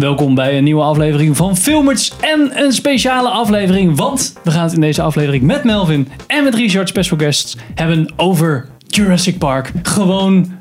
Welkom 0.00 0.34
bij 0.34 0.58
een 0.58 0.64
nieuwe 0.64 0.82
aflevering 0.82 1.36
van 1.36 1.56
Filmers 1.56 2.12
en 2.20 2.50
een 2.64 2.72
speciale 2.72 3.28
aflevering, 3.28 3.96
want 3.96 4.34
we 4.44 4.50
gaan 4.50 4.62
het 4.64 4.72
in 4.72 4.80
deze 4.80 5.02
aflevering 5.02 5.42
met 5.42 5.64
Melvin 5.64 6.08
en 6.26 6.44
met 6.44 6.54
Richard 6.54 6.88
special 6.88 7.18
guests 7.18 7.56
hebben 7.74 8.12
over 8.16 8.68
Jurassic 8.86 9.38
Park. 9.38 9.72
Gewoon 9.82 10.52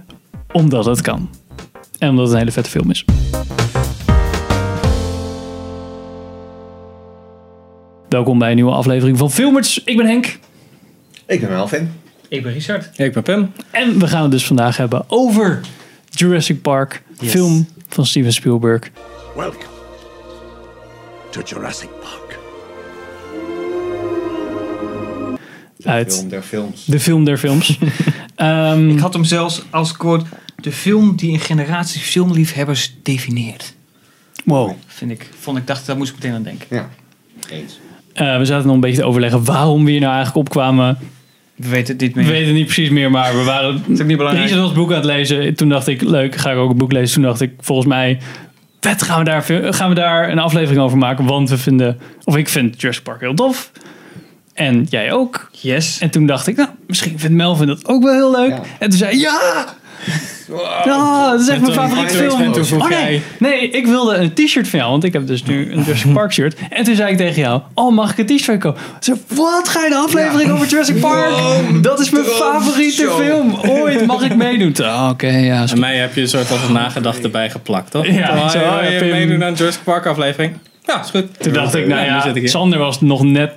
omdat 0.51 0.85
het 0.85 1.01
kan. 1.01 1.29
En 1.99 2.09
omdat 2.09 2.23
het 2.25 2.33
een 2.33 2.39
hele 2.39 2.51
vette 2.51 2.69
film 2.69 2.89
is. 2.89 3.05
Welkom 8.09 8.39
bij 8.39 8.49
een 8.49 8.55
nieuwe 8.55 8.71
aflevering 8.71 9.17
van 9.17 9.31
Filmers. 9.31 9.83
Ik 9.83 9.97
ben 9.97 10.05
Henk 10.05 10.39
Ik 11.27 11.39
ben 11.39 11.49
Melvin. 11.49 11.91
Ik 12.29 12.43
ben 12.43 12.53
Richard. 12.53 12.99
Ik 12.99 13.13
ben 13.13 13.23
Pim. 13.23 13.51
en 13.71 13.99
we 13.99 14.07
gaan 14.07 14.21
het 14.21 14.31
dus 14.31 14.45
vandaag 14.45 14.77
hebben 14.77 15.03
over 15.07 15.59
Jurassic 16.09 16.61
Park, 16.61 17.03
Yes. 17.19 17.31
film 17.31 17.67
van 17.87 18.05
Steven 18.05 18.33
Spielberg. 18.33 18.91
Welcome 19.35 19.63
to 21.31 21.41
Jurassic 21.45 21.89
Park. 22.01 22.39
Uit 25.83 26.13
Film 26.13 26.29
der 26.29 26.41
films. 26.43 26.85
de 26.85 26.99
film 26.99 27.25
der 27.25 27.37
films. 27.37 27.77
Ehm, 28.35 28.89
Ik 28.89 28.99
had 28.99 29.13
hem 29.13 29.23
zelfs 29.23 29.61
als 29.69 29.97
quote 29.97 30.25
de 30.61 30.71
film 30.71 31.15
die 31.15 31.31
een 31.33 31.39
generatie 31.39 32.01
filmliefhebbers 32.01 32.95
definieert. 33.03 33.73
wow. 34.45 34.71
Vind 34.87 35.11
ik, 35.11 35.29
vond 35.39 35.57
ik, 35.57 35.67
dacht, 35.67 35.85
daar 35.85 35.97
moest 35.97 36.09
ik 36.09 36.15
meteen 36.15 36.33
aan 36.35 36.43
denken. 36.43 36.67
Ja, 36.69 36.89
eens. 37.49 37.79
Eh, 38.13 38.37
we 38.37 38.45
zaten 38.45 38.65
nog 38.65 38.75
een 38.75 38.81
beetje 38.81 38.97
te 39.01 39.05
overleggen 39.07 39.43
waarom 39.45 39.85
we 39.85 39.91
hier 39.91 39.99
nou 39.99 40.13
eigenlijk 40.13 40.47
opkwamen. 40.47 40.97
We 41.55 41.69
weten 41.69 41.93
het 41.93 42.01
niet 42.01 42.13
We 42.13 42.21
meer. 42.21 42.29
weten 42.29 42.45
het 42.47 42.55
niet 42.55 42.65
precies 42.65 42.89
meer, 42.89 43.11
maar 43.11 43.37
we 43.37 43.43
waren... 43.43 43.83
is 43.87 44.01
ook 44.01 44.07
niet 44.07 44.17
belangrijk. 44.17 44.47
Richard 44.49 44.61
was 44.67 44.69
het 44.69 44.79
boek 44.79 44.89
aan 44.89 44.95
het 44.95 45.05
lezen. 45.05 45.55
Toen 45.55 45.69
dacht 45.69 45.87
ik, 45.87 46.01
leuk, 46.01 46.35
ga 46.35 46.51
ik 46.51 46.57
ook 46.57 46.69
een 46.69 46.77
boek 46.77 46.91
lezen. 46.91 47.13
Toen 47.13 47.23
dacht 47.23 47.41
ik, 47.41 47.51
volgens 47.59 47.87
mij, 47.87 48.19
vet, 48.85 49.01
gaan 49.01 49.19
we 49.19 49.23
daar, 49.23 49.73
gaan 49.73 49.89
we 49.89 49.95
daar 49.95 50.29
een 50.29 50.39
aflevering 50.39 50.81
over 50.81 50.97
maken. 50.97 51.25
Want 51.25 51.49
we 51.49 51.57
vinden, 51.57 51.99
of 52.23 52.37
ik 52.37 52.49
vind 52.49 52.81
Jurassic 52.81 53.03
Park 53.03 53.19
heel 53.19 53.33
tof. 53.33 53.71
En 54.53 54.85
jij 54.89 55.11
ook. 55.11 55.49
Yes. 55.51 55.99
En 55.99 56.09
toen 56.09 56.25
dacht 56.25 56.47
ik, 56.47 56.55
nou, 56.55 56.69
misschien 56.87 57.19
vindt 57.19 57.35
Melvin 57.35 57.67
dat 57.67 57.87
ook 57.87 58.03
wel 58.03 58.13
heel 58.13 58.31
leuk. 58.31 58.49
Ja. 58.49 58.61
En 58.79 58.89
toen 58.89 58.97
zei 58.97 59.11
hij, 59.11 59.19
ja! 59.19 59.65
Ja, 60.85 61.29
dat 61.31 61.41
is 61.41 61.47
echt 61.47 61.61
mijn 61.61 61.73
favoriete 61.73 62.13
film. 62.65 62.81
Oh, 62.81 62.89
nee. 62.89 63.21
nee, 63.39 63.69
ik 63.69 63.85
wilde 63.85 64.15
een 64.15 64.33
t-shirt 64.33 64.67
van 64.67 64.79
jou, 64.79 64.91
want 64.91 65.03
ik 65.03 65.13
heb 65.13 65.27
dus 65.27 65.43
nu 65.43 65.71
een 65.71 65.81
Jurassic 65.81 66.13
Park 66.13 66.33
shirt. 66.33 66.55
En 66.69 66.83
toen 66.83 66.95
zei 66.95 67.11
ik 67.11 67.17
tegen 67.17 67.41
jou, 67.41 67.61
oh, 67.73 67.95
mag 67.95 68.17
ik 68.17 68.29
een 68.29 68.37
t-shirt 68.37 68.59
kopen? 68.59 68.81
Zo, 68.99 69.13
wat? 69.27 69.69
Ga 69.69 69.79
je 69.79 69.85
een 69.85 69.97
aflevering 69.97 70.51
over 70.51 70.67
Jurassic 70.67 70.99
Park? 70.99 71.33
dat 71.81 71.99
is 71.99 72.09
mijn 72.09 72.25
favoriete 72.25 73.11
film. 73.17 73.55
Ooit 73.67 74.05
mag 74.05 74.23
ik 74.23 74.35
meedoen. 74.35 74.75
Ah, 74.85 75.09
Oké, 75.11 75.27
ja. 75.27 75.65
En 75.71 75.79
mij 75.79 75.95
heb 75.95 76.15
je 76.15 76.21
een 76.21 76.27
soort 76.27 76.45
van 76.45 76.73
nagedachte 76.73 77.29
bij 77.29 77.49
geplakt, 77.49 77.91
toch? 77.91 78.07
Ja, 78.07 78.35
oh, 78.35 78.49
zo, 78.49 78.59
ja, 78.59 78.83
ja, 78.83 78.89
je 78.89 79.11
meedoen 79.11 79.43
aan 79.43 79.49
een 79.49 79.55
Jurassic 79.55 79.83
Park 79.83 80.05
aflevering. 80.05 80.57
Ja, 80.85 81.01
is 81.03 81.09
goed. 81.09 81.39
Toen 81.39 81.53
dacht 81.53 81.75
ik, 81.75 81.87
nou 81.87 82.05
ja, 82.05 82.33
hier. 82.33 82.49
Sander 82.49 82.79
was 82.79 83.01
nog 83.01 83.23
net, 83.23 83.51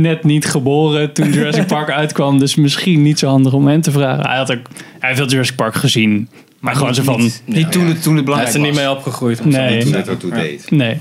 net 0.00 0.24
niet 0.24 0.44
geboren 0.46 1.12
toen 1.12 1.32
Jurassic 1.32 1.66
Park 1.76 1.90
uitkwam. 1.90 2.38
Dus 2.38 2.54
misschien 2.54 3.02
niet 3.02 3.18
zo 3.18 3.28
handig 3.28 3.52
om 3.52 3.66
hem 3.66 3.80
te 3.80 3.90
vragen. 3.90 4.26
Hij, 4.26 4.36
had 4.36 4.52
ook, 4.52 4.66
hij 4.98 5.08
heeft 5.08 5.18
wel 5.18 5.28
Jurassic 5.28 5.56
Park 5.56 5.74
gezien. 5.74 6.28
Maar 6.60 6.76
gewoon 6.76 6.94
zo 6.94 7.02
van... 7.02 7.20
Niet, 7.20 7.42
niet 7.46 7.72
toen, 7.72 7.86
het, 7.86 8.02
toen 8.02 8.16
het 8.16 8.24
Hij 8.24 8.24
belangrijk 8.24 8.48
is 8.48 8.54
er 8.54 8.60
niet 8.60 8.74
was. 8.74 8.78
mee 8.84 8.90
opgegroeid. 8.90 9.38
of 9.40 9.44
Nee. 9.44 9.80
zo. 9.80 9.86
Toen 9.90 9.96
het 9.98 10.08
ertoe 10.08 10.30
deed. 10.30 10.70
Nee, 10.70 10.98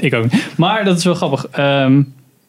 ik, 0.00 0.14
ook 0.14 0.32
niet. 0.32 0.46
Maar 0.56 0.84
dat 0.84 0.98
is 0.98 1.04
wel 1.04 1.14
grappig. 1.14 1.46
Ehm, 1.50 2.02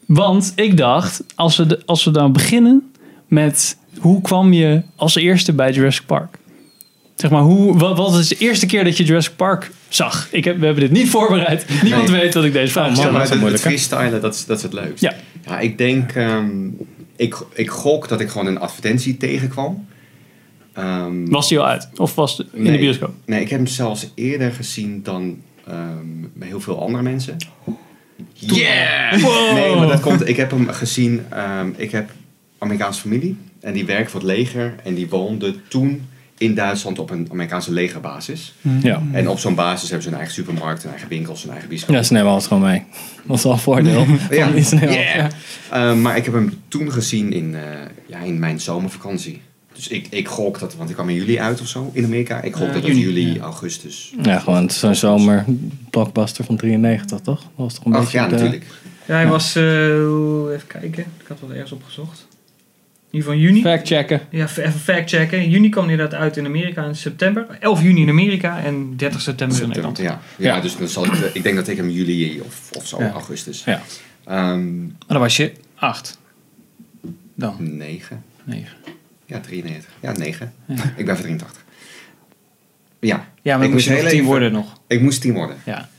want 0.06 0.52
ik 0.56 0.78
dacht, 0.78 1.24
als 1.36 1.58
we, 1.58 1.66
de, 1.66 1.82
als 1.86 2.04
we 2.04 2.12
dan 2.12 2.32
beginnen 2.32 2.92
met 3.28 3.78
hoe 4.00 4.22
kwam 4.22 4.54
je 4.54 4.82
als 4.96 5.16
eerste 5.16 5.54
bij 5.54 5.72
Jurassic 5.72 6.06
Park? 6.06 6.38
Zeg 7.24 7.32
maar, 7.32 7.42
hoe, 7.42 7.78
wat, 7.78 7.98
wat 7.98 8.16
is 8.20 8.28
de 8.28 8.38
eerste 8.38 8.66
keer 8.66 8.84
dat 8.84 8.98
je 8.98 9.04
Jurassic 9.04 9.36
Park 9.36 9.72
zag? 9.88 10.28
Ik 10.32 10.44
heb, 10.44 10.60
we 10.60 10.66
hebben 10.66 10.84
dit 10.84 10.92
niet 10.92 11.10
voorbereid. 11.10 11.66
Niemand 11.84 12.10
Nee. 12.10 12.22
weet 12.22 12.34
dat 12.34 12.44
ik 12.44 12.54
deze 12.54 12.72
vraag 12.72 12.86
man, 12.86 12.96
stel. 12.96 13.12
Maar 13.12 13.28
dat 13.28 13.38
is 13.44 13.52
het, 13.52 13.62
freestylen, 13.62 14.22
dat 14.22 14.34
is, 14.34 14.46
dat 14.46 14.58
is 14.58 14.64
het 14.64 14.74
leukste. 14.74 15.06
Ja. 15.06 15.14
Ja, 15.46 15.60
ik 15.60 15.78
denk... 15.78 16.12
ehm, 16.12 16.68
ik, 17.16 17.36
ik 17.54 17.70
gok 17.70 18.08
dat 18.08 18.20
ik 18.20 18.30
gewoon 18.30 18.48
een 18.48 18.60
advertentie 18.60 19.18
tegenkwam. 19.18 19.86
Ehm, 20.74 21.26
Was 21.26 21.48
die 21.48 21.60
al 21.60 21.68
uit? 21.68 21.90
Of 21.96 22.16
was 22.16 22.38
het 22.38 22.48
in 22.54 22.62
nee. 22.64 22.72
de 22.72 22.78
bioscoop? 22.78 23.14
Nee, 23.26 23.42
ik 23.42 23.50
heb 23.50 23.60
hem 23.60 23.68
zelfs 23.68 24.12
eerder 24.16 24.52
gezien 24.52 25.04
dan 25.04 25.38
ehm, 25.68 26.06
bij 26.34 26.48
heel 26.48 26.62
veel 26.62 26.82
andere 26.82 27.04
mensen. 27.04 27.38
Yeah! 28.34 29.24
Nee, 29.54 29.76
maar 29.76 29.88
dat 29.88 30.00
komt... 30.00 30.28
Ik 30.28 30.38
heb 30.38 30.52
hem 30.52 30.68
gezien... 30.70 31.26
ehm, 31.30 31.70
ik 31.76 31.92
heb 31.92 32.10
Amerikaanse 32.58 33.02
familie. 33.02 33.38
En 33.62 33.74
die 33.74 33.86
werkt 33.86 34.12
voor 34.12 34.20
het 34.20 34.30
leger. 34.30 34.76
En 34.84 34.94
die 34.94 35.10
woonde 35.10 35.56
toen 35.68 36.08
in 36.38 36.56
Duitsland 36.56 37.00
op 37.00 37.10
een 37.10 37.28
Amerikaanse 37.32 37.72
legerbasis. 37.72 38.54
Ja. 38.82 39.02
En 39.12 39.30
op 39.30 39.40
zo'n 39.40 39.56
basis 39.56 39.84
hebben 39.90 40.02
ze 40.04 40.10
een 40.10 40.18
eigen 40.18 40.34
supermarkt, 40.34 40.84
een 40.84 40.90
eigen 40.90 41.08
winkels, 41.10 41.44
een 41.44 41.50
eigen 41.50 41.70
bioscoop. 41.70 41.96
Ja, 41.96 42.04
ze 42.04 42.14
nemen 42.14 42.32
alles 42.32 42.48
gewoon 42.48 42.64
mee. 42.64 42.84
Dat 43.24 43.38
is 43.38 43.44
wel 43.44 43.52
een 43.52 43.60
voordeel. 43.60 44.06
Ja. 44.30 44.50
Yeah. 44.72 45.30
Eh, 45.72 45.96
maar 45.96 46.18
ik 46.18 46.26
heb 46.26 46.34
hem 46.34 46.62
toen 46.68 46.92
gezien 46.92 47.32
in, 47.34 47.56
eh, 47.56 47.62
ja, 48.06 48.20
in 48.20 48.40
mijn 48.40 48.60
zomervakantie. 48.60 49.42
Dus 49.74 49.88
ik, 49.88 50.08
ik 50.10 50.28
gok 50.28 50.60
dat, 50.60 50.76
want 50.76 50.90
ik 50.90 50.96
kwam 50.96 51.10
in 51.10 51.16
juli 51.16 51.40
uit 51.40 51.62
of 51.62 51.68
zo 51.68 51.90
in 51.94 52.04
Amerika. 52.06 52.42
Ik 52.42 52.56
gok 52.56 52.74
dat 52.74 52.86
juni, 52.86 53.00
juli, 53.00 53.34
ja. 53.34 53.42
augustus. 53.42 54.14
Ja, 54.22 54.40
gewoon 54.40 54.70
zo'n 54.70 54.96
zomer 54.96 55.46
blockbuster 55.90 56.46
van 56.46 56.56
93, 56.58 57.20
toch? 57.20 57.40
Dat 57.42 57.50
was 57.56 57.74
toch 57.74 57.86
een 57.86 57.94
Ach 57.94 58.00
beetje 58.04 58.18
ja, 58.18 58.28
de- 58.28 58.32
natuurlijk. 58.34 58.66
Ja, 59.06 59.14
hij 59.14 59.28
was, 59.28 59.56
eh, 59.56 59.64
even 60.54 60.68
kijken. 60.68 61.04
Ik 61.20 61.28
had 61.28 61.40
wat 61.40 61.50
ergens 61.50 61.72
opgezocht. 61.72 62.28
In 63.14 63.20
ieder 63.20 63.32
geval 63.34 63.46
juni. 63.48 63.62
Fact 63.62 63.88
checken. 63.88 64.22
Ja, 64.30 64.44
even 64.44 64.72
fact 64.72 65.10
checken. 65.10 65.42
In 65.42 65.50
juni 65.50 65.70
kwam 65.70 65.90
inderdaad 65.90 66.20
uit 66.20 66.38
in 66.38 66.46
Amerika 66.46 66.84
in 66.86 66.96
september. 66.96 67.46
11 67.60 67.82
juni 67.82 68.02
in 68.02 68.10
Amerika 68.10 68.60
en 68.64 68.98
30 68.98 69.22
september 69.22 69.62
in 69.62 69.68
Nederland. 69.68 69.98
Ja. 69.98 70.04
Ja, 70.38 70.56
Ja. 70.56 70.62
dus 70.62 70.78
dan 70.78 70.88
zal 70.88 71.06
ik, 71.06 71.12
eh, 71.12 71.20
ik 71.34 71.44
denk 71.44 71.56
dat 71.56 71.68
ik 71.68 71.78
hem 71.78 71.90
juli 71.90 72.40
of, 72.42 72.70
of 72.72 72.88
zo, 72.88 73.00
Ja. 73.00 73.12
augustus. 73.12 73.64
Ja. 73.64 73.82
Ehm, 74.26 74.82
Maar 74.84 74.92
dan 75.08 75.20
was 75.20 75.38
je 75.38 75.52
8. 75.76 76.18
Dan. 77.36 77.78
9. 77.78 78.24
9. 78.44 78.78
Ja, 79.26 79.40
93. 79.40 79.92
Ja, 80.00 80.12
9. 80.12 80.54
Ja. 80.66 80.94
Ik 80.96 81.06
ben 81.06 81.16
van 81.16 81.24
83. 81.26 81.64
Ja, 83.00 83.28
Ja, 83.42 83.58
maar 83.58 83.66
Ik 83.66 83.72
moest 83.74 83.86
je 83.86 83.90
moest 83.90 83.90
nog 83.90 83.98
heel 83.98 84.06
10 84.10 84.14
even- 84.14 84.26
worden 84.26 84.52
nog. 84.52 84.74
ik 84.88 85.02
moest 85.02 85.22
10 85.22 85.34
worden. 85.34 85.58
Ja. 85.66 85.90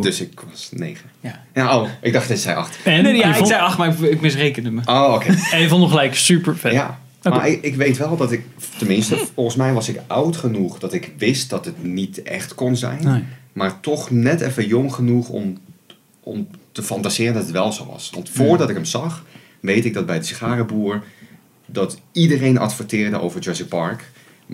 Dus 0.00 0.20
ik 0.20 0.40
was 0.50 0.68
9. 0.72 1.10
Ja. 1.20 1.44
Ja, 1.54 1.78
oh, 1.78 1.88
ik 2.00 2.12
dacht 2.12 2.28
dat 2.28 2.36
je 2.36 2.42
zei 2.42 2.56
8. 2.56 2.78
En, 2.84 3.02
Nee, 3.02 3.16
ja, 3.16 3.28
ik 3.28 3.34
vond, 3.34 3.48
zei 3.48 3.60
8, 3.60 3.78
maar 3.78 3.88
ik, 3.88 3.98
ik 3.98 4.20
misrekende 4.20 4.70
me. 4.70 4.80
Oh, 4.84 5.12
oké. 5.14 5.26
en 5.52 5.60
je 5.60 5.68
vond 5.68 5.80
hem 5.80 5.90
gelijk 5.90 6.14
super 6.14 6.56
vet. 6.56 6.72
Ja, 6.72 6.98
maar 7.22 7.48
ik, 7.48 7.62
ik 7.62 7.74
weet 7.74 7.98
wel 7.98 8.16
dat 8.16 8.32
ik, 8.32 8.44
tenminste, 8.78 9.16
volgens 9.34 9.56
mij 9.56 9.72
was 9.72 9.88
ik 9.88 10.00
oud 10.06 10.36
genoeg 10.36 10.78
dat 10.78 10.92
ik 10.92 11.12
wist 11.18 11.50
dat 11.50 11.64
het 11.64 11.84
niet 11.84 12.22
echt 12.22 12.54
kon 12.54 12.76
zijn. 12.76 13.04
Nee. 13.04 13.24
Maar 13.52 13.80
toch 13.80 14.10
net 14.10 14.40
even 14.40 14.66
jong 14.66 14.94
genoeg 14.94 15.28
om, 15.28 15.58
om 16.20 16.48
te 16.72 16.82
fantaseren 16.82 17.34
dat 17.34 17.42
het 17.42 17.52
wel 17.52 17.72
zo 17.72 17.86
was. 17.86 18.10
Want 18.14 18.30
voordat 18.30 18.68
ik 18.68 18.74
hem 18.74 18.84
zag, 18.84 19.24
weet 19.60 19.84
ik 19.84 19.94
dat 19.94 20.06
bij 20.06 20.18
de 20.18 20.24
sigarenboer 20.24 21.02
dat 21.66 22.00
iedereen 22.12 22.58
adverteerde 22.58 23.20
over 23.20 23.40
Jurassic 23.40 23.68
Park. 23.68 24.10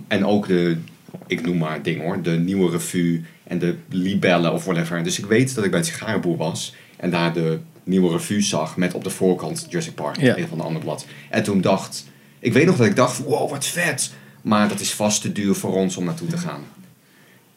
En 0.09 0.27
ook 0.27 0.47
de, 0.47 0.77
ik 1.27 1.47
noem 1.47 1.59
maar 1.59 1.83
ding 1.83 2.01
hoor, 2.01 2.23
de 2.23 2.31
nieuwe 2.39 2.71
revue 2.71 3.25
en 3.49 3.59
de 3.59 3.75
libellen 3.89 4.53
of 4.53 4.65
whatever. 4.65 5.03
Dus 5.03 5.19
ik 5.19 5.27
weet 5.27 5.55
dat 5.55 5.65
ik 5.65 5.71
bij 5.71 5.81
de 5.81 5.87
sigarenboer 5.87 6.37
was 6.37 6.75
en 6.97 7.11
daar 7.11 7.33
de 7.33 7.59
nieuwe 7.85 8.11
revue 8.13 8.43
zag 8.43 8.77
met 8.77 8.95
op 8.95 9.05
de 9.05 9.11
voorkant 9.11 9.67
Jurassic 9.69 9.95
Park, 9.95 10.21
Ja. 10.21 10.37
een 10.37 10.49
van 10.49 10.59
de 10.59 10.65
andere 10.65 10.85
blad. 10.85 11.07
En 11.31 11.43
toen 11.43 11.61
dacht, 11.61 12.05
ik 12.39 12.53
weet 12.53 12.67
nog 12.67 12.77
dat 12.77 12.87
ik 12.87 12.97
dacht, 12.97 13.19
wow, 13.19 13.51
wat 13.51 13.67
vet. 13.67 14.13
Maar 14.43 14.69
dat 14.69 14.81
is 14.81 14.93
vast 14.95 15.23
te 15.23 15.33
duur 15.33 15.55
voor 15.55 15.75
ons 15.75 15.97
om 15.97 16.05
naartoe 16.05 16.29
te 16.29 16.39
gaan. 16.39 16.61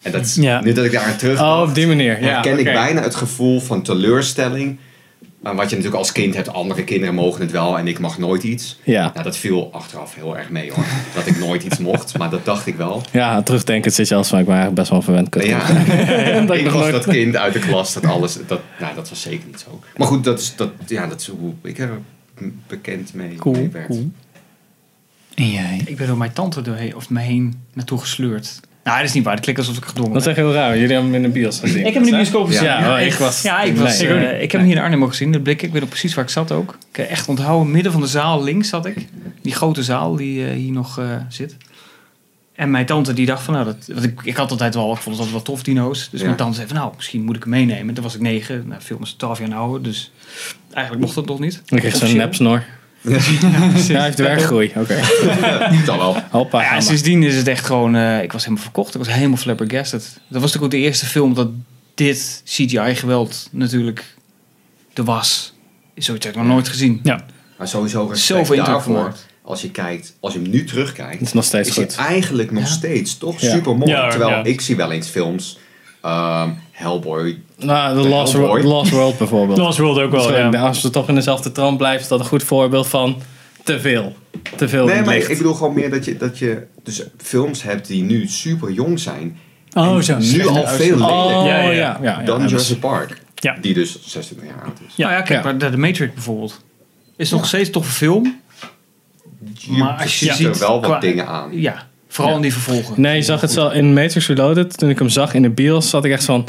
En 0.01 0.12
dat 0.12 0.35
Ja. 0.35 0.62
nu 0.62 0.74
dat 0.74 0.85
ik 0.85 0.91
daar 0.91 1.03
aan 1.03 1.18
terug 1.18 1.41
Oh, 1.41 1.63
op 1.68 1.75
die 1.75 1.88
manier. 1.88 2.22
Ja, 2.22 2.28
herken 2.34 2.57
ik 2.59 2.63
bijna 2.66 3.01
het 3.01 3.16
gevoel 3.16 3.59
van 3.59 3.81
teleurstelling. 3.81 4.78
Maar 5.41 5.56
wat 5.56 5.69
je 5.69 5.75
natuurlijk 5.75 6.03
als 6.03 6.12
kind 6.12 6.35
hebt, 6.35 6.53
andere 6.53 6.84
kinderen 6.84 7.16
mogen 7.16 7.41
het 7.41 7.52
wel 7.52 7.78
en 7.78 7.88
ik 7.88 8.00
mag 8.00 8.18
nooit 8.18 8.44
iets. 8.44 8.79
Ja. 8.84 9.12
Nou, 9.13 9.24
dat 9.24 9.38
viel 9.38 9.69
achteraf 9.74 10.16
heel 10.16 10.38
erg 10.38 10.50
mee 10.50 10.72
hoor. 10.72 10.85
dat 11.16 11.25
ik 11.28 11.38
nooit 11.40 11.63
iets 11.63 11.78
mocht, 11.78 12.18
maar 12.18 12.29
dat 12.29 12.46
dacht 12.46 12.68
ik 12.68 12.75
wel. 12.75 13.02
Ja, 13.12 13.41
terugdenken 13.41 13.91
zit 13.91 14.07
je 14.07 14.16
als 14.16 14.28
van, 14.28 14.40
ik 14.40 14.46
ben 14.46 14.53
eigenlijk 14.56 14.81
best 14.81 14.91
wel 14.91 15.01
verwend. 15.01 15.30
kut. 15.30 15.44
Ja, 15.46 15.68
Dat 16.46 16.56
ik 16.57 16.63
was 16.69 16.74
nooit- 16.81 16.91
dat 16.91 17.06
kind 17.07 17.35
uit 17.35 17.53
de 17.53 17.59
klas 17.59 17.94
dat 17.94 18.06
alles, 18.06 18.38
dat, 18.48 18.60
nou, 18.80 18.95
dat 18.95 19.10
was 19.10 19.21
zeker 19.21 19.45
niet 19.48 19.60
zo. 19.60 19.80
Maar 19.98 20.07
goed, 20.07 20.24
dat 20.24 20.39
is, 20.39 20.56
dat, 20.56 20.69
ja, 20.88 21.07
dat 21.07 21.21
is 21.21 21.27
hoe 21.27 21.54
ik 21.63 21.80
er 21.80 22.00
bekend 22.68 23.13
mee, 23.13 23.36
Cool, 23.36 23.56
mee 23.56 23.69
werd. 23.69 23.88
cool. 23.88 24.12
En 25.36 25.50
jij? 25.50 25.81
Ik 25.86 25.98
ben 25.98 26.07
door 26.07 26.18
mijn 26.18 26.33
tante 26.33 26.62
doorheen, 26.62 26.95
of 26.95 27.10
mij 27.10 27.24
heen 27.25 27.62
naartoe 27.74 28.00
gesleurd. 28.00 28.60
Nou, 28.83 28.98
dat 28.98 29.06
is 29.07 29.13
niet 29.13 29.24
waar. 29.24 29.33
Het 29.33 29.42
klinkt 29.44 29.62
alsof 29.62 29.78
ik 29.78 29.86
gedwongen 29.86 30.13
Dat 30.13 30.22
is 30.22 30.28
echt 30.28 30.38
heel 30.38 30.54
raar. 30.54 30.78
Jullie 30.78 30.94
hebben 30.94 31.13
hem 31.13 31.24
in 31.24 31.31
de 31.31 31.39
bios 31.39 31.60
gezien. 31.60 31.78
Ik 31.78 31.83
heb 31.86 31.94
hem 31.94 32.04
in 32.04 32.10
de 32.10 32.16
bioscoop 32.16 32.48
gezien. 32.48 32.63
Ja, 32.63 32.95
oh, 32.95 33.01
ik 33.06 33.13
was... 33.13 33.42
Ja, 33.42 33.62
ik, 33.62 33.78
was, 33.78 34.00
Nee. 34.00 34.10
eh, 34.13 34.42
ik 34.42 34.51
heb 34.51 34.62
hem 34.62 34.69
hier 34.69 34.78
in 34.78 34.83
Arnhem 34.83 35.04
ook 35.04 35.10
gezien. 35.10 35.31
Dat 35.31 35.44
blik, 35.44 35.62
ik 35.62 35.72
weet 35.72 35.81
nog 35.81 35.89
precies 35.89 36.13
waar 36.13 36.24
ik 36.24 36.30
zat 36.30 36.51
ook. 36.51 36.78
Ik 36.92 36.95
heb 36.98 37.10
echt 37.10 37.28
onthouden, 37.28 37.72
midden 37.72 37.92
van 37.92 38.01
de 38.01 38.07
zaal 38.07 38.44
links 38.44 38.69
zat 38.69 38.86
ik. 38.86 39.07
Die 39.42 39.54
grote 39.54 39.83
zaal 39.83 40.16
die 40.16 40.45
eh, 40.48 40.54
hier 40.54 40.72
nog 40.72 41.00
eh, 41.00 41.06
zit. 41.30 41.56
En 42.56 42.72
mijn 42.72 42.86
tante 42.86 43.13
die 43.13 43.25
dacht 43.25 43.44
van, 43.44 43.54
nou, 43.54 43.66
dat, 43.66 43.75
want 43.88 44.04
ik, 44.04 44.19
ik 44.24 44.36
had 44.36 44.51
altijd 44.51 44.75
wel, 44.75 44.92
ik 44.94 44.98
vond 44.98 45.06
het 45.06 45.25
altijd 45.25 45.31
wel 45.31 45.42
tof, 45.42 45.63
dino's. 45.63 46.07
Dus 46.12 46.19
Ja. 46.19 46.25
mijn 46.25 46.38
tante 46.38 46.56
zei 46.56 46.68
van, 46.68 46.75
nou, 46.78 46.92
misschien 46.95 47.24
moet 47.24 47.36
ik 47.36 47.42
hem 47.44 47.51
meenemen. 47.51 47.94
Toen 47.94 48.04
was 48.04 48.16
ik 48.16 48.22
negen, 48.22 48.63
nou, 48.68 48.81
film 48.81 49.01
is 49.01 49.12
12 49.12 49.39
jaar 49.39 49.54
ouder, 49.54 49.81
dus 49.83 50.12
eigenlijk 50.74 51.06
mocht 51.06 51.16
dat 51.16 51.25
nog 51.25 51.39
niet. 51.39 51.62
Ik 51.66 51.78
kreeg 51.78 51.95
zo'n 51.95 52.16
nepsnor. 52.18 52.63
Ja, 53.01 53.18
hij 53.19 54.03
heeft 54.03 54.18
werkgroei. 54.18 54.71
Oké. 54.75 55.00
Dat 55.86 55.95
wel. 55.98 56.18
Hoppa. 56.30 56.62
Ja, 56.62 56.80
sindsdien 56.81 57.24
is 57.24 57.36
het 57.36 57.48
echt 57.48 57.65
gewoon, 57.65 57.95
eh, 57.95 58.24
ik 58.24 58.31
was 58.31 58.44
helemaal 58.44 58.63
verkocht. 58.63 58.94
Ik 58.95 59.03
was 59.03 59.13
helemaal 59.13 59.38
flabbergasted. 59.38 60.01
Dat 60.01 60.42
was 60.42 60.42
natuurlijk 60.42 60.63
ook 60.63 60.71
de 60.71 60.77
eerste 60.88 61.06
film 61.06 61.33
dat 61.33 61.50
dit 61.95 62.42
CGI-geweld 62.45 63.48
natuurlijk 63.51 64.15
er 64.94 65.03
was. 65.03 65.53
Zoiets 65.95 66.25
heb 66.25 66.33
ik 66.36 66.42
nog 66.42 66.50
nooit 66.50 66.68
gezien. 66.68 67.00
Ja. 67.03 67.25
Maar 67.57 67.68
sowieso 67.68 68.06
respect 68.06 68.56
daarvoor. 68.56 68.81
gemaakt. 68.95 69.25
Als 69.44 69.62
je 69.62 69.71
kijkt, 69.71 70.13
als 70.19 70.33
je 70.33 70.39
hem 70.39 70.50
nu 70.50 70.63
terugkijkt, 70.63 71.13
Het 71.19 71.27
is 71.27 71.33
nog 71.33 71.44
steeds 71.44 71.69
is 71.69 71.75
goed. 71.75 71.95
eigenlijk 71.95 72.51
nog 72.51 72.63
Ja. 72.63 72.69
steeds 72.69 73.18
toch 73.18 73.42
Ja. 73.42 73.51
super 73.51 73.77
mooi. 73.77 73.92
Ja, 73.92 74.09
Terwijl 74.09 74.30
ja. 74.31 74.44
ik 74.44 74.62
zie 74.62 74.75
wel 74.75 74.92
eens 74.92 75.07
films, 75.07 75.57
ehm, 76.01 76.50
Hellboy. 76.71 77.39
Nou, 77.57 78.01
The 78.01 78.07
Lost, 78.09 78.33
Hellboy. 78.33 78.50
World, 78.50 78.62
The 78.62 78.68
Lost 78.68 78.92
World 78.92 79.18
bijvoorbeeld. 79.18 79.57
Lost 79.57 79.77
World 79.77 80.00
ook 80.00 80.12
wel, 80.12 80.38
ja. 80.38 80.50
Als 80.68 80.81
we 80.81 80.89
toch 80.89 81.07
in 81.07 81.15
dezelfde 81.15 81.51
trant 81.51 81.77
blijven, 81.77 82.01
is 82.01 82.07
dat 82.07 82.19
een 82.19 82.25
goed 82.25 82.44
voorbeeld 82.44 82.88
van 82.88 83.21
te 83.63 83.80
veel. 83.80 84.15
Te 84.56 84.69
veel 84.69 84.86
Nee, 84.86 85.01
maar 85.01 85.13
licht. 85.15 85.30
ik 85.30 85.38
bedoel 85.38 85.53
gewoon 85.53 85.74
meer 85.74 85.89
dat 85.89 86.06
je, 86.06 86.18
dat 86.18 86.38
je 86.38 86.68
dus 86.83 87.03
films 87.18 87.63
hebt 87.63 87.88
die 87.88 88.03
nu 88.03 88.27
super 88.27 88.71
jong 88.71 89.00
zijn. 89.00 89.38
Oh, 89.74 89.98
zo. 90.00 90.18
Nu 90.18 90.48
al 90.48 90.68
veel 90.68 91.01
Oh, 91.01 91.25
lelijker 91.25 91.45
Ja, 91.45 91.57
ja, 91.57 91.62
ja, 91.62 91.71
ja. 91.71 92.00
ja. 92.01 92.19
ja, 92.19 92.25
dan 92.25 92.47
Jurassic 92.47 92.80
Park. 92.80 93.21
Ja. 93.36 93.57
Die 93.62 93.74
dus 93.74 94.00
26 94.06 94.47
jaar 94.56 94.63
oud 94.65 94.80
is. 94.88 94.94
Ja. 94.95 95.06
Nou 95.07 95.18
ja, 95.19 95.21
kijk, 95.25 95.39
Ja. 95.39 95.45
maar 95.45 95.57
de, 95.57 95.69
de 95.69 95.77
Matrix 95.77 96.13
bijvoorbeeld. 96.13 96.62
Is 97.15 97.31
nog 97.31 97.45
steeds 97.45 97.69
toch 97.69 97.83
een 97.83 97.89
film. 97.89 98.39
Je 99.54 99.71
Maar 99.71 99.97
als 100.01 100.19
je 100.19 100.25
ziet 100.25 100.36
ziet 100.36 100.47
er 100.47 100.59
wel 100.59 100.81
wat 100.81 100.89
qua- 100.89 101.00
dingen 101.00 101.27
aan. 101.27 101.50
Ja, 101.51 101.88
vooral 102.13 102.36
in 102.36 102.42
die 102.42 102.54
vervolgen. 102.54 103.02
Nee, 103.02 103.16
je 103.16 103.22
zag 103.22 103.42
het 103.42 103.52
zo 103.52 103.69
in 103.69 103.94
Matrix 103.94 104.28
Reloaded. 104.28 104.78
Toen 104.78 104.90
ik 104.90 105.00
hem 105.00 105.10
zag 105.10 105.34
in 105.34 105.42
de 105.42 105.50
bios, 105.50 105.90
zat 105.90 106.06
ik 106.06 106.12
echt 106.12 106.24
van... 106.25 106.48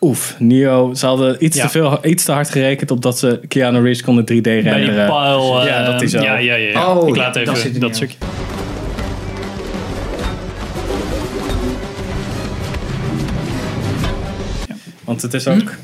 Oef, 0.00 0.34
Neo. 0.38 0.94
Ze 0.94 1.06
hadden 1.06 1.44
iets, 1.44 1.56
Ja. 1.56 1.62
te, 1.62 1.68
veel, 1.70 1.98
iets 2.06 2.24
te 2.24 2.32
hard 2.32 2.50
gerekend 2.50 2.90
op 2.90 3.02
dat 3.02 3.18
ze 3.18 3.40
Keanu 3.48 3.80
Reeves 3.82 4.02
konden 4.02 4.24
3D 4.24 4.26
Bij 4.26 4.40
die 4.40 4.60
renderen. 4.70 5.06
pile. 5.06 5.60
eh, 5.60 5.66
Ja, 5.66 5.84
dat 5.92 6.02
is 6.02 6.10
zo. 6.10 6.20
Ja, 6.22 6.38
ja, 6.38 6.54
ja. 6.54 6.68
ja. 6.70 6.94
Oh, 6.96 7.08
ik 7.08 7.16
laat 7.16 7.34
dat 7.34 7.42
even 7.42 7.56
zit 7.56 7.74
er 7.74 7.80
dat, 7.80 7.88
niet 7.88 7.96
stukje. 7.96 8.16
Want 15.04 15.22
het 15.22 15.34
is 15.34 15.46
ook... 15.48 15.74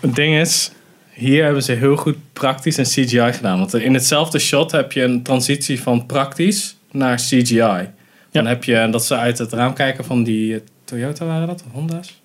Het 0.00 0.14
ding 0.14 0.36
is... 0.36 0.70
Hier 1.12 1.44
hebben 1.44 1.62
ze 1.62 1.72
heel 1.72 1.96
goed 1.96 2.16
praktisch 2.32 2.78
en 2.78 2.84
CGI 2.84 3.32
gedaan. 3.32 3.58
Want 3.58 3.74
in 3.74 3.94
hetzelfde 3.94 4.38
shot 4.38 4.70
heb 4.72 4.92
je 4.92 5.02
een 5.02 5.22
transitie 5.22 5.80
van 5.80 6.06
praktisch 6.06 6.76
naar 6.90 7.16
CGI. 7.16 7.88
Dan 8.34 8.46
heb 8.46 8.64
je 8.64 8.88
dat 8.90 9.04
ze 9.04 9.16
uit 9.16 9.38
het 9.38 9.52
raam 9.52 9.72
kijken 9.74 10.04
van 10.04 10.22
die 10.22 10.54
eh, 10.54 10.60
Toyota 10.84 11.24
waren 11.24 11.46
dat? 11.46 11.64
Honda's? 11.72 12.20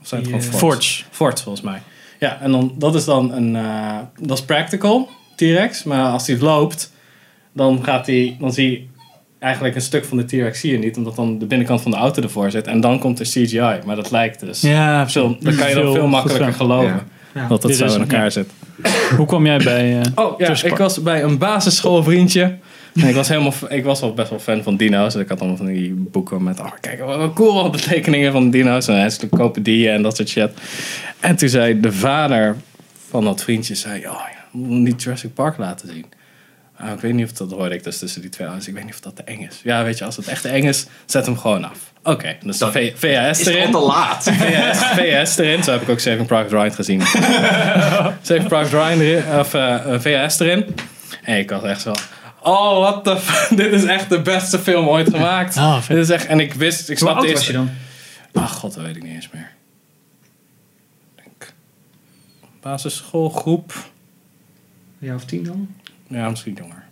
Of 0.00 0.06
zijn 0.08 0.20
het 0.22 0.30
Die, 0.30 0.40
gewoon 0.40 0.58
Fords? 0.58 0.86
Forge. 0.96 1.04
Ford 1.10 1.40
volgens 1.40 1.64
mij. 1.64 1.82
Ja, 2.18 2.40
en 2.40 2.50
dan, 2.50 2.74
dat 2.76 2.94
is 2.94 3.04
dan 3.04 3.32
een, 3.32 3.56
eh, 3.56 3.96
dat 4.20 4.38
is 4.38 4.44
practical, 4.44 5.08
T-Rex. 5.36 5.82
Maar 5.84 6.04
als 6.10 6.26
hij 6.26 6.38
loopt, 6.38 6.92
dan 7.52 7.84
gaat 7.84 8.06
hij, 8.06 8.36
dan 8.40 8.52
zie 8.52 8.70
je 8.70 8.82
eigenlijk 9.38 9.74
een 9.74 9.80
stuk 9.80 10.04
van 10.04 10.16
de 10.16 10.24
T-Rex 10.24 10.60
zie 10.60 10.72
je 10.72 10.78
niet, 10.78 10.96
omdat 10.96 11.16
dan 11.16 11.38
de 11.38 11.46
binnenkant 11.46 11.82
van 11.82 11.90
de 11.90 11.96
auto 11.96 12.22
ervoor 12.22 12.50
zit. 12.50 12.66
En 12.66 12.80
dan 12.80 12.98
komt 12.98 13.18
er 13.20 13.26
CGI, 13.26 13.78
maar 13.86 13.96
dat 13.96 14.10
lijkt 14.10 14.40
dus. 14.40 14.60
Ja, 14.60 15.08
Veel, 15.08 15.36
dan 15.40 15.54
kan 15.56 15.68
je 15.68 15.74
dan 15.74 15.92
Veel 15.94 16.06
makkelijker 16.06 16.52
geloven 16.52 17.06
Ja. 17.34 17.48
dat 17.48 17.62
het 17.62 17.76
Dit 17.76 17.90
zo 17.90 17.94
in 17.94 18.00
elkaar 18.00 18.30
zit. 18.32 18.50
Hoe 19.16 19.26
kwam 19.26 19.46
jij 19.46 19.58
bij... 19.58 20.00
eh, 20.00 20.06
Oh 20.14 20.38
ja, 20.38 20.62
ik 20.62 20.76
was 20.76 21.02
bij 21.02 21.22
een 21.22 21.38
basisschoolvriendje. 21.38 22.56
En 22.94 23.08
ik 23.08 23.14
was, 23.14 23.28
helemaal, 23.28 23.52
ik 23.68 23.84
was 23.84 24.00
wel 24.00 24.14
best 24.14 24.30
wel 24.30 24.38
fan 24.38 24.62
van 24.62 24.76
dino's. 24.76 25.12
Dus 25.12 25.22
ik 25.22 25.28
had 25.28 25.38
allemaal 25.38 25.56
van 25.56 25.66
die 25.66 25.92
boeken 25.94 26.42
met, 26.42 26.60
oh 26.60 26.72
kijk, 26.80 27.00
wat 27.00 27.32
cool, 27.32 27.54
wat 27.62 27.70
betekeningen 27.72 28.32
van 28.32 28.50
dino's. 28.50 28.88
En 28.88 29.00
encyclopedieën 29.02 29.92
en 29.92 30.02
dat 30.02 30.16
soort 30.16 30.28
shit. 30.28 30.50
En 31.20 31.36
toen 31.36 31.48
zei 31.48 31.80
de 31.80 31.92
vader 31.92 32.56
van 33.08 33.24
dat 33.24 33.42
vriendje, 33.42 33.74
zei, 33.74 33.96
oh 33.98 34.02
ja, 34.02 34.44
we 34.52 34.58
moeten 34.58 34.82
niet 34.82 35.02
Jurassic 35.02 35.34
Park 35.34 35.58
laten 35.58 35.88
zien. 35.88 36.06
Ah, 36.76 36.92
ik 36.92 37.00
weet 37.00 37.12
niet 37.12 37.24
of 37.24 37.32
dat 37.32 37.50
hoorde 37.50 37.74
ik 37.74 37.84
dus 37.84 37.98
tussen 37.98 38.20
die 38.20 38.30
twee 38.30 38.46
ouders. 38.46 38.68
Ik 38.68 38.74
weet 38.74 38.84
niet 38.84 38.92
of 38.94 39.00
dat 39.00 39.16
te 39.16 39.22
eng 39.22 39.40
is. 39.40 39.60
Ja, 39.62 39.84
weet 39.84 39.98
je, 39.98 40.04
als 40.04 40.16
het 40.16 40.26
echt 40.28 40.42
te 40.42 40.48
eng 40.48 40.64
is, 40.64 40.86
zet 41.06 41.26
hem 41.26 41.38
gewoon 41.38 41.64
af. 41.64 41.92
Oké, 42.02 42.36
dus 42.44 42.58
de 42.58 42.70
V- 42.72 42.92
VHS 42.96 43.40
Is 43.40 43.46
erin. 43.46 43.66
het 43.66 43.74
al 43.74 43.80
te 43.80 43.86
laat? 43.86 44.22
VS, 44.32 44.78
VS 44.84 45.36
erin. 45.38 45.62
Zo 45.62 45.70
heb 45.72 45.82
ik 45.82 45.88
ook 45.88 45.98
Saving 45.98 46.26
Private 46.26 46.56
Ryan 46.56 46.72
gezien. 46.72 47.00
Saving 48.22 48.48
Private 48.48 48.68
Ryan 48.76 49.00
erin, 49.00 49.38
of 49.38 49.54
eh, 49.54 49.94
eh, 49.94 50.00
VS 50.00 50.40
erin. 50.40 50.64
En 51.22 51.38
ik 51.38 51.50
was 51.50 51.62
echt 51.62 51.80
zo... 51.80 51.92
Oh, 52.48 52.78
what 52.80 53.04
the 53.04 53.16
f- 53.16 53.48
Dit 53.56 53.72
is 53.72 53.84
echt 53.84 54.08
de 54.08 54.22
beste 54.22 54.58
film 54.58 54.88
ooit 54.88 55.10
gemaakt. 55.10 55.56
Ah. 55.56 55.88
Dit 55.88 55.96
is 55.96 56.10
echt... 56.10 56.26
En 56.26 56.40
ik 56.40 56.54
wist... 56.54 56.88
Ik 56.88 56.98
snapte 56.98 57.16
oud 57.18 57.24
eerst... 57.28 57.36
was 57.36 57.46
je 57.46 57.52
dan? 57.52 57.70
Ach, 58.32 58.52
god, 58.54 58.74
dat 58.74 58.84
weet 58.84 58.96
ik 58.96 59.02
niet 59.02 59.12
eens 59.14 59.30
meer. 59.30 59.50
Denk... 61.14 61.52
Basisschoolgroep... 62.60 63.90
Ja, 64.98 65.14
of 65.14 65.24
tien 65.24 65.44
dan? 65.44 65.68
Ja, 66.06 66.30
misschien 66.30 66.54
jonger. 66.54 66.84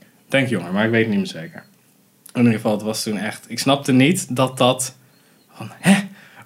Ik 0.00 0.06
Denk 0.28 0.48
jonger, 0.48 0.72
maar 0.72 0.84
ik 0.84 0.90
weet 0.90 1.00
het 1.00 1.08
niet 1.10 1.18
meer 1.18 1.42
zeker. 1.42 1.64
In 2.32 2.40
ieder 2.40 2.52
geval, 2.54 2.72
het 2.72 2.82
was 2.82 3.02
toen 3.02 3.18
echt... 3.18 3.44
Ik 3.50 3.58
snapte 3.58 3.92
niet 3.92 4.36
dat 4.36 4.58
dat... 4.58 4.94
Van, 5.50 5.70
hè? 5.78 6.00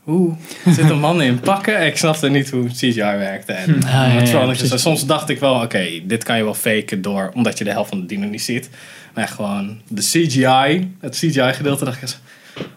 Hoe 0.07 0.33
zit 0.77 0.91
een 0.91 0.99
man 0.99 1.23
in 1.23 1.41
pakken? 1.41 1.87
Ik 1.87 1.97
snapte 1.97 2.29
niet 2.29 2.51
hoe 2.51 2.69
CGI 2.69 2.95
werkte. 3.01 3.53
En 3.53 3.75
Ah, 3.85 3.91
ja, 4.31 4.55
ja, 4.55 4.77
soms 4.77 5.07
dacht 5.07 5.29
ik 5.29 5.41
wel, 5.41 5.55
oké, 5.55 5.87
dit 6.05 6.25
kan 6.25 6.37
je 6.37 6.45
wel 6.45 6.55
faken 6.55 7.03
door... 7.03 7.31
Omdat 7.35 7.59
je 7.59 7.65
de 7.65 7.71
helft 7.71 7.89
van 7.89 8.01
de 8.01 8.07
dino 8.07 8.27
niet 8.27 8.43
ziet. 8.43 8.71
Maar 9.15 9.29
gewoon 9.29 9.81
de 9.89 10.03
CGI, 10.03 10.95
het 11.01 11.15
CGI-gedeelte, 11.17 11.85
dacht 11.85 12.03
ik. 12.03 12.09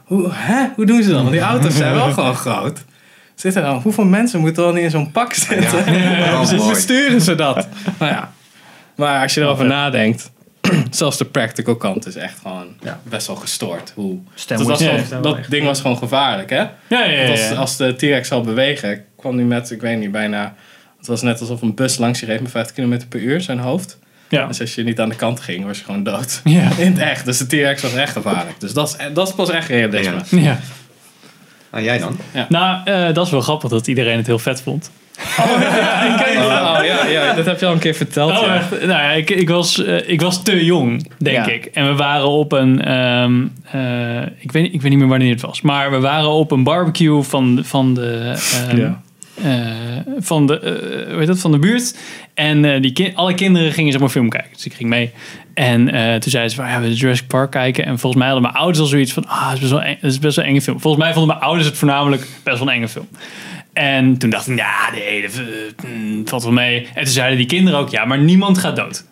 Hoe, 0.04 0.30
hè? 0.34 0.68
hoe 0.76 0.86
doen 0.86 1.04
ze 1.04 1.10
dat? 1.10 1.20
Want 1.20 1.31
die 1.31 1.40
auto's 1.42 1.76
zijn 1.76 1.94
wel 1.94 2.12
gewoon 2.12 2.36
groot. 2.36 2.84
Zitten 3.36 3.62
dan, 3.62 3.82
hoeveel 3.82 4.06
mensen 4.06 4.40
moeten 4.40 4.74
niet 4.74 4.84
in 4.84 4.90
zo'n 4.90 5.12
pak 5.12 5.34
zitten? 5.34 5.80
Oh, 5.80 6.40
Dus 6.40 6.50
hoe 6.50 6.58
mooi. 6.60 6.75
sturen 6.75 7.22
ze 7.22 7.36
dat? 7.36 7.68
nou 8.00 8.12
ja. 8.12 8.32
Maar 8.96 9.22
als 9.22 9.34
je 9.34 9.42
erover 9.42 9.66
nadenkt, 9.66 10.32
zelfs 10.92 11.18
de 11.18 11.25
practical 11.25 11.75
kant 11.75 12.07
is 12.07 12.16
echt 12.16 12.39
gewoon 12.42 12.68
Ja. 12.83 13.00
best 13.04 13.27
wel 13.27 13.36
gestoord. 13.36 13.92
Hoe, 13.95 14.19
dat 14.48 14.62
was 14.62 14.80
ja, 14.80 14.98
gewoon- 14.98 15.38
ding 15.50 15.66
was 15.66 15.81
gewoon 15.81 15.98
gevaarlijk, 15.98 16.50
hè? 16.50 16.57
Ja, 16.57 16.69
ja, 16.88 17.04
ja. 17.06 17.30
Als, 17.31 17.39
ja. 17.50 17.56
als 17.56 17.77
de 17.77 17.95
T-Rex 17.95 18.27
zal 18.27 18.42
bewegen, 18.42 19.06
kwam 19.18 19.36
hij 19.36 19.45
met, 19.45 19.71
ik 19.71 19.81
weet 19.81 19.98
niet, 20.00 20.12
bijna... 20.12 20.56
Het 20.98 21.07
was 21.07 21.21
net 21.21 21.39
alsof 21.39 21.62
een 21.62 21.75
bus 21.75 21.98
langs 21.98 22.19
je 22.19 22.25
reed 22.25 22.42
met 22.42 22.51
50 22.51 22.75
km 22.75 23.00
per 23.10 23.19
uur, 23.19 23.42
zijn 23.42 23.60
hoofd. 23.60 24.00
ja. 24.30 24.48
Dus 24.48 24.60
als 24.62 24.75
je 24.75 24.83
niet 24.83 25.00
aan 25.00 25.10
de 25.10 25.16
kant 25.16 25.39
ging, 25.39 25.66
was 25.66 25.77
je 25.77 25.83
gewoon 25.83 26.04
dood. 26.04 26.42
Ja. 26.44 26.69
In 26.77 26.92
het 26.92 26.98
echt. 26.98 27.25
Dus 27.25 27.38
de 27.38 27.45
T-Rex 27.48 27.81
was 27.81 27.94
echt 27.94 28.12
gevaarlijk. 28.12 28.60
Dus 28.60 28.74
dat 28.74 28.88
is, 29.00 29.13
dat 29.13 29.27
is 29.27 29.33
pas 29.33 29.50
echt 29.50 29.68
realisme. 29.68 30.22
Ja. 30.30 30.39
ja. 30.42 30.60
Ah, 31.69 31.83
jij 31.83 31.98
dan? 32.00 32.18
Nou, 32.50 32.81
eh, 32.86 33.13
dat 33.13 33.25
is 33.25 33.31
wel 33.31 33.42
grappig 33.42 33.69
dat 33.69 33.88
iedereen 33.88 34.18
het 34.18 34.27
heel 34.27 34.39
vet 34.39 34.62
vond. 34.62 34.92
Oh 36.80 36.86
ja, 36.86 37.06
ja, 37.06 37.33
dat 37.33 37.45
heb 37.45 37.60
je 37.60 37.66
al 37.66 37.71
een 37.71 37.80
keer 37.80 37.94
verteld. 37.94 38.31
Oh, 38.31 38.45
ja. 38.45 38.56
echt? 38.56 38.71
Nou 38.71 38.88
ja, 38.88 39.12
ik, 39.12 39.30
ik, 39.30 39.50
was, 39.50 39.83
eh, 39.83 40.10
ik 40.10 40.21
was 40.21 40.44
te 40.44 40.66
jong, 40.66 41.10
denk 41.18 41.36
Ja. 41.45 41.48
ik. 41.48 41.66
En 41.66 41.88
we 41.88 41.95
waren 41.95 42.27
op 42.27 42.51
een... 42.51 42.81
ehm, 42.83 43.42
eh, 43.71 44.21
ik, 44.39 44.51
weet, 44.51 44.74
ik 44.74 44.81
weet 44.81 44.89
niet 44.92 45.00
meer 45.00 45.07
wanneer 45.07 45.31
het 45.31 45.42
was. 45.42 45.62
Maar 45.62 45.92
we 45.92 46.00
waren 46.00 46.30
op 46.30 46.51
een 46.51 46.63
barbecue 46.63 47.21
van, 47.21 47.60
van 47.63 47.94
de... 47.94 48.33
ehm, 48.68 48.77
Ja. 48.77 49.01
eh, 49.44 49.57
van, 50.20 50.48
de, 50.48 50.60
hoe 51.10 51.17
heet 51.20 51.27
dat, 51.27 51.39
van 51.39 51.51
de 51.51 51.60
buurt. 51.60 51.98
En 52.34 52.65
eh, 52.65 52.82
die 52.82 52.94
ki- 52.94 53.12
alle 53.15 53.34
kinderen 53.34 53.72
gingen 53.72 53.91
zeg 53.91 54.01
maar 54.01 54.10
film 54.10 54.29
kijken. 54.29 54.50
Dus 54.53 54.65
ik 54.65 54.74
ging 54.74 54.89
mee. 54.89 55.12
En 55.53 55.89
eh, 55.94 56.15
toen 56.15 56.32
zeiden 56.32 56.51
ze 56.51 56.58
van, 56.62 56.67
ja, 56.70 56.79
we 56.82 56.94
Jurassic 56.94 57.27
Park 57.27 57.51
kijken. 57.51 57.86
En 57.86 58.00
volgens 58.00 58.15
mij 58.24 58.32
hadden 58.32 58.41
mijn 58.44 58.55
ouders 58.55 58.79
al 58.79 58.86
zoiets 58.86 59.13
van, 59.13 59.27
ah, 59.27 59.50
het 59.50 59.53
is 59.53 59.60
best 59.60 59.72
wel, 59.72 59.82
eng, 59.82 59.98
het 60.01 60.12
is 60.12 60.20
best 60.20 60.36
wel 60.36 60.46
een 60.46 60.51
enge 60.51 60.62
film. 60.62 60.79
Volgens 60.79 61.03
mij 61.03 61.13
vonden 61.13 61.32
mijn 61.36 61.46
ouders 61.46 61.67
het 61.67 61.77
voornamelijk 61.77 62.27
best 62.44 62.60
wel 62.60 62.67
een 62.67 62.74
enge 62.74 62.88
film. 62.88 63.08
En 63.79 64.17
toen 64.17 64.29
dacht 64.29 64.48
ik, 64.48 64.57
ja, 64.57 64.91
nee, 64.91 65.24
eh, 65.24 65.31
mm, 65.86 66.27
valt 66.27 66.43
wel 66.43 66.51
mee. 66.51 66.88
En 66.93 67.03
toen 67.03 67.13
zeiden 67.13 67.38
die 67.38 67.48
kinderen 67.48 67.79
ook, 67.79 67.89
ja, 67.89 68.05
maar 68.05 68.19
niemand 68.19 68.57
gaat 68.57 68.75
dood. 68.75 69.05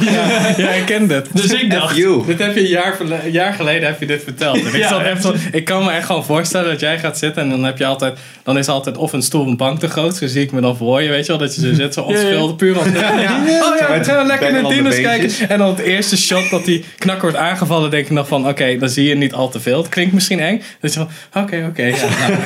Ja, 0.00 0.54
ja, 0.56 0.68
ik 0.68 0.82
ken 0.86 1.06
dit. 1.06 1.26
Dus 1.32 1.52
ik 1.52 1.70
dacht, 1.70 1.96
You. 1.96 2.26
Dit 2.26 2.38
heb 2.38 2.54
je 2.54 2.60
een 2.60 2.66
jaar, 2.66 2.96
verle- 2.96 3.20
een 3.24 3.30
jaar 3.32 3.52
geleden 3.52 3.88
heb 3.88 4.00
je 4.00 4.06
dit 4.06 4.22
verteld. 4.22 4.56
En 4.60 4.66
ik, 4.66 4.76
Ja, 4.76 4.88
zat 4.88 5.00
echt. 5.00 5.08
echt 5.10 5.22
zo, 5.22 5.34
ik 5.52 5.64
kan 5.64 5.84
me 5.84 5.90
echt 5.90 6.06
gewoon 6.06 6.24
voorstellen 6.24 6.70
dat 6.70 6.80
jij 6.80 6.98
gaat 6.98 7.18
zitten 7.18 7.42
en 7.42 7.50
dan 7.50 7.64
heb 7.64 7.78
je 7.78 7.86
altijd, 7.86 8.18
dan 8.42 8.58
is 8.58 8.68
altijd 8.68 8.96
of 8.96 9.12
een 9.12 9.22
stoel 9.22 9.40
of 9.40 9.46
een 9.46 9.56
bank 9.56 9.78
te 9.80 9.88
groot. 9.88 10.16
Zo 10.16 10.26
zie 10.26 10.42
ik 10.42 10.52
me 10.52 10.60
dan 10.60 10.76
voor 10.76 11.02
je, 11.02 11.08
weet 11.08 11.20
je 11.26 11.28
wel, 11.28 11.38
dat 11.40 11.54
je 11.54 11.60
zo 11.60 11.74
zit, 11.74 11.94
zo 11.94 12.00
onschuldig, 12.00 12.56
puur 12.56 12.78
als, 12.78 12.86
ja, 12.86 13.12
Oh 13.12 13.20
ja, 13.20 13.42
we 13.42 13.86
met 13.98 14.06
gaan 14.06 14.26
lekker 14.26 14.52
naar 14.52 14.68
dino's 14.68 15.00
kijken. 15.00 15.48
En 15.48 15.58
dan 15.58 15.68
het 15.68 15.78
eerste 15.78 16.16
shot 16.16 16.50
dat 16.50 16.64
die 16.64 16.84
knak 16.98 17.20
wordt 17.22 17.36
aangevallen, 17.36 17.90
denk 17.90 18.08
ik 18.08 18.14
dan 18.14 18.26
van, 18.26 18.48
oké, 18.48 18.76
dan 18.78 18.88
zie 18.88 19.08
je 19.08 19.14
niet 19.14 19.32
al 19.32 19.48
te 19.48 19.60
veel. 19.60 19.78
Het 19.78 19.88
klinkt 19.88 20.12
misschien 20.12 20.40
eng. 20.40 20.62
Dus 20.80 20.94
je 20.94 20.98
van, 21.30 21.42
oké, 21.42 21.66
oké, 21.70 21.82
ja, 21.84 21.94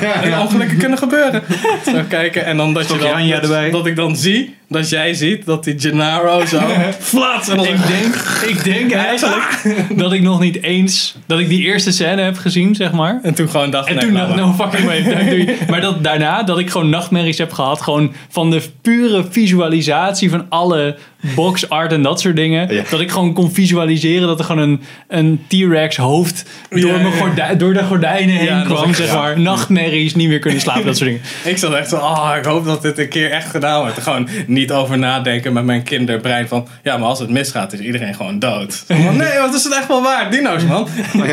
nou, 0.01 0.23
en 0.33 0.39
ongelukken 0.39 0.77
kunnen 0.77 0.97
gebeuren. 0.97 1.43
Zo 1.85 2.01
kijken 2.07 2.45
en 2.45 2.57
dan 2.57 2.73
dat 2.73 2.89
je 2.89 2.97
dan, 2.97 3.13
Anja 3.13 3.41
erbij. 3.41 3.69
dat 3.71 3.85
ik 3.85 3.95
dan 3.95 4.15
zie, 4.15 4.55
dat 4.69 4.89
jij 4.89 5.13
ziet 5.13 5.45
dat 5.45 5.63
die 5.63 5.79
Gennaro 5.79 6.45
zo 6.45 6.59
flats 6.99 7.49
en 7.49 7.57
dan 7.57 7.65
ik 7.65 7.87
denk, 7.87 8.15
ik 8.47 8.63
denk 8.63 8.91
eigenlijk 9.07 9.61
dat 9.95 10.13
ik 10.13 10.21
nog 10.21 10.39
niet 10.39 10.63
eens, 10.63 11.15
dat 11.25 11.39
ik 11.39 11.49
die 11.49 11.61
eerste 11.61 11.91
scène 11.91 12.21
heb 12.21 12.37
gezien, 12.37 12.75
zeg 12.75 12.91
maar. 12.91 13.19
En 13.23 13.33
toen 13.33 13.49
gewoon 13.49 13.69
dacht 13.69 13.87
En 13.87 13.95
nee, 13.95 14.05
toen 14.05 14.13
dacht 14.13 14.35
no 14.35 14.53
fucking 14.53 14.85
way. 14.85 15.57
Maar 15.69 15.81
dat 15.81 16.03
daarna, 16.03 16.43
dat 16.43 16.59
ik 16.59 16.69
gewoon 16.69 16.89
nachtmerries 16.89 17.37
heb 17.37 17.51
gehad. 17.51 17.81
Gewoon 17.81 18.13
van 18.29 18.49
de 18.49 18.61
pure 18.81 19.25
visualisatie 19.29 20.29
van 20.29 20.45
alle 20.49 20.97
box 21.35 21.69
art 21.69 21.91
en 21.91 22.01
dat 22.01 22.19
soort 22.21 22.35
dingen. 22.35 22.73
Ja. 22.73 22.83
Dat 22.89 22.99
ik 22.99 23.11
gewoon 23.11 23.33
kon 23.33 23.51
visualiseren 23.51 24.27
dat 24.27 24.39
er 24.39 24.45
gewoon 24.45 24.61
een, 24.69 24.81
een 25.07 25.43
T-Rex 25.47 25.97
hoofd 25.97 26.45
door, 26.69 26.79
Ja, 26.79 26.85
mijn 26.97 27.05
ja. 27.05 27.11
gordij- 27.11 27.57
door 27.57 27.73
de 27.73 27.83
gordijnen 27.83 28.35
heen 28.35 28.63
kwam. 28.63 28.93
Zeg 28.93 29.13
maar. 29.13 29.39
Nachtmerries, 29.39 30.15
niet 30.15 30.27
meer 30.27 30.39
kunnen 30.39 30.61
slapen, 30.61 30.85
dat 30.85 30.97
soort 30.97 31.09
dingen. 31.09 31.25
Ik 31.43 31.57
zat 31.57 31.73
echt 31.73 31.89
zo, 31.89 31.95
oh, 31.95 32.33
ik 32.37 32.45
hoop 32.45 32.65
dat 32.65 32.81
dit 32.81 32.97
een 32.99 33.09
keer 33.09 33.31
echt 33.31 33.49
gedaan 33.49 33.81
wordt. 33.81 34.01
Gewoon 34.01 34.27
niet 34.47 34.71
over 34.71 34.97
nadenken 34.97 35.53
met 35.53 35.63
mijn 35.65 35.83
kinderbrein 35.83 36.47
van, 36.47 36.67
ja, 36.83 36.97
maar 36.97 37.07
als 37.07 37.19
het 37.19 37.29
misgaat 37.29 37.73
is 37.73 37.79
iedereen 37.79 38.15
gewoon 38.15 38.39
dood. 38.39 38.83
Van, 38.87 39.17
nee, 39.17 39.39
wat 39.39 39.53
is 39.53 39.63
het 39.63 39.73
echt 39.75 39.87
wel 39.87 40.01
waard? 40.01 40.31
Dino's, 40.31 40.63
man. 40.63 40.87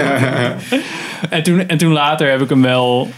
En 1.31 1.43
toen, 1.43 1.69
en 1.69 1.79
toen 1.79 1.93
later 1.93 2.31
heb 2.31 2.41
ik 2.41 2.49
hem 2.49 2.63
wel 2.63 3.11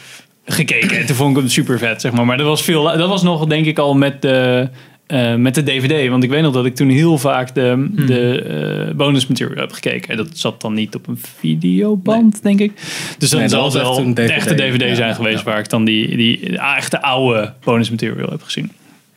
gekeken. 0.45 0.99
En 0.99 1.07
toen 1.07 1.17
vond 1.17 1.31
ik 1.31 1.43
hem 1.43 1.49
super 1.51 1.79
vet, 1.79 2.01
zeg 2.01 2.13
maar. 2.13 2.27
Maar 2.27 2.37
dat 2.37 2.47
was, 2.47 2.63
veel, 2.63 2.83
dat 2.83 3.09
was 3.09 3.23
nog, 3.23 3.47
denk 3.47 3.67
ik, 3.67 3.79
al 3.79 3.95
met 3.95 4.23
de, 4.23 4.69
eh, 5.09 5.35
met 5.35 5.55
de 5.55 5.63
DVD. 5.63 6.09
Want 6.09 6.23
ik 6.23 6.31
weet 6.31 6.43
nog 6.43 6.53
dat 6.53 6.67
ik 6.67 6.75
toen 6.75 6.89
heel 6.89 7.19
vaak 7.19 7.55
de, 7.55 7.89
de 8.07 8.43
eh, 8.43 8.95
bonus 8.95 9.27
material 9.27 9.61
heb 9.61 9.73
gekeken. 9.73 10.11
En 10.11 10.17
dat 10.17 10.29
zat 10.33 10.61
dan 10.61 10.75
niet 10.75 10.95
op 10.95 11.07
een 11.07 11.21
videoband, 11.39 12.43
denk 12.43 12.61
ik. 12.61 12.73
Dus 13.19 13.31
dan 13.31 13.41
Nee, 13.41 13.49
dat 13.49 13.73
zal 13.73 13.81
echt 13.81 13.97
wel 13.97 14.15
de 14.15 14.23
echte 14.23 14.55
DVD 14.55 14.83
Ja, 14.83 14.95
zijn 14.95 15.15
geweest... 15.15 15.39
ja. 15.39 15.45
waar 15.45 15.59
ik 15.59 15.69
dan 15.69 15.85
die, 15.85 16.17
die 16.17 16.61
ah, 16.61 16.77
echte 16.77 17.03
oude 17.03 17.53
bonus 17.65 17.91
material 17.91 18.31
heb 18.31 18.43
gezien. 18.43 18.73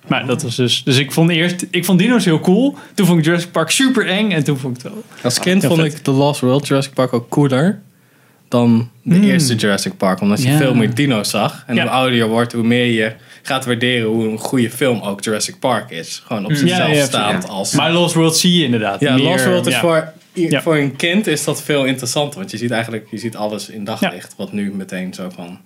Maar 0.07 0.25
dat 0.25 0.41
was 0.41 0.55
dus... 0.55 0.83
Dus 0.83 0.97
ik 0.97 1.11
vond 1.11 1.29
eerst... 1.29 1.67
Ik 1.71 1.85
vond 1.85 1.99
dino's 1.99 2.25
heel 2.25 2.39
cool. 2.39 2.75
Toen 2.93 3.05
vond 3.05 3.19
ik 3.19 3.25
Jurassic 3.25 3.51
Park 3.51 3.69
super 3.69 4.07
eng. 4.07 4.31
En 4.31 4.43
toen 4.43 4.57
vond 4.57 4.77
ik 4.77 4.83
het 4.83 4.93
wel... 4.93 5.03
Als 5.23 5.39
kind 5.39 5.65
vond 5.65 5.79
vet. 5.79 5.93
ik 5.93 5.97
The 5.97 6.11
Lost 6.11 6.41
World 6.41 6.67
Jurassic 6.67 6.93
Park 6.93 7.13
ook 7.13 7.29
cooler 7.29 7.81
dan 8.51 8.89
de 9.03 9.15
Mm. 9.15 9.23
eerste 9.23 9.55
Jurassic 9.55 9.97
Park. 9.97 10.21
Omdat 10.21 10.41
je 10.43 10.49
Ja. 10.49 10.57
veel 10.57 10.73
meer 10.73 10.93
dino's 10.93 11.29
zag. 11.29 11.63
En 11.67 11.75
Ja. 11.75 11.81
hoe 11.81 11.91
ouder 11.91 12.15
je 12.15 12.25
wordt, 12.27 12.53
hoe 12.53 12.63
meer 12.63 12.85
je 12.85 13.13
gaat 13.41 13.65
waarderen 13.65 14.07
hoe 14.07 14.27
een 14.29 14.37
goede 14.37 14.69
film 14.69 15.01
ook 15.01 15.23
Jurassic 15.23 15.59
Park 15.59 15.89
is. 15.91 16.21
Gewoon 16.25 16.45
op 16.45 16.51
Ja, 16.51 16.57
zichzelf 16.57 16.95
ja, 16.95 17.05
staand 17.05 17.43
ja. 17.43 17.49
als... 17.49 17.73
Maar 17.73 17.91
Lost 17.91 18.13
World 18.15 18.37
zie 18.37 18.57
je 18.59 18.65
inderdaad. 18.65 18.99
ja, 18.99 19.13
meer, 19.15 19.23
Lost 19.23 19.45
World 19.45 19.67
is 19.67 19.73
ja. 19.73 19.79
voor, 19.79 20.11
Ja. 20.33 20.61
voor 20.61 20.77
een 20.77 20.95
kind 20.95 21.27
is 21.27 21.43
dat 21.43 21.61
veel 21.63 21.85
interessanter. 21.85 22.39
Want 22.39 22.51
je 22.51 22.57
ziet 22.57 22.71
eigenlijk 22.71 23.07
je 23.11 23.17
ziet 23.17 23.35
alles 23.35 23.69
in 23.69 23.83
daglicht. 23.83 24.33
Wat 24.37 24.51
nu 24.53 24.71
meteen 24.73 25.13
zo 25.13 25.29
van... 25.35 25.59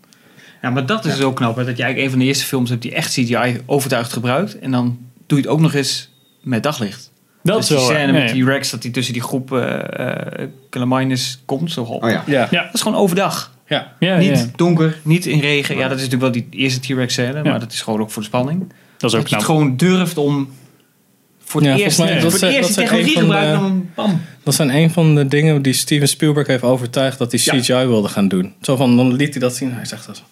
Ja, 0.62 0.70
maar 0.70 0.86
dat 0.86 1.06
is 1.06 1.22
ook 1.22 1.36
knap. 1.36 1.56
Hè? 1.56 1.65
Dat 1.65 1.77
je 1.77 1.84
eigenlijk 1.84 2.04
een 2.04 2.10
van 2.10 2.20
de 2.20 2.25
eerste 2.25 2.46
films 2.46 2.70
hebt 2.70 2.82
die 2.82 2.94
echt 2.94 3.12
CGI 3.13 3.62
overtuigd 3.65 4.13
gebruikt. 4.13 4.60
En 4.60 4.72
dan 4.72 4.98
doe 5.27 5.38
je 5.38 5.44
het 5.44 5.54
ook 5.54 5.60
nog 5.60 5.74
eens 5.74 6.10
met 6.42 6.63
daglicht. 6.63 7.12
Dat 7.46 7.56
dus 7.56 7.64
is 7.64 7.68
die 7.68 7.78
wel 7.78 7.86
scène 7.96 8.04
waar. 8.12 8.14
met 8.14 8.24
Nee. 8.24 8.34
die 8.34 8.46
Rex 8.46 8.70
dat 8.72 8.84
hij 8.84 8.92
tussen 8.92 9.14
die 9.14 9.22
groep 9.22 9.52
eh 9.54 10.48
uh, 10.82 11.18
komt. 11.46 11.72
Zo 11.72 11.86
half. 11.86 12.04
Oh 12.04 12.10
ja. 12.10 12.24
Ja, 12.28 12.48
Dat 12.64 12.74
is 12.74 12.82
gewoon 12.82 12.98
overdag. 12.98 13.54
ja. 13.68 13.94
Ja, 14.00 14.18
niet 14.18 14.30
ja. 14.40 14.46
donker, 14.56 14.98
niet 15.04 15.25
in 15.25 15.40
regen. 15.40 15.75
Ja, 15.78 15.88
dat 15.88 15.98
is 16.00 16.04
natuurlijk 16.10 16.34
wel 16.36 16.44
die 16.44 16.60
eerste 16.62 16.80
T-Rex 16.80 17.14
scène. 17.14 17.34
Ja. 17.34 17.42
Maar 17.50 17.60
dat 17.60 17.72
is 17.72 17.82
gewoon 17.82 18.00
ook 18.02 18.12
voor 18.12 18.22
de 18.22 18.28
spanning. 18.28 18.60
Dat 18.60 18.70
is 19.14 19.16
ook 19.18 19.22
Dat 19.22 19.30
je 19.30 19.36
het 19.36 19.46
knap. 19.46 19.58
gewoon 19.58 19.78
durft 19.78 20.18
om 20.18 20.50
voor 21.44 21.62
het 21.62 21.70
Ja, 21.70 21.75
eerst, 21.78 21.96
volgens 21.96 22.16
mij- 22.16 22.22
voor 22.22 22.32
dat 22.32 22.32
het 22.32 22.40
zijn- 22.40 22.54
eerst 22.54 22.75
dat 22.75 22.78
die 22.78 22.88
zijn 22.88 23.06
technologie 23.06 23.14
de- 23.14 23.22
gebruiken. 23.22 23.62
Dan 23.62 23.90
bam. 23.96 24.22
Dat 24.44 24.54
zijn 24.56 24.75
een 24.75 24.92
van 24.92 25.16
de 25.16 25.28
dingen 25.28 25.62
die 25.62 25.74
Steven 25.74 26.08
Spielberg 26.08 26.48
heeft 26.48 26.64
overtuigd 26.64 27.18
dat 27.18 27.32
hij 27.32 27.42
Ja. 27.44 27.54
CGI 27.60 27.86
wilde 27.88 28.08
gaan 28.08 28.28
doen. 28.28 28.54
Zo 28.62 28.75
van, 28.75 28.98
dan 28.98 29.14
liet 29.14 29.32
hij 29.32 29.40
dat 29.42 29.56
zien. 29.56 29.74
Hij 29.74 29.86
zegt 29.86 30.06
dat 30.06 30.18
zo, 30.18 30.24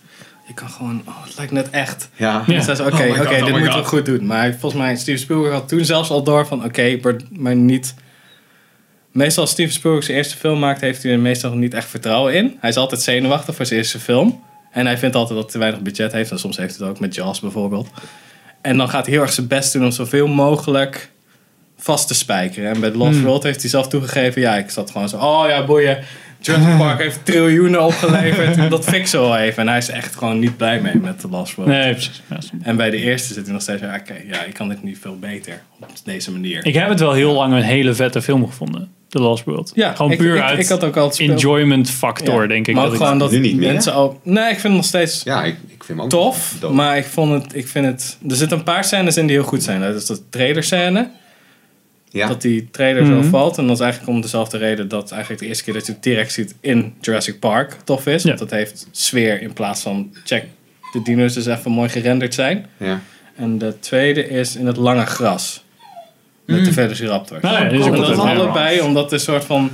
je 0.47 0.53
kan 0.53 0.69
gewoon, 0.69 1.01
oh, 1.05 1.23
het 1.23 1.37
lijkt 1.37 1.51
net 1.51 1.69
echt. 1.69 2.09
Ja. 2.15 2.43
Ja. 2.47 2.55
En 2.55 2.63
zei 2.63 2.75
ze, 2.75 2.83
oké, 2.83 2.95
Oh 2.95 3.09
oké, 3.09 3.21
oh 3.21 3.45
dit 3.45 3.53
my 3.53 3.59
moeten 3.59 3.79
we 3.79 3.85
goed 3.85 4.05
doen. 4.05 4.25
Maar 4.25 4.55
volgens 4.59 4.81
mij, 4.81 4.95
Steven 4.95 5.19
Spielberg 5.19 5.53
had 5.53 5.67
toen 5.67 5.85
zelfs 5.85 6.09
al 6.09 6.23
door 6.23 6.47
van, 6.47 6.63
oké, 6.63 6.97
maar, 7.01 7.15
maar 7.31 7.55
niet... 7.55 7.93
Meestal 9.11 9.43
als 9.43 9.51
Steven 9.51 9.73
Spielberg 9.73 10.03
zijn 10.03 10.17
eerste 10.17 10.37
film 10.37 10.59
maakt, 10.59 10.81
heeft 10.81 11.03
hij 11.03 11.11
er 11.11 11.19
meestal 11.19 11.53
niet 11.53 11.73
echt 11.73 11.89
vertrouwen 11.89 12.33
in. 12.33 12.57
Hij 12.59 12.69
is 12.69 12.75
altijd 12.75 13.01
zenuwachtig 13.01 13.55
voor 13.55 13.65
zijn 13.65 13.79
eerste 13.79 13.99
film. 13.99 14.43
En 14.71 14.85
hij 14.85 14.97
vindt 14.97 15.15
altijd 15.15 15.35
dat 15.35 15.43
hij 15.43 15.53
te 15.53 15.59
weinig 15.59 15.81
budget 15.81 16.11
heeft. 16.11 16.31
En 16.31 16.39
soms 16.39 16.57
heeft 16.57 16.77
hij 16.77 16.87
het 16.87 16.95
ook 16.95 17.01
met 17.01 17.15
Jaws 17.15 17.39
bijvoorbeeld. 17.39 17.89
En 18.61 18.77
dan 18.77 18.89
gaat 18.89 19.05
hij 19.05 19.13
heel 19.13 19.23
erg 19.23 19.33
zijn 19.33 19.47
best 19.47 19.73
doen 19.73 19.83
om 19.83 19.91
zoveel 19.91 20.27
mogelijk 20.27 21.11
vast 21.77 22.07
te 22.07 22.13
spijkeren. 22.13 22.73
En 22.73 22.79
bij 22.79 22.91
The 22.91 22.97
Lost 22.97 23.21
World 23.21 23.43
heeft 23.43 23.61
hij 23.61 23.69
zelf 23.69 23.87
toegegeven... 23.87 24.41
ja, 24.41 24.57
ik 24.57 24.69
zat 24.69 24.91
gewoon 24.91 25.09
zo... 25.09 25.17
oh 25.17 25.45
ja, 25.47 25.65
boeien. 25.65 26.03
Jurassic 26.45 26.77
Park 26.77 26.99
heeft 26.99 27.25
triljoenen 27.25 27.83
opgeleverd. 27.85 28.69
dat 28.69 28.85
zo 29.05 29.21
wel 29.21 29.37
even. 29.37 29.61
En 29.61 29.67
hij 29.67 29.77
is 29.77 29.89
echt 29.89 30.15
gewoon 30.15 30.39
niet 30.39 30.57
blij 30.57 30.81
mee 30.81 30.95
met 30.95 31.19
The 31.19 31.27
Lost 31.29 31.55
World. 31.55 31.71
Nee, 31.71 31.91
precies. 31.91 32.21
En 32.61 32.75
bij 32.77 32.89
de 32.89 32.97
eerste 32.97 33.33
zit 33.33 33.43
hij 33.43 33.53
nog 33.53 33.61
steeds... 33.61 33.81
ja, 33.81 33.95
oké, 34.01 34.13
ja, 34.31 34.43
ik 34.43 34.53
kan 34.53 34.69
dit 34.69 34.83
niet 34.83 34.97
veel 35.01 35.17
beter 35.19 35.61
op 35.79 35.87
deze 36.03 36.31
manier. 36.31 36.65
Ik 36.65 36.73
heb 36.73 36.89
het 36.89 36.99
wel 36.99 37.13
heel 37.13 37.33
lang 37.33 37.53
een 37.53 37.61
hele 37.61 37.93
vette 37.93 38.21
film 38.21 38.47
gevonden. 38.47 38.89
The 39.09 39.19
Lost 39.19 39.43
World. 39.43 39.71
ja, 39.75 39.93
gewoon 39.95 40.11
ik- 40.11 40.17
puur 40.17 40.35
ik, 40.35 40.41
uit 40.41 40.59
ik 40.59 40.67
had 40.67 40.83
ook 40.83 40.95
altijd 40.97 41.15
speel- 41.15 41.29
enjoyment 41.29 41.89
factor, 41.89 42.41
Ja, 42.41 42.47
denk 42.47 42.67
ik. 42.67 42.73
Maar 42.73 42.83
dat 42.83 42.93
ook 42.93 42.99
ik- 42.99 43.03
gewoon 43.05 43.19
dat 43.19 43.31
Nu 43.31 43.39
niet 43.39 43.55
meer. 43.55 43.71
mensen 43.71 43.93
al... 43.93 44.19
Nee, 44.23 44.43
ik 44.43 44.49
vind 44.49 44.63
het 44.63 44.71
nog 44.71 44.85
steeds 44.85 45.23
Ja, 45.23 45.43
ik, 45.43 45.55
ik 45.67 45.83
vind 45.83 45.87
hem 45.87 46.01
ook 46.01 46.09
tof. 46.09 46.55
Maar 46.71 46.97
ik, 46.97 47.05
vond 47.05 47.43
het, 47.43 47.55
ik 47.55 47.67
vind 47.67 47.85
het... 47.85 48.17
Er 48.29 48.35
zitten 48.35 48.57
een 48.57 48.63
paar 48.63 48.83
scènes 48.83 49.17
in 49.17 49.27
die 49.27 49.35
heel 49.35 49.45
goed 49.45 49.63
zijn. 49.63 49.81
Dat 49.81 49.95
is 49.95 50.05
de 50.05 50.19
trailer 50.29 50.63
scène. 50.63 51.09
Ja. 52.13 52.27
Dat 52.27 52.41
die 52.41 52.67
trailer 52.71 53.03
Mhm. 53.03 53.23
zo 53.23 53.29
valt. 53.29 53.57
En 53.57 53.67
dat 53.67 53.75
is 53.75 53.81
eigenlijk 53.81 54.11
om 54.13 54.21
dezelfde 54.21 54.57
reden 54.57 54.87
dat 54.87 55.11
eigenlijk 55.11 55.41
de 55.41 55.47
eerste 55.47 55.63
keer 55.63 55.73
dat 55.73 55.85
je 55.85 55.99
T-Rex 55.99 56.33
ziet 56.33 56.55
in 56.61 56.93
Jurassic 57.01 57.39
Park 57.39 57.77
tof 57.83 58.07
is. 58.07 58.21
Ja. 58.21 58.27
Want 58.27 58.39
dat 58.39 58.51
heeft 58.51 58.87
sfeer 58.91 59.41
in 59.41 59.53
plaats 59.53 59.81
van 59.81 60.13
check 60.23 60.45
de 60.91 61.01
dino's 61.01 61.33
dus 61.33 61.45
even 61.45 61.71
mooi 61.71 61.89
gerenderd 61.89 62.33
zijn. 62.33 62.65
ja. 62.77 63.01
En 63.35 63.57
de 63.57 63.79
tweede 63.79 64.27
is 64.29 64.55
in 64.55 64.65
het 64.67 64.77
lange 64.77 65.05
gras. 65.05 65.63
Met 66.45 66.65
de 66.65 66.73
Velociraptors. 66.73 67.41
Nou 67.41 67.55
ja, 67.55 67.69
is 67.69 67.85
En 67.85 67.91
dat 67.95 68.09
is 68.09 68.17
allebei 68.17 68.81
omdat 68.81 69.03
het 69.03 69.11
een 69.13 69.19
soort 69.19 69.43
van 69.45 69.71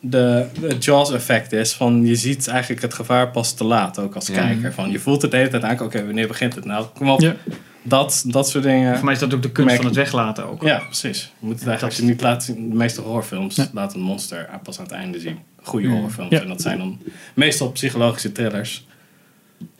de, 0.00 0.46
de 0.60 0.76
Jaws 0.78 1.12
effect 1.12 1.52
is. 1.52 1.72
Van 1.72 2.06
je 2.06 2.14
ziet 2.14 2.48
eigenlijk 2.48 2.82
het 2.82 2.94
gevaar 2.94 3.30
pas 3.30 3.54
te 3.54 3.64
laat, 3.64 3.98
ook 3.98 4.14
als 4.14 4.26
Ja. 4.26 4.34
kijker. 4.34 4.72
Van 4.72 4.90
je 4.90 4.98
voelt 4.98 5.22
het 5.22 5.30
de 5.30 5.36
hele 5.36 5.48
tijd 5.48 5.62
aan, 5.62 5.80
oké, 5.80 6.04
wanneer 6.04 6.26
begint 6.28 6.54
het 6.54 6.64
nou? 6.64 6.86
Kom 6.94 7.10
op. 7.10 7.34
Dat, 7.86 8.24
dat 8.26 8.48
soort 8.48 8.64
dingen. 8.64 8.94
Voor 8.96 9.04
mij 9.04 9.14
is 9.14 9.20
dat 9.20 9.34
ook 9.34 9.42
de 9.42 9.50
kunst 9.52 9.66
Merk- 9.70 9.76
van 9.82 9.86
het 9.90 9.96
weglaten 9.98 10.50
ook. 10.50 10.62
Ja, 10.62 10.78
precies. 10.78 11.32
Je 11.38 11.46
moet 11.46 11.58
het 11.58 11.68
eigenlijk 11.68 12.02
niet 12.02 12.20
laten 12.20 12.54
zien. 12.54 12.68
De 12.68 12.74
meeste 12.76 13.00
horrorfilms 13.00 13.68
laten 13.72 13.98
een 13.98 14.04
monster 14.04 14.48
pas 14.62 14.78
aan 14.78 14.84
het 14.84 14.92
einde 14.94 15.20
zien. 15.20 15.38
Goede 15.62 15.88
horrorfilms. 15.88 16.30
Ja. 16.30 16.40
En 16.40 16.48
dat 16.48 16.60
zijn 16.62 16.78
dan 16.78 16.98
meestal 17.34 17.70
psychologische 17.70 18.32
thrillers. 18.32 18.86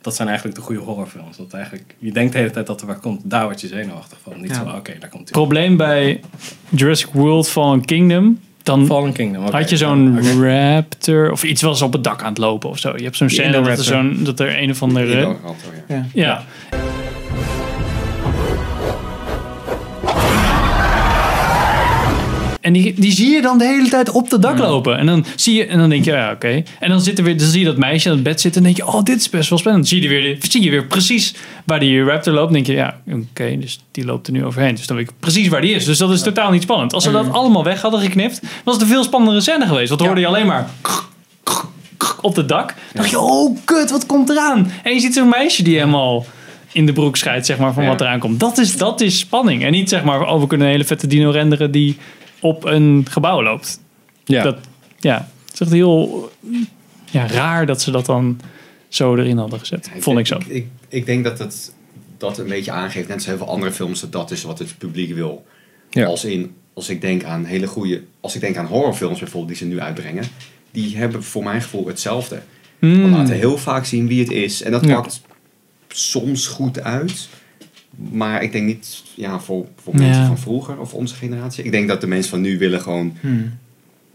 Dat 0.01 0.15
zijn 0.15 0.27
eigenlijk 0.27 0.57
de 0.57 0.63
goede 0.63 0.81
horrorfilms. 0.81 1.37
Dat 1.37 1.53
eigenlijk, 1.53 1.95
je 1.97 2.11
denkt 2.11 2.31
de 2.31 2.37
hele 2.37 2.51
tijd 2.51 2.67
dat 2.67 2.81
er 2.81 2.87
waar 2.87 2.99
komt. 2.99 3.21
Daar 3.23 3.43
word 3.43 3.61
je 3.61 3.67
zenuwachtig 3.67 4.17
van. 4.23 4.41
Niet 4.41 4.49
Ja. 4.49 4.55
zo, 4.69 4.75
oké, 4.75 4.95
daar 4.99 5.09
komt 5.09 5.23
hij. 5.23 5.31
probleem 5.31 5.77
bij 5.77 6.21
Jurassic 6.69 7.09
World 7.11 7.49
Fallen 7.49 7.85
Kingdom. 7.85 8.39
Dan 8.63 8.85
Fallen 8.85 9.13
Kingdom. 9.13 9.43
had 9.51 9.69
je 9.69 9.77
zo'n 9.77 10.19
raptor 10.41 11.31
of 11.31 11.43
iets 11.43 11.61
was 11.61 11.81
op 11.81 11.93
het 11.93 12.03
dak 12.03 12.21
aan 12.21 12.29
het 12.29 12.37
lopen 12.37 12.69
of 12.69 12.79
zo. 12.79 12.93
Je 12.97 13.03
hebt 13.03 13.17
zo'n 13.17 13.29
scène 13.29 13.51
dat 13.61 13.77
er, 13.77 13.83
zo'n, 13.83 14.19
dat 14.23 14.39
er 14.39 14.61
een 14.61 14.69
of 14.69 14.81
andere... 14.81 15.35
Ja. 15.87 16.05
Ja. 16.13 16.43
En 22.65 22.73
die, 22.73 22.93
die 22.97 23.11
zie 23.11 23.29
je 23.29 23.41
dan 23.41 23.57
de 23.57 23.65
hele 23.65 23.89
tijd 23.89 24.09
op 24.09 24.29
de 24.29 24.39
dak 24.39 24.57
lopen. 24.57 24.97
En 24.97 25.05
dan 25.05 25.25
zie 25.35 25.55
je, 25.55 25.65
en 25.65 25.77
dan 25.77 25.89
denk 25.89 26.05
je, 26.05 26.11
ja, 26.11 26.31
oké. 26.31 26.63
En 26.79 26.89
dan, 26.89 27.01
zit 27.01 27.17
er 27.17 27.23
weer, 27.23 27.37
dan 27.37 27.47
zie 27.47 27.59
je 27.59 27.65
dat 27.65 27.77
meisje 27.77 28.09
aan 28.09 28.15
het 28.15 28.23
bed 28.23 28.41
zitten. 28.41 28.61
En 28.61 28.73
denk 28.73 28.87
je, 28.87 28.93
oh, 28.93 29.03
dit 29.03 29.19
is 29.19 29.29
best 29.29 29.49
wel 29.49 29.59
spannend. 29.59 29.89
Dan 29.89 29.99
zie 29.99 30.09
je, 30.09 30.09
weer, 30.09 30.37
zie 30.49 30.63
je 30.63 30.69
weer 30.69 30.85
precies 30.85 31.33
waar 31.65 31.79
die 31.79 32.03
raptor 32.03 32.33
loopt. 32.33 32.45
Dan 32.45 32.53
denk 32.53 32.65
je, 32.65 32.73
ja, 32.73 33.01
oké, 33.11 33.57
dus 33.59 33.79
die 33.91 34.05
loopt 34.05 34.27
er 34.27 34.33
nu 34.33 34.45
overheen. 34.45 34.75
Dus 34.75 34.87
dan 34.87 34.97
weet 34.97 35.09
ik 35.09 35.13
precies 35.19 35.47
waar 35.47 35.61
die 35.61 35.75
is. 35.75 35.85
Dus 35.85 35.97
dat 35.97 36.11
is 36.11 36.21
totaal 36.21 36.51
niet 36.51 36.61
spannend. 36.61 36.93
Als 36.93 37.03
ze 37.03 37.11
dat 37.11 37.31
allemaal 37.31 37.63
weg 37.63 37.81
hadden 37.81 37.99
geknipt, 37.99 38.41
was 38.63 38.73
het 38.73 38.83
een 38.83 38.89
veel 38.89 39.03
spannendere 39.03 39.41
scène 39.41 39.65
geweest. 39.65 39.87
Want 39.87 39.99
dan 39.99 40.07
hoorde 40.07 40.21
je 40.21 40.27
alleen 40.27 40.47
maar 40.47 40.69
op 42.21 42.35
het 42.35 42.49
dak. 42.49 42.67
Dan 42.67 42.75
dacht 42.93 43.09
je, 43.09 43.19
oh, 43.19 43.57
kut, 43.65 43.91
wat 43.91 44.05
komt 44.05 44.29
eraan? 44.29 44.71
En 44.83 44.93
je 44.93 44.99
ziet 44.99 45.13
zo'n 45.13 45.29
meisje 45.29 45.63
die 45.63 45.75
helemaal 45.75 46.25
in 46.71 46.85
de 46.85 46.93
broek 46.93 47.17
scheidt, 47.17 47.45
zeg 47.45 47.57
maar, 47.57 47.73
van 47.73 47.85
wat 47.85 48.01
eraan 48.01 48.19
komt. 48.19 48.39
Dat 48.39 48.57
is, 48.57 48.77
dat 48.77 49.01
is 49.01 49.19
spanning. 49.19 49.63
En 49.63 49.71
niet 49.71 49.89
zeg 49.89 50.03
maar, 50.03 50.21
oh, 50.21 50.39
we 50.39 50.47
kunnen 50.47 50.67
een 50.67 50.73
hele 50.73 50.85
vette 50.85 51.07
dino 51.07 51.29
renderen 51.29 51.71
die 51.71 51.97
op 52.39 52.65
een 52.65 53.05
gebouw 53.09 53.43
loopt. 53.43 53.79
Ja. 54.25 54.43
Dat, 54.43 54.57
ja, 54.99 55.29
het 55.45 55.53
is 55.53 55.59
echt 55.59 55.71
heel 55.71 56.31
ja, 57.11 57.27
raar 57.27 57.65
dat 57.65 57.81
ze 57.81 57.91
dat 57.91 58.05
dan 58.05 58.39
zo 58.87 59.15
erin 59.15 59.37
hadden 59.37 59.59
gezet. 59.59 59.89
Ja, 59.95 60.01
Vond 60.01 60.19
ik 60.19 60.27
zo. 60.27 60.37
Ik, 60.47 60.67
ik 60.89 61.05
denk 61.05 61.23
dat 61.23 61.39
het 61.39 61.73
dat 62.17 62.37
een 62.37 62.47
beetje 62.47 62.71
aangeeft, 62.71 63.07
net 63.07 63.17
als 63.17 63.25
heel 63.25 63.37
veel 63.37 63.47
andere 63.49 63.71
films, 63.71 63.99
dat 64.01 64.11
dat 64.11 64.31
is 64.31 64.43
wat 64.43 64.59
het 64.59 64.77
publiek 64.77 65.13
wil. 65.13 65.45
Ja. 65.89 66.05
Als, 66.05 66.25
in, 66.25 66.55
als 66.73 66.89
ik 66.89 67.01
denk 67.01 67.23
aan 67.23 67.45
hele 67.45 67.67
goede, 67.67 68.03
als 68.19 68.35
ik 68.35 68.41
denk 68.41 68.57
aan 68.57 68.65
horrorfilms 68.65 69.19
bijvoorbeeld 69.19 69.47
die 69.57 69.67
ze 69.67 69.73
nu 69.73 69.79
uitbrengen, 69.79 70.23
die 70.71 70.97
hebben 70.97 71.23
voor 71.23 71.43
mijn 71.43 71.61
gevoel 71.61 71.87
hetzelfde. 71.87 72.41
We 72.79 72.87
Mm. 72.87 73.11
laten 73.11 73.35
heel 73.35 73.57
vaak 73.57 73.85
zien 73.85 74.07
wie 74.07 74.19
het 74.19 74.31
is 74.31 74.61
en 74.61 74.71
dat 74.71 74.81
Hmm. 74.81 74.89
Ja. 74.89 74.95
pakt 75.01 75.21
soms 75.87 76.47
goed 76.47 76.81
uit. 76.81 77.29
Maar 78.11 78.43
ik 78.43 78.51
denk 78.51 78.65
niet 78.65 79.03
ja, 79.15 79.39
voor, 79.39 79.65
voor 79.83 79.95
mensen 79.95 80.21
Ja. 80.21 80.27
van 80.27 80.37
vroeger 80.37 80.79
of 80.79 80.93
onze 80.93 81.15
generatie. 81.15 81.63
Ik 81.63 81.71
denk 81.71 81.87
dat 81.87 82.01
de 82.01 82.07
mensen 82.07 82.29
van 82.29 82.41
nu 82.41 82.57
willen 82.57 82.81
gewoon 82.81 83.13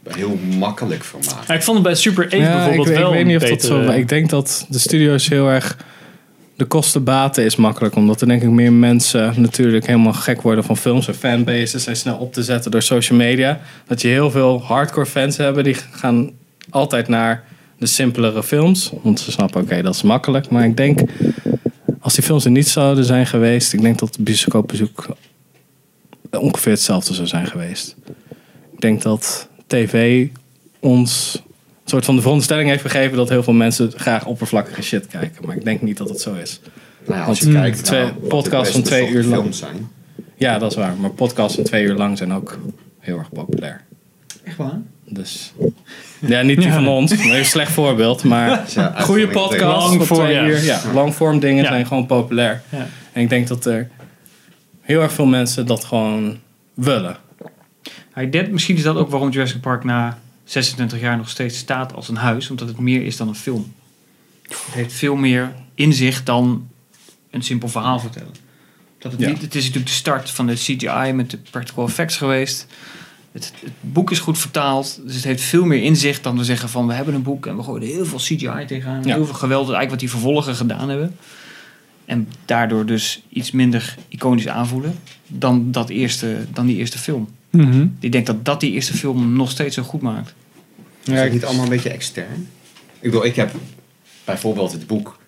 heel 0.08 0.38
makkelijk 0.58 1.04
vermaken. 1.04 1.44
Ja, 1.46 1.54
ik 1.54 1.62
vond 1.62 1.76
het 1.76 1.86
bij 1.86 1.94
Super 1.94 2.24
8 2.24 2.32
Ja, 2.32 2.38
ik, 2.38 2.52
bijvoorbeeld 2.54 2.88
weet- 2.88 2.96
wel 2.96 3.08
ik 3.08 3.14
weet 3.14 3.26
niet 3.26 3.42
of 3.42 3.48
dat 3.48 3.62
zo... 3.62 3.90
Ik 3.90 4.08
denk 4.08 4.30
dat 4.30 4.66
de 4.68 4.78
studio's 4.78 5.28
heel 5.28 5.48
erg... 5.48 5.76
De 6.56 6.64
kostenbaten 6.66 7.44
is 7.44 7.56
makkelijk. 7.56 7.94
Omdat 7.94 8.20
er 8.20 8.26
denk 8.26 8.42
ik 8.42 8.48
meer 8.50 8.72
mensen 8.72 9.34
natuurlijk 9.36 9.86
helemaal 9.86 10.12
gek 10.12 10.42
worden 10.42 10.64
van 10.64 10.76
films. 10.76 11.08
En 11.08 11.14
fanbases 11.14 11.82
zijn 11.82 11.96
snel 11.96 12.16
op 12.16 12.32
te 12.32 12.42
zetten 12.42 12.70
door 12.70 12.82
social 12.82 13.18
media. 13.18 13.60
Dat 13.86 14.00
je 14.00 14.08
heel 14.08 14.30
veel 14.30 14.62
hardcore 14.62 15.06
fans 15.06 15.36
hebben. 15.36 15.64
Die 15.64 15.76
gaan 15.90 16.30
altijd 16.70 17.08
naar 17.08 17.44
de 17.78 17.86
simpelere 17.86 18.42
films. 18.42 18.92
Want 19.02 19.20
ze 19.20 19.30
snappen, 19.30 19.62
oké, 19.62 19.82
dat 19.82 19.94
is 19.94 20.02
makkelijk. 20.02 20.50
Maar 20.50 20.64
ik 20.64 20.76
denk, 20.76 21.00
als 22.00 22.14
die 22.14 22.24
films 22.24 22.44
er 22.44 22.50
niet 22.50 22.68
zouden 22.68 23.04
zijn 23.04 23.26
geweest... 23.26 23.72
Ik 23.72 23.80
denk 23.80 23.98
dat 23.98 24.08
het 24.14 24.24
bioscoopbezoek 24.24 25.16
ongeveer 26.30 26.72
hetzelfde 26.72 27.14
zou 27.14 27.26
zijn 27.26 27.46
geweest. 27.46 27.96
Ik 28.72 28.80
denk 28.80 29.02
dat 29.02 29.48
tv 29.66 30.26
ons 30.80 31.42
een 31.84 31.90
soort 31.90 32.04
van 32.04 32.14
de 32.14 32.20
veronderstelling 32.20 32.68
heeft 32.68 32.82
gegeven 32.82 33.16
dat 33.16 33.28
heel 33.28 33.42
veel 33.42 33.52
mensen 33.52 33.92
graag 33.96 34.26
oppervlakkige 34.26 34.82
shit 34.82 35.06
kijken. 35.06 35.46
Maar 35.46 35.56
ik 35.56 35.64
denk 35.64 35.82
niet 35.82 35.96
dat 35.96 36.08
het 36.08 36.20
zo 36.20 36.34
is. 36.34 36.60
Nou 37.06 37.20
ja, 37.20 37.26
als 37.26 37.38
je 37.38 37.44
Want, 37.44 37.56
kijkt 37.56 37.84
twee 37.84 38.04
de 38.04 38.12
podcasts 38.12 38.72
van 38.72 38.82
twee 38.82 39.08
uur 39.08 39.24
lang. 39.24 39.54
zijn. 39.54 39.88
Ja, 40.36 40.58
dat 40.58 40.70
is 40.70 40.76
waar. 40.76 40.96
Maar 40.96 41.10
podcasts 41.10 41.54
van 41.54 41.64
twee 41.64 41.84
uur 41.84 41.94
lang 41.94 42.18
zijn 42.18 42.32
ook 42.32 42.58
heel 42.98 43.18
erg 43.18 43.32
populair. 43.32 43.84
Echt 44.44 44.56
waar? 44.56 44.80
Dus 45.12 45.52
Ja, 46.18 46.42
niet 46.42 46.56
die 46.56 46.66
Ja. 46.66 46.72
van 46.74 46.88
ons. 46.88 47.10
Dat 47.10 47.18
is 47.18 47.24
een 47.24 47.44
slecht 47.44 47.72
voorbeeld. 47.72 48.24
Maar 48.24 48.48
Ja, 48.74 48.94
goede. 49.00 49.32
Lang 49.32 49.96
wat 49.98 50.06
voor- 50.06 50.28
ja. 50.30 50.44
hier- 50.44 50.64
ja, 50.64 50.80
Langvorm 50.94 51.38
dingen 51.38 51.62
Ja. 51.62 51.68
zijn 51.70 51.86
gewoon 51.86 52.06
populair. 52.06 52.62
Ja. 52.68 52.86
En 53.12 53.22
ik 53.22 53.28
denk 53.28 53.48
dat 53.48 53.64
er 53.66 53.90
heel 54.80 55.00
erg 55.02 55.12
veel 55.12 55.26
mensen 55.26 55.66
dat 55.66 55.84
gewoon 55.84 56.38
willen. 56.74 57.16
Ja, 58.14 58.20
ik 58.22 58.32
denk, 58.32 58.48
misschien 58.48 58.76
is 58.76 58.82
dat 58.82 58.96
ook 58.96 59.10
waarom 59.10 59.30
Jurassic 59.30 59.60
Park 59.60 59.84
na 59.84 60.18
26 60.44 61.00
jaar 61.00 61.16
nog 61.16 61.28
steeds 61.28 61.58
staat 61.58 61.94
als 61.94 62.08
een 62.08 62.16
huis. 62.16 62.50
Omdat 62.50 62.68
het 62.68 62.78
meer 62.78 63.02
is 63.04 63.16
dan 63.16 63.28
een 63.28 63.34
film. 63.34 63.72
Het 64.42 64.74
heeft 64.74 64.92
veel 64.92 65.16
meer 65.16 65.52
inzicht 65.74 66.26
dan 66.26 66.68
een 67.30 67.42
simpel 67.42 67.68
verhaal 67.68 67.98
vertellen. 68.00 68.34
Dat 68.98 69.12
het, 69.12 69.20
Ja. 69.20 69.28
niet, 69.28 69.42
het 69.42 69.54
is 69.54 69.62
natuurlijk 69.62 69.86
de 69.90 69.96
start 69.96 70.30
van 70.30 70.46
de 70.46 70.54
CGI 70.54 71.12
met 71.12 71.30
de 71.30 71.38
practical 71.50 71.86
effects 71.86 72.16
geweest. 72.16 72.66
Het, 73.32 73.52
het 73.60 73.72
boek 73.80 74.10
is 74.10 74.18
goed 74.18 74.38
vertaald. 74.38 75.00
Dus 75.04 75.14
het 75.14 75.24
heeft 75.24 75.42
veel 75.42 75.64
meer 75.64 75.82
inzicht 75.82 76.22
dan 76.22 76.36
we 76.36 76.44
zeggen 76.44 76.68
van 76.68 76.86
we 76.86 76.92
hebben 76.92 77.14
een 77.14 77.22
boek 77.22 77.46
en 77.46 77.56
we 77.56 77.62
gooien 77.62 77.82
er 77.82 77.94
heel 77.94 78.06
veel 78.06 78.18
CGI 78.18 78.64
tegenaan. 78.66 79.02
Ja. 79.04 79.14
Heel 79.14 79.24
veel 79.24 79.34
geweld. 79.34 79.68
Is 79.68 79.74
eigenlijk 79.74 79.90
wat 79.90 80.00
die 80.00 80.10
vervolgen 80.10 80.54
gedaan 80.54 80.88
hebben. 80.88 81.16
En 82.04 82.28
daardoor 82.44 82.86
dus 82.86 83.22
iets 83.28 83.50
minder 83.50 83.96
iconisch 84.08 84.48
aanvoelen 84.48 84.94
dan, 85.26 85.72
dat 85.72 85.88
eerste, 85.88 86.36
dan 86.52 86.66
die 86.66 86.76
eerste 86.76 86.98
film. 86.98 87.28
Mhm. 87.50 87.86
Ik 88.00 88.12
denk 88.12 88.26
dat 88.26 88.44
dat 88.44 88.60
die 88.60 88.72
eerste 88.72 88.96
film 88.96 89.32
nog 89.32 89.50
steeds 89.50 89.74
zo 89.74 89.82
goed 89.82 90.00
maakt. 90.00 90.34
Is 91.04 91.20
het 91.20 91.32
niet 91.32 91.44
allemaal 91.44 91.64
een 91.64 91.70
beetje 91.70 91.90
extern? 91.90 92.48
Ik 93.00 93.10
bedoel, 93.10 93.24
ik 93.24 93.36
heb 93.36 93.54
bijvoorbeeld 94.24 94.72
het 94.72 94.86
boek 94.86 95.18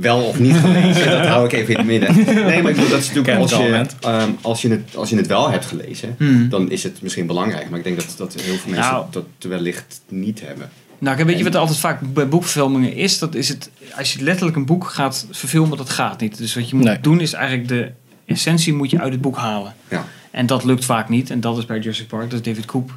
wel 0.00 0.20
of 0.22 0.38
niet 0.38 0.56
gelezen. 0.56 1.10
dat 1.10 1.26
hou 1.26 1.44
ik 1.44 1.52
even 1.52 1.68
in 1.72 1.76
het 1.76 1.86
midden. 1.86 2.14
Nee, 2.46 2.62
maar 2.62 2.70
ik 2.70 2.76
bedoel, 2.76 2.90
dat 2.90 2.98
is 3.00 3.06
natuurlijk 3.12 3.38
als 3.38 3.50
je, 3.50 3.86
ehm, 4.00 4.30
als, 4.40 4.62
je 4.62 4.68
het, 4.68 4.96
als 4.96 5.10
je 5.10 5.16
het 5.16 5.26
wel 5.26 5.50
hebt 5.50 5.66
gelezen, 5.66 6.14
Hmm. 6.18 6.48
dan 6.48 6.70
is 6.70 6.82
het 6.82 7.02
misschien 7.02 7.26
belangrijk. 7.26 7.68
Maar 7.70 7.78
ik 7.78 7.84
denk 7.84 7.96
dat, 7.96 8.14
dat 8.16 8.34
heel 8.34 8.54
veel 8.56 8.70
mensen 8.70 8.92
Nou. 8.92 9.04
dat 9.10 9.24
wellicht 9.38 10.00
niet 10.08 10.40
hebben. 10.40 10.70
Nou, 10.98 11.24
weet 11.24 11.38
je 11.38 11.44
wat 11.44 11.54
er 11.54 11.60
altijd 11.60 11.78
vaak 11.78 12.00
bij 12.12 12.28
boekverfilmingen 12.28 12.94
is? 12.94 13.18
Dat 13.18 13.34
is 13.34 13.48
het, 13.48 13.70
als 13.96 14.12
je 14.12 14.22
letterlijk 14.22 14.56
een 14.56 14.66
boek 14.66 14.88
gaat 14.88 15.26
verfilmen, 15.30 15.76
dat 15.78 15.90
gaat 15.90 16.20
niet. 16.20 16.38
Dus 16.38 16.54
wat 16.54 16.68
je 16.68 16.76
moet 16.76 16.84
Nee. 16.84 17.00
doen 17.00 17.20
is 17.20 17.32
eigenlijk 17.32 17.68
de 17.68 17.90
essentie 18.26 18.72
moet 18.74 18.90
je 18.90 19.00
uit 19.00 19.12
het 19.12 19.20
boek 19.20 19.36
halen. 19.36 19.74
Ja. 19.90 20.04
En 20.30 20.46
dat 20.46 20.64
lukt 20.64 20.84
vaak 20.84 21.08
niet. 21.08 21.30
En 21.30 21.40
dat 21.40 21.58
is 21.58 21.66
bij 21.66 21.78
Jurassic 21.78 22.06
Park, 22.06 22.30
dat 22.30 22.40
is 22.40 22.44
David 22.46 22.64
Koop, 22.64 22.90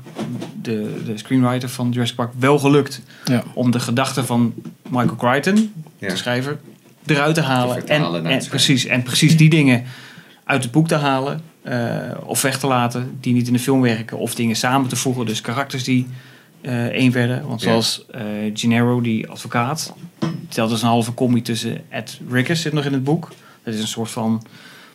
de, 0.62 1.02
de 1.06 1.18
screenwriter 1.18 1.70
van 1.70 1.90
Jurassic 1.92 2.16
Park, 2.16 2.32
wel 2.40 2.60
gelukt. 2.60 3.02
Ja. 3.26 3.44
Om 3.54 3.72
de 3.72 3.80
gedachten 3.80 4.26
van 4.26 4.54
Michael 4.90 5.16
Crichton, 5.16 5.74
Ja. 5.98 6.08
de 6.08 6.16
schrijver, 6.16 6.58
eruit 7.06 7.36
te 7.36 7.42
halen. 7.42 7.86
Te 7.86 7.94
en, 7.94 8.26
en, 8.26 8.48
precies, 8.50 8.86
en 8.86 9.04
precies 9.04 9.38
die 9.38 9.50
dingen 9.50 9.84
uit 10.44 10.64
het 10.64 10.72
boek 10.72 10.88
te 10.88 10.96
halen. 10.96 11.42
eh, 11.64 12.00
of 12.26 12.42
weg 12.42 12.60
te 12.60 12.68
laten 12.68 13.18
die 13.20 13.34
niet 13.34 13.48
in 13.48 13.54
de 13.54 13.60
film 13.60 13.82
werken. 13.82 14.18
Of 14.18 14.36
dingen 14.36 14.56
samen 14.56 14.90
te 14.90 14.96
voegen. 14.96 15.26
Dus 15.26 15.42
karakters 15.42 15.84
die 15.84 16.08
eh 16.62 16.86
één 16.86 17.12
werden. 17.12 17.48
Want 17.48 17.62
zoals 17.62 18.06
eh 18.12 18.22
Gennaro, 18.54 19.02
die 19.02 19.28
advocaat. 19.30 19.94
Dat 20.50 20.72
is 20.72 20.82
een 20.82 20.88
halve 20.88 21.14
commie 21.14 21.42
tussen 21.42 21.82
Ed 21.90 22.20
Rickers 22.32 22.62
zit 22.62 22.74
nog 22.74 22.86
in 22.86 22.94
het 22.94 23.04
boek. 23.04 23.32
Dat 23.64 23.74
is 23.74 23.80
een 23.82 23.88
soort 23.88 24.10
van 24.12 24.44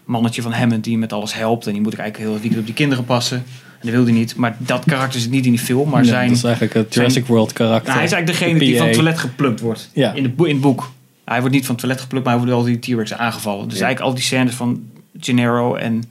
mannetje 0.04 0.42
van 0.42 0.52
Hammond 0.52 0.84
die 0.84 0.98
met 0.98 1.12
alles 1.12 1.34
helpt. 1.34 1.66
En 1.66 1.72
die 1.72 1.80
moet 1.80 1.92
ik 1.92 1.98
eigenlijk 1.98 2.30
heel 2.30 2.40
weekend 2.40 2.60
op 2.60 2.66
die 2.66 2.74
kinderen 2.74 3.04
passen. 3.04 3.36
En 3.36 3.82
dat 3.82 3.90
wil 3.90 4.04
hij 4.04 4.12
niet. 4.12 4.36
Maar 4.36 4.56
dat 4.58 4.84
karakter 4.84 5.20
zit 5.20 5.30
niet 5.30 5.44
in 5.44 5.50
die 5.50 5.60
film. 5.60 5.88
Maar 5.90 6.02
Ja, 6.02 6.08
zijn, 6.08 6.28
dat 6.28 6.36
is 6.36 6.44
eigenlijk 6.44 6.74
het 6.74 6.94
Jurassic 6.94 7.26
World 7.26 7.52
karakter. 7.52 7.86
nou, 7.86 7.96
hij 7.96 8.06
is 8.06 8.12
eigenlijk 8.12 8.40
degene 8.40 8.58
die 8.58 8.76
van 8.76 8.86
het 8.86 8.94
toilet 8.94 9.18
geplukt 9.18 9.60
wordt. 9.60 9.90
Ja. 9.92 10.12
In, 10.12 10.22
het 10.22 10.36
boek, 10.36 10.46
in 10.46 10.52
het 10.52 10.62
boek. 10.62 10.90
Hij 11.26 11.40
wordt 11.40 11.54
niet 11.54 11.64
van 11.66 11.74
het 11.74 11.80
toilet 11.84 12.00
geplukt, 12.02 12.24
maar 12.24 12.34
hij 12.36 12.44
wordt 12.46 12.56
wel 12.64 12.80
die 12.80 12.94
T-Rex 12.94 13.12
aangevallen. 13.12 13.68
Dus 13.68 13.78
Ja. 13.78 13.84
eigenlijk 13.84 14.12
al 14.12 14.18
die 14.20 14.26
scènes 14.26 14.54
van 14.54 14.90
Gennaro 15.20 15.74
en 15.74 16.02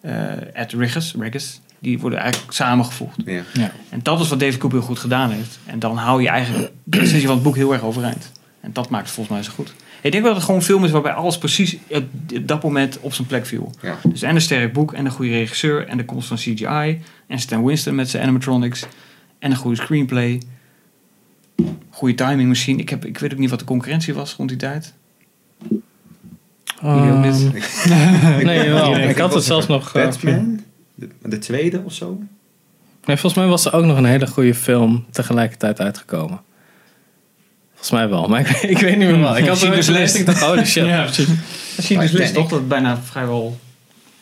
eh 0.00 0.22
Ed 0.62 0.72
Riggers, 0.72 1.14
Riggers, 1.18 1.60
die 1.78 1.98
worden 1.98 2.18
eigenlijk 2.18 2.52
samengevoegd. 2.52 3.16
Ja. 3.24 3.42
En 3.88 4.00
dat 4.02 4.20
is 4.20 4.28
wat 4.28 4.40
David 4.40 4.58
Cooper 4.58 4.78
heel 4.78 4.86
goed 4.86 4.98
gedaan 4.98 5.30
heeft. 5.30 5.58
En 5.66 5.78
dan 5.78 5.96
hou 5.96 6.22
je 6.22 6.28
eigenlijk 6.28 6.72
de 6.84 6.98
essentie 7.00 7.26
van 7.26 7.34
het 7.34 7.44
boek 7.44 7.56
heel 7.56 7.72
erg 7.72 7.82
overeind. 7.82 8.32
En 8.60 8.72
dat 8.72 8.88
maakt 8.88 9.04
het 9.04 9.14
volgens 9.14 9.36
mij 9.36 9.44
zo 9.44 9.52
goed. 9.54 9.74
Ik 10.00 10.12
denk 10.12 10.24
dat 10.24 10.34
het 10.34 10.44
gewoon 10.44 10.60
een 10.60 10.66
film 10.66 10.84
is 10.84 10.90
waarbij 10.90 11.12
alles 11.12 11.38
precies 11.38 11.76
op 11.88 12.04
dat 12.42 12.62
moment 12.62 12.98
op 13.00 13.14
zijn 13.14 13.26
plek 13.26 13.46
viel. 13.46 13.72
Ja. 13.82 13.96
Dus 14.04 14.22
en 14.22 14.34
een 14.34 14.40
sterk 14.40 14.72
boek, 14.72 14.92
en 14.92 15.04
een 15.04 15.10
goede 15.10 15.30
regisseur, 15.30 15.86
en 15.88 15.96
de 15.96 16.04
komst 16.04 16.28
van 16.28 16.36
CGI, 16.36 17.02
en 17.26 17.38
Stan 17.38 17.64
Winston 17.64 17.94
met 17.94 18.10
zijn 18.10 18.22
animatronics, 18.22 18.84
en 19.38 19.50
een 19.50 19.56
goede 19.56 19.76
screenplay. 19.76 20.40
Goede 21.90 22.14
timing 22.14 22.48
misschien. 22.48 22.78
Ik, 22.78 22.88
heb, 22.88 23.04
ik 23.04 23.18
weet 23.18 23.32
ook 23.32 23.38
niet 23.38 23.50
wat 23.50 23.58
de 23.58 23.64
concurrentie 23.64 24.14
was 24.14 24.34
rond 24.34 24.48
die 24.48 24.58
tijd. 24.58 24.92
Niet? 25.68 25.80
Ehm, 26.82 27.20
nee, 28.46 28.70
wel. 28.70 28.96
Ik 28.96 29.08
Ik 29.10 29.18
had 29.18 29.34
het 29.34 29.44
zelfs 29.44 29.66
nog... 29.66 29.94
eh, 29.94 30.04
Batman? 30.04 30.60
De, 30.94 31.08
de 31.22 31.38
tweede 31.38 31.82
of 31.84 31.92
zo? 31.92 32.18
Nee, 33.04 33.16
volgens 33.16 33.34
mij 33.34 33.46
was 33.46 33.64
er 33.64 33.72
ook 33.72 33.84
nog 33.84 33.96
een 33.96 34.04
hele 34.04 34.26
goede 34.26 34.54
film 34.54 35.04
tegelijkertijd 35.10 35.80
uitgekomen. 35.80 36.40
Volgens 37.70 37.90
mij 37.90 38.08
wel, 38.08 38.28
maar 38.28 38.40
ik, 38.48 38.62
ik 38.62 38.78
weet 38.78 38.96
niet 38.96 39.08
meer 39.08 39.20
wel. 39.20 39.36
Ik 39.36 39.46
had 39.46 39.50
er 39.50 39.56
Schindler's 39.56 39.86
gelezen 39.86 40.02
List. 40.02 40.14
ik 40.16 40.26
dacht, 40.26 40.40
holy 40.40 40.64
shit. 40.64 40.86
Ja, 40.86 41.02
precies. 41.02 41.28
Misschien 41.76 42.00
is 42.00 42.32
toch 42.32 42.48
dat 42.48 42.58
het 42.58 42.68
bijna 42.68 42.98
vrijwel... 43.02 43.58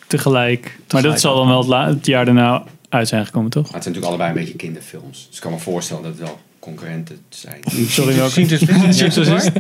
Tegelijk. 0.07 0.79
Maar 0.92 1.03
dat 1.03 1.20
zal 1.20 1.35
dan 1.35 1.48
wel 1.48 1.87
het, 1.87 2.07
jaar 2.07 2.24
daarna 2.24 2.64
uit 2.88 3.09
zijn 3.09 3.26
gekomen, 3.26 3.50
toch? 3.50 3.62
Maar 3.64 3.72
het 3.74 3.83
zijn 3.83 3.94
natuurlijk 3.94 4.22
allebei 4.22 4.38
een 4.38 4.46
beetje 4.46 4.66
kinderfilms. 4.66 5.26
Dus 5.26 5.37
ik 5.37 5.42
kan 5.42 5.53
me 5.53 5.59
voorstellen 5.59 6.03
dat 6.03 6.12
het 6.12 6.20
wel 6.20 6.40
concurrenten 6.60 7.18
zijn. 7.28 7.60
Sorry, 7.88 8.14
welke? 8.14 8.40
List. 8.40 9.52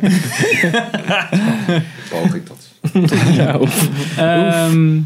Poog 2.10 2.34
ik 2.34 2.42
dat. 2.46 2.68
Ja, 3.34 3.60
oef. 3.60 3.88
Ehm, 4.16 5.00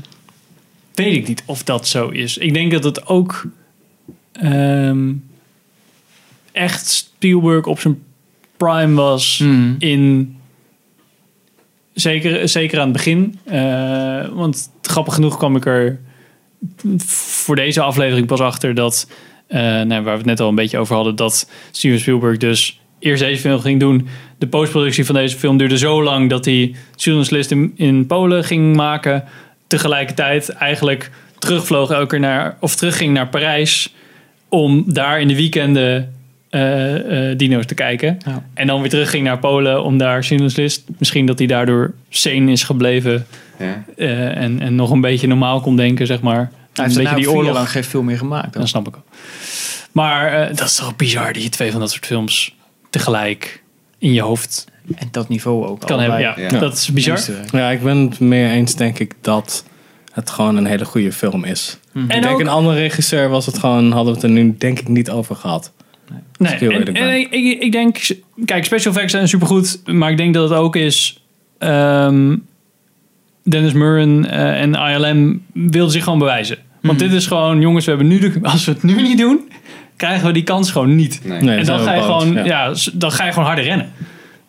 weet 0.95 1.15
ik 1.15 1.29
niet 1.29 1.43
of 1.47 1.63
dat 1.63 1.89
zo 1.89 2.09
is. 2.09 2.39
Ik 2.39 2.55
denk 2.55 2.73
dat 2.73 2.85
het 2.85 3.07
ook 3.07 3.47
ehm, 4.33 5.13
echt 6.53 6.89
Spielberg 6.89 7.67
op 7.67 7.81
zijn 7.81 8.03
prime 8.57 8.95
was 8.95 9.39
Hmm. 9.39 9.77
in 9.79 10.37
zeker, 11.95 12.49
zeker 12.49 12.79
aan 12.79 12.85
het 12.89 12.97
begin. 12.97 13.39
Eh, 13.45 14.29
want 14.29 14.71
grappig 14.83 15.15
genoeg 15.15 15.37
kwam 15.37 15.57
ik 15.57 15.67
er 15.67 16.01
voor 17.07 17.57
deze 17.57 17.81
aflevering 17.81 18.27
pas 18.27 18.41
achter 18.41 18.75
dat, 18.75 19.09
nou, 19.49 19.89
waar 19.89 20.03
we 20.03 20.11
het 20.11 20.25
net 20.25 20.41
al 20.41 20.49
een 20.49 20.55
beetje 20.55 20.79
over 20.79 20.95
hadden, 20.95 21.17
dat 21.17 21.51
Steven 21.71 21.99
Spielberg 22.01 22.37
dus 22.37 22.81
eerst 22.99 23.23
deze 23.23 23.41
film 23.41 23.61
ging 23.61 23.81
doen. 23.81 24.09
De 24.39 24.47
postproductie 24.47 25.05
van 25.05 25.15
deze 25.15 25.37
film 25.37 25.57
duurde 25.57 25.79
zo 25.79 26.03
lang 26.03 26.31
dat 26.31 26.45
hij 26.45 26.75
Schindler's 26.97 27.31
List 27.31 27.51
in, 27.51 27.73
in 27.77 28.07
Polen 28.07 28.45
ging 28.45 28.77
maken. 28.77 29.25
Tegelijkertijd 29.67 30.49
eigenlijk 30.49 31.11
terugvloog 31.39 31.91
elke 31.91 32.07
keer 32.07 32.21
naar, 32.21 32.57
of 32.61 32.75
terugging 32.77 33.13
naar 33.15 33.29
Parijs 33.29 33.95
om 34.49 34.85
daar 34.87 35.21
in 35.21 35.29
de 35.29 35.37
weekenden 35.37 36.15
eh, 36.51 37.31
eh, 37.31 37.39
dino's 37.39 37.67
te 37.67 37.75
kijken. 37.75 38.19
Ja. 38.27 38.45
En 38.55 38.67
dan 38.67 38.81
weer 38.81 38.91
terugging 38.91 39.25
naar 39.25 39.39
Polen 39.39 39.83
om 39.85 39.99
daar 39.99 40.25
Schindler's 40.25 40.57
List. 40.57 40.85
Misschien 40.99 41.27
dat 41.27 41.39
hij 41.39 41.47
daardoor 41.49 41.95
sane 42.09 42.51
is 42.53 42.63
gebleven 42.63 43.27
Ja. 43.59 43.85
eh, 43.97 44.37
en, 44.37 44.61
en 44.61 44.75
nog 44.75 44.91
een 44.91 45.01
beetje 45.01 45.27
normaal 45.27 45.61
kon 45.61 45.77
denken, 45.77 46.07
zeg 46.07 46.21
maar. 46.21 46.51
Hij 46.77 46.85
een 46.85 46.91
heeft 46.91 47.03
beetje 47.11 47.17
die 47.17 47.31
oorlog 47.37 47.55
lang 47.55 47.71
geen 47.71 47.85
film 47.85 48.05
meer 48.05 48.19
gemaakt. 48.19 48.53
Dat 48.53 48.69
snap 48.69 48.89
ik 48.89 48.97
ook. 48.97 49.05
Maar 49.93 50.33
eh, 50.33 50.57
dat 50.57 50.67
is 50.67 50.75
toch 50.75 50.97
bizar 50.97 51.33
dat 51.33 51.43
je 51.43 51.49
twee 51.49 51.71
van 51.71 51.81
dat 51.81 51.91
soort 51.91 52.07
films 52.07 52.55
tegelijk 52.91 53.63
in 53.99 54.13
je 54.13 54.21
hoofd 54.21 54.65
En 54.95 55.09
dat 55.11 55.29
niveau 55.29 55.67
ook. 55.67 55.81
kan 55.81 56.01
hebben. 56.01 56.21
Ja, 56.21 56.35
Ja. 56.39 56.49
dat 56.49 56.73
is 56.75 56.93
bizar. 56.93 57.21
Ja, 57.53 57.71
ik 57.71 57.83
ben 57.83 57.97
het 57.99 58.21
meer 58.21 58.51
eens, 58.51 58.75
denk 58.77 58.99
ik, 58.99 59.15
dat 59.21 59.65
het 60.13 60.31
gewoon 60.31 60.57
een 60.57 60.67
hele 60.67 60.85
goede 60.85 61.13
film 61.13 61.45
is. 61.45 61.79
Mhm. 61.93 62.05
ik 62.05 62.11
En 62.13 62.21
denk 62.23 62.35
ook- 62.35 62.41
een 62.41 62.49
andere 62.49 62.77
regisseur 62.79 63.29
was 63.29 63.47
het 63.47 63.59
gewoon, 63.59 63.91
hadden 63.93 64.15
we 64.15 64.21
het 64.21 64.29
er 64.29 64.35
nu 64.43 64.55
denk 64.59 64.79
ik 64.79 64.89
niet 64.89 65.11
over 65.11 65.37
gehad. 65.37 65.73
Nee, 66.39 66.53
ik 66.55 66.61
en, 66.73 66.95
en 66.95 67.15
ik, 67.15 67.31
ik, 67.31 67.63
ik 67.63 67.73
denk, 67.73 67.99
kijk, 68.45 68.65
special 68.65 68.93
effects 68.93 69.13
zijn 69.13 69.29
supergoed, 69.29 69.81
maar 69.85 70.11
ik 70.11 70.17
denk 70.17 70.35
dat 70.35 70.49
het 70.51 70.59
ook 70.59 70.77
is. 70.77 71.23
ehm, 71.59 72.37
Dennis 73.43 73.73
Murren 73.73 74.31
eh, 74.31 74.61
en 74.61 74.75
ILM 74.75 75.43
wilden 75.53 75.91
zich 75.93 76.05
gewoon 76.05 76.19
bewijzen. 76.19 76.59
Want 76.87 76.99
Mhm. 77.01 77.09
dit 77.09 77.17
is 77.19 77.27
gewoon, 77.27 77.61
jongens, 77.61 77.85
we 77.85 77.91
hebben 77.91 78.09
nu 78.09 78.19
de, 78.19 78.33
als 78.53 78.65
we 78.65 78.73
het 78.73 78.83
nu 78.83 79.03
niet 79.03 79.19
doen, 79.19 79.41
krijgen 79.97 80.27
we 80.27 80.33
die 80.33 80.43
kans 80.43 80.71
gewoon 80.71 80.95
niet. 80.95 81.21
Nee. 81.25 81.41
Nee, 81.43 81.59
en 81.59 81.65
dan 81.65 81.79
ga, 81.79 81.93
je 81.95 82.01
boos, 82.01 82.23
gewoon, 82.23 82.45
ja. 82.45 82.73
dan 82.93 83.13
ga 83.13 83.25
je 83.25 83.33
gewoon 83.33 83.47
harder 83.47 83.65
rennen. 83.65 83.89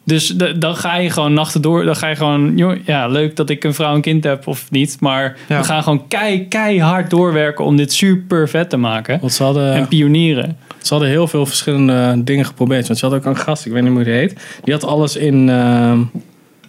Dus 0.03 0.27
de- 0.27 0.57
dan 0.57 0.75
ga 0.75 0.95
je 0.97 1.09
gewoon 1.09 1.33
nachten 1.33 1.61
door. 1.61 1.85
Dan 1.85 1.95
ga 1.95 2.07
je 2.07 2.15
gewoon, 2.15 2.57
joh, 2.57 2.75
ja, 2.85 3.07
leuk 3.07 3.35
dat 3.35 3.49
ik 3.49 3.63
een 3.63 3.73
vrouw 3.73 3.95
en 3.95 4.01
kind 4.01 4.23
heb 4.23 4.47
of 4.47 4.71
niet. 4.71 4.97
Maar 4.99 5.37
Ja. 5.47 5.57
we 5.59 5.63
gaan 5.65 5.83
gewoon 5.83 6.07
kei, 6.07 6.47
keihard 6.47 7.09
doorwerken 7.09 7.65
om 7.65 7.75
dit 7.77 7.93
super 7.93 8.49
vet 8.49 8.69
te 8.69 8.77
maken. 8.77 9.19
Want 9.19 9.33
ze 9.33 9.43
hadden, 9.43 9.73
En 9.73 9.87
pionieren. 9.87 10.57
ze 10.81 10.93
hadden 10.93 11.09
heel 11.09 11.27
veel 11.27 11.45
verschillende 11.45 12.21
dingen 12.23 12.45
geprobeerd. 12.45 12.87
Want 12.87 12.99
ze 12.99 13.05
hadden 13.05 13.23
ook 13.23 13.35
een 13.35 13.41
gast, 13.43 13.65
ik 13.65 13.71
weet 13.71 13.81
niet 13.81 13.91
meer 13.91 14.03
hoe 14.03 14.11
die 14.11 14.19
heet. 14.21 14.59
Die 14.63 14.73
had 14.73 14.83
alles 14.85 15.15
in, 15.15 15.49
ehm, 15.49 15.99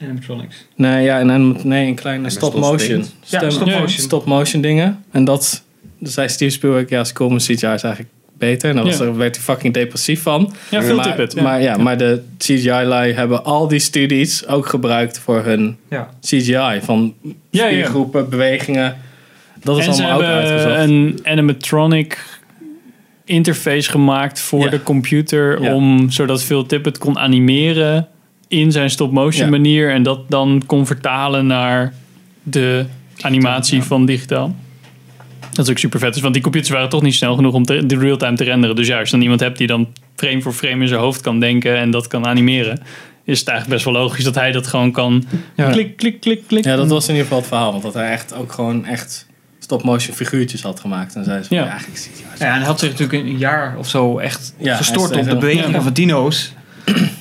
Animatronics. 0.02 0.66
nee, 0.76 1.04
ja, 1.04 1.18
in, 1.18 1.30
anim- 1.30 1.56
nee, 1.62 1.86
in 1.86 1.94
kleine 1.94 2.22
met 2.22 2.32
stop. 2.32 2.54
Ja, 2.54 2.78
Stem- 3.38 3.50
stop 3.50 3.66
motion. 3.66 3.88
stop 3.88 4.24
motion 4.24 4.62
dingen. 4.62 5.04
En 5.10 5.24
dat 5.24 5.62
zei 6.00 6.28
Steve 6.28 6.50
Spielberg, 6.50 6.88
ja, 6.88 7.04
Skull 7.04 7.36
CGI 7.36 7.52
is 7.52 7.62
eigenlijk 7.62 8.08
beter. 8.38 8.70
En 8.70 8.76
daar 8.76 8.84
was 8.84 8.98
Ja. 8.98 9.04
er- 9.04 9.16
werd 9.16 9.34
hij 9.36 9.44
fucking 9.44 9.74
depressief 9.74 10.22
van. 10.22 10.54
Ja, 10.70 10.82
veel 10.82 10.94
maar, 10.96 11.04
tippet. 11.04 11.32
Ja. 11.32 11.42
Maar, 11.42 11.62
ja, 11.62 11.76
maar 11.76 11.98
de 11.98 12.22
CGI-lui 12.38 13.12
hebben 13.12 13.44
al 13.44 13.68
die 13.68 13.78
studies 13.78 14.46
ook 14.46 14.66
gebruikt 14.66 15.18
voor 15.18 15.44
hun 15.44 15.76
Ja. 15.90 16.10
CGI. 16.20 16.80
Van 16.82 17.14
Ja, 17.50 17.66
ja. 17.66 17.86
groepen, 17.86 18.28
bewegingen. 18.30 18.96
Dat 19.62 19.78
is 19.78 19.86
en 19.86 19.94
ze 19.94 20.02
allemaal 20.02 20.18
ook 20.18 20.24
hebben 20.24 20.50
uitgezocht. 20.50 20.78
een 20.88 21.18
animatronic 21.24 22.24
interface 23.24 23.90
gemaakt 23.90 24.40
voor 24.40 24.64
Ja. 24.64 24.70
de 24.70 24.82
computer. 24.82 25.62
Ja. 25.62 25.74
Om, 25.74 26.10
zodat 26.10 26.42
Phil 26.42 26.66
Tippett 26.66 26.98
kon 26.98 27.18
animeren 27.18 28.08
in 28.48 28.72
zijn 28.72 28.90
stop-motion 28.90 29.44
Ja. 29.44 29.50
manier. 29.50 29.92
En 29.92 30.02
dat 30.02 30.20
dan 30.30 30.62
kon 30.66 30.86
vertalen 30.86 31.46
naar 31.46 31.92
de 32.42 32.84
animatie 33.20 33.82
van 33.82 34.06
digitaal. 34.06 34.54
Dat 35.52 35.64
is 35.64 35.70
ook 35.70 35.78
super 35.78 35.98
vet. 36.00 36.14
is, 36.16 36.20
want 36.20 36.34
die 36.34 36.42
computers 36.42 36.72
waren 36.72 36.88
toch 36.88 37.02
niet 37.02 37.14
snel 37.14 37.34
genoeg 37.34 37.54
om 37.54 37.64
te, 37.64 37.86
de 37.86 37.98
real-time 37.98 38.36
te 38.36 38.44
renderen. 38.44 38.76
Dus 38.76 38.86
juist 38.86 39.10
dan 39.10 39.20
iemand 39.22 39.40
hebt 39.40 39.58
die 39.58 39.66
dan 39.66 39.88
frame 40.16 40.42
voor 40.42 40.52
frame 40.52 40.82
in 40.82 40.88
zijn 40.88 41.00
hoofd 41.00 41.20
kan 41.20 41.40
denken 41.40 41.76
en 41.76 41.90
dat 41.90 42.06
kan 42.06 42.26
animeren. 42.26 42.82
Is 43.24 43.38
het 43.38 43.48
eigenlijk 43.48 43.82
best 43.82 43.94
wel 43.94 44.02
logisch 44.02 44.24
dat 44.24 44.34
hij 44.34 44.52
dat 44.52 44.66
gewoon 44.66 44.92
kan. 44.92 45.24
Ja. 45.56 45.70
Klik, 45.70 45.96
klik, 45.96 46.20
klik, 46.20 46.42
klik. 46.46 46.64
Ja, 46.64 46.76
dat 46.76 46.88
was 46.88 47.04
in 47.04 47.10
ieder 47.10 47.22
geval 47.22 47.38
het 47.38 47.48
verhaal. 47.48 47.70
Want 47.70 47.82
dat 47.82 47.94
hij 47.94 48.10
echt 48.10 48.34
ook 48.34 48.52
gewoon 48.52 48.84
echt 48.84 49.26
stop-motion 49.58 50.14
figuurtjes 50.16 50.62
had 50.62 50.80
gemaakt. 50.80 51.14
En 51.14 51.24
zei 51.24 51.42
ze 51.42 51.48
van, 51.48 51.56
Ja. 51.56 51.62
ja, 51.64 51.68
eigenlijk 51.70 51.98
zie 52.00 52.10
je 52.16 52.44
Ja, 52.44 52.46
en 52.52 52.56
hij 52.58 52.66
had 52.66 52.78
zich 52.78 52.90
natuurlijk 52.90 53.28
een 53.28 53.38
jaar 53.38 53.74
of 53.78 53.88
zo 53.88 54.18
echt 54.18 54.54
Ja, 54.58 54.76
gestort 54.76 55.10
hij 55.14 55.32
op 55.32 55.40
de 55.40 55.54
ja. 55.56 55.80
van 55.82 55.92
dino's. 55.92 56.52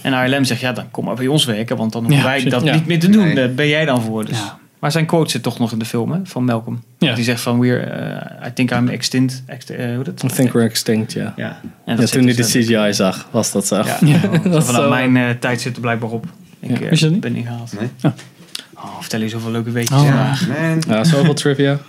En 0.02 0.14
ALM 0.14 0.44
zegt, 0.44 0.60
ja, 0.62 0.72
dan 0.72 0.92
kom 0.92 1.06
maar 1.06 1.16
bij 1.16 1.28
ons 1.28 1.46
werken, 1.46 1.78
want 1.78 1.92
dan 1.92 2.02
hoeven 2.04 2.20
Ja, 2.22 2.26
wij 2.30 2.44
dat 2.44 2.64
Ja. 2.64 2.74
niet 2.74 2.86
meer 2.86 3.00
te 3.00 3.10
doen. 3.10 3.24
Nee. 3.26 3.36
Daar 3.36 3.54
ben 3.54 3.68
jij 3.68 3.86
dan 3.86 4.02
voor. 4.02 4.26
Dus. 4.26 4.38
Ja. 4.38 4.58
Maar 4.80 4.92
zijn 4.92 5.06
quote 5.06 5.32
zit 5.32 5.44
toch 5.44 5.60
nog 5.60 5.72
in 5.72 5.80
de 5.80 5.86
film 5.86 6.12
hè, 6.12 6.20
van 6.24 6.44
Malcolm. 6.46 6.84
Ja. 6.98 7.16
Die 7.16 7.24
zegt 7.24 7.42
van, 7.42 7.60
we're, 7.60 7.80
eh, 7.80 8.48
I 8.48 8.54
think 8.54 8.72
I'm 8.72 8.88
extinct. 8.88 9.44
Ext, 9.46 9.70
eh, 9.70 9.96
hoe 9.96 10.04
dat? 10.04 10.24
I 10.24 10.28
think 10.28 10.52
we're 10.54 10.68
extinct, 10.68 11.14
ja. 11.14 11.34
Ja, 11.36 11.60
en 11.86 11.96
dat 11.96 12.12
toen 12.12 12.24
hij 12.24 12.32
de 12.36 12.42
dus, 12.42 12.56
eh, 12.56 12.62
CGI 12.62 12.94
zag, 12.94 13.28
was 13.32 13.52
dat 13.52 13.68
zo. 13.68 13.76
Ja, 13.76 13.84
Ja. 14.02 14.20
Zo 14.22 14.30
Dat 14.32 14.62
is 14.62 14.66
vanaf 14.66 14.82
zo- 14.84 14.90
mijn 14.90 15.18
eh, 15.18 15.30
tijd 15.40 15.62
zit 15.62 15.76
er 15.76 15.82
blijkbaar 15.82 16.10
op. 16.10 16.26
Ik 16.60 16.70
Ja. 16.70 16.76
eh, 16.84 16.90
Wist 16.90 17.00
je 17.02 17.06
dat 17.06 17.12
niet? 17.12 17.22
ben 17.22 17.34
niet 17.34 17.46
gehaald. 17.46 17.74
Nee. 17.80 18.12
Oh, 18.76 19.00
vertel 19.00 19.20
je 19.22 19.30
zoveel 19.30 19.52
leuke 19.52 19.72
weetjes. 19.72 19.98
Oh. 20.00 20.06
Ja. 20.06 20.36
Man. 20.62 20.84
Ja, 20.88 21.04
zoveel 21.04 21.34
trivia. 21.34 21.74
Oh 21.74 21.80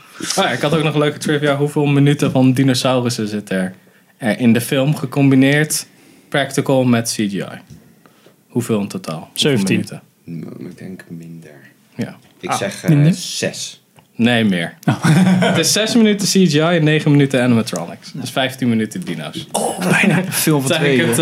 ja, 0.44 0.48
ik 0.50 0.60
had 0.60 0.74
ook 0.74 0.82
nog 0.82 0.94
een 0.94 1.00
leuke 1.00 1.18
trivia. 1.18 1.56
Hoeveel 1.56 1.86
minuten 1.86 2.30
van 2.30 2.52
dinosaurussen 2.52 3.28
zit 3.28 3.50
er, 3.50 3.72
er 4.16 4.38
in 4.38 4.52
de 4.52 4.60
film 4.60 4.96
gecombineerd 4.96 5.86
practical 6.28 6.84
met 6.84 7.08
CGI? 7.10 7.44
Hoeveel 8.48 8.80
in 8.80 8.88
totaal? 8.88 9.18
Hoeveel 9.18 9.30
17. 9.34 9.74
minuten? 9.76 10.02
Mm, 10.24 10.66
Ik 10.70 10.78
denk 10.78 11.04
minder. 11.08 11.50
Ja. 11.96 12.16
Ik 12.40 12.48
Ah, 12.48 12.56
zeg 12.56 12.88
minder? 12.88 13.06
eh 13.06 13.12
zes. 13.12 13.80
Nee, 14.14 14.44
meer. 14.44 14.74
Het 15.40 15.58
is 15.58 15.72
6 15.72 15.94
minuten 15.94 16.26
CGI 16.28 16.58
en 16.60 16.84
9 16.84 17.10
minuten 17.10 17.42
animatronics. 17.42 18.12
Dus 18.14 18.30
15 18.30 18.68
minuten 18.68 19.00
dino's. 19.00 19.46
Bijna 19.90 20.14
Dat 20.16 20.26
is 20.26 20.42
twee. 20.76 21.02
eigenlijk 21.02 21.16
het 21.16 21.18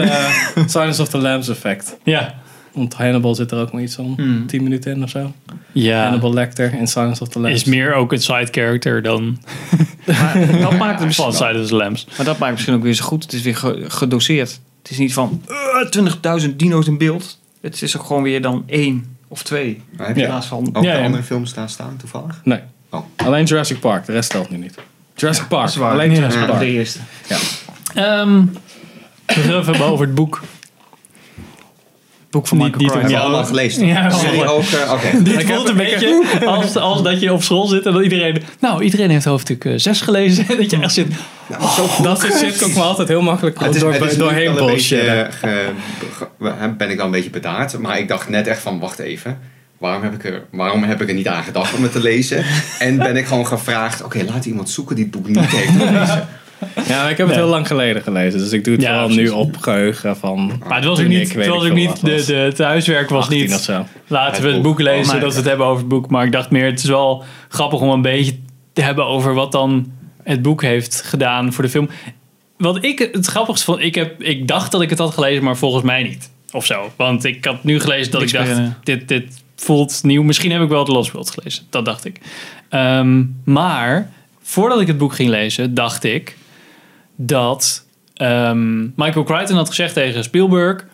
eh. 0.56 0.66
Silence 0.68 1.02
of 1.02 1.08
the 1.08 1.18
Lambs 1.18 1.48
effect. 1.48 1.96
Ja. 2.02 2.34
Want 2.72 2.94
Hannibal 2.94 3.34
zit 3.34 3.50
er 3.50 3.58
ook 3.58 3.72
maar 3.72 3.82
iets 3.82 3.94
van. 3.94 4.14
Hmm. 4.16 4.46
10 4.46 4.62
minuten 4.62 4.92
in 4.92 5.02
of 5.02 5.10
zo. 5.10 5.32
Ja. 5.72 6.02
Hannibal 6.02 6.32
Lecter 6.34 6.74
in 6.74 6.86
Silence 6.86 7.22
of 7.22 7.28
the 7.28 7.40
Lambs. 7.40 7.56
Is 7.60 7.64
meer 7.64 7.94
ook 7.94 8.12
een 8.12 8.20
side 8.22 8.48
character 8.50 9.02
dan 9.02 9.38
Maar 10.06 10.60
dat 10.60 10.78
maakt 10.78 11.00
het 11.02 11.14
van 11.14 11.26
misschien, 11.26 11.32
Side 11.32 11.60
of 11.60 11.66
the 11.66 11.74
Lambs. 11.76 12.06
maar 12.16 12.26
dat 12.26 12.38
maakt 12.38 12.52
misschien 12.52 12.74
ook 12.74 12.82
weer 12.82 12.94
zo 12.94 13.04
goed. 13.04 13.22
Het 13.22 13.32
is 13.32 13.42
weer 13.42 13.56
ge- 13.56 13.84
gedoseerd. 13.88 14.60
Het 14.84 14.92
is 14.92 14.98
niet 14.98 15.12
van 15.12 15.42
eh, 15.48 16.40
20.000 16.42 16.56
dino's 16.56 16.86
in 16.86 16.98
beeld. 16.98 17.38
Het 17.60 17.82
is 17.82 17.96
ook 17.96 18.04
gewoon 18.04 18.22
weer 18.22 18.42
dan 18.42 18.62
één 18.66 19.16
of 19.28 19.42
twee. 19.42 19.82
Maar 19.96 20.06
heb 20.06 20.16
In 20.16 20.22
je 20.22 20.28
plaats 20.28 20.46
van... 20.46 20.68
ook 20.72 20.84
Ja, 20.84 20.92
de 20.92 20.98
ja. 20.98 21.04
andere 21.04 21.22
films 21.22 21.54
daar 21.54 21.68
staan 21.68 21.96
toevallig? 21.96 22.40
Nee. 22.44 22.60
Oh. 22.90 23.04
Alleen 23.16 23.44
Jurassic 23.44 23.80
Park. 23.80 24.06
De 24.06 24.12
rest 24.12 24.30
telt 24.30 24.50
nu 24.50 24.56
niet. 24.56 24.74
Jurassic 25.14 25.48
Park. 25.48 25.62
Dat 25.64 25.70
is 25.70 25.76
waar. 25.76 25.92
Alleen 25.92 26.10
Ja. 26.10 26.16
Jurassic 26.16 26.40
Ja, 26.40 26.46
Park. 26.46 26.58
de 26.58 26.66
eerste. 26.66 26.98
Ehm 27.94 28.44
we 29.26 29.32
gaan 29.40 29.42
even 29.60 29.64
hebben 29.64 29.86
over 29.86 30.06
het 30.06 30.14
boek. 30.14 30.42
Boek 32.34 32.46
van 32.46 32.56
Michael 32.58 32.76
Crichton. 32.78 32.98
Hebben 33.00 33.16
we 33.16 33.22
Ja. 33.22 33.24
allemaal 33.28 33.44
gelezen? 33.44 33.86
Ja, 33.86 34.08
die 34.08 34.48
ook... 34.48 34.62
eh, 34.62 34.92
Oké. 34.92 35.22
Dit 35.22 35.42
voelt 35.44 35.68
een 35.68 35.76
beetje 35.76 36.22
als, 36.46 36.76
als 36.76 37.02
dat 37.02 37.20
je 37.20 37.32
op 37.32 37.42
school 37.42 37.66
zit 37.66 37.86
en 37.86 37.92
dat 37.92 38.02
iedereen... 38.02 38.42
Nou, 38.60 38.82
iedereen 38.82 39.10
heeft 39.10 39.24
hoofdstuk 39.24 39.68
6 39.76 40.00
gelezen. 40.00 40.46
dat 40.58 40.70
je 40.70 40.78
echt 40.80 40.94
zit... 40.94 41.06
Nou. 41.46 41.62
Dat 42.02 42.20
soort 42.20 42.34
shit 42.36 42.58
komt 42.62 42.74
me 42.74 42.80
altijd 42.82 43.08
heel 43.08 43.22
makkelijk 43.22 43.60
Het 43.60 43.74
is, 43.74 43.80
door, 43.80 43.92
het 43.92 44.02
is 44.02 44.12
nu 44.12 44.18
doorheen 44.18 44.54
bullshitten. 44.54 45.28
eh, 45.42 46.48
ben 46.78 46.90
ik 46.90 46.96
wel 46.96 47.04
een 47.06 47.10
beetje 47.12 47.30
bedaard. 47.30 47.78
Maar 47.78 47.98
ik 47.98 48.08
dacht 48.08 48.28
net 48.28 48.46
echt 48.46 48.60
van, 48.60 48.78
wacht 48.78 48.98
even. 48.98 49.38
Waarom 49.78 50.02
heb 50.02 50.14
ik 50.14 50.24
er, 50.24 50.42
waarom 50.50 50.82
heb 50.82 51.02
ik 51.02 51.08
er 51.08 51.14
niet 51.14 51.28
aan 51.28 51.42
gedacht 51.42 51.74
om 51.74 51.82
het 51.82 51.92
te 51.92 52.00
lezen? 52.00 52.44
En 52.78 52.96
ben 52.98 53.16
ik 53.16 53.26
gewoon 53.26 53.46
gevraagd, 53.46 54.02
oké, 54.04 54.24
laat 54.28 54.44
iemand 54.44 54.70
zoeken 54.70 54.94
die 54.96 55.04
het 55.04 55.12
boek 55.12 55.26
niet 55.28 55.38
heeft 55.46 55.70
gelezen. 55.86 56.28
Ja, 56.88 57.02
maar 57.02 57.10
ik 57.10 57.16
heb 57.16 57.26
het 57.26 57.36
heel 57.36 57.46
lang 57.48 57.66
geleden 57.66 58.02
gelezen. 58.02 58.38
Dus 58.38 58.52
ik 58.52 58.64
doe 58.64 58.72
het 58.74 58.82
Ja, 58.82 58.88
vooral 58.88 59.06
precies. 59.06 59.30
nu 59.30 59.36
op 59.36 59.56
geheugen 59.56 60.16
van... 60.16 60.62
Maar 60.68 60.76
het 60.76 60.84
was 60.84 61.00
ook 61.00 61.06
niet, 61.06 61.30
ik, 61.30 61.36
het 61.36 61.46
was 61.46 61.64
ik 61.64 61.70
ook 61.70 61.76
niet 61.76 62.00
de, 62.04 62.24
de, 62.26 62.34
het 62.34 62.58
huiswerk 62.58 63.08
was 63.08 63.22
18 63.22 63.40
niet... 63.40 63.54
of 63.54 63.60
zo. 63.60 63.84
Laten 64.06 64.42
we 64.42 64.46
Het 64.46 64.54
het 64.54 64.62
boek. 64.62 64.62
boek 64.76 64.80
lezen, 64.86 65.04
Oh, 65.04 65.10
zodat 65.20 65.30
we 65.30 65.36
het 65.38 65.48
hebben 65.48 65.66
over 65.66 65.78
het 65.78 65.88
boek. 65.88 66.10
Maar 66.10 66.24
ik 66.24 66.32
dacht 66.32 66.50
meer, 66.50 66.64
het 66.66 66.78
is 66.78 66.88
wel 66.88 67.24
grappig 67.48 67.80
om 67.80 67.88
een 67.88 68.02
beetje 68.02 68.32
te 68.72 68.82
hebben 68.82 69.06
over 69.06 69.34
wat 69.34 69.52
dan 69.52 69.92
het 70.22 70.42
boek 70.42 70.62
heeft 70.62 71.02
gedaan 71.02 71.52
voor 71.52 71.64
de 71.64 71.70
film. 71.70 71.88
Wat 72.58 72.84
ik 72.84 73.08
het 73.12 73.26
grappigste 73.26 73.64
vond, 73.64 73.80
ik, 73.80 73.94
heb, 73.94 74.22
ik 74.22 74.48
dacht 74.48 74.72
dat 74.72 74.82
ik 74.82 74.90
het 74.90 74.98
had 74.98 75.14
gelezen, 75.14 75.44
maar 75.44 75.56
volgens 75.56 75.84
mij 75.84 76.02
niet. 76.02 76.30
Of 76.52 76.66
zo. 76.66 76.92
Want 76.96 77.24
ik 77.24 77.44
had 77.44 77.64
nu 77.64 77.80
gelezen 77.80 78.12
dat 78.12 78.20
Niks 78.20 78.32
ik 78.32 78.38
dacht, 78.38 78.60
dit, 78.84 79.08
dit 79.08 79.42
voelt 79.56 80.00
nieuw. 80.02 80.22
Misschien 80.22 80.50
heb 80.50 80.62
ik 80.62 80.68
wel 80.68 80.84
The 80.84 80.92
Lost 80.92 81.10
World 81.12 81.30
gelezen. 81.30 81.64
Dat 81.70 81.84
dacht 81.84 82.04
ik. 82.04 82.20
Ehm, 82.68 83.22
maar 83.44 84.10
voordat 84.42 84.80
ik 84.80 84.86
het 84.86 84.98
boek 84.98 85.14
ging 85.14 85.28
lezen, 85.30 85.74
dacht 85.74 86.04
ik 86.04 86.36
dat 87.16 87.86
ehm, 88.14 88.82
Michael 88.96 89.24
Crichton 89.24 89.56
had 89.56 89.68
gezegd 89.68 89.94
tegen 89.94 90.24
Spielberg 90.24 90.84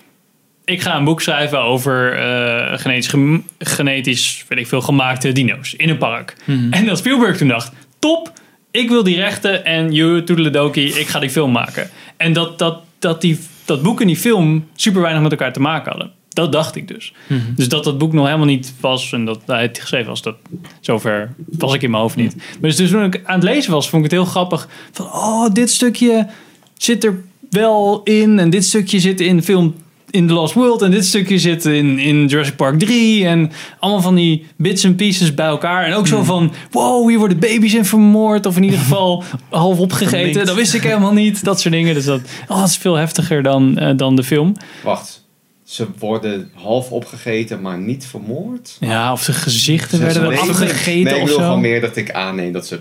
ik 0.70 0.82
ga 0.82 0.96
een 0.96 1.04
boek 1.04 1.20
schrijven 1.20 1.58
over 1.58 2.18
eh, 2.18 2.78
genetisch, 2.78 3.14
genetisch 3.58 4.44
weet 4.48 4.58
ik 4.58 4.66
veel, 4.66 4.80
gemaakte 4.80 5.32
dino's 5.32 5.74
in 5.74 5.88
een 5.88 5.98
park. 5.98 6.36
En 6.70 6.86
dat 6.86 6.98
Spielberg 6.98 7.36
toen 7.36 7.48
dacht, 7.48 7.72
top, 7.98 8.32
ik 8.70 8.88
wil 8.88 9.02
die 9.02 9.16
rechten 9.16 9.64
en 9.64 9.92
you 9.92 10.24
toedeledokie, 10.24 11.00
ik 11.00 11.06
ga 11.06 11.18
die 11.18 11.30
film 11.30 11.52
maken. 11.52 11.90
En 12.16 12.32
dat, 12.32 12.58
dat, 12.58 12.82
dat, 12.98 13.20
die, 13.20 13.38
dat 13.64 13.82
boek 13.82 14.00
en 14.00 14.06
die 14.06 14.16
film 14.16 14.68
super 14.74 15.00
weinig 15.00 15.22
met 15.22 15.30
elkaar 15.30 15.52
te 15.52 15.60
maken 15.60 15.90
hadden. 15.90 16.12
Dat 16.40 16.52
dacht 16.52 16.76
ik 16.76 16.88
dus. 16.88 17.12
Dus 17.56 17.68
dat 17.68 17.84
dat 17.84 17.98
boek 17.98 18.12
nog 18.12 18.24
helemaal 18.24 18.46
niet 18.46 18.72
was 18.80 19.12
en 19.12 19.24
dat 19.24 19.40
hij 19.46 19.62
het 19.62 19.78
geschreven 19.78 20.08
was, 20.08 20.22
dat 20.22 20.36
zover 20.80 21.34
was 21.50 21.74
ik 21.74 21.82
in 21.82 21.90
mijn 21.90 22.02
hoofd 22.02 22.16
niet. 22.16 22.36
Maar 22.36 22.70
dus, 22.70 22.76
dus 22.76 22.90
toen 22.90 23.04
ik 23.04 23.20
aan 23.24 23.34
het 23.34 23.44
lezen 23.44 23.72
was, 23.72 23.88
vond 23.88 24.04
ik 24.04 24.10
het 24.10 24.20
heel 24.20 24.30
grappig. 24.30 24.68
Van, 24.92 25.06
oh, 25.06 25.52
dit 25.52 25.70
stukje 25.70 26.26
zit 26.76 27.04
er 27.04 27.22
wel 27.50 28.00
in 28.04 28.38
en 28.38 28.50
dit 28.50 28.64
stukje 28.64 29.00
zit 29.00 29.20
in 29.20 29.36
de 29.36 29.42
film 29.42 29.74
in 30.10 30.26
The 30.26 30.32
Lost 30.32 30.54
World 30.54 30.82
en 30.82 30.90
dit 30.90 31.06
stukje 31.06 31.38
zit 31.38 31.64
in, 31.64 31.98
in 31.98 32.26
Jurassic 32.26 32.56
Park 32.56 32.78
3 32.78 33.26
en 33.26 33.52
allemaal 33.78 34.02
van 34.02 34.14
die 34.14 34.46
bits 34.56 34.84
en 34.84 34.94
pieces 34.94 35.34
bij 35.34 35.46
elkaar. 35.46 35.84
En 35.84 35.94
ook 35.94 36.06
zo 36.06 36.22
van 36.22 36.52
wow 36.70 37.08
hier 37.08 37.18
worden 37.18 37.38
baby's 37.38 37.74
in 37.74 37.84
vermoord 37.84 38.46
of 38.46 38.56
in 38.56 38.62
ieder 38.62 38.78
geval 38.84 39.24
half 39.50 39.78
opgegeten. 39.78 40.46
Dat 40.46 40.54
wist 40.54 40.74
ik 40.74 40.82
helemaal 40.82 41.12
niet. 41.12 41.44
Dat 41.44 41.60
soort 41.60 41.74
dingen. 41.74 41.94
Dus 41.94 42.04
dat, 42.04 42.20
oh, 42.48 42.58
dat 42.58 42.68
is 42.68 42.76
veel 42.76 42.94
heftiger 42.94 43.42
dan, 43.42 43.78
eh, 43.78 43.96
dan 43.96 44.16
de 44.16 44.22
film. 44.22 44.56
Wacht, 44.82 45.19
ze 45.70 45.86
worden 45.98 46.50
half 46.54 46.90
opgegeten, 46.90 47.60
maar 47.60 47.78
niet 47.78 48.06
vermoord? 48.06 48.76
ja 48.80 49.12
of 49.12 49.22
zijn 49.22 49.36
gezichten 49.36 49.98
Ze- 49.98 50.04
werden 50.04 50.28
nee, 50.28 50.38
afgegeten 50.38 51.12
Nee, 51.12 51.20
ik 51.20 51.26
wil 51.26 51.36
gewoon 51.36 51.60
meer 51.60 51.80
dat 51.80 51.96
ik 51.96 52.10
aanneem 52.10 52.52
dat 52.52 52.66
ze 52.66 52.80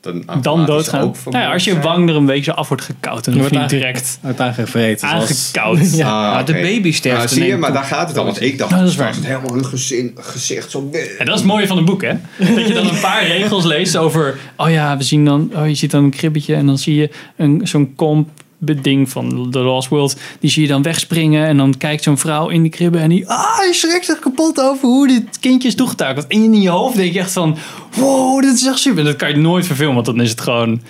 dan, 0.00 0.24
dan 0.42 0.66
doodgaan 0.66 1.00
ook 1.02 1.16
nou 1.24 1.44
ja, 1.44 1.52
als 1.52 1.64
je 1.64 1.80
wang 1.80 2.08
er 2.08 2.16
een 2.16 2.26
beetje 2.26 2.44
zo 2.44 2.50
af 2.50 2.68
wordt 2.68 2.82
gekauwd 2.82 3.24
dan 3.24 3.34
Je 3.34 3.40
je 3.42 3.48
wordt 3.48 3.60
niet 3.62 3.70
direct 3.80 4.18
aangevreten. 4.36 5.08
zoals- 5.08 5.30
aangekauwd 5.30 5.90
Ja. 5.96 6.06
Ah, 6.26 6.32
Maar 6.34 6.44
de 6.44 6.52
baby 6.52 6.92
sterft 6.92 7.16
Nou, 7.16 7.28
zie 7.28 7.44
je, 7.44 7.56
maar 7.56 7.70
toe. 7.70 7.78
daar 7.78 7.88
gaat 7.88 8.08
het 8.08 8.18
al. 8.18 8.24
Want 8.24 8.42
ik 8.42 8.58
dacht, 8.58 8.70
Ja, 8.70 8.78
dat 8.78 8.88
is 8.88 8.96
waar. 8.96 9.14
het 9.14 9.26
helemaal 9.26 9.52
hun 9.54 9.64
gezin, 9.66 10.12
gezicht 10.20 10.70
zo... 10.70 10.90
En 11.18 11.24
dat 11.26 11.34
is 11.34 11.40
het 11.40 11.44
mooie 11.50 11.66
van 11.66 11.78
een 11.78 11.84
boek, 11.84 12.02
hè? 12.02 12.12
Dat 12.38 12.66
je 12.66 12.74
dan 12.74 12.88
een 12.88 13.00
paar 13.00 13.26
regels 13.26 13.64
leest 13.64 13.96
over... 13.96 14.38
Oh 14.56 14.70
ja, 14.70 14.96
we 14.96 15.02
zien 15.02 15.24
dan... 15.24 15.50
Oh, 15.54 15.68
je 15.68 15.74
ziet 15.74 15.90
dan 15.90 16.04
een 16.04 16.10
kribbetje 16.10 16.54
en 16.54 16.66
dan 16.66 16.78
zie 16.78 16.94
je 16.94 17.10
een, 17.36 17.60
zo'n 17.64 17.94
komp 17.94 18.28
ding 18.64 19.08
van 19.10 19.48
The 19.50 19.58
Lost 19.58 19.88
World. 19.88 20.16
Die 20.40 20.50
zie 20.50 20.62
je 20.62 20.68
dan 20.68 20.82
wegspringen 20.82 21.46
en 21.46 21.56
dan 21.56 21.74
kijkt 21.78 22.02
zo'n 22.02 22.18
vrouw 22.18 22.48
in 22.48 22.62
die 22.62 22.70
kribbe 22.70 22.98
en 22.98 23.08
die... 23.08 23.28
Ah, 23.28 23.66
je 23.66 23.74
schrikt 23.74 24.04
zich 24.04 24.18
kapot 24.18 24.60
over 24.60 24.88
hoe 24.88 25.06
dit 25.06 25.38
kindje 25.40 25.68
is 25.68 25.74
toegetakeld. 25.74 26.26
En 26.26 26.42
in 26.42 26.60
je 26.62 26.68
hoofd 26.68 26.96
denk 26.96 27.12
je 27.12 27.18
echt 27.18 27.32
van... 27.32 27.56
Wow, 27.94 28.42
dit 28.42 28.54
is 28.54 28.66
echt 28.66 28.78
super. 28.78 28.98
En 28.98 29.04
dat 29.04 29.16
kan 29.16 29.28
je 29.28 29.36
nooit 29.36 29.66
verfilmen, 29.66 29.94
want 29.94 30.06
dan 30.06 30.20
is 30.20 30.30
het 30.30 30.40
gewoon... 30.40 30.82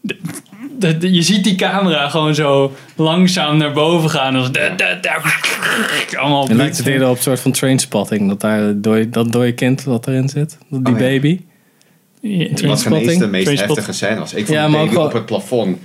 de- 0.00 0.16
de- 0.78 0.98
de- 0.98 1.12
je 1.12 1.22
ziet 1.22 1.44
die 1.44 1.54
camera 1.54 2.08
gewoon 2.08 2.34
zo 2.34 2.72
langzaam 2.96 3.56
naar 3.56 3.72
boven 3.72 4.10
gaan. 4.10 4.36
Als 4.36 4.50
da- 4.52 4.68
da- 4.68 4.94
da- 5.00 5.22
allemaal 6.18 6.46
Het 6.48 6.56
lijkt 6.56 6.76
het 6.78 6.86
eerder 6.86 7.08
op 7.08 7.16
een 7.16 7.22
soort 7.22 7.40
van 7.40 7.52
trainspotting. 7.52 8.28
Dat 8.28 8.40
daar 8.40 8.80
door, 8.80 9.10
dat 9.10 9.32
dode 9.32 9.52
kind 9.54 9.84
wat 9.84 10.06
erin 10.06 10.28
zit. 10.28 10.58
Dat 10.70 10.84
die 10.84 10.94
Oh, 10.94 11.00
ja. 11.00 11.06
baby. 11.06 11.40
Ja, 12.20 12.46
eens 12.46 12.60
Trainspotting? 12.60 13.18
de 13.20 13.26
meest 13.26 13.58
heftige 13.60 13.92
scène 13.92 14.18
was. 14.18 14.34
Ik 14.34 14.46
vond 14.46 14.58
Ja, 14.58 14.68
maar 14.68 14.84
baby 14.84 14.96
ook 14.96 15.04
op 15.04 15.12
het 15.12 15.26
plafond. 15.26 15.78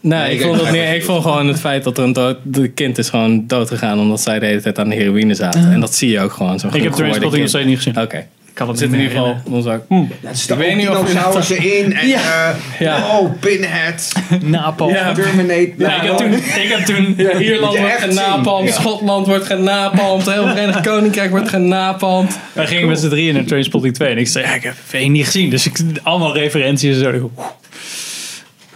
Nee, 0.00 0.18
Nee, 0.20 0.32
ik, 0.32 0.40
ik- 0.40 0.46
vond 0.46 0.58
dat 0.58 0.70
niet, 0.70 0.82
ik 0.98 1.04
vond 1.04 1.22
gewoon 1.22 1.46
het 1.48 1.60
feit 1.60 1.84
dat 1.84 1.98
er 1.98 2.04
een 2.04 2.12
dood, 2.12 2.36
de 2.42 2.68
kind 2.68 2.98
is 2.98 3.08
gewoon 3.08 3.46
dood 3.46 3.68
gegaan 3.68 3.98
omdat 3.98 4.20
zij 4.20 4.38
de 4.38 4.46
hele 4.46 4.60
tijd 4.62 4.78
aan 4.78 4.88
de 4.88 4.94
heroïne 4.94 5.34
zaten. 5.34 5.72
En 5.72 5.80
dat 5.80 5.94
zie 5.94 6.10
je 6.10 6.20
ook 6.20 6.32
gewoon. 6.32 6.58
Zo'n 6.58 6.74
Ik 6.74 6.82
heb 6.82 6.92
Trainspotting 6.92 7.40
nog 7.40 7.48
steeds 7.50 7.66
niet 7.66 7.76
gezien. 7.76 8.00
Oké. 8.00 8.26
Ik 8.52 8.58
had 8.58 8.66
Er 8.66 8.74
het 8.74 8.78
zit 8.82 8.92
in 8.92 9.00
ieder 9.00 9.16
geval 9.16 9.36
ons 9.44 9.66
ook. 9.66 9.82
Ja, 9.88 9.96
er 9.96 10.52
Ik 10.52 10.54
weet 10.56 10.76
niet 10.76 10.88
of 10.88 11.48
je 11.48 11.56
in. 11.78 11.92
En, 11.94 12.08
Ja. 12.08 12.50
eh, 12.50 12.80
Ja. 12.80 13.18
Oh, 13.18 13.30
Pinhead. 13.40 14.12
Napalm. 14.42 14.90
Ja. 14.92 15.12
Terminate. 15.12 15.72
Ja, 15.78 16.02
ik 16.02 16.08
heb 16.08 16.16
toen... 16.16 16.32
Ik 16.32 16.68
heb 16.76 16.80
toen 16.80 17.14
Ja, 17.26 17.32
Ierland 17.38 17.78
wordt 17.78 17.98
genapalmd. 17.98 18.70
Schotland 18.72 19.26
wordt 19.26 19.44
genapalmd, 19.46 20.30
heel 20.30 20.46
Verenigd 20.48 20.80
Koninkrijk 20.80 21.30
wordt 21.30 21.48
genapalmd. 21.48 22.38
Wij 22.52 22.66
gingen 22.66 22.88
met 22.88 22.98
z'n 23.00 23.08
drieën 23.08 23.34
naar 23.34 23.44
Trainspotting 23.44 23.94
2. 23.94 24.08
En 24.10 24.18
ik 24.18 24.28
zei, 24.28 24.44
ja, 24.46 24.54
ik 24.54 24.62
heb 24.62 24.74
één 24.92 25.12
niet 25.12 25.24
gezien. 25.24 25.50
Dus 25.50 25.66
ik 25.66 25.78
allemaal 26.02 26.34
referenties 26.34 26.94
en 26.96 27.00
zo. 27.20 27.30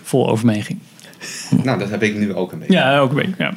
Vol 0.03 0.29
over 0.31 0.47
me 0.47 0.53
heen 0.53 0.63
ging. 0.63 0.79
Nou, 1.63 1.79
dat 1.79 1.91
heb 1.91 2.03
ik 2.03 2.17
nu 2.17 2.35
ook 2.35 2.53
een 2.53 2.59
beetje. 2.59 2.75
Ja, 2.75 2.99
ook 2.99 3.11
een 3.11 3.17
beetje. 3.17 3.35
Ja. 3.39 3.53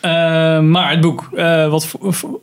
Eh, 0.00 0.62
maar 0.62 0.90
het 0.90 1.00
boek, 1.00 1.30
eh, 1.36 1.68
wat, 1.68 1.94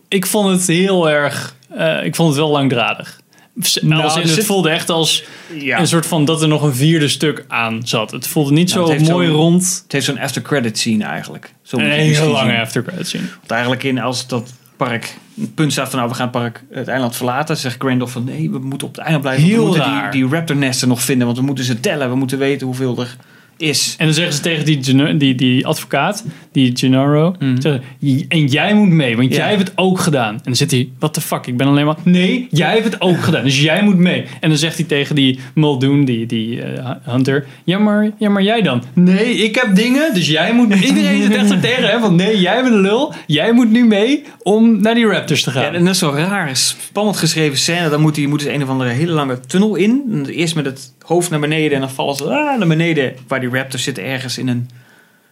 ik 0.07 0.25
vond 0.25 0.49
het 0.49 0.67
heel 0.67 1.09
erg, 1.09 1.55
eh, 1.69 2.03
ik 2.05 2.15
vond 2.15 2.29
het 2.29 2.37
wel 2.37 2.49
langdradig. 2.49 3.19
Als 3.59 3.79
Nou, 3.81 4.21
in, 4.21 4.29
er 4.29 4.35
het 4.35 4.45
voelde 4.45 4.69
echt 4.69 4.89
als 4.89 5.23
Ja. 5.59 5.79
een 5.79 5.87
soort 5.87 6.05
van 6.05 6.25
dat 6.25 6.41
er 6.41 6.47
nog 6.47 6.61
een 6.63 6.75
vierde 6.75 7.07
stuk 7.07 7.45
aan 7.47 7.81
zat. 7.83 8.11
Het 8.11 8.27
voelde 8.27 8.51
niet 8.51 8.73
Nou, 8.73 8.87
zo 8.87 8.93
het 8.93 9.09
mooi 9.09 9.29
rond. 9.29 9.79
Het 9.83 9.91
heeft 9.91 10.05
zo'n 10.05 10.19
after 10.19 10.41
credit 10.41 10.77
scene 10.77 11.03
eigenlijk. 11.03 11.53
Zo 11.61 11.77
Een 11.77 11.83
het 11.83 11.93
hele 11.93 12.25
lange 12.25 12.51
zien. 12.51 12.59
after 12.59 12.83
credit 12.83 13.07
scene. 13.07 13.23
Want 13.37 13.51
eigenlijk 13.51 13.83
in 13.83 13.99
als 13.99 14.27
dat 14.27 14.53
park 14.77 15.17
een 15.37 15.53
punt 15.53 15.71
staat 15.71 15.89
van 15.89 15.97
nou 15.97 16.09
we 16.11 16.15
gaan 16.15 16.27
het 16.27 16.37
park 16.41 16.63
het 16.71 16.87
eiland 16.87 17.15
verlaten, 17.15 17.57
zegt 17.57 17.83
Randolph 17.83 18.11
van 18.11 18.23
nee 18.23 18.49
we 18.51 18.59
moeten 18.59 18.87
op 18.87 18.93
het 18.93 19.03
eiland 19.03 19.23
blijven. 19.23 19.43
Heel 19.43 19.57
we 19.59 19.65
moeten 19.65 19.83
raar. 19.83 20.11
die, 20.11 20.21
die 20.21 20.31
raptor 20.31 20.55
nesten 20.55 20.87
nog 20.87 21.01
vinden, 21.01 21.25
want 21.25 21.39
we 21.39 21.45
moeten 21.45 21.63
ze 21.63 21.79
tellen, 21.79 22.09
we 22.09 22.15
moeten 22.15 22.37
weten 22.37 22.67
hoeveel 22.67 22.99
er 22.99 23.15
is. 23.61 23.95
En 23.97 24.05
dan 24.05 24.13
zeggen 24.15 24.33
ze 24.33 24.41
tegen 24.41 24.65
die, 24.65 25.17
die, 25.17 25.35
die 25.35 25.65
advocaat, 25.67 26.25
die 26.51 26.71
Gennaro, 26.73 27.35
zeggen, 27.59 27.81
"J- 27.99 28.25
en 28.27 28.45
jij 28.47 28.73
moet 28.73 28.89
mee, 28.89 29.17
want 29.17 29.35
jij 29.35 29.49
hebt 29.49 29.59
het 29.67 29.71
ook 29.75 29.99
gedaan. 29.99 30.33
En 30.33 30.41
dan 30.43 30.55
zit 30.55 30.71
hij, 30.71 30.89
what 30.99 31.13
the 31.13 31.21
fuck, 31.21 31.47
ik 31.47 31.57
ben 31.57 31.67
alleen 31.67 31.85
maar, 31.85 31.95
nee, 32.03 32.47
jij 32.51 32.71
hebt 32.73 32.83
het 32.83 33.01
ook 33.01 33.19
gedaan, 33.27 33.43
dus 33.43 33.61
jij 33.61 33.83
moet 33.83 33.97
mee. 33.97 34.23
En 34.39 34.49
dan 34.49 34.57
zegt 34.57 34.75
hij 34.77 34.85
tegen 34.85 35.15
die 35.15 35.39
Muldoon, 35.55 36.05
die, 36.05 36.25
die 36.25 36.61
eh, 36.61 36.89
Hunter, 37.03 37.45
ja 37.63 37.79
maar, 37.79 38.11
ja 38.17 38.29
maar 38.29 38.43
jij 38.43 38.61
dan? 38.61 38.83
Nee, 38.93 39.33
ik 39.35 39.55
heb 39.55 39.75
dingen, 39.75 40.13
dus 40.13 40.27
jij 40.27 40.53
moet. 40.53 40.75
Iedereen 40.85 41.21
zit 41.21 41.35
echt 41.35 41.47
zo 41.47 41.59
tegen 41.59 41.89
hem, 41.89 41.99
van 42.01 42.15
nee, 42.15 42.39
jij 42.39 42.61
bent 42.63 42.73
een 42.73 42.81
lul, 42.81 43.13
jij 43.27 43.53
moet 43.53 43.71
nu 43.71 43.85
mee 43.85 44.23
om 44.43 44.81
naar 44.81 44.95
die 44.95 45.05
Raptors 45.05 45.43
te 45.43 45.51
Ja, 45.53 45.61
gaan. 45.61 45.73
en 45.73 45.83
dat 45.85 45.93
is 45.93 45.99
zo 45.99 46.09
raar, 46.15 46.49
spannend 46.57 47.17
geschreven 47.17 47.57
scène. 47.57 47.89
Dan 47.89 48.01
moet 48.01 48.15
hij 48.15 48.25
moeten 48.25 48.47
ze 48.47 48.53
een 48.53 48.63
of 48.63 48.69
andere 48.69 48.89
hele 48.89 49.11
lange 49.11 49.39
tunnel 49.39 49.75
in. 49.75 50.25
Eerst 50.29 50.55
met 50.55 50.65
het 50.65 50.93
hoofd 51.05 51.29
naar 51.29 51.39
beneden 51.39 51.71
en 51.73 51.79
dan 51.79 51.89
vallen 51.91 52.15
ze 52.15 52.23
ah, 52.23 52.57
naar 52.57 52.67
beneden. 52.67 53.13
Waar 53.27 53.39
die 53.39 53.49
raptors 53.49 53.83
zitten 53.83 54.03
ergens 54.03 54.37
in 54.37 54.47
een 54.47 54.69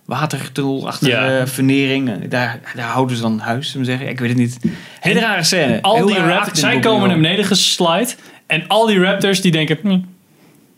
watertunnelachtige 0.06 1.12
Ja. 1.12 1.40
eh, 1.40 1.46
vernering. 1.46 2.28
Daar, 2.28 2.60
daar 2.76 2.88
houden 2.90 3.16
ze 3.16 3.22
dan 3.22 3.40
huis, 3.40 3.74
we 3.74 3.84
zeggen. 3.84 4.10
Ik 4.10 4.20
weet 4.20 4.30
het 4.30 4.38
niet. 4.38 4.58
Hele 5.00 5.20
rare 5.20 5.44
scène. 5.44 5.82
al 5.82 5.96
Heel 5.96 6.06
die 6.06 6.18
Raptors, 6.20 6.60
zij 6.60 6.80
komen 6.80 7.08
naar 7.08 7.18
beneden 7.20 7.46
geslide 7.46 8.12
en 8.48 8.64
al 8.68 8.86
die 8.86 9.00
Raptors 9.00 9.42
die 9.42 9.52
denken, 9.52 9.78
hm, 9.82 10.00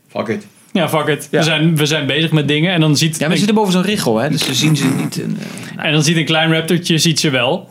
Fuck 0.08 0.28
it. 0.28 0.48
ja 0.72 0.90
fuck 0.90 1.08
it, 1.08 1.28
Ja. 1.32 1.38
We, 1.38 1.44
zijn, 1.44 1.76
we 1.76 1.86
zijn 1.86 2.06
bezig 2.06 2.32
met 2.32 2.48
dingen. 2.48 2.74
En 2.74 2.80
dan 2.82 2.98
ziet 2.98 3.18
Ja, 3.18 3.22
maar 3.28 3.32
ze 3.32 3.38
zitten 3.38 3.56
boven 3.56 3.74
zo'n 3.74 3.82
richel, 3.82 4.18
hè? 4.18 4.30
dus 4.30 4.46
ze 4.46 4.54
zien 4.54 4.76
ze 4.76 4.88
niet. 4.88 5.22
En, 5.22 5.38
eh, 5.40 5.76
nou, 5.76 5.88
En 5.88 5.94
dan 5.94 6.04
ziet 6.04 6.18
een 6.18 6.26
klein 6.26 6.54
raptortje, 6.54 6.98
ziet 6.98 7.20
ze 7.20 7.30
wel. 7.30 7.70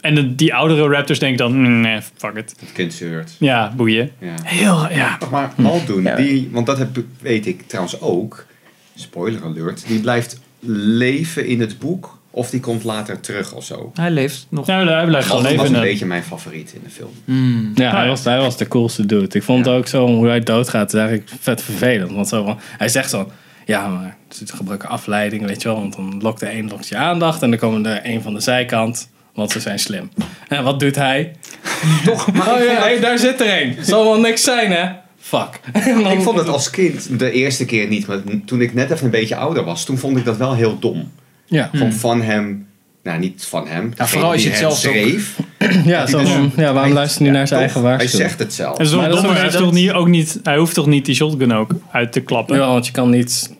En 0.00 0.14
de- 0.14 0.34
die 0.34 0.54
oudere 0.54 0.88
raptors 0.88 1.18
denken 1.18 1.38
dan, 1.38 1.60
"Mm, 1.60 1.80
nee, 1.80 2.00
fuck 2.16 2.34
it. 2.36 2.54
Het 2.60 2.72
kind 2.72 2.92
zeurt. 2.92 3.32
Ja, 3.38 3.72
boeien. 3.76 4.10
Ja. 4.18 4.34
Heel, 4.44 4.90
ja. 4.92 5.18
Maar 5.30 5.52
Muldoon, 5.56 6.02
Ja. 6.02 6.16
die, 6.16 6.48
want 6.52 6.66
dat 6.66 6.78
heb, 6.78 6.88
weet 7.20 7.46
ik 7.46 7.62
trouwens 7.66 8.00
ook, 8.00 8.46
spoiler 8.94 9.44
alert, 9.44 9.86
die 9.86 10.00
blijft 10.00 10.40
leven 10.76 11.46
in 11.46 11.60
het 11.60 11.78
boek 11.78 12.18
of 12.30 12.50
die 12.50 12.60
komt 12.60 12.84
later 12.84 13.20
terug 13.20 13.52
of 13.54 13.64
zo. 13.64 13.90
hij 13.94 14.10
leeft 14.10 14.46
nog. 14.50 14.66
Nou, 14.66 14.88
hij 14.88 15.06
blijft 15.06 15.26
gewoon 15.26 15.42
Dat 15.42 15.52
was 15.54 15.62
leven. 15.62 15.76
een 15.82 15.88
beetje 15.88 16.06
mijn 16.06 16.22
favoriet 16.22 16.72
in 16.72 16.80
de 16.84 16.90
film. 16.90 17.10
Hmm. 17.24 17.72
Ja, 17.74 17.90
hij 17.90 18.02
ja. 18.02 18.08
was, 18.08 18.24
hij 18.24 18.38
was 18.38 18.56
de 18.56 18.68
coolste 18.68 19.06
dude. 19.06 19.36
Ik 19.38 19.42
vond 19.42 19.66
Ja. 19.66 19.72
ook 19.72 19.86
zo 19.86 20.06
hoe 20.06 20.26
hij 20.26 20.40
doodgaat, 20.40 20.92
is 20.94 21.00
eigenlijk 21.00 21.30
vet 21.40 21.62
vervelend. 21.62 22.12
Want 22.12 22.28
zo 22.28 22.44
van, 22.44 22.58
hij 22.78 22.88
zegt 22.88 23.10
zo, 23.10 23.30
ja, 23.66 23.88
maar 23.88 24.16
ze 24.28 24.46
gebruiken 24.46 24.88
afleiding, 24.88 25.46
weet 25.46 25.62
je 25.62 25.68
wel. 25.68 25.76
Want 25.80 25.96
dan 25.96 26.18
lokt 26.22 26.40
de 26.40 26.52
een 26.52 26.68
lokt 26.68 26.88
je 26.88 26.96
aandacht 26.96 27.42
en 27.42 27.50
dan 27.50 27.58
komen 27.58 27.86
er 27.86 28.00
een 28.04 28.22
van 28.22 28.34
de 28.34 28.40
zijkant, 28.40 29.10
want 29.34 29.50
ze 29.50 29.60
zijn 29.60 29.78
slim. 29.78 30.10
En 30.48 30.64
wat 30.64 30.80
doet 30.80 30.96
hij? 30.96 31.32
Toch, 32.04 32.32
maar 32.32 32.52
Oh 32.52 32.64
ja, 32.64 32.72
hey, 32.80 33.00
daar 33.00 33.18
zit 33.18 33.40
er 33.40 33.62
een. 33.62 33.76
Zal 33.80 34.04
wel 34.04 34.20
niks 34.20 34.42
zijn, 34.44 34.72
hè? 34.72 34.88
Fuck. 35.20 35.60
ik 36.16 36.20
vond 36.22 36.38
het 36.38 36.48
als 36.48 36.70
kind 36.70 37.18
de 37.18 37.30
eerste 37.30 37.64
keer 37.64 37.86
niet, 37.88 38.06
maar 38.06 38.18
toen 38.44 38.60
ik 38.60 38.74
net 38.74 38.90
even 38.90 39.04
een 39.04 39.10
beetje 39.10 39.36
ouder 39.36 39.64
was, 39.64 39.84
toen 39.84 39.98
vond 39.98 40.16
ik 40.16 40.24
dat 40.24 40.36
wel 40.36 40.54
heel 40.54 40.78
dom. 40.78 41.10
Ja, 41.46 41.68
Gewoon 41.72 41.92
van 41.92 42.22
hem, 42.22 42.66
nou 43.02 43.18
niet 43.18 43.44
van 43.48 43.68
hem, 43.68 43.90
degene 43.90 44.08
vooral 44.08 44.30
als 44.32 44.42
je 44.42 44.48
het 44.48 44.58
zelf 44.58 44.78
schreef. 44.78 45.38
ja, 45.84 46.06
zo 46.06 46.18
dus- 46.18 46.28
ja 46.28 46.42
waarom 46.56 46.76
Hij- 46.82 46.90
luistert 46.92 47.18
hij 47.18 47.28
niet 47.28 47.36
naar 47.36 47.46
zijn 47.48 47.60
Toch? 47.60 47.68
eigen 47.68 47.80
Hij 47.80 47.90
waarschuwing? 47.98 48.28
zegt 48.28 48.38
het 48.38 48.54
zelf. 48.54 48.72
Het 48.78 48.86
is 48.86 48.92
toch 48.92 49.00
Maar 49.00 49.10
dat 49.10 49.22
hij, 49.22 49.50
toch 49.50 49.72
niet, 49.72 49.90
ook 49.92 50.08
niet, 50.08 50.40
hij 50.42 50.56
hoeft 50.58 50.74
toch 50.74 50.86
niet 50.86 51.04
die 51.04 51.14
shotgun 51.14 51.52
ook 51.54 51.70
uit 51.92 52.12
te 52.12 52.20
klappen? 52.20 52.56
Ja, 52.56 52.66
want 52.66 52.86
je 52.86 52.92
kan 52.92 53.10
niet... 53.10 53.58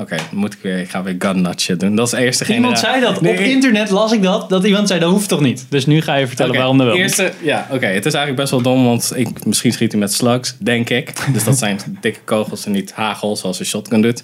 Oké, 0.00 0.16
dan 0.16 0.24
moet 0.30 0.52
ik 0.52 0.58
weer, 0.62 0.78
ik 0.78 0.90
ga 0.90 1.02
weer 1.02 1.14
gun 1.18 1.46
shit 1.58 1.80
doen. 1.80 1.94
Dat 1.94 2.06
is 2.06 2.12
de 2.12 2.18
eerste 2.18 2.54
Iemand 2.54 2.78
generatie. 2.78 3.02
zei 3.02 3.12
dat. 3.14 3.22
Nee, 3.22 3.32
Op 3.32 3.38
internet 3.38 3.90
las 3.90 4.12
ik 4.12 4.22
dat. 4.22 4.48
Dat 4.48 4.64
iemand 4.64 4.88
zei, 4.88 5.00
dat 5.00 5.10
hoeft 5.10 5.28
toch 5.28 5.40
niet? 5.40 5.66
Dus 5.68 5.86
nu 5.86 6.00
ga 6.00 6.14
je 6.14 6.26
vertellen 6.26 6.54
waarom 6.54 6.78
dat 6.78 6.86
wel. 6.86 6.96
Eerste, 6.96 7.32
ja, 7.42 7.66
oké. 7.70 7.86
Het 7.86 8.06
is 8.06 8.14
eigenlijk 8.14 8.36
best 8.36 8.50
wel 8.50 8.62
dom, 8.62 8.84
want 8.84 9.12
ik, 9.14 9.44
misschien 9.44 9.72
schiet 9.72 9.92
hij 9.92 10.00
met 10.00 10.12
slugs, 10.12 10.56
denk 10.58 10.90
ik. 10.90 11.12
Dus 11.32 11.44
dat 11.44 11.58
zijn 11.58 11.78
dikke 12.00 12.20
kogels 12.24 12.66
en 12.66 12.72
niet 12.72 12.92
hagel, 12.92 13.36
zoals 13.36 13.58
een 13.58 13.66
shotgun 13.66 14.00
doet. 14.02 14.22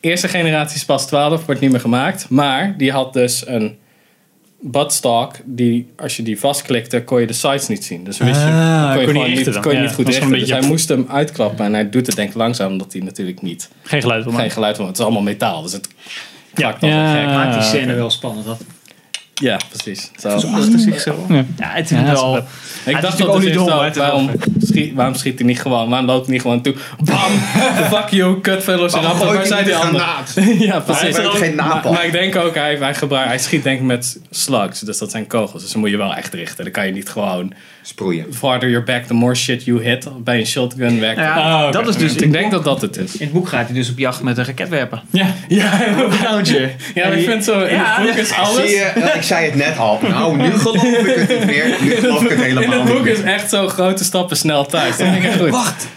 Eerste 0.00 0.28
generatie 0.28 0.78
Spas 0.78 1.06
12 1.06 1.44
wordt 1.46 1.60
niet 1.60 1.70
meer 1.70 1.80
gemaakt. 1.80 2.26
Maar 2.28 2.74
die 2.78 2.92
had 2.92 3.12
dus 3.12 3.46
een 3.46 3.76
buttstock, 4.66 5.34
die 5.44 5.86
als 5.96 6.16
je 6.16 6.22
die 6.22 6.38
vastklikte, 6.38 7.02
kon 7.04 7.20
je 7.20 7.26
de 7.26 7.32
sides 7.32 7.68
niet 7.68 7.84
zien. 7.84 8.04
Dus 8.04 8.18
wist 8.18 8.40
je, 8.40 8.46
Ah, 8.46 8.92
kon 8.94 9.00
je, 9.00 9.06
kon 9.06 9.14
je 9.14 9.20
gewoon 9.22 9.30
niet 9.30 9.60
kon 9.60 9.70
je 9.72 9.76
Ja, 9.76 9.82
niet 9.82 9.92
goed 9.94 10.06
richten. 10.06 10.30
Dus 10.30 10.50
hij 10.50 10.60
moest 10.62 10.88
hem 10.88 11.06
uitklappen 11.08 11.64
en 11.64 11.72
hij 11.72 11.90
doet 11.90 12.06
het 12.06 12.16
denk 12.16 12.28
ik 12.28 12.34
langzaam, 12.36 12.72
omdat 12.72 12.92
hij 12.92 13.02
natuurlijk 13.02 13.42
niet, 13.42 13.68
Geen 13.82 14.00
geluid 14.00 14.24
wil 14.24 14.32
geen 14.32 14.50
geluid 14.50 14.76
van, 14.76 14.86
het 14.86 14.98
is 14.98 15.04
allemaal 15.04 15.22
metaal. 15.22 15.62
Dus 15.62 15.72
het 15.72 15.88
Ja. 16.54 16.76
Ja. 16.80 17.14
gek. 17.14 17.26
Maakt 17.26 17.54
die 17.54 17.62
scène 17.62 17.94
wel 17.94 18.10
spannend. 18.10 18.46
Dat. 18.46 18.60
Ja, 19.34 19.58
precies. 19.68 20.10
Zo. 20.20 20.28
Achter 20.28 20.78
zich 20.78 21.00
zo. 21.00 21.24
Ja. 21.28 21.34
Ja, 21.34 21.44
het 21.68 21.90
is 21.90 21.96
Ja, 21.98 22.12
wel. 22.12 22.36
Ik 22.84 23.00
dacht 23.00 23.18
dat 23.18 23.28
ook 23.28 23.42
het 23.42 23.54
dom, 23.54 23.68
is 23.84 23.96
waarom, 23.96 24.26
wel 24.26 24.36
schiet, 24.74 24.94
waarom 24.94 25.14
schiet 25.14 25.38
hij 25.38 25.46
niet 25.46 25.60
gewoon? 25.60 25.88
Waarom 25.88 26.06
loopt 26.06 26.24
hij 26.24 26.32
niet 26.32 26.42
gewoon 26.42 26.62
toe? 26.62 26.74
Bam! 27.04 27.30
Fuck 27.92 28.08
you, 28.08 28.40
kut 28.40 28.64
velociraptor. 28.64 29.18
Waarom 29.18 29.26
Waar 29.26 29.36
hij 29.36 29.46
zijn 29.46 29.64
die 29.64 29.76
anderen? 29.76 30.06
ja, 30.58 30.72
Hij 30.72 30.80
precies. 30.80 31.16
heeft 31.16 31.28
geen 31.28 31.54
Maar, 31.54 31.80
maar 31.84 32.04
ik 32.06 32.12
denk 32.12 32.36
ook, 32.36 32.54
hij, 32.54 32.76
hij, 32.76 32.94
gebruikt, 32.94 33.28
hij 33.28 33.38
schiet 33.38 33.62
denk 33.62 33.78
ik 33.78 33.84
met 33.86 34.18
slugs. 34.30 34.80
Dus 34.80 34.98
dat 34.98 35.10
zijn 35.10 35.26
kogels. 35.26 35.62
Dus 35.62 35.72
dan 35.72 35.80
moet 35.80 35.90
je 35.90 35.96
wel 35.96 36.14
echt 36.14 36.34
richten. 36.34 36.64
Dan 36.64 36.72
kan 36.72 36.86
je 36.86 36.92
niet 36.92 37.08
gewoon... 37.08 37.52
Sproeien. 37.86 38.26
Farther 38.34 38.68
your 38.68 38.84
back, 38.84 39.04
the 39.04 39.14
more 39.14 39.34
shit 39.34 39.64
you 39.64 39.82
hit. 39.82 40.08
Bij 40.24 40.38
een 40.38 40.46
shotgun 40.46 41.00
werkt 41.00 41.16
het. 41.16 41.24
Ja, 41.26 41.64
Ah, 41.64 41.72
dat 41.72 41.88
is 41.88 41.96
dus. 41.96 42.14
Ik 42.14 42.32
denk 42.32 42.50
dat 42.50 42.64
dat 42.64 42.80
het 42.80 42.96
is. 42.96 43.16
In 43.16 43.24
het 43.24 43.32
boek 43.32 43.48
gaat 43.48 43.66
hij 43.66 43.74
dus 43.74 43.90
op 43.90 43.98
jacht 43.98 44.22
met 44.22 44.38
een 44.38 44.44
raketwerper. 44.44 45.02
Ja. 45.10 45.26
Ja, 45.48 45.80
een 46.36 46.70
ja 46.94 47.04
ik 47.04 47.24
vind 47.28 47.44
zo... 47.44 47.60
In 47.60 47.74
Ja, 47.74 47.96
het 47.96 48.06
boek 48.06 48.16
is 48.16 48.32
alles... 48.32 48.68
Zie 48.68 48.76
je, 48.76 48.82
eh, 48.84 49.14
ik 49.14 49.22
zei 49.22 49.44
het 49.44 49.54
net 49.54 49.78
al. 49.78 49.98
Nou, 50.02 50.36
nu 50.36 50.50
geloof 50.58 50.82
ik 50.82 51.16
het 51.16 51.28
niet 51.28 51.46
meer. 51.46 51.76
Nu 51.80 51.90
geloof 51.90 52.22
ik 52.22 52.28
het 52.28 52.38
In 52.38 52.44
helemaal 52.44 52.78
het 52.78 52.84
niet 52.84 52.96
boek 52.96 53.06
is 53.06 53.20
echt 53.20 53.50
zo 53.50 53.68
grote 53.68 54.04
stappen 54.04 54.36
snel 54.36 54.63
thuis. 54.66 54.96
Dat 54.96 55.06
vind 55.06 55.16
ik 55.16 55.24
echt 55.30 55.38
goed. 55.38 55.50
Wacht. 55.50 55.88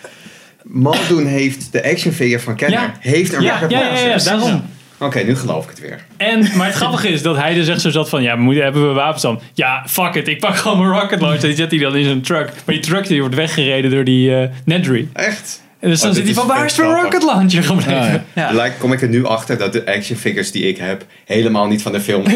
Muldoon 0.64 1.26
heeft 1.26 1.72
de 1.72 1.84
action 1.84 2.14
figure 2.14 2.40
van 2.40 2.56
Kenner. 2.56 2.80
Ja. 2.80 2.94
Heeft 3.00 3.34
een 3.34 3.42
Ja, 3.42 3.54
rocket 3.54 3.72
ja, 3.72 3.80
ja, 3.80 4.00
ja, 4.00 4.18
daarom. 4.18 4.66
Oké, 5.00 5.24
nu 5.24 5.36
geloof 5.36 5.64
ik 5.64 5.70
het 5.70 5.80
weer. 5.80 6.06
En, 6.18 6.48
maar 6.56 6.68
het 6.68 6.76
grappige 6.76 7.10
is 7.10 7.22
dat 7.22 7.36
hij 7.36 7.54
dus 7.54 7.68
echt 7.68 7.82
zo 7.82 7.90
zat 7.90 8.10
van... 8.10 8.24
Ja, 8.24 8.36
moeten, 8.36 8.64
hebben 8.64 8.88
we 8.88 8.94
wapens 8.94 9.22
dan? 9.22 9.42
Ja, 9.54 9.84
fuck 9.88 10.14
it. 10.14 10.28
Ik 10.28 10.40
pak 10.40 10.56
gewoon 10.56 10.80
mijn 10.80 11.00
rocket 11.00 11.22
launcher. 11.22 11.48
Die 11.48 11.56
zet 11.56 11.72
hij 11.72 11.80
dan 11.80 11.96
in 11.96 12.04
zijn 12.04 12.22
truck. 12.22 12.46
Maar 12.66 12.76
die 12.76 12.80
truck 12.80 13.08
die 13.08 13.20
wordt 13.20 13.36
weggereden 13.36 13.92
door 13.92 14.04
die 14.04 14.36
eh 14.36 14.50
Nedry. 14.66 15.08
Echt? 15.14 15.62
En 15.80 15.90
dus 15.90 16.00
dan 16.00 16.10
Oh, 16.10 16.16
zit 16.16 16.26
hij 16.26 16.34
van, 16.34 16.44
is 16.44 16.50
waar 16.50 16.66
is 16.66 16.78
mijn 16.78 16.90
rocket 16.90 17.24
launcher 17.24 17.64
gebleven? 17.64 17.94
Ah, 17.94 18.12
ja. 18.12 18.24
Ja. 18.34 18.52
Lijkt, 18.52 18.78
kom 18.78 18.94
ik 18.94 19.02
er 19.02 19.10
nu 19.10 19.26
achter 19.26 19.58
dat 19.58 19.74
de 19.74 19.86
action 19.86 20.18
figures 20.18 20.52
die 20.52 20.64
ik 20.68 20.78
heb 20.78 21.06
helemaal 21.26 21.68
niet 21.68 21.82
van 21.82 21.92
de 21.92 22.02
film 22.02 22.24
Ja, 22.30 22.36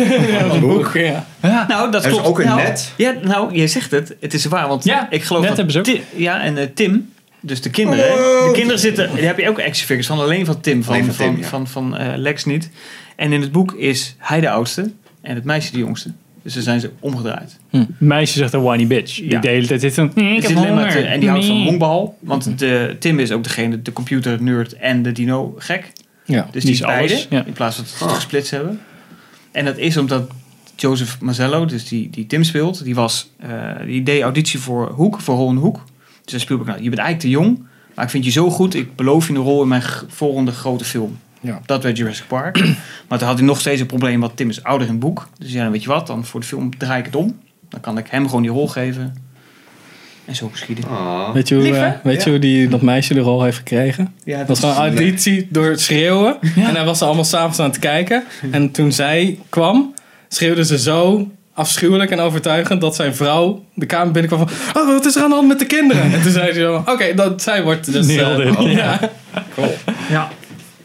het 0.51 0.59
boek, 0.59 0.91
ja. 0.93 1.25
Nou, 1.67 1.91
dat 1.91 2.07
klopt. 2.07 2.25
ook 2.25 2.39
een 2.39 2.45
nou, 2.45 2.61
net? 2.61 2.91
Ja, 2.97 3.13
nou, 3.21 3.55
je 3.55 3.67
zegt 3.67 3.91
het. 3.91 4.15
Het 4.19 4.33
is 4.33 4.45
waar, 4.45 4.67
want 4.67 4.83
Ja, 4.83 5.07
ik 5.09 5.23
geloof 5.23 5.41
net 5.41 5.49
dat 5.49 5.57
hebben 5.57 5.73
ze 5.73 5.79
ook. 5.79 5.85
Ti- 5.85 6.21
ja, 6.23 6.41
en 6.41 6.57
eh, 6.57 6.67
Tim, 6.73 7.13
dus 7.39 7.61
de 7.61 7.69
kinderen. 7.69 8.11
Oh. 8.13 8.45
De 8.45 8.51
kinderen 8.53 8.79
zitten, 8.79 9.09
daar 9.15 9.23
heb 9.23 9.37
je 9.37 9.49
ook 9.49 9.57
action 9.57 9.75
figures 9.75 10.07
van, 10.07 10.19
alleen 10.19 10.45
van 10.45 10.59
Tim, 10.61 10.83
van, 10.83 10.95
van, 10.95 11.05
van 11.05 11.37
van, 11.43 11.63
Tim, 11.63 11.67
van, 11.67 11.97
eh, 11.97 12.07
Lex 12.15 12.45
niet. 12.45 12.69
En 13.15 13.33
in 13.33 13.41
het 13.41 13.51
boek 13.51 13.73
is 13.73 14.15
hij 14.17 14.39
de 14.39 14.49
oudste 14.49 14.91
en 15.21 15.35
het 15.35 15.43
meisje 15.43 15.71
de 15.71 15.77
jongste. 15.77 16.11
Dus 16.43 16.53
dan 16.53 16.63
zijn 16.63 16.79
ze 16.79 16.91
omgedraaid. 16.99 17.57
Het 17.69 17.87
meisje 17.97 18.37
zegt 18.37 18.53
een 18.53 18.61
whiny 18.61 18.87
bitch. 18.87 19.15
Die 19.15 19.29
Ja. 19.29 19.39
de 19.39 19.47
hele 19.47 19.67
tijd 19.67 19.81
zit 19.81 19.93
van... 19.93 20.11
"Mm, 20.15 20.27
Ik 20.27 20.33
Het 20.35 20.41
heb 20.43 20.51
is 20.51 20.57
alleen 20.57 20.73
maar 20.73 20.83
honger. 20.87 21.01
te- 21.01 21.07
en 21.07 21.19
die 21.19 21.29
houdt 21.29 21.45
van 21.45 21.63
honkbal. 21.63 22.17
Want 22.19 22.59
de, 22.59 22.95
Tim 22.99 23.19
is 23.19 23.31
ook 23.31 23.43
degene, 23.43 23.81
de 23.81 23.93
computer 23.93 24.43
nerd 24.43 24.73
en 24.73 25.03
de 25.03 25.11
dino 25.11 25.55
gek. 25.57 25.91
ja. 26.25 26.41
Dus 26.51 26.63
Die 26.63 26.71
die, 26.71 26.71
is 26.71 26.83
alles, 26.83 26.95
beide, 27.27 27.35
ja. 27.35 27.45
in 27.45 27.53
plaats 27.53 27.75
van 27.75 27.83
dat 27.85 27.93
ze 27.97 28.03
het 28.03 28.13
gesplitst 28.13 28.51
hebben. 28.51 28.79
En 29.51 29.65
dat 29.65 29.77
is 29.77 29.97
omdat 29.97 30.29
Joseph 30.75 31.19
Mazzello, 31.19 31.65
dus 31.65 31.87
die, 31.87 32.09
die 32.09 32.25
Tim 32.25 32.43
speelt, 32.43 32.83
die, 32.83 32.95
was, 32.95 33.29
eh, 33.39 33.49
die 33.85 34.03
deed 34.03 34.21
auditie 34.21 34.59
voor 34.59 34.89
Hoek, 34.89 35.21
voor 35.21 35.35
rol 35.35 35.49
in 35.49 35.55
Hoek. 35.55 35.83
Dus 36.23 36.31
hij 36.31 36.39
Spielberg, 36.39 36.69
nou, 36.69 36.83
je 36.83 36.89
bent 36.89 37.01
eigenlijk 37.01 37.33
te 37.33 37.41
jong, 37.43 37.63
maar 37.95 38.05
ik 38.05 38.11
vind 38.11 38.25
je 38.25 38.31
zo 38.31 38.49
goed, 38.49 38.73
ik 38.75 38.95
beloof 38.95 39.27
je 39.27 39.33
een 39.33 39.39
rol 39.39 39.61
in 39.61 39.67
mijn 39.67 39.83
volgende 40.07 40.51
grote 40.51 40.83
film. 40.83 41.17
Ja. 41.41 41.61
Dat 41.65 41.83
werd 41.83 41.97
Jurassic 41.97 42.27
Park. 42.27 42.59
maar 43.07 43.17
toen 43.17 43.27
had 43.27 43.37
hij 43.37 43.47
nog 43.47 43.59
steeds 43.59 43.81
een 43.81 43.87
probleem, 43.87 44.19
want 44.19 44.37
Tim 44.37 44.49
is 44.49 44.63
ouder 44.63 44.87
in 44.87 44.93
het 44.93 45.01
boek. 45.01 45.29
Dus 45.37 45.51
ja, 45.51 45.63
dan 45.63 45.71
weet 45.71 45.83
je 45.83 45.89
wat, 45.89 46.07
dan 46.07 46.25
voor 46.25 46.39
de 46.39 46.45
film 46.45 46.77
draai 46.77 46.99
ik 46.99 47.05
het 47.05 47.15
om. 47.15 47.39
Dan 47.69 47.79
kan 47.79 47.97
ik 47.97 48.07
hem 48.09 48.25
gewoon 48.25 48.41
die 48.41 48.51
rol 48.51 48.67
geven. 48.67 49.15
En 50.25 50.35
zo 50.35 50.49
geschieden. 50.51 50.83
Ah. 50.89 51.33
Weet 51.33 51.47
je, 51.47 51.55
hoe, 51.55 51.63
Lief, 51.63 51.75
eh, 51.75 51.91
weet 52.03 52.23
je 52.23 52.29
hoe 52.29 52.39
die, 52.39 52.67
dat 52.67 52.81
meisje 52.81 53.13
de 53.13 53.19
rol 53.19 53.43
heeft 53.43 53.57
gekregen? 53.57 54.13
Ja, 54.23 54.37
Dat 54.37 54.47
was 54.47 54.59
gewoon 54.59 54.75
een 54.75 54.81
auditie 54.81 55.47
door 55.49 55.69
het 55.69 55.81
schreeuwen. 55.81 56.37
En 56.55 56.75
hij 56.75 56.85
was 56.85 56.99
er 56.99 57.05
allemaal 57.05 57.23
s'avonds 57.23 57.59
aan 57.59 57.69
het 57.69 57.79
kijken. 57.79 58.23
En 58.51 58.71
toen 58.71 58.91
zij 58.91 59.39
kwam, 59.49 59.93
schreeuwde 60.27 60.65
ze 60.65 60.79
zo 60.79 61.31
afschuwelijk 61.53 62.11
en 62.11 62.19
overtuigend 62.19 62.81
dat 62.81 62.95
zijn 62.95 63.15
vrouw 63.15 63.63
de 63.73 63.85
kamer 63.85 64.11
binnenkwam 64.11 64.47
van... 64.47 64.81
Oh, 64.81 64.87
wat 64.87 65.05
is 65.05 65.15
er 65.15 65.23
aan 65.23 65.29
de 65.29 65.35
hand 65.35 65.47
met 65.47 65.59
de 65.59 65.65
kinderen? 65.65 66.03
En 66.03 66.21
toen 66.21 66.31
zei 66.31 66.53
ze 66.53 66.59
zo, 66.59 66.83
oké, 66.85 67.13
dat 67.13 67.41
zij 67.41 67.63
wordt 67.63 67.91
dus... 67.91 68.15
Eh, 68.15 68.57
oh, 68.59 68.71
ja. 68.71 68.99
Ja. 70.09 70.29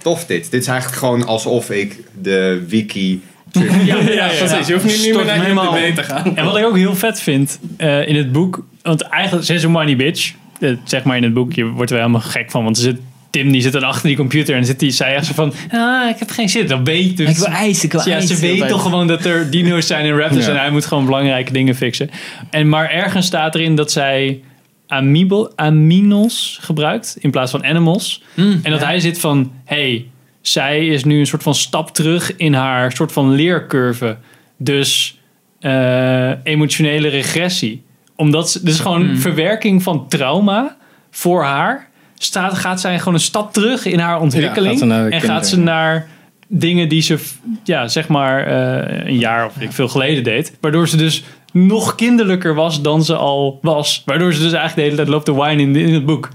Tof 0.06 0.24
dit. 0.26 0.50
Dit 0.50 0.60
is 0.60 0.66
eigenlijk 0.68 0.98
gewoon 0.98 1.26
alsof 1.26 1.70
ik 1.70 1.96
de 2.22 2.64
wiki... 2.68 3.20
Ja, 3.84 3.96
ja, 4.00 4.28
precies. 4.38 4.66
Je 4.66 4.72
hoeft 4.72 4.84
niet, 4.84 5.02
niet 5.04 5.14
meer 5.14 5.24
naar 5.24 5.40
helemaal- 5.42 5.76
IMDb 5.76 5.94
te 5.96 6.02
gaan. 6.02 6.36
En 6.36 6.44
wat 6.44 6.56
ik 6.56 6.64
ook 6.64 6.76
heel 6.76 6.94
vet 6.94 7.20
vind 7.20 7.58
eh, 7.76 8.08
in 8.08 8.16
het 8.16 8.32
boek, 8.32 8.64
want 8.82 9.00
eigenlijk 9.02 9.46
ze 9.46 9.54
is 9.54 9.62
een 9.62 9.70
money 9.70 9.96
bitch. 9.96 10.32
Eh, 10.60 10.70
zeg 10.84 11.02
maar 11.04 11.16
in 11.16 11.22
het 11.22 11.34
boek, 11.34 11.52
je 11.52 11.64
wordt 11.64 11.90
er 11.90 11.96
helemaal 11.96 12.20
gek 12.20 12.50
van, 12.50 12.64
want 12.64 12.76
er 12.76 12.82
zit, 12.82 12.96
Tim 13.30 13.52
die 13.52 13.60
zit 13.62 13.72
dan 13.72 13.82
achter 13.82 14.06
die 14.08 14.16
computer 14.16 14.54
en 14.54 14.60
dan 14.60 14.66
zit 14.68 14.78
die, 14.78 14.90
zij 14.90 15.14
echt 15.14 15.26
zo 15.26 15.32
van, 15.34 15.52
ah, 15.72 16.08
ik 16.08 16.18
heb 16.18 16.30
geen 16.30 16.48
zin. 16.48 16.66
Dan 16.66 16.84
weet 16.84 17.08
je 17.08 17.14
dus. 17.14 17.28
Ik 17.28 17.36
wil 17.36 17.46
ijs, 17.46 17.84
ik 17.84 17.92
wil 17.92 18.08
ja, 18.08 18.14
ijs. 18.14 18.26
ze 18.26 18.36
weet 18.40 18.68
toch 18.68 18.82
gewoon 18.82 19.06
dat 19.06 19.24
er 19.24 19.50
dino's 19.50 19.86
zijn 19.86 20.04
in 20.04 20.16
Raptors 20.18 20.46
Ja. 20.46 20.52
en 20.52 20.58
hij 20.58 20.70
moet 20.70 20.84
gewoon 20.86 21.04
belangrijke 21.04 21.52
dingen 21.52 21.74
fixen. 21.74 22.10
En 22.50 22.68
maar 22.68 22.90
ergens 22.90 23.26
staat 23.26 23.54
erin 23.54 23.74
dat 23.74 23.92
zij 23.92 24.40
amiibo, 24.86 25.50
aminos 25.54 26.58
gebruikt 26.62 27.16
in 27.20 27.30
plaats 27.30 27.50
van 27.50 27.64
animals. 27.64 28.22
Mm, 28.34 28.60
En 28.62 28.70
dat 28.70 28.84
hij 28.84 29.00
zit 29.00 29.18
van, 29.20 29.52
hey, 29.64 30.06
zij 30.40 30.86
is 30.86 31.04
nu 31.04 31.18
een 31.18 31.26
soort 31.26 31.42
van 31.42 31.54
stap 31.54 31.90
terug 31.94 32.36
in 32.36 32.54
haar 32.54 32.92
soort 32.92 33.12
van 33.12 33.30
leercurve. 33.34 34.16
Dus 34.58 35.18
eh, 35.60 36.30
emotionele 36.44 37.08
regressie. 37.08 37.82
Omdat 38.16 38.50
ze, 38.50 38.62
dus 38.64 38.80
gewoon 38.80 39.06
Mm. 39.10 39.16
verwerking 39.16 39.82
van 39.82 40.08
trauma 40.08 40.76
voor 41.10 41.42
haar. 41.44 41.88
Staat, 42.18 42.54
gaat 42.54 42.80
zij 42.80 42.98
gewoon 42.98 43.14
een 43.14 43.20
stap 43.20 43.52
terug 43.52 43.84
in 43.84 43.98
haar 43.98 44.20
ontwikkeling. 44.20 44.78
gaat 44.78 44.88
en 44.90 45.00
kinderen. 45.00 45.20
gaat 45.20 45.48
ze 45.48 45.58
naar 45.58 46.06
dingen 46.48 46.88
die 46.88 47.02
ze, 47.02 47.18
ja, 47.64 47.88
zeg 47.88 48.08
maar, 48.08 48.46
eh, 48.46 49.06
een 49.06 49.18
jaar 49.18 49.46
of 49.46 49.52
ik 49.60 49.72
veel 49.72 49.88
geleden 49.88 50.24
deed. 50.24 50.52
Waardoor 50.60 50.88
ze 50.88 50.96
dus 50.96 51.24
nog 51.52 51.94
kinderlijker 51.94 52.54
was 52.54 52.82
dan 52.82 53.04
ze 53.04 53.14
al 53.16 53.58
was. 53.62 54.02
Waardoor 54.04 54.32
ze 54.32 54.38
dus 54.42 54.52
eigenlijk 54.52 54.74
de 54.76 54.82
hele 54.82 54.96
tijd 54.96 55.08
loopt 55.08 55.24
te 55.24 55.34
whine 55.34 55.62
in, 55.62 55.76
in 55.76 55.94
het 55.94 56.06
boek. 56.06 56.28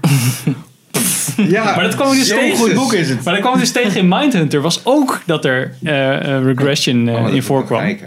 Ja, 1.36 1.64
Maar 1.64 1.82
dat 1.84 1.94
kwam 1.94 2.10
dus 2.14 2.28
tegen. 2.28 2.56
Goed 2.56 2.74
boek 2.74 2.92
is 2.92 3.08
het. 3.08 3.24
Maar 3.24 3.34
dat 3.34 3.42
kwam 3.42 3.58
dus 3.58 3.72
tegen 3.72 4.00
in 4.00 4.08
Mindhunter. 4.08 4.60
Was 4.60 4.80
ook 4.84 5.22
dat 5.26 5.44
er 5.44 5.74
eh, 5.82 6.36
eh, 6.36 6.44
regression 6.44 7.08
eh, 7.08 7.14
Oh, 7.14 7.18
dat 7.20 7.22
moet 7.26 7.34
in 7.34 7.42
voorkwam. 7.42 7.80
In, 7.84 7.98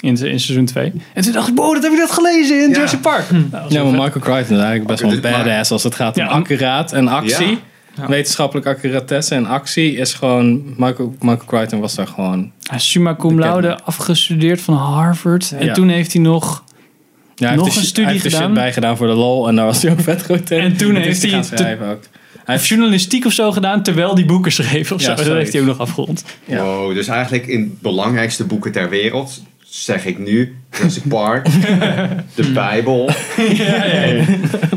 in 0.00 0.16
seizoen 0.16 0.64
2. 0.64 0.92
En 1.14 1.22
toen 1.22 1.32
dacht 1.32 1.48
ik, 1.48 1.56
wow, 1.56 1.74
dat 1.74 1.82
heb 1.82 1.92
ik 1.92 1.98
net 1.98 2.10
gelezen 2.12 2.62
in 2.62 2.68
Ja. 2.68 2.74
Jurassic 2.74 3.00
Park. 3.00 3.30
Nou, 3.30 3.44
dat 3.50 3.72
Ja, 3.72 3.82
wel 3.82 3.90
maar. 3.92 4.00
Michael 4.00 4.20
Crichton 4.24 4.56
is 4.56 4.62
eigenlijk 4.62 4.86
best 4.86 5.00
wel 5.00 5.10
een 5.10 5.20
dit- 5.20 5.30
maar- 5.30 5.44
badass 5.44 5.70
als 5.70 5.82
het 5.82 5.94
gaat 5.94 6.16
om 6.16 6.22
Ja. 6.24 6.28
accuraat 6.28 6.92
en 6.92 7.08
actie. 7.08 7.58
Ja. 7.96 8.02
Ja. 8.02 8.08
Wetenschappelijk 8.08 8.66
accuratesse 8.66 9.34
en 9.34 9.46
actie 9.46 9.96
is 9.96 10.14
gewoon... 10.14 10.62
Michael, 10.76 11.14
Michael 11.20 11.44
Crichton 11.46 11.80
was 11.80 11.94
daar 11.94 12.06
gewoon... 12.06 12.50
Hij 12.62 12.76
is 12.76 12.90
summa 12.90 13.16
cum 13.16 13.38
laude 13.38 13.80
afgestudeerd 13.82 14.60
van 14.60 14.74
Harvard. 14.74 15.52
En 15.58 15.64
Ja. 15.66 15.72
toen 15.74 15.88
heeft 15.88 16.12
hij 16.12 16.22
nog... 16.22 16.64
Ja, 17.34 17.46
hij 17.46 17.56
Nog 17.56 17.64
heeft 17.64 17.76
de 17.76 17.80
een 17.80 17.86
shit- 17.86 17.96
studie 17.96 18.04
hij 18.04 18.12
heeft 18.12 18.24
de 18.24 18.30
gedaan. 18.30 18.46
shit 18.46 18.54
bijgedaan 18.54 18.96
voor 18.96 19.06
de 19.06 19.12
lol 19.12 19.48
en 19.48 19.56
daar 19.56 19.64
was 19.66 19.82
hij 19.82 19.92
ook 19.92 20.00
vet 20.10 20.24
goed 20.24 20.50
in. 20.50 20.58
En 20.60 20.76
toen 20.76 20.94
heeft 20.94 21.22
hij 21.22 21.30
gaan 21.30 21.42
te- 21.42 21.56
schrijven 21.56 21.86
ook. 21.88 22.02
Hij 22.44 22.54
heeft 22.54 22.68
journalistiek 22.68 23.24
of 23.26 23.32
zo 23.32 23.52
gedaan 23.52 23.82
terwijl 23.82 24.14
hij 24.14 24.24
boeken 24.24 24.52
schreef 24.52 24.92
of 24.92 25.00
Ja, 25.00 25.16
zo. 25.16 25.24
Dat 25.24 25.36
heeft 25.36 25.52
hij 25.52 25.60
ook 25.60 25.66
nog 25.66 25.78
afgerond. 25.78 26.24
Ja. 26.44 26.62
Wow, 26.64 26.94
dus 26.94 27.06
eigenlijk 27.08 27.46
in 27.46 27.60
de 27.64 27.76
belangrijkste 27.82 28.44
boeken 28.44 28.72
ter 28.72 28.88
wereld 28.88 29.42
zeg 29.64 30.04
ik 30.04 30.18
nu 30.18 30.56
Jurassic 30.72 31.08
Park, 31.08 31.44
de 32.34 32.50
Bijbel 32.54 33.10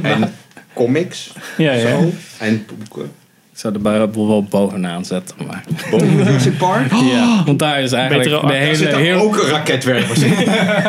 en 0.02 0.34
comics 0.76 1.32
Ja, 1.58 1.72
ja. 1.72 1.88
zo, 1.90 2.12
en 2.40 2.66
boeken. 2.78 3.12
Ik 3.52 3.62
zou 3.62 3.74
de 3.74 3.80
Bijbel 3.80 4.28
wel 4.28 4.44
bovenaan 4.44 5.06
zetten. 5.06 5.36
Maar. 5.48 5.64
Boven 5.92 6.16
Jurassic 6.16 6.58
Park? 6.58 6.92
Ja, 6.92 7.44
want 7.46 7.60
daar 7.60 7.82
is 7.82 7.92
eigenlijk 7.92 8.30
Betere 8.30 8.48
de 8.70 8.76
zit 8.76 8.88
hele... 8.88 8.98
er 8.98 9.04
Heel, 9.04 9.20
ook 9.20 9.38
raketwerpers 9.38 10.20
in. 10.24 10.34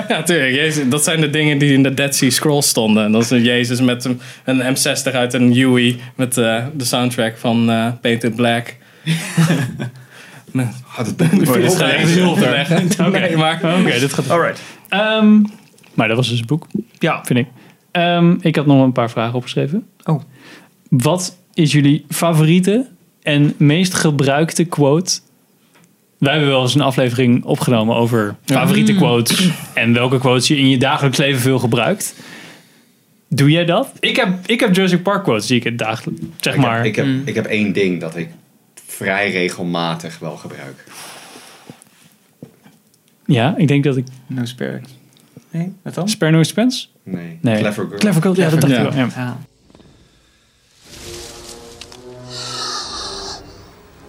ja, 0.09 0.23
tuurlijk. 0.23 0.55
Jezus, 0.55 0.89
dat 0.89 1.05
zijn 1.05 1.21
de 1.21 1.31
dingen 1.31 1.59
die 1.59 1.73
in 1.73 1.83
de 1.83 1.95
Dead 1.95 2.15
Sea 2.15 2.31
Scrolls 2.31 2.69
stonden. 2.69 3.05
En 3.05 3.13
dat 3.13 3.23
is 3.23 3.31
een 3.31 3.43
Jezus 3.43 3.81
met 3.81 4.05
een, 4.05 4.21
een 4.45 4.77
M60 4.77 5.13
uit 5.13 5.35
een 5.35 5.53
Huey 5.53 5.97
met 6.15 6.39
eh, 6.39 6.65
de 6.75 6.85
soundtrack 6.85 7.37
van 7.37 7.71
eh 7.71 7.87
Painted 8.01 8.37
Black. 8.37 8.75
Ah, 10.97 11.05
dat 11.17 11.31
je 11.31 11.39
de 11.39 11.65
ook 11.65 11.71
schrijver 11.71 12.07
lezen. 12.07 12.25
heel 12.25 12.39
leggen. 12.39 12.89
Nee, 13.13 13.37
maar... 13.43 13.61
Oké, 13.81 13.99
dit 13.99 14.13
gaat... 14.13 14.31
Alright. 14.31 14.61
Ehm, 14.89 15.43
maar 15.95 16.09
dat 16.09 16.17
was 16.17 16.29
dus 16.29 16.39
het 16.39 16.47
boek, 16.47 16.67
Ja. 16.99 17.21
vind 17.25 17.39
ik. 17.39 17.47
Ehm, 17.97 18.37
ik 18.41 18.57
had 18.57 18.67
nog 18.67 18.83
een 18.85 18.93
paar 18.93 19.11
vragen 19.11 19.35
opgeschreven. 19.35 19.87
Oh. 20.05 20.21
Wat 20.89 21.37
is 21.55 21.73
jullie 21.73 22.05
favoriete 22.09 22.87
en 23.23 23.55
meest 23.57 23.95
gebruikte 23.95 24.65
quote? 24.65 25.19
Wij 26.19 26.33
hebben 26.33 26.51
wel 26.51 26.63
eens 26.63 26.75
een 26.75 26.81
aflevering 26.81 27.45
opgenomen 27.45 27.97
over 27.97 28.37
favoriete 28.45 28.95
quotes. 28.95 29.49
En 29.75 29.93
welke 29.93 30.19
quotes 30.19 30.49
je 30.49 30.57
in 30.57 30.69
je 30.69 30.79
dagelijks 30.79 31.19
leven 31.19 31.41
veel 31.41 31.59
gebruikt. 31.59 32.15
Doe 33.29 33.51
jij 33.51 33.65
dat? 33.65 33.93
Ik 34.01 34.17
heb, 34.17 34.47
ik 34.47 34.61
heb 34.61 34.75
Jurassic 34.75 35.03
Park 35.03 35.23
quotes 35.23 35.47
die 35.47 35.57
ik 35.57 35.65
het 35.65 35.79
dagelijks, 35.79 36.21
zeg 36.41 36.55
Ik 36.55 36.61
maar. 36.61 36.77
heb, 36.77 36.85
ik, 36.85 36.97
heb, 36.97 37.07
Mm. 37.07 37.23
ik 37.25 37.35
heb 37.35 37.47
één 37.47 37.73
ding 37.73 38.01
dat 38.01 38.17
ik 38.17 38.29
vrij 38.87 39.31
regelmatig 39.31 40.19
wel 40.19 40.37
gebruik. 40.37 40.85
ja, 43.27 43.55
ik 43.57 43.69
denk 43.69 43.85
dat 43.85 43.97
ik... 43.97 44.07
No 44.27 44.45
spare. 44.45 44.81
Nee, 45.51 45.73
wat 45.83 45.95
dan? 45.95 46.09
Spare 46.09 46.33
no 46.33 46.39
expense? 46.39 46.87
Nee, 47.07 47.39
Nee. 47.41 47.59
Clever 47.61 47.85
Girl. 47.87 47.99
Clever 47.99 48.23
Girl, 48.23 48.35
ja, 48.37 48.49
dat 48.51 48.61
dacht 48.61 48.73
Ja. 48.73 48.79
ik 48.83 48.93
wel. 48.93 48.99
Ja. 48.99 49.09
Ja. 49.17 49.37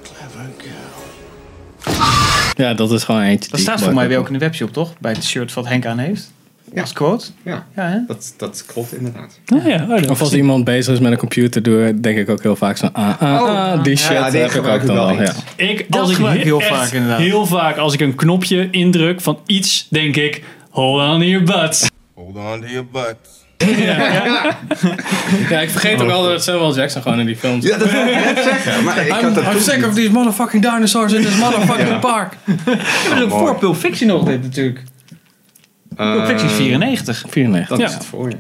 Clever 0.04 0.50
girl. 0.58 1.96
Ja, 2.68 2.74
dat 2.74 2.92
is 2.92 3.04
gewoon 3.04 3.22
eentje. 3.22 3.50
Dat 3.52 3.60
staat 3.60 3.82
voor 3.82 3.94
mij 3.94 4.04
ook- 4.04 4.10
weer 4.10 4.20
ook 4.20 4.28
in 4.28 4.34
de 4.34 4.40
webshop, 4.40 4.74
toch? 4.74 4.94
Bij 5.00 5.12
het 5.12 5.24
shirt 5.24 5.54
wat 5.54 5.68
Henk 5.68 5.86
aan 5.86 5.98
heeft. 5.98 6.32
Ja. 6.74 6.82
Als 6.82 6.94
quote. 6.94 7.26
Ja, 7.44 7.66
Ja, 7.76 7.84
hè? 7.90 7.98
dat, 8.08 8.34
dat 8.38 8.64
klopt 8.66 8.94
inderdaad. 8.96 9.40
Oh, 9.54 9.66
ja, 9.66 9.84
oh, 9.90 10.02
dat 10.02 10.10
Of 10.10 10.20
als 10.22 10.34
iemand 10.34 10.64
bezig 10.64 10.94
is 10.94 11.00
met 11.00 11.12
een 11.12 11.18
computer, 11.18 11.64
doe, 11.64 12.00
denk 12.00 12.18
ik 12.18 12.30
ook 12.30 12.44
heel 12.44 12.56
vaak 12.56 12.78
zo. 12.78 12.90
Ah, 12.94 13.22
ah, 13.22 13.42
Oh, 13.42 13.50
ah, 13.50 13.84
die 13.84 13.96
shit 13.98 14.12
ja, 14.12 14.30
die 14.30 14.40
heb 14.40 14.50
ik 14.50 14.56
gebruik 14.56 14.76
ook 14.76 14.82
ik 14.90 14.96
dan 14.96 14.96
wel. 14.96 15.22
Ja. 15.22 15.34
Ik, 15.56 15.86
Dat 15.90 16.02
als 16.02 16.12
ik 16.12 16.26
heel 16.26 16.60
vaak, 16.62 16.92
inderdaad. 16.92 17.20
Heel 17.20 17.46
vaak 17.46 17.78
als 17.78 17.94
ik 17.94 18.00
een 18.00 18.16
knopje 18.16 18.68
indruk 18.72 19.22
van 19.22 19.40
iets, 19.46 19.88
denk 19.90 20.16
ik, 20.16 20.44
hold 20.70 21.02
on 21.14 21.28
your 21.28 21.44
butts. 21.46 21.88
Hold 22.18 22.36
on 22.38 22.62
to 22.62 22.68
your 22.68 22.86
butts. 22.92 23.46
ja, 25.50 25.60
ik 25.62 25.70
vergeet 25.70 26.02
ook 26.02 26.10
altijd 26.10 26.32
dat 26.34 26.44
Samuel 26.44 26.76
Jackson 26.76 27.02
gewoon 27.02 27.20
in 27.20 27.26
die 27.26 27.36
films. 27.36 27.66
Ja, 27.66 27.78
dat 27.78 27.92
wil 27.92 28.08
ik 28.08 28.14
net 28.14 28.44
zeggen. 28.44 28.84
Maar 28.84 29.06
ik 29.06 29.12
had 29.12 29.22
I'm, 29.38 29.38
I'm 29.52 29.60
sick 29.60 29.76
niet. 29.76 29.86
of 29.86 29.94
these 29.94 30.12
motherfucking 30.12 30.64
dinosaurs 30.64 31.14
in 31.14 31.22
this 31.22 31.38
motherfucking 31.44 31.88
Ja. 31.90 31.98
park. 31.98 32.34
Dat 32.66 33.18
is 33.18 33.22
ook 33.24 33.30
voor 33.30 33.56
Pulp 33.58 33.76
Fiction 33.76 34.08
nog 34.10 34.24
dit 34.24 34.42
natuurlijk. 34.42 34.84
Pulp 35.96 36.26
Fiction 36.26 36.46
is 36.50 36.52
Eh, 36.52 36.58
94. 36.58 37.24
94. 37.30 37.68
Dat 37.70 37.80
Ja. 37.80 37.86
is 37.86 37.94
het 37.94 38.06
voor 38.06 38.30
je. 38.30 38.36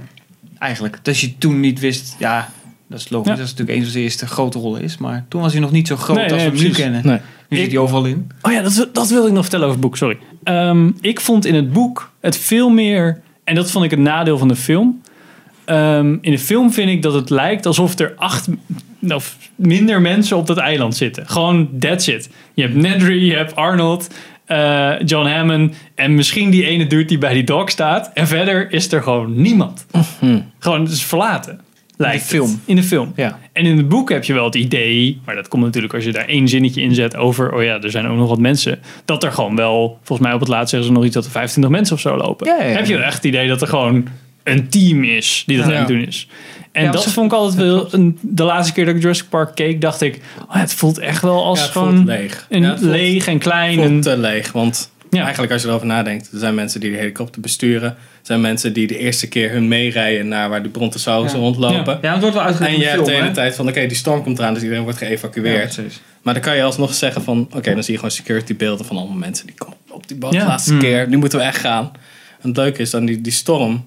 Eigenlijk. 0.59 0.99
Dat 1.01 1.19
je 1.19 1.37
toen 1.37 1.59
niet 1.59 1.79
wist, 1.79 2.15
ja, 2.19 2.49
dat 2.89 2.99
is 2.99 3.09
logisch. 3.09 3.29
Ja. 3.31 3.35
Dat 3.35 3.45
is 3.45 3.51
natuurlijk 3.51 3.77
een 3.77 3.83
van 3.83 3.91
zijn 3.91 4.03
eerste 4.03 4.27
grote 4.27 4.59
rollen 4.59 4.81
is. 4.81 4.97
Maar 4.97 5.25
toen 5.29 5.41
was 5.41 5.51
hij 5.51 5.61
nog 5.61 5.71
niet 5.71 5.87
zo 5.87 5.95
groot 5.95 6.15
Nee, 6.17 6.33
als 6.33 6.43
we 6.43 6.49
hem 6.49 6.57
nu 6.57 6.69
kennen. 6.69 7.01
Nee. 7.05 7.19
Nu 7.49 7.57
zit 7.57 7.67
hij 7.71 7.77
overal 7.77 8.05
in. 8.05 8.27
Oh 8.41 8.51
ja, 8.51 8.61
dat, 8.61 8.89
dat 8.93 9.09
wilde 9.09 9.27
ik 9.27 9.33
nog 9.33 9.41
vertellen 9.41 9.65
over 9.65 9.77
het 9.79 9.87
boek, 9.87 9.97
sorry. 9.97 10.17
Ehm, 10.43 10.91
ik 11.01 11.19
vond 11.21 11.45
in 11.45 11.55
het 11.55 11.73
boek 11.73 12.11
het 12.21 12.37
veel 12.37 12.69
meer, 12.69 13.21
en 13.47 13.55
dat 13.55 13.71
vond 13.71 13.85
ik 13.85 13.91
het 13.91 13.99
nadeel 13.99 14.37
van 14.37 14.47
de 14.47 14.55
film. 14.55 15.01
Ehm, 15.65 16.17
in 16.21 16.31
de 16.31 16.39
film 16.39 16.71
vind 16.71 16.89
ik 16.89 17.01
dat 17.01 17.13
het 17.13 17.29
lijkt 17.29 17.65
alsof 17.65 17.99
er 17.99 18.13
acht 18.15 18.47
of 19.09 19.37
minder 19.55 20.01
mensen 20.01 20.37
op 20.37 20.47
dat 20.47 20.57
eiland 20.57 20.95
zitten. 20.95 21.27
Gewoon 21.27 21.69
that's 21.79 22.07
it. 22.07 22.29
Je 22.53 22.61
hebt 22.61 22.75
Nedry, 22.75 23.29
je 23.29 23.35
hebt 23.35 23.55
Arnold, 23.55 24.09
eh, 24.45 24.93
John 25.05 25.27
Hammond 25.27 25.75
en 25.95 26.15
misschien 26.15 26.49
die 26.49 26.65
ene 26.65 26.87
dude 26.87 27.05
die 27.05 27.17
bij 27.17 27.33
die 27.33 27.43
dog 27.43 27.69
staat. 27.69 28.11
En 28.13 28.27
verder 28.27 28.71
is 28.71 28.91
er 28.91 29.03
gewoon 29.03 29.41
niemand. 29.41 29.85
Gewoon, 30.59 30.81
het 30.81 30.91
is 30.91 31.03
verlaten. 31.03 31.59
Lijkt 31.97 32.19
het. 32.21 32.29
film. 32.29 32.61
In 32.65 32.75
de 32.75 32.83
film. 32.83 33.13
Ja. 33.15 33.39
En 33.53 33.65
in 33.65 33.77
het 33.77 33.89
boek 33.89 34.09
heb 34.09 34.23
je 34.23 34.33
wel 34.33 34.45
het 34.45 34.55
idee, 34.55 35.21
maar 35.25 35.35
dat 35.35 35.47
komt 35.47 35.63
natuurlijk 35.63 35.93
als 35.93 36.03
je 36.03 36.11
daar 36.11 36.25
één 36.27 36.47
zinnetje 36.47 36.81
in 36.81 36.93
zet 36.95 37.15
over, 37.15 37.53
oh 37.53 37.63
ja, 37.63 37.81
er 37.81 37.91
zijn 37.91 38.07
ook 38.07 38.17
nog 38.17 38.29
wat 38.29 38.39
mensen, 38.39 38.79
dat 39.05 39.23
er 39.23 39.31
gewoon 39.31 39.55
wel, 39.55 39.99
volgens 40.03 40.27
mij 40.27 40.35
op 40.35 40.39
het 40.39 40.49
laatst 40.49 40.69
zeggen 40.69 40.87
ze 40.89 40.93
nog 40.95 41.05
iets 41.05 41.13
dat 41.13 41.25
er 41.25 41.31
25 41.31 41.71
mensen 41.71 41.95
of 41.95 42.01
zo 42.01 42.17
lopen. 42.17 42.47
Ja, 42.47 42.55
ja, 42.57 42.63
ja. 42.69 42.75
Heb 42.75 42.85
je 42.85 42.93
wel 42.97 43.03
echt 43.05 43.15
het 43.15 43.23
idee 43.25 43.47
dat 43.47 43.61
er 43.61 43.67
gewoon 43.67 44.07
een 44.43 44.69
team 44.69 45.03
is 45.03 45.43
die 45.45 45.57
dat 45.57 45.65
aan 45.65 45.71
het 45.73 45.87
doen 45.87 46.01
is. 46.07 46.27
En 46.71 46.91
dat 46.91 47.11
vond 47.11 47.31
ik 47.31 47.37
altijd 47.37 47.55
wel, 47.67 47.87
een, 47.93 48.17
de 48.21 48.43
laatste 48.43 48.73
keer 48.73 48.85
dat 48.85 48.95
ik 48.95 49.01
Jurassic 49.01 49.29
Park 49.29 49.55
keek, 49.55 49.81
dacht 49.81 50.01
ik, 50.01 50.21
oh, 50.47 50.55
het 50.55 50.73
voelt 50.73 50.97
echt 50.97 51.21
wel 51.21 51.43
als 51.43 51.61
gewoon 51.67 52.05
leeg. 52.05 52.45
een 52.49 52.65
voelt- 52.65 52.81
leeg 52.81 53.27
en 53.27 53.37
klein. 53.37 53.73
voelt 53.75 53.87
En, 53.89 54.01
te 54.01 54.17
leeg. 54.17 54.51
Want 54.51 54.91
Ja. 55.09 55.21
eigenlijk 55.23 55.51
als 55.51 55.61
je 55.61 55.67
erover 55.67 55.87
nadenkt, 55.87 56.31
er 56.31 56.39
zijn 56.39 56.55
mensen 56.55 56.79
die 56.79 56.91
de 56.91 56.97
helikopter 56.97 57.41
besturen. 57.41 57.95
Zijn 58.27 58.41
mensen 58.41 58.73
die 58.73 58.87
de 58.87 58.97
eerste 58.97 59.27
keer 59.27 59.51
hun 59.51 59.67
meerijden 59.67 60.27
naar 60.27 60.49
waar 60.49 60.63
de 60.63 60.69
brontosaurussen 60.69 61.39
Ja. 61.39 61.45
rondlopen. 61.45 61.99
Ja, 62.01 62.11
het 62.11 62.21
wordt 62.21 62.35
wel 62.35 62.45
uitgelegd 62.45 62.73
En 62.73 62.79
je 62.79 62.85
hebt 62.87 63.05
de 63.05 63.11
hele 63.11 63.31
tijd 63.31 63.55
van, 63.55 63.67
oké, 63.67 63.85
die 63.87 63.97
storm 63.97 64.23
komt 64.23 64.39
eraan, 64.39 64.53
dus 64.53 64.63
iedereen 64.63 64.83
wordt 64.83 64.97
geëvacueerd. 64.97 65.79
maar 66.21 66.33
dan 66.33 66.43
kan 66.43 66.55
je 66.55 66.63
alsnog 66.63 66.93
zeggen 66.93 67.23
van, 67.23 67.47
oké, 67.51 67.73
dan 67.73 67.83
zie 67.83 67.91
je 67.91 67.99
gewoon 67.99 68.11
security 68.15 68.55
beelden 68.55 68.85
van 68.85 68.97
allemaal 68.97 69.17
mensen 69.17 69.45
die 69.45 69.55
komen 69.55 69.77
op 69.89 70.07
die 70.07 70.17
boot 70.17 70.31
de 70.31 70.37
laatste 70.37 70.77
keer. 70.77 71.07
Nu 71.09 71.17
moeten 71.17 71.39
we 71.39 71.45
echt 71.45 71.57
gaan. 71.57 71.91
En 72.41 72.47
het 72.47 72.57
leuke 72.57 72.81
is 72.81 72.89
dan 72.89 73.05
die, 73.05 73.21
die 73.21 73.31
storm. 73.31 73.85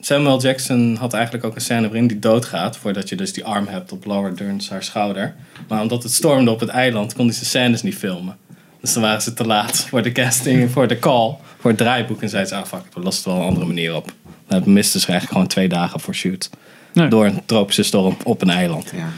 Samuel 0.00 0.40
Jackson 0.40 0.96
had 0.96 1.12
eigenlijk 1.12 1.44
ook 1.44 1.54
een 1.54 1.60
scène 1.60 1.80
waarin 1.86 2.06
die 2.06 2.18
doodgaat. 2.18 2.76
Voordat 2.76 3.08
je 3.08 3.16
dus 3.16 3.32
die 3.32 3.44
arm 3.44 3.66
hebt 3.66 3.92
op 3.92 4.04
Laura 4.06 4.30
Dern's 4.30 4.68
haar 4.70 4.82
schouder. 4.82 5.34
Maar 5.68 5.82
omdat 5.82 6.02
het 6.02 6.12
stormde 6.12 6.50
op 6.50 6.60
het 6.60 6.68
eiland, 6.68 7.14
kon 7.14 7.24
hij 7.24 7.34
zijn 7.34 7.46
scènes 7.46 7.82
niet 7.82 7.94
filmen. 7.96 8.36
Dus 8.80 8.92
dan 8.92 9.02
waren 9.02 9.22
ze 9.22 9.34
te 9.34 9.46
laat 9.46 9.86
voor 9.88 10.02
de 10.02 10.12
casting, 10.12 10.70
voor 10.70 10.86
de 10.88 10.98
call, 10.98 11.36
voor 11.58 11.70
het 11.70 11.78
draaiboek. 11.78 12.22
En 12.22 12.28
zeiden 12.28 12.50
ze, 12.50 12.56
ah 12.56 12.66
fuck, 12.66 12.94
we 12.94 13.00
lossen 13.00 13.24
het 13.24 13.32
wel 13.32 13.42
een 13.42 13.48
andere 13.48 13.66
manier 13.66 13.94
op. 13.94 14.12
Dan 14.48 14.62
misten 14.72 15.00
ze 15.00 15.06
eigenlijk 15.06 15.32
gewoon 15.32 15.46
twee 15.48 15.68
dagen 15.68 16.00
voor 16.00 16.14
shoot. 16.14 16.50
Nee. 16.92 17.08
Door 17.08 17.24
een 17.24 17.42
tropische 17.46 17.82
storm 17.82 18.16
op 18.24 18.42
een 18.42 18.50
eiland. 18.50 18.92
Ja. 18.96 19.08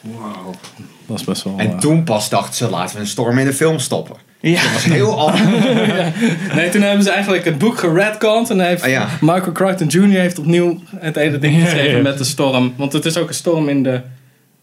Wow. 0.00 0.46
Dat 0.46 0.52
was 1.06 1.24
best 1.24 1.42
wel... 1.42 1.54
En 1.58 1.70
eh, 1.70 1.78
toen 1.78 2.04
pas 2.04 2.28
dachten 2.28 2.54
ze, 2.54 2.70
laten 2.70 2.94
we 2.94 3.00
een 3.00 3.08
storm 3.08 3.38
in 3.38 3.46
de 3.46 3.52
film 3.52 3.78
stoppen. 3.78 4.16
Ja. 4.40 4.62
Dat 4.62 4.72
was 4.72 4.84
heel 4.84 5.18
anders. 5.18 5.64
Nee, 6.54 6.68
toen 6.68 6.82
hebben 6.82 7.04
ze 7.04 7.10
eigenlijk 7.10 7.44
het 7.44 7.58
boek 7.58 7.78
geredconned. 7.78 8.50
En 8.50 8.60
heeft 8.60 8.82
Ah, 8.82 8.90
ja. 8.90 9.08
Michael 9.20 9.52
Crichton 9.52 9.86
Jr. 9.86 10.20
heeft 10.20 10.38
opnieuw 10.38 10.80
het 10.96 11.16
ene 11.16 11.38
ding 11.38 11.56
Ja, 11.56 11.64
geschreven 11.64 11.96
ja. 11.96 12.02
met 12.02 12.18
de 12.18 12.24
storm. 12.24 12.74
Want 12.76 12.92
het 12.92 13.04
is 13.04 13.16
ook 13.16 13.28
een 13.28 13.34
storm 13.34 13.68
in, 13.68 13.82
de, 13.82 14.00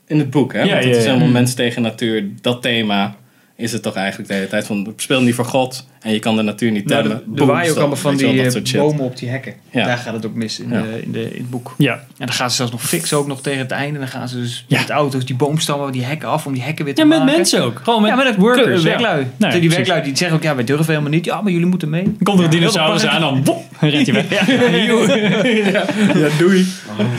in 0.08 0.20
het 0.20 0.30
boek. 0.30 0.54
Hè? 0.54 0.62
Ja, 0.62 0.66
Want 0.72 0.84
het 0.84 0.94
ja, 0.94 1.00
is 1.00 1.04
ja. 1.06 1.12
helemaal 1.12 1.32
mens 1.32 1.54
tegen 1.54 1.82
natuur. 1.82 2.30
Dat 2.42 2.62
thema 2.62 3.16
is 3.58 3.72
het 3.72 3.82
toch 3.82 3.96
eigenlijk 3.96 4.30
de 4.30 4.36
hele 4.36 4.48
tijd. 4.48 4.66
Van, 4.66 4.94
speel 4.96 5.22
niet 5.22 5.36
voor 5.36 5.46
God 5.46 5.86
en 6.02 6.14
je 6.14 6.20
kan 6.20 6.36
de 6.36 6.42
natuur 6.42 6.72
niet 6.72 6.86
Nou, 6.86 7.02
temmen. 7.02 7.24
Boom, 7.26 7.48
waaien 7.48 7.62
ook 7.64 7.66
stop. 7.70 7.78
allemaal 7.78 7.98
van 7.98 8.18
je 8.18 8.52
die 8.62 8.74
eh, 8.74 8.80
bomen 8.82 9.04
op 9.06 9.18
die 9.18 9.30
hekken. 9.30 9.54
Ja. 9.72 9.86
Daar 9.86 9.98
gaat 9.98 10.14
het 10.14 10.26
ook 10.26 10.34
mis 10.34 10.60
in, 10.60 10.70
Ja. 10.70 10.82
de, 10.82 11.02
in, 11.04 11.12
de, 11.12 11.22
in 11.34 11.42
het 11.42 11.50
boek. 11.50 11.76
Ja. 11.78 11.94
En 11.94 12.26
dan 12.26 12.32
gaan 12.32 12.50
ze 12.50 12.56
zelfs 12.56 12.72
nog 12.72 12.82
fixen, 12.84 13.18
ook 13.18 13.28
nog 13.28 13.42
tegen 13.42 13.60
het 13.60 13.72
einde. 13.72 14.00
Dan 14.00 14.08
gaan 14.08 14.30
ze 14.30 14.36
dus 14.40 14.66
Ja. 14.68 14.80
met 14.80 14.90
auto's 14.90 15.26
die 15.26 15.36
boomstammen, 15.36 15.92
die 15.92 16.04
hekken 16.04 16.28
af 16.30 16.46
om 16.46 16.54
die 16.54 16.62
hekken 16.64 16.86
weer 16.86 16.96
te 16.96 17.02
Ja, 17.02 17.08
met 17.08 17.18
maken. 17.20 17.36
mensen 17.36 17.64
ook. 17.64 17.80
Gewoon 17.84 18.02
met 18.02 18.10
ja, 18.10 18.16
maar 18.16 18.26
dat 18.26 18.36
workers. 18.36 18.82
ja. 18.84 18.90
werklui. 18.90 19.18
Nee, 19.38 19.52
die 19.52 19.60
precies. 19.60 19.76
werklui 19.76 20.02
die 20.04 20.18
zeggen 20.18 20.38
ook, 20.38 20.44
ja, 20.44 20.56
wij 20.56 20.64
durven 20.64 20.86
helemaal 20.88 21.10
niet. 21.12 21.26
Ja, 21.26 21.42
maar 21.42 21.52
jullie 21.52 21.68
moeten 21.68 21.90
mee. 21.90 22.04
Dan 22.04 22.16
komt 22.24 22.40
er 22.40 22.46
een 22.46 22.50
dinosaurus 22.52 23.06
aan 23.06 23.16
en 23.16 23.22
dan 23.22 23.44
wop, 23.44 23.64
rent 23.80 24.08
hij 24.08 24.26
weg. 24.30 24.48
Ja, 26.18 26.28
doei. 26.40 26.66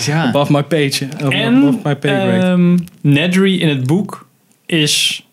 Ja. 0.07 0.25
Above 0.25 0.53
my 0.53 0.63
page. 0.63 1.09
Above 1.19 1.33
En 1.37 1.81
my 1.85 1.97
pay 1.97 2.21
grade. 2.31 2.47
ehm, 2.47 2.79
Nedry 3.01 3.55
in 3.61 3.69
het 3.69 3.87
boek 3.87 4.27
is, 4.67 5.27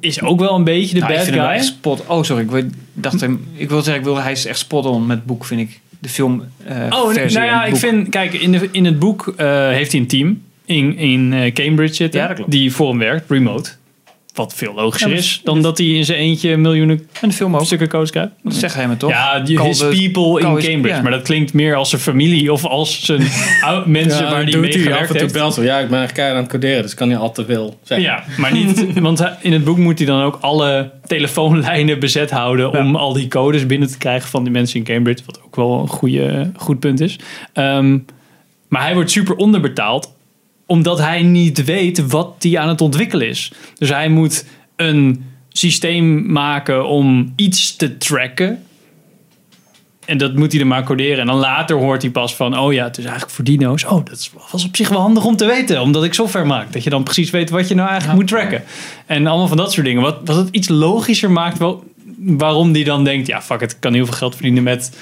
is 0.00 0.22
ook 0.22 0.40
wel 0.40 0.54
een 0.54 0.64
beetje 0.64 0.94
de 0.94 1.00
Nou, 1.00 1.12
ik 1.12 1.18
bad 1.18 1.26
hem 1.26 1.38
guy. 1.38 1.44
echt 1.48 1.64
spot. 1.64 2.06
Oh, 2.06 2.22
sorry. 2.22 2.54
Ik, 2.56 2.66
dacht 2.92 3.20
hem, 3.20 3.46
ik 3.54 3.68
wil 3.68 3.82
zeggen, 3.82 4.02
ik 4.02 4.08
wil, 4.08 4.22
hij 4.22 4.32
is 4.32 4.46
echt 4.46 4.58
spot 4.58 4.86
on 4.86 5.06
met 5.06 5.24
boek, 5.26 5.44
vind 5.44 5.60
ik. 5.60 5.80
De 5.98 6.08
film. 6.08 6.44
eh 6.64 6.76
Oh, 6.90 7.14
nou 7.14 7.30
ja, 7.30 7.64
ik 7.64 7.76
vind, 7.76 8.08
kijk, 8.08 8.32
in, 8.32 8.52
de, 8.52 8.68
in 8.72 8.84
het 8.84 8.98
boek 8.98 9.34
eh, 9.36 9.68
heeft 9.68 9.92
hij 9.92 10.00
een 10.00 10.06
team 10.06 10.42
in, 10.64 10.96
in 10.96 11.32
eh, 11.32 11.52
Cambridge 11.52 11.94
zitten. 11.94 12.20
Ja, 12.20 12.26
dat 12.26 12.36
klopt. 12.36 12.50
Die 12.50 12.72
voor 12.72 12.88
hem 12.88 12.98
werkt, 12.98 13.30
remote. 13.30 13.70
Wat 14.34 14.54
veel 14.54 14.74
logischer 14.74 15.10
Ja, 15.10 15.16
is 15.16 15.40
dan 15.44 15.62
dat 15.62 15.78
hij 15.78 15.86
in 15.86 16.04
zijn 16.04 16.18
eentje 16.18 16.56
miljoenen 16.56 17.08
En 17.20 17.28
de 17.28 17.34
film 17.34 17.56
ook. 17.56 17.64
stukken 17.64 17.88
code 17.88 18.06
schrijft. 18.06 18.30
Dat 18.42 18.54
zegt 18.54 18.74
hij 18.74 18.88
me 18.88 18.96
toch? 18.96 19.10
Ja, 19.10 19.42
his 19.44 19.78
the- 19.78 19.86
people 19.86 20.40
in 20.40 20.46
Cambridge. 20.46 20.88
ja. 20.96 21.02
Maar 21.02 21.10
dat 21.10 21.22
klinkt 21.22 21.52
meer 21.52 21.74
als 21.74 21.88
zijn 21.90 22.00
familie 22.00 22.52
of 22.52 22.64
als 22.64 23.00
zijn 23.04 23.20
mensen 23.86 24.24
Ja, 24.24 24.30
waar 24.30 24.44
die 24.44 24.56
mee 24.56 24.70
hij 24.70 24.80
af 24.80 24.86
en 24.86 24.90
gewerkt 24.92 25.08
toe 25.08 25.18
heeft. 25.20 25.32
belt. 25.32 25.56
Ja, 25.56 25.78
ik 25.78 25.88
ben 25.88 26.12
keihard 26.12 26.36
aan 26.36 26.42
het 26.42 26.52
coderen, 26.52 26.82
dus 26.82 26.94
kan 26.94 27.08
niet 27.08 27.16
al 27.16 27.32
te 27.32 27.44
veel 27.44 27.78
zeggen. 27.82 28.06
Ja, 28.06 28.24
maar 28.36 28.52
niet, 28.52 28.86
want 29.00 29.18
hij- 29.18 29.36
in 29.40 29.52
het 29.52 29.64
boek 29.64 29.76
moet 29.78 29.98
hij 29.98 30.06
dan 30.06 30.22
ook 30.22 30.38
alle 30.40 30.90
telefoonlijnen 31.06 31.98
bezet 31.98 32.30
houden 32.30 32.72
om 32.78 32.96
al 32.96 33.12
die 33.12 33.28
codes 33.28 33.66
binnen 33.66 33.88
te 33.88 33.98
krijgen 33.98 34.28
van 34.28 34.42
die 34.42 34.52
mensen 34.52 34.76
in 34.78 34.84
Cambridge, 34.84 35.22
wat 35.26 35.40
ook 35.44 35.56
wel 35.56 35.80
een 35.80 35.88
goede, 35.88 36.50
goed 36.56 36.78
punt 36.80 37.00
is. 37.00 37.18
Ehm, 37.52 37.98
maar 38.68 38.82
hij 38.82 38.94
wordt 38.94 39.10
super 39.10 39.36
onderbetaald 39.36 40.12
omdat 40.70 40.98
hij 40.98 41.22
niet 41.22 41.64
weet 41.64 42.06
wat 42.06 42.34
hij 42.38 42.58
aan 42.58 42.68
het 42.68 42.80
ontwikkelen 42.80 43.28
is. 43.28 43.52
Dus 43.78 43.88
hij 43.88 44.08
moet 44.08 44.44
een 44.76 45.24
systeem 45.48 46.32
maken 46.32 46.86
om 46.88 47.32
iets 47.36 47.76
te 47.76 47.96
tracken. 47.96 48.62
En 50.04 50.18
dat 50.18 50.34
moet 50.34 50.50
hij 50.50 50.58
dan 50.58 50.68
maar 50.68 50.84
coderen. 50.84 51.18
En 51.18 51.26
dan 51.26 51.36
later 51.36 51.76
hoort 51.76 52.02
hij 52.02 52.10
pas 52.10 52.34
van... 52.34 52.58
oh 52.58 52.72
ja, 52.72 52.84
het 52.84 52.98
is 52.98 53.04
eigenlijk 53.04 53.34
voor 53.34 53.44
dino's. 53.44 53.84
Oh, 53.84 54.04
dat 54.04 54.30
was 54.50 54.64
op 54.64 54.76
zich 54.76 54.88
wel 54.88 55.00
handig 55.00 55.24
om 55.24 55.36
te 55.36 55.46
weten. 55.46 55.80
Omdat 55.80 56.04
ik 56.04 56.14
software 56.14 56.46
maak. 56.46 56.72
Dat 56.72 56.84
je 56.84 56.90
dan 56.90 57.02
precies 57.02 57.30
weet 57.30 57.50
wat 57.50 57.68
je 57.68 57.74
nou 57.74 57.88
eigenlijk 57.88 58.18
moet 58.18 58.28
tracken. 58.28 58.62
En 59.06 59.26
allemaal 59.26 59.48
van 59.48 59.56
dat 59.56 59.72
soort 59.72 59.86
dingen. 59.86 60.02
Wat, 60.02 60.18
wat 60.24 60.36
het 60.36 60.48
iets 60.50 60.68
logischer 60.68 61.30
maakt... 61.30 61.58
Wel, 61.58 61.84
waarom 62.16 62.72
die 62.72 62.84
dan 62.84 63.04
denkt... 63.04 63.26
ja, 63.26 63.42
fuck 63.42 63.60
het, 63.60 63.78
kan 63.78 63.92
heel 63.92 64.06
veel 64.06 64.16
geld 64.16 64.34
verdienen 64.34 64.62
met 64.62 64.92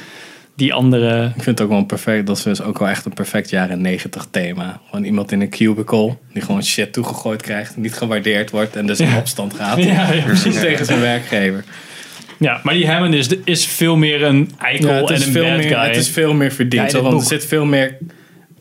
die 0.59 0.75
andere... 0.75 1.25
Ik 1.25 1.43
vind 1.43 1.47
het 1.47 1.61
ook 1.61 1.69
wel 1.69 1.79
een 1.79 1.87
perfect, 1.87 2.27
dat 2.27 2.37
is 2.37 2.43
dus 2.43 2.63
ook 2.63 2.79
wel 2.79 2.89
echt 2.89 3.05
een 3.05 3.13
perfect 3.13 3.51
jaren 3.51 3.81
negentig 3.81 4.27
thema. 4.31 4.81
Gewoon 4.91 5.05
iemand 5.05 5.33
in 5.33 5.41
een 5.41 5.51
cubicle 5.51 6.17
die 6.33 6.43
gewoon 6.43 6.63
shit 6.63 6.93
toegegooid 6.93 7.43
krijgt, 7.43 7.77
niet 7.77 7.95
gewaardeerd 7.95 8.51
wordt 8.51 8.77
en 8.77 8.87
dus 8.87 9.01
in 9.01 9.17
opstand 9.17 9.55
gaat. 9.55 9.83
Ja, 9.85 10.13
ja, 10.13 10.23
Precies 10.27 10.61
tegen 10.61 10.85
zijn 10.87 11.01
werkgever. 11.01 11.65
Ja, 12.39 12.61
maar 12.63 12.75
die 12.75 12.91
Hammond 12.91 13.15
is, 13.15 13.29
is 13.45 13.67
veel 13.67 13.97
meer 13.97 14.23
een 14.23 14.51
eikel 14.59 14.89
Ja, 14.89 14.99
en 14.99 15.15
is 15.15 15.27
een 15.27 15.33
veel 15.33 15.45
bad 15.45 15.57
meer, 15.57 15.69
guy. 15.69 15.87
het 15.87 15.97
is 15.97 16.09
veel 16.09 16.35
meer 16.35 16.53
verdiend. 16.53 16.93
want 16.93 17.21
er 17.21 17.27
zit 17.27 17.47
veel 17.47 17.65
meer 17.65 17.99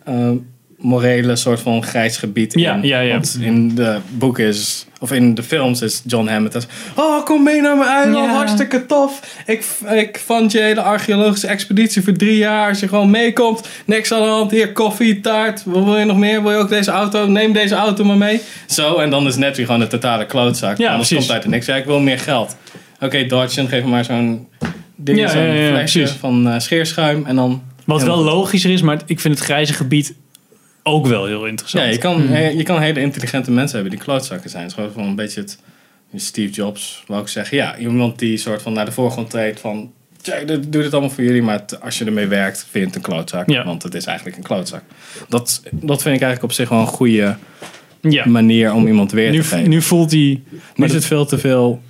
eh, 0.03 0.31
morele 0.77 1.35
soort 1.35 1.59
van 1.59 1.83
grijs 1.83 2.17
gebied 2.17 2.53
Ja, 2.53 2.73
in. 2.75 2.83
ja, 2.83 2.99
ja. 2.99 3.11
Want 3.13 3.37
in 3.41 3.75
de 3.75 3.97
boeken 4.09 4.45
is, 4.45 4.85
of 4.99 5.11
in 5.11 5.35
de 5.35 5.43
films 5.43 5.81
is 5.81 6.01
John 6.05 6.27
Hammond 6.27 6.55
als, 6.55 6.65
oh 6.95 7.25
kom 7.25 7.43
mee 7.43 7.61
naar 7.61 7.77
mijn 7.77 7.89
eiland, 7.89 8.25
Ja. 8.25 8.35
hartstikke 8.35 8.85
tof. 8.85 9.41
Ik, 9.45 9.65
ik 9.93 10.17
fund 10.17 10.51
je 10.51 10.59
hele 10.59 10.81
archeologische 10.81 11.47
expeditie 11.47 12.01
voor 12.03 12.13
drie 12.13 12.37
jaar. 12.37 12.69
Als 12.69 12.79
je 12.79 12.87
gewoon 12.87 13.09
meekomt, 13.09 13.67
niks 13.85 14.11
aan 14.11 14.21
de 14.21 14.27
hand. 14.27 14.51
Hier, 14.51 14.71
koffie, 14.73 15.19
taart. 15.21 15.61
Wat 15.65 15.83
wil 15.83 15.97
je 15.97 16.05
nog 16.05 16.17
meer? 16.17 16.41
Wil 16.43 16.51
je 16.51 16.57
ook 16.57 16.69
deze 16.69 16.91
auto? 16.91 17.27
Neem 17.27 17.53
deze 17.53 17.75
auto 17.75 18.03
maar 18.03 18.17
mee. 18.17 18.39
Zo, 18.67 18.95
en 18.97 19.09
dan 19.09 19.27
is 19.27 19.35
net 19.35 19.57
weer 19.57 19.65
gewoon 19.65 19.81
een 19.81 19.87
totale 19.87 20.25
klootzak. 20.25 20.77
Ja, 20.77 20.89
Anders 20.89 21.07
precies. 21.07 21.25
komt 21.25 21.37
uit 21.37 21.43
de 21.43 21.49
niks. 21.55 21.65
Ja, 21.65 21.75
ik 21.75 21.85
wil 21.85 21.99
meer 21.99 22.19
geld. 22.19 22.55
Oké, 22.99 23.25
Dodgen, 23.25 23.67
geef 23.67 23.83
me 23.83 23.89
maar 23.89 24.05
zo'n 24.05 24.47
ding, 24.95 25.17
Ja, 25.19 25.27
zo'n 25.27 25.41
ja, 25.41 25.53
ja, 25.53 25.69
flesje 25.69 25.99
precies. 25.99 26.17
van 26.19 26.49
eh, 26.49 26.59
scheerschuim. 26.59 27.25
En 27.25 27.35
dan 27.35 27.61
Wat 27.85 28.03
wel 28.03 28.23
logischer 28.23 28.71
is, 28.71 28.81
maar 28.81 28.99
ik 29.05 29.19
vind 29.19 29.33
het 29.35 29.43
grijze 29.43 29.73
gebied 29.73 30.13
ook 30.87 31.07
wel 31.07 31.25
heel 31.25 31.45
interessant. 31.45 31.83
Ja, 31.85 31.89
je 31.91 31.97
kan, 31.97 32.21
Hmm. 32.21 32.35
je, 32.35 32.57
je 32.57 32.63
kan 32.63 32.81
hele 32.81 32.99
intelligente 33.01 33.51
mensen 33.51 33.75
hebben 33.79 33.95
die 33.95 34.05
klootzakken 34.05 34.49
zijn. 34.49 34.61
Het 34.63 34.71
is 34.71 34.77
gewoon 34.77 34.93
van 34.93 35.03
een 35.03 35.15
beetje 35.15 35.41
het 35.41 35.59
Steve 36.15 36.51
Jobs, 36.53 37.03
wou 37.07 37.21
ik 37.21 37.27
zeggen. 37.27 37.57
Ja, 37.57 37.77
iemand 37.77 38.19
die 38.19 38.37
soort 38.37 38.61
van 38.61 38.73
naar 38.73 38.85
de 38.85 38.91
voorgrond 38.91 39.29
treedt 39.29 39.59
van... 39.59 39.91
"Tja, 40.21 40.39
dit- 40.45 40.71
doe 40.71 40.81
dit 40.81 40.91
allemaal 40.91 41.09
voor 41.09 41.23
jullie, 41.23 41.41
maar 41.41 41.59
het- 41.59 41.81
als 41.81 41.97
je 41.97 42.05
ermee 42.05 42.27
werkt, 42.27 42.57
vind 42.71 42.73
je 42.73 42.79
het 42.85 42.95
een 42.95 43.01
klootzak. 43.01 43.49
Ja. 43.49 43.65
Want 43.65 43.83
het 43.83 43.93
is 43.93 44.05
eigenlijk 44.05 44.37
een 44.37 44.43
klootzak. 44.43 44.81
Dat, 45.29 45.61
dat 45.71 46.01
vind 46.01 46.15
ik 46.15 46.21
eigenlijk 46.21 46.43
op 46.43 46.51
zich 46.51 46.69
wel 46.69 46.79
een 46.79 46.87
goede 46.87 47.35
Ja. 48.01 48.25
manier 48.27 48.73
om 48.73 48.87
iemand 48.87 49.11
weer 49.11 49.31
Nu, 49.31 49.37
te 49.41 49.47
geven. 49.47 49.69
nu 49.69 49.81
voelt 49.81 50.11
hij... 50.11 50.41
Nu 50.75 50.85
is 50.85 50.93
het 50.93 51.05
veel 51.05 51.25
te 51.25 51.37
veel... 51.37 51.81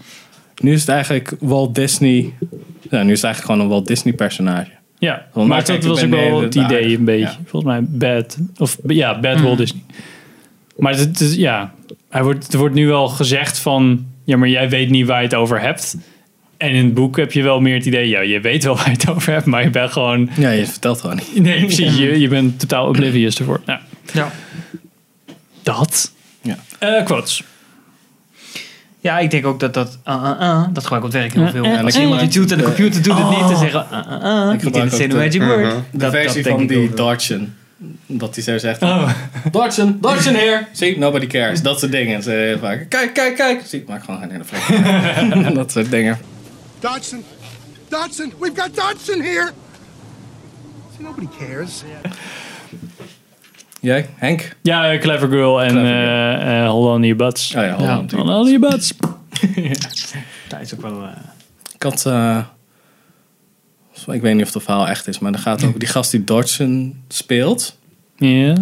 Nu 0.61 0.73
is 0.73 0.79
het 0.79 0.89
eigenlijk 0.89 1.33
Walt 1.39 1.75
Disney... 1.75 2.33
Ja, 2.89 3.03
nu 3.03 3.11
is 3.11 3.21
het 3.21 3.23
eigenlijk 3.23 3.39
gewoon 3.45 3.59
een 3.59 3.67
Walt 3.67 3.87
Disney 3.87 4.13
personage. 4.13 4.71
Ja, 4.99 5.25
Want 5.33 5.47
maar 5.47 5.65
dat 5.65 5.83
was 5.83 6.01
ik 6.01 6.13
ook 6.13 6.19
wel 6.19 6.41
het 6.41 6.53
de 6.53 6.59
idee 6.59 6.97
een 6.97 7.05
beetje. 7.05 7.21
Ja. 7.21 7.37
Volgens 7.45 7.71
mij 7.71 7.83
bad. 7.83 8.37
Of 8.57 8.77
ja, 8.87 9.19
bad 9.19 9.41
Walt 9.41 9.57
Disney. 9.57 9.81
Maar 10.77 10.91
het, 10.91 10.99
het 10.99 11.19
is, 11.19 11.35
ja, 11.35 11.73
hij 12.09 12.23
wordt, 12.23 12.53
er 12.53 12.59
wordt 12.59 12.75
nu 12.75 12.87
wel 12.87 13.07
gezegd 13.07 13.59
van... 13.59 14.05
Ja, 14.23 14.37
maar 14.37 14.49
jij 14.49 14.69
weet 14.69 14.89
niet 14.89 15.07
waar 15.07 15.17
je 15.17 15.23
het 15.23 15.35
over 15.35 15.61
hebt. 15.61 15.97
En 16.57 16.69
in 16.69 16.85
het 16.85 16.93
boek 16.93 17.17
heb 17.17 17.31
je 17.31 17.43
wel 17.43 17.59
meer 17.59 17.75
het 17.75 17.85
idee... 17.85 18.07
Ja, 18.07 18.21
je 18.21 18.39
weet 18.39 18.63
wel 18.63 18.75
waar 18.75 18.85
je 18.85 18.91
het 18.91 19.09
over 19.09 19.33
hebt. 19.33 19.45
Maar 19.45 19.63
je 19.63 19.69
bent 19.69 19.91
gewoon... 19.91 20.29
Ja, 20.37 20.49
je 20.49 20.65
vertelt 20.65 21.01
gewoon 21.01 21.15
niet. 21.15 21.43
Nee, 21.43 21.65
precies. 21.65 21.97
Je, 21.97 22.19
je 22.19 22.27
bent 22.27 22.59
totaal 22.59 22.87
oblivious 22.87 23.39
ervoor. 23.39 23.61
Ja. 23.65 23.81
Ja. 24.13 24.31
Dat. 25.63 26.11
Ja. 26.41 26.57
Eh, 26.79 27.03
quotes. 27.05 27.43
Ja, 28.99 29.19
ik 29.19 29.31
denk 29.31 29.45
ook 29.45 29.59
dat 29.59 29.73
dat, 29.73 29.97
uh, 30.07 30.13
uh, 30.13 30.31
uh, 30.47 30.63
dat 30.73 30.83
gebruik 30.83 31.03
ik 31.03 31.07
op 31.07 31.13
het 31.13 31.13
werk 31.13 31.33
heel 31.33 31.47
veel. 31.63 31.65
Uh, 31.71 31.77
uh, 31.77 31.83
Als 31.83 31.95
uh. 31.95 32.01
iemand 32.01 32.21
iets 32.21 32.35
doet 32.35 32.51
en 32.51 32.57
de 32.57 32.63
computer 32.63 33.01
doet 33.03 33.17
het 33.17 33.29
niet, 33.29 33.39
dan 33.39 33.49
Oh. 33.51 33.59
zeggen 33.59 33.85
uh, 33.91 33.97
uh, 33.97 34.47
uh, 34.47 34.53
Ik 34.53 34.63
niet 34.63 34.75
in 34.99 35.09
de 35.09 35.15
ook 35.15 35.21
Magic 35.21 35.41
Word. 35.43 35.57
uh-huh. 35.59 35.69
De 35.75 35.81
Dat- 35.91 35.99
dat 36.01 36.11
versie 36.11 36.43
denk 36.43 36.55
van 36.55 36.63
ik 36.63 36.69
die. 36.69 36.93
Dodgen. 36.93 37.55
Dat 38.05 38.35
hij 38.35 38.43
zo 38.43 38.57
zegt. 38.57 38.81
Oh. 38.81 39.09
Dodgen, 39.51 39.97
Dodgen 40.01 40.33
here. 40.35 40.65
See, 40.71 40.97
nobody 40.97 41.27
cares. 41.27 41.61
Dat 41.61 41.79
soort 41.79 41.91
dingen. 41.91 42.23
Ze 42.23 42.57
vaak, 42.61 42.85
kijk, 42.89 43.13
kijk, 43.13 43.35
kijk. 43.35 43.61
Zie, 43.65 43.79
ik 43.81 43.87
maak 43.87 44.03
gewoon 44.03 44.19
geen 44.19 44.31
hele 44.31 44.43
vlek. 44.43 45.53
dat 45.55 45.71
soort 45.71 45.89
dingen. 45.91 46.17
Dodson! 46.79 47.23
Dodson! 47.89 48.33
We've 48.39 48.61
got 48.61 48.75
Dodson 48.75 49.21
here! 49.21 49.51
See, 50.95 51.05
nobody 51.05 51.27
cares. 51.39 51.83
Jij, 53.81 54.09
Henk? 54.15 54.55
Ja, 54.61 54.91
eh, 54.91 54.99
Clever 55.01 55.27
Girl 55.29 55.61
en 55.61 55.69
Clever 55.69 55.85
eh, 55.91 56.63
eh, 56.63 56.69
Hold 56.69 56.95
On 56.95 57.01
Your 57.01 57.15
Butts. 57.15 57.55
Oh 57.55 57.61
ja, 57.63 57.73
Hold 57.75 57.99
On 57.99 58.07
To 58.07 58.17
Hold 58.17 58.29
On 58.29 58.45
Your 58.51 58.59
Butts. 58.69 58.93
Dat 60.49 60.61
is 60.61 60.73
ook 60.73 60.81
wel... 60.81 61.03
eh, 61.03 61.09
Ik 61.75 61.83
had... 61.83 62.05
ik 64.13 64.21
weet 64.21 64.35
niet 64.35 64.45
of 64.45 64.53
het 64.53 64.63
verhaal 64.63 64.87
echt 64.87 65.07
is, 65.07 65.19
maar 65.19 65.33
er 65.33 65.39
gaat 65.39 65.63
over 65.63 65.79
die 65.79 65.87
gast 65.87 66.11
die 66.11 66.23
Dodgen 66.23 67.03
speelt. 67.07 67.77
Ja. 68.15 68.55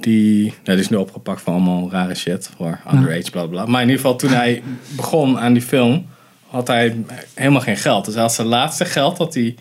Die, 0.00 0.42
nou, 0.44 0.54
die 0.64 0.76
is 0.78 0.88
nu 0.88 0.96
opgepakt 0.96 1.40
voor 1.40 1.52
allemaal 1.52 1.90
rare 1.90 2.14
shit. 2.14 2.50
Voor 2.56 2.80
underage, 2.92 3.30
bla 3.30 3.46
bla. 3.46 3.46
bla. 3.62 3.66
Maar 3.66 3.82
in 3.82 3.88
ieder 3.88 4.02
geval, 4.02 4.16
toen 4.18 4.30
hij 4.30 4.62
begon 4.96 5.38
aan 5.38 5.52
die 5.52 5.62
film, 5.62 6.06
had 6.48 6.66
hij 6.66 6.96
helemaal 7.34 7.60
geen 7.60 7.76
geld. 7.76 8.04
Dus 8.04 8.14
hij 8.14 8.22
had 8.22 8.32
zijn 8.34 8.46
laatste 8.46 8.84
geld 8.84 9.16
dat 9.16 9.34
hij. 9.34 9.54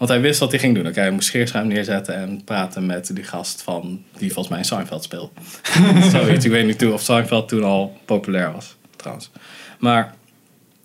Want 0.00 0.12
hij 0.12 0.20
wist 0.20 0.40
wat 0.40 0.50
hij 0.50 0.60
ging 0.60 0.74
doen. 0.74 0.86
Oké, 0.86 1.00
hij 1.00 1.10
moest 1.10 1.26
scheerschuim 1.26 1.66
neerzetten 1.66 2.14
en 2.14 2.44
praten 2.44 2.86
met 2.86 3.14
die 3.14 3.24
gast 3.24 3.62
van. 3.62 4.02
die 4.18 4.32
volgens 4.32 4.48
mij 4.48 4.58
in 4.58 4.64
Seinfeld 4.64 5.04
speelt. 5.04 5.32
Zoiets. 6.12 6.44
Ik 6.44 6.50
weet 6.50 6.66
niet 6.66 6.86
of 6.86 7.02
Seinfeld 7.02 7.48
toen 7.48 7.64
al 7.64 7.98
populair 8.04 8.52
was, 8.52 8.76
trouwens. 8.96 9.30
Maar 9.78 10.14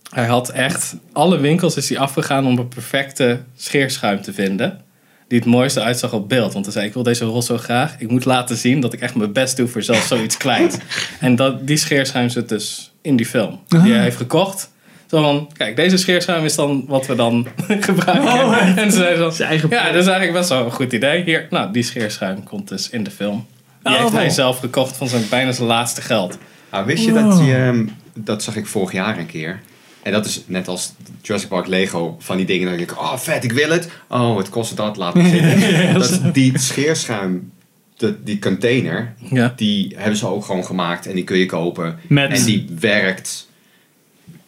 hij 0.09 0.25
had 0.25 0.49
echt. 0.49 0.95
alle 1.11 1.37
winkels 1.37 1.75
is 1.75 1.89
hij 1.89 1.97
afgegaan 1.97 2.45
om 2.45 2.57
een 2.57 2.67
perfecte 2.67 3.39
scheerschuim 3.55 4.21
te 4.21 4.33
vinden 4.33 4.81
die 5.27 5.39
het 5.39 5.47
mooiste 5.47 5.81
uitzag 5.81 6.13
op 6.13 6.29
beeld. 6.29 6.53
Want 6.53 6.65
hij 6.65 6.73
zei, 6.73 6.85
ik 6.85 6.93
wil 6.93 7.03
deze 7.03 7.25
rol 7.25 7.41
zo 7.41 7.57
graag. 7.57 7.95
Ik 7.99 8.09
moet 8.09 8.25
laten 8.25 8.57
zien 8.57 8.79
dat 8.79 8.93
ik 8.93 8.99
echt 8.99 9.15
mijn 9.15 9.33
best 9.33 9.57
doe 9.57 9.67
voor 9.67 9.83
zelfs 9.83 10.07
zoiets 10.07 10.37
kleins. 10.37 10.75
En 11.19 11.35
dat, 11.35 11.67
die 11.67 11.77
scheerschuim 11.77 12.29
zit 12.29 12.49
dus 12.49 12.93
in 13.01 13.15
die 13.15 13.25
film. 13.25 13.59
Die 13.67 13.79
hij 13.79 14.01
heeft 14.01 14.17
gekocht. 14.17 14.73
Zo 15.09 15.21
van, 15.21 15.49
kijk, 15.57 15.75
deze 15.75 15.97
scheerschuim 15.97 16.45
is 16.45 16.55
dan 16.55 16.85
wat 16.87 17.05
we 17.05 17.15
dan 17.15 17.47
gebruiken. 17.67 18.77
en 18.83 18.91
ze 18.91 18.97
zeiden 18.97 19.19
dan, 19.19 19.33
Zijn 19.33 19.49
eigen 19.49 19.69
ja, 19.69 19.85
dat 19.85 19.95
is 20.01 20.07
eigenlijk 20.07 20.37
best 20.37 20.49
wel 20.49 20.65
een 20.65 20.71
goed 20.71 20.93
idee. 20.93 21.23
Hier, 21.23 21.47
nou, 21.49 21.71
die 21.71 21.83
scheerschuim 21.83 22.43
komt 22.43 22.67
dus 22.67 22.89
in 22.89 23.03
de 23.03 23.11
film. 23.11 23.45
Die 23.83 23.93
Oh, 23.93 23.99
heeft 24.01 24.13
hij 24.13 24.29
zelf 24.29 24.59
gekocht 24.59 24.97
van 24.97 25.07
zijn 25.07 25.23
bijna 25.29 25.51
zijn 25.51 25.67
laatste 25.67 26.01
geld. 26.01 26.37
Ah, 26.69 26.85
wist 26.85 27.05
je 27.05 27.13
dat 27.13 27.39
je, 27.45 27.55
ehm, 27.55 27.85
dat 28.13 28.43
zag 28.43 28.55
ik 28.55 28.65
vorig 28.65 28.91
jaar 28.91 29.17
een 29.17 29.25
keer. 29.25 29.59
En 30.03 30.11
dat 30.11 30.25
is 30.25 30.43
net 30.47 30.67
als 30.67 30.93
Jurassic 31.21 31.49
Park 31.49 31.67
Lego 31.67 32.15
van 32.19 32.37
die 32.37 32.45
dingen. 32.45 32.67
Dan 32.67 32.77
denk 32.77 32.91
ik, 32.91 32.97
oh 32.99 33.17
vet, 33.17 33.43
ik 33.43 33.51
wil 33.51 33.69
het. 33.69 33.89
Oh, 34.09 34.37
het 34.37 34.49
kost 34.49 34.77
dat, 34.77 34.97
laat 34.97 35.13
me 35.15 35.29
zitten. 35.29 35.93
dat, 36.23 36.33
die 36.33 36.57
scheerschuim, 36.59 37.51
de, 37.97 38.23
die 38.23 38.39
container, 38.39 39.13
Ja. 39.29 39.53
die 39.55 39.93
hebben 39.97 40.17
ze 40.17 40.27
ook 40.27 40.45
gewoon 40.45 40.65
gemaakt. 40.65 41.07
En 41.07 41.15
die 41.15 41.23
kun 41.23 41.37
je 41.37 41.45
kopen. 41.45 41.99
Met- 42.07 42.31
En 42.31 42.43
die 42.45 42.67
werkt, 42.79 43.47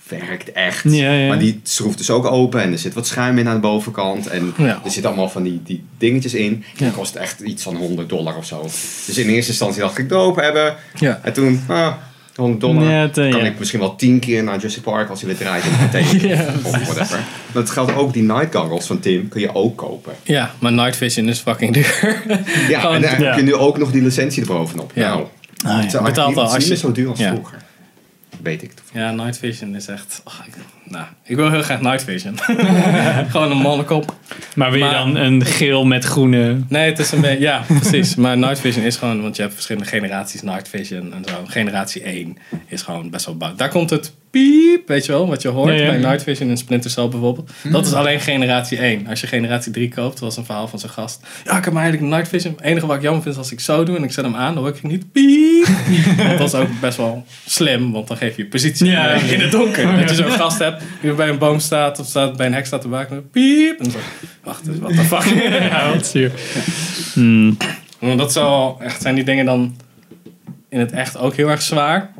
werkt 0.10 0.52
echt. 0.52 0.84
Ja, 0.84 1.12
ja. 1.12 1.28
Maar 1.28 1.40
die 1.40 1.60
schroeft 1.64 1.98
dus 1.98 2.10
ook 2.10 2.26
open. 2.26 2.62
En 2.62 2.72
er 2.72 2.78
zit 2.80 2.94
wat 2.94 3.08
schuim 3.08 3.38
in 3.38 3.48
aan 3.48 3.54
de 3.56 3.62
bovenkant. 3.62 4.28
En 4.28 4.54
Ja. 4.58 4.82
er 4.86 4.92
zit 4.92 5.06
allemaal 5.06 5.30
van 5.30 5.44
die, 5.44 5.62
die 5.64 5.84
dingetjes 5.98 6.34
in. 6.34 6.64
Die 6.78 6.92
kost 6.92 7.16
echt 7.16 7.40
iets 7.40 7.64
van 7.64 7.76
100 7.76 8.10
dollar 8.10 8.38
of 8.38 8.46
zo. 8.46 8.62
Dus 9.06 9.18
in 9.18 9.30
eerste 9.30 9.52
instantie 9.52 9.82
dacht 9.82 9.98
ik, 9.98 10.14
open 10.14 10.44
hebben. 10.44 10.76
Ja. 11.00 11.20
En 11.24 11.34
toen, 11.34 11.62
ah, 11.68 11.94
100 12.36 12.62
dollar. 12.62 13.04
Eh, 13.10 13.32
kan 13.32 13.46
ik 13.46 13.60
misschien 13.60 13.80
wel 13.80 13.96
10 13.96 14.20
keer 14.20 14.44
naar 14.44 14.56
Jurassic 14.56 14.84
Park 14.84 15.10
als 15.10 15.22
hij 15.22 15.30
weer 15.30 15.38
draait 15.40 15.64
container. 15.80 16.46
Of 16.66 16.72
whatever. 16.72 17.20
Dat 17.52 17.70
geldt 17.70 17.96
ook, 17.96 18.14
die 18.14 18.24
night 18.24 18.56
goggles 18.56 18.86
van 18.86 19.00
Tim 19.00 19.28
kun 19.28 19.42
je 19.42 19.56
ook 19.56 19.78
kopen. 19.78 20.14
Ja, 20.24 20.52
maar 20.60 20.72
Night 20.72 20.96
Vision 20.96 21.28
is 21.30 21.40
fucking 21.40 21.74
duur. 21.74 22.24
Ja, 22.70 22.92
en 22.92 23.02
dan 23.02 23.12
heb 23.12 23.36
je 23.36 23.42
nu 23.44 23.54
ook 23.56 23.78
nog 23.78 23.92
die 23.92 24.02
licentie 24.02 24.42
erbovenop. 24.42 24.92
Ja. 24.96 25.10
Nou, 25.10 25.24
Ah, 25.66 25.72
ja. 25.72 25.76
het 25.76 25.86
is 25.86 25.92
Betaalt 25.92 26.06
eigenlijk 26.06 26.18
al 26.18 26.28
niet, 26.28 26.36
het 26.36 26.46
als 26.46 26.54
is 26.64 26.70
niet 26.70 26.80
je- 26.80 26.86
meer 26.88 26.96
zo 26.96 27.02
duur 27.02 27.10
als 27.10 27.22
vroeger. 27.22 27.58
Weet 28.42 28.62
ik. 28.64 28.72
Ja, 28.94 29.12
Night 29.12 29.38
Vision 29.38 29.76
is 29.76 29.88
echt... 29.88 30.22
oh, 30.24 30.40
ik, 30.46 30.54
nou, 30.90 31.06
ik 31.24 31.36
wil 31.36 31.52
heel 31.52 31.62
graag 31.62 31.82
Night 31.82 32.04
Vision. 32.04 32.38
Gewoon 33.32 33.52
een 33.52 33.58
mannekop. 33.58 34.16
Maar 34.56 34.72
wil 34.72 34.80
je 34.80 34.86
Maar- 34.86 34.94
dan 34.94 35.16
een 35.16 35.46
geel 35.46 35.86
met 35.86 36.04
groene... 36.04 36.58
Nee, 36.68 36.90
het 36.90 37.00
is 37.00 37.12
een 37.12 37.22
beetje... 37.22 37.40
Ja, 37.40 37.64
precies. 37.68 38.16
Maar 38.16 38.38
Night 38.38 38.60
Vision 38.60 38.86
is 38.86 38.96
gewoon... 38.96 39.22
Want 39.22 39.36
je 39.36 39.42
hebt 39.42 39.54
verschillende 39.54 39.88
generaties 39.88 40.42
Night 40.42 40.70
Vision 40.70 41.14
en 41.14 41.24
zo. 41.26 41.34
Generatie 41.48 42.02
1 42.02 42.38
is 42.68 42.82
gewoon 42.82 43.10
best 43.10 43.26
wel 43.26 43.38
bouw. 43.38 43.56
Daar 43.56 43.70
komt 43.70 43.90
het 43.90 44.14
piep, 44.32 44.88
weet 44.88 45.06
je 45.06 45.12
wel, 45.12 45.28
wat 45.28 45.42
je 45.42 45.48
hoort 45.48 45.74
Ja, 45.74 45.84
ja. 45.84 45.90
bij 45.90 45.98
Night 45.98 46.24
Vision 46.24 46.50
en 46.50 46.58
Splinter 46.58 46.90
Cell 46.90 47.08
bijvoorbeeld. 47.08 47.52
Dat 47.72 47.86
is 47.86 47.94
alleen 47.94 48.20
generatie 48.20 48.78
1. 48.78 49.08
Als 49.08 49.22
je 49.22 49.28
generatie 49.28 49.72
3 49.72 49.90
koopt, 49.90 50.20
was 50.20 50.38
een 50.38 50.46
verhaal 50.46 50.68
van 50.68 50.80
zijn 50.80 50.92
gast. 50.92 51.20
Ja, 51.46 51.58
ik 51.58 51.64
heb 51.64 51.74
maar 51.74 51.84
eigenlijk 51.84 52.14
Night 52.14 52.30
Vision. 52.30 52.54
Het 52.56 52.64
enige 52.66 52.86
wat 52.86 52.96
ik 52.96 53.02
jammer 53.02 53.22
vind 53.22 53.34
is 53.36 53.42
als 53.42 53.52
ik 53.52 53.60
zo 53.60 53.84
doe 53.84 53.98
en 53.98 54.04
ik 54.04 54.12
zet 54.12 54.26
hem 54.26 54.36
aan, 54.36 54.54
dan 54.54 54.64
hoor 54.64 54.74
ik 54.76 54.84
niet 54.84 55.12
piep. 55.12 55.68
want 56.28 56.38
dat 56.38 56.48
is 56.48 56.54
ook 56.54 56.80
best 56.82 56.98
wel 56.98 57.26
slim, 57.46 57.92
want 57.92 58.08
dan 58.08 58.18
geef 58.18 58.38
je 58.38 58.46
positie 58.46 58.90
ja. 58.90 59.10
in 59.10 59.40
het 59.40 59.52
donker. 59.52 59.86
Dat 59.98 60.10
je 60.10 60.16
zo'n 60.16 60.32
gast 60.32 60.60
hebt 60.60 60.77
die 61.02 61.14
bij 61.14 61.30
een 61.30 61.38
boom 61.38 61.60
staat 61.60 62.00
of 62.00 62.06
staat 62.08 62.38
bij 62.38 62.46
een 62.46 62.54
hek 62.54 62.66
staat 62.66 62.82
te 62.82 62.90
waken. 62.90 63.30
Piep. 63.30 63.78
En 63.80 63.84
dan 63.84 63.92
zo, 63.92 63.98
wacht, 64.44 64.66
dus 64.66 64.80
wat 64.80 64.90
de 64.90 65.04
fuck. 65.04 65.24
Ja, 65.70 65.94
wat 65.94 66.08
zuur. 66.08 66.32
Hmm. 67.14 67.58
Want 68.00 68.18
dat 68.20 68.32
zou 68.32 68.84
echt 68.84 69.02
zijn 69.02 69.16
die 69.16 69.24
dingen 69.24 69.46
dan 69.46 69.76
in 70.70 70.80
het 70.80 70.92
echt 70.92 71.18
ook 71.18 71.36
heel 71.36 71.50
erg 71.50 71.62
zwaar. 71.62 72.14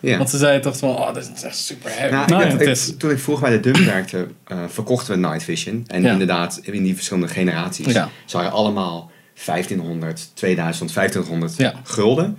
Ja. 0.00 0.16
Want 0.16 0.30
ze 0.30 0.38
zeiden 0.38 0.62
toch 0.62 0.76
van, 0.76 0.88
oh, 0.88 1.14
dit 1.14 1.32
is 1.36 1.42
echt 1.42 1.56
super 1.58 1.90
heavy. 1.94 2.10
Nou, 2.12 2.22
ik 2.22 2.28
Nou 2.28 2.42
heb- 2.42 2.50
ja, 2.52 2.58
ik- 2.60 2.68
het 2.68 2.76
is- 2.78 2.94
toen 2.98 3.10
ik 3.10 3.18
vroeger 3.18 3.48
bij 3.48 3.60
de 3.60 3.70
Dum 3.72 3.84
werkte, 3.84 4.26
eh, 4.46 4.58
verkochten 4.68 5.14
we 5.14 5.26
Night 5.26 5.42
Vision. 5.42 5.84
En 5.86 6.02
Ja. 6.02 6.10
inderdaad, 6.12 6.60
in 6.62 6.82
die 6.82 6.94
verschillende 6.94 7.28
generaties, 7.28 7.92
Ja. 7.92 8.08
ze 8.24 8.36
waren 8.36 8.52
allemaal 8.52 9.10
1500, 9.34 10.30
2000, 10.34 10.92
1500 10.92 11.56
Ja. 11.56 11.74
gulden. 11.84 12.38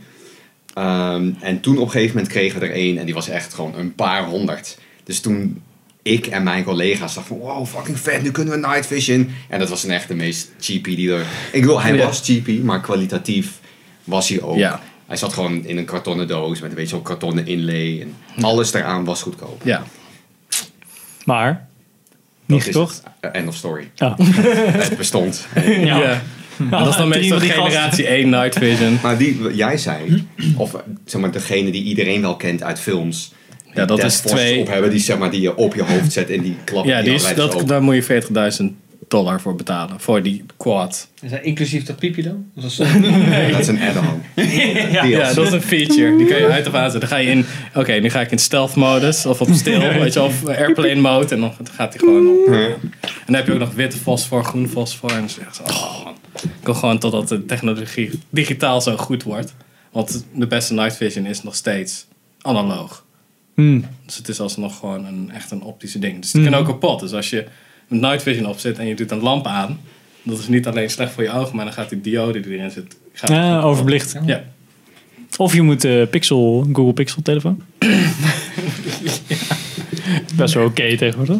Ehm, 0.73 1.29
en 1.41 1.59
toen 1.59 1.77
op 1.77 1.85
een 1.85 1.91
gegeven 1.91 2.15
moment 2.15 2.33
kregen 2.33 2.59
we 2.59 2.65
er 2.65 2.73
één 2.73 2.97
en 2.97 3.05
die 3.05 3.13
was 3.13 3.29
echt 3.29 3.53
gewoon 3.53 3.75
een 3.77 3.95
paar 3.95 4.25
honderd. 4.25 4.77
Dus 5.03 5.19
toen 5.19 5.61
ik 6.01 6.27
en 6.27 6.43
mijn 6.43 6.63
collega's 6.63 7.13
dachten 7.13 7.37
van, 7.37 7.37
wow, 7.37 7.65
fucking 7.65 7.99
vet, 7.99 8.21
nu 8.23 8.31
kunnen 8.31 8.53
we 8.61 8.67
Night 8.67 8.85
Vision. 8.87 9.29
En 9.49 9.59
dat 9.59 9.69
was 9.69 9.81
dan 9.81 9.91
echt 9.91 10.07
de 10.07 10.15
meest 10.15 10.51
cheapy 10.59 10.95
die 10.95 11.11
er... 11.13 11.25
Ik 11.51 11.63
wil, 11.65 11.81
hij 11.81 11.95
Ja. 11.95 12.05
was 12.05 12.21
cheapy, 12.23 12.59
maar 12.59 12.81
kwalitatief 12.81 13.59
was 14.03 14.29
hij 14.29 14.41
ook. 14.41 14.57
Ja. 14.57 14.81
Hij 15.07 15.17
zat 15.17 15.33
gewoon 15.33 15.65
in 15.65 15.77
een 15.77 15.85
kartonnen 15.85 16.27
doos 16.27 16.59
met 16.59 16.69
een 16.69 16.75
beetje 16.75 16.95
zo'n 16.95 17.01
kartonnen 17.03 17.47
inlay. 17.47 18.01
En 18.01 18.43
alles 18.43 18.73
eraan 18.73 19.03
was 19.05 19.21
goedkoop. 19.21 19.61
Ja. 19.63 19.83
Maar, 21.25 21.67
gekocht? 22.47 23.01
het. 23.19 23.31
Eh, 23.33 23.39
End 23.39 23.47
of 23.47 23.55
story. 23.55 23.89
Ja. 23.95 24.15
Het 24.83 24.97
bestond. 24.97 25.47
Ja. 25.55 25.71
Ja. 25.99 26.21
Dat 26.69 26.87
is 26.87 26.95
dan 26.95 27.07
meestal 27.07 27.39
generatie 27.39 28.07
1 28.07 28.29
Night 28.29 28.57
Vision. 28.57 28.99
Maar 29.03 29.17
die, 29.17 29.53
jij 29.55 29.77
zei, 29.77 30.27
of 30.57 30.75
zeg 31.05 31.21
maar 31.21 31.31
degene 31.31 31.71
die 31.71 31.83
iedereen 31.83 32.21
wel 32.21 32.35
kent 32.35 32.63
uit 32.63 32.79
films. 32.79 33.33
Die 33.73 33.81
Ja, 33.81 33.85
dat 33.85 34.03
is 34.03 34.19
twee- 34.19 34.59
op 34.59 34.67
hebben, 34.67 34.89
die, 34.91 34.99
zeg 34.99 35.17
maar, 35.17 35.31
die 35.31 35.41
je 35.41 35.55
op 35.55 35.75
je 35.75 35.83
hoofd 35.83 36.11
zet 36.11 36.29
en 36.29 36.41
die 36.41 36.55
klap 36.63 36.85
Ja, 36.85 37.01
die 37.01 37.13
is, 37.13 37.23
allerlei 37.23 37.47
dat, 37.49 37.59
zo- 37.59 37.65
daar 37.67 37.81
moet 37.83 37.95
je 37.95 38.03
40.000 38.03 38.63
dollar 39.07 39.41
voor 39.41 39.55
betalen. 39.55 39.99
Voor 39.99 40.21
die 40.21 40.43
quad. 40.57 41.07
Is 41.21 41.29
dat 41.31 41.41
inclusief 41.41 41.83
dat 41.83 41.95
piepje 41.95 42.23
dan? 42.23 42.45
Dat 42.55 42.63
is 42.63 42.75
Dat 43.51 43.59
is 43.59 43.67
een 43.67 43.79
add-on. 43.81 44.21
Ja. 44.91 45.03
Ja, 45.03 45.33
dat 45.33 45.45
is 45.45 45.51
een 45.51 45.61
feature. 45.61 46.17
Die 46.17 46.27
kan 46.27 46.37
je 46.37 46.47
uit 46.47 46.67
of 46.67 46.73
aanzetten. 46.73 46.99
Dan 46.99 47.09
ga 47.09 47.15
je 47.17 47.29
in, 47.29 47.45
oké, 47.75 47.93
nu 47.93 48.09
ga 48.09 48.21
ik 48.21 48.31
in 48.31 48.37
stealth 48.37 48.75
modus 48.75 49.25
of 49.25 49.41
op 49.41 49.47
stil, 49.51 49.79
weet 49.99 50.13
je, 50.13 50.21
of 50.23 50.45
airplane 50.45 50.95
mode. 51.01 51.33
En 51.35 51.41
dan 51.41 51.53
gaat 51.71 51.93
hij 51.93 51.99
gewoon 51.99 52.27
op. 52.27 52.47
En 52.53 52.91
dan 53.25 53.35
heb 53.35 53.45
je 53.47 53.53
ook 53.53 53.59
nog 53.59 53.73
witte 53.73 53.97
fosfor, 53.97 54.43
groen 54.43 54.67
fosfor. 54.69 55.09
En 55.11 55.19
dan 55.19 55.29
zeg 55.29 55.57
je, 55.57 55.63
oh 55.73 56.03
man. 56.03 56.13
Ik 56.43 56.65
wil 56.65 56.73
gewoon 56.73 56.99
totdat 56.99 57.27
de 57.27 57.45
technologie 57.45 58.09
digitaal 58.29 58.81
zo 58.81 58.97
goed 58.97 59.23
wordt. 59.23 59.53
Want 59.91 60.25
de 60.33 60.47
beste 60.47 60.73
night 60.73 60.97
vision 60.97 61.25
is 61.25 61.43
nog 61.43 61.55
steeds 61.55 62.05
analoog. 62.41 63.03
Hmm. 63.53 63.85
Dus 64.05 64.17
het 64.17 64.27
is 64.27 64.39
alsnog 64.39 64.79
gewoon 64.79 65.05
een, 65.05 65.31
echt 65.33 65.51
een 65.51 65.61
optische 65.61 65.99
ding. 65.99 66.21
Dus 66.21 66.31
die 66.31 66.43
kan 66.43 66.53
ook 66.55 66.65
kapot. 66.65 66.99
Dus 66.99 67.13
als 67.13 67.29
je 67.29 67.45
met 67.87 68.01
night 68.01 68.23
vision 68.23 68.45
op 68.45 68.59
zit 68.59 68.77
en 68.77 68.87
je 68.87 68.95
doet 68.95 69.11
een 69.11 69.21
lamp 69.21 69.47
aan, 69.47 69.79
dat 70.23 70.39
is 70.39 70.47
niet 70.47 70.67
alleen 70.67 70.89
slecht 70.89 71.13
voor 71.13 71.23
je 71.23 71.31
ogen, 71.31 71.55
maar 71.55 71.65
dan 71.65 71.73
gaat 71.73 71.89
die 71.89 72.01
diode 72.01 72.39
die 72.39 72.53
erin 72.57 72.71
zit. 72.71 72.97
Gaat 73.13 73.29
Ja, 73.29 73.61
overbelicht. 73.61 74.15
Ja. 74.25 74.43
Of 75.37 75.53
je 75.53 75.61
moet 75.61 75.81
de 75.81 76.07
Pixel, 76.11 76.67
Google 76.73 76.93
Pixel 76.93 77.21
telefoon. 77.21 77.61
Best 80.35 80.53
wel 80.53 80.65
oké 80.65 80.97
tegenwoordig. 80.97 81.37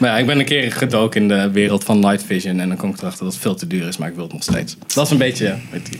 Maar 0.00 0.10
ja, 0.10 0.18
ik 0.18 0.26
ben 0.26 0.38
een 0.38 0.44
keer 0.44 0.72
gedoken 0.72 1.22
in 1.22 1.28
de 1.28 1.50
wereld 1.50 1.84
van 1.84 1.98
night 1.98 2.24
vision 2.24 2.60
en 2.60 2.68
dan 2.68 2.76
kom 2.76 2.90
ik 2.90 2.98
erachter 2.98 3.24
dat 3.24 3.32
het 3.32 3.42
veel 3.42 3.54
te 3.54 3.66
duur 3.66 3.86
is, 3.88 3.96
maar 3.96 4.08
ik 4.08 4.14
wil 4.14 4.24
het 4.24 4.32
nog 4.32 4.42
steeds. 4.42 4.76
Dat 4.94 5.04
is 5.06 5.12
een 5.12 5.18
beetje, 5.18 5.56
weet 5.70 5.88
je. 5.90 5.98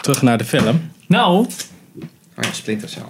Terug 0.00 0.22
naar 0.22 0.38
de 0.38 0.44
film. 0.44 0.80
Nou, 1.06 1.46
Oh 2.38 2.44
ja, 2.44 2.52
Splinter 2.52 2.88
Cell. 2.88 3.02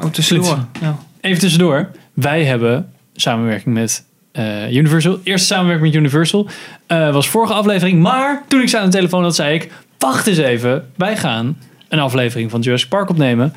Oh, 0.00 0.06
tussendoor. 0.10 0.58
Ja. 0.80 0.96
even 1.20 1.38
tussendoor. 1.38 1.90
Wij 2.12 2.44
hebben 2.44 2.88
samenwerking 3.14 3.74
met 3.74 4.04
eh, 4.32 4.72
Universal. 4.72 5.18
Eerste 5.22 5.46
samenwerking 5.46 5.86
met 5.92 5.94
Universal. 6.02 6.48
eh, 6.86 7.12
was 7.12 7.28
vorige 7.28 7.52
aflevering. 7.52 8.02
Maar 8.02 8.42
toen 8.48 8.60
ik 8.60 8.68
zei 8.68 8.82
aan 8.84 8.90
de 8.90 8.96
telefoon 8.96 9.22
dat 9.22 9.34
zei 9.34 9.54
ik... 9.54 9.70
Wacht 9.98 10.26
eens 10.26 10.38
even. 10.38 10.90
Wij 10.96 11.16
gaan 11.16 11.56
een 11.88 11.98
aflevering 11.98 12.50
van 12.50 12.60
Jurassic 12.60 12.88
Park 12.88 13.08
opnemen. 13.10 13.52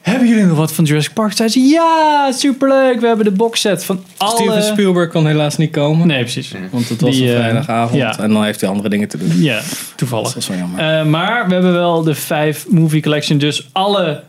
Hebben 0.00 0.28
jullie 0.28 0.44
nog 0.44 0.56
wat 0.56 0.72
van 0.72 0.84
Jurassic 0.84 1.12
Park? 1.12 1.32
Zeiden 1.32 1.60
ze, 1.60 1.68
ja, 1.68 2.32
superleuk. 2.32 3.00
We 3.00 3.06
hebben 3.06 3.24
de 3.24 3.30
boxset 3.30 3.84
van 3.84 4.04
alle... 4.16 4.36
Steven 4.36 4.62
Spielberg 4.62 5.10
kon 5.10 5.26
helaas 5.26 5.56
niet 5.56 5.70
komen, 5.70 6.06
Nee, 6.06 6.20
precies. 6.20 6.52
want 6.70 6.88
het 6.88 7.00
was 7.00 7.14
Die, 7.16 7.28
een 7.28 7.34
eh, 7.34 7.40
vrijdagavond 7.40 7.98
ja. 7.98 8.18
en 8.18 8.32
dan 8.32 8.44
heeft 8.44 8.60
hij 8.60 8.70
andere 8.70 8.88
dingen 8.88 9.08
te 9.08 9.18
doen. 9.18 9.42
Ja, 9.42 9.54
Dat 9.56 9.92
toevallig. 9.96 10.34
was 10.34 10.48
wel 10.48 10.56
jammer. 10.56 10.98
Eh, 10.98 11.04
maar 11.06 11.46
we 11.48 11.52
hebben 11.52 11.72
wel 11.72 12.02
de 12.02 12.14
vijf 12.14 12.66
movie 12.68 13.02
collection. 13.02 13.38
Dus 13.38 13.68
alle 13.72 14.22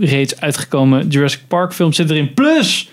reeds 0.00 0.40
uitgekomen 0.40 1.08
Jurassic 1.08 1.40
Park 1.48 1.72
films 1.72 1.96
zitten 1.96 2.16
erin. 2.16 2.34
Plus 2.34 2.90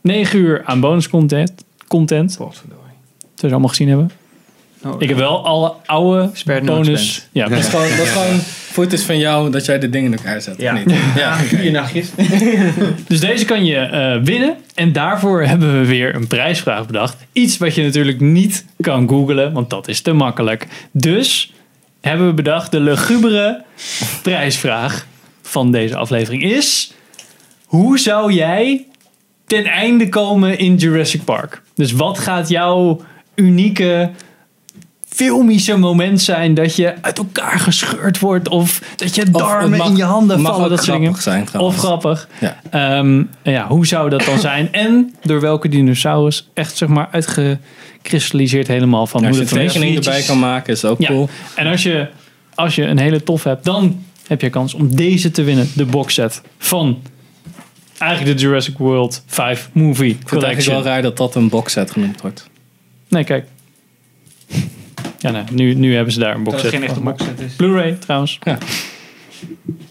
9 0.00 0.38
uur 0.38 0.62
aan 0.64 0.80
bonus 0.80 1.08
content. 1.08 1.64
content. 1.88 2.36
Potverdorie. 2.38 2.84
Dat 3.18 3.40
we 3.40 3.46
ze 3.46 3.52
allemaal 3.52 3.68
gezien 3.68 3.88
hebben. 3.88 4.10
Oh, 4.84 4.94
Ik 5.02 5.08
heb 5.08 5.18
wel 5.18 5.46
alle 5.46 5.72
oude 5.86 6.30
bonus. 6.64 7.28
Ja, 7.32 7.48
dat 7.48 7.58
is 7.58 7.68
gewoon, 7.68 7.88
dat 7.88 7.98
is 7.98 8.10
gewoon 8.10 8.38
footage 8.70 9.04
van 9.04 9.18
jou 9.18 9.50
dat 9.50 9.64
jij 9.64 9.78
de 9.78 9.90
dingen 9.90 10.12
in 10.12 10.18
elkaar 10.18 10.40
zet. 10.40 10.60
Ja. 10.60 10.72
niet? 10.72 10.94
ja. 11.16 11.36
Vier 11.60 11.70
nachtjes. 11.70 12.10
Dus 13.08 13.20
deze 13.20 13.44
kan 13.44 13.64
je 13.64 13.76
eh, 13.76 14.22
winnen. 14.22 14.56
En 14.74 14.92
daarvoor 14.92 15.42
hebben 15.42 15.80
we 15.80 15.86
weer 15.86 16.14
een 16.14 16.26
prijsvraag 16.26 16.86
bedacht. 16.86 17.16
Iets 17.32 17.58
wat 17.58 17.74
je 17.74 17.82
natuurlijk 17.82 18.20
niet 18.20 18.64
kan 18.80 19.08
googlen, 19.08 19.52
want 19.52 19.70
dat 19.70 19.88
is 19.88 20.00
te 20.00 20.12
makkelijk. 20.12 20.66
Dus 20.92 21.52
hebben 22.00 22.26
we 22.26 22.32
bedacht, 22.32 22.70
de 22.70 22.80
lugubere 22.80 23.62
prijsvraag 24.22 25.06
van 25.50 25.72
deze 25.72 25.96
aflevering 25.96 26.42
is... 26.42 26.92
Hoe 27.64 27.98
zou 27.98 28.32
jij 28.32 28.86
ten 29.46 29.64
einde 29.64 30.08
komen 30.08 30.58
in 30.58 30.76
Jurassic 30.76 31.24
Park? 31.24 31.62
Dus 31.74 31.92
wat 31.92 32.18
gaat 32.18 32.48
jouw 32.48 33.00
unieke 33.34 34.10
filmische 35.08 35.76
moment 35.76 36.20
zijn 36.20 36.54
dat 36.54 36.76
je 36.76 36.94
uit 37.02 37.18
elkaar 37.18 37.58
gescheurd 37.60 38.18
wordt 38.18 38.48
of 38.48 38.80
dat 38.96 39.14
je 39.14 39.30
darmen 39.30 39.78
mag- 39.78 39.88
in 39.88 39.96
je 39.96 40.02
handen 40.04 40.40
vallen, 40.40 40.70
dat 40.70 40.84
soort 40.84 40.98
dingen. 40.98 41.14
grappig 41.14 41.48
zijn. 41.52 41.62
Of 41.62 41.76
grappig. 41.76 42.28
Ja. 42.40 42.60
Ehm, 42.70 43.22
ja, 43.42 43.66
hoe 43.66 43.86
zou 43.86 44.10
dat 44.10 44.24
dan 44.24 44.38
zijn? 44.38 44.68
En 44.84 45.14
door 45.22 45.40
welke 45.40 45.68
dinosaurus 45.68 46.48
echt 46.54 46.76
zeg 46.76 46.88
maar 46.88 47.08
uitgekristalliseerd 47.10 48.66
helemaal 48.66 49.06
van 49.06 49.24
Als 49.26 49.36
hoe 49.36 49.46
je 49.46 49.54
dan 49.54 49.66
tekening 49.66 49.96
erbij 49.96 50.22
kan 50.22 50.38
maken 50.38 50.72
is 50.72 50.84
ook 50.84 51.00
Ja. 51.00 51.08
cool. 51.08 51.28
En 51.54 51.66
als 51.66 51.82
je, 51.82 52.08
als 52.54 52.74
je 52.74 52.82
een 52.84 52.98
hele 52.98 53.22
tof 53.22 53.44
hebt, 53.44 53.64
dan 53.64 54.04
heb 54.30 54.40
je 54.40 54.50
kans 54.50 54.74
om 54.74 54.96
deze 54.96 55.30
te 55.30 55.42
winnen. 55.42 55.68
De 55.74 55.84
boxset 55.84 56.42
van 56.58 57.02
eigenlijk 57.98 58.38
de 58.38 58.42
Jurassic 58.44 58.78
World 58.78 59.22
5 59.26 59.70
movie 59.72 60.10
Ik 60.10 60.16
vind 60.16 60.30
het 60.30 60.42
eigenlijk 60.42 60.42
collection. 60.42 60.74
wel 60.82 60.92
raar 60.92 61.02
dat 61.02 61.16
dat 61.16 61.34
een 61.34 61.48
boxset 61.48 61.90
genoemd 61.90 62.20
wordt. 62.20 62.48
Nee, 63.08 63.24
kijk. 63.24 63.46
Ja, 65.18 65.30
nee, 65.30 65.42
nu, 65.52 65.74
nu 65.74 65.94
hebben 65.94 66.12
ze 66.12 66.18
daar 66.18 66.34
een 66.34 66.44
Dat 66.44 66.52
boxset 66.52 66.70
het 66.72 66.80
geen 66.80 66.88
echte 66.88 67.00
boxset 67.00 67.40
is. 67.40 67.54
Blu-ray 67.54 67.92
trouwens. 67.92 68.38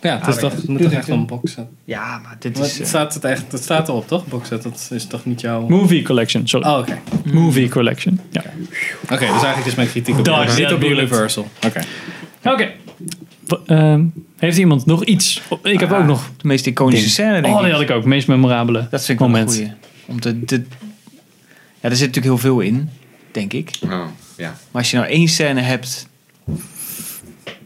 Ja, 0.02 0.20
het 0.20 0.28
is 0.28 0.36
Ah, 0.36 0.40
toch, 0.42 0.52
ja. 0.52 0.58
het 0.58 0.68
moet 0.68 0.82
toch 0.82 0.92
echt 0.92 1.08
een 1.08 1.26
boxset. 1.26 1.66
Ja, 1.86 2.20
maar 2.24 2.36
dit 2.40 2.58
Maar 2.58 2.66
is... 2.66 2.72
het, 2.72 2.82
eh, 2.82 2.88
staat 2.88 3.14
het, 3.14 3.24
echt, 3.24 3.52
het 3.52 3.64
staat 3.64 3.88
erop, 3.88 4.08
toch? 4.08 4.26
Boxset, 4.28 4.64
dat 4.64 4.90
is 4.94 5.06
toch 5.06 5.26
niet 5.26 5.42
jouw... 5.42 5.68
Movie 5.68 6.02
collection, 6.04 6.48
sorry. 6.48 6.68
Oh, 6.70 6.78
oké. 6.78 7.00
Movie 7.24 7.70
collection. 7.70 8.20
Ja. 8.30 8.44
Oké, 9.04 9.18
dus 9.20 9.20
eigenlijk 9.30 9.66
is 9.66 9.76
mijn 9.76 9.90
kritiek 9.90 10.18
op, 10.18 10.26
niet 10.26 10.58
that 10.58 10.72
op. 10.74 10.84
Universal. 10.84 11.48
Oké. 11.66 11.82
Oké. 12.44 12.70
Ehm, 13.66 14.04
heeft 14.40 14.58
iemand 14.58 14.86
nog 14.86 15.04
iets? 15.06 15.42
Ik 15.64 15.80
heb 15.80 15.92
Ah, 15.92 16.00
ook 16.00 16.06
nog. 16.06 16.32
De 16.38 16.48
meest 16.48 16.66
iconische 16.68 17.04
Ding. 17.04 17.14
scène, 17.16 17.42
denk 17.42 17.54
Oh, 17.54 17.60
die 17.60 17.68
ik. 17.68 17.74
had 17.74 17.82
ik 17.82 17.90
ook. 17.92 18.06
Meest 18.06 18.28
memorabele 18.28 18.88
Dat 18.92 19.06
vind 19.06 19.10
ik 19.10 19.18
wel 19.20 19.28
een 19.28 19.34
moment. 19.34 19.54
goeie. 19.56 19.72
Om 20.06 20.20
te, 20.20 20.44
de, 20.46 20.56
ja, 21.82 21.90
er 21.90 21.96
zit 21.96 22.08
natuurlijk 22.08 22.26
heel 22.26 22.38
veel 22.38 22.60
in, 22.60 22.90
denk 23.32 23.54
ik. 23.54 23.72
Oh, 23.84 24.06
ja. 24.38 24.48
Maar 24.72 24.82
als 24.82 24.92
je 24.92 24.98
nou 24.98 25.10
één 25.10 25.28
scène 25.28 25.62
hebt 25.62 26.08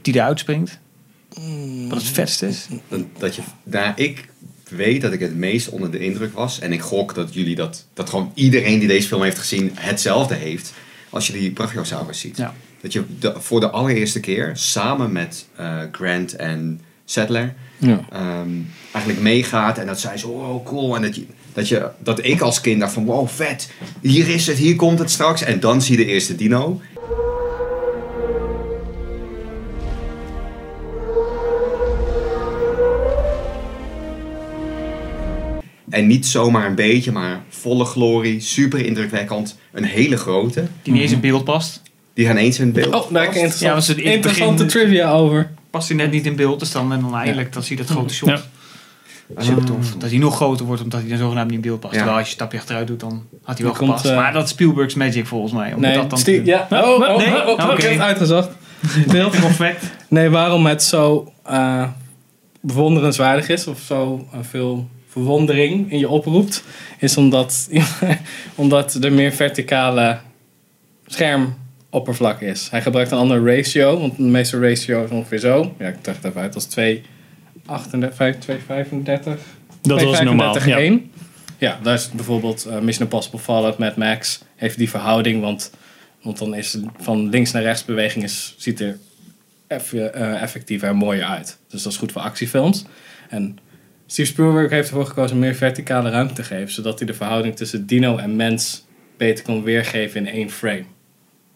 die 0.02 0.14
eruit 0.16 0.40
springt, 0.40 0.80
wat 1.90 1.98
het 1.98 2.08
vetst 2.12 2.42
is. 2.44 2.68
Dat, 2.88 3.00
dat 3.18 3.36
je, 3.36 3.42
nou, 3.64 3.92
ik 3.96 4.30
weet 4.70 5.02
dat 5.02 5.14
ik 5.14 5.20
het 5.20 5.36
meest 5.36 5.70
onder 5.70 5.92
de 5.92 6.00
indruk 6.00 6.34
was. 6.34 6.60
En 6.60 6.72
ik 6.74 6.82
gok 6.82 7.16
dat 7.16 7.34
jullie 7.34 7.56
dat, 7.56 7.86
dat 7.94 8.10
gewoon 8.10 8.32
iedereen 8.34 8.80
die 8.80 8.88
deze 8.88 9.08
film 9.08 9.22
heeft 9.24 9.40
gezien 9.40 9.72
hetzelfde 9.74 10.36
heeft. 10.36 10.74
Als 11.10 11.28
je 11.28 11.34
die 11.34 11.52
Brachiosaurus 11.52 12.20
ziet. 12.20 12.38
Ja. 12.38 12.54
Dat 12.84 12.94
je 12.94 13.04
de, 13.20 13.34
voor 13.38 13.60
de 13.60 13.70
allereerste 13.70 14.20
keer 14.20 14.52
samen 14.54 15.12
met 15.12 15.46
eh, 15.56 15.78
Grant 15.92 16.36
en 16.36 16.82
Sadler 17.06 17.54
Ja. 17.78 18.00
ehm, 18.12 18.50
eigenlijk 18.92 19.24
meegaat. 19.24 19.78
En 19.78 19.86
dat 19.86 20.00
zij 20.00 20.18
zo, 20.18 20.28
oh 20.28 20.66
cool. 20.66 20.96
En 20.96 21.02
dat, 21.02 21.16
je, 21.16 21.26
dat, 21.54 21.68
je, 21.68 21.90
dat 22.00 22.26
ik 22.26 22.42
als 22.42 22.62
kind 22.62 22.80
dacht 22.80 22.94
van, 22.94 23.06
wow 23.06 23.28
vet. 23.28 23.72
Hier 24.02 24.28
is 24.30 24.48
het, 24.48 24.58
hier 24.58 24.76
komt 24.76 25.00
het 25.00 25.12
straks. 25.12 25.42
En 25.44 25.60
dan 25.60 25.82
zie 25.82 25.98
je 25.98 26.06
de 26.06 26.12
eerste 26.12 26.36
dino. 26.36 26.82
En 35.90 36.08
niet 36.08 36.26
zomaar 36.26 36.66
een 36.66 36.76
beetje, 36.76 37.12
maar 37.12 37.44
volle 37.50 37.86
glorie, 37.86 38.40
super 38.40 38.86
indrukwekkend. 38.86 39.58
Een 39.72 39.84
hele 39.84 40.18
grote. 40.18 40.68
Die 40.82 40.94
niet 40.94 41.02
eens 41.02 41.12
in 41.12 41.20
beeld 41.20 41.44
past. 41.44 41.82
Die 42.14 42.26
gaan 42.26 42.38
eens 42.38 42.59
in 42.59 42.72
beeld. 42.72 42.95
Oh, 42.95 43.11
daar 43.11 43.22
heb 43.24 43.32
ik. 43.32 43.38
Ja, 43.38 43.43
interessant, 43.43 43.88
het 43.88 43.97
interessante 43.97 44.64
begin- 44.66 44.82
trivia 44.82 45.11
over. 45.11 45.51
Past 45.70 45.88
hij 45.88 45.97
net 45.97 46.11
niet 46.11 46.26
in 46.26 46.36
beeld, 46.36 46.59
dus 46.59 46.72
dan, 46.72 46.93
en 46.93 46.99
dan 47.01 47.16
eindelijk 47.16 47.53
dan 47.53 47.64
zie 47.64 47.78
je 47.78 47.84
dat 47.84 47.91
grote 47.91 48.14
shot. 48.14 48.30
Ja. 48.30 48.39
Super 49.38 49.64
tof. 49.66 49.95
Dat 49.97 50.09
hij 50.09 50.20
nog 50.20 50.36
groter 50.36 50.66
wordt 50.66 50.82
omdat 50.82 50.99
hij 50.99 51.09
dan 51.09 51.18
zogenaamd 51.18 51.47
niet 51.47 51.55
in 51.55 51.61
beeld 51.61 51.80
past. 51.80 51.93
Ja. 51.93 51.97
Terwijl 51.99 52.18
als 52.20 52.28
je 52.28 52.34
een 52.34 52.39
stapje 52.39 52.57
achteruit 52.57 52.88
doet, 52.88 52.99
dan 52.99 53.24
had 53.43 53.57
hij 53.57 53.66
wel 53.66 53.76
komt, 53.76 53.89
gepast. 53.89 54.05
eh, 54.05 54.16
maar 54.16 54.34
dat 54.34 54.43
is 54.43 54.49
Spielberg's 54.49 54.93
magic 54.93 55.26
volgens 55.26 55.53
mij. 55.53 55.74
Nee, 55.78 55.95
dat 55.95 56.09
dan 56.09 56.20
Steve- 56.20 56.45
ja. 56.45 56.68
Oh, 56.70 56.80
oh, 56.80 56.99
oh, 57.09 57.18
Nee? 57.18 57.28
oh, 57.41 57.47
oh, 57.47 57.51
Oké. 57.64 57.74
ik 57.74 57.82
heb 57.82 57.91
het 57.91 57.99
uitgezocht. 57.99 58.49
Beeld. 59.11 59.32
Perfect. 59.32 59.84
Nee, 60.07 60.30
waarom 60.30 60.66
het 60.66 60.84
zo 60.84 61.32
eh, 61.45 61.88
bewonderenswaardig 62.61 63.49
is 63.49 63.68
of 63.68 63.80
zo 63.80 64.28
eh, 64.34 64.39
veel 64.41 64.88
verwondering 65.09 65.91
in 65.91 65.99
je 65.99 66.09
oproept, 66.09 66.64
is 66.99 67.18
omdat, 67.18 67.70
omdat 68.55 68.93
er 68.93 69.14
meer 69.14 69.32
verticale 69.32 70.18
schermoppervlak 71.94 72.41
is. 72.41 72.68
Hij 72.70 72.82
gebruikt 72.82 73.12
een 73.12 73.18
andere 73.18 73.56
ratio, 73.56 74.00
want 74.00 74.18
de 74.18 74.24
meeste 74.24 74.60
ratio 74.60 75.04
is 75.04 75.10
ongeveer 75.10 75.39
zo. 75.39 75.76
Ja, 75.80 75.88
ik 75.88 76.04
dacht 76.04 76.18
het 76.18 76.26
even 76.26 76.41
uit 76.41 76.56
als 76.56 76.68
2,35. 76.80 77.02
2,35. 77.66 79.39
Dat 79.82 80.02
was 80.04 80.22
normaal. 80.22 80.60
2,35 80.60 80.66
Ja. 80.66 80.78
1. 80.78 81.12
Ja, 81.58 81.80
daar 81.84 81.94
is 81.94 82.10
bijvoorbeeld 82.10 82.66
eh, 82.66 82.80
Mission 82.80 83.04
Impossible 83.04 83.39
Fallout, 83.39 83.78
Mad 83.78 83.96
Max 83.98 84.44
heeft 84.56 84.78
die 84.78 84.89
verhouding, 84.89 85.41
want, 85.41 85.72
want 86.22 86.38
dan 86.38 86.56
is 86.56 86.78
van 86.98 87.30
links 87.30 87.52
naar 87.52 87.62
rechts 87.62 87.86
beweging 87.86 88.24
is, 88.24 88.56
ziet 88.58 88.80
er 88.80 88.98
eff- 89.68 89.94
eh, 89.94 90.41
effectiever 90.41 90.88
en 90.89 90.96
mooier 90.96 91.24
uit. 91.24 91.58
Dus 91.70 91.84
dat 91.84 91.91
is 91.91 91.98
goed 91.98 92.12
voor 92.12 92.22
actiefilms. 92.22 92.86
En 93.30 93.58
Steve 94.08 94.30
Spielberg 94.30 94.70
heeft 94.72 94.89
ervoor 94.89 95.06
gekozen 95.06 95.34
om 95.36 95.41
meer 95.41 95.56
verticale 95.56 96.10
ruimte 96.10 96.34
te 96.34 96.44
geven, 96.44 96.72
zodat 96.72 96.98
hij 97.00 97.08
de 97.08 97.14
verhouding 97.14 97.56
tussen 97.56 97.86
dino 97.86 98.18
en 98.18 98.36
mens 98.36 98.86
beter 99.18 99.44
kon 99.44 99.64
weergeven 99.64 100.28
in 100.28 100.34
één 100.34 100.50
frame. 100.50 100.84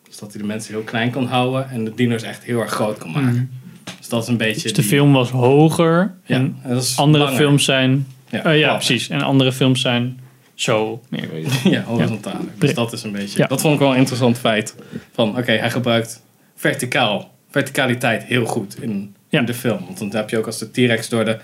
Dus 0.08 0.18
dat 0.18 0.32
hij 0.34 0.42
de 0.42 0.48
mensen 0.48 0.74
heel 0.74 0.84
klein 0.84 1.12
kon 1.12 1.26
houden 1.26 1.70
en 1.70 1.84
de 1.86 1.92
dino's 1.96 2.22
echt 2.22 2.44
heel 2.44 2.60
erg 2.60 2.72
groot 2.72 2.98
kon 2.98 3.12
maken. 3.12 3.52
Dus 3.98 4.08
dat 4.10 4.22
is 4.24 4.28
een 4.30 4.38
beetje. 4.38 4.62
Dus 4.62 4.74
de 4.74 4.82
die- 4.82 4.90
film 4.90 5.14
was 5.14 5.30
hoger. 5.30 6.14
Ja, 6.26 6.36
En 6.36 6.58
en 6.64 6.70
dat 6.74 6.84
is 6.84 6.98
andere 6.98 7.24
langer. 7.24 7.38
films 7.40 7.64
zijn... 7.66 8.08
Ja, 8.30 8.44
eh, 8.44 8.60
ja, 8.60 8.74
precies. 8.76 9.10
En 9.10 9.22
andere 9.22 9.52
films 9.54 9.82
zijn 9.82 10.20
zo 10.54 11.02
meer. 11.10 11.28
Ja, 11.72 11.82
horizontaal. 11.84 12.40
Dus 12.58 12.74
dat 12.74 12.94
is 12.94 13.04
een 13.04 13.12
beetje. 13.12 13.40
Ja. 13.40 13.48
Dat 13.48 13.62
vond 13.62 13.74
ik 13.74 13.80
wel 13.80 13.92
een 13.92 13.98
interessant 13.98 14.38
feit. 14.38 14.76
Van 15.14 15.30
oké, 15.38 15.52
hij 15.52 15.72
gebruikt 15.72 16.22
verticaal, 16.56 17.32
verticaliteit 17.50 18.24
heel 18.24 18.46
goed 18.46 18.82
in, 18.82 19.16
in 19.30 19.46
de 19.46 19.54
film. 19.54 19.80
Want 19.86 19.98
dan 19.98 20.10
heb 20.16 20.30
je 20.30 20.38
ook 20.38 20.46
als 20.46 20.58
de 20.60 20.72
T-Rex 20.72 21.10
door 21.10 21.26
de 21.26 21.38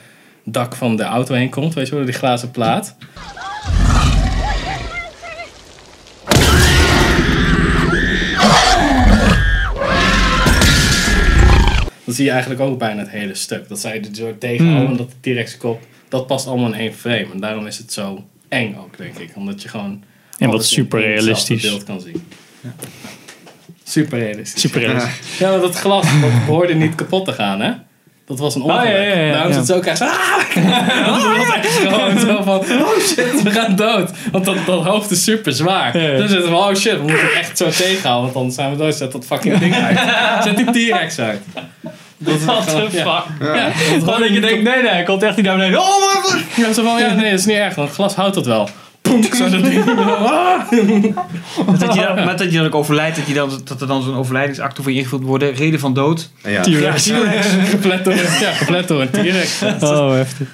dak 0.45 0.75
van 0.75 0.95
de 0.95 1.03
auto 1.03 1.33
heen 1.35 1.49
komt, 1.49 1.73
weet 1.73 1.87
je 1.87 1.95
wel, 1.95 2.05
die 2.05 2.13
glazen 2.13 2.51
plaat. 2.51 2.95
Zie 12.13 12.25
je 12.25 12.31
eigenlijk 12.31 12.61
ook 12.61 12.77
bijna 12.79 12.99
het 13.01 13.09
hele 13.09 13.35
stuk. 13.35 13.67
Dat 13.69 13.79
zij 13.79 13.99
er 13.99 14.15
zo 14.15 14.35
tegenhouden, 14.39 14.87
Hmm. 14.87 14.97
dat 14.97 15.09
de 15.21 15.31
T-Rex 15.31 15.57
kop, 15.57 15.81
dat 16.09 16.27
past 16.27 16.47
allemaal 16.47 16.73
in 16.73 16.79
één 16.79 16.93
frame. 16.93 17.27
En 17.33 17.39
daarom 17.39 17.67
is 17.67 17.77
het 17.77 17.93
zo 17.93 18.23
eng 18.49 18.75
ook, 18.77 18.97
denk 18.97 19.17
ik. 19.17 19.31
Omdat 19.35 19.61
je 19.61 19.69
gewoon 19.69 20.03
En 20.37 20.49
wat 20.49 20.65
super 20.65 21.01
realistisch. 21.01 21.61
beeld 21.61 21.83
kan 21.83 22.01
zien. 22.01 22.27
Super 23.83 24.19
realistisch. 24.19 24.61
Super 24.61 24.81
realistisch. 24.81 25.37
Ja, 25.37 25.49
maar 25.49 25.59
dat 25.59 25.75
glas 25.75 26.05
dat 26.21 26.45
behoorde 26.45 26.73
niet 26.73 26.95
kapot 26.95 27.25
te 27.25 27.31
gaan, 27.33 27.61
hè? 27.61 27.71
Dat 28.25 28.39
was 28.39 28.55
een 28.55 28.61
ongeluk. 28.61 28.83
Oh, 28.83 28.89
ja, 28.89 28.97
ja, 29.01 29.13
ja, 29.15 29.31
Daarom 29.31 29.51
ja. 29.51 29.57
zit 29.57 29.65
ze 29.65 29.73
ook 29.73 29.85
echt 29.85 29.97
zo... 29.97 30.03
Ah! 30.05 30.39
Echt 31.63 31.77
gewoon 31.77 32.19
zo 32.19 32.43
van... 32.43 32.59
Oh 32.59 32.99
shit, 32.99 33.41
we 33.43 33.51
gaan 33.51 33.75
dood. 33.75 34.11
Want 34.31 34.45
dat, 34.45 34.55
dat 34.65 34.83
hoofd 34.85 35.11
is 35.11 35.23
super 35.23 35.53
zwaar. 35.53 35.97
Ja, 35.97 36.09
ja. 36.11 36.17
Dus 36.17 36.31
het 36.31 36.43
van... 36.45 36.53
Oh 36.53 36.75
shit, 36.75 36.93
we 36.95 37.01
moeten 37.01 37.33
echt 37.37 37.57
zo 37.57 37.69
tegenhouden. 37.69 38.33
Want 38.33 38.45
dan 38.45 38.51
zijn 38.51 38.71
we 38.71 38.77
dood. 38.77 38.95
Zet 38.95 39.11
dat 39.11 39.25
fucking 39.25 39.57
ding 39.57 39.75
uit. 39.75 39.99
Zet 40.43 40.57
die 40.73 40.89
T-Rex 40.89 41.19
uit. 41.19 41.41
Dat 42.23 42.35
is 42.35 42.45
What 42.45 42.65
the 42.65 42.89
fuck? 42.91 43.23
Ja, 43.55 43.71
Gewoon 43.71 44.19
dat 44.19 44.29
je 44.29 44.39
denkt, 44.41 44.63
nee, 44.63 44.81
nee, 44.81 44.91
hij 44.91 45.03
komt 45.03 45.23
echt 45.23 45.35
niet 45.35 45.45
naar 45.45 45.55
beneden. 45.55 45.79
Oh, 45.79 45.85
maar 45.87 46.21
wat? 46.21 46.41
Ja, 46.55 46.73
zo 46.73 46.83
van, 46.83 46.99
ja, 46.99 47.13
nee, 47.13 47.29
dat 47.29 47.39
is 47.39 47.45
niet 47.45 47.55
erg. 47.55 47.75
Want 47.75 47.91
glas 47.91 48.15
houdt 48.15 48.35
dat 48.35 48.45
wel. 48.45 48.69
Poem, 49.01 49.23
zo 49.23 49.49
dat 49.49 49.63
ding. 49.63 49.85
Met 51.71 51.79
dat, 51.79 51.93
je 51.93 52.01
dan, 52.01 52.25
met 52.25 52.37
dat 52.37 52.51
je 52.51 52.57
dan 52.57 52.65
ook 52.65 52.75
overlijdt, 52.75 53.15
dat, 53.15 53.27
je 53.27 53.33
dan, 53.33 53.61
dat 53.63 53.81
er 53.81 53.87
dan 53.87 54.03
zo'n 54.03 54.15
overlijdingsakte 54.15 54.81
voor 54.81 54.91
je 54.91 54.97
ingevuld 54.97 55.23
wordt. 55.23 55.43
Reden 55.43 55.79
van 55.79 55.93
dood. 55.93 56.29
Ja. 56.43 56.61
T-Rex. 56.61 57.05
Ja, 57.05 57.15
geplet 58.51 58.87
door 58.87 59.01
een 59.01 59.09
T-Rex. 59.09 59.61
Oh, 59.81 60.11
heftig. 60.11 60.47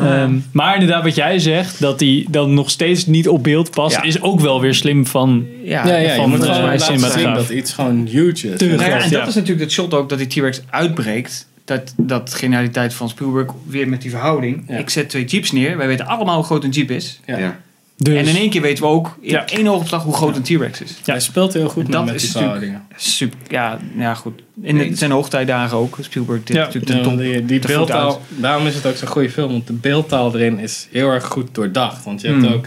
Ehm, 0.00 0.38
maar 0.52 0.74
inderdaad, 0.74 1.02
wat 1.02 1.14
jij 1.14 1.38
zegt, 1.38 1.80
dat 1.80 1.98
die 1.98 2.26
dan 2.30 2.54
nog 2.54 2.70
steeds 2.70 3.06
niet 3.06 3.28
op 3.28 3.42
beeld 3.42 3.70
past, 3.70 3.96
Ja. 3.96 4.02
is 4.02 4.20
ook 4.22 4.40
wel 4.40 4.60
weer 4.60 4.74
slim 4.74 5.06
van. 5.06 5.46
Ja, 5.64 5.86
Ja, 5.86 5.96
ja, 5.96 6.10
je 6.10 6.16
van, 6.16 6.30
moet 6.30 6.38
eh, 6.44 6.54
gewoon 6.54 6.62
laten 6.78 7.10
zien 7.10 7.34
dat 7.34 7.48
iets 7.50 7.72
gewoon 7.72 8.06
huge 8.06 8.48
is. 8.50 8.58
Tuurlijk. 8.58 8.80
Nou 8.80 8.92
ja, 8.92 9.00
en 9.04 9.10
Ja. 9.10 9.18
dat 9.18 9.28
is 9.28 9.34
natuurlijk 9.34 9.60
het 9.60 9.72
shot 9.72 9.94
ook 9.94 10.08
dat 10.08 10.18
die 10.18 10.26
T-Rex 10.26 10.60
uitbreekt. 10.70 11.46
Dat, 11.64 11.94
dat 11.96 12.34
genialiteit 12.34 12.94
van 12.94 13.08
Spielberg 13.08 13.50
weer 13.66 13.88
met 13.88 14.02
die 14.02 14.10
verhouding. 14.10 14.64
Ja. 14.68 14.76
Ik 14.76 14.90
zet 14.90 15.08
twee 15.08 15.24
jeeps 15.24 15.52
neer. 15.52 15.76
Wij 15.76 15.86
weten 15.86 16.06
allemaal 16.06 16.36
hoe 16.36 16.44
groot 16.44 16.64
een 16.64 16.70
jeep 16.70 16.90
is. 16.90 17.20
Ja. 17.26 17.58
Ja. 18.00 18.04
Dus, 18.12 18.16
En 18.18 18.26
in 18.26 18.36
één 18.36 18.50
keer 18.50 18.60
weten 18.62 18.84
we 18.84 18.90
ook 18.90 19.16
in 19.20 19.30
Ja. 19.30 19.46
één 19.48 19.66
oogopslag 19.68 20.02
hoe 20.02 20.14
groot 20.14 20.36
een 20.36 20.42
T-Rex 20.42 20.80
is. 20.82 20.94
Hij 21.04 21.20
speelt 21.20 21.52
heel 21.52 21.68
goed 21.68 21.92
dat 21.92 22.04
met 22.04 22.14
is 22.14 22.32
die 22.32 22.42
natuurlijk-. 22.42 22.78
Super, 22.96 23.38
ja, 23.48 23.78
ja, 23.96 24.14
goed. 24.14 24.42
In 24.62 24.78
de- 24.78 24.94
zijn 24.96 25.10
hoogtijdagen 25.10 25.76
ook. 25.76 25.98
Spielberg 26.00 26.42
dit 26.44 26.56
Ja. 26.56 26.62
natuurlijk 26.64 26.92
Ja, 26.92 26.96
de 26.98 27.02
top. 27.02 27.18
die 27.18 27.32
die 27.44 27.60
de 27.60 27.68
voet 27.68 27.76
beeldtaal, 27.76 28.20
daarom 28.28 28.66
is 28.66 28.74
het 28.74 28.86
ook 28.86 28.96
zo'n 28.96 29.08
goede 29.08 29.30
film, 29.30 29.50
want 29.52 29.66
de 29.66 29.72
beeldtaal 29.72 30.34
erin 30.34 30.58
is 30.58 30.88
heel 30.92 31.08
erg 31.10 31.24
goed 31.26 31.54
doordacht. 31.54 32.04
Want 32.04 32.20
je 32.20 32.28
hebt 32.28 32.44
Hmm. 32.44 32.52
ook, 32.54 32.66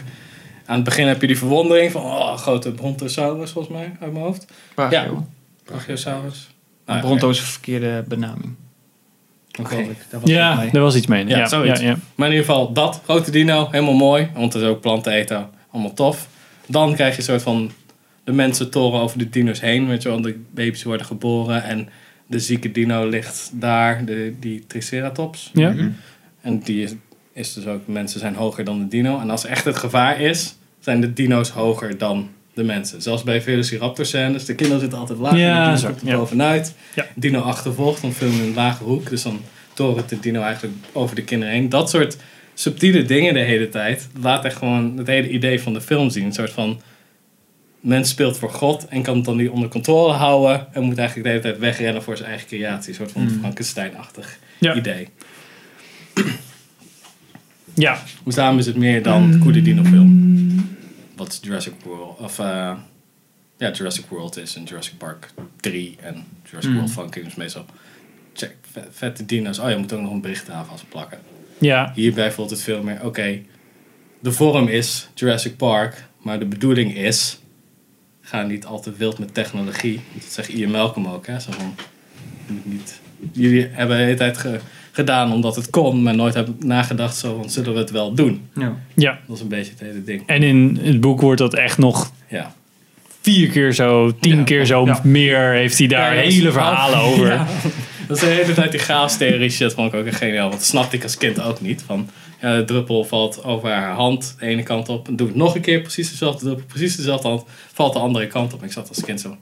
aan 0.66 0.76
het 0.76 0.84
begin 0.84 1.08
heb 1.08 1.22
je 1.22 1.28
die 1.28 1.38
verwondering 1.38 1.92
van, 1.92 2.02
oh, 2.02 2.38
grote 2.38 2.72
brontosaurus 2.72 3.52
volgens 3.52 3.74
mij, 3.74 3.92
uit 4.00 4.12
mijn 4.12 4.24
hoofd. 4.26 4.46
Waar, 4.76 4.92
Ja. 4.92 5.08
Brachiosaurus. 5.66 6.50
Ah, 6.86 6.96
ja, 6.96 7.02
Bronto 7.02 7.30
is 7.30 7.40
een 7.40 7.46
verkeerde 7.46 8.04
benaming. 8.08 8.56
Ik. 9.58 9.98
Dat 10.10 10.22
was 10.22 10.30
ja, 10.30 10.66
daar 10.72 10.82
was 10.82 10.96
iets 10.96 11.08
mee. 11.08 11.28
Ja, 11.28 11.38
Ja, 11.38 11.48
zoiets. 11.48 11.80
ja, 11.80 11.88
ja. 11.88 11.98
Maar 12.16 12.28
in 12.28 12.34
ieder 12.34 12.48
geval, 12.50 12.74
dat, 12.74 13.02
grote 13.04 13.32
dino, 13.32 13.68
helemaal 13.72 13.94
mooi. 13.94 14.30
Want 14.34 14.54
het 14.54 14.62
is 14.62 14.68
ook 14.68 14.82
planten 14.82 15.14
eten, 15.14 15.50
allemaal 15.72 15.94
tof. 15.94 16.28
Dan 16.68 16.94
krijg 16.94 17.12
je 17.12 17.18
een 17.18 17.24
soort 17.24 17.42
van, 17.42 17.72
de 18.24 18.32
mensen 18.32 18.70
toren 18.70 19.00
over 19.02 19.18
de 19.18 19.30
dino's 19.30 19.62
heen. 19.62 19.88
Weet 19.88 20.02
je 20.02 20.10
wel, 20.10 20.22
de 20.22 20.40
baby's 20.52 20.84
worden 20.84 21.06
geboren 21.06 21.64
en 21.64 21.90
de 22.28 22.40
zieke 22.40 22.72
dino 22.72 23.10
ligt 23.10 23.52
daar, 23.54 24.06
de, 24.06 24.34
die 24.40 24.64
Triceratops. 24.68 25.50
Ja. 25.54 25.70
Mhm. 25.70 25.90
En 26.42 26.60
die 26.60 26.84
is, 26.84 26.94
is 27.34 27.54
dus 27.54 27.66
ook, 27.66 27.82
mensen 27.88 28.20
zijn 28.20 28.36
hoger 28.36 28.64
dan 28.64 28.80
de 28.80 28.88
dino. 28.88 29.20
En 29.20 29.30
als 29.30 29.46
echt 29.46 29.66
het 29.66 29.78
gevaar 29.78 30.20
is, 30.22 30.56
zijn 30.80 31.02
de 31.02 31.14
dino's 31.14 31.50
hoger 31.50 31.98
dan 31.98 32.30
de 32.54 32.64
mensen. 32.64 33.02
Zelfs 33.02 33.24
bij 33.24 33.42
Velociraptor 33.42 34.06
scènes, 34.06 34.46
de 34.46 34.56
kinderen 34.56 34.82
zitten 34.82 35.00
altijd 35.00 35.20
laag 35.20 35.36
Ja, 35.38 35.70
en 35.70 35.76
de 35.76 35.82
dino 35.82 35.90
komt 35.94 36.10
er 36.12 36.18
bovenuit. 36.18 36.74
Ja. 36.96 37.06
Dino 37.16 37.40
achtervolgt, 37.40 38.02
dan 38.02 38.14
film 38.14 38.34
in 38.34 38.40
een 38.40 38.54
lage 38.54 38.84
hoek. 38.84 39.10
Dus 39.10 39.22
dan 39.24 39.42
torent 39.74 40.10
de 40.10 40.20
dino 40.20 40.42
eigenlijk 40.42 40.76
over 40.92 41.16
de 41.16 41.24
kinderen 41.24 41.54
heen. 41.54 41.70
Dat 41.70 41.90
soort 41.90 42.18
subtiele 42.54 43.04
dingen 43.04 43.34
de 43.34 43.40
hele 43.40 43.70
tijd. 43.70 44.08
Laat 44.22 44.46
echt 44.46 44.56
gewoon 44.58 44.98
het 44.98 45.08
hele 45.08 45.30
idee 45.30 45.62
van 45.62 45.74
de 45.74 45.82
film 45.82 46.10
zien. 46.10 46.26
Een 46.26 46.34
soort 46.34 46.52
van... 46.52 46.82
Mens 47.80 48.10
speelt 48.10 48.38
voor 48.38 48.50
God 48.52 48.88
en 48.88 49.02
kan 49.02 49.16
het 49.16 49.26
dan 49.26 49.38
niet 49.38 49.50
onder 49.50 49.70
controle 49.70 50.14
houden. 50.14 50.68
En 50.74 50.84
moet 50.84 50.98
eigenlijk 50.98 51.28
de 51.28 51.34
hele 51.34 51.44
tijd 51.44 51.58
wegrennen 51.60 52.04
voor 52.04 52.18
zijn 52.18 52.30
eigen 52.30 52.48
creatie. 52.48 52.90
Een 52.90 52.96
soort 52.96 53.12
van 53.12 53.30
Frankenstein-achtig 53.40 54.40
Ja. 54.60 54.76
idee. 54.76 55.08
Ja, 57.74 58.04
Hoe 58.24 58.34
samen 58.34 58.60
is 58.60 58.66
het 58.66 58.76
meer 58.76 59.04
dan 59.04 59.32
de 59.32 59.38
Goede 59.40 59.62
Dino 59.62 59.84
film? 59.84 60.40
Wat 61.22 61.40
Jurassic 61.42 61.74
World... 61.84 62.20
Of, 62.20 62.40
eh, 62.40 62.74
ja, 63.58 63.72
Jurassic 63.72 64.06
World 64.10 64.38
is 64.38 64.56
en 64.56 64.64
Jurassic 64.64 64.98
Park 64.98 65.34
3 65.60 65.96
en 66.02 66.24
Jurassic 66.50 66.74
World 66.74 66.92
van 66.92 67.14
Games 67.14 67.36
meestal. 67.36 67.66
Check, 68.34 68.56
vet- 68.72 68.88
vette 68.92 69.26
dino's. 69.26 69.60
Oh, 69.60 69.70
je 69.70 69.76
moet 69.78 69.94
ook 69.94 70.02
nog 70.02 70.12
een 70.12 70.22
bericht 70.22 70.50
aan 70.50 70.66
vast 70.66 70.90
plakken. 70.90 71.20
ja, 71.58 71.92
Hierbij 71.96 72.32
voelt 72.32 72.50
het 72.50 72.62
veel 72.62 72.84
meer, 72.84 73.06
oké, 73.06 73.42
de 74.20 74.32
vorm 74.32 74.68
is 74.68 75.10
Jurassic 75.14 75.58
Park, 75.58 76.04
maar 76.22 76.40
de 76.40 76.46
bedoeling 76.46 76.96
is, 76.96 77.40
ga 78.22 78.42
niet 78.44 78.66
al 78.66 78.80
te 78.82 78.92
wild 78.94 79.20
met 79.20 79.34
technologie. 79.34 80.02
Dat 80.14 80.24
zegt 80.32 80.50
Ian 80.50 80.72
Malcolm 80.72 81.08
ook, 81.08 81.28
hè. 81.28 81.40
Zo 81.40 81.52
van, 81.52 81.76
niet, 82.64 83.00
jullie 83.32 83.68
hebben 83.68 83.98
de 83.98 84.04
hele 84.04 84.16
tijd 84.18 84.38
ge- 84.38 84.60
gedaan 84.92 85.32
omdat 85.34 85.56
het 85.56 85.70
kon, 85.70 86.02
maar 86.04 86.16
nooit 86.16 86.34
hebben 86.34 86.56
nagedacht 86.60 87.16
zo 87.18 87.38
van, 87.42 87.50
zullen 87.50 87.74
we 87.74 87.80
het 87.80 87.92
wel 87.92 88.14
doen? 88.14 88.48
Ja. 88.56 88.76
ja. 88.96 89.20
Dat 89.28 89.36
is 89.36 89.42
een 89.42 89.48
beetje 89.48 89.72
het 89.72 89.80
hele 89.80 90.04
ding. 90.04 90.24
En 90.26 90.44
in 90.44 90.80
het 90.84 91.00
boek 91.00 91.22
wordt 91.22 91.40
dat 91.40 91.54
echt 91.54 91.78
nog 91.78 92.12
Ja. 92.28 92.54
vier 93.22 93.50
keer 93.50 93.74
zo, 93.74 94.12
tien 94.20 94.38
Ja. 94.38 94.44
keer 94.44 94.66
zo 94.66 94.86
Ja. 94.86 95.00
meer 95.04 95.52
heeft 95.52 95.78
hij 95.78 95.88
daar 95.88 96.16
dat 96.16 96.24
hele 96.24 96.52
verhalen 96.52 97.00
over. 97.00 97.28
Ja. 97.28 97.48
Dat 98.08 98.18
is 98.18 98.24
de 98.24 98.30
hele 98.30 98.54
tijd 98.54 98.72
die 98.72 98.80
chaos-theorie 98.80 99.50
shit 99.50 99.74
vond 99.74 99.94
ik 99.94 100.00
ook 100.00 100.06
echt 100.06 100.18
geniaal. 100.18 100.48
Want 100.48 100.60
dat 100.60 100.68
snapte 100.70 100.96
ik 100.96 101.04
als 101.04 101.18
kind 101.18 101.42
ook 101.42 101.62
niet. 101.62 101.84
Van, 101.86 102.10
ja, 102.42 102.56
de 102.58 102.64
druppel 102.66 103.04
valt 103.04 103.44
over 103.44 103.70
haar 103.70 103.94
hand 103.94 104.36
de 104.40 104.46
ene 104.46 104.64
kant 104.64 104.90
op. 104.90 105.08
En 105.08 105.16
doe 105.16 105.28
het 105.28 105.36
nog 105.36 105.56
een 105.56 105.62
keer, 105.62 105.82
precies 105.82 106.10
dezelfde 106.10 106.46
druppel, 106.46 106.66
precies 106.66 106.96
dezelfde 106.96 107.28
hand. 107.28 107.44
Valt 107.74 107.94
de 107.94 108.00
andere 108.00 108.28
kant 108.28 108.54
op. 108.54 108.60
En 108.62 108.66
ik 108.66 108.72
zat 108.74 108.90
als 108.90 109.02
kind 109.04 109.22
zo... 109.22 109.38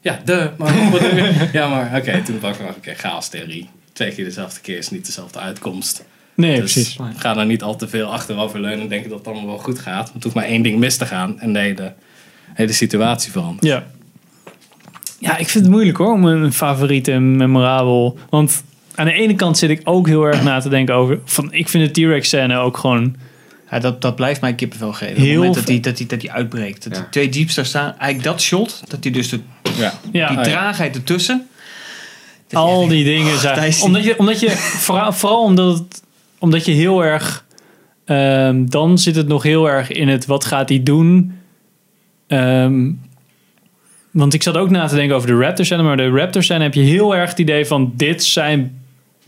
Ja, 0.00 0.20
de, 0.24 0.50
maar 0.58 0.90
wat? 0.90 1.00
Ja, 1.52 1.68
maar 1.68 1.96
oké, 1.96 2.22
toen 2.24 2.38
dacht 2.40 2.60
ik, 2.60 2.66
oké, 2.76 2.94
chaos-theorie. 2.94 3.68
Twee 4.00 4.12
keer 4.12 4.24
dezelfde 4.24 4.60
keer 4.60 4.78
is 4.78 4.90
niet 4.90 5.06
dezelfde 5.06 5.38
uitkomst. 5.38 6.04
Nee, 6.34 6.60
dus 6.60 6.72
precies. 6.72 6.96
ga 7.16 7.34
daar 7.34 7.46
niet 7.46 7.62
al 7.62 7.76
te 7.76 7.88
veel 7.88 8.06
achterover 8.06 8.60
leunen 8.60 8.80
en 8.80 8.88
denken 8.88 9.10
dat 9.10 9.18
het 9.18 9.26
allemaal 9.26 9.46
wel 9.46 9.58
goed 9.58 9.78
gaat. 9.78 10.02
Want 10.02 10.14
het 10.14 10.22
hoeft 10.22 10.34
maar 10.34 10.44
één 10.44 10.62
ding 10.62 10.78
mis 10.78 10.96
te 10.96 11.06
gaan 11.06 11.40
en 11.40 11.52
de 11.52 11.58
hele, 11.58 11.94
hele 12.54 12.72
situatie 12.72 13.32
verandert. 13.32 13.66
Ja. 13.66 13.86
Ja, 15.18 15.36
ik 15.36 15.48
vind 15.48 15.64
het 15.64 15.72
moeilijk 15.72 15.98
hoor, 15.98 16.12
om 16.12 16.24
een 16.24 16.52
favoriet 16.52 17.08
en 17.08 17.36
memorabel. 17.36 18.18
Want 18.30 18.62
aan 18.94 19.06
de 19.06 19.12
ene 19.12 19.34
kant 19.34 19.58
zit 19.58 19.70
ik 19.70 19.80
ook 19.84 20.06
heel 20.06 20.24
erg 20.24 20.42
na 20.42 20.60
te 20.60 20.68
denken 20.68 20.94
over... 20.94 21.18
Van, 21.24 21.52
ik 21.52 21.68
vind 21.68 21.94
de 21.94 22.02
T-Rex 22.02 22.28
scène 22.28 22.56
ook 22.56 22.76
gewoon... 22.76 23.16
Ja, 23.70 23.78
dat, 23.78 24.02
dat 24.02 24.16
blijft 24.16 24.40
mij 24.40 24.54
kippenvel 24.54 24.92
geven. 24.92 25.14
Op 25.14 25.16
het 25.16 25.26
Heel 25.26 25.36
moment 25.36 25.54
dat 25.54 25.66
die, 25.66 25.80
dat 25.80 25.96
die, 25.96 26.06
dat 26.06 26.20
die 26.20 26.32
uitbreekt. 26.32 26.82
Dat 26.84 26.92
Ja. 26.92 27.00
die 27.00 27.08
twee 27.10 27.28
jeeps 27.28 27.54
daar 27.54 27.66
staan. 27.66 27.94
Eigenlijk 27.98 28.22
dat 28.22 28.40
shot. 28.40 28.82
Dat 28.88 29.02
die 29.02 29.12
dus 29.12 29.28
de, 29.28 29.40
Ja. 29.76 29.92
Die 30.02 30.20
ja. 30.20 30.42
traagheid 30.42 30.96
ertussen. 30.96 31.48
Al 32.52 32.88
die 32.88 33.04
dingen 33.04 33.38
zijn... 33.38 33.74
Omdat 33.82 34.04
je, 34.04 34.18
omdat 34.18 34.40
je 34.40 34.50
vooral, 34.86 35.12
vooral 35.12 35.42
omdat, 35.42 35.78
het, 35.78 36.02
omdat 36.38 36.64
je 36.64 36.72
heel 36.72 37.04
erg... 37.04 37.44
ehm, 38.04 38.64
dan 38.66 38.98
zit 38.98 39.16
het 39.16 39.28
nog 39.28 39.42
heel 39.42 39.68
erg 39.70 39.90
in 39.90 40.08
het 40.08 40.26
wat 40.26 40.44
gaat 40.44 40.68
hij 40.68 40.82
doen. 40.82 41.38
Ehm, 42.26 42.90
want 44.10 44.34
ik 44.34 44.42
zat 44.42 44.56
ook 44.56 44.70
na 44.70 44.86
te 44.86 44.94
denken 44.94 45.16
over 45.16 45.28
de 45.28 45.38
Raptor 45.38 45.64
scène. 45.64 45.82
Maar 45.82 45.96
de 45.96 46.08
Raptor 46.10 46.42
scène 46.42 46.62
heb 46.62 46.74
je 46.74 46.80
heel 46.80 47.16
erg 47.16 47.30
het 47.30 47.38
idee 47.38 47.66
van... 47.66 47.92
Dit 47.96 48.24
zijn 48.24 48.80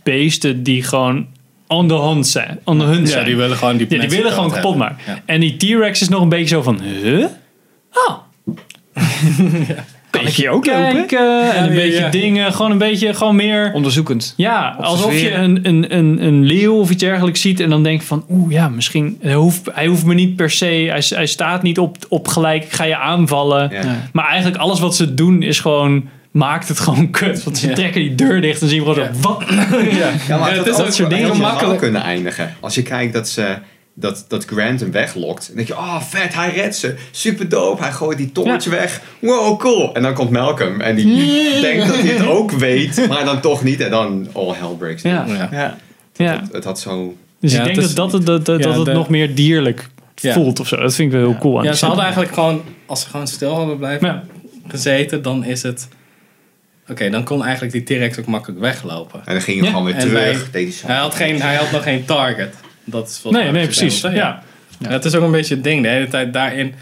beesten 0.02 0.62
die 0.62 0.82
gewoon 0.82 1.26
on 1.66 1.88
the 1.88 1.94
hunt 1.94 2.26
zijn. 2.26 2.58
On 2.64 2.78
the 2.78 2.84
hunt 2.84 3.06
Ja, 3.06 3.12
zijn. 3.12 3.24
die 3.24 3.36
willen 3.36 3.56
gewoon 3.56 3.76
die 3.76 3.86
Ja, 3.90 3.98
die 4.00 4.08
willen 4.08 4.32
gewoon 4.32 4.50
kapot 4.50 4.70
hebben. 4.70 4.78
maken. 4.78 5.02
Ja. 5.06 5.22
En 5.24 5.40
die 5.40 5.56
T-Rex 5.56 6.00
is 6.00 6.08
nog 6.08 6.22
een 6.22 6.28
beetje 6.28 6.46
zo 6.54 6.62
van... 6.62 6.80
Huh? 6.82 7.26
Oh. 8.08 8.18
Kan 10.12 10.26
ik 10.26 10.34
hier 10.34 10.50
ook 10.50 10.66
lopen? 10.66 10.92
Kijken 10.92 11.52
en 11.52 11.64
een 11.64 11.74
beetje 11.74 12.00
ja. 12.00 12.08
dingen. 12.08 12.52
Gewoon 12.52 12.70
een 12.70 12.78
beetje, 12.78 13.14
gewoon 13.14 13.36
meer... 13.36 13.70
Onderzoekend. 13.74 14.34
Ja, 14.36 14.76
alsof 14.80 15.20
je 15.20 15.32
een, 15.34 15.58
een, 15.62 15.96
een, 15.96 16.24
een 16.26 16.44
leeuw 16.44 16.74
of 16.74 16.90
iets 16.90 17.02
dergelijks 17.02 17.40
ziet 17.40 17.60
en 17.60 17.70
dan 17.70 17.82
denk 17.82 18.00
je 18.00 18.06
van, 18.06 18.24
oeh 18.30 18.52
ja, 18.52 18.68
misschien, 18.68 19.18
hij 19.20 19.34
hoeft, 19.34 19.68
hij 19.72 19.86
hoeft 19.86 20.04
me 20.04 20.14
niet 20.14 20.36
per 20.36 20.50
se, 20.50 20.64
hij, 20.64 21.02
hij 21.08 21.26
staat 21.26 21.62
niet 21.62 21.78
op, 21.78 21.96
op 22.08 22.28
gelijk, 22.28 22.64
ik 22.64 22.72
ga 22.72 22.84
je 22.84 22.96
aanvallen. 22.96 23.70
Ja. 23.70 24.08
Maar 24.12 24.26
eigenlijk 24.26 24.56
alles 24.62 24.80
wat 24.80 24.96
ze 24.96 25.14
doen 25.14 25.42
is 25.42 25.60
gewoon, 25.60 26.08
maakt 26.30 26.68
het 26.68 26.80
gewoon 26.80 27.10
kut. 27.20 27.44
Want 27.44 27.58
ze 27.58 27.68
Ja. 27.68 27.74
trekken 27.74 28.00
die 28.00 28.14
deur 28.14 28.40
dicht 28.40 28.62
en 28.62 28.68
zien 28.68 28.84
we 28.84 28.92
gewoon 28.92 29.08
Ja. 29.12 29.20
wat? 29.20 29.44
Ja. 30.26 30.38
Maar 30.38 30.54
het 30.56 30.66
is 30.66 30.80
ook 30.80 30.90
soort 30.90 31.10
dingen 31.10 31.36
makkelijk 31.36 31.78
kunnen 31.78 32.02
eindigen. 32.02 32.54
Als 32.60 32.74
je 32.74 32.82
kijkt 32.82 33.12
dat 33.12 33.28
ze 33.28 33.56
dat, 33.94 34.24
dat 34.28 34.44
Grant 34.44 34.80
hem 34.80 34.90
weglokt. 34.92 35.46
Dan 35.46 35.56
denk 35.56 35.68
je, 35.68 35.74
oh 35.76 36.00
vet, 36.02 36.34
hij 36.34 36.50
redt 36.54 36.76
ze. 36.76 36.94
Super 37.10 37.48
dope. 37.48 37.82
Hij 37.82 37.92
gooit 37.92 38.18
die 38.18 38.32
torch 38.32 38.64
Ja. 38.64 38.70
weg. 38.70 39.00
Wow, 39.18 39.58
cool. 39.60 39.94
En 39.94 40.02
dan 40.02 40.14
komt 40.14 40.30
Malcolm 40.30 40.80
en 40.80 40.94
die 40.96 41.60
denkt 41.60 41.86
dat 41.86 41.96
hij 41.96 42.06
het 42.14 42.26
ook 42.26 42.50
weet, 42.50 43.08
maar 43.08 43.24
dan 43.24 43.40
toch 43.40 43.62
niet. 43.64 43.80
En 43.80 43.90
dan 43.90 44.28
all 44.32 44.54
hell 44.54 44.74
breaks 44.78 45.02
Ja. 45.02 45.20
loose. 45.26 45.34
Ja. 45.38 45.48
Ja. 45.52 45.76
Ja. 46.14 46.40
Het, 46.40 46.52
het 46.52 46.64
had 46.64 46.80
zo... 46.80 47.16
Dus 47.40 47.52
Ja, 47.52 47.58
ik 47.58 47.64
denk 47.64 47.80
dat, 47.86 47.96
dat, 47.96 48.12
het- 48.12 48.26
dat, 48.26 48.44
dat, 48.46 48.58
ja, 48.58 48.66
dat 48.66 48.76
het 48.76 48.84
de- 48.84 48.92
nog 48.92 49.08
meer 49.08 49.34
dierlijk 49.34 49.88
Ja. 50.14 50.32
voelt 50.32 50.60
of 50.60 50.68
zo. 50.68 50.76
Dat 50.76 50.94
vind 50.94 51.12
ik 51.12 51.18
wel 51.20 51.28
heel 51.30 51.38
cool 51.40 51.58
aan 51.58 51.64
Ja, 51.64 51.72
ze 51.72 51.84
hadden 51.84 52.02
eigenlijk 52.04 52.34
gewoon, 52.34 52.62
als 52.86 53.00
ze 53.02 53.08
gewoon 53.08 53.26
stil 53.26 53.54
hadden 53.54 53.76
blijven 53.78 54.06
Ja. 54.06 54.22
gezeten, 54.68 55.22
dan 55.22 55.44
is 55.44 55.62
het... 55.62 55.88
Oké, 56.90 57.10
dan 57.10 57.24
kon 57.24 57.42
eigenlijk 57.44 57.72
die 57.72 57.82
T-Rex 57.82 58.18
ook 58.18 58.26
makkelijk 58.26 58.60
weglopen. 58.60 59.20
En 59.24 59.32
dan 59.32 59.42
ging 59.42 59.56
hij 59.56 59.66
Ja. 59.66 59.72
gewoon 59.72 59.86
weer 59.86 59.94
En 59.94 60.00
terug. 60.08 60.22
wij- 60.22 60.50
deed 60.52 60.62
hij 60.68 60.72
zo. 60.72 60.86
Hij 60.86 60.96
had, 60.96 61.14
geen, 61.14 61.40
hij 61.40 61.54
had 61.54 61.70
nog 61.70 61.82
geen 61.82 62.04
target. 62.04 62.54
Dat 62.84 63.08
is 63.08 63.22
wat 63.22 63.32
Nee, 63.32 63.50
nee, 63.50 63.64
precies. 63.64 64.00
Ja. 64.00 64.42
Ja, 64.78 64.88
het 64.90 65.04
is 65.04 65.14
ook 65.14 65.22
een 65.22 65.30
beetje 65.30 65.54
het 65.54 65.64
ding. 65.64 65.82
De 65.82 65.88
hele 65.88 66.08
tijd 66.08 66.32
daarin... 66.32 66.74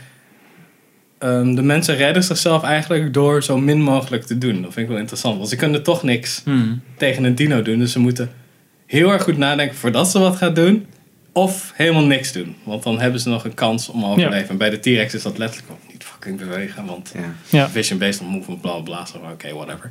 ehm, 1.19 1.55
de 1.55 1.63
mensen 1.63 1.97
redden 1.97 2.23
zichzelf 2.25 2.63
eigenlijk 2.63 3.15
door 3.15 3.43
zo 3.43 3.59
min 3.59 3.83
mogelijk 3.83 4.25
te 4.25 4.39
doen. 4.39 4.55
Dat 4.63 4.73
vind 4.73 4.77
ik 4.77 4.89
wel 4.89 4.99
interessant. 4.99 5.37
Want 5.37 5.49
ze 5.49 5.57
kunnen 5.57 5.83
toch 5.83 6.03
niks 6.03 6.41
Hmm. 6.45 6.81
tegen 6.97 7.25
een 7.25 7.35
dino 7.35 7.63
doen. 7.63 7.79
Dus 7.79 7.93
ze 7.93 7.99
moeten 7.99 8.31
heel 8.87 9.13
erg 9.13 9.23
goed 9.23 9.37
nadenken 9.39 9.77
voordat 9.77 10.11
ze 10.11 10.19
wat 10.19 10.37
gaan 10.37 10.55
doen. 10.55 10.87
Of 11.33 11.73
helemaal 11.75 12.05
niks 12.05 12.33
doen. 12.33 12.57
Want 12.63 12.83
dan 12.83 13.01
hebben 13.01 13.21
ze 13.21 13.29
nog 13.29 13.45
een 13.45 13.55
kans 13.55 13.89
om 13.89 14.05
overleven. 14.05 14.49
En 14.49 14.57
bij 14.57 14.71
de 14.71 14.79
T-Rex 14.79 15.15
is 15.15 15.23
dat 15.23 15.39
letterlijk 15.39 15.73
ook 15.73 15.93
niet 15.93 16.05
fucking 16.05 16.39
bewegen. 16.39 16.85
Want 16.87 17.13
Ja. 17.15 17.35
Ja. 17.59 17.69
vision 17.69 17.99
based 17.99 18.21
on 18.21 18.27
movement, 18.27 18.61
bla 18.61 18.73
bla 18.73 18.81
bla. 18.83 19.07
Zo, 19.07 19.19
Oké, 19.33 19.53
whatever. 19.55 19.91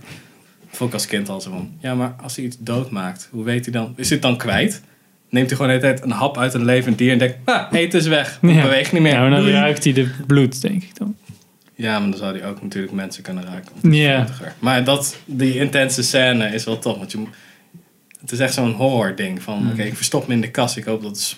Vond 0.71 0.89
ik 0.89 0.95
als 0.95 1.05
kind 1.05 1.29
al 1.29 1.41
zo 1.41 1.49
van... 1.49 1.71
Ja, 1.79 1.95
maar 1.95 2.13
als 2.21 2.35
hij 2.35 2.45
iets 2.45 2.57
doodmaakt, 2.59 3.27
hoe 3.31 3.43
weet 3.43 3.63
hij 3.65 3.73
dan? 3.73 3.93
Is 3.95 4.07
hij 4.09 4.17
het 4.17 4.27
dan 4.27 4.37
kwijt? 4.37 4.81
Neemt 5.29 5.47
hij 5.49 5.57
gewoon 5.57 5.71
de 5.79 5.79
hele 5.85 5.93
tijd 5.95 6.05
een 6.05 6.17
hap 6.17 6.37
uit 6.37 6.53
een 6.53 6.65
levend 6.65 6.97
dier 6.97 7.11
en 7.11 7.17
denkt... 7.17 7.35
Ah, 7.45 7.71
eet 7.71 7.93
is 7.93 8.07
weg. 8.07 8.37
Ik 8.41 8.49
Ja. 8.49 8.61
beweeg 8.61 8.91
niet 8.91 9.01
meer. 9.01 9.11
Ja, 9.13 9.19
maar 9.21 9.29
dan 9.29 9.49
ruikt 9.49 9.83
hij 9.83 9.93
de 9.93 10.09
bloed, 10.27 10.61
denk 10.61 10.83
ik 10.83 10.97
dan. 10.97 11.15
Ja, 11.75 11.99
maar 11.99 12.09
dan 12.09 12.19
zou 12.19 12.37
hij 12.39 12.47
ook 12.49 12.61
natuurlijk 12.61 12.93
mensen 12.93 13.23
kunnen 13.23 13.43
raken. 13.45 13.91
Ja. 13.91 14.25
Maar 14.59 14.83
dat, 14.83 15.17
die 15.25 15.55
intense 15.55 16.03
scène 16.03 16.45
is 16.53 16.63
wel 16.63 16.79
tof. 16.79 16.97
Want 16.97 17.11
je, 17.11 17.23
het 18.21 18.31
is 18.31 18.39
echt 18.39 18.53
zo'n 18.53 18.71
horror 18.71 19.15
ding. 19.15 19.41
Van, 19.41 19.63
Mm. 19.63 19.71
oké, 19.71 19.81
ik 19.83 19.95
verstop 19.95 20.27
me 20.27 20.33
in 20.33 20.41
de 20.41 20.51
kast. 20.51 20.77
Ik 20.77 20.83
hoop 20.83 21.01
dat 21.01 21.35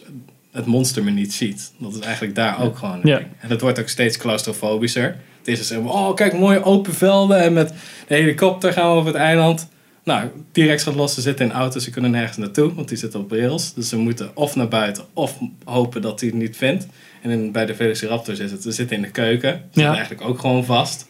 het- 0.51 0.65
monster 0.65 1.03
me 1.03 1.11
niet 1.11 1.33
ziet. 1.33 1.71
Dat 1.77 1.93
is 1.93 1.99
eigenlijk 1.99 2.35
daar 2.35 2.61
ook 2.61 2.77
gewoon 2.77 2.99
Ja. 3.03 3.17
ding. 3.17 3.27
En 3.39 3.49
het 3.49 3.61
wordt 3.61 3.79
ook 3.79 3.87
steeds 3.89 4.17
claustrofobischer. 4.17 5.15
Het 5.37 5.47
is 5.47 5.67
dus, 5.67 5.77
oh 5.77 6.15
kijk, 6.15 6.33
mooie 6.33 6.63
open 6.63 6.93
velden. 6.93 7.39
En 7.41 7.53
met 7.53 7.73
de 8.07 8.15
helikopter 8.15 8.73
gaan 8.73 8.89
we 8.91 8.95
over 8.95 9.07
het 9.11 9.21
eiland. 9.21 9.69
Nou, 10.03 10.27
T-Rex 10.51 10.83
gaat 10.83 10.95
los. 10.95 11.13
Ze 11.13 11.21
zitten 11.21 11.45
in 11.45 11.51
auto's. 11.51 11.83
Ze 11.83 11.89
kunnen 11.89 12.11
nergens 12.11 12.37
naartoe. 12.37 12.73
Want 12.73 12.87
die 12.87 12.97
zitten 12.97 13.19
op 13.19 13.31
rails. 13.31 13.73
Dus 13.73 13.89
ze 13.89 13.97
moeten 13.97 14.31
of 14.35 14.55
naar 14.55 14.67
buiten. 14.67 15.03
Of 15.13 15.37
hopen 15.63 16.01
dat 16.01 16.19
hij 16.19 16.29
het 16.29 16.37
niet 16.37 16.57
vindt. 16.57 16.87
En 17.21 17.29
in, 17.29 17.51
bij 17.51 17.65
de 17.65 17.75
Velociraptors 17.75 18.39
is 18.39 18.51
het, 18.51 18.63
we 18.63 18.71
zitten 18.71 18.95
in 18.95 19.01
de 19.01 19.09
keuken. 19.11 19.51
We 19.51 19.59
zitten 19.63 19.81
Ja. 19.83 19.91
eigenlijk 19.93 20.21
ook 20.21 20.39
gewoon 20.39 20.65
vast. 20.65 21.05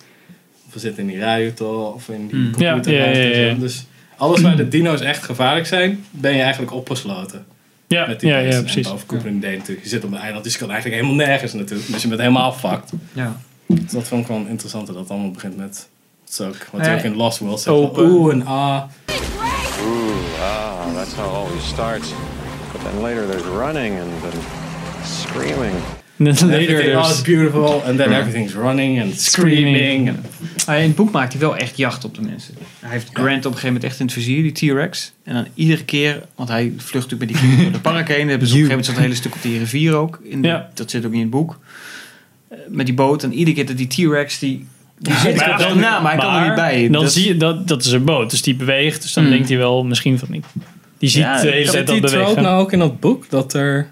Of 0.67 0.73
we 0.73 0.79
zitten 0.79 1.01
in 1.03 1.09
die 1.09 1.17
rijauto 1.17 1.81
of 1.95 2.09
in 2.09 2.27
die 2.27 2.39
Hmm. 2.39 2.51
computer. 2.51 2.93
Ja, 2.93 3.05
ja, 3.05 3.17
ja, 3.37 3.37
ja. 3.45 3.53
Dus 3.53 3.85
alles 4.17 4.41
waar 4.41 4.55
de 4.57 4.67
dino's 4.67 5.01
echt 5.01 5.23
gevaarlijk 5.23 5.65
zijn, 5.67 6.05
ben 6.11 6.35
je 6.35 6.41
eigenlijk 6.41 6.73
opgesloten. 6.73 7.45
Ja, 7.87 8.07
Met 8.07 8.19
die 8.19 8.29
ja, 8.29 8.37
ja, 8.37 8.59
precies. 8.61 8.87
en 8.87 9.39
natuurlijk. 9.39 9.83
Je 9.83 9.89
zit 9.89 10.03
op 10.03 10.11
een 10.11 10.17
eiland, 10.17 10.43
dus 10.43 10.53
je 10.53 10.59
kan 10.59 10.71
eigenlijk 10.71 11.01
helemaal 11.01 11.25
nergens 11.27 11.53
naartoe. 11.53 11.77
Dus 11.91 12.01
je 12.01 12.07
bent 12.07 12.19
helemaal 12.19 12.53
fucked. 12.53 12.91
Ja. 13.13 13.41
Dus 13.65 13.91
dat 13.91 14.07
vond 14.07 14.21
ik 14.21 14.27
wel 14.27 14.45
interessant 14.49 14.87
dat 14.87 14.95
het 14.95 15.09
allemaal 15.09 15.31
begint 15.31 15.57
met... 15.57 15.89
Dat 16.37 16.39
is 16.39 16.55
ook, 16.55 16.67
wat 16.71 16.81
je 16.85 16.87
Nee. 16.91 16.97
ook 16.97 17.03
in 17.03 17.15
Lost 17.15 17.39
World 17.39 17.59
zegt. 17.59 17.75
Open. 17.75 18.03
van 18.09 18.11
Oeh 18.19 18.33
en 18.33 18.45
ah. 18.45 18.81
Ooh, 19.85 20.41
ah, 20.41 20.95
that's 20.95 21.13
how 21.13 21.25
it 21.25 21.33
always 21.35 21.67
starts. 21.67 22.07
But 22.71 22.81
then 22.91 23.01
later 23.01 23.25
there's 23.29 23.43
running 23.57 23.99
and 23.99 24.09
then 24.21 24.41
screaming. 25.05 25.73
And 26.19 26.37
then 26.37 26.49
later 26.49 26.69
Everything 26.69 26.95
oh, 26.95 27.01
is 27.01 27.07
there's... 27.07 27.21
beautiful. 27.21 27.81
And 27.85 27.97
then 27.97 28.11
everything's 28.13 28.53
running 28.53 29.01
and 29.01 29.19
Screaming. 29.21 29.75
screaming. 29.75 30.09
and- 30.09 30.65
Maar 30.65 30.77
in 30.79 30.87
het 30.87 30.95
boek 30.95 31.11
maakt 31.11 31.31
hij 31.31 31.41
wel 31.41 31.57
echt 31.57 31.77
jacht 31.77 32.03
op 32.05 32.15
de 32.15 32.21
mensen. 32.21 32.53
Hij 32.79 32.91
heeft 32.91 33.09
Grant 33.13 33.29
op 33.37 33.37
een 33.37 33.41
gegeven 33.43 33.65
moment 33.67 33.83
echt 33.83 33.99
in 33.99 34.05
het 34.05 34.13
vizier, 34.15 34.41
die 34.53 34.71
T-Rex. 34.73 35.13
En 35.23 35.33
dan 35.33 35.47
iedere 35.53 35.83
keer, 35.85 36.21
want 36.35 36.49
hij 36.49 36.73
vlucht 36.77 37.09
natuurlijk 37.11 37.19
met 37.19 37.27
die 37.29 37.37
kinderen 37.37 37.63
door 37.63 37.71
de 37.73 37.89
park 37.89 38.07
heen. 38.07 38.19
Dan 38.19 38.27
hebben 38.29 38.47
ze 38.47 38.53
op 38.53 38.59
een 38.61 38.65
gegeven 38.67 38.69
moment 38.69 38.85
zo'n 38.85 38.95
hele 39.03 39.15
stuk 39.15 39.35
op 39.35 39.41
die 39.41 39.57
rivier 39.59 39.93
ook. 39.95 40.19
In, 40.23 40.43
Ja. 40.43 40.69
Dat 40.73 40.89
zit 40.91 41.05
ook 41.05 41.11
niet 41.11 41.21
in 41.21 41.27
het 41.27 41.35
boek. 41.35 41.59
Eh, 42.49 42.57
Met 42.67 42.85
die 42.85 42.95
boot. 42.95 43.23
En 43.23 43.33
iedere 43.33 43.55
keer 43.55 43.65
dat 43.65 43.77
die 43.77 43.87
T-Rex, 43.87 44.39
die, 44.39 44.67
die 45.01 45.13
zit 45.15 45.35
Maar 45.35 45.61
er 45.69 45.75
na, 45.77 46.01
hij 46.05 46.17
kan 46.17 46.35
er 46.35 46.45
niet 46.45 46.55
bij. 46.55 46.89
Dan 46.89 47.01
Dat- 47.03 47.13
zie 47.13 47.27
je 47.27 47.37
dat, 47.37 47.67
dat 47.67 47.83
is 47.85 47.91
een 47.91 48.03
boot, 48.05 48.29
dus 48.29 48.41
die 48.41 48.55
beweegt. 48.55 49.01
Dus 49.01 49.13
dan 49.13 49.23
Hmm. 49.23 49.33
denkt 49.33 49.49
hij 49.49 49.57
wel 49.57 49.83
misschien 49.85 50.19
van 50.19 50.27
niet. 50.31 50.45
Die 50.97 51.09
ziet 51.09 51.21
Ja, 51.23 51.41
de 51.41 51.49
hele 51.49 51.71
tijd 51.71 51.87
die 51.87 52.01
dat 52.01 52.11
bewegen. 52.11 52.41
nou 52.43 52.61
ook 52.61 52.71
in 52.71 52.79
dat 52.79 52.99
boek? 52.99 53.29
Dat 53.29 53.53
er 53.53 53.89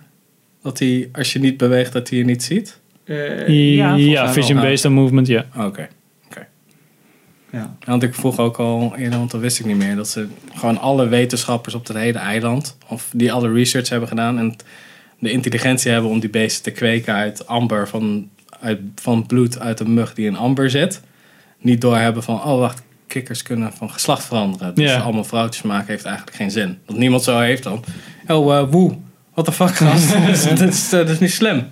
Dat 0.64 0.80
hij, 0.80 1.10
als 1.12 1.34
je 1.34 1.40
niet 1.40 1.58
beweegt, 1.58 1.94
dat 1.94 2.10
hij 2.10 2.18
je 2.18 2.26
niet 2.26 2.44
ziet? 2.44 2.80
Eh, 3.06 3.48
Ja, 3.98 4.34
vision-based 4.34 4.86
on 4.86 4.94
movement, 4.94 5.28
ja. 5.28 5.46
Oké. 5.58 5.88
Oké. 6.28 6.48
Ja. 7.52 7.76
Want 7.86 8.04
ik 8.04 8.14
vroeg 8.16 8.40
ook 8.40 8.58
al 8.58 8.94
eerder, 8.98 9.20
want 9.20 9.32
dat 9.32 9.42
wist 9.42 9.60
ik 9.60 9.66
niet 9.66 9.78
meer, 9.78 9.96
dat 9.96 10.08
ze 10.10 10.28
gewoon 10.56 10.78
alle 10.80 11.08
wetenschappers 11.08 11.76
op 11.76 11.88
het 11.88 11.98
hele 11.98 12.18
eiland, 12.18 12.78
of 12.88 13.10
die 13.14 13.32
alle 13.32 13.52
research 13.54 13.90
hebben 13.90 14.10
gedaan 14.10 14.38
en 14.38 14.56
de 15.20 15.32
intelligentie 15.32 15.92
hebben 15.92 16.10
om 16.12 16.20
die 16.20 16.30
beesten 16.30 16.64
te 16.64 16.72
kweken 16.72 17.14
uit 17.14 17.48
amber, 17.48 17.88
van, 17.88 18.30
uit, 18.62 18.80
van 18.96 19.26
bloed 19.26 19.60
uit 19.60 19.80
een 19.80 19.94
mug 19.94 20.14
die 20.14 20.26
in 20.26 20.36
amber 20.38 20.70
zit. 20.70 21.02
Niet 21.60 21.82
doorhebben 21.82 22.24
van, 22.24 22.44
oh 22.44 22.60
wacht, 22.60 22.82
kikkers 23.08 23.42
kunnen 23.42 23.74
van 23.74 23.90
geslacht 23.92 24.26
veranderen. 24.26 24.76
Dus 24.76 24.90
Ja. 24.92 25.00
allemaal 25.00 25.24
vrouwtjes 25.24 25.64
maken 25.64 25.88
heeft 25.88 26.06
eigenlijk 26.06 26.38
geen 26.38 26.52
zin. 26.52 26.78
Dat 26.86 26.98
niemand 26.98 27.24
zo 27.24 27.40
heeft 27.40 27.64
dan, 27.64 27.84
oh 28.28 28.58
eh, 28.58 28.70
woe, 28.70 28.98
what 29.34 29.46
the 29.46 29.52
fuck 29.52 29.76
gast, 29.76 30.12
dat, 30.14 30.28
is, 30.28 30.44
dat, 30.44 30.60
is, 30.62 30.90
dat 30.90 31.10
is 31.10 31.20
niet 31.20 31.32
slim. 31.32 31.68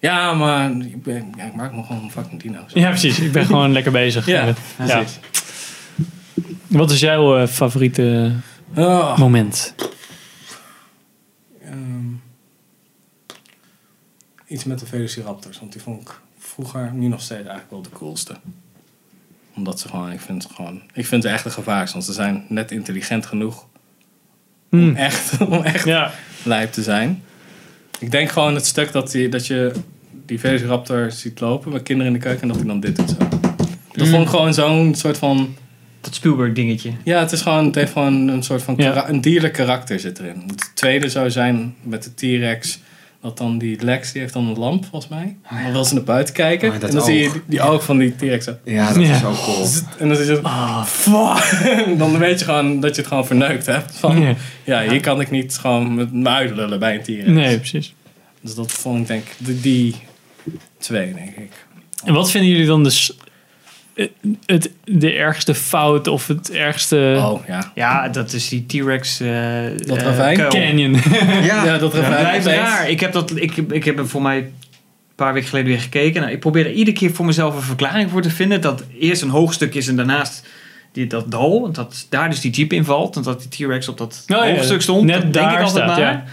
Ja, 0.00 0.32
maar 0.32 0.70
ik, 0.70 1.02
ben, 1.02 1.32
ja, 1.36 1.44
ik 1.44 1.54
maak 1.54 1.72
me 1.74 1.82
gewoon 1.82 2.02
een 2.02 2.10
fucking 2.10 2.42
dino's. 2.42 2.72
Ja, 2.74 2.88
precies. 2.88 3.18
Ik 3.20 3.32
ben 3.32 3.46
gewoon 3.52 3.72
lekker 3.72 3.92
bezig. 3.92 4.26
Ja. 4.26 4.54
Wat 6.66 6.90
is 6.90 7.00
jouw 7.00 7.38
eh, 7.38 7.46
favoriete 7.46 8.32
Oh. 8.76 9.18
moment? 9.18 9.74
Iets 14.50 14.64
met 14.64 14.78
de 14.78 14.86
Velociraptors. 14.86 15.58
Want 15.60 15.72
die 15.72 15.80
vond 15.82 16.00
ik 16.00 16.20
vroeger, 16.38 16.90
nu 16.94 17.06
nog 17.08 17.20
steeds 17.20 17.40
eigenlijk 17.40 17.70
wel 17.70 17.82
de 17.82 17.90
coolste. 17.90 18.34
Omdat 19.54 19.80
ze 19.80 19.88
gewoon, 19.88 20.12
ik 20.12 20.20
vind, 20.20 20.42
het 20.42 20.52
gewoon, 20.52 20.82
ik 20.94 21.06
vind 21.06 21.22
ze 21.22 21.28
echt 21.28 21.44
een 21.44 21.50
gevaar. 21.50 21.90
Want 21.92 22.04
ze 22.04 22.12
zijn 22.12 22.44
net 22.48 22.70
intelligent 22.70 23.26
genoeg 23.26 23.66
om 24.70 24.78
Hmm. 24.78 24.96
echt, 24.96 25.40
om 25.46 25.52
echt 25.62 25.84
Ja. 25.84 26.12
lijp 26.42 26.72
te 26.72 26.82
zijn. 26.82 27.22
Ik 27.98 28.10
denk 28.10 28.30
gewoon 28.30 28.54
het 28.54 28.66
stuk 28.66 28.92
dat, 28.92 29.10
die, 29.10 29.28
dat 29.28 29.46
je 29.46 29.72
die 30.26 30.40
Velociraptor 30.40 31.10
ziet 31.12 31.40
lopen 31.40 31.72
met 31.72 31.82
kinderen 31.82 32.12
in 32.12 32.18
de 32.18 32.24
keuken 32.24 32.42
en 32.42 32.48
dat 32.48 32.56
hij 32.56 32.66
dan 32.66 32.80
dit 32.80 32.96
doet 32.96 33.08
zo. 33.10 33.16
Dat 33.92 34.08
vond 34.08 34.22
ik 34.22 34.28
gewoon 34.28 34.54
zo'n 34.54 34.94
soort 34.94 35.18
van... 35.18 35.54
Dat 36.00 36.14
Spielberg 36.14 36.52
dingetje. 36.52 36.92
Ja, 37.04 37.20
het 37.20 37.32
is 37.32 37.40
gewoon, 37.40 37.64
het 37.66 37.74
heeft 37.74 37.92
gewoon 37.92 38.28
een 38.28 38.42
soort 38.42 38.62
van 38.62 38.74
Ja. 38.76 39.08
een 39.08 39.20
dierlijk 39.20 39.52
karakter 39.52 40.00
zit 40.00 40.18
erin. 40.18 40.42
Het 40.46 40.70
tweede 40.74 41.08
zou 41.08 41.30
zijn 41.30 41.74
met 41.82 42.02
de 42.02 42.14
T-Rex. 42.14 42.78
Dat 43.22 43.38
dan 43.38 43.58
die 43.58 43.84
Lex, 43.84 44.12
die 44.12 44.20
heeft 44.20 44.32
dan 44.32 44.46
een 44.46 44.58
lamp 44.58 44.84
volgens 44.90 45.10
mij. 45.10 45.36
Dan 45.62 45.72
wil 45.72 45.84
ze 45.84 45.94
naar 45.94 46.02
buiten 46.02 46.34
kijken. 46.34 46.68
Oh, 46.72 46.80
dat 46.80 46.88
en 46.90 46.96
dan 46.96 47.04
zie 47.04 47.14
je 47.22 47.30
die, 47.32 47.42
die 47.46 47.60
oog 47.62 47.84
van 47.84 47.98
die 47.98 48.16
T-Rex. 48.16 48.46
Ja, 48.64 48.92
dat 48.92 49.02
Ja. 49.06 49.14
is 49.16 49.24
ook 49.24 49.42
cool. 49.44 49.66
En 49.98 50.08
dan, 50.08 50.18
is 50.18 50.28
het, 50.28 50.40
fuck. 50.86 51.98
dan 51.98 52.18
weet 52.18 52.38
je 52.38 52.44
gewoon 52.44 52.80
dat 52.80 52.94
je 52.94 53.00
het 53.00 53.10
gewoon 53.10 53.26
verneukt 53.26 53.66
hebt. 53.66 53.96
Van, 53.96 54.20
Ja. 54.20 54.34
ja, 54.64 54.82
hier 54.90 55.00
kan 55.00 55.20
ik 55.20 55.30
niet 55.30 55.58
gewoon 55.58 55.94
met 55.94 56.12
mijn 56.12 56.28
uitlullen 56.36 56.78
bij 56.78 56.94
een 56.94 57.02
T-Rex. 57.02 57.26
Nee, 57.26 57.56
precies. 57.58 57.94
Dus 58.40 58.54
dat 58.54 58.72
vond 58.72 59.00
ik 59.00 59.06
denk 59.06 59.24
ik 59.24 59.46
die, 59.46 59.60
die 59.60 59.94
twee, 60.78 61.14
denk 61.14 61.36
ik. 61.36 61.66
En 62.04 62.14
wat 62.14 62.30
vinden 62.30 62.50
jullie 62.50 62.66
dan 62.66 62.82
dus 62.82 63.16
het, 64.46 64.70
de 64.84 65.12
ergste 65.12 65.54
fout 65.54 66.06
of 66.06 66.26
het 66.26 66.50
ergste 66.50 67.14
Oh, 67.18 67.46
ja. 67.46 67.72
Ja, 67.74 68.08
dat 68.08 68.32
is 68.32 68.48
die 68.48 68.66
T-Rex. 68.66 69.20
eh, 69.20 69.30
Dat 69.76 69.96
eh, 69.96 70.02
ravijn? 70.04 70.48
canyon? 70.48 70.92
Ja, 71.42 71.64
Ja, 71.64 71.78
dat 71.78 71.92
Ja, 71.92 71.98
ravijn 72.00 72.20
blijft 72.20 72.46
opeens. 72.46 72.60
raar. 72.62 72.90
Ik 72.90 73.00
heb, 73.00 73.12
dat, 73.12 73.32
ik, 73.36 73.56
ik 73.56 73.84
heb 73.84 73.98
er 73.98 74.08
voor 74.08 74.22
mij 74.22 74.36
een 74.38 74.52
paar 75.14 75.32
weken 75.32 75.48
geleden 75.48 75.70
weer 75.70 75.80
gekeken. 75.80 76.20
Nou, 76.20 76.32
ik 76.32 76.40
probeer 76.40 76.66
er 76.66 76.72
iedere 76.72 76.96
keer 76.96 77.10
voor 77.12 77.26
mezelf 77.26 77.54
een 77.56 77.62
verklaring 77.62 78.10
voor 78.10 78.22
te 78.22 78.30
vinden. 78.30 78.60
Dat 78.60 78.82
eerst 78.98 79.22
een 79.22 79.28
hoogstuk 79.28 79.74
is 79.74 79.88
en 79.88 79.96
daarnaast 79.96 80.46
die, 80.92 81.06
dat 81.06 81.30
dal. 81.30 81.60
Want 81.60 81.74
dat 81.74 82.06
daar 82.08 82.30
dus 82.30 82.40
die 82.40 82.50
jeep 82.50 82.72
in 82.72 82.84
valt. 82.84 83.16
En 83.16 83.22
dat 83.22 83.46
die 83.50 83.66
T-Rex 83.66 83.88
op 83.88 83.98
dat 83.98 84.24
Oh, 84.28 84.36
ja, 84.46 84.54
hoogstuk 84.54 84.82
stond. 84.82 85.04
net 85.04 85.14
dat 85.22 85.32
denk 85.32 85.34
daar 85.44 85.52
ik 85.60 85.66
altijd 85.66 85.84
staat, 85.84 85.98
maar. 85.98 86.24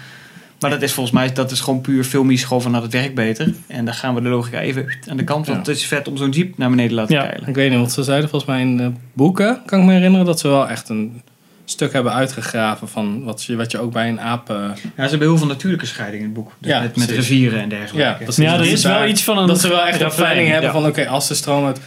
Maar 0.60 0.70
dat 0.70 0.82
is 0.82 0.92
volgens 0.94 1.16
mij 1.16 1.34
dat 1.34 1.52
is 1.52 1.60
gewoon 1.60 1.82
puur 1.82 2.04
filmisch. 2.04 2.44
Gewoon 2.44 2.62
van 2.62 2.72
nou, 2.72 2.84
dat 2.84 2.94
werkt 2.94 3.16
beter. 3.16 3.54
En 3.68 3.86
dan 3.86 3.94
gaan 3.94 4.16
we 4.16 4.22
de 4.22 4.30
logica 4.30 4.60
even 4.60 4.86
aan 5.10 5.18
de 5.18 5.24
kant. 5.24 5.46
Want 5.48 5.66
Ja. 5.66 5.72
het 5.72 5.82
is 5.82 5.88
vet 5.88 6.08
om 6.08 6.18
zo'n 6.18 6.30
jeep 6.30 6.58
naar 6.58 6.70
beneden 6.70 6.90
te 6.90 6.96
laten 6.96 7.16
Ja. 7.16 7.26
keilen. 7.26 7.48
Ik 7.50 7.56
weet 7.56 7.70
niet, 7.70 7.80
want 7.80 7.92
ze 7.92 8.04
zeiden 8.04 8.30
volgens 8.30 8.52
mij 8.52 8.62
in 8.62 8.78
de 8.78 8.92
boeken, 9.14 9.62
kan 9.66 9.80
ik 9.80 9.86
me 9.86 9.94
herinneren, 9.94 10.26
dat 10.26 10.40
ze 10.40 10.48
wel 10.48 10.70
echt 10.70 10.90
een 10.90 11.22
stuk 11.66 11.94
hebben 11.94 12.14
uitgegraven 12.14 12.88
van 12.88 13.24
wat 13.24 13.44
je, 13.44 13.56
wat 13.56 13.72
je 13.72 13.80
ook 13.80 13.92
bij 13.92 14.10
een 14.10 14.20
aap... 14.22 14.50
eh, 14.50 14.56
Ja, 14.56 14.74
ze 15.04 15.10
hebben 15.10 15.28
heel 15.28 15.38
veel 15.38 15.48
natuurlijke 15.48 15.86
scheiding 15.86 16.20
in 16.22 16.28
het 16.30 16.38
boek. 16.38 16.52
Dus 16.60 16.72
Ja, 16.72 16.82
met, 16.82 16.96
met 16.96 17.10
rivieren 17.10 17.62
en 17.62 17.70
dergelijke. 17.70 17.98
ja. 17.98 18.06
Ja, 18.06 18.14
er 18.20 18.26
Dat 18.58 18.66
is 18.68 18.82
ze 18.82 18.88
wel 18.88 19.06
iets 19.08 19.24
van 19.24 19.38
een 19.38 19.48
Dat 19.48 19.60
ze 19.62 19.68
wel 19.68 19.86
echt 19.86 20.02
een 20.02 20.12
planning 20.16 20.48
hebben 20.48 20.66
ja. 20.66 20.72
van, 20.72 20.86
oké, 20.86 21.08
als 21.08 21.28
de 21.28 21.34
stroom 21.34 21.66
uit... 21.66 21.78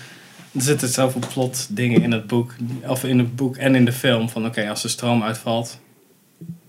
Er 0.55 0.61
zitten 0.63 0.89
zoveel 0.89 1.21
plot 1.33 1.67
dingen 1.77 2.03
in 2.03 2.13
het 2.13 2.27
boek, 2.27 2.55
of 2.87 3.05
in 3.05 3.19
het 3.19 3.37
boek 3.37 3.57
en 3.57 3.75
in 3.75 3.85
de 3.85 3.93
film, 3.93 4.29
van 4.29 4.47
oké, 4.47 4.69
als 4.69 4.83
de 4.83 4.89
stroom 4.89 5.23
uitvalt, 5.23 5.79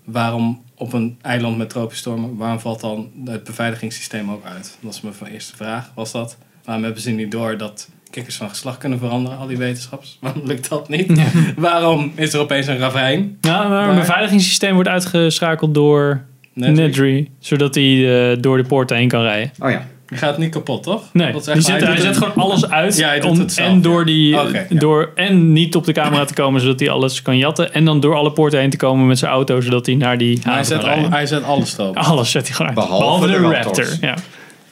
waarom 0.05 0.61
op 0.81 0.93
een 0.93 1.17
eiland 1.21 1.57
met 1.57 1.69
tropische 1.69 2.01
stormen, 2.01 2.37
waarom 2.37 2.59
valt 2.59 2.81
dan 2.81 3.11
het 3.25 3.43
beveiligingssysteem 3.43 4.31
ook 4.31 4.45
uit? 4.45 4.77
Dat 4.79 4.93
is 4.93 5.01
mijn 5.01 5.33
eerste 5.33 5.55
vraag, 5.55 5.91
was 5.95 6.11
dat. 6.11 6.37
Waarom 6.63 6.83
hebben 6.83 7.01
ze 7.01 7.11
niet 7.11 7.31
door 7.31 7.57
dat 7.57 7.89
kikkers 8.09 8.35
van 8.35 8.49
geslacht 8.49 8.77
kunnen 8.77 8.99
veranderen, 8.99 9.37
al 9.37 9.47
die 9.47 9.57
wetenschappers? 9.57 10.17
Waarom 10.21 10.41
lukt 10.45 10.69
dat 10.69 10.89
niet? 10.89 11.21
Waarom 11.55 12.11
is 12.15 12.33
er 12.33 12.39
opeens 12.39 12.67
een 12.67 12.77
ravijn? 12.77 13.37
Nou, 13.41 13.69
maar 13.69 13.89
een 13.89 13.95
beveiligingssysteem 13.95 14.73
wordt 14.73 14.89
uitgeschakeld 14.89 15.73
door 15.73 16.25
Nedry, 16.53 17.29
zodat 17.39 17.75
hij 17.75 18.31
eh, 18.31 18.37
door 18.41 18.57
de 18.57 18.63
poorten 18.63 18.97
heen 18.97 19.07
kan 19.07 19.21
rijden. 19.21 19.51
Oh 19.59 19.69
ja. 19.69 19.87
Je 20.11 20.17
gaat 20.17 20.37
niet 20.37 20.49
kapot, 20.51 20.83
toch? 20.83 21.03
Nee, 21.13 21.31
Dat 21.31 21.41
is 21.41 21.45
hij, 21.47 21.55
echt- 21.55 21.65
zet, 21.65 21.75
hij 21.75 21.85
hij 21.85 21.95
doet 21.95 22.05
zet 22.05 22.15
het- 22.15 22.23
gewoon 22.23 22.43
alles 22.49 22.69
uit. 22.69 22.97
Ja, 22.97 23.07
hij 23.07 23.19
doet 23.19 23.29
om- 23.29 23.39
het 23.39 23.53
zelf, 23.53 23.67
en 23.67 23.81
door 23.81 24.05
die, 24.05 24.27
ja. 24.27 24.45
door 24.69 25.11
en 25.15 25.53
niet 25.53 25.75
op 25.75 25.85
de 25.85 25.91
camera 25.91 26.25
te 26.25 26.33
komen, 26.33 26.61
zodat 26.61 26.79
hij 26.79 26.89
alles 26.89 27.21
kan 27.21 27.37
jatten. 27.37 27.73
En 27.73 27.85
dan 27.85 27.99
door 27.99 28.15
alle 28.15 28.31
poorten 28.31 28.59
heen 28.59 28.69
te 28.69 28.77
komen 28.77 29.07
met 29.07 29.19
zijn 29.19 29.31
auto, 29.31 29.61
zodat 29.61 29.85
hij 29.85 29.95
naar 29.95 30.17
die 30.17 30.35
Maar 30.35 30.43
hij 30.43 30.53
haven 30.53 30.65
zet, 30.65 30.79
kan 30.81 31.03
al, 31.03 31.09
hij 31.09 31.25
zet 31.25 31.43
alles 31.43 31.77
erop. 31.77 31.97
Alles 32.07 32.31
zet 32.31 32.47
hij 32.47 32.55
gewoon 32.55 32.77
uit. 32.77 32.87
Behalve 32.87 33.27
de, 33.27 33.31
de 33.31 33.39
Raptor. 33.39 33.87
Ja. 34.01 34.15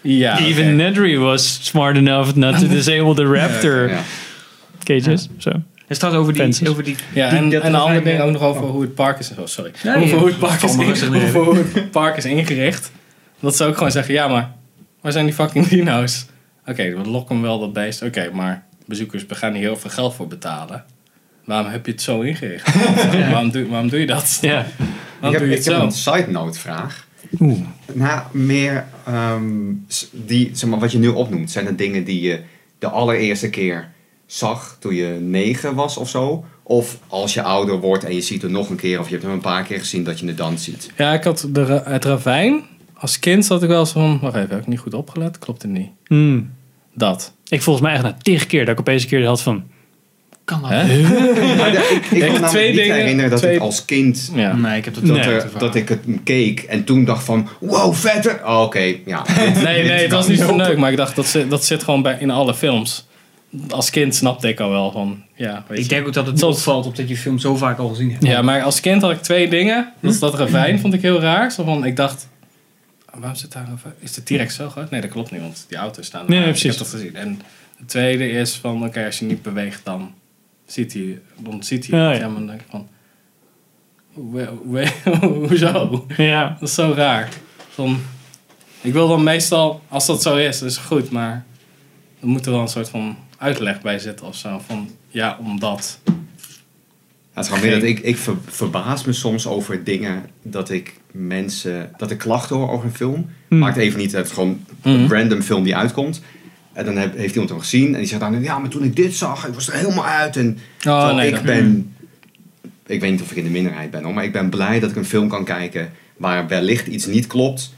Ja, 0.01 0.39
Even. 0.39 0.75
Nedry 0.75 1.17
was 1.17 1.59
smart 1.61 1.95
enough 1.97 2.33
not 2.35 2.59
to 2.59 2.67
disable 2.77 3.13
the 3.15 3.25
Raptor 3.25 3.89
Ja. 3.89 3.99
cages. 4.83 5.27
Zo. 5.37 5.51
Het 5.87 5.97
staat 5.97 6.13
over 6.13 6.33
die... 6.33 6.41
Fences. 6.41 6.67
Over 6.67 6.83
die 6.83 6.95
Ja, 7.13 7.29
en, 7.29 7.49
dat 7.49 7.61
en 7.61 7.67
een 7.67 7.75
ander 7.79 7.95
ravijn- 7.95 8.03
ding 8.03 8.19
ook 8.27 8.31
nog 8.31 8.41
over 8.41 8.63
hoe 8.63 8.81
het 8.81 8.95
park 8.95 9.19
is. 9.19 9.31
Oh, 9.39 9.45
sorry. 9.45 9.71
Over 9.87 10.07
ja. 10.07 10.15
hoe 10.15 10.27
het 10.27 10.39
park 10.39 10.63
is, 10.63 10.71
over 10.77 11.43
hoe 11.43 11.55
het 11.73 11.91
park 11.91 12.17
is 12.17 12.25
ingericht. 12.25 12.91
Dat 13.39 13.55
ze 13.55 13.63
ook 13.63 13.77
gewoon 13.77 13.91
zeggen, 13.91 14.13
ja, 14.13 14.27
maar 14.27 14.51
waar 15.01 15.11
zijn 15.11 15.25
die 15.25 15.33
fucking 15.33 15.67
dino's? 15.67 16.25
Oké, 16.67 16.95
we 16.95 17.09
lokken 17.09 17.35
hem 17.35 17.43
wel 17.43 17.59
dat 17.59 17.73
beest. 17.73 18.01
Oké, 18.01 18.29
maar 18.33 18.63
bezoekers, 18.85 19.25
we 19.25 19.35
gaan 19.35 19.53
hier 19.53 19.61
heel 19.61 19.75
veel 19.77 19.89
geld 19.89 20.13
voor 20.13 20.27
betalen. 20.27 20.83
Waarom 21.45 21.71
heb 21.71 21.85
je 21.85 21.91
het 21.91 22.01
zo 22.01 22.21
ingericht? 22.21 22.75
waarom, 23.31 23.51
doe, 23.51 23.67
waarom 23.67 23.89
doe 23.89 23.99
je 23.99 24.05
dat? 24.05 24.37
Ja. 24.41 24.59
Ik 24.59 24.65
Waarom 25.19 25.39
heb, 25.39 25.39
doe 25.39 25.49
je 25.49 25.57
ik 25.57 25.63
het 25.63 25.65
heb 25.65 25.75
zo? 25.75 25.83
een 25.83 25.91
side 25.91 26.31
note 26.31 26.59
vraag. 26.59 27.07
Oeh. 27.39 27.59
Nou, 27.93 28.21
meer 28.31 28.85
ehm, 29.05 29.43
die, 30.11 30.49
zeg 30.53 30.69
maar, 30.69 30.79
wat 30.79 30.91
je 30.91 30.97
nu 30.97 31.07
opnoemt, 31.07 31.51
zijn 31.51 31.65
het 31.65 31.77
dingen 31.77 32.03
die 32.03 32.21
je 32.21 32.41
de 32.79 32.87
allereerste 32.89 33.49
keer 33.49 33.87
zag 34.25 34.77
toen 34.79 34.95
je 34.95 35.07
negen 35.21 35.75
was 35.75 35.97
of 35.97 36.09
zo? 36.09 36.45
Of 36.63 36.97
als 37.07 37.33
je 37.33 37.41
ouder 37.41 37.79
wordt 37.79 38.03
en 38.03 38.13
je 38.15 38.21
ziet 38.21 38.41
het 38.41 38.51
nog 38.51 38.69
een 38.69 38.75
keer 38.75 38.99
of 38.99 39.05
je 39.05 39.11
hebt 39.11 39.23
hem 39.25 39.33
een 39.33 39.41
paar 39.41 39.63
keer 39.63 39.79
gezien 39.79 40.03
dat 40.03 40.19
je 40.19 40.27
het 40.27 40.37
dan 40.37 40.57
ziet? 40.57 40.91
Ja, 40.97 41.13
ik 41.13 41.23
had 41.23 41.47
de, 41.49 41.81
het 41.85 42.05
ravijn. 42.05 42.63
Als 42.99 43.19
kind 43.19 43.45
zat 43.45 43.63
ik 43.63 43.69
wel 43.69 43.79
eens 43.79 43.91
van, 43.91 44.19
wacht 44.21 44.35
even, 44.35 44.49
heb 44.49 44.59
ik 44.59 44.67
niet 44.67 44.79
goed 44.79 44.93
opgelet? 44.93 45.39
Klopt 45.39 45.61
het 45.61 45.71
niet? 45.71 45.89
Hmm. 46.07 46.51
Dat. 46.93 47.33
Ik 47.47 47.61
volgens 47.61 47.85
mij 47.85 47.93
echt 47.93 48.03
na 48.03 48.17
tig 48.21 48.45
keer 48.45 48.59
dat 48.65 48.73
ik 48.73 48.79
opeens 48.79 49.03
een 49.03 49.09
keer 49.09 49.25
had 49.25 49.41
van... 49.41 49.63
Kan 50.45 50.61
dat? 50.61 50.69
Hè? 50.69 51.01
Maar 51.57 51.71
de- 51.71 51.99
ik, 52.11 52.21
ik 52.23 52.31
kan 52.31 52.41
me 52.41 52.47
twee 52.47 52.67
niet 52.67 52.77
dingen- 52.77 52.95
herinneren 52.95 53.29
dat 53.31 53.39
twee- 53.39 53.55
ik 53.55 53.61
als 53.61 53.85
kind 53.85 54.31
Ja. 54.35 54.55
Nee, 54.55 54.77
ik 54.77 54.85
heb 54.85 54.93
dat 54.93 55.05
dat, 55.05 55.15
Nee. 55.15 55.25
er, 55.25 55.49
dat 55.57 55.75
ik 55.75 55.89
het 55.89 55.99
keek 56.23 56.59
en 56.59 56.83
toen 56.83 57.05
dacht 57.05 57.23
van, 57.23 57.47
wow, 57.59 57.93
vette. 57.93 58.39
Oh, 58.45 58.61
Oké, 58.61 58.95
ja. 59.05 59.21
dit- 59.37 59.63
Nee, 59.63 59.81
dit 59.81 59.91
nee, 59.91 60.01
het 60.01 60.11
was 60.11 60.27
niet 60.27 60.39
zo 60.39 60.55
leuk, 60.55 60.77
maar 60.77 60.91
ik 60.91 60.97
dacht, 60.97 61.15
dat 61.15 61.25
zit, 61.25 61.49
dat 61.49 61.65
zit 61.65 61.83
gewoon 61.83 62.01
bij, 62.01 62.17
in 62.19 62.29
alle 62.31 62.53
films. 62.55 63.07
Als 63.69 63.89
kind 63.89 64.15
snapte 64.15 64.47
ik 64.47 64.59
al 64.59 64.69
wel 64.69 64.91
van, 64.91 65.23
ja, 65.35 65.63
weet 65.67 65.77
Ik 65.77 65.83
je. 65.83 65.89
denk 65.89 66.07
ook 66.07 66.13
dat 66.13 66.25
het 66.27 66.39
Soms- 66.39 66.55
opvalt 66.57 66.85
op 66.85 66.95
dat 66.95 67.09
je 67.09 67.17
film 67.17 67.39
zo 67.39 67.55
vaak 67.55 67.77
al 67.79 67.87
gezien 67.89 68.11
hebt. 68.11 68.25
Ja, 68.25 68.41
maar 68.41 68.61
als 68.63 68.79
kind 68.79 69.01
had 69.01 69.11
ik 69.11 69.21
twee 69.21 69.49
dingen. 69.49 69.93
Dat 70.01 70.13
is 70.13 70.19
dat 70.19 70.33
ravijn, 70.35 70.79
vond 70.79 70.93
ik 70.93 71.01
heel 71.01 71.19
raar. 71.21 71.51
Zo 71.51 71.63
van, 71.63 71.85
ik 71.85 71.95
dacht, 71.95 72.27
waarom 73.19 73.37
zit 73.37 73.51
daar 73.51 73.67
ravijn? 73.67 73.93
Is 73.99 74.13
de 74.13 74.23
T-Rex 74.23 74.55
zo 74.55 74.69
groot? 74.69 74.89
Nee, 74.89 75.01
dat 75.01 75.09
klopt 75.09 75.31
niet, 75.31 75.41
want 75.41 75.65
die 75.67 75.77
auto's 75.77 76.05
staan 76.05 76.23
er. 76.23 76.29
Nee, 76.29 76.39
nee, 76.39 76.49
Ik 76.53 76.59
heb 76.61 76.77
dat 76.77 76.87
gezien. 76.87 77.15
En 77.15 77.41
het 77.77 77.87
tweede 77.87 78.29
is 78.29 78.55
van, 78.55 78.85
oké, 78.85 79.05
als 79.05 79.19
je 79.19 79.25
niet 79.25 79.41
beweegt, 79.41 79.85
dan 79.85 80.13
ziet 80.65 80.93
hij, 80.93 81.21
dan 81.39 81.63
ziet 81.63 81.87
hij 81.87 81.99
Ja, 81.99 82.07
het. 82.09 82.17
ja. 82.17 82.23
Ja, 82.25 82.29
maar 82.31 82.37
dan 82.39 82.47
denk 82.47 82.61
ik 82.61 82.67
van, 82.69 82.87
hoe- 84.13 84.87
hoezo? 85.47 86.05
Ja. 86.17 86.57
Dat 86.59 86.69
is 86.69 86.75
zo 86.75 86.93
raar. 86.95 87.29
Van, 87.69 87.99
ik 88.81 88.93
wil 88.93 89.07
dan 89.07 89.23
meestal, 89.23 89.81
als 89.87 90.05
dat 90.05 90.21
zo 90.21 90.35
is, 90.35 90.61
is 90.61 90.75
het 90.75 90.85
goed, 90.85 91.09
maar 91.11 91.45
er 92.19 92.27
moet 92.27 92.45
er 92.45 92.51
wel 92.51 92.61
een 92.61 92.67
soort 92.67 92.89
van 92.89 93.17
uitleg 93.37 93.81
bij 93.81 93.99
zitten 93.99 94.25
of 94.27 94.35
zo. 94.35 94.61
Van 94.65 94.89
ja, 95.07 95.37
omdat. 95.41 95.99
Ja, 97.33 97.39
het 97.45 97.47
gewoon 97.47 97.61
meer 97.61 97.79
dat 97.79 97.89
ik, 97.89 97.99
ik 97.99 98.17
ver- 98.17 98.33
verbaas 98.45 99.03
me 99.05 99.13
soms 99.13 99.47
over 99.47 99.83
dingen 99.83 100.25
dat 100.43 100.69
ik 100.69 100.93
mensen, 101.11 101.91
dat 101.97 102.11
ik 102.11 102.17
klachten 102.17 102.55
hoor 102.55 102.69
over 102.69 102.85
een 102.85 102.95
film. 102.95 103.29
Hmm. 103.47 103.57
Maakt 103.59 103.77
even 103.77 103.99
niet, 103.99 104.11
het 104.11 104.25
is 104.25 104.31
gewoon 104.31 104.65
een 104.81 105.09
random 105.09 105.41
film 105.41 105.63
die 105.63 105.75
uitkomt. 105.75 106.21
En 106.73 106.85
dan 106.85 106.97
heb, 106.97 107.17
heeft 107.17 107.31
iemand 107.33 107.49
hem 107.49 107.59
gezien 107.59 107.93
en 107.93 107.99
die 107.99 108.07
zegt 108.07 108.21
dan, 108.21 108.41
ja, 108.43 108.59
maar 108.59 108.69
toen 108.69 108.83
ik 108.83 108.95
dit 108.95 109.13
zag, 109.15 109.47
ik 109.47 109.53
was 109.53 109.67
er 109.67 109.73
helemaal 109.73 110.05
uit. 110.05 110.35
En 110.37 110.57
Oh, 110.87 111.15
nee, 111.15 111.27
ik 111.27 111.33
dat- 111.33 111.43
ben, 111.43 111.93
ik 112.85 112.99
weet 113.01 113.11
niet 113.11 113.21
of 113.21 113.31
ik 113.31 113.37
in 113.37 113.43
de 113.43 113.49
minderheid 113.49 113.91
ben 113.91 114.03
hoor, 114.03 114.13
maar 114.13 114.23
ik 114.23 114.31
ben 114.31 114.49
blij 114.49 114.79
dat 114.79 114.89
ik 114.89 114.95
een 114.95 115.05
film 115.05 115.27
kan 115.29 115.43
kijken 115.45 115.91
waar 116.17 116.47
wellicht 116.47 116.87
iets 116.87 117.05
niet 117.05 117.27
klopt. 117.27 117.73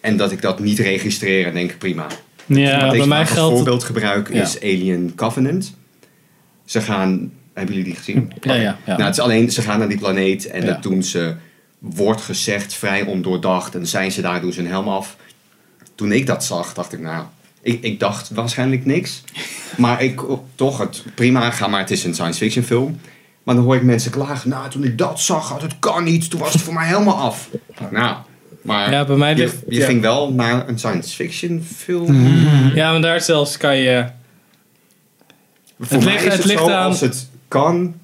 En 0.00 0.16
dat 0.16 0.32
ik 0.32 0.42
dat 0.42 0.60
niet 0.60 0.78
registreer 0.78 1.46
en 1.46 1.54
denk 1.54 1.78
prima. 1.78 2.06
Ja, 2.46 2.90
bij 2.90 3.06
mij 3.06 3.26
geldt- 3.26 3.54
voorbeeld 3.56 3.84
gebruik 3.84 4.32
Ja. 4.32 4.42
is 4.42 4.60
Alien 4.60 5.12
Covenant. 5.14 5.74
Ze 6.64 6.80
gaan, 6.80 7.32
hebben 7.54 7.74
jullie 7.74 7.90
die 7.90 7.98
gezien? 8.02 8.32
Ja, 8.40 8.54
ja, 8.54 8.60
ja. 8.62 8.76
Nou, 8.86 9.02
het 9.02 9.12
is 9.14 9.20
alleen, 9.20 9.50
ze 9.50 9.62
gaan 9.62 9.78
naar 9.78 9.88
die 9.88 9.98
planeet 9.98 10.46
en 10.46 10.66
dat 10.66 10.82
doen 10.82 11.02
ze, 11.02 11.34
wordt 11.78 12.20
gezegd, 12.20 12.74
vrij 12.74 13.02
ondoordacht. 13.02 13.74
En 13.74 13.86
zijn 13.86 14.12
ze 14.12 14.20
daar, 14.20 14.40
doen 14.40 14.52
ze 14.52 14.60
een 14.60 14.66
helm 14.66 14.88
af. 14.88 15.16
Toen 15.94 16.12
ik 16.12 16.26
dat 16.26 16.44
zag, 16.44 16.74
dacht 16.74 16.92
ik, 16.92 17.00
nou, 17.00 17.24
ik, 17.62 17.82
ik 17.82 18.00
dacht 18.00 18.30
waarschijnlijk 18.30 18.84
niks. 18.84 19.22
Maar 19.76 20.02
ik, 20.02 20.20
toch, 20.54 20.78
het, 20.78 21.02
prima, 21.14 21.50
ga 21.50 21.66
maar, 21.66 21.80
het 21.80 21.90
is 21.90 22.04
een 22.04 22.14
science 22.14 22.38
fiction 22.38 22.64
film. 22.64 23.00
Maar 23.42 23.54
dan 23.54 23.64
hoor 23.64 23.76
ik 23.76 23.82
mensen 23.82 24.10
klagen, 24.10 24.50
nou, 24.50 24.70
toen 24.70 24.84
ik 24.84 24.98
dat 24.98 25.20
zag, 25.20 25.48
had 25.48 25.62
het 25.62 25.74
kan 25.78 26.04
niet. 26.04 26.30
Toen 26.30 26.40
was 26.40 26.52
het 26.52 26.62
voor 26.62 26.74
mij 26.74 26.86
helemaal 26.86 27.16
af. 27.16 27.48
Nou, 27.90 28.16
maar 28.62 28.90
Ja, 28.90 29.04
bij 29.04 29.16
mij 29.16 29.36
je, 29.36 29.58
ja. 29.68 29.84
ging 29.86 30.00
wel 30.00 30.32
naar 30.32 30.68
een 30.68 30.78
science 30.78 31.14
fiction 31.14 31.64
film. 31.76 32.26
Ja, 32.74 32.92
maar 32.92 33.00
daar 33.00 33.20
zelfs 33.20 33.56
kan 33.56 33.76
je... 33.76 34.04
Voor 35.80 35.96
Het 35.96 36.04
mij 36.04 36.12
ligt- 36.12 36.24
is 36.26 36.32
het 36.32 36.42
het, 36.42 36.44
ligt 36.52 36.64
zo, 36.64 36.70
aan- 36.70 36.84
als 36.86 37.00
het 37.00 37.28
kan 37.50 37.94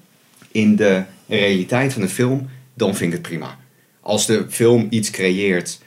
in 0.51 0.75
de 0.75 1.03
realiteit 1.27 1.93
van 1.93 2.01
de 2.01 2.07
film, 2.09 2.49
dan 2.73 2.95
vind 2.95 3.13
ik 3.13 3.17
het 3.19 3.27
prima. 3.27 3.57
Als 4.01 4.25
de 4.25 4.45
film 4.49 4.87
iets 4.89 5.09
creëert 5.11 5.79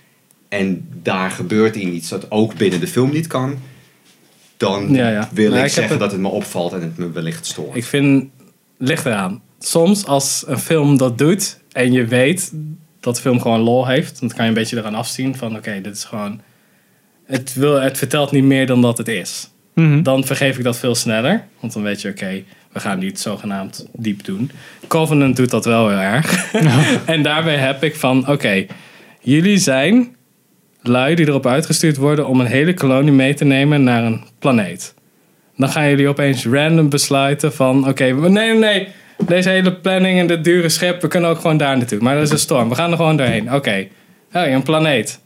en 0.48 0.88
daar 1.02 1.30
gebeurt 1.30 1.76
iets 1.76 2.08
dat 2.08 2.30
ook 2.30 2.54
binnen 2.54 2.80
de 2.80 2.86
film 2.86 3.10
niet 3.12 3.26
kan, 3.26 3.58
dan 4.56 4.94
Ja, 4.94 5.08
ja. 5.10 5.28
wil 5.32 5.50
Maar 5.50 5.58
ik, 5.58 5.64
ik 5.66 5.70
heb 5.70 5.70
zeggen 5.70 5.90
het- 5.90 6.00
dat 6.00 6.12
het 6.12 6.20
me 6.20 6.28
opvalt 6.28 6.72
en 6.72 6.80
het 6.82 6.96
me 6.98 7.10
wellicht 7.10 7.46
stoort. 7.46 7.76
Ik 7.76 7.84
vind, 7.84 8.28
ligt 8.78 9.06
eraan. 9.06 9.42
Soms 9.58 10.06
als 10.06 10.44
een 10.46 10.58
film 10.58 10.96
dat 10.98 11.18
doet 11.18 11.58
en 11.72 11.92
je 11.92 12.04
weet 12.04 12.52
dat 13.00 13.14
de 13.14 13.20
film 13.20 13.40
gewoon 13.40 13.60
lol 13.60 13.86
heeft, 13.86 14.20
dan 14.20 14.28
kan 14.28 14.42
je 14.44 14.48
een 14.48 14.54
beetje 14.56 14.76
eraan 14.76 14.94
afzien 14.94 15.36
van 15.36 15.56
oké, 15.56 15.80
dit 15.80 15.96
is 15.96 16.04
gewoon, 16.04 16.40
het, 17.24 17.54
wil, 17.54 17.80
het 17.80 17.98
vertelt 17.98 18.30
niet 18.30 18.44
meer 18.44 18.66
dan 18.66 18.82
dat 18.82 18.98
het 18.98 19.08
is. 19.08 19.50
Mhm. 19.74 20.02
Dan 20.02 20.24
vergeef 20.24 20.58
ik 20.58 20.64
dat 20.64 20.76
veel 20.78 20.94
sneller, 20.94 21.44
want 21.60 21.72
dan 21.72 21.82
weet 21.82 22.00
je 22.00 22.08
oké, 22.08 22.42
we 22.72 22.80
gaan 22.80 22.98
niet 22.98 23.20
zogenaamd 23.20 23.86
diep 23.92 24.24
doen. 24.24 24.50
Covenant 24.86 25.36
doet 25.36 25.50
dat 25.50 25.64
wel 25.64 25.88
heel 25.88 25.98
erg. 25.98 26.52
en 27.04 27.22
daarbij 27.22 27.56
heb 27.56 27.84
ik 27.84 27.96
van 27.96 28.28
oké, 28.28 28.66
jullie 29.20 29.58
zijn 29.58 30.16
lui 30.82 31.14
die 31.14 31.26
erop 31.26 31.46
uitgestuurd 31.46 31.96
worden 31.96 32.26
om 32.26 32.40
een 32.40 32.46
hele 32.46 32.74
kolonie 32.74 33.12
mee 33.12 33.34
te 33.34 33.44
nemen 33.44 33.82
naar 33.82 34.04
een 34.04 34.24
planeet. 34.38 34.94
Dan 35.56 35.68
gaan 35.68 35.88
jullie 35.88 36.08
opeens 36.08 36.46
random 36.46 36.88
besluiten 36.88 37.52
van... 37.52 37.88
Oké, 37.88 38.04
nee, 38.04 38.30
nee, 38.30 38.54
nee. 38.54 38.88
Deze 39.26 39.48
hele 39.48 39.72
planning 39.72 40.18
en 40.18 40.26
dit 40.26 40.44
dure 40.44 40.68
schip... 40.68 41.02
We 41.02 41.08
kunnen 41.08 41.30
ook 41.30 41.40
gewoon 41.40 41.56
daar 41.56 41.76
naartoe. 41.76 42.00
Maar 42.00 42.16
er 42.16 42.22
is 42.22 42.30
een 42.30 42.38
storm. 42.38 42.68
We 42.68 42.74
gaan 42.74 42.90
er 42.90 42.96
gewoon 42.96 43.16
doorheen. 43.16 43.54
Oké. 43.54 43.86
Hey, 44.30 44.54
een 44.54 44.62
planeet. 44.62 45.20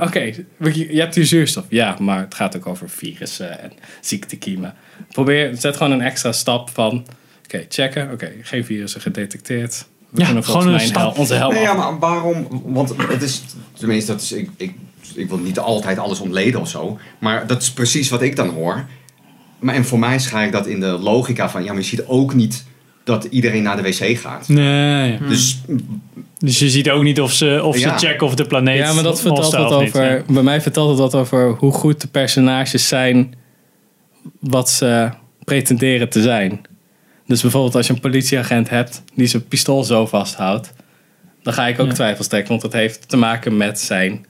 Oké, 0.00 0.32
we- 0.56 0.92
je 0.94 1.00
hebt 1.00 1.14
hier 1.14 1.26
zuurstof. 1.26 1.64
Ja, 1.68 1.96
maar 2.00 2.20
het 2.20 2.34
gaat 2.34 2.56
ook 2.56 2.66
over 2.66 2.88
virussen 2.90 3.60
en 3.60 3.72
ziektekiemen. 4.00 4.74
Probeer, 5.08 5.56
zet 5.56 5.76
gewoon 5.76 5.92
een 5.92 6.00
extra 6.00 6.32
stap 6.32 6.70
van... 6.70 7.06
Oké, 7.44 7.64
checken. 7.68 8.12
Oké, 8.12 8.32
geen 8.42 8.64
virussen 8.64 9.00
gedetecteerd. 9.00 9.86
We 10.10 10.20
Ja, 10.20 10.24
kunnen 10.24 10.44
volgens 10.44 10.64
gewoon 10.66 10.78
mij 10.80 10.88
een 10.88 10.92
hel- 11.00 11.08
stap. 11.10 11.18
onze 11.18 11.34
helm 11.34 11.52
Nee, 11.54 11.62
ja, 11.62 11.74
maar 11.74 11.98
waarom? 11.98 12.62
Want 12.64 12.94
het 13.08 13.22
is, 13.22 13.42
tenminste, 13.72 14.12
dat 14.12 14.20
is, 14.20 14.32
ik, 14.32 14.50
ik, 14.56 14.74
ik 15.14 15.28
wil 15.28 15.38
niet 15.38 15.58
altijd 15.58 15.98
alles 15.98 16.20
ontleden 16.20 16.60
of 16.60 16.68
zo. 16.68 16.98
Maar 17.18 17.46
dat 17.46 17.62
is 17.62 17.72
precies 17.72 18.08
wat 18.08 18.22
ik 18.22 18.36
dan 18.36 18.48
hoor. 18.48 18.84
Maar 19.58 19.74
en 19.74 19.84
voor 19.84 19.98
mij 19.98 20.18
schaar 20.18 20.44
ik 20.46 20.52
dat 20.52 20.66
in 20.66 20.80
de 20.80 20.86
logica 20.86 21.48
van, 21.50 21.64
ja, 21.64 21.72
maar 21.72 21.82
je 21.82 21.88
ziet 21.88 22.06
ook 22.06 22.34
niet 22.34 22.64
dat 23.06 23.24
iedereen 23.24 23.62
naar 23.62 23.76
de 23.76 23.82
wc 23.82 24.18
gaat. 24.18 24.48
Nee. 24.48 25.18
Dus 25.28 25.58
Dus 26.38 26.58
je 26.58 26.70
ziet 26.70 26.90
ook 26.90 27.02
niet 27.02 27.20
of 27.20 27.32
ze, 27.32 27.60
of 27.64 27.78
Ja. 27.78 27.98
ze 27.98 28.06
checken 28.06 28.26
of 28.26 28.34
de 28.34 28.44
planeet 28.46 28.78
Ja, 28.78 28.92
maar 28.92 29.02
dat 29.02 29.20
vertelt 29.20 29.52
wat 29.52 29.80
niet. 29.80 29.88
over. 29.88 30.24
Bij 30.28 30.42
mij 30.42 30.60
vertelt 30.60 30.88
het 30.88 30.98
wat 30.98 31.14
over 31.14 31.50
hoe 31.58 31.72
goed 31.72 32.00
de 32.00 32.08
personages 32.08 32.88
zijn. 32.88 33.34
wat 34.40 34.70
ze 34.70 35.10
pretenderen 35.44 36.08
te 36.08 36.22
zijn. 36.22 36.60
Dus 37.26 37.40
bijvoorbeeld 37.42 37.74
als 37.74 37.86
je 37.86 37.92
een 37.92 38.00
politieagent 38.00 38.68
hebt 38.70 39.02
die 39.14 39.26
zijn 39.26 39.46
pistool 39.46 39.84
zo 39.84 40.06
vasthoudt. 40.06 40.72
dan 41.42 41.52
ga 41.54 41.66
ik 41.66 41.78
ook 41.80 41.86
Ja. 41.86 41.92
twijfels 41.92 42.26
trekken, 42.26 42.50
want 42.50 42.62
dat 42.62 42.72
heeft 42.72 43.08
te 43.08 43.16
maken 43.16 43.56
met 43.56 43.80
zijn 43.80 44.26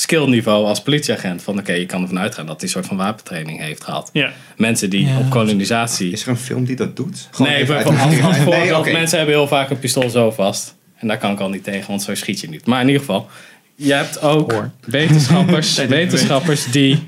skillniveau 0.00 0.64
als 0.66 0.82
politieagent. 0.82 1.42
Van 1.42 1.58
oké, 1.58 1.72
je 1.72 1.86
kan 1.86 2.02
ervan 2.02 2.18
uitgaan 2.18 2.46
dat 2.46 2.54
hij 2.54 2.64
een 2.64 2.68
soort 2.74 2.86
van 2.86 2.96
wapentraining 2.96 3.60
heeft 3.60 3.84
gehad. 3.84 4.10
Ja. 4.12 4.30
Mensen 4.56 4.90
die 4.90 5.06
Ja. 5.06 5.18
op 5.18 5.30
kolonisatie. 5.30 6.10
is 6.12 6.22
er 6.22 6.28
een 6.28 6.36
film 6.36 6.64
die 6.64 6.76
dat 6.76 6.96
doet? 6.96 7.28
Nee, 7.38 7.54
even 7.54 7.74
uit 7.76 7.84
bijvoorbeeld 7.84 8.48
mijn- 8.48 8.72
als 8.74 8.84
Nee, 8.84 8.92
mensen 8.94 9.18
hebben 9.18 9.36
heel 9.36 9.48
vaak 9.48 9.70
een 9.70 9.78
pistool 9.78 10.10
zo 10.10 10.30
vast. 10.30 10.74
En 10.96 11.08
daar 11.08 11.18
kan 11.18 11.32
ik 11.32 11.40
al 11.40 11.48
niet 11.48 11.64
tegen, 11.64 11.88
want 11.88 12.02
zo 12.02 12.14
schiet 12.14 12.40
je 12.40 12.48
niet. 12.48 12.66
Maar 12.66 12.80
in 12.80 12.86
ieder 12.86 13.00
geval, 13.00 13.28
je 13.74 13.92
hebt 13.92 14.20
ook 14.22 14.52
Hoor. 14.52 14.70
wetenschappers, 14.86 15.74
wetenschappers 15.98 16.70
die 16.70 16.98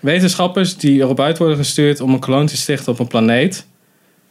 wetenschappers 0.00 0.76
die 0.76 1.00
erop 1.00 1.20
uit 1.20 1.38
worden 1.38 1.56
gestuurd 1.56 2.00
om 2.00 2.12
een 2.12 2.20
kolonie 2.20 2.48
te 2.48 2.56
stichten 2.56 2.92
op 2.92 2.98
een 2.98 3.06
planeet. 3.06 3.66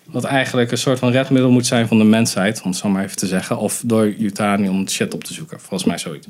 Wat 0.06 0.24
eigenlijk 0.24 0.72
een 0.72 0.78
soort 0.78 1.00
van 1.00 1.12
redmiddel 1.12 1.52
moet 1.52 1.66
zijn 1.66 1.88
van 1.88 1.98
de 1.98 2.04
mensheid, 2.04 2.62
om 2.62 2.70
het 2.70 2.80
zo 2.80 2.90
maar 2.90 3.04
even 3.04 3.16
te 3.18 3.28
zeggen. 3.28 3.58
Of 3.58 3.82
door 3.86 4.14
Yutani 4.18 4.70
om 4.70 4.90
shit 4.90 5.14
op 5.14 5.24
te 5.24 5.34
zoeken. 5.34 5.60
Volgens 5.60 5.84
mij 5.84 5.98
zoiets. 5.98 6.28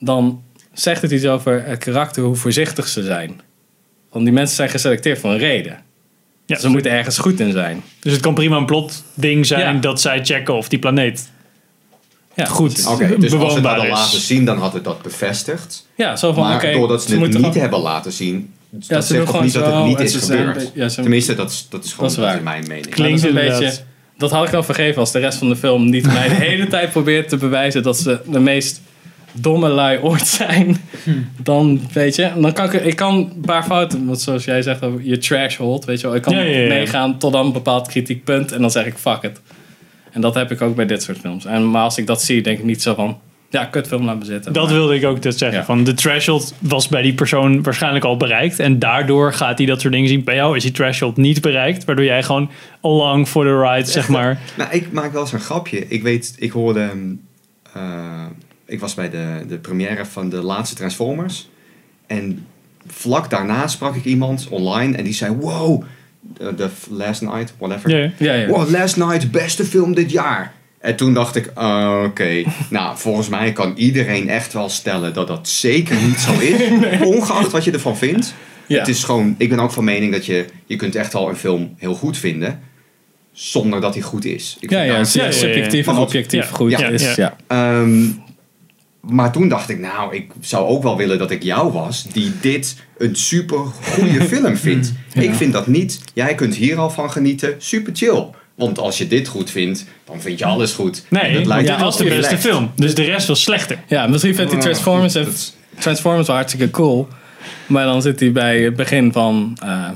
Dan 0.00 0.42
zegt 0.72 1.02
het 1.02 1.10
iets 1.10 1.24
over 1.26 1.64
het 1.66 1.78
karakter, 1.78 2.22
hoe 2.22 2.36
voorzichtig 2.36 2.88
ze 2.88 3.02
zijn. 3.02 3.40
Want 4.10 4.24
die 4.24 4.34
mensen 4.34 4.56
zijn 4.56 4.68
geselecteerd 4.68 5.18
voor 5.18 5.30
een 5.30 5.38
reden. 5.38 5.78
Ja, 6.46 6.58
Ze 6.58 6.68
moeten 6.68 6.90
ergens 6.90 7.18
goed 7.18 7.40
in 7.40 7.52
zijn. 7.52 7.82
Dus 8.00 8.12
het 8.12 8.20
kan 8.20 8.34
prima 8.34 8.56
een 8.56 8.66
plot 8.66 9.02
ding 9.14 9.46
zijn 9.46 9.74
Ja. 9.74 9.80
dat 9.80 10.00
zij 10.00 10.24
checken 10.24 10.54
of 10.54 10.68
die 10.68 10.78
planeet 10.78 11.30
Ja, 12.34 12.44
goed 12.44 12.86
Oké, 12.86 13.18
dus 13.18 13.32
als 13.32 13.52
ze 13.54 13.60
hadden 13.60 13.84
is. 13.84 13.90
laten 13.90 14.20
zien, 14.20 14.44
dan 14.44 14.58
had 14.58 14.72
het 14.72 14.84
dat 14.84 15.02
bevestigd. 15.02 15.86
Ja, 15.94 16.16
zo 16.16 16.32
van 16.32 16.42
Maar 16.42 16.54
oké. 16.54 16.72
doordat 16.72 17.02
ze 17.02 17.10
het 17.10 17.18
moeten 17.18 17.40
niet 17.40 17.54
hebben 17.54 17.80
laten 17.80 18.12
zien, 18.12 18.52
Ja, 18.70 18.78
dat 18.88 19.04
ze 19.06 19.14
zegt 19.14 19.26
toch 19.26 19.42
niet 19.42 19.52
dat 19.52 19.74
het 19.74 19.84
niet 19.84 20.00
is 20.00 20.14
gebeurd. 20.16 20.70
ja, 20.74 20.88
ze- 20.88 21.00
Tenminste, 21.00 21.34
dat 21.34 21.50
is, 21.50 21.66
dat 21.70 21.84
is 21.84 21.92
gewoon 21.92 22.08
Dat 22.08 22.18
is 22.18 22.24
waar. 22.24 22.36
in 22.36 22.42
mijn 22.42 22.64
mening. 22.66 22.84
Dat 22.84 22.94
Klinkt 22.94 23.22
een 23.24 23.34
beetje. 23.34 23.72
Dat 24.18 24.30
had 24.30 24.44
ik 24.44 24.50
dan 24.50 24.64
vergeven 24.64 25.00
als 25.00 25.12
de 25.12 25.18
rest 25.18 25.38
van 25.38 25.48
de 25.48 25.56
film 25.56 25.90
niet 25.90 26.06
mij 26.06 26.28
de 26.28 26.34
hele 26.34 26.66
tijd 26.66 26.90
probeert 26.90 27.28
te 27.28 27.36
bewijzen 27.36 27.82
dat 27.82 27.98
ze 27.98 28.20
de 28.26 28.40
meest 28.40 28.80
domme 29.32 29.68
lui 29.68 29.98
ooit 29.98 30.26
zijn. 30.26 30.76
Dan 31.42 31.80
weet 31.92 32.16
je, 32.16 32.30
dan 32.40 32.52
kan 32.52 32.64
ik, 32.72 32.72
ik 32.84 32.96
kan 32.96 33.14
een 33.14 33.40
paar 33.40 33.64
fouten, 33.64 34.06
want 34.06 34.20
zoals 34.20 34.44
jij 34.44 34.62
zegt 34.62 34.82
over 34.82 35.00
je 35.02 35.18
threshold, 35.18 35.84
weet 35.84 36.00
je 36.00 36.06
wel, 36.06 36.16
ik 36.16 36.22
kan 36.22 36.34
Ja, 36.34 36.40
ja, 36.40 36.58
ja. 36.58 36.68
meegaan 36.68 37.18
tot 37.18 37.32
dan 37.32 37.46
een 37.46 37.52
bepaald 37.52 37.88
kritiekpunt 37.88 38.52
en 38.52 38.60
dan 38.60 38.70
zeg 38.70 38.86
ik 38.86 38.94
fuck 38.94 39.22
it. 39.22 39.40
En 40.12 40.20
dat 40.20 40.34
heb 40.34 40.50
ik 40.50 40.60
ook 40.62 40.74
bij 40.76 40.86
dit 40.86 41.02
soort 41.02 41.18
films. 41.18 41.44
En 41.44 41.70
maar 41.70 41.82
als 41.82 41.98
ik 41.98 42.06
dat 42.06 42.22
zie, 42.22 42.42
denk 42.42 42.58
ik 42.58 42.64
niet 42.64 42.82
zo 42.82 42.94
van, 42.94 43.18
ja, 43.50 43.64
kutfilm 43.64 44.04
laten 44.04 44.20
we 44.20 44.26
zitten. 44.26 44.52
Dat 44.52 44.64
Maar- 44.64 44.72
wilde 44.74 44.94
ik 44.94 45.04
ook 45.04 45.22
dus 45.22 45.38
zeggen. 45.38 45.58
Ja. 45.58 45.64
Van 45.64 45.84
de 45.84 45.94
threshold 45.94 46.54
was 46.58 46.88
bij 46.88 47.02
die 47.02 47.14
persoon 47.14 47.62
waarschijnlijk 47.62 48.04
al 48.04 48.16
bereikt. 48.16 48.58
En 48.58 48.78
daardoor 48.78 49.32
gaat 49.32 49.58
hij 49.58 49.66
dat 49.66 49.80
soort 49.80 49.92
dingen 49.92 50.08
zien. 50.08 50.24
Bij 50.24 50.34
jou 50.34 50.56
is 50.56 50.62
die 50.62 50.72
threshold 50.72 51.16
niet 51.16 51.40
bereikt. 51.40 51.84
Waardoor 51.84 52.04
jij 52.04 52.22
gewoon 52.22 52.50
along 52.80 53.28
for 53.28 53.44
the 53.44 53.60
ride, 53.60 53.90
zeg 53.90 54.08
maar. 54.08 54.38
Nou, 54.56 54.70
ik 54.72 54.92
maak 54.92 55.12
wel 55.12 55.20
eens 55.20 55.32
een 55.32 55.40
grapje. 55.40 55.88
Ik 55.88 56.02
weet, 56.02 56.34
ik 56.38 56.50
hoorde... 56.50 56.80
ehm, 56.80 57.12
eh, 57.74 58.24
ik 58.70 58.80
was 58.80 58.94
bij 58.94 59.10
de, 59.10 59.44
de 59.48 59.58
première 59.58 60.04
van 60.06 60.28
de 60.28 60.42
laatste 60.42 60.74
Transformers. 60.76 61.48
En 62.06 62.46
vlak 62.86 63.30
daarna 63.30 63.68
sprak 63.68 63.94
ik 63.94 64.04
iemand 64.04 64.46
online 64.50 64.96
en 64.96 65.04
die 65.04 65.12
zei... 65.14 65.36
Wow, 65.36 65.84
the, 66.38 66.54
the 66.54 66.68
Last 66.90 67.20
Night, 67.22 67.54
whatever. 67.58 68.02
Ja. 68.02 68.10
Ja, 68.18 68.32
ja. 68.32 68.46
Wow, 68.46 68.70
Last 68.70 68.96
Night, 68.96 69.30
beste 69.30 69.64
film 69.64 69.94
dit 69.94 70.10
jaar. 70.10 70.52
En 70.80 70.96
toen 70.96 71.14
dacht 71.14 71.36
ik, 71.36 71.50
ah, 71.54 72.02
oké, 72.04 72.42
nou 72.70 72.98
volgens 72.98 73.28
mij 73.28 73.52
kan 73.52 73.72
iedereen 73.76 74.28
echt 74.28 74.52
wel 74.52 74.68
stellen 74.68 75.14
dat 75.14 75.26
dat 75.26 75.48
zeker 75.48 75.96
niet 76.02 76.18
zo 76.18 76.32
is. 76.32 76.70
Ongeacht 77.14 77.50
wat 77.50 77.64
je 77.64 77.70
ervan 77.70 77.96
vindt. 77.96 78.34
Ja. 78.66 78.78
Het 78.78 78.88
is 78.88 79.04
gewoon, 79.04 79.34
ik 79.38 79.48
ben 79.48 79.58
ook 79.58 79.72
van 79.72 79.84
mening 79.84 80.12
dat 80.12 80.26
je, 80.26 80.44
je 80.66 80.76
kunt 80.76 80.94
echt 80.94 81.12
wel 81.12 81.28
een 81.28 81.36
film 81.36 81.74
heel 81.76 81.94
goed 81.94 82.18
vinden. 82.18 82.60
Zonder 83.32 83.80
dat 83.80 83.94
hij 83.94 84.02
goed 84.02 84.24
is. 84.24 84.56
Ik 84.60 84.70
Ja, 84.70 85.04
vind 85.04 85.12
ja, 85.12 85.30
subjectief 85.30 85.86
Maar 85.86 85.94
en 85.94 86.00
objectief 86.00 86.50
ja. 86.50 86.56
goed 86.56 86.70
Ja, 86.70 86.88
is. 86.88 87.14
ja. 87.14 87.36
Ja. 87.48 87.84
Maar 89.00 89.32
toen 89.32 89.48
dacht 89.48 89.68
ik, 89.68 89.78
nou, 89.78 90.14
ik 90.14 90.30
zou 90.40 90.66
ook 90.68 90.82
wel 90.82 90.96
willen 90.96 91.18
dat 91.18 91.30
ik 91.30 91.42
jou 91.42 91.72
was 91.72 92.06
die 92.12 92.32
dit 92.40 92.76
een 92.98 93.16
super 93.16 93.58
goede 93.58 94.22
film 94.36 94.56
vindt. 94.56 94.92
Ik 95.14 95.34
vind 95.34 95.52
dat 95.52 95.66
niet. 95.66 96.00
Jij 96.14 96.34
kunt 96.34 96.54
hier 96.54 96.76
al 96.78 96.90
van 96.90 97.10
genieten. 97.12 97.54
Super 97.58 97.92
chill. 97.96 98.24
Want 98.54 98.78
als 98.78 98.98
je 98.98 99.06
dit 99.06 99.28
goed 99.28 99.50
vindt, 99.50 99.84
dan 100.04 100.20
vind 100.20 100.38
je 100.38 100.44
alles 100.44 100.72
goed. 100.72 101.04
En 101.10 101.16
Nee, 101.22 101.34
dat 101.34 101.46
lijkt 101.46 101.68
ja, 101.68 101.76
wel 101.76 101.84
als 101.84 101.96
de 101.96 102.04
beste 102.04 102.38
film. 102.38 102.70
Dus 102.76 102.94
de 102.94 103.02
rest 103.04 103.26
was 103.26 103.42
slechter. 103.42 103.78
Ja, 103.86 104.06
misschien 104.06 104.34
vindt 104.34 104.52
hij 104.52 104.60
Transformers, 104.60 105.14
en 105.14 105.24
Dat 105.24 105.32
is- 105.34 105.54
Transformers 105.78 106.26
wel 106.26 106.36
hartstikke 106.36 106.70
cool. 106.70 107.08
Maar 107.66 107.84
dan 107.84 108.02
zit 108.02 108.20
hij 108.20 108.32
bij 108.32 108.60
het 108.62 108.76
begin 108.76 109.12
van, 109.12 109.56
eh, 109.62 109.88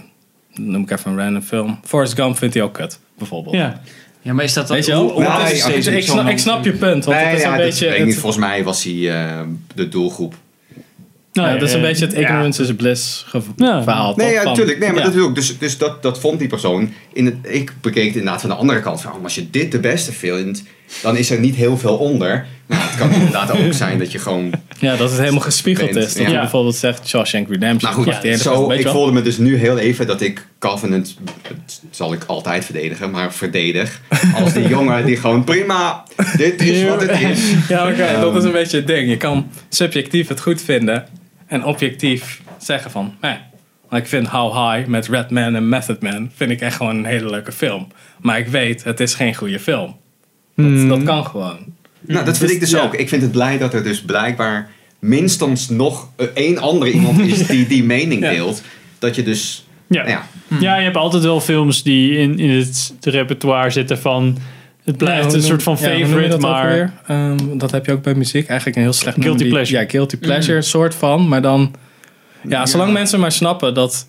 noem 0.54 0.82
ik 0.82 0.90
even 0.90 1.10
een 1.10 1.18
random 1.18 1.42
film. 1.42 1.78
Forrest 1.84 2.14
Gump 2.14 2.36
vindt 2.38 2.54
hij 2.54 2.62
ook 2.62 2.72
kut, 2.74 2.98
bijvoorbeeld. 3.18 3.54
Ja. 3.54 3.80
Ja, 4.24 4.32
maar 4.32 4.44
is 4.44 4.52
dat 4.52 4.66
dan... 4.66 4.76
Weet 4.76 4.86
je 4.86 4.92
wel? 4.92 5.24
oud 5.24 5.50
is 5.50 5.58
ja, 5.58 5.68
Ik, 5.68 5.84
ik, 5.84 6.02
snap, 6.02 6.28
ik 6.28 6.38
snap 6.38 6.64
je 6.64 6.72
punt, 6.72 7.04
want 7.04 7.16
Nee, 7.16 7.26
het 7.26 7.36
is 7.36 7.42
ja, 7.42 7.50
een 7.52 7.56
dat 7.58 7.66
beetje... 7.66 7.90
niet. 7.90 7.98
Het, 7.98 8.18
Volgens 8.22 8.40
mij 8.44 8.64
was 8.64 8.84
hij 8.84 9.10
eh, 9.10 9.40
de 9.74 9.88
doelgroep. 9.88 10.34
Nou, 11.32 11.48
ja, 11.48 11.54
dat 11.54 11.68
is 11.68 11.74
een 11.74 11.80
eh, 11.80 11.86
beetje 11.86 12.06
het 12.06 12.14
ja. 12.14 12.20
ignorance 12.20 12.62
is 12.62 12.74
bliss 12.74 13.26
Ja. 13.56 13.82
verhaal. 13.82 14.14
Nee, 14.16 14.32
ja, 14.32 14.42
natuurlijk. 14.42 14.78
Nee, 14.78 14.88
maar 14.88 14.98
ja. 14.98 15.04
dat 15.04 15.14
wil 15.14 15.28
ik. 15.28 15.34
Dus, 15.34 15.58
dus 15.58 15.78
dat, 15.78 16.02
dat 16.02 16.20
vond 16.20 16.38
die 16.38 16.48
persoon. 16.48 16.92
In 17.12 17.24
het, 17.24 17.34
ik 17.42 17.72
bekeek 17.80 18.06
het 18.06 18.14
inderdaad 18.16 18.40
van 18.40 18.50
de 18.50 18.56
andere 18.56 18.80
kant. 18.80 19.00
Van, 19.00 19.12
oh, 19.12 19.22
als 19.22 19.34
je 19.34 19.50
dit 19.50 19.72
de 19.72 19.80
beste 19.80 20.12
vindt 20.12 20.62
dan 21.02 21.16
is 21.16 21.30
er 21.30 21.40
niet 21.40 21.54
heel 21.54 21.78
veel 21.78 21.96
onder. 21.96 22.46
Nou, 22.66 22.82
het 22.82 22.96
kan 22.96 23.12
inderdaad 23.12 23.50
ook 23.50 23.72
zijn 23.84 23.98
dat 23.98 24.12
je 24.12 24.18
gewoon... 24.18 24.52
Ja, 24.78 24.96
dat 24.96 25.10
het 25.10 25.18
helemaal 25.18 25.40
gespiegeld 25.40 25.92
Bent, 25.92 26.06
is. 26.06 26.14
Dat 26.14 26.22
ja. 26.26 26.32
je 26.32 26.38
bijvoorbeeld 26.38 26.76
zegt 26.76 27.08
Shawshank 27.08 27.48
Redemption. 27.48 27.92
Nou 27.92 28.04
goed, 28.04 28.40
zo, 28.40 28.70
ik 28.70 28.88
voelde 28.88 29.12
me 29.12 29.22
dus 29.22 29.38
nu 29.38 29.56
heel 29.56 29.78
even 29.78 30.06
dat 30.06 30.20
ik 30.20 30.46
Covenant, 30.58 31.16
het 31.42 31.80
zal 31.90 32.12
ik 32.12 32.24
altijd 32.26 32.64
verdedigen, 32.64 33.10
maar 33.10 33.32
verdedig. 33.32 34.00
Als 34.34 34.52
die 34.52 34.68
jongen 34.76 35.06
die 35.06 35.16
gewoon, 35.16 35.44
prima, 35.44 36.04
dit 36.36 36.62
is 36.62 36.88
wat 36.88 37.00
het 37.00 37.20
is. 37.20 37.40
Ja, 37.68 37.88
oké, 37.90 38.02
Ehm. 38.02 38.20
dat 38.20 38.36
is 38.36 38.44
een 38.44 38.52
beetje 38.52 38.76
het 38.76 38.86
ding. 38.86 39.08
Je 39.08 39.16
kan 39.16 39.50
subjectief 39.68 40.28
het 40.28 40.40
goed 40.40 40.62
vinden 40.62 41.06
en 41.46 41.64
objectief 41.64 42.40
zeggen 42.58 42.90
van, 42.90 43.14
eh, 43.20 43.30
want 43.88 44.02
ik 44.02 44.08
vind 44.08 44.26
How 44.26 44.72
High 44.72 44.88
met 44.88 45.08
Redman 45.08 45.54
en 45.54 45.68
Method 45.68 46.02
Man 46.02 46.30
vind 46.36 46.50
ik 46.50 46.60
echt 46.60 46.76
gewoon 46.76 46.96
een 46.96 47.04
hele 47.04 47.30
leuke 47.30 47.52
film. 47.52 47.88
Maar 48.20 48.38
ik 48.38 48.46
weet, 48.46 48.84
het 48.84 49.00
is 49.00 49.14
geen 49.14 49.34
goede 49.34 49.60
film. 49.60 49.96
Dat, 50.56 50.88
dat 50.88 51.02
kan 51.02 51.24
gewoon. 51.26 51.56
Nou, 52.00 52.24
dat 52.24 52.38
vind 52.38 52.50
ik 52.50 52.60
dus 52.60 52.70
ja. 52.70 52.82
ook. 52.82 52.94
Ik 52.94 53.08
vind 53.08 53.22
het 53.22 53.32
blij 53.32 53.58
dat 53.58 53.74
er 53.74 53.82
dus 53.82 54.02
blijkbaar 54.02 54.70
minstens 54.98 55.68
nog 55.68 56.08
eh, 56.16 56.26
één 56.34 56.58
andere 56.58 56.90
iemand 56.90 57.20
is 57.20 57.46
die 57.46 57.66
die 57.74 57.84
mening 57.84 58.22
Ja. 58.22 58.30
deelt. 58.30 58.62
Dat 58.98 59.14
je 59.14 59.22
dus, 59.22 59.66
Ja. 59.86 59.96
nou 60.02 60.08
ja, 60.10 60.26
Ja, 60.60 60.76
je 60.76 60.84
hebt 60.84 60.96
altijd 60.96 61.22
wel 61.22 61.40
films 61.40 61.82
die 61.82 62.16
in, 62.18 62.38
in 62.38 62.50
het 62.50 62.92
repertoire 63.00 63.70
zitten 63.70 63.98
van... 63.98 64.38
Het 64.84 64.96
blijft 64.96 65.30
Ja, 65.30 65.36
een 65.36 65.42
soort 65.42 65.62
van 65.62 65.78
favorite, 65.78 66.28
dat 66.28 66.40
maar... 66.40 66.92
Ehm, 67.06 67.36
dat 67.58 67.70
heb 67.70 67.86
je 67.86 67.92
ook 67.92 68.02
bij 68.02 68.14
muziek. 68.14 68.46
Eigenlijk 68.46 68.76
een 68.76 68.82
heel 68.84 68.92
slecht 68.92 69.16
Guilty 69.20 69.42
die- 69.42 69.52
pleasure. 69.52 69.80
Ja, 69.82 69.88
guilty 69.88 70.16
pleasure 70.16 70.62
soort 70.62 70.94
van. 70.94 71.28
Maar 71.28 71.42
dan, 71.42 71.74
ja, 72.48 72.66
zolang 72.66 72.92
mensen 72.92 73.20
maar 73.20 73.32
snappen 73.32 73.74
dat... 73.74 74.04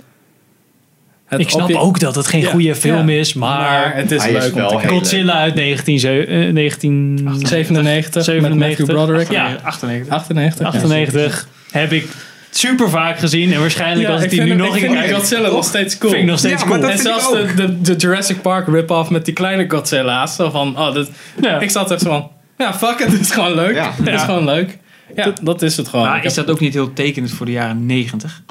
Het 1.25 1.39
Ik 1.39 1.49
snap 1.49 1.71
ook 1.71 1.99
dat 1.99 2.15
het 2.15 2.27
geen 2.27 2.41
Ja, 2.41 2.49
goede 2.49 2.75
film 2.75 3.09
ja. 3.09 3.19
is, 3.19 3.33
maar... 3.33 3.59
maar 3.59 3.95
het 3.95 4.11
is 4.11 4.25
leuk 4.25 4.33
om 4.33 4.39
wel 4.39 4.51
te 4.51 4.59
heel 4.59 4.67
kijken. 4.79 4.89
Godzilla 4.89 5.33
uit 5.33 5.55
19, 5.55 5.99
eh, 6.27 6.51
19... 6.53 7.17
97, 7.39 8.13
met 8.15 8.23
97. 8.25 8.67
Matthew 8.67 8.85
Broderick. 8.85 9.31
Ja. 9.31 9.57
98. 9.63 10.13
98. 10.13 10.59
ja. 10.65 10.67
98 10.67 11.47
heb 11.71 11.91
ik 11.91 12.07
super 12.49 12.89
vaak 12.89 13.19
gezien. 13.19 13.53
En 13.53 13.59
waarschijnlijk 13.59 14.09
als 14.09 14.21
ik 14.23 14.29
die 14.29 14.41
nu 14.41 14.47
hem- 14.49 14.57
nog 14.57 14.67
een 14.73 14.79
vind 14.79 14.91
keer 14.93 15.01
kijk... 15.01 15.13
Godzilla 15.15 15.49
nog 15.49 15.65
steeds 15.65 15.97
cool. 15.97 16.11
Vind 16.11 16.23
ik 16.23 16.29
nog 16.29 16.39
steeds 16.39 16.61
Ja, 16.61 16.67
maar 16.67 16.77
cool. 16.79 16.89
dat 16.89 16.97
en 16.99 17.03
zelfs 17.03 17.31
de, 17.31 17.53
de, 17.55 17.81
de 17.81 17.95
Jurassic 17.95 18.41
Park 18.41 18.67
rip-off 18.67 19.09
met 19.09 19.25
die 19.25 19.33
kleine 19.33 19.65
Godzilla's. 19.69 20.35
Zo 20.35 20.49
van, 20.49 20.79
oh, 20.79 20.95
Ja. 21.41 21.59
ik 21.59 21.69
zat 21.69 21.91
echt 21.91 22.01
zo 22.01 22.09
van, 22.09 22.31
ja, 22.57 22.73
fuck 22.73 22.99
het 23.11 23.19
is 23.19 23.31
gewoon 23.31 23.55
leuk. 23.55 23.75
Ja. 23.75 23.91
Het 24.03 24.13
is 24.13 24.21
gewoon 24.21 24.45
leuk. 24.45 24.77
Ja, 25.15 25.33
dat, 25.41 25.61
is 25.61 25.77
het 25.77 25.87
gewoon. 25.87 26.05
Maar 26.07 26.25
is 26.25 26.33
dat 26.33 26.49
ook 26.49 26.59
niet 26.59 26.73
heel 26.73 26.93
tekenend 26.93 27.31
voor 27.31 27.45
de 27.45 27.51
jaren 27.51 27.85
90? 27.85 28.41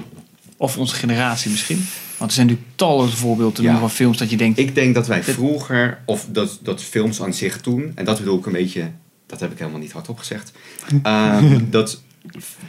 Of 0.56 0.78
onze 0.78 0.94
generatie 0.94 1.50
misschien? 1.50 1.86
Want 2.16 2.30
er 2.30 2.36
zijn 2.36 2.46
natuurlijk 2.46 2.76
talloze 2.76 3.16
voorbeelden 3.16 3.62
Ja. 3.64 3.78
van 3.78 3.90
films 3.90 4.18
dat 4.18 4.30
je 4.30 4.36
denkt... 4.36 4.58
ik 4.58 4.74
denk 4.74 4.94
dat 4.94 5.06
wij 5.06 5.22
vroeger, 5.22 5.98
of 6.06 6.26
dat, 6.30 6.58
dat 6.62 6.82
films 6.82 7.22
aan 7.22 7.34
zich 7.34 7.60
toen, 7.60 7.92
en 7.94 8.04
dat 8.04 8.18
bedoel 8.18 8.38
ik 8.38 8.46
een 8.46 8.52
beetje, 8.52 8.90
dat 9.26 9.40
heb 9.40 9.52
ik 9.52 9.58
helemaal 9.58 9.80
niet 9.80 9.92
hardop 9.92 10.18
gezegd, 10.18 10.52
ehm, 11.02 11.58
dat 11.70 12.02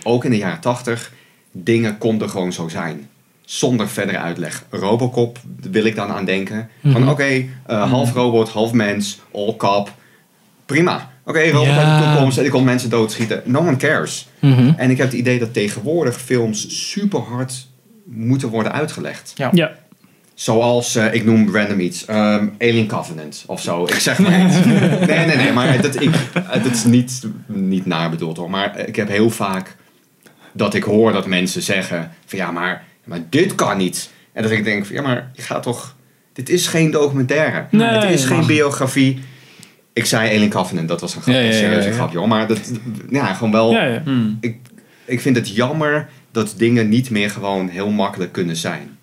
ook 0.03 0.25
in 0.25 0.31
de 0.31 0.38
jaren 0.38 0.59
tachtig 0.59 1.11
dingen 1.51 1.97
konden 1.97 2.29
gewoon 2.29 2.53
zo 2.53 2.67
zijn. 2.67 3.09
Zonder 3.45 3.89
verdere 3.89 4.17
uitleg. 4.17 4.63
Robocop 4.69 5.39
wil 5.71 5.86
ik 5.86 5.95
dan 5.95 6.09
aan 6.09 6.25
denken. 6.25 6.69
Van 6.83 7.09
oké, 7.09 7.45
eh, 7.65 7.89
half 7.91 8.13
robot, 8.13 8.49
half 8.49 8.71
mens, 8.71 9.19
all 9.33 9.55
cop. 9.57 9.93
Prima. 10.65 11.11
Oké, 11.25 11.49
robot 11.49 11.65
Ja. 11.67 11.93
uit 11.93 12.03
de 12.03 12.09
toekomst 12.11 12.38
en 12.38 12.45
ik 12.45 12.51
kon 12.51 12.63
mensen 12.63 12.89
doodschieten. 12.89 13.41
No 13.45 13.59
one 13.59 13.75
cares. 13.75 14.27
Mhm. 14.39 14.73
En 14.77 14.89
ik 14.89 14.97
heb 14.97 15.07
het 15.07 15.15
idee 15.19 15.39
dat 15.39 15.53
tegenwoordig 15.53 16.21
films 16.21 16.89
super 16.89 17.19
hard 17.19 17.67
moeten 18.06 18.49
worden 18.49 18.72
uitgelegd. 18.72 19.34
Ja. 19.36 19.76
Zoals, 20.34 20.95
eh, 20.95 21.14
ik 21.14 21.26
noem 21.26 21.56
random 21.56 21.80
iets, 21.80 22.06
ehm, 22.06 22.47
Alien 22.60 22.88
Covenant 22.88 23.43
of 23.47 23.62
zo. 23.62 23.84
Ik 23.84 23.93
zeg 23.93 24.20
maar 24.20 24.45
iets. 24.45 24.56
Nee, 25.08 25.26
nee, 25.26 25.36
nee, 25.36 25.51
maar 25.51 25.82
dat, 25.82 26.01
ik, 26.01 26.16
eh, 26.34 26.64
dat 26.64 26.72
is 26.72 26.84
niet, 26.84 27.28
niet 27.45 27.86
naar 27.86 28.10
bedoeld 28.10 28.38
hoor. 28.38 28.49
Maar 28.49 28.88
ik 28.88 28.95
heb 28.95 29.08
heel 29.08 29.30
vaak 29.30 29.76
dat 30.53 30.74
ik 30.74 30.84
hoor 30.84 31.12
dat 31.12 31.28
mensen 31.28 31.62
zeggen 31.62 32.12
van 32.26 32.39
ja, 32.39 32.51
maar, 32.51 32.84
maar 33.03 33.20
dit 33.30 33.56
kan 33.56 33.78
niet. 33.78 34.10
En 34.34 34.43
dat 34.43 34.51
ik 34.51 34.64
denk 34.64 34.86
van 34.86 34.95
ja, 34.95 35.01
maar 35.01 35.30
je 35.34 35.41
gaat 35.41 35.64
toch, 35.64 35.95
dit 36.34 36.49
is 36.49 36.68
geen 36.68 36.91
documentaire. 36.91 37.66
Nee, 37.72 37.88
het 37.88 38.12
is 38.12 38.26
geen 38.26 38.45
biografie. 38.45 39.20
Ik 39.93 40.06
zei 40.06 40.36
Alien 40.36 40.49
Covenant, 40.49 40.88
dat 40.88 41.01
was 41.01 41.16
een 41.16 41.22
grap, 41.22 41.36
Ja, 41.36 41.41
ja, 41.41 41.47
ja, 41.47 41.53
serieuze 41.53 41.88
ja. 41.88 41.93
grapje 41.93 42.18
hoor. 42.18 42.28
Maar 42.28 42.47
dat, 42.47 42.72
ja, 43.10 43.34
gewoon 43.34 43.51
wel, 43.51 43.72
Ja, 43.72 43.84
ja. 43.84 44.01
hmm. 44.03 44.38
ik, 44.41 44.58
ik 45.06 45.22
vind 45.22 45.36
het 45.36 45.56
jammer 45.56 46.10
dat 46.36 46.53
dingen 46.57 46.89
niet 46.89 47.09
meer 47.09 47.29
gewoon 47.29 47.67
heel 47.67 47.89
makkelijk 47.89 48.31
kunnen 48.31 48.55
zijn. 48.55 48.97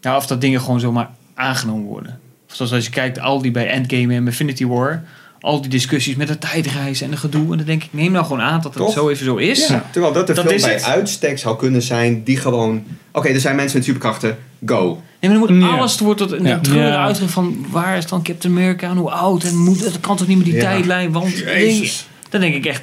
Ja, 0.00 0.16
of 0.16 0.26
dat 0.26 0.40
dingen 0.40 0.60
gewoon 0.60 0.80
zomaar 0.80 1.10
aangenomen 1.34 1.84
worden. 1.86 2.20
Of 2.48 2.54
zoals 2.54 2.72
als 2.72 2.84
je 2.84 2.90
kijkt, 2.90 3.20
al 3.20 3.42
die 3.42 3.50
bij 3.50 3.68
Endgame 3.68 4.14
en 4.14 4.26
Infinity 4.26 4.66
War... 4.66 5.04
al 5.40 5.60
die 5.60 5.70
discussies 5.70 6.16
met 6.16 6.28
de 6.28 6.38
tijdreizen 6.38 7.04
en 7.04 7.10
de 7.10 7.16
gedoe... 7.16 7.50
en 7.50 7.56
dan 7.56 7.66
denk 7.66 7.82
ik, 7.84 7.88
neem 7.92 8.12
nou 8.12 8.24
gewoon 8.24 8.40
aan 8.40 8.60
dat 8.60 8.74
het 8.74 8.82
Toch? 8.82 8.92
zo 8.92 9.08
even 9.08 9.24
zo 9.24 9.36
is. 9.36 9.66
Ja, 9.68 9.84
terwijl 9.90 10.12
dat 10.12 10.30
film 10.30 10.48
is 10.48 10.62
bij 10.62 10.72
het. 10.72 10.84
uitstek 10.84 11.38
zou 11.38 11.56
kunnen 11.56 11.82
zijn 11.82 12.22
die 12.24 12.36
gewoon... 12.36 12.84
Oké, 13.12 13.28
er 13.28 13.40
zijn 13.40 13.56
mensen 13.56 13.76
met 13.76 13.86
superkrachten, 13.86 14.38
go. 14.66 15.02
Nee, 15.20 15.30
maar 15.38 15.48
dan 15.48 15.58
moet 15.58 15.68
Ja. 15.68 15.76
alles 15.76 15.98
wordt 15.98 16.20
tot 16.20 16.32
een 16.32 16.44
Ja. 16.44 16.58
treuren 16.58 16.92
Ja. 16.92 17.14
van... 17.14 17.66
waar 17.70 17.96
is 17.96 18.06
dan 18.06 18.22
Captain 18.22 18.54
America 18.54 18.88
en 18.90 18.96
hoe 18.96 19.10
oud? 19.10 19.44
En 19.44 19.56
moet, 19.56 19.82
dat 19.82 20.00
kan 20.00 20.16
toch 20.16 20.26
niet 20.26 20.36
met 20.36 20.46
die 20.46 20.54
Ja. 20.54 20.60
tijdlijn? 20.60 21.12
Want 21.12 21.38
Jezus. 21.38 22.06
dan 22.28 22.40
denk 22.40 22.54
ik 22.54 22.66
echt... 22.66 22.82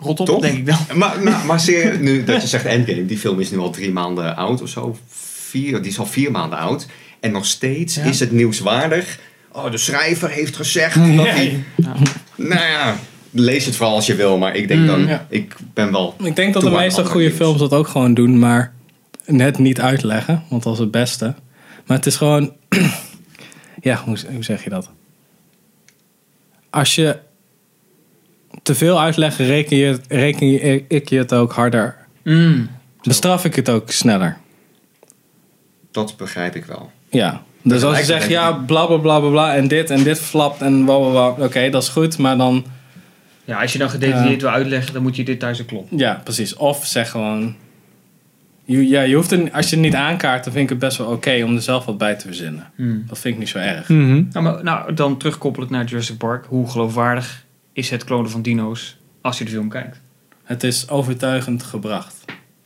Rot 0.00 0.20
op, 0.20 0.26
Toch? 0.26 0.40
denk 0.40 0.58
ik 0.58 0.66
dan. 0.66 0.78
Maar, 0.98 1.44
maar, 1.44 1.64
nu 2.00 2.24
dat 2.24 2.42
je 2.42 2.48
zegt 2.48 2.64
Endgame, 2.64 3.06
die 3.06 3.18
film 3.18 3.40
is 3.40 3.50
nu 3.50 3.58
al 3.58 3.70
drie 3.70 3.92
maanden 3.92 4.36
oud 4.36 4.62
of 4.62 4.68
zo. 4.68 4.96
Vier, 5.08 5.82
die 5.82 5.90
is 5.90 5.98
al 5.98 6.06
vier 6.06 6.30
maanden 6.30 6.58
oud. 6.58 6.86
En 7.20 7.32
nog 7.32 7.46
steeds 7.46 7.94
Ja. 7.94 8.02
is 8.02 8.20
het 8.20 8.32
nieuwswaardig. 8.32 9.18
Oh, 9.52 9.70
de 9.70 9.78
schrijver 9.78 10.30
heeft 10.30 10.56
gezegd 10.56 10.94
dat 11.16 11.26
hij... 11.26 11.64
Nou 12.36 12.60
ja, 12.64 12.96
lees 13.30 13.64
het 13.64 13.76
vooral 13.76 13.94
als 13.94 14.06
je 14.06 14.14
wil. 14.14 14.38
Maar 14.38 14.56
ik 14.56 14.68
denk 14.68 14.86
dan, 14.86 15.06
ja. 15.06 15.26
ik 15.28 15.56
ben 15.74 15.92
wel... 15.92 16.14
Ik 16.22 16.36
denk 16.36 16.54
dat 16.54 16.62
de 16.62 16.70
meeste 16.70 17.04
goede 17.04 17.26
nieuws. 17.26 17.36
films 17.36 17.58
dat 17.58 17.72
ook 17.72 17.88
gewoon 17.88 18.14
doen, 18.14 18.38
maar 18.38 18.72
net 19.26 19.58
niet 19.58 19.80
uitleggen, 19.80 20.42
want 20.48 20.62
dat 20.62 20.72
is 20.72 20.78
het 20.78 20.90
beste. 20.90 21.34
Maar 21.86 21.96
het 21.96 22.06
is 22.06 22.16
gewoon, 22.16 22.52
ja, 23.80 24.02
hoe, 24.04 24.18
hoe 24.32 24.44
zeg 24.44 24.64
je 24.64 24.70
dat? 24.70 24.90
Als 26.70 26.94
je 26.94 27.18
te 28.70 28.76
veel 28.76 29.00
uitlegt, 29.00 29.38
reken, 29.38 29.76
je, 29.76 29.98
reken 30.08 30.50
je, 30.50 30.84
ik 30.88 31.08
je 31.08 31.18
het 31.18 31.34
ook 31.34 31.52
harder. 31.52 31.96
Mm. 32.24 32.68
Bestraf 33.02 33.44
ik 33.44 33.54
het 33.54 33.68
ook 33.68 33.90
sneller. 33.90 34.36
Dat 35.90 36.14
begrijp 36.16 36.54
ik 36.54 36.64
wel. 36.64 36.90
Ja. 37.08 37.42
Dus 37.62 37.82
als 37.82 37.98
je 37.98 38.04
zegt, 38.04 38.28
ja, 38.28 38.52
bla 38.52 38.86
bla 38.86 38.96
bla 38.96 39.20
bla 39.20 39.54
en 39.54 39.68
dit 39.68 39.90
en 39.90 40.02
dit 40.02 40.20
flapt 40.20 40.60
en 40.60 40.84
bla 40.84 40.98
bla 40.98 41.10
bla, 41.10 41.44
oké, 41.44 41.70
dat 41.70 41.82
is 41.82 41.88
goed, 41.88 42.18
maar 42.18 42.36
dan, 42.36 42.64
Ja, 43.44 43.60
als 43.60 43.72
je 43.72 43.78
dan 43.78 43.90
gedetailleerd 43.90 44.40
wil 44.40 44.50
uitleggen... 44.50 44.92
dan 44.92 45.02
moet 45.02 45.16
je 45.16 45.24
dit 45.24 45.38
thuis 45.38 45.58
een 45.58 45.66
klop. 45.66 45.88
ja, 45.90 46.20
precies. 46.24 46.56
Of 46.56 46.86
zeg 46.86 47.10
gewoon, 47.10 47.56
je, 48.64 48.88
ja, 48.88 49.00
je 49.00 49.14
hoeft 49.14 49.32
er, 49.32 49.52
als 49.52 49.70
je 49.70 49.76
het 49.76 49.84
niet 49.84 49.94
aankaart, 49.94 50.44
dan 50.44 50.52
vind 50.52 50.64
ik 50.64 50.70
het 50.70 50.78
best 50.78 50.98
wel 50.98 51.06
oké 51.06 51.42
om 51.44 51.54
er 51.54 51.62
zelf 51.62 51.84
wat 51.84 51.98
bij 51.98 52.14
te 52.14 52.26
verzinnen. 52.26 52.70
Hmm. 52.74 53.04
Dat 53.08 53.18
vind 53.18 53.34
ik 53.34 53.40
niet 53.40 53.48
zo 53.48 53.58
erg. 53.58 53.88
Mhm. 53.88 54.22
Nou, 54.32 54.44
maar, 54.44 54.62
nou, 54.64 54.94
dan 54.94 55.16
terugkoppelend 55.16 55.70
naar 55.70 55.84
Jurassic 55.84 56.16
Park. 56.16 56.44
Hoe 56.48 56.70
geloofwaardig 56.70 57.48
is 57.72 57.90
het 57.90 58.04
klonen 58.04 58.30
van 58.30 58.42
dino's 58.42 58.96
als 59.20 59.38
je 59.38 59.44
de 59.44 59.50
film 59.50 59.68
kijkt? 59.68 60.00
Het 60.44 60.64
is 60.64 60.88
overtuigend 60.88 61.62
gebracht. 61.62 62.14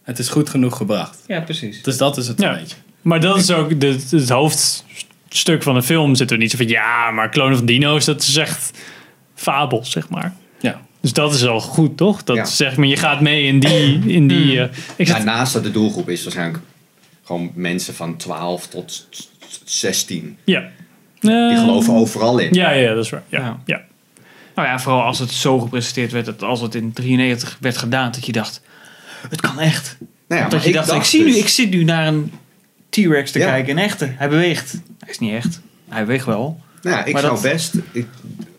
Het 0.02 0.18
is 0.18 0.28
goed 0.28 0.48
genoeg 0.48 0.76
gebracht. 0.76 1.18
Ja, 1.26 1.40
precies. 1.40 1.82
Dus 1.82 1.96
dat 1.96 2.16
is 2.16 2.28
het 2.28 2.40
Ja. 2.40 2.52
een 2.52 2.58
beetje. 2.60 2.76
Maar 3.02 3.20
dat 3.20 3.36
is 3.36 3.50
ook 3.50 3.80
de, 3.80 3.98
het 4.10 4.28
hoofdstuk 4.28 5.62
van 5.62 5.74
de 5.74 5.82
film. 5.82 6.14
Zit 6.14 6.30
er 6.30 6.38
niet 6.38 6.50
zo 6.50 6.56
van, 6.56 6.68
ja, 6.68 7.10
maar 7.10 7.28
klonen 7.28 7.56
van 7.56 7.66
dino's, 7.66 8.04
dat 8.04 8.22
is 8.22 8.36
echt 8.36 8.78
fabel, 9.34 9.84
zeg 9.84 10.08
maar. 10.08 10.34
Ja. 10.60 10.80
Dus 11.00 11.12
dat 11.12 11.34
is 11.34 11.46
al 11.46 11.60
goed, 11.60 11.96
toch? 11.96 12.22
Dat 12.24 12.36
Ja. 12.36 12.44
zeg 12.44 12.76
maar, 12.76 12.86
je 12.86 12.96
gaat 12.96 13.20
mee 13.20 13.42
in 13.44 13.60
die... 13.60 14.00
In 14.06 14.26
die 14.28 14.60
eh, 14.60 14.68
ik 14.96 15.06
zat, 15.06 15.16
Daarnaast 15.16 15.52
dat 15.52 15.62
de 15.62 15.70
doelgroep 15.70 16.08
is 16.08 16.22
waarschijnlijk 16.22 16.62
gewoon 17.24 17.50
mensen 17.54 17.94
van 17.94 18.16
12 18.16 18.66
tot 18.66 19.08
16. 19.64 20.36
ja. 20.44 20.68
Die 21.20 21.56
geloven 21.56 21.94
overal 21.94 22.38
in. 22.38 22.52
Ja, 22.54 22.70
ja, 22.70 22.94
dat 22.94 23.04
is 23.04 23.10
waar. 23.10 23.22
Ja, 23.28 23.38
Ja. 23.38 23.60
ja. 23.64 23.82
Nou 24.54 24.68
ja, 24.68 24.78
vooral 24.80 25.02
als 25.02 25.18
het 25.18 25.30
zo 25.30 25.58
gepresenteerd 25.58 26.12
werd, 26.12 26.24
dat 26.26 26.42
als 26.42 26.60
het 26.60 26.74
in 26.74 26.92
93 26.92 27.56
werd 27.60 27.76
gedaan, 27.76 28.10
dat 28.12 28.26
je 28.26 28.32
dacht, 28.32 28.60
het 29.28 29.40
kan 29.40 29.58
echt. 29.60 29.96
Nou 30.28 30.40
ja, 30.42 30.48
dat 30.48 30.64
je 30.64 30.72
dacht, 30.72 30.92
ik, 30.92 31.02
zie 31.02 31.24
dus- 31.24 31.32
nu, 31.34 31.38
ik 31.38 31.48
zit 31.48 31.70
nu 31.70 31.84
naar 31.84 32.06
een 32.06 32.32
T-Rex 32.88 33.30
te 33.30 33.38
Ja. 33.38 33.46
kijken, 33.46 33.76
een 33.76 33.84
echte. 33.84 34.12
Hij 34.16 34.28
beweegt. 34.28 34.72
Hij 34.98 35.10
is 35.10 35.18
niet 35.18 35.32
echt. 35.32 35.60
Hij 35.88 36.00
beweegt 36.00 36.24
wel. 36.26 36.60
Nou 36.82 36.96
ja, 36.96 37.04
ik 37.04 37.12
Maar 37.12 37.22
zou 37.22 37.32
dat- 37.34 37.42
best... 37.42 37.74
Ik, 37.92 38.06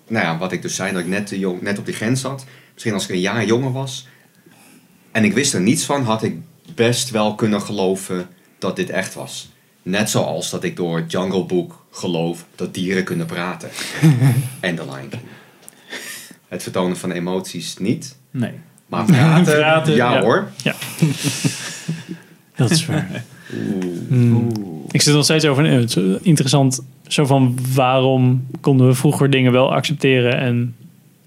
nou 0.08 0.26
ja, 0.26 0.38
wat 0.38 0.52
ik 0.52 0.62
dus 0.62 0.76
zei, 0.76 0.92
dat 0.92 1.02
ik 1.02 1.08
net, 1.08 1.28
te 1.28 1.40
jong, 1.40 1.62
net 1.62 1.78
op 1.78 1.86
die 1.86 1.96
grens 1.96 2.22
zat. 2.22 2.46
Misschien 2.74 2.94
als 2.94 3.04
ik 3.04 3.10
een 3.10 3.20
jaar 3.20 3.46
jonger 3.46 3.72
was... 3.72 4.08
en 5.12 5.24
ik 5.24 5.34
wist 5.34 5.54
er 5.54 5.62
niets 5.62 5.84
van... 5.86 6.04
had 6.04 6.24
ik 6.24 6.36
best 6.76 7.10
wel 7.10 7.36
kunnen 7.36 7.62
geloven 7.62 8.28
dat 8.60 8.76
dit 8.76 8.90
echt 8.90 9.14
was. 9.14 9.50
Net 9.82 10.10
zoals 10.10 10.50
dat 10.50 10.64
ik 10.64 10.76
door 10.76 11.04
Jungle 11.08 11.46
Book 11.46 11.86
geloof... 11.92 12.46
dat 12.56 12.74
dieren 12.74 13.04
kunnen 13.04 13.26
praten. 13.26 13.70
en 14.60 14.76
The 14.76 14.84
Lion 14.84 15.10
King. 15.10 15.22
Het 16.48 16.64
vertonen 16.64 16.98
van 16.98 17.12
emoties 17.12 17.78
niet. 17.78 18.18
Nee. 18.32 18.52
Maar 18.88 19.06
praten, 19.06 19.58
Praten, 19.58 19.96
ja, 19.96 20.14
ja. 20.14 20.22
hoor. 20.22 20.48
Dat 22.56 22.70
is 22.70 22.86
waar. 22.86 23.24
Mm. 24.08 24.52
Ik 24.92 25.02
zit 25.02 25.14
nog 25.14 25.24
steeds 25.24 25.46
over 25.46 25.66
een 25.66 25.80
het 25.80 25.90
is 25.90 25.96
een 25.96 26.20
interessant 26.22 26.82
Zo 27.08 27.26
van 27.26 27.58
waarom 27.74 28.48
konden 28.62 28.88
we 28.88 28.94
vroeger 28.94 29.30
dingen 29.30 29.52
wel 29.52 29.74
accepteren 29.74 30.38
en 30.38 30.76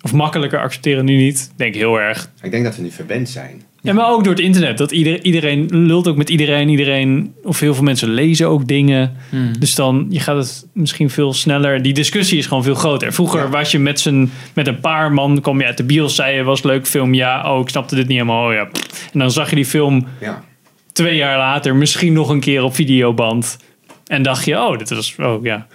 of 0.00 0.12
makkelijker 0.12 0.60
accepteren 0.60 1.04
nu 1.04 1.16
niet? 1.16 1.48
Ik 1.52 1.58
Denk 1.58 1.74
heel 1.74 2.00
erg. 2.00 2.30
Ik 2.42 2.50
denk 2.50 2.64
dat 2.64 2.76
we 2.76 2.82
nu 2.82 2.90
verwend 2.90 3.28
zijn. 3.28 3.62
Ja, 3.82 3.92
maar 3.92 4.10
ook 4.10 4.24
door 4.24 4.32
het 4.32 4.42
internet. 4.42 4.78
Dat 4.78 4.90
iedereen, 4.92 5.26
iedereen 5.26 5.66
lult 5.70 6.08
ook 6.08 6.16
met 6.16 6.30
iedereen. 6.30 6.68
Iedereen, 6.68 7.34
of 7.42 7.60
heel 7.60 7.74
veel 7.74 7.82
mensen 7.84 8.08
lezen 8.10 8.48
ook 8.48 8.66
dingen. 8.66 9.16
Dus 9.58 9.74
dan 9.74 10.06
je 10.10 10.20
gaat 10.20 10.36
het 10.36 10.66
misschien 10.72 11.10
veel 11.10 11.32
sneller. 11.32 11.82
Die 11.82 11.92
discussie 11.92 12.38
is 12.38 12.46
gewoon 12.46 12.62
veel 12.62 12.74
groter. 12.74 13.12
Vroeger 13.12 13.40
Ja. 13.42 13.48
was 13.48 13.70
je 13.70 13.78
met, 13.78 14.00
z'n, 14.00 14.30
met 14.54 14.66
een 14.66 14.80
paar 14.80 15.12
man, 15.12 15.40
kwam 15.40 15.58
je 15.60 15.66
uit 15.66 15.76
de 15.76 15.84
bios, 15.84 16.14
zei 16.14 16.36
je 16.36 16.42
was 16.42 16.62
leuk 16.62 16.86
film. 16.86 17.14
Ja, 17.14 17.52
oh, 17.54 17.60
ik 17.60 17.68
snapte 17.68 17.94
dit 17.94 18.06
niet 18.08 18.18
helemaal. 18.18 18.46
Oh, 18.48 18.52
ja. 18.52 18.64
pff. 18.64 19.08
En 19.12 19.18
dan 19.18 19.30
zag 19.30 19.50
je 19.50 19.56
die 19.56 19.64
film 19.66 20.06
Ja. 20.20 20.44
twee 20.92 21.16
jaar 21.16 21.38
later 21.38 21.76
misschien 21.76 22.12
nog 22.12 22.28
een 22.28 22.40
keer 22.40 22.62
op 22.62 22.74
videoband. 22.74 23.58
En 24.06 24.22
dacht 24.22 24.44
je, 24.44 24.56
oh, 24.58 24.78
dit 24.78 24.90
was, 24.90 25.14
oh 25.18 25.44
ja. 25.44 25.66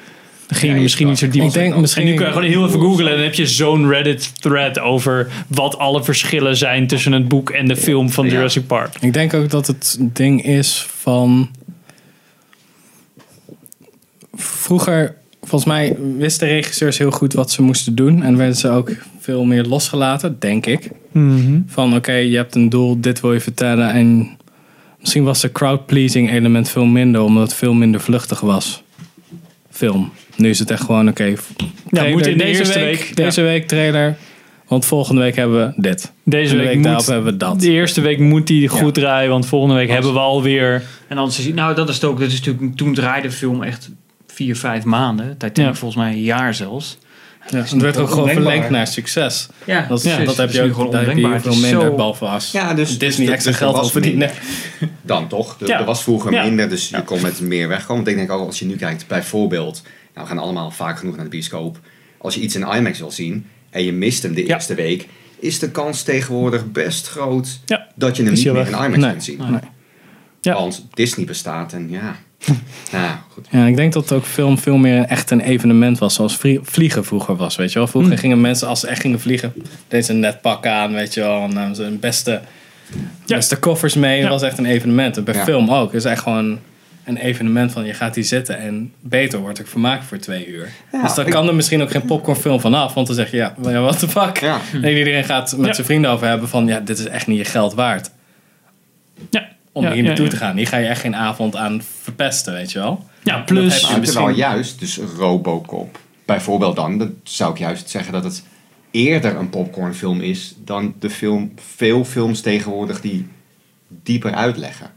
Dan 0.48 0.58
ging 0.58 0.76
Ja, 0.76 0.82
misschien 0.82 1.08
niet 1.08 1.18
zo 1.18 1.28
diep. 1.28 1.44
Ik 1.44 1.54
denk 1.54 1.74
en 1.74 1.82
misschien- 1.82 2.06
nu 2.06 2.14
kun 2.14 2.26
je 2.26 2.32
gewoon 2.32 2.48
heel 2.48 2.68
even 2.68 2.80
googlen 2.80 3.08
en 3.08 3.16
dan 3.16 3.24
heb 3.24 3.34
je 3.34 3.48
zo'n 3.48 3.90
Reddit 3.90 4.42
thread 4.42 4.80
over 4.80 5.32
wat 5.48 5.78
alle 5.78 6.04
verschillen 6.04 6.58
zijn 6.58 6.88
tussen 6.88 7.12
het 7.12 7.28
boek 7.28 7.50
en 7.50 7.68
de 7.68 7.76
film 7.76 8.10
van 8.10 8.26
Ja. 8.26 8.32
Jurassic 8.32 8.68
Park. 8.68 8.96
Ik 9.00 9.14
denk 9.14 9.34
ook 9.34 9.50
dat 9.50 9.68
het 9.68 9.98
ding 10.02 10.44
is 10.46 10.86
van. 10.90 11.50
Vroeger, 14.36 15.16
volgens 15.42 15.66
mij, 15.66 15.98
wisten 16.18 16.48
regisseurs 16.48 16.98
heel 16.98 17.12
goed 17.12 17.34
wat 17.34 17.52
ze 17.52 17.62
moesten 17.62 17.96
doen. 17.96 18.24
En 18.24 18.38
werden 18.38 18.56
ze 18.56 18.70
ook 18.70 18.92
veel 19.20 19.44
meer 19.46 19.64
losgelaten, 19.64 20.36
denk 20.40 20.66
ik. 20.66 20.90
Van 21.68 21.96
oké, 21.96 22.14
je 22.14 22.36
hebt 22.36 22.56
een 22.56 22.70
doel, 22.70 23.00
dit 23.02 23.20
wil 23.22 23.34
je 23.34 23.40
vertellen. 23.40 23.90
En 23.92 24.38
misschien 25.00 25.24
was 25.24 25.42
de 25.42 25.52
crowd-pleasing 25.52 26.32
element 26.32 26.70
veel 26.70 26.86
minder, 26.86 27.22
omdat 27.22 27.44
het 27.44 27.54
veel 27.54 27.74
minder 27.74 28.02
vluchtig 28.02 28.40
was. 28.40 28.84
Film. 29.70 30.12
Nu 30.36 30.50
is 30.50 30.60
het 30.60 30.72
echt 30.72 30.82
gewoon 30.84 31.08
oké. 31.10 31.34
trailer 31.90 32.12
moet 32.14 32.28
in 32.28 32.38
de 32.38 32.44
deze 32.44 32.60
eerste 32.60 32.80
week, 32.80 32.98
week, 33.00 33.16
Deze 33.16 33.42
week 33.42 33.68
trailer. 33.68 34.16
Want 34.68 34.86
volgende 34.86 35.22
week 35.22 35.36
hebben 35.36 35.68
we 35.68 35.82
dit. 35.82 36.12
Deze 36.24 36.52
En 36.52 36.58
de 36.58 36.58
week, 36.58 36.66
week 36.68 36.76
moet, 36.76 36.86
daarop 36.86 37.06
hebben 37.06 37.32
we 37.32 37.38
dat. 37.38 37.60
De 37.60 37.70
eerste 37.72 38.02
week 38.02 38.20
moet 38.20 38.48
die 38.48 38.68
goed 38.68 38.94
draaien, 38.94 39.30
want 39.30 39.46
volgende 39.46 39.76
week 39.76 39.90
hebben 39.90 40.14
we 40.14 40.20
alweer... 40.20 40.84
En 41.08 41.18
anders 41.18 41.40
is 41.40 41.54
nou 41.54 41.76
dat 41.76 41.90
is 41.90 41.96
het 41.96 42.04
ook. 42.04 42.20
Dat 42.20 42.28
is 42.32 42.40
natuurlijk 42.40 42.76
toen 42.76 42.94
draaide 42.94 43.28
de 43.28 43.34
film 43.34 43.64
echt 43.64 43.90
vier, 44.28 44.56
vijf 44.56 44.84
maanden. 44.84 45.36
Ja. 45.54 45.74
volgens 45.74 45.96
mij 46.04 46.12
een 46.12 46.22
jaar 46.22 46.54
zelfs. 46.54 46.98
Ja, 47.50 47.58
het 47.58 47.72
werd 47.72 47.98
ook 47.98 48.10
gewoon 48.10 48.30
verlengd 48.30 48.70
naar 48.70 48.88
succes. 48.88 49.48
Ja, 49.66 49.86
Dat, 49.90 49.98
is, 50.06 50.12
Ja, 50.16 50.24
dat 50.24 50.38
heb 50.38 50.52
je 50.52 50.62
nu 50.62 50.68
ook 50.68 50.74
gewoon 50.74 50.88
ondenkbaar. 50.98 51.42
veel 51.42 51.52
minder, 51.56 51.82
zo- 51.82 51.96
behalve 51.96 52.26
als 52.26 52.52
Ja, 52.52 52.74
dus- 52.74 52.98
Disney 52.98 53.26
dus- 53.26 53.36
extra 53.36 53.52
dus 53.52 53.60
geld 53.60 53.76
er 53.76 53.82
was 53.82 53.92
verdienen. 53.92 54.30
Dan 55.02 55.28
toch. 55.28 55.58
Er, 55.62 55.68
Ja. 55.68 55.80
er 55.80 55.86
was 55.86 56.04
vroeger 56.04 56.32
Ja. 56.32 56.44
minder, 56.44 56.70
dus 56.70 56.90
je 56.90 57.04
kon 57.04 57.22
met 57.22 57.42
meer 57.42 57.68
wegkomen. 57.68 57.96
Want 58.04 58.08
ik 58.08 58.16
denk 58.16 58.32
ook 58.32 58.46
als 58.46 58.60
je 58.60 58.66
nu 58.66 58.76
kijkt, 58.76 59.08
bijvoorbeeld, 59.08 59.82
nou, 60.14 60.28
we 60.28 60.34
gaan 60.34 60.44
allemaal 60.44 60.72
vaak 60.72 60.98
genoeg 61.00 61.16
naar 61.16 61.24
de 61.24 61.30
bioscoop. 61.30 61.80
Als 62.18 62.36
je 62.36 62.42
iets 62.42 62.56
in 62.56 62.68
IMAX 62.68 63.00
wil 63.00 63.12
zien 63.12 63.46
en 63.70 63.84
je 63.84 63.92
mist 63.94 64.24
hem 64.24 64.34
de 64.34 64.46
Ja. 64.46 64.54
eerste 64.56 64.76
week, 64.76 65.08
is 65.40 65.60
de 65.60 65.72
kans 65.72 66.04
tegenwoordig 66.04 66.72
best 66.72 67.08
groot 67.10 67.60
Ja. 67.66 67.88
dat 67.96 68.18
je 68.18 68.24
hem 68.24 68.34
niet 68.34 68.44
meer 68.44 68.68
in? 68.68 68.74
IMAX 68.74 68.98
Nee. 68.98 69.10
kunt 69.10 69.24
zien. 69.24 69.38
Nee. 69.52 69.60
Ja. 70.42 70.54
Want 70.54 70.86
Disney 70.94 71.26
bestaat 71.26 71.74
en 71.74 71.90
ja. 71.90 72.16
nou, 72.92 73.12
goed. 73.30 73.48
Ja, 73.52 73.66
ik 73.66 73.76
denk 73.76 73.94
dat 73.94 74.12
ook 74.12 74.26
film 74.26 74.58
veel 74.58 74.78
meer 74.78 74.98
een 74.98 75.08
echt 75.08 75.32
een 75.32 75.40
evenement 75.42 75.98
was, 75.98 76.14
zoals 76.14 76.36
vlie- 76.38 76.60
vliegen 76.64 77.06
vroeger 77.06 77.36
was, 77.36 77.56
weet 77.56 77.72
je 77.72 77.80
wel. 77.80 77.88
Vroeger 77.88 78.18
gingen 78.18 78.42
mensen, 78.42 78.68
als 78.68 78.80
ze 78.80 78.88
echt 78.88 79.02
gingen 79.02 79.20
vliegen, 79.20 79.54
deden 79.88 80.06
ze 80.06 80.12
een 80.14 80.20
net 80.20 80.42
pak 80.42 80.66
aan, 80.66 80.94
weet 80.94 81.14
je 81.14 81.20
wel. 81.20 81.44
En 81.44 81.54
namen 81.54 81.76
ze 81.76 81.82
hun 81.84 82.00
beste, 82.00 82.42
Ja. 83.26 83.36
beste 83.36 83.58
koffers 83.58 83.94
mee. 83.94 84.16
Dat 84.16 84.24
Ja. 84.26 84.30
was 84.30 84.42
echt 84.42 84.58
een 84.58 84.66
evenement. 84.66 85.18
En 85.18 85.24
bij 85.24 85.34
Ja. 85.34 85.44
film 85.44 85.70
ook. 85.72 85.92
Het 85.92 86.06
is 86.06 86.12
echt 86.12 86.22
gewoon 86.22 86.60
een 87.04 87.18
evenement 87.18 87.72
van, 87.72 87.86
je 87.86 87.94
gaat 87.94 88.16
hier 88.16 88.24
zitten 88.24 88.58
en 88.58 88.94
beter 89.00 89.40
wordt 89.40 89.60
ik 89.60 89.68
vermaakt 89.68 90.06
voor 90.06 90.18
twee 90.18 90.48
uur. 90.48 90.70
Ja, 90.92 91.02
dus 91.02 91.14
dan 91.14 91.26
ik- 91.26 91.32
kan 91.32 91.48
er 91.48 91.56
misschien 91.56 91.82
ook 91.82 91.92
geen 91.92 92.06
popcornfilm 92.06 92.60
vanaf, 92.60 92.94
want 92.94 93.08
dan 93.08 93.16
zeg 93.16 93.32
je, 93.32 93.38
ja, 93.38 93.54
what 93.58 94.00
the 94.00 94.10
fuck. 94.10 94.38
Ja. 94.38 94.60
En 94.74 94.98
iedereen 94.98 95.24
gaat 95.24 95.58
met 95.58 95.68
Ja. 95.68 95.74
zijn 95.74 95.86
vrienden 95.86 96.12
over 96.12 96.28
hebben 96.28 96.50
van, 96.50 96.68
ja, 96.68 96.80
dit 96.80 96.98
is 97.00 97.06
echt 97.06 97.28
niet 97.28 97.38
je 97.38 97.46
geld 97.46 97.74
waard. 97.74 98.12
Ja, 99.30 99.52
Om 99.72 99.84
Ja, 99.84 99.92
hier 99.92 100.04
naartoe 100.04 100.26
ja. 100.26 100.32
te 100.32 100.38
gaan. 100.38 100.58
Hier 100.58 100.68
ga 100.68 100.78
je 100.78 100.88
echt 100.88 101.02
geen 101.02 101.16
avond 101.16 101.56
aan 101.56 101.82
verpesten, 102.02 102.54
weet 102.54 102.72
je 102.72 102.80
wel. 102.80 103.06
ja 103.24 103.36
Dat 103.38 103.46
plus... 103.46 103.64
heb 103.82 103.92
je 103.92 104.00
misschien- 104.00 104.04
terwijl 104.22 104.38
juist, 104.38 104.80
dus 104.80 104.98
Robocop, 105.18 106.00
bijvoorbeeld 106.26 106.76
dan, 106.76 106.98
dan 106.98 107.14
zou 107.24 107.52
ik 107.52 107.58
juist 107.58 107.90
zeggen 107.90 108.14
dat 108.14 108.24
het 108.24 108.44
eerder 108.92 109.36
een 109.36 109.50
popcornfilm 109.50 110.22
is 110.22 110.56
dan 110.58 110.94
de 111.00 111.10
film, 111.10 111.54
veel 111.78 112.06
films 112.06 112.42
tegenwoordig 112.42 113.02
die 113.02 113.28
dieper 113.88 114.34
uitleggen. 114.34 114.88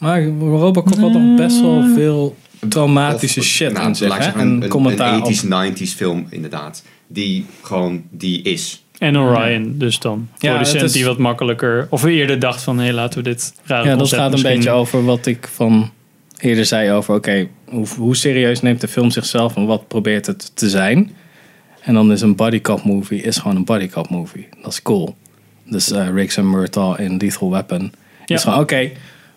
Maar 0.00 0.24
Robocop 0.26 0.98
had 0.98 1.12
nog 1.12 1.36
best 1.36 1.60
wel 1.60 1.84
veel 1.94 2.36
traumatische 2.68 3.40
Of, 3.40 3.46
shit 3.46 3.72
nou, 3.72 3.88
in 3.88 3.94
zich. 3.94 4.16
hè? 4.16 4.22
zeggen, 4.22 4.40
En 4.40 4.62
een, 4.62 4.68
commentaar 4.68 5.14
een 5.14 5.22
op. 5.22 5.32
80s, 5.32 5.44
90s 5.82 5.94
film 5.96 6.26
inderdaad. 6.30 6.82
Die 7.06 7.46
gewoon, 7.62 8.02
die 8.10 8.42
is. 8.42 8.84
En 8.98 9.18
Orion 9.18 9.74
dus 9.78 9.98
dan. 9.98 10.28
Ja, 10.38 10.50
Producent 10.52 10.82
is- 10.82 10.92
die 10.92 11.04
wat 11.04 11.18
makkelijker... 11.18 11.86
Of 11.90 12.04
eerder 12.04 12.38
dacht 12.38 12.62
van, 12.62 12.78
hé, 12.78 12.92
laten 12.92 13.18
we 13.22 13.24
dit 13.24 13.52
rare 13.64 13.88
Ja, 13.88 13.96
dat 13.96 14.08
gaat 14.08 14.24
een 14.24 14.30
misschien- 14.30 14.54
beetje 14.54 14.70
over 14.70 15.04
wat 15.04 15.26
ik 15.26 15.48
van 15.52 15.90
eerder 16.38 16.64
zei 16.66 16.90
over... 16.92 17.14
Oké, 17.14 17.48
hoe, 17.68 17.86
hoe 17.98 18.16
serieus 18.16 18.60
neemt 18.60 18.80
de 18.80 18.88
film 18.88 19.10
zichzelf 19.10 19.56
en 19.56 19.66
wat 19.66 19.88
probeert 19.88 20.26
het 20.26 20.56
te 20.56 20.68
zijn? 20.70 21.10
En 21.80 21.94
dan 21.94 22.12
is 22.12 22.20
een 22.20 22.36
bodycop 22.36 22.84
movie 22.84 23.22
is 23.22 23.38
gewoon 23.38 23.56
een 23.56 23.64
bodycop 23.64 24.08
movie. 24.10 24.48
Dat 24.62 24.72
is 24.72 24.82
cool. 24.82 25.16
Dus 25.64 25.90
eh 25.90 26.08
Riggs 26.14 26.36
en 26.36 26.50
Murtaugh 26.50 27.00
in 27.00 27.16
Lethal 27.16 27.50
Weapon. 27.50 27.92
Ja. 28.26 28.34
Is 28.36 28.42
gewoon, 28.42 28.58
oké, 28.58 28.90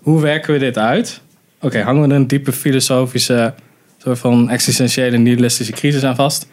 hoe 0.03 0.21
werken 0.21 0.53
we 0.53 0.59
dit 0.59 0.77
uit? 0.77 1.21
Oké, 1.59 1.81
hangen 1.81 2.01
we 2.01 2.09
er 2.09 2.15
een 2.15 2.27
diepe 2.27 2.51
filosofische... 2.51 3.53
soort 3.97 4.19
van 4.19 4.49
existentiële 4.49 5.17
nihilistische 5.17 5.73
crisis 5.73 6.03
aan 6.03 6.15
vast? 6.15 6.47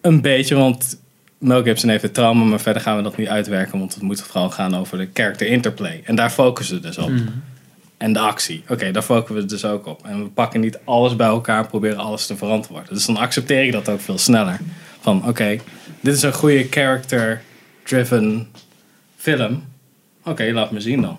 Een 0.00 0.20
beetje, 0.20 0.54
want 0.54 1.00
Mel 1.38 1.62
Gibson 1.62 1.88
heeft 1.88 2.02
het 2.02 2.14
trauma, 2.14 2.44
maar 2.44 2.60
verder 2.60 2.82
gaan 2.82 2.96
we 2.96 3.02
dat 3.02 3.16
niet 3.16 3.28
uitwerken, 3.28 3.78
want 3.78 3.94
het 3.94 4.02
moet 4.02 4.22
vooral 4.22 4.50
gaan 4.50 4.76
over 4.76 4.98
de 4.98 5.08
character 5.14 5.46
interplay. 5.46 6.02
En 6.04 6.14
daar 6.14 6.30
focussen 6.30 6.76
we 6.76 6.82
dus 6.82 6.98
op. 6.98 7.10
En 7.96 8.12
de 8.12 8.18
actie. 8.18 8.62
Oké, 8.68 8.90
daar 8.90 9.02
focussen 9.02 9.34
we 9.34 9.44
dus 9.44 9.64
ook 9.64 9.86
op. 9.86 10.06
En 10.06 10.22
we 10.22 10.28
pakken 10.28 10.60
niet 10.60 10.78
alles 10.84 11.16
bij 11.16 11.26
elkaar 11.26 11.62
en 11.62 11.66
proberen 11.66 11.98
alles 11.98 12.26
te 12.26 12.36
verantwoorden. 12.36 12.94
Dus 12.94 13.06
dan 13.06 13.16
accepteer 13.16 13.64
ik 13.64 13.72
dat 13.72 13.88
ook 13.88 14.00
veel 14.00 14.18
sneller. 14.18 14.60
Van 15.00 15.28
oké, 15.28 15.58
dit 16.00 16.14
is 16.14 16.22
een 16.22 16.32
goede 16.32 16.66
character-driven 16.70 18.48
film. 19.16 19.64
Oké, 20.24 20.50
laat 20.52 20.70
me 20.70 20.80
zien 20.80 21.00
dan. 21.00 21.18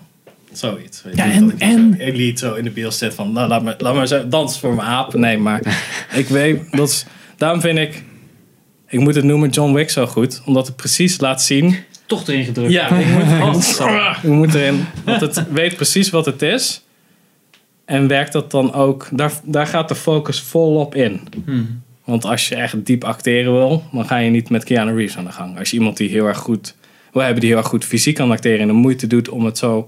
Zoiets. 0.52 1.02
Weet 1.02 1.16
Ja, 1.16 1.24
en- 1.30 1.44
dat 1.44 1.52
ik 1.52 1.60
en- 1.60 1.94
zo 1.98 2.02
elite 2.04 2.46
zo 2.46 2.54
in 2.54 2.64
de 2.64 2.70
bios 2.70 2.98
zit 2.98 3.14
van, 3.14 3.32
nou, 3.32 3.48
laat 3.48 3.62
me, 3.62 3.74
laat 3.78 4.10
me 4.10 4.28
dansen 4.28 4.60
voor 4.60 4.74
mijn 4.74 4.88
aap. 4.88 5.14
Nee, 5.14 5.38
maar 5.38 5.60
ik 6.14 6.26
weet, 6.28 6.60
dat 6.70 6.88
is, 6.88 7.06
daarom 7.36 7.60
vind 7.60 7.78
ik, 7.78 8.02
ik 8.88 9.00
moet 9.00 9.14
het 9.14 9.24
noemen 9.24 9.48
John 9.48 9.72
Wick 9.74 9.90
zo 9.90 10.06
goed. 10.06 10.42
Omdat 10.44 10.66
het 10.66 10.76
precies 10.76 11.20
laat 11.20 11.42
zien 11.42 11.76
Toch 12.06 12.28
erin 12.28 12.44
gedrukt. 12.44 12.72
ja, 12.72 12.88
ik 12.90 13.06
moet, 13.06 13.78
ik 14.22 14.30
moet 14.30 14.54
erin. 14.54 14.84
Want 15.04 15.20
het 15.20 15.44
weet 15.52 15.74
precies 15.76 16.10
wat 16.10 16.26
het 16.26 16.42
is. 16.42 16.82
En 17.84 18.06
werkt 18.08 18.32
dat 18.32 18.50
dan 18.50 18.72
ook. 18.74 19.08
Daar, 19.12 19.32
daar 19.44 19.66
gaat 19.66 19.88
de 19.88 19.94
focus 19.94 20.40
volop 20.40 20.94
in. 20.94 21.20
Want 22.04 22.24
als 22.24 22.48
je 22.48 22.54
echt 22.54 22.86
diep 22.86 23.04
acteren 23.04 23.52
wil, 23.52 23.82
dan 23.92 24.06
ga 24.06 24.16
je 24.16 24.30
niet 24.30 24.50
met 24.50 24.64
Keanu 24.64 24.96
Reeves 24.96 25.16
aan 25.16 25.24
de 25.24 25.32
gang. 25.32 25.58
Als 25.58 25.70
je 25.70 25.76
iemand 25.76 25.96
die 25.96 26.08
heel 26.08 26.26
erg 26.26 26.38
goed 26.38 26.74
wil 27.12 27.22
hebben, 27.22 27.40
die 27.40 27.48
heel 27.50 27.58
erg 27.58 27.66
goed 27.68 27.84
fysiek 27.84 28.14
kan 28.14 28.30
acteren 28.30 28.60
en 28.60 28.66
de 28.66 28.72
moeite 28.72 29.06
doet 29.06 29.28
om 29.28 29.44
het 29.44 29.58
zo. 29.58 29.86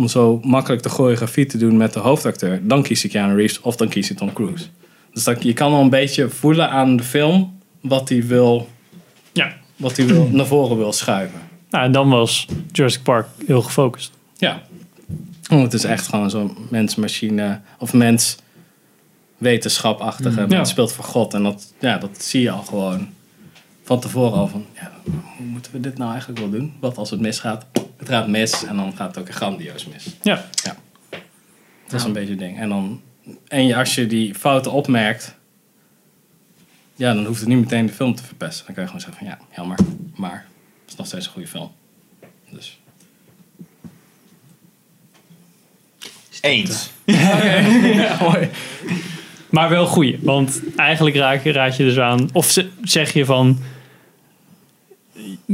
Om 0.00 0.08
zo 0.08 0.40
makkelijk 0.42 0.82
de 0.82 0.88
choreografie 0.88 1.46
te 1.46 1.58
doen 1.58 1.76
met 1.76 1.92
de 1.92 2.00
hoofdacteur, 2.00 2.60
dan 2.62 2.82
kies 2.82 3.02
je 3.02 3.08
Keanu 3.08 3.34
Reeves 3.34 3.60
of 3.60 3.76
dan 3.76 3.88
kies 3.88 4.08
je 4.08 4.14
Tom 4.14 4.32
Cruise. 4.32 4.64
Dus 5.12 5.24
dat, 5.24 5.42
je 5.42 5.52
kan 5.52 5.72
al 5.72 5.80
een 5.80 5.90
beetje 5.90 6.28
voelen 6.28 6.70
aan 6.70 6.96
de 6.96 7.02
film 7.02 7.58
wat 7.80 8.08
hij 8.08 8.26
wil, 8.26 8.68
Ja. 9.32 9.52
wat 9.76 9.96
hij 9.96 10.06
wil, 10.06 10.28
naar 10.32 10.46
voren 10.46 10.76
wil 10.76 10.92
schuiven. 10.92 11.40
Nou, 11.70 11.84
en 11.84 11.92
dan 11.92 12.08
was 12.08 12.46
Jurassic 12.72 13.02
Park 13.02 13.26
heel 13.46 13.62
gefocust. 13.62 14.12
Ja. 14.36 14.62
Want 15.48 15.62
het 15.62 15.72
is 15.72 15.84
echt 15.84 16.08
gewoon 16.08 16.30
zo'n 16.30 16.56
mens-machine 16.70 17.60
of 17.78 17.92
mens-wetenschapachtige. 17.92 20.44
Ja. 20.48 20.58
Het 20.58 20.68
speelt 20.68 20.92
voor 20.92 21.04
God. 21.04 21.34
En 21.34 21.42
dat, 21.42 21.72
ja, 21.80 21.98
dat 21.98 22.22
zie 22.22 22.42
je 22.42 22.50
al 22.50 22.62
gewoon 22.62 23.08
van 23.84 24.00
tevoren 24.00 24.38
al 24.38 24.46
van, 24.48 24.64
ja, 24.74 24.90
hoe 25.36 25.46
moeten 25.46 25.72
we 25.72 25.80
dit 25.80 25.98
nou 25.98 26.10
eigenlijk 26.10 26.40
wel 26.40 26.50
doen? 26.50 26.72
Wat 26.80 26.96
als 26.96 27.10
het 27.10 27.20
misgaat? 27.20 27.66
Het 28.00 28.08
gaat 28.08 28.28
mis 28.28 28.64
en 28.64 28.76
dan 28.76 28.96
gaat 28.96 29.14
het 29.14 29.18
ook 29.28 29.34
grandioos 29.34 29.86
mis. 29.86 30.06
Ja. 30.22 30.44
Ja. 30.64 30.76
Dat 31.86 32.00
is 32.00 32.04
een 32.06 32.12
beetje 32.12 32.30
het 32.30 32.38
ding. 32.38 32.58
En, 32.58 32.68
dan, 32.68 33.00
en 33.48 33.66
je- 33.66 33.76
als 33.76 33.94
je 33.94 34.06
die 34.06 34.34
fouten 34.34 34.72
opmerkt, 34.72 35.34
ja, 36.94 37.14
dan 37.14 37.26
hoeft 37.26 37.40
het 37.40 37.48
niet 37.48 37.58
meteen 37.60 37.86
de 37.86 37.92
film 37.92 38.14
te 38.14 38.22
verpesten. 38.24 38.64
Dan 38.66 38.74
kan 38.74 38.84
je 38.84 38.90
gewoon 38.90 39.04
zeggen 39.04 39.26
van, 39.26 39.36
ja, 39.36 39.38
jammer, 39.56 39.78
maar 40.16 40.46
het 40.82 40.90
is 40.90 40.96
nog 40.96 41.06
steeds 41.06 41.26
een 41.26 41.32
goede 41.32 41.48
film. 41.48 41.72
Dus... 42.50 42.78
Eens. 46.40 46.90
Maar 49.50 49.68
wel 49.68 49.86
goeie. 49.86 50.18
Want 50.22 50.60
eigenlijk 50.76 51.16
raak, 51.16 51.42
je- 51.44 51.52
raad 51.52 51.76
je 51.76 51.84
dus 51.84 51.98
aan... 51.98 52.28
Of 52.32 52.46
ze- 52.50 52.70
zeg 52.82 53.12
je 53.12 53.24
van... 53.24 53.58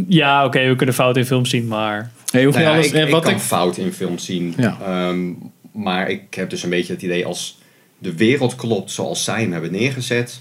Ja, 0.08 0.44
oké, 0.44 0.68
we 0.68 0.76
kunnen 0.76 0.94
fouten 0.94 1.22
in 1.22 1.28
films 1.28 1.50
zien, 1.50 1.66
maar... 1.66 2.10
Nee, 2.32 2.42
je 2.42 2.48
hoeft 2.48 2.58
Nou 2.58 2.70
ja, 2.70 2.74
alles, 2.74 2.86
ik, 2.86 2.92
eh, 2.92 3.04
ik 3.04 3.10
wat 3.10 3.22
kan 3.22 3.32
ik 3.32 3.38
fout 3.38 3.76
in 3.76 3.92
films 3.92 4.24
zien. 4.24 4.54
Ja. 4.56 4.78
Ehm, 4.84 5.32
maar 5.72 6.10
ik 6.10 6.34
heb 6.34 6.50
dus 6.50 6.62
een 6.62 6.70
beetje 6.70 6.92
het 6.92 7.02
idee 7.02 7.26
als 7.26 7.58
de 7.98 8.14
wereld 8.16 8.54
klopt 8.54 8.90
zoals 8.90 9.24
zij 9.24 9.40
hem 9.40 9.52
hebben 9.52 9.72
neergezet. 9.72 10.40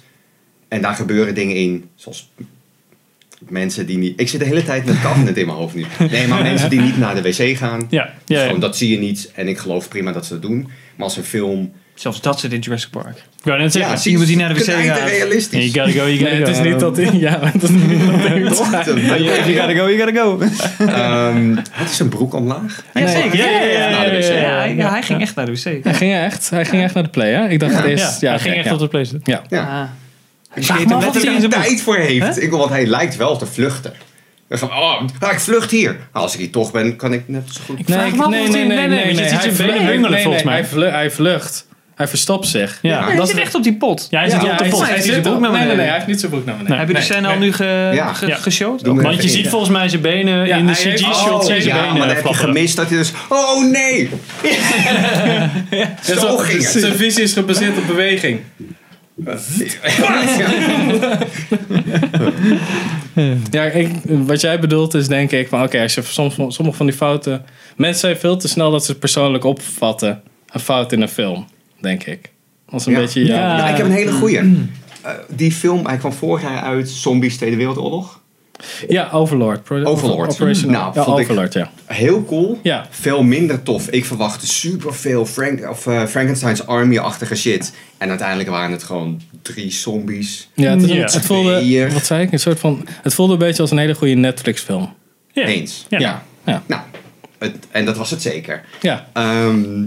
En 0.67 0.81
daar 0.81 0.95
gebeuren 0.95 1.35
dingen 1.35 1.55
in, 1.55 1.89
zoals 1.95 2.31
mensen 3.39 3.85
die 3.85 3.97
niet... 3.97 4.19
Ik 4.19 4.29
zit 4.29 4.39
de 4.39 4.45
hele 4.45 4.63
tijd 4.63 4.85
met 4.85 5.01
Covenant 5.01 5.37
in 5.37 5.45
mijn 5.45 5.57
hoofd 5.57 5.75
nu. 5.75 5.85
Nee, 6.11 6.27
maar 6.27 6.43
mensen 6.43 6.69
die 6.69 6.81
niet 6.81 6.97
naar 6.97 7.15
de 7.15 7.21
wc 7.21 7.57
gaan. 7.57 7.87
Ja, 7.89 8.13
ja. 8.25 8.45
Gewoon, 8.45 8.59
dat 8.59 8.77
zie 8.77 8.89
je 8.89 8.97
niet. 8.97 9.31
En 9.35 9.47
ik 9.47 9.57
geloof 9.57 9.87
prima 9.87 10.11
dat 10.11 10.25
ze 10.25 10.33
dat 10.33 10.41
doen. 10.41 10.61
Maar 10.95 11.05
als 11.05 11.17
een 11.17 11.23
film... 11.23 11.73
Zelfs 11.95 12.21
dat 12.21 12.39
zit 12.39 12.53
in 12.53 12.59
Jurassic 12.59 12.89
Park. 12.89 13.17
Ik 13.17 13.43
wou 13.43 13.59
net 13.59 13.71
zeggen. 13.71 13.97
zie 13.97 14.11
iemand 14.11 14.27
die 14.27 14.37
naar 14.37 14.53
de 14.53 14.59
wc 14.59 14.65
het 14.65 14.75
gaat. 14.97 15.09
realistisch. 15.09 15.71
You 15.73 15.85
gotta 15.87 15.99
go, 16.01 16.07
you 16.09 16.17
gotta 16.17 16.33
Nee, 16.33 16.39
go. 16.39 16.47
het 16.47 16.57
is 16.57 16.63
niet 16.63 16.79
dat. 16.79 16.97
Ja, 17.27 17.39
het 17.41 17.63
is 17.63 17.69
niet 17.69 18.07
dat. 18.49 18.85
You 19.47 19.55
gotta 19.59 19.73
go, 19.73 19.89
you 19.89 19.97
gotta 19.97 20.21
go. 20.21 20.39
Ehm, 20.87 21.55
wat 21.55 21.89
is 21.89 21.99
een 21.99 22.09
broek 22.09 22.33
omlaag? 22.33 22.83
Ja, 22.93 23.07
zeker. 23.07 23.37
Ja, 23.37 23.45
ja, 23.49 23.61
ja, 23.63 23.89
Naar 23.89 24.09
de 24.09 24.17
wc. 24.17 24.23
ja, 24.23 24.57
hij, 24.57 24.75
ja, 24.75 25.01
ging 25.01 25.21
echt 25.21 25.35
naar 25.35 25.45
de 25.45 25.51
wc. 25.51 25.83
Hij 25.83 25.93
ging 25.93 26.13
echt, 26.13 26.49
hij 26.49 26.65
ging 26.65 26.83
echt 26.83 26.93
naar 26.93 27.03
de 27.03 27.09
play, 27.09 27.31
hè? 27.31 27.47
Ik 27.47 27.59
dacht 27.59 27.73
Ja. 27.73 27.81
het 27.81 27.99
Ja. 27.99 28.15
Ja, 28.19 28.29
hij 28.29 28.39
ging 28.39 28.55
echt 28.55 28.65
ja. 28.65 28.73
op 28.73 28.79
de 28.79 28.87
PlayStation. 28.87 29.35
Ja. 29.49 29.57
Ja. 29.57 29.81
Ah. 29.81 29.89
Ik 30.55 30.63
vraag 30.63 30.77
vraag 30.77 30.79
me 30.79 30.85
me 30.85 30.95
af 30.95 31.05
wat 31.05 31.15
of 31.15 31.21
hij 31.23 31.33
er 31.33 31.39
zijn 31.39 31.51
tijd 31.51 31.81
voor 31.81 31.97
heeft. 31.97 32.41
Ik, 32.41 32.51
want 32.51 32.69
hij 32.69 32.85
lijkt 32.85 33.15
wel 33.15 33.37
te 33.37 33.45
vluchten. 33.45 33.93
We, 34.47 34.59
oh, 34.65 35.01
ah, 35.19 35.31
ik 35.31 35.39
vlucht 35.39 35.71
hier. 35.71 35.89
Nou, 35.91 35.99
als 36.11 36.33
ik 36.33 36.39
hier 36.39 36.51
toch 36.51 36.71
ben, 36.71 36.95
kan 36.95 37.13
ik 37.13 37.23
net 37.25 37.43
zo 37.51 37.61
goed... 37.65 37.87
Nee, 37.87 37.97
vraag 37.97 38.07
ik- 38.07 38.15
me 38.15 38.23
af 38.23 38.29
nee, 38.29 38.41
of 38.41 38.49
nee, 38.49 38.57
hij- 38.57 38.67
nee, 38.67 38.77
nee, 38.77 38.87
nee, 38.87 39.05
nee, 39.05 39.13
nee. 39.13 40.09
nee, 40.09 40.23
volgens 40.23 40.43
nee, 40.43 40.45
mij. 40.45 40.53
Hij 40.53 40.65
vlucht, 40.65 40.91
hij 40.91 41.11
vlucht. 41.11 41.67
Hij 41.95 42.07
verstopt 42.07 42.47
zich. 42.47 42.79
Ja, 42.81 42.89
Ja, 42.99 43.05
Hij 43.07 43.15
dat 43.15 43.27
zit 43.29 43.37
echt 43.37 43.55
op 43.55 43.63
die 43.63 43.73
pot. 43.75 44.07
Ja, 44.09 44.19
hij 44.19 44.29
zit 44.29 44.41
Ja, 44.41 44.51
op 44.51 44.57
de 44.57 44.63
hij 44.63 44.69
pot. 44.71 44.79
zit- 44.79 44.87
hij 44.87 44.95
heeft 44.95 45.03
zit 45.05 45.11
zijn 45.13 45.23
broek 45.25 45.35
op- 45.35 45.41
naar 45.41 45.51
Nee, 45.51 45.59
nee, 45.59 45.67
beneden. 45.69 45.77
nee, 45.77 45.85
hij 45.85 45.95
heeft 45.95 46.07
niet 46.07 46.19
zijn 46.19 46.31
broek 46.31 46.45
naar 46.45 46.55
beneden. 46.55 46.77
Heb 46.77 46.87
je 46.87 46.93
de 46.93 46.99
Nee, 46.99 47.09
scène 47.09 47.27
al 47.27 47.37
nu 47.37 47.53
ge, 47.53 47.91
Ja. 47.93 48.13
ge- 48.13 48.27
Ja. 48.27 48.35
geshowd? 48.35 48.83
Doe 48.83 48.93
Oké. 48.93 49.01
maar. 49.01 49.11
Want 49.11 49.23
je 49.23 49.29
ziet 49.29 49.47
volgens 49.47 49.71
mij 49.71 49.89
zijn 49.89 50.01
benen 50.01 50.47
Ja, 50.47 50.57
in 50.57 50.65
de 50.67 50.71
CG-shot. 50.73 51.31
oh, 51.31 51.43
zijn 51.43 51.63
Ja, 51.63 51.75
benen 51.81 51.97
maar 51.97 52.07
dan 52.07 52.15
heb 52.15 52.25
je 52.27 52.33
gemist 52.33 52.75
dat 52.75 52.89
hij 52.89 52.97
dus... 52.97 53.11
Oh 53.29 53.71
nee! 53.71 54.09
Ja, 55.69 55.95
Zo 56.03 56.13
zo- 56.19 56.37
ging 56.37 56.61
het. 56.63 56.71
Zijn 56.81 56.95
visie 56.95 57.23
is 57.23 57.33
gebaseerd 57.33 57.77
op 57.77 57.87
beweging. 57.87 58.39
Ja, 63.51 63.63
ik, 63.63 63.89
wat 64.05 64.41
jij 64.41 64.59
bedoelt 64.59 64.93
is 64.93 65.07
denk 65.07 65.31
ik 65.31 65.47
van 65.47 65.63
oké, 65.63 65.81
als 65.81 65.93
je 65.93 66.01
soms 66.03 66.35
sommige 66.35 66.77
van 66.77 66.85
die 66.85 66.95
fouten. 66.95 67.45
Mensen 67.75 67.99
zijn 67.99 68.17
veel 68.17 68.37
te 68.37 68.47
snel 68.47 68.71
dat 68.71 68.85
ze 68.85 68.91
het 68.91 68.99
persoonlijk 68.99 69.43
opvatten. 69.43 70.21
Een 70.49 70.59
fout 70.59 70.91
in 70.91 71.01
een 71.01 71.09
film, 71.09 71.47
denk 71.81 72.03
ik. 72.03 72.31
Als 72.69 72.85
een 72.85 72.91
Ja. 72.93 72.99
beetje. 72.99 73.25
Ja, 73.25 73.67
ik 73.69 73.77
heb 73.77 73.85
een 73.85 73.91
hele 73.91 74.11
goeie. 74.11 74.37
Eh, 74.37 75.11
die 75.29 75.51
film, 75.51 75.85
hij 75.85 75.97
kwam 75.97 76.13
vorig 76.13 76.41
jaar 76.43 76.61
uit, 76.61 76.89
Zombies 76.89 77.37
Tweede 77.37 77.55
Wereldoorlog. 77.55 78.19
ja 78.87 79.09
Overlord. 79.11 79.63
Pro- 79.63 79.83
Overlord. 79.83 80.31
Operation, 80.33 80.71
Nou, 80.71 80.91
ja, 80.95 81.03
vond 81.03 81.19
ik- 81.19 81.23
Overlord, 81.23 81.53
ja. 81.53 81.71
Heel 81.85 82.25
cool. 82.25 82.59
Ja. 82.63 82.87
Veel 82.89 83.23
minder 83.23 83.63
tof. 83.63 83.87
Ik 83.89 84.05
verwachtte 84.05 84.47
superveel 84.47 85.25
Frank, 85.25 85.69
of, 85.69 85.87
eh, 85.87 86.05
Frankenstein's 86.05 86.65
Army-achtige 86.67 87.35
shit. 87.35 87.73
En 87.97 88.09
uiteindelijk 88.09 88.49
waren 88.49 88.71
het 88.71 88.83
gewoon 88.83 89.21
drie 89.41 89.71
zombies. 89.71 90.49
Ja, 90.53 90.71
het, 90.77 90.89
Ja. 90.89 90.95
het 91.03 91.25
voelde, 91.25 91.89
wat 91.93 92.05
zei 92.05 92.21
ik, 92.23 92.31
een 92.31 92.39
soort 92.39 92.59
van, 92.59 92.87
het 93.01 93.13
voelde 93.13 93.33
een 93.33 93.39
beetje 93.39 93.61
als 93.61 93.71
een 93.71 93.77
hele 93.77 93.95
goede 93.95 94.13
Netflix 94.13 94.61
film. 94.61 94.93
Ja. 95.33 95.43
Eens. 95.45 95.85
Ja. 95.89 95.99
Ja, 95.99 96.23
ja, 96.45 96.63
Nou, 96.67 96.81
het, 97.37 97.55
en 97.71 97.85
dat 97.85 97.97
was 97.97 98.09
het 98.09 98.21
zeker. 98.21 98.63
ja. 98.81 99.07
Ehm, 99.13 99.83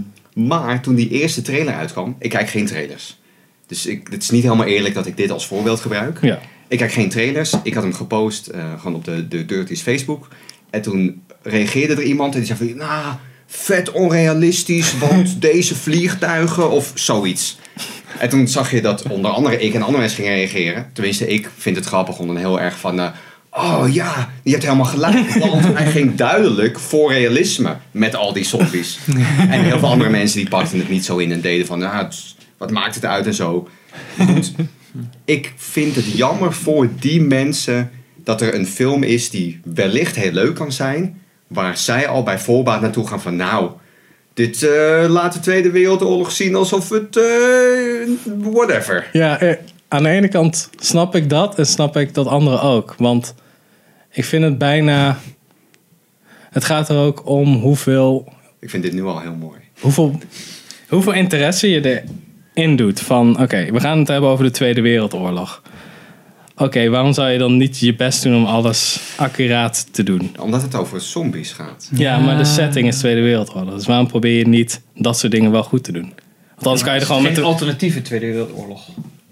maar 0.47 0.81
toen 0.81 0.95
die 0.95 1.09
eerste 1.09 1.41
trailer 1.41 1.73
uitkwam, 1.73 2.15
ik 2.19 2.29
kijk 2.29 2.49
geen 2.49 2.65
trailers. 2.65 3.19
Dus 3.67 3.85
ik, 3.85 4.07
het 4.11 4.23
is 4.23 4.29
niet 4.29 4.43
helemaal 4.43 4.65
eerlijk 4.65 4.93
dat 4.93 5.05
ik 5.05 5.17
dit 5.17 5.31
als 5.31 5.47
voorbeeld 5.47 5.79
gebruik. 5.79 6.17
ja. 6.21 6.39
Ik 6.67 6.77
kijk 6.77 6.91
geen 6.91 7.09
trailers. 7.09 7.53
Ik 7.63 7.73
had 7.73 7.83
hem 7.83 7.93
gepost 7.93 8.47
eh, 8.47 8.73
gewoon 8.77 8.95
op 8.95 9.05
de, 9.05 9.27
de 9.27 9.45
Dirty's 9.45 9.81
Facebook. 9.81 10.27
En 10.69 10.81
toen 10.81 11.23
reageerde 11.41 11.93
er 11.93 12.03
iemand 12.03 12.33
en 12.33 12.39
die 12.39 12.55
zei 12.55 12.69
van... 12.69 12.77
Nou, 12.77 13.15
vet 13.47 13.91
onrealistisch, 13.91 14.97
want 14.97 15.41
deze 15.41 15.75
vliegtuigen 15.75 16.69
of 16.69 16.91
zoiets. 16.95 17.57
En 18.19 18.29
toen 18.29 18.47
zag 18.47 18.71
je 18.71 18.81
dat 18.81 19.03
onder 19.07 19.31
andere 19.31 19.59
ik 19.59 19.73
en 19.73 19.81
andere 19.81 19.99
mensen 19.99 20.23
gingen 20.23 20.37
reageren. 20.37 20.89
Tenminste, 20.93 21.27
ik 21.27 21.49
vind 21.57 21.75
het 21.75 21.85
grappig 21.85 22.19
om 22.19 22.27
dan 22.27 22.37
heel 22.37 22.59
erg 22.59 22.79
van... 22.79 22.99
eh, 22.99 23.09
oh 23.59 23.93
ja, 23.93 24.29
je 24.43 24.51
hebt 24.51 24.63
helemaal 24.63 24.85
gelijk. 24.85 25.33
Want 25.33 25.77
hij 25.77 25.91
ging 25.91 26.15
duidelijk 26.15 26.79
voor 26.79 27.11
realisme 27.11 27.75
met 27.91 28.15
al 28.15 28.33
die 28.33 28.43
zombies. 28.45 28.99
En 29.49 29.63
heel 29.63 29.79
veel 29.79 29.87
andere 29.87 30.09
mensen 30.09 30.39
die 30.39 30.49
pakten 30.49 30.79
het 30.79 30.89
niet 30.89 31.05
zo 31.05 31.17
in 31.17 31.31
en 31.31 31.41
deden 31.41 31.65
van... 31.65 31.79
Nou, 31.79 32.07
wat 32.57 32.71
maakt 32.71 32.95
het 32.95 33.05
uit 33.05 33.25
en 33.25 33.33
zo. 33.33 33.67
Goed, 34.19 34.53
ik 35.25 35.53
vind 35.55 35.95
het 35.95 36.11
jammer 36.11 36.53
voor 36.53 36.89
die 36.99 37.21
mensen 37.21 37.91
dat 38.23 38.41
er 38.41 38.55
een 38.55 38.67
film 38.67 39.03
is 39.03 39.29
die 39.29 39.59
wellicht 39.63 40.15
heel 40.15 40.31
leuk 40.31 40.55
kan 40.55 40.71
zijn, 40.71 41.21
waar 41.47 41.77
zij 41.77 42.07
al 42.07 42.23
bij 42.23 42.39
voorbaat 42.39 42.81
naartoe 42.81 43.07
gaan 43.07 43.21
van 43.21 43.35
nou, 43.35 43.71
dit 44.33 44.63
eh, 44.63 45.05
laat 45.07 45.33
de 45.33 45.39
Tweede 45.39 45.71
Wereldoorlog 45.71 46.31
zien 46.31 46.55
alsof 46.55 46.89
het 46.89 47.17
eh, 47.17 47.23
whatever. 48.53 49.09
Ja, 49.11 49.39
eh, 49.39 49.55
aan 49.87 50.03
de 50.03 50.09
ene 50.09 50.27
kant 50.27 50.69
snap 50.75 51.15
ik 51.15 51.29
dat 51.29 51.55
en 51.55 51.65
snap 51.65 51.97
ik 51.97 52.13
dat 52.13 52.27
andere 52.27 52.61
ook. 52.61 52.95
Want 52.97 53.35
ik 54.19 54.25
vind 54.25 54.43
het 54.43 54.57
bijna. 54.57 55.19
Het 56.49 56.65
gaat 56.65 56.89
er 56.89 56.97
ook 56.97 57.27
om 57.29 57.53
hoeveel, 57.55 58.33
Ik 58.59 58.69
vind 58.69 58.83
dit 58.83 58.93
nu 58.93 59.03
al 59.03 59.19
heel 59.19 59.35
mooi. 59.35 59.59
hoeveel, 59.79 60.19
hoeveel 60.89 61.13
interesse 61.13 61.69
je 61.69 62.03
erin 62.53 62.75
doet. 62.75 62.99
Van 62.99 63.41
oké, 63.41 63.71
we 63.71 63.79
gaan 63.79 63.99
het 63.99 64.07
hebben 64.07 64.29
over 64.29 64.45
de 64.45 64.51
Tweede 64.51 64.81
Wereldoorlog. 64.81 65.61
Oké, 66.55 66.89
waarom 66.89 67.13
zou 67.13 67.29
je 67.29 67.37
dan 67.37 67.57
niet 67.57 67.79
je 67.79 67.95
best 67.95 68.23
doen 68.23 68.35
om 68.35 68.45
alles 68.45 68.99
accuraat 69.17 69.87
te 69.93 70.03
doen? 70.03 70.35
Omdat 70.39 70.61
het 70.61 70.75
over 70.75 71.01
zombies 71.01 71.51
gaat. 71.51 71.89
Ja, 71.93 72.17
maar 72.17 72.37
de 72.37 72.45
setting 72.45 72.87
is 72.87 72.97
Tweede 72.97 73.21
Wereldoorlog. 73.21 73.73
Dus 73.73 73.85
waarom 73.85 74.07
probeer 74.07 74.37
je 74.37 74.47
niet 74.47 74.81
dat 74.95 75.19
soort 75.19 75.31
dingen 75.31 75.51
wel 75.51 75.63
goed 75.63 75.83
te 75.83 75.91
doen? 75.91 76.13
Want 76.55 76.65
anders 76.67 76.83
kan 76.83 76.93
je 76.93 76.99
er 76.99 77.05
gewoon 77.05 77.21
met 77.23 77.31
Geen 77.33 77.41
de... 77.41 77.47
alternatieve 77.47 78.01
Tweede 78.01 78.25
Wereldoorlog. 78.25 78.87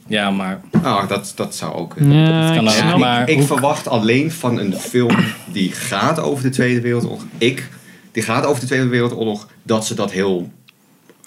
Ja, 0.08 0.30
maar 0.32 0.62
Nou, 0.82 1.08
dat, 1.08 1.32
dat 1.36 1.56
zou 1.56 1.74
ook. 1.74 1.94
Ja, 2.00 2.48
dat 2.48 2.56
kan 2.56 2.68
ik 2.68 2.94
ook. 2.94 3.00
maar 3.00 3.30
ik 3.30 3.42
verwacht 3.42 3.88
alleen 3.88 4.32
van 4.32 4.60
een 4.60 4.74
film 4.78 5.16
die 5.52 5.72
gaat 5.72 6.20
over 6.20 6.44
de 6.44 6.50
Tweede 6.50 6.82
Wereldoorlog. 6.82 7.26
Ik, 7.38 7.70
die 8.12 8.24
gaat 8.24 8.46
over 8.46 8.60
de 8.62 8.68
Tweede 8.68 8.88
Wereldoorlog, 8.88 9.48
dat 9.64 9.86
ze 9.86 9.94
dat 9.96 10.12
heel 10.12 10.52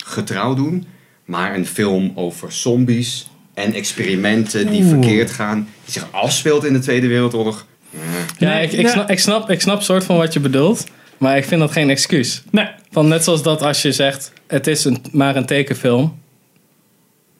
getrouw 0.04 0.54
doen. 0.54 0.86
Maar 1.24 1.54
een 1.54 1.66
film 1.66 2.12
over 2.14 2.52
zombies 2.52 3.28
en 3.54 3.72
experimenten 3.74 4.70
die 4.70 4.84
verkeerd 4.84 5.30
gaan, 5.30 5.68
die 5.84 5.92
zich 5.92 6.06
afspeelt 6.10 6.64
in 6.64 6.72
de 6.72 6.78
Tweede 6.78 7.06
Wereldoorlog. 7.06 7.66
eh, 7.94 8.00
Ja, 8.38 8.58
ik, 8.58 8.88
snap, 8.88 9.10
ik, 9.10 9.18
snap, 9.18 9.50
ik 9.50 9.60
snap 9.60 9.82
soort 9.82 10.04
van 10.04 10.16
wat 10.16 10.32
je 10.32 10.40
bedoelt. 10.40 10.84
Maar 11.18 11.36
ik 11.36 11.44
vind 11.44 11.60
dat 11.60 11.72
geen 11.72 11.90
excuus. 11.90 12.42
Nee, 12.50 12.66
Van 12.90 13.08
net 13.08 13.24
zoals 13.24 13.42
dat 13.42 13.62
als 13.62 13.82
je 13.82 13.92
zegt, 13.92 14.32
het 14.46 14.66
is 14.66 14.84
een, 14.84 15.04
maar 15.12 15.36
een 15.36 15.46
tekenfilm. 15.46 16.19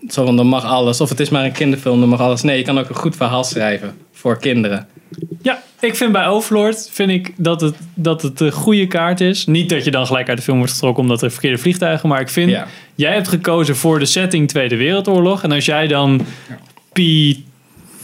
Zo 0.09 0.25
van, 0.25 0.37
dan 0.37 0.47
mag 0.47 0.65
alles. 0.65 1.01
Of 1.01 1.09
het 1.09 1.21
is 1.21 1.29
maar 1.29 1.45
een 1.45 1.53
kinderfilm, 1.53 2.01
dan 2.01 2.09
mag 2.09 2.21
alles. 2.21 2.43
Nee, 2.43 2.59
je 2.59 2.65
kan 2.65 2.79
ook 2.79 2.89
een 2.89 2.95
goed 2.95 3.17
verhaal 3.17 3.45
schrijven 3.45 3.95
voor 4.13 4.39
kinderen. 4.39 4.87
Ja, 5.43 5.63
ik 5.81 5.97
vind 5.97 6.13
bij 6.13 6.27
Overlord 6.27 6.89
vind 6.93 7.11
ik 7.11 7.33
dat 7.37 7.61
het, 7.61 7.75
dat 7.95 8.23
het 8.23 8.41
een 8.41 8.53
goede 8.53 8.87
kaart 8.87 9.21
is. 9.21 9.47
Niet 9.47 9.69
dat 9.69 9.85
je 9.85 9.91
dan 9.91 10.07
gelijk 10.07 10.29
uit 10.29 10.37
de 10.37 10.43
film 10.45 10.57
wordt 10.59 10.73
getrokken 10.73 11.03
omdat 11.03 11.23
er 11.23 11.31
verkeerde 11.31 11.59
vliegtuigen. 11.59 12.09
Maar 12.09 12.21
ik 12.21 12.29
vind, 12.29 12.51
Ja. 12.51 12.67
jij 12.95 13.13
hebt 13.13 13.29
gekozen 13.29 13.77
voor 13.77 13.99
de 13.99 14.05
setting 14.07 14.49
Tweede 14.49 14.77
Wereldoorlog. 14.77 15.43
En 15.43 15.53
als 15.53 15.65
jij 15.65 15.87
dan 15.87 16.27
Pi, 16.93 17.45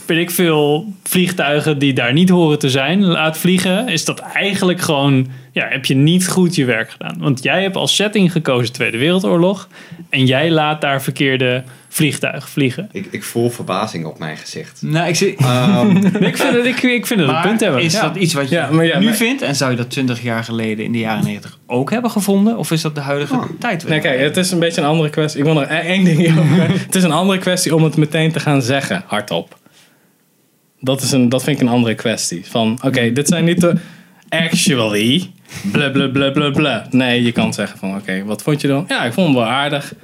weet 0.07 0.19
ik 0.19 0.31
veel, 0.31 0.93
vliegtuigen 1.05 1.78
die 1.78 1.93
daar 1.93 2.12
niet 2.12 2.28
horen 2.28 2.59
te 2.59 2.70
zijn 2.70 3.05
laat 3.05 3.39
vliegen. 3.39 3.89
Is 3.89 4.05
dat 4.05 4.19
eigenlijk 4.20 4.81
gewoon, 4.81 5.27
ja, 5.53 5.66
heb 5.69 5.85
je 5.85 5.95
niet 5.95 6.28
goed 6.28 6.55
je 6.55 6.65
werk 6.65 6.91
gedaan. 6.91 7.16
Want 7.19 7.43
jij 7.43 7.62
hebt 7.62 7.77
als 7.77 7.95
setting 7.97 8.33
gekozen 8.33 8.73
Tweede 8.73 8.99
Wereldoorlog. 8.99 9.69
En 10.11 10.27
jij 10.27 10.51
laat 10.51 10.81
daar 10.81 11.03
verkeerde 11.03 11.62
vliegtuigen 11.89 12.49
vliegen. 12.49 12.89
ik, 12.93 13.07
ik 13.11 13.24
voel 13.24 13.51
verbazing 13.51 14.05
op 14.05 14.19
mijn 14.19 14.37
gezicht. 14.37 14.83
Nou, 14.83 15.09
ik 15.09 15.15
zie... 15.16 15.37
Ehm, 15.37 15.97
Ik 16.31 16.37
vind 16.37 16.55
het, 16.57 16.65
ik, 16.65 16.83
ik 16.83 17.07
vind 17.07 17.20
het 17.20 17.28
een 17.28 17.41
punt 17.41 17.61
hebben. 17.61 17.83
is 17.83 17.93
Ja. 17.93 18.01
dat 18.01 18.16
iets 18.16 18.35
wat 18.35 18.49
je 18.49 18.55
Ja, 18.55 18.70
maar 18.70 18.85
ja, 18.85 18.99
nu 18.99 19.05
maar- 19.05 19.15
vindt? 19.15 19.43
En 19.43 19.57
zou 19.57 19.70
je 19.70 19.77
dat 19.77 19.91
20 19.91 20.23
jaar 20.23 20.45
geleden 20.45 20.85
in 20.85 20.93
de 20.93 20.99
jaren 20.99 21.24
90 21.24 21.59
ook 21.66 21.91
hebben 21.91 22.11
gevonden? 22.11 22.57
Of 22.59 22.70
is 22.70 22.81
dat 22.83 22.95
de 22.95 23.01
huidige 23.01 23.35
Oh. 23.35 23.43
tijd? 23.59 23.89
Nee, 23.89 24.01
kijk, 24.01 24.20
het 24.20 24.37
is 24.37 24.51
een 24.51 24.59
beetje 24.59 24.81
een 24.81 24.87
andere 24.87 25.11
kwestie. 25.11 25.39
Ik 25.39 25.45
wil 25.45 25.55
nog 25.55 25.62
e- 25.62 25.66
één 25.66 26.05
ding 26.05 26.19
hierover. 26.19 26.69
Het 26.87 26.95
is 26.95 27.03
een 27.03 27.12
andere 27.12 27.39
kwestie 27.39 27.74
om 27.74 27.85
het 27.85 27.97
meteen 27.97 28.33
te 28.33 28.41
gaan 28.41 28.62
zeggen, 28.62 29.03
hardop. 29.07 29.57
Dat, 30.81 31.03
is 31.03 31.12
een, 31.12 31.28
dat 31.28 31.44
vind 31.44 31.57
ik 31.57 31.62
een 31.66 31.73
andere 31.73 31.94
kwestie. 31.94 32.44
Van, 32.47 32.78
oké, 32.85 33.12
dit 33.12 33.28
zijn 33.28 33.44
niet 33.44 33.61
de... 33.61 33.74
Actually, 34.28 35.31
bla 35.73 35.89
bla 35.90 36.09
bla 36.09 36.31
bla 36.31 36.51
bla. 36.51 36.86
Nee, 36.90 37.23
je 37.23 37.32
kan 37.32 37.55
zeggen 37.55 37.78
van, 37.78 37.97
oké, 37.97 38.24
wat 38.24 38.43
vond 38.43 38.61
je 38.61 38.69
dan? 38.69 38.85
Ja, 38.89 39.05
ik 39.05 39.12
vond 39.12 39.27
het 39.27 39.36
wel 39.36 39.47
aardig. 39.47 39.94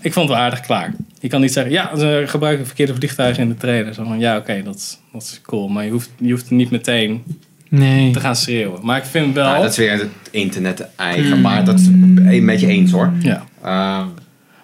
Ik 0.00 0.12
vond 0.12 0.28
het 0.28 0.36
wel 0.36 0.44
aardig 0.46 0.60
klaar. 0.60 0.94
Je 1.20 1.28
kan 1.28 1.40
niet 1.40 1.52
zeggen, 1.52 1.72
ja, 1.72 1.96
ze 1.96 2.24
gebruiken 2.26 2.66
verkeerde 2.66 2.94
vliegtuigen 2.94 3.42
in 3.42 3.48
de 3.48 3.56
trailer. 3.56 3.94
Zo 3.94 4.04
van, 4.04 4.18
ja, 4.18 4.36
oké, 4.36 4.62
dat, 4.64 4.74
is- 4.76 4.98
dat 5.12 5.22
is 5.22 5.40
cool. 5.42 5.68
Maar 5.68 5.84
je 5.84 5.90
hoeft, 5.90 6.10
je 6.18 6.30
hoeft 6.30 6.50
niet 6.50 6.70
meteen 6.70 7.22
Nee. 7.68 8.10
te 8.10 8.20
gaan 8.20 8.36
schreeuwen. 8.36 8.78
Maar 8.82 8.96
ik 8.98 9.04
vind 9.04 9.34
wel... 9.34 9.44
nou, 9.44 9.62
dat 9.62 9.70
is 9.70 9.76
weer 9.76 9.92
het 9.92 10.08
internet 10.30 10.86
eigen, 10.96 11.40
maar 11.40 11.64
dat 11.64 11.78
is 11.78 11.86
een 11.86 12.42
beetje 12.46 12.66
eens 12.66 12.90
hoor. 12.90 13.12
ja. 13.20 13.44
Ehm, 13.64 14.06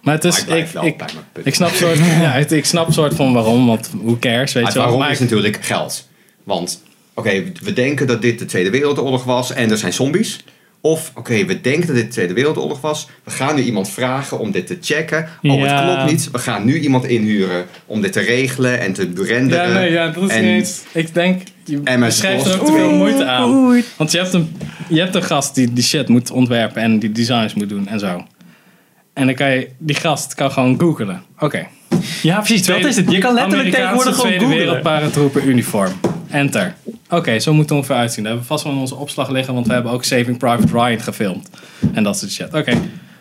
Maar 0.07 0.15
het 0.15 0.24
maar 0.24 0.33
is... 0.33 0.39
ik 0.39 0.49
Ik, 0.74 0.83
ik, 0.83 0.97
bij 0.97 1.09
mijn 1.15 1.24
punt. 1.33 1.47
Ik 1.47 1.55
snap 1.55 1.70
soort, 1.70 1.97
ja, 2.27 2.31
het- 2.31 2.53
ik 2.53 2.65
snap 2.65 2.93
soort 2.93 3.15
van 3.15 3.33
waarom, 3.33 3.66
want 3.66 3.91
hoe 4.03 4.19
cares, 4.19 4.53
weet 4.53 4.66
je 4.66 4.73
wel. 4.73 4.83
waarom 4.83 5.01
Maar 5.01 5.11
is 5.11 5.16
ik- 5.20 5.23
natuurlijk 5.23 5.59
geld. 5.65 6.09
Want, 6.45 6.83
oké, 7.15 7.43
we 7.62 7.73
denken 7.73 8.07
dat 8.07 8.23
dit 8.23 8.39
de 8.39 8.45
Tweede 8.45 8.70
Wereldoorlog 8.70 9.24
was 9.24 9.53
en 9.53 9.70
er 9.70 9.78
zijn 9.78 9.93
zombies. 9.93 10.45
Of, 10.81 11.12
oké, 11.15 11.45
we 11.45 11.61
denken 11.61 11.87
dat 11.87 11.97
dit 11.97 12.05
de 12.07 12.11
Tweede 12.12 12.33
Wereldoorlog 12.35 12.81
was. 12.81 13.09
We 13.24 13.31
gaan 13.31 13.55
nu 13.55 13.62
iemand 13.62 13.91
vragen 13.91 14.39
om 14.39 14.51
dit 14.51 14.66
te 14.66 14.78
checken. 14.81 15.28
Oh, 15.43 15.59
Ja. 15.61 15.85
het 15.85 15.95
klopt 15.95 16.11
niet. 16.11 16.31
We 16.31 16.39
gaan 16.39 16.65
nu 16.65 16.81
iemand 16.81 17.05
inhuren 17.05 17.65
om 17.87 18.01
dit 18.03 18.12
te 18.12 18.20
regelen 18.20 18.81
en 18.81 18.93
te 18.93 19.11
renderen. 19.15 19.69
Ja, 19.69 19.73
nee, 19.78 19.93
ja, 19.93 20.09
dat 20.09 20.31
is 20.31 20.37
en, 20.37 20.55
niet. 20.55 20.87
Ik 20.93 21.15
denk, 21.15 21.43
je 21.65 21.81
MS 21.85 21.99
beschrijft 21.99 22.47
er 22.47 22.61
ook 22.61 22.66
te 22.66 22.73
veel 22.73 22.91
moeite 22.95 23.24
aan. 23.27 23.83
Want 23.97 24.12
je 24.12 24.19
hebt, 24.19 24.33
een, 24.33 24.57
je 24.89 25.01
hebt 25.01 25.15
een 25.15 25.23
gast 25.23 25.55
die 25.55 25.73
die 25.73 25.85
shit 25.85 26.09
moet 26.09 26.31
ontwerpen 26.31 26.83
en 26.83 26.99
die 26.99 27.12
designs 27.12 27.55
moet 27.55 27.69
doen 27.69 27.89
en 27.89 27.99
zo. 27.99 28.24
En 29.17 29.27
dan 29.27 29.35
kan 29.35 29.51
je, 29.51 29.69
die 29.79 29.97
gast 29.97 30.35
kan 30.35 30.51
gewoon 30.53 30.81
googlen. 30.81 31.23
Oké. 31.39 31.67
Ja, 32.23 32.37
precies. 32.39 32.67
Dat 32.67 32.85
is 32.85 32.97
het. 32.97 33.11
Je 33.11 33.19
kan 33.19 33.35
letterlijk 33.35 33.71
tegenwoordig 33.71 34.15
gewoon 34.15 34.27
Tweede 34.27 34.45
googlen. 34.45 34.59
Wereldparatroepen 34.65 35.49
uniform. 35.49 35.93
Enter. 36.31 36.75
Oké, 37.11 37.39
zo 37.39 37.53
moet 37.53 37.63
het 37.63 37.71
ongeveer 37.79 37.97
uitzien. 37.97 38.23
Daar 38.25 38.33
hebben 38.33 38.49
we 38.49 38.55
vast 38.55 38.65
wel 38.65 38.73
in 38.75 38.79
onze 38.79 38.95
opslag 38.95 39.29
liggen, 39.31 39.55
want 39.55 39.67
we 39.67 39.73
hebben 39.73 39.93
ook 39.93 40.05
Saving 40.05 40.39
Private 40.39 40.73
Ryan 40.73 41.01
gefilmd. 41.01 41.51
En 41.95 42.03
dat 42.03 42.19
soort 42.19 42.31
shit. 42.33 42.55
Oké, 42.55 42.73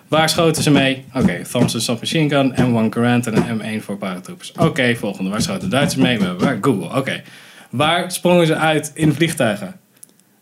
waar 0.08 0.30
schoten 0.30 0.64
ze 0.64 0.72
mee? 0.72 1.06
Oké, 1.14 1.42
Thompson 1.52 1.80
Submachine 1.82 2.30
Gun, 2.30 2.52
M1 2.54 2.94
Garand 2.94 3.28
en 3.28 3.36
een 3.50 3.80
M1 3.82 3.84
voor 3.84 3.98
paratroopers. 3.98 4.52
Oké, 4.58 4.96
volgende. 4.96 5.30
Waar 5.30 5.42
schoten 5.42 5.62
de 5.70 5.76
Duitsers 5.76 6.04
mee? 6.04 6.18
We 6.20 6.26
hebben 6.26 6.44
waar? 6.46 6.58
Google. 6.62 6.98
Oké. 6.98 7.22
Waar 7.70 8.12
sprongen 8.12 8.48
ze 8.48 8.56
uit 8.56 8.92
in 8.94 9.14
vliegtuigen? 9.14 9.76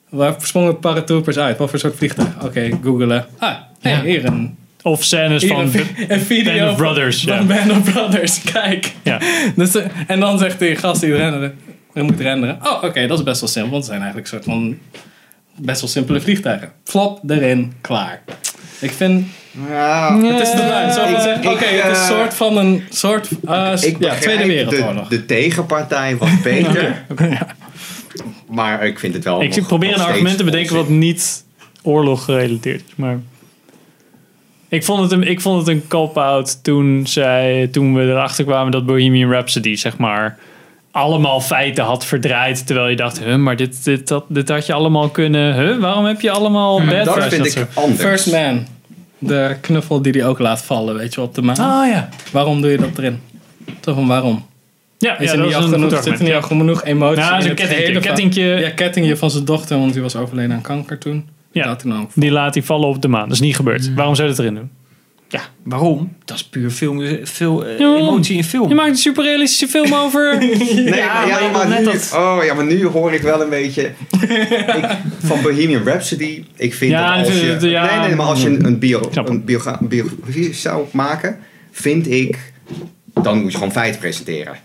Waar 0.09 0.35
sprongen 0.37 0.79
paratroopers 0.79 1.37
uit? 1.37 1.57
Wat 1.57 1.69
voor 1.69 1.79
soort 1.79 1.95
vliegtuigen? 1.95 2.41
Oké, 2.41 2.69
googelen. 2.83 3.25
Ah, 3.37 3.55
hey, 3.79 3.91
Ja. 3.91 4.01
hier 4.01 4.25
een, 4.25 4.57
Of 4.83 5.03
scènes 5.03 5.45
van... 5.45 5.59
een, 5.59 5.69
vi- 5.71 6.05
een 6.07 6.19
video 6.21 6.53
Band 6.53 6.61
of 6.61 6.67
van- 6.67 6.75
Brothers, 6.85 7.23
Van 7.23 7.35
ja. 7.35 7.43
Band 7.43 7.71
of 7.71 7.91
Brothers. 7.93 8.41
Kijk. 8.41 8.93
Ja. 9.03 9.19
Dus, 9.55 9.75
eh, 9.75 9.85
en 10.07 10.19
dan 10.19 10.37
zegt 10.39 10.59
die 10.59 10.75
gast 10.75 11.01
die 11.01 11.15
renderen, 11.15 11.55
er 11.93 12.03
moet 12.03 12.19
renderen. 12.19 12.59
Oh, 12.63 12.83
oké, 12.83 13.07
dat 13.07 13.17
is 13.17 13.23
best 13.23 13.39
wel 13.39 13.49
simpel. 13.49 13.71
Want 13.71 13.83
het 13.83 13.93
zijn 13.93 14.01
eigenlijk 14.03 14.31
een 14.31 14.39
soort 14.43 14.57
van 14.57 14.77
best 15.55 15.81
wel 15.81 15.89
simpele 15.89 16.21
vliegtuigen. 16.21 16.71
Flop, 16.83 17.19
erin, 17.29 17.73
klaar. 17.81 18.21
Ik 18.79 18.91
vind, 18.91 19.25
Ja, 19.69 20.17
het 20.21 20.41
is. 20.41 20.49
Zo 20.49 21.01
van 21.03 21.13
Ik- 21.13 21.19
zeggen, 21.21 21.51
Oké, 21.51 21.63
ik, 21.65 21.81
het 21.83 21.91
is 21.91 21.97
eh, 21.97 22.09
een 22.09 22.15
soort 22.17 22.33
van 22.33 22.57
een 22.57 22.83
soort, 22.89 23.29
eh, 23.45 23.71
ik 23.81 23.95
ja, 23.99 24.15
Tweede 24.15 24.45
Wereldoorlog. 24.45 25.07
De, 25.07 25.15
de 25.15 25.25
tegenpartij 25.25 26.17
wat 26.17 26.29
beter. 26.43 27.05
Maar 28.49 28.85
ik 28.85 28.99
vind 28.99 29.13
het 29.13 29.23
wel. 29.23 29.41
Ik 29.41 29.55
nog- 29.55 29.67
probeer 29.67 29.93
een 29.93 29.99
argument 30.01 30.37
te 30.37 30.43
bedenken 30.43 30.75
wat 30.75 30.89
niet 30.89 31.43
oorlog 31.81 32.23
gerelateerd 32.25 32.81
is. 32.87 32.93
Maar 32.95 33.19
ik 34.73 34.83
vond 34.83 35.01
het 35.01 35.11
een, 35.11 35.23
ik 35.27 35.41
vond 35.41 35.59
het 35.59 35.67
een 35.67 35.87
cop-out 35.87 36.63
toen, 36.63 37.07
zij, 37.07 37.67
toen 37.71 37.93
we 37.95 38.01
erachter 38.03 38.45
kwamen 38.45 38.71
dat 38.71 38.85
Bohemian 38.85 39.31
Rhapsody, 39.31 39.75
zeg 39.75 39.97
maar, 39.97 40.37
allemaal 40.91 41.41
feiten 41.41 41.83
had 41.83 42.05
verdraaid. 42.05 42.65
Terwijl 42.67 42.87
je 42.87 42.95
dacht, 42.95 43.23
huh, 43.23 43.35
maar 43.35 43.55
dit, 43.55 43.83
dit, 43.83 44.07
dat, 44.07 44.25
dit 44.27 44.49
had 44.49 44.65
je 44.65 44.73
allemaal 44.73 45.09
kunnen... 45.09 45.55
Huh, 45.55 45.79
waarom 45.79 46.05
heb 46.05 46.21
je 46.21 46.31
allemaal 46.31 46.85
bad 46.85 47.05
Dat 47.05 47.23
vind 47.27 47.45
ik 47.45 47.51
zo- 47.51 47.65
anders. 47.73 48.01
First 48.01 48.31
Man. 48.31 48.65
De 49.19 49.55
knuffel 49.61 50.01
die 50.01 50.11
hij 50.11 50.25
ook 50.25 50.39
laat 50.39 50.61
vallen, 50.63 50.95
weet 50.95 51.09
je 51.13 51.15
wel, 51.19 51.25
op 51.29 51.35
de 51.35 51.41
maan. 51.41 51.57
Ah 51.59 51.87
ja. 51.89 52.09
Waarom 52.31 52.61
doe 52.61 52.71
je 52.71 52.77
dat 52.77 52.97
erin? 52.97 53.19
Toch 53.79 53.95
van 53.95 54.07
waarom? 54.07 54.45
Ja, 54.97 55.17
Is 55.19 55.25
ja 55.25 55.31
er 55.31 55.37
dat 55.37 55.45
niet 55.47 55.57
is 55.57 55.63
genoeg, 55.63 56.03
zit 56.03 56.17
er 56.19 56.23
niet 56.23 56.33
al 56.33 56.41
genoeg 56.41 56.83
emotie 56.83 57.21
Ja, 57.23 57.39
in 57.39 57.53
kettingje. 57.55 57.93
van- 57.93 58.01
kettingje 58.01 58.43
Ja, 58.43 58.69
kettingje 58.69 59.17
van 59.17 59.31
zijn 59.31 59.45
dochter, 59.45 59.77
want 59.79 59.93
die 59.93 60.01
was 60.01 60.15
overleden 60.15 60.55
aan 60.55 60.61
kanker 60.61 60.97
toen. 60.97 61.29
Ja. 61.53 61.65
Laat 61.65 61.83
Die 62.13 62.31
laat 62.31 62.53
hij 62.53 62.63
vallen 62.63 62.87
op 62.87 63.01
de 63.01 63.07
maan. 63.07 63.23
Dat 63.23 63.31
is 63.31 63.39
niet 63.39 63.55
gebeurd. 63.55 63.93
Waarom 63.93 64.15
zou 64.15 64.27
je 64.29 64.35
dat 64.35 64.43
erin 64.45 64.55
doen? 64.55 64.69
Ja, 65.29 65.41
waarom? 65.63 66.13
Dat 66.25 66.37
is 66.37 66.43
puur 66.43 66.69
film, 66.69 67.19
veel 67.23 67.65
eh, 67.65 67.79
emotie 67.79 68.37
in 68.37 68.43
film. 68.43 68.69
Je 68.69 68.75
maakt 68.75 68.89
een 68.89 68.95
superrealistische 68.97 69.67
film 69.67 69.93
over... 70.03 70.37
Nee, 70.37 70.89
maar, 70.89 70.97
ja, 70.97 71.23
maar 71.23 71.43
je 71.43 71.49
maar, 71.51 71.67
wil 71.67 71.67
net 71.69 71.79
nu, 71.79 71.85
dat- 71.85 72.11
oh, 72.15 72.37
ja, 72.43 72.53
maar 72.53 72.65
nu 72.65 72.85
hoor 72.87 73.13
ik 73.13 73.21
wel 73.21 73.41
een 73.41 73.49
beetje. 73.49 73.81
ik, 74.77 74.97
van 75.23 75.41
Bohemian 75.41 75.83
Rhapsody. 75.83 76.43
Ik 76.55 76.73
vind 76.73 76.91
Ja, 76.91 77.17
dat 77.17 77.25
als 77.27 77.39
je. 77.39 77.57
nee, 77.61 77.99
nee, 78.07 78.15
maar 78.15 78.25
als 78.25 78.41
je 78.41 78.47
een, 78.49 78.65
een, 78.65 78.79
bio, 78.79 79.09
een 79.13 79.43
biogra- 79.45 79.77
een 79.81 79.87
biografie 79.87 80.53
zou 80.53 80.85
maken, 80.91 81.39
vind 81.71 82.11
ik. 82.11 82.53
Dan 83.21 83.41
moet 83.41 83.51
je 83.51 83.57
gewoon 83.57 83.71
feiten 83.73 83.99
presenteren. 83.99 84.55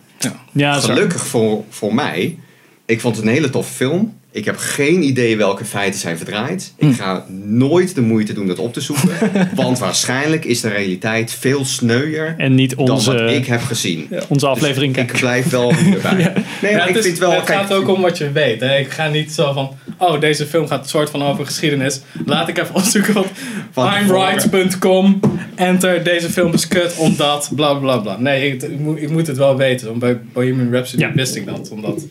Ja, 0.52 0.72
dat 0.72 0.82
is 0.82 0.86
waar. 0.88 0.96
Gelukkig 0.96 1.26
voor, 1.26 1.64
voor 1.68 1.94
mij. 1.94 2.38
Ik 2.86 3.00
vond 3.00 3.16
het 3.16 3.24
een 3.24 3.30
hele 3.30 3.50
toffe 3.50 3.72
film. 3.74 4.17
Ik 4.38 4.44
heb 4.44 4.56
geen 4.56 5.02
idee 5.02 5.36
welke 5.36 5.64
feiten 5.64 6.00
zijn 6.00 6.16
verdraaid. 6.16 6.72
Hm. 6.78 6.88
Ik 6.88 6.94
ga 6.96 7.24
nooit 7.44 7.94
de 7.94 8.00
moeite 8.00 8.32
doen 8.32 8.46
dat 8.46 8.58
op 8.58 8.72
te 8.72 8.80
zoeken. 8.80 9.10
want 9.54 9.78
waarschijnlijk 9.78 10.44
is 10.44 10.60
de 10.60 10.68
realiteit 10.68 11.32
veel 11.32 11.64
sneuier 11.64 12.34
En 12.38 12.54
niet 12.54 12.76
dan 12.76 12.90
onze, 12.90 13.12
wat 13.12 13.30
ik 13.30 13.46
heb 13.46 13.60
gezien. 13.60 14.08
onze 14.28 14.46
aflevering 14.46 14.94
Dus 14.94 15.02
ik 15.04 15.12
blijf 15.12 15.50
wel 15.50 15.74
hierbij. 15.74 16.16
Nee, 16.62 16.70
Ja, 16.72 16.76
maar 16.78 16.88
ik 16.88 16.96
is- 16.96 17.04
vind 17.04 17.18
wel... 17.18 17.30
het 17.32 17.44
kijk, 17.44 17.58
gaat 17.58 17.72
ook 17.72 17.88
om 17.88 18.00
wat 18.00 18.18
je 18.18 18.32
weet. 18.32 18.60
Hè? 18.60 18.78
Ik 18.78 18.90
ga 18.90 19.08
niet 19.08 19.32
zo 19.32 19.52
van, 19.52 19.76
oh, 19.98 20.20
deze 20.20 20.46
film 20.46 20.66
gaat 20.66 20.82
een 20.82 20.88
soort 20.88 21.10
van 21.10 21.22
over 21.22 21.46
geschiedenis. 21.46 22.00
Laat 22.26 22.48
ik 22.48 22.58
even 22.58 22.74
opzoeken 22.74 23.14
wat 23.14 23.26
Van 23.70 23.94
imright.com, 23.96 25.20
enter, 25.54 26.04
deze 26.04 26.30
film 26.30 26.52
is 26.52 26.68
kut, 26.68 26.96
omdat, 26.96 27.50
bla 27.54 27.74
bla 27.74 27.96
bla. 27.98 28.16
Nee, 28.18 28.52
ik, 28.52 28.62
ik, 28.62 28.78
moet, 28.78 29.02
ik 29.02 29.10
moet 29.10 29.26
het 29.26 29.36
wel 29.36 29.56
weten. 29.56 29.86
Want 29.86 29.98
bij 29.98 30.18
Bohemian 30.32 30.72
Rhapsody 30.72 31.02
Ja. 31.02 31.12
wist 31.14 31.34
ik 31.36 31.46
dat. 31.46 31.68
Omdat, 31.70 32.04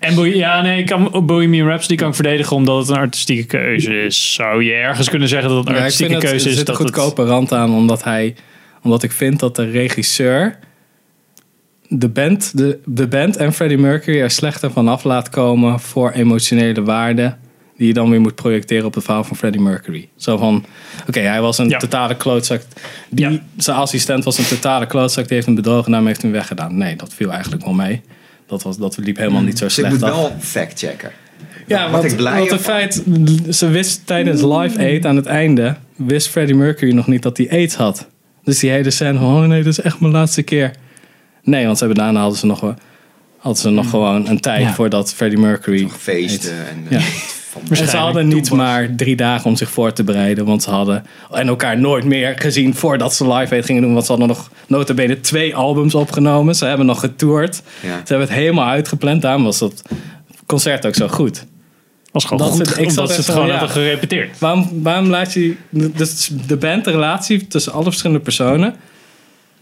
En 0.00 0.14
Bo- 0.14 0.24
ja, 0.24 0.60
nee, 0.62 0.78
ik 0.78 0.86
kan, 0.86 1.26
Bohemian 1.26 1.66
Rhapsody 1.68 1.94
kan 1.94 2.08
ik 2.08 2.14
verdedigen 2.14 2.56
omdat 2.56 2.78
het 2.78 2.88
een 2.88 2.96
artistieke 3.02 3.44
keuze 3.46 4.02
is. 4.04 4.34
Zou 4.34 4.64
je 4.64 4.72
ergens 4.72 5.08
kunnen 5.10 5.28
zeggen 5.28 5.48
dat 5.48 5.58
het 5.58 5.68
een 5.68 5.74
Ja, 5.74 5.80
artistieke 5.80 6.12
keuze 6.18 6.26
er 6.28 6.34
is? 6.34 6.42
zit 6.42 6.58
een 6.58 6.64
dat 6.64 6.78
het- 6.78 6.86
goedkope 6.86 7.24
rand 7.24 7.52
aan, 7.52 7.70
omdat, 7.74 8.04
hij, 8.04 8.34
omdat 8.82 9.02
ik 9.02 9.12
vind 9.12 9.40
dat 9.40 9.56
de 9.56 9.70
regisseur 9.70 10.58
de 11.88 12.08
band, 12.08 12.56
de, 12.58 12.78
de 12.84 13.06
band 13.08 13.36
en 13.36 13.52
Freddie 13.52 13.78
Mercury 13.78 14.20
er 14.20 14.30
slechter 14.30 14.70
vanaf 14.70 15.04
laat 15.04 15.28
komen 15.28 15.80
voor 15.80 16.10
emotionele 16.10 16.82
waarde. 16.82 17.36
Die 17.76 17.86
je 17.88 17.94
dan 17.94 18.10
weer 18.10 18.20
moet 18.20 18.34
projecteren 18.34 18.86
op 18.86 18.94
het 18.94 19.04
verhaal 19.04 19.24
van 19.24 19.36
Freddie 19.36 19.60
Mercury. 19.60 20.08
Zo 20.16 20.36
van, 20.36 20.64
oké, 21.08 21.20
hij 21.20 21.40
was 21.40 21.58
een 21.58 21.68
Ja. 21.68 21.78
totale 21.78 22.16
klootzak. 22.16 22.62
Die, 23.10 23.30
Ja. 23.30 23.38
Zijn 23.56 23.76
assistent 23.76 24.24
was 24.24 24.38
een 24.38 24.46
totale 24.46 24.86
klootzak. 24.86 25.24
Die 25.24 25.34
heeft 25.34 25.46
hem 25.46 25.54
bedrogen, 25.54 25.90
daarmee 25.90 26.08
heeft 26.08 26.22
hem 26.22 26.30
weggedaan. 26.32 26.76
Nee, 26.76 26.96
dat 26.96 27.14
viel 27.14 27.30
eigenlijk 27.32 27.64
wel 27.64 27.74
mee. 27.74 28.00
Dat, 28.50 28.62
was, 28.62 28.78
dat 28.78 28.96
liep 28.96 29.16
helemaal 29.16 29.42
niet 29.42 29.58
zo 29.58 29.64
Dus 29.64 29.78
ik 29.78 29.84
slecht 29.84 30.00
moet 30.00 30.10
af. 30.10 30.16
wel 30.16 30.32
fact-checken. 30.40 31.10
Ja, 31.66 31.82
Wat 31.82 32.00
want, 32.00 32.12
ik 32.12 32.16
blij 32.16 32.38
want 32.38 32.50
het 32.50 32.60
feit, 32.60 33.02
ze 33.50 33.68
wist 33.68 34.06
tijdens 34.06 34.42
Live 34.42 34.78
Aid 34.78 35.06
aan 35.06 35.16
het 35.16 35.26
einde, 35.26 35.76
wist 35.96 36.28
Freddie 36.28 36.54
Mercury 36.54 36.92
nog 36.92 37.06
niet 37.06 37.22
dat 37.22 37.36
hij 37.36 37.50
AIDS 37.50 37.74
had. 37.74 38.06
Dus 38.44 38.58
die 38.58 38.70
hele 38.70 38.90
scène 38.90 39.18
van, 39.18 39.26
oh 39.42 39.46
nee, 39.48 39.62
dit 39.62 39.72
is 39.78 39.80
echt 39.80 40.00
mijn 40.00 40.12
laatste 40.12 40.42
keer. 40.42 40.70
Nee, 41.42 41.64
want 41.66 41.78
ze 41.78 41.84
hebben 41.84 42.04
daarna 42.04 42.20
hadden 42.20 42.38
ze 42.38 42.46
nog, 42.46 42.60
wel- 42.60 42.74
hadden 43.36 43.60
ze 43.62 43.70
nog 43.70 43.90
gewoon 43.90 44.28
een 44.28 44.40
tijd 44.40 44.62
Ja. 44.62 44.72
voordat 44.74 45.14
Freddie 45.14 45.38
Mercury... 45.38 45.88
Feesten 45.88 46.52
en... 46.68 46.86
Ja. 46.88 47.00
Van- 47.50 47.62
En 47.78 47.88
ze 47.88 47.96
hadden 47.96 48.28
niet 48.28 48.50
maar 48.50 48.94
drie 48.96 49.16
dagen 49.16 49.46
om 49.50 49.56
zich 49.56 49.70
voor 49.70 49.92
te 49.92 50.04
bereiden, 50.04 50.44
want 50.44 50.62
ze 50.62 50.70
hadden 50.70 51.04
en 51.32 51.48
elkaar 51.48 51.78
nooit 51.78 52.04
meer 52.04 52.32
gezien 52.36 52.74
voordat 52.74 53.14
ze 53.14 53.32
Live 53.32 53.54
Aid 53.54 53.64
gingen 53.64 53.82
doen, 53.82 53.92
want 53.92 54.04
ze 54.04 54.10
hadden 54.10 54.28
nog 54.28 54.50
notabene 54.66 55.20
twee 55.20 55.54
albums 55.56 55.94
opgenomen. 55.94 56.54
Ze 56.54 56.64
hebben 56.64 56.86
nog 56.86 57.00
getoerd. 57.00 57.62
Ja. 57.82 57.88
Ze 57.88 57.94
hebben 58.06 58.26
het 58.28 58.36
helemaal 58.36 58.66
uitgepland, 58.68 59.22
daarom 59.22 59.44
was 59.44 59.58
dat 59.58 59.82
concert 60.46 60.86
ook 60.86 60.94
zo 60.94 61.08
goed. 61.08 61.46
was 62.12 62.24
gewoon 62.24 62.38
Dat 62.38 62.56
goed, 62.56 62.78
ik 62.78 62.88
omdat 62.88 63.10
ze 63.10 63.16
het 63.16 63.28
gewoon 63.30 63.46
ja. 63.46 63.50
hadden 63.52 63.70
gerepeteerd. 63.70 64.38
Waarom, 64.38 64.68
waarom 64.82 65.06
laat 65.08 65.32
je 65.32 65.54
dus 65.70 66.30
de 66.46 66.56
band, 66.56 66.84
de 66.84 66.90
relatie 66.90 67.46
tussen 67.46 67.72
alle 67.72 67.84
verschillende 67.84 68.22
personen? 68.22 68.74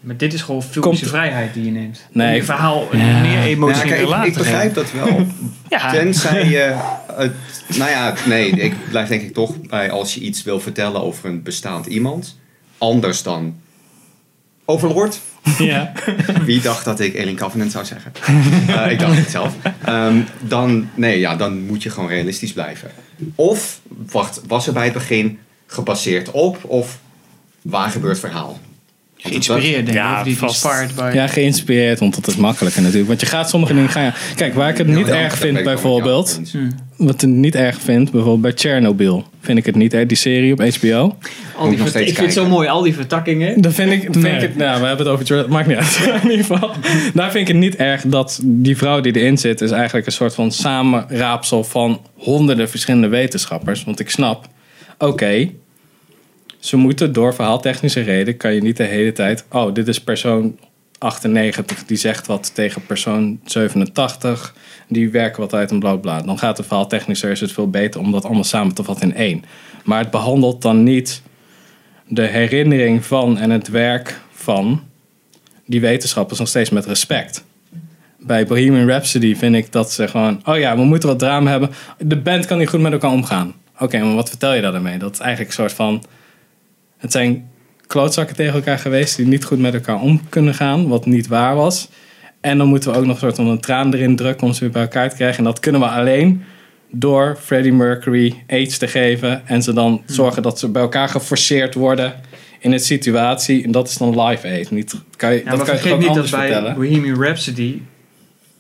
Maar 0.01 0.17
dit 0.17 0.33
is 0.33 0.43
gewoon 0.43 0.63
filmische 0.63 1.05
Komt- 1.05 1.17
vrijheid 1.17 1.55
die 1.55 1.65
je 1.65 1.71
neemt. 1.71 2.07
Nee. 2.13 2.35
Je 2.37 2.45
verhaal 2.45 2.89
Ja. 2.97 3.21
meer 3.21 3.33
Ja, 3.33 3.43
emotionele 3.45 4.07
kijk, 4.09 4.27
ik, 4.27 4.35
begrijp 4.35 4.75
dat 4.75 4.93
wel. 4.93 5.27
Ja, 5.69 5.91
Tenzij 5.91 6.49
je... 6.57 6.75
nou 7.77 7.91
ja, 7.91 8.15
nee, 8.27 8.51
ik 8.51 8.75
blijf 8.89 9.09
denk 9.09 9.23
ik 9.23 9.35
toch 9.35 9.61
bij 9.61 9.91
als 9.91 10.15
je 10.15 10.21
iets 10.21 10.43
wil 10.43 10.61
vertellen 10.61 11.03
over 11.03 11.29
een 11.29 11.43
bestaand 11.43 11.87
iemand. 11.87 12.39
Anders 12.79 13.23
dan 13.23 13.57
Overlord. 14.65 15.21
Ja. 15.59 15.93
Wie 16.45 16.61
dacht 16.61 16.85
dat 16.85 17.01
ik 17.01 17.19
Alien 17.21 17.37
Covenant 17.37 17.73
zou 17.73 17.85
zeggen? 17.85 18.13
Eh, 18.69 18.91
ik 18.91 18.99
dacht 18.99 19.17
het 19.19 19.31
zelf. 19.31 19.55
Ehm, 19.85 20.21
dan, 20.41 20.89
nee, 20.95 21.19
ja, 21.19 21.37
dan 21.37 21.67
moet 21.67 21.83
je 21.83 21.91
gewoon 21.91 22.09
realistisch 22.09 22.53
blijven. 22.53 22.91
Of, 23.35 23.81
wacht, 24.11 24.41
was 24.47 24.67
er 24.67 24.73
bij 24.73 24.85
het 24.85 24.93
begin 24.93 25.39
gebaseerd 25.67 26.31
op 26.31 26.65
of 26.65 26.99
waar 27.63 27.91
gebeurt 27.91 28.17
het 28.23 28.31
verhaal? 28.31 28.59
Geïnspireerd 29.21 29.75
denk 29.75 29.89
ik. 29.89 29.95
Ja, 29.95 30.23
die 30.23 30.37
vast. 30.39 30.65
inspired 30.65 30.95
by... 30.95 31.11
Ja, 31.15 31.27
geïnspireerd, 31.27 31.99
want 32.01 32.15
dat 32.15 32.27
is 32.27 32.37
makkelijker 32.37 32.81
natuurlijk. 32.83 33.09
Want 33.09 33.21
je 33.21 33.27
gaat 33.27 33.49
sommige 33.51 33.75
dingen 33.75 33.89
gaan. 33.89 34.13
Kijk, 34.37 34.55
waar 34.55 34.69
ik 34.71 34.77
het 34.79 34.87
dat- 34.87 34.97
niet 34.97 35.07
ja, 35.07 35.15
erg 35.15 35.29
dat 35.31 35.39
vind 35.39 35.63
bijvoorbeeld. 35.63 36.37
eens. 36.39 36.55
Wat 36.97 37.23
ik 37.23 37.29
niet 37.29 37.55
erg 37.55 37.81
vind, 37.81 38.11
bijvoorbeeld 38.11 38.41
bij 38.41 38.53
Chernobyl. 38.55 39.27
Vind 39.41 39.59
ik 39.59 39.67
het 39.67 39.75
niet 39.75 39.95
erg, 39.95 40.07
die 40.07 40.17
serie 40.17 40.53
op 40.53 40.59
HBO. 40.61 41.17
Al 41.57 41.69
die 41.71 41.79
ik 41.79 41.89
vind 41.93 42.17
het 42.19 42.33
zo 42.33 42.47
mooi, 42.47 42.69
al 42.69 42.83
die 42.83 42.95
vertakkingen. 42.95 43.61
Dan 43.61 43.73
vind 43.73 43.93
ik, 43.93 44.01
vind 44.03 44.17
Nee. 44.17 44.35
ik 44.35 44.41
het, 44.41 44.57
nou, 44.57 44.81
we 44.81 44.87
hebben 44.87 45.05
het 45.07 45.15
over 45.15 45.27
Chernobyl, 45.27 45.53
maakt 45.53 45.67
niet 45.67 45.77
uit. 45.77 45.99
In 46.25 46.31
ieder 46.31 46.45
geval, 46.45 46.71
daar 47.15 47.31
vind 47.31 47.49
ik 47.49 47.55
het 47.55 47.63
niet 47.63 47.77
erg 47.77 48.03
dat 48.07 48.41
die 48.43 48.77
vrouw 48.77 49.01
die 49.01 49.17
erin 49.17 49.39
zit, 49.39 49.61
is 49.61 49.71
eigenlijk 49.71 50.07
een 50.07 50.13
soort 50.13 50.35
van 50.35 50.53
samenraapsel 50.53 51.65
van 51.65 52.01
honderden 52.15 52.71
verschillende 52.71 53.09
wetenschappers. 53.09 53.85
Want 53.85 54.01
ik 54.01 54.11
snap, 54.11 54.47
oké, 54.99 55.49
ze 56.69 56.77
moeten 56.77 57.13
door 57.13 57.35
verhaaltechnische 57.35 58.01
reden, 58.01 58.37
kan 58.37 58.55
je 58.55 58.63
niet 58.63 58.77
de 58.77 58.85
hele 58.85 59.13
tijd, 59.13 59.45
oh, 59.51 59.75
dit 59.75 59.89
is 59.89 60.01
persoon 60.01 60.59
98 60.99 61.85
die 61.85 61.97
zegt 61.97 62.27
wat 62.27 62.55
tegen 62.55 62.87
persoon 62.87 63.41
87. 63.45 64.55
Die 64.89 65.11
werken 65.11 65.41
wat 65.41 65.55
uit 65.55 65.71
een 65.71 65.79
blauw 65.79 65.99
blad. 66.01 66.25
Dan 66.25 66.39
gaat 66.39 66.57
het 66.57 66.67
verhaal 66.67 66.87
technischer 66.87 67.31
is 67.31 67.41
het 67.41 67.53
veel 67.53 67.71
beter 67.71 68.01
om 68.01 68.13
dat 68.13 68.25
allemaal 68.25 68.45
samen 68.45 68.75
te 68.75 68.85
vatten 68.85 69.11
in 69.11 69.17
één. 69.17 69.45
Maar 69.85 69.99
het 69.99 70.11
behandelt 70.11 70.63
dan 70.63 70.83
niet 70.83 71.23
de 72.07 72.23
herinnering 72.27 73.05
van 73.05 73.39
en 73.39 73.51
het 73.51 73.69
werk 73.69 74.21
van 74.31 74.83
die 75.67 75.81
wetenschappers 75.81 76.39
nog 76.39 76.49
steeds 76.49 76.71
met 76.71 76.87
respect. 76.87 77.45
Bij 78.19 78.47
Bohemian 78.47 78.89
Rhapsody 78.89 79.37
vind 79.37 79.55
ik 79.55 79.73
dat 79.73 79.93
ze 79.93 80.09
gewoon... 80.09 80.41
Oh 80.45 80.59
ja, 80.59 80.77
we 80.77 80.85
moeten 80.85 81.09
wat 81.09 81.19
drama 81.19 81.51
hebben. 81.51 81.71
De 81.99 82.17
band 82.17 82.47
kan 82.47 82.59
niet 82.59 82.69
goed 82.69 82.81
met 82.81 82.93
elkaar 82.93 83.11
omgaan. 83.11 83.55
Oké, 83.79 83.99
maar 83.99 84.15
wat 84.15 84.29
vertel 84.29 84.55
je 84.55 84.61
daar 84.61 84.73
dan 84.73 84.83
mee? 84.83 84.99
Dat 84.99 85.13
is 85.13 85.19
eigenlijk 85.19 85.51
een 85.51 85.57
soort 85.57 85.73
van... 85.73 86.03
Het 86.99 87.13
zijn 87.13 87.51
klootzakken 87.87 88.37
tegen 88.37 88.55
elkaar 88.55 88.79
geweest... 88.79 89.17
die 89.17 89.27
niet 89.27 89.45
goed 89.45 89.59
met 89.59 89.75
elkaar 89.75 90.01
om 90.01 90.29
kunnen 90.29 90.55
gaan. 90.55 90.89
Wat 90.89 91.07
niet 91.07 91.27
waar 91.27 91.55
was. 91.55 91.89
En 92.41 92.59
dan 92.59 92.69
moeten 92.69 92.93
we 92.93 92.99
ook 92.99 93.05
nog 93.05 93.15
een 93.15 93.21
soort 93.21 93.37
van 93.37 93.47
een 93.47 93.61
traan 93.61 93.95
erin 93.95 94.17
drukken... 94.17 94.47
om 94.47 94.53
ze 94.53 94.61
weer 94.61 94.71
bij 94.71 94.83
elkaar 94.83 95.11
te 95.11 95.17
krijgen. 95.17 95.39
En 95.39 95.45
dat 95.45 95.61
kunnen 95.61 95.81
we 95.81 95.87
alleen 95.87 96.43
door 96.91 97.39
Freddie 97.41 97.73
Mercury 97.73 98.35
aids 98.47 98.79
te 98.79 98.89
geven... 98.89 99.47
en 99.47 99.63
ze 99.63 99.73
dan 99.73 100.03
zorgen 100.07 100.43
dat 100.43 100.59
ze 100.59 100.69
bij 100.69 100.83
elkaar 100.83 101.09
geforceerd 101.09 101.75
worden... 101.75 102.15
in 102.59 102.73
een 102.73 102.81
situatie. 102.81 103.65
En 103.65 103.71
dat 103.71 103.89
is 103.89 103.97
dan 103.97 104.21
live 104.21 104.47
aid. 104.47 104.71
Niet, 104.71 104.95
kan 105.17 105.33
je, 105.33 105.43
Ja, 105.45 105.57
dat 105.57 105.67
kan 105.67 105.77
je 105.83 105.93
ook 105.93 105.99
niet 105.99 106.07
dat 106.07 106.09
anders 106.09 106.31
bij 106.31 106.41
vertellen. 106.41 106.75
Bohemian 106.75 107.23
Rhapsody 107.23 107.81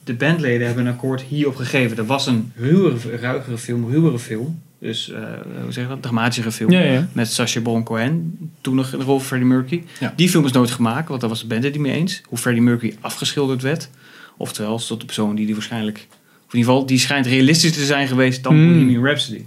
de 0.08 0.14
bandleden 0.14 0.66
hebben 0.66 0.86
een 0.86 0.92
akkoord 0.92 1.22
hierop 1.22 1.56
gegeven. 1.56 1.96
Dat 1.96 2.06
was 2.06 2.26
een 2.26 2.52
ruwere, 2.56 3.16
ruigere 3.16 3.58
film, 3.58 3.90
ruwere 3.90 4.18
film. 4.18 4.62
Dus, 4.80 5.10
eh, 5.10 5.22
hoe 5.62 5.72
zeg 5.72 5.84
je 5.84 5.88
dat? 5.90 6.02
Dramatischere 6.02 6.52
film. 6.52 6.70
Ja, 6.70 6.80
ja. 6.80 7.08
Met 7.12 7.32
Sacha 7.32 7.60
Baron 7.60 7.82
Cohen, 7.84 8.38
toen 8.60 8.74
nog 8.74 8.92
in 8.92 8.98
de 8.98 9.04
rol 9.04 9.18
van 9.18 9.26
Freddie 9.26 9.48
Mercury. 9.48 9.84
Ja. 10.00 10.12
Die 10.16 10.28
film 10.28 10.44
is 10.44 10.52
nooit 10.52 10.70
gemaakt, 10.70 11.08
want 11.08 11.20
daar 11.20 11.30
was 11.30 11.40
de 11.40 11.46
band 11.46 11.64
het 11.64 11.72
niet 11.72 11.82
mee 11.82 11.92
eens. 11.92 12.20
Hoe 12.28 12.38
Freddie 12.38 12.62
Mercury 12.62 12.96
afgeschilderd 13.00 13.62
werd. 13.62 13.88
Oftewel, 14.36 14.78
tot 14.78 15.00
de 15.00 15.06
persoon 15.06 15.34
die 15.34 15.46
die 15.46 15.54
waarschijnlijk... 15.54 16.06
Of 16.46 16.54
in 16.54 16.58
ieder 16.58 16.72
geval, 16.72 16.86
die 16.86 16.98
schijnt 16.98 17.26
realistischer 17.26 17.80
te 17.80 17.86
zijn 17.86 18.08
geweest 18.08 18.42
dan. 18.42 18.54
Bohemian 18.54 19.04
Rhapsody. 19.04 19.44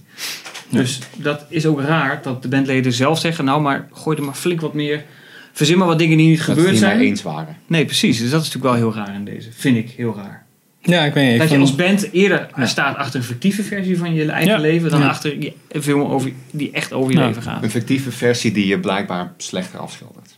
Dus 0.70 1.00
dat 1.16 1.46
is 1.50 1.66
ook 1.66 1.82
raar 1.82 2.20
dat 2.24 2.42
de 2.42 2.48
bandleden 2.48 2.94
zelf 2.94 3.20
zeggen... 3.20 3.46
Nou, 3.46 3.62
maar 3.62 3.88
gooi 3.92 4.18
er 4.18 4.24
maar 4.24 4.34
flink 4.34 4.62
wat 4.62 4.74
meer... 4.74 5.06
Verzin 5.54 5.78
maar 5.78 5.88
wat 5.88 6.00
dingen 6.00 6.18
die 6.18 6.28
niet 6.28 6.38
Dat 6.38 6.46
gebeurd 6.46 6.66
het 6.66 6.72
niet 6.72 6.84
zijn. 6.84 6.98
mee 6.98 7.08
eens 7.08 7.22
waren. 7.22 7.58
Nee, 7.68 7.86
precies. 7.86 8.20
Dus 8.20 8.30
dat 8.30 8.42
is 8.42 8.48
natuurlijk 8.54 8.76
wel 8.82 8.92
heel 8.92 9.06
raar 9.06 9.16
in 9.16 9.26
deze. 9.26 9.50
Vind 9.52 9.78
ik 9.78 9.90
heel 9.90 10.16
raar. 10.16 10.41
Ja, 10.82 11.04
ik 11.04 11.14
weet 11.14 11.24
niet. 11.24 11.34
Ik 11.34 11.40
dat 11.40 11.50
je 11.50 11.56
vond- 11.58 11.68
als 11.70 11.78
band 11.78 12.12
eerder 12.12 12.48
staat 12.64 12.98
achter 12.98 13.20
een 13.20 13.26
fictieve 13.26 13.64
versie 13.64 13.98
van 13.98 14.14
je 14.14 14.32
eigen 14.32 14.52
Ja. 14.52 14.60
leven... 14.60 14.90
dan 14.90 15.00
Ja. 15.00 15.08
achter 15.08 15.42
je- 15.42 15.54
een 15.68 15.84
film 15.84 16.02
over, 16.02 16.32
die 16.52 16.72
echt 16.72 16.94
over 16.94 17.12
je 17.14 17.18
Ja. 17.20 17.28
leven 17.28 17.42
gaat. 17.42 17.64
Een 17.64 17.72
fictieve 17.72 18.12
versie 18.12 18.52
die 18.52 18.68
je 18.68 18.80
blijkbaar 18.80 19.34
slechter 19.38 19.80
afschildert. 19.80 20.36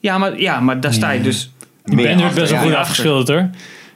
Ja, 0.00 0.18
maar, 0.18 0.40
ja, 0.40 0.60
maar 0.60 0.80
daar 0.80 0.92
sta 0.92 1.10
je 1.10 1.20
dus... 1.20 1.52
Die 1.84 1.94
Meer 1.96 2.06
band 2.06 2.20
werd 2.20 2.34
best 2.34 2.50
wel 2.50 2.58
ja, 2.58 2.64
goed 2.64 2.72
ja. 2.74 2.78
afgeschilderd 2.78 3.28
hoor. 3.28 3.50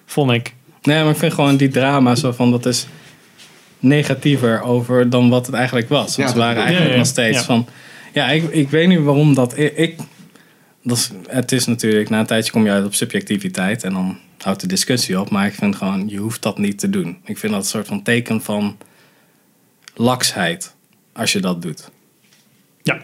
Vond 0.06 0.30
ik. 0.30 0.54
Nee, 0.82 1.02
maar 1.02 1.12
ik 1.12 1.18
vind 1.18 1.32
gewoon 1.34 1.56
die 1.56 1.68
drama 1.68 2.14
zo 2.14 2.32
van 2.32 2.50
dat 2.50 2.66
is 2.66 2.86
negatiever 3.78 4.60
over 4.62 5.10
dan 5.10 5.28
wat 5.28 5.46
het 5.46 5.54
eigenlijk 5.54 5.88
was. 5.88 6.16
Want 6.16 6.28
Ja, 6.28 6.34
ze 6.34 6.38
waren 6.38 6.56
eigenlijk 6.56 6.84
Ja, 6.86 6.92
ja. 6.92 6.98
nog 6.98 7.06
steeds 7.06 7.38
Ja. 7.38 7.44
van. 7.44 7.66
Ja, 8.12 8.28
ik, 8.28 8.42
ik 8.50 8.70
weet 8.70 8.88
niet 8.88 9.00
waarom 9.00 9.34
dat. 9.34 9.58
Ik, 9.58 9.76
ik- 9.76 9.98
dat 10.82 10.96
is, 10.96 11.10
het 11.28 11.52
is 11.52 11.66
natuurlijk, 11.66 12.10
na 12.10 12.18
een 12.20 12.26
tijdje 12.26 12.52
kom 12.52 12.64
je 12.64 12.70
uit 12.70 12.84
op 12.84 12.94
subjectiviteit 12.94 13.84
en 13.84 13.92
dan 13.92 14.18
houdt 14.46 14.60
de 14.60 14.66
discussie 14.66 15.20
op. 15.20 15.30
Maar 15.30 15.46
ik 15.46 15.54
vind 15.54 15.76
gewoon, 15.76 16.08
je 16.08 16.18
hoeft 16.18 16.42
dat 16.42 16.58
niet 16.58 16.78
te 16.78 16.90
doen. 16.90 17.18
Ik 17.24 17.38
vind 17.38 17.52
dat 17.52 17.62
een 17.62 17.68
soort 17.68 17.86
van 17.86 18.02
teken 18.02 18.42
van 18.42 18.76
laksheid 19.94 20.74
als 21.12 21.32
je 21.32 21.40
dat 21.40 21.62
doet. 21.62 21.90
Ja. 22.82 23.00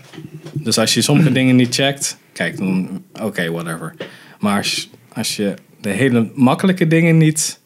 Dus 0.53 0.79
als 0.79 0.95
je 0.95 1.03
sommige 1.03 1.33
dingen 1.39 1.57
niet 1.57 1.75
checkt, 1.75 2.17
kijk 2.33 2.57
dan, 2.57 3.03
oké, 3.21 3.51
whatever. 3.51 3.95
Maar 4.41 4.57
als, 4.57 4.91
als 5.13 5.37
je 5.37 5.55
de 5.81 5.89
hele 5.89 6.31
makkelijke 6.35 6.87
dingen 6.87 7.17
niet 7.17 7.61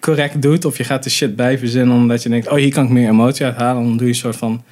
correct 0.00 0.42
doet, 0.42 0.64
of 0.64 0.76
je 0.76 0.84
gaat 0.84 1.04
de 1.04 1.10
shit 1.10 1.36
bij 1.36 1.58
verzinnen 1.58 1.96
omdat 1.96 2.22
je 2.22 2.28
denkt, 2.28 2.48
oh 2.48 2.56
hier 2.56 2.72
kan 2.72 2.84
ik 2.84 2.90
meer 2.90 3.08
emotie 3.08 3.44
uithalen, 3.44 3.82
dan 3.82 3.96
doe 3.96 4.06
je 4.06 4.12
een 4.12 4.18
soort 4.18 4.36
van, 4.36 4.64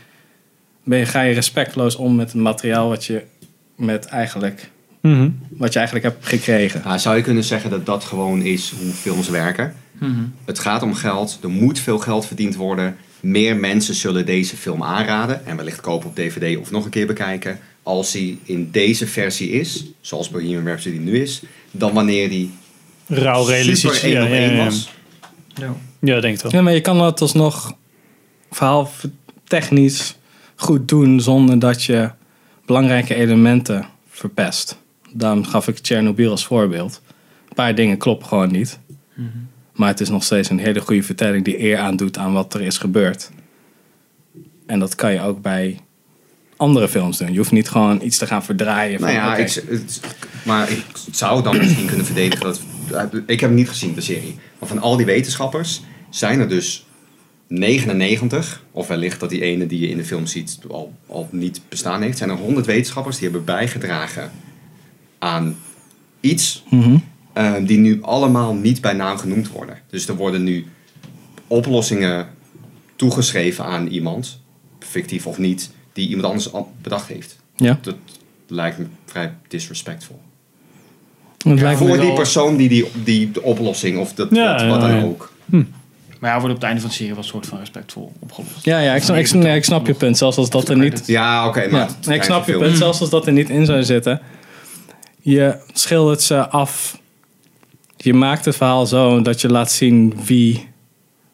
ben 0.84 0.98
je, 0.98 1.06
ga 1.06 1.20
je 1.20 1.34
respectloos 1.34 1.96
om 1.96 2.14
met 2.14 2.32
het 2.32 2.42
materiaal 2.42 2.88
wat 2.88 3.04
je 3.04 3.22
met 3.76 4.04
eigenlijk, 4.04 4.70
Mhm. 5.10 5.28
wat 5.48 5.72
je 5.72 5.78
eigenlijk 5.78 6.08
hebt 6.08 6.26
gekregen. 6.26 6.80
Nou, 6.84 6.98
zou 6.98 7.16
je 7.16 7.22
kunnen 7.22 7.44
zeggen 7.44 7.70
dat 7.70 7.86
dat 7.86 8.04
gewoon 8.04 8.42
is 8.42 8.74
hoe 8.82 8.92
films 8.92 9.28
werken? 9.28 9.74
Mhm. 9.98 10.24
Het 10.44 10.58
gaat 10.58 10.82
om 10.82 10.94
geld, 10.94 11.38
er 11.42 11.48
moet 11.50 11.78
veel 11.78 11.98
geld 11.98 12.26
verdiend 12.26 12.56
worden. 12.56 12.96
Meer 13.20 13.56
mensen 13.56 13.94
zullen 13.94 14.26
deze 14.26 14.56
film 14.56 14.82
aanraden 14.82 15.46
en 15.46 15.56
wellicht 15.56 15.80
kopen 15.80 16.08
op 16.08 16.14
DVD 16.14 16.58
of 16.58 16.70
nog 16.70 16.84
een 16.84 16.90
keer 16.90 17.06
bekijken. 17.06 17.58
Als 17.82 18.12
hij 18.12 18.38
in 18.44 18.68
deze 18.70 19.06
versie 19.06 19.50
is, 19.50 19.84
zoals 20.00 20.30
Bohemian 20.30 20.66
Rhapsody 20.66 20.96
nu 20.96 21.20
is, 21.20 21.42
dan 21.70 21.92
wanneer 21.92 22.28
die 22.28 22.50
Rauw 23.06 23.44
realistisch. 23.44 23.80
super 23.80 24.02
één 24.02 24.12
Ja, 24.12 24.48
op 24.50 24.56
ja, 24.56 24.64
was. 24.64 24.90
Ja, 26.00 26.20
denk 26.20 26.36
ik 26.36 26.42
wel. 26.42 26.52
Ja, 26.52 26.62
maar 26.62 26.72
je 26.72 26.80
kan 26.80 26.98
dat 26.98 27.20
alsnog 27.20 27.74
verhaal 28.50 28.90
technisch 29.44 30.16
goed 30.56 30.88
doen 30.88 31.20
zonder 31.20 31.58
dat 31.58 31.82
je 31.82 32.10
belangrijke 32.66 33.14
elementen 33.14 33.86
verpest. 34.10 34.78
Daarom 35.16 35.44
gaf 35.44 35.68
ik 35.68 35.78
Chernobyl 35.82 36.30
als 36.30 36.46
voorbeeld. 36.46 37.02
Een 37.48 37.54
paar 37.54 37.74
dingen 37.74 37.96
kloppen 37.98 38.28
gewoon 38.28 38.50
niet. 38.52 38.78
Maar 39.72 39.88
het 39.88 40.00
is 40.00 40.08
nog 40.08 40.24
steeds 40.24 40.50
een 40.50 40.58
hele 40.58 40.80
goede 40.80 41.02
vertelling 41.02 41.44
die 41.44 41.60
eer 41.62 41.78
aandoet 41.78 42.18
aan 42.18 42.32
wat 42.32 42.54
er 42.54 42.60
is 42.60 42.78
gebeurd. 42.78 43.30
En 44.66 44.78
dat 44.78 44.94
kan 44.94 45.12
je 45.12 45.20
ook 45.20 45.42
bij 45.42 45.80
andere 46.56 46.88
films 46.88 47.18
doen. 47.18 47.32
Je 47.32 47.38
hoeft 47.38 47.52
niet 47.52 47.68
gewoon 47.68 48.02
iets 48.02 48.18
te 48.18 48.26
gaan 48.26 48.44
verdraaien. 48.44 48.98
Van, 49.00 49.08
Nou 49.08 49.20
ja, 49.20 49.30
oké, 49.32 49.40
ik, 49.42 49.52
het- 49.68 50.00
maar 50.44 50.70
ik 50.70 50.84
zou 51.10 51.42
dan 51.42 51.56
misschien 51.56 51.86
kunnen 51.86 52.06
verdedigen 52.06 52.44
dat... 52.44 52.60
Ik 53.26 53.40
heb 53.40 53.48
hem 53.48 53.54
niet 53.54 53.68
gezien, 53.68 53.94
de 53.94 54.00
serie. 54.00 54.34
Maar 54.58 54.68
van 54.68 54.78
al 54.78 54.96
die 54.96 55.06
wetenschappers 55.06 55.82
zijn 56.10 56.40
er 56.40 56.48
dus 56.48 56.86
99, 57.48 58.62
of 58.70 58.86
wellicht 58.88 59.20
dat 59.20 59.30
die 59.30 59.40
ene 59.42 59.66
die 59.66 59.80
je 59.80 59.88
in 59.88 59.96
de 59.96 60.04
film 60.04 60.26
ziet 60.26 60.58
al, 60.68 60.92
al 61.06 61.28
niet 61.32 61.60
bestaan 61.68 62.02
heeft, 62.02 62.18
zijn 62.18 62.30
er 62.30 62.36
100 62.36 62.66
wetenschappers 62.66 63.16
die 63.16 63.24
hebben 63.24 63.44
bijgedragen 63.44 64.30
aan 65.18 65.56
iets 66.20 66.62
mhm. 66.70 66.96
eh, 67.32 67.54
die 67.62 67.78
nu 67.78 67.98
allemaal 68.02 68.54
niet 68.54 68.80
bij 68.80 68.92
naam 68.92 69.18
genoemd 69.18 69.48
worden. 69.48 69.78
Dus 69.90 70.08
er 70.08 70.16
worden 70.16 70.42
nu 70.44 70.66
oplossingen 71.46 72.28
toegeschreven 72.96 73.64
aan 73.64 73.86
iemand, 73.86 74.40
fictief 74.78 75.26
of 75.26 75.38
niet, 75.38 75.70
die 75.92 76.08
iemand 76.08 76.26
anders 76.26 76.52
al 76.52 76.72
bedacht 76.82 77.08
heeft. 77.08 77.38
Ja, 77.56 77.78
Dat 77.82 77.96
lijkt 78.46 78.78
me 78.78 78.86
vrij 79.04 79.34
disrespectful. 79.48 80.20
me 81.44 81.76
Voor 81.76 82.00
die 82.00 82.12
persoon 82.12 82.56
die, 82.56 82.68
die, 82.68 82.86
die 83.04 83.30
de 83.30 83.42
oplossing 83.42 83.98
of 83.98 84.12
dat, 84.12 84.28
Ja, 84.30 84.56
dat- 84.56 84.68
wat 84.68 84.80
ja, 84.82 84.88
dan 84.88 84.96
ja. 84.96 85.02
ook. 85.02 85.32
Maar 86.20 86.30
ja, 86.30 86.40
wordt 86.40 86.54
op 86.54 86.60
het 86.60 86.68
einde 86.68 86.80
van 86.80 86.90
de 86.90 86.96
serie 86.96 87.12
wel 87.14 87.22
een 87.22 87.28
soort 87.28 87.46
van 87.46 87.58
respectvol 87.58 88.12
opgelost. 88.18 88.64
Ja, 88.64 88.78
ja 88.78 88.94
ik, 88.94 89.02
snap, 89.02 89.16
ik, 89.16 89.64
snap 89.64 89.86
je 89.86 89.94
punt. 89.94 90.18
Zelfs 90.18 90.36
als 90.36 90.50
dat 90.50 90.68
er 90.68 90.78
niet... 90.78 91.06
Ja, 91.06 91.48
oké, 91.48 91.68
maar 91.70 91.88
Ja, 92.00 92.12
ik 92.12 92.22
snap 92.22 92.46
je 92.46 92.58
punt, 92.58 92.76
zelfs 92.76 93.00
als 93.00 93.10
dat 93.10 93.26
er 93.26 93.32
niet 93.32 93.50
in 93.50 93.66
zou 93.66 93.82
zitten. 93.82 94.20
Je 95.28 95.56
schildert 95.72 96.22
ze 96.22 96.48
af. 96.48 96.98
Je 97.96 98.14
maakt 98.14 98.44
het 98.44 98.56
verhaal 98.56 98.86
zo 98.86 99.22
dat 99.22 99.40
je 99.40 99.48
laat 99.48 99.70
zien 99.72 100.14
wie 100.24 100.68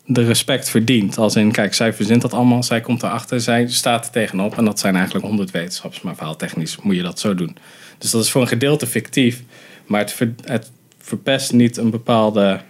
de 0.06 0.24
respect 0.24 0.70
verdient. 0.70 1.18
Als 1.18 1.36
in, 1.36 1.52
kijk, 1.52 1.74
zij 1.74 1.92
verzint 1.92 2.22
dat 2.22 2.32
allemaal, 2.32 2.62
zij 2.62 2.80
komt 2.80 3.02
erachter, 3.02 3.40
zij 3.40 3.68
staat 3.68 4.04
er 4.04 4.10
tegenop. 4.12 4.56
En 4.56 4.64
dat 4.64 4.78
zijn 4.78 4.96
eigenlijk 4.96 5.26
honderd 5.26 5.50
wetenschappers, 5.50 6.02
maar 6.02 6.14
verhaaltechnisch 6.16 6.76
moet 6.82 6.96
je 6.96 7.02
dat 7.02 7.18
zo 7.18 7.34
doen. 7.34 7.56
Dus 7.98 8.10
dat 8.10 8.22
is 8.22 8.30
voor 8.30 8.40
een 8.40 8.48
gedeelte 8.48 8.86
fictief, 8.86 9.42
maar 9.86 10.00
het, 10.00 10.12
ver- 10.12 10.34
het 10.44 10.70
verpest 10.98 11.52
niet 11.52 11.76
een 11.76 11.90
bepaalde 11.90 12.60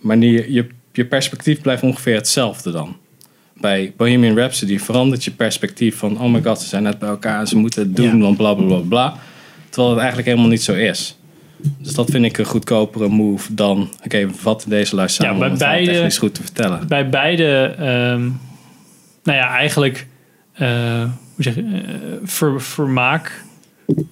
manier. 0.00 0.50
Je, 0.50 0.66
je 0.92 1.04
perspectief 1.06 1.60
blijft 1.60 1.82
ongeveer 1.82 2.14
hetzelfde 2.14 2.70
dan 2.70 2.96
bij 3.54 3.92
Bohemian 3.96 4.36
Rhapsody 4.36 4.78
verandert 4.78 5.24
je 5.24 5.30
perspectief 5.30 5.96
van 5.96 6.20
oh 6.20 6.32
my 6.32 6.42
god, 6.42 6.60
ze 6.60 6.68
zijn 6.68 6.82
net 6.82 6.98
bij 6.98 7.08
elkaar 7.08 7.40
en 7.40 7.46
ze 7.46 7.56
moeten 7.56 7.82
het 7.82 7.96
doen, 7.96 8.16
Ja. 8.16 8.22
want 8.22 8.36
bla 8.36 8.54
bla 8.54 8.64
bla 8.66 8.78
bla. 8.78 9.16
Terwijl 9.70 9.88
het 9.88 9.98
eigenlijk 9.98 10.28
helemaal 10.28 10.50
niet 10.50 10.62
zo 10.62 10.72
is. 10.74 11.14
Dus 11.78 11.92
dat 11.92 12.10
vind 12.10 12.24
ik 12.24 12.38
een 12.38 12.44
goedkopere 12.44 13.08
move 13.08 13.54
dan, 13.54 13.90
oké, 14.04 14.28
vatten 14.36 14.70
deze 14.70 14.96
Ja, 14.96 15.08
samen 15.08 15.38
bij 15.38 15.44
om 15.46 15.50
het 15.52 15.58
verhaal 15.60 15.76
beide- 15.76 15.92
technisch 15.92 16.18
goed 16.18 16.34
te 16.34 16.42
vertellen. 16.42 16.88
Bij 16.88 17.08
beide, 17.08 17.74
ehm, 17.78 18.20
nou 19.22 19.38
ja, 19.38 19.56
eigenlijk, 19.56 20.06
eh, 20.52 21.02
hoe 21.34 21.44
zeg 21.44 21.54
je, 21.54 21.82
ver, 22.24 22.60
vermaak 22.62 23.44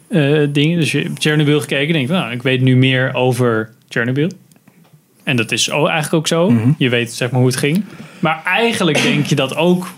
eh, 0.09 0.47
dingen. 0.53 0.81
Dus 0.81 0.93
je 0.93 1.03
hebt 1.03 1.23
Chernobyl 1.23 1.61
gekeken 1.61 1.93
denk 1.93 2.09
nou, 2.09 2.33
ik 2.33 2.43
weet 2.43 2.61
nu 2.61 2.77
meer 2.77 3.15
over 3.15 3.71
Chernobyl. 3.89 4.31
En 5.25 5.37
dat 5.37 5.53
is 5.53 5.69
eigenlijk 5.69 6.15
ook 6.15 6.27
zo. 6.27 6.51
Mhm. 6.51 6.71
Je 6.79 6.89
weet 6.89 7.13
zeg 7.13 7.31
maar 7.31 7.41
hoe 7.41 7.49
het 7.49 7.59
ging. 7.59 7.85
Maar 8.19 8.43
eigenlijk 8.45 9.03
denk 9.03 9.27
je 9.27 9.35
dat 9.35 9.57
ook 9.57 9.89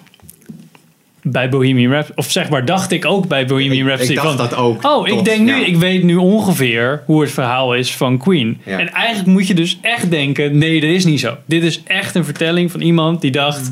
bij 1.22 1.48
Bohemian 1.48 1.92
Rhapsody. 1.92 2.18
Of 2.18 2.30
zeg 2.30 2.48
maar, 2.48 2.64
dacht 2.64 2.90
ik 2.90 3.04
ook 3.04 3.28
bij 3.28 3.46
Bohemian 3.46 3.86
Rhapsody. 3.86 4.10
Ik 4.10 4.16
dacht 4.16 4.28
van, 4.28 4.36
dat 4.36 4.54
ook. 4.54 4.84
Oh, 4.84 5.08
ik 5.08 5.24
denk 5.24 5.40
nu, 5.40 5.54
ja. 5.60 5.66
ik 5.66 5.76
weet 5.76 6.02
nu 6.02 6.16
ongeveer 6.16 7.02
hoe 7.06 7.20
het 7.20 7.30
verhaal 7.30 7.74
is 7.74 7.94
van 7.94 8.18
Queen. 8.18 8.60
Ja. 8.64 8.78
En 8.78 8.92
eigenlijk 8.92 9.28
moet 9.28 9.46
je 9.46 9.54
dus 9.54 9.78
echt 9.82 10.10
denken: 10.10 10.58
nee, 10.58 10.80
dat 10.80 10.90
is 10.90 11.04
niet 11.04 11.20
zo. 11.20 11.36
Dit 11.46 11.62
is 11.62 11.82
echt 11.82 12.14
een 12.14 12.24
vertelling 12.24 12.70
van 12.70 12.80
iemand 12.80 13.20
die 13.20 13.30
dacht: 13.30 13.70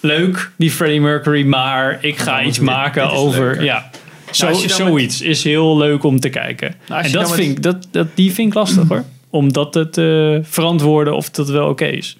leuk, 0.00 0.50
die 0.56 0.70
Freddie 0.70 1.00
Mercury, 1.00 1.44
maar 1.46 1.98
ik 2.00 2.18
ga 2.18 2.42
iets 2.42 2.58
maken 2.58 3.10
over. 3.10 3.46
leuker. 3.46 3.64
Ja. 3.64 3.90
Zo, 4.30 4.46
je 4.46 4.52
dan 4.52 4.68
zoiets 4.68 5.20
is 5.20 5.44
heel 5.44 5.76
leuk 5.76 6.04
om 6.04 6.20
te 6.20 6.28
kijken. 6.28 6.74
Nou, 6.88 7.04
en 7.04 7.12
dat 7.12 7.22
met- 7.22 7.34
vind 7.34 7.56
ik, 7.56 7.62
dat, 7.62 7.86
dat, 7.90 8.06
die 8.14 8.32
vind 8.32 8.48
ik 8.48 8.54
lastig 8.54 8.88
hoor. 8.88 9.04
Om 9.30 9.52
dat 9.52 9.72
te 9.72 9.90
te 9.90 10.40
verantwoorden 10.42 11.16
of 11.16 11.30
dat 11.30 11.48
wel 11.48 11.68
oké 11.68 11.84
is. 11.86 12.16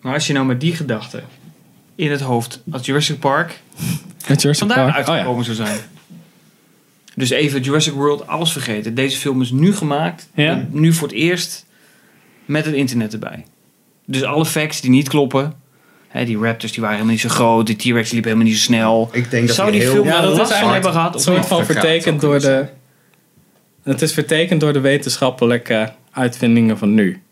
Maar 0.00 0.14
als 0.14 0.26
je 0.26 0.32
nou 0.32 0.46
met 0.46 0.60
die 0.60 0.74
gedachte 0.74 1.22
in 1.98 2.10
het 2.10 2.20
hoofd 2.20 2.62
als 2.70 2.86
Jurassic 2.86 3.18
Park 3.18 3.60
Met 4.28 4.42
Jurassic 4.42 4.68
vandaag 4.68 4.92
Park. 4.92 5.08
Oh 5.08 5.14
uitgekomen 5.14 5.44
zou 5.44 5.56
zijn. 5.56 5.78
Dus 7.14 7.30
even 7.30 7.60
Jurassic 7.60 7.92
World, 7.92 8.26
alles 8.26 8.52
vergeten. 8.52 8.94
Deze 8.94 9.18
film 9.18 9.40
is 9.40 9.50
nu 9.50 9.74
gemaakt. 9.74 10.28
Ja. 10.34 10.50
en 10.50 10.68
Nu 10.70 10.92
voor 10.92 11.08
het 11.08 11.16
eerst 11.16 11.66
met 12.44 12.64
het 12.64 12.74
internet 12.74 13.12
erbij. 13.12 13.44
Dus 14.06 14.22
alle 14.22 14.46
facts 14.46 14.80
die 14.80 14.90
niet 14.90 15.08
kloppen. 15.08 15.54
Hè, 16.08 16.24
die 16.24 16.38
raptors 16.38 16.72
die 16.72 16.80
waren 16.80 16.96
helemaal 16.96 17.16
niet 17.16 17.30
zo 17.30 17.34
groot. 17.34 17.66
Die 17.66 17.76
T-Rex 17.76 18.10
liep 18.10 18.24
helemaal 18.24 18.46
niet 18.46 18.56
zo 18.56 18.62
snel. 18.62 19.08
Ik 19.12 19.30
denk 19.30 19.46
dat 19.46 19.56
Zou 19.56 19.70
die 19.70 19.80
heel 19.80 19.92
film 19.92 20.06
Ja, 20.06 20.20
dat 20.20 20.32
is 20.32 20.38
last 20.38 20.52
van 20.52 20.60
eigenlijk 20.60 20.72
hebben 20.72 20.92
gehad? 20.92 21.14
Een 21.14 21.20
soort 21.20 21.46
van 21.46 21.64
vertekend 21.64 22.20
door 22.20 22.40
de... 22.40 22.66
Het 23.82 24.02
is 24.02 24.12
vertekend 24.12 24.60
door 24.60 24.72
de 24.72 24.80
wetenschappelijke 24.80 25.92
uitvindingen 26.10 26.78
van 26.78 26.94
nu. 26.94 27.22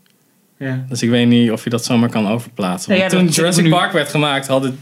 Ja. 0.59 0.85
Dus 0.89 1.03
ik 1.03 1.11
weet 1.11 1.27
niet 1.27 1.51
of 1.51 1.65
je 1.65 1.71
dat 1.71 1.85
zomaar 1.85 2.09
kan 2.09 2.29
overplaatsen. 2.29 2.91
Nee, 2.91 3.01
Want 3.01 3.13
ja, 3.13 3.19
toen 3.19 3.29
Jurassic 3.29 3.65
nu- 3.65 3.71
Park 3.71 3.93
werd 3.93 4.09
gemaakt, 4.09 4.47
hadden, 4.47 4.79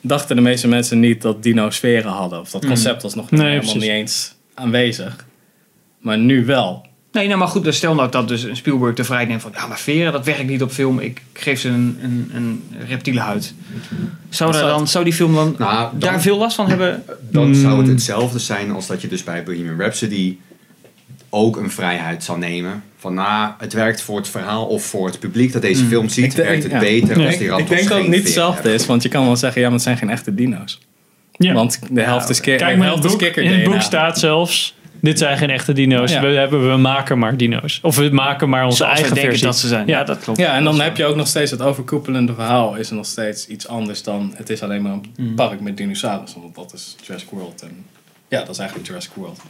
dachten 0.00 0.36
de 0.36 0.42
meeste 0.42 0.68
mensen 0.68 1.00
niet 1.00 1.22
dat 1.22 1.42
dino's 1.42 1.74
sferen 1.76 2.10
hadden. 2.10 2.40
Of 2.40 2.50
dat 2.50 2.66
concept 2.66 3.02
was 3.02 3.14
nog 3.14 3.30
Nee, 3.30 3.40
helemaal 3.40 3.60
precies. 3.60 3.80
niet 3.80 3.90
eens 3.90 4.34
aanwezig. 4.54 5.26
Maar 5.98 6.18
nu 6.18 6.44
wel. 6.44 6.86
Nee, 7.12 7.26
nou 7.26 7.38
maar 7.38 7.48
goed, 7.48 7.64
dus 7.64 7.76
stel 7.76 7.94
nou 7.94 8.10
dat 8.10 8.28
dus 8.28 8.42
een 8.42 8.56
Spielberg 8.56 8.94
de 8.94 9.04
vrijheid 9.04 9.28
neemt 9.28 9.42
van... 9.42 9.50
Ja, 9.54 9.66
maar 9.66 9.78
veren, 9.78 10.12
dat 10.12 10.24
werkt 10.24 10.46
niet 10.46 10.62
op 10.62 10.70
film. 10.70 10.98
Ik 10.98 11.22
geef 11.32 11.60
ze 11.60 11.68
een, 11.68 11.98
een, 12.02 12.30
een 12.34 12.62
reptiele 12.88 13.20
huid. 13.20 13.54
Zou, 14.28 14.52
Dat 14.52 14.60
dan, 14.60 14.88
zou 14.88 15.04
die 15.04 15.12
film 15.12 15.34
dan, 15.34 15.54
Nou, 15.58 15.90
dan- 15.90 15.98
daar 15.98 16.20
veel 16.20 16.38
last 16.38 16.56
van 16.56 16.68
hebben? 16.68 17.02
Dan 17.30 17.54
zou 17.54 17.78
het 17.78 17.86
hetzelfde 17.88 18.38
zijn 18.38 18.70
als 18.70 18.86
dat 18.86 19.00
je 19.02 19.08
dus 19.08 19.24
bij 19.24 19.42
Bohemian 19.44 19.80
Rhapsody 19.80 20.36
ook 21.34 21.56
een 21.56 21.70
vrijheid 21.70 22.24
zou 22.24 22.38
nemen. 22.38 22.82
Van 22.98 23.14
nou, 23.14 23.50
het 23.58 23.72
werkt 23.72 24.02
voor 24.02 24.16
het 24.16 24.28
verhaal 24.28 24.66
of 24.66 24.84
voor 24.84 25.06
het 25.06 25.18
publiek 25.18 25.52
dat 25.52 25.62
deze 25.62 25.84
film 25.84 26.08
ziet, 26.08 26.36
denk- 26.36 26.48
werkt 26.48 26.62
het 26.62 26.72
ja. 26.72 26.78
beter 26.78 27.18
Ja. 27.20 27.26
als 27.26 27.36
die 27.38 27.52
Ik, 27.58 27.68
denk 27.68 27.88
dat 27.88 27.98
het 27.98 28.08
niet 28.08 28.22
hetzelfde 28.22 28.74
is, 28.74 28.86
want 28.86 29.02
je 29.02 29.08
kan 29.08 29.24
wel 29.26 29.36
zeggen, 29.36 29.60
ja, 29.60 29.66
maar 29.66 29.76
het 29.76 29.84
zijn 29.84 29.96
geen 29.96 30.10
echte 30.10 30.34
dino's. 30.34 30.80
Ja. 31.32 31.52
Want 31.52 31.78
de 31.90 32.00
helft 32.02 32.28
is, 32.28 32.40
ki- 32.40 32.56
Kijk, 32.56 32.58
de 32.58 32.64
maar 32.64 32.74
in 32.74 32.82
helft 32.82 33.04
is 33.04 33.10
boek, 33.10 33.18
kikker 33.20 33.42
in 33.42 33.52
het 33.52 33.64
boek 33.64 33.80
staat 33.80 34.18
zelfs... 34.18 34.74
Dit 35.00 35.18
zijn 35.18 35.38
geen 35.38 35.50
echte 35.50 35.72
dino's. 35.72 36.12
Ja. 36.12 36.20
We, 36.20 36.26
hebben, 36.26 36.70
we 36.70 36.76
maken 36.76 37.18
maar 37.18 37.36
dino's. 37.36 37.78
Of 37.82 37.96
we 37.96 38.08
maken 38.12 38.48
maar 38.48 38.64
onze 38.64 38.76
Zoals 38.76 38.92
eigen 38.92 39.14
denken 39.14 39.30
versie. 39.30 39.46
dat 39.48 39.58
ze 39.58 39.68
zijn. 39.68 39.86
Ja, 39.86 39.98
Ja. 39.98 40.04
dat 40.04 40.18
klopt. 40.18 40.38
Ja, 40.38 40.54
en 40.56 40.64
dan 40.64 40.80
heb 40.80 40.96
je 40.96 41.04
ook 41.04 41.16
nog 41.16 41.26
steeds 41.26 41.50
het 41.50 41.62
overkoepelende 41.62 42.34
verhaal. 42.34 42.74
Is 42.76 42.88
er 42.90 42.96
nog 42.96 43.06
steeds 43.06 43.46
iets 43.46 43.68
anders 43.68 44.02
dan. 44.02 44.32
Het 44.36 44.50
is 44.50 44.62
alleen 44.62 44.82
maar 44.82 44.92
een 44.92 45.04
Mm. 45.16 45.34
park 45.34 45.60
met 45.60 45.76
dinosaurussen. 45.76 46.40
Want 46.40 46.54
dat 46.54 46.72
is 46.74 46.96
Jurassic 47.02 47.28
World. 47.30 47.62
En 47.62 47.84
ja, 48.28 48.38
dat 48.38 48.48
is 48.48 48.58
eigenlijk 48.58 48.88
Jurassic 48.88 49.12
World. 49.14 49.40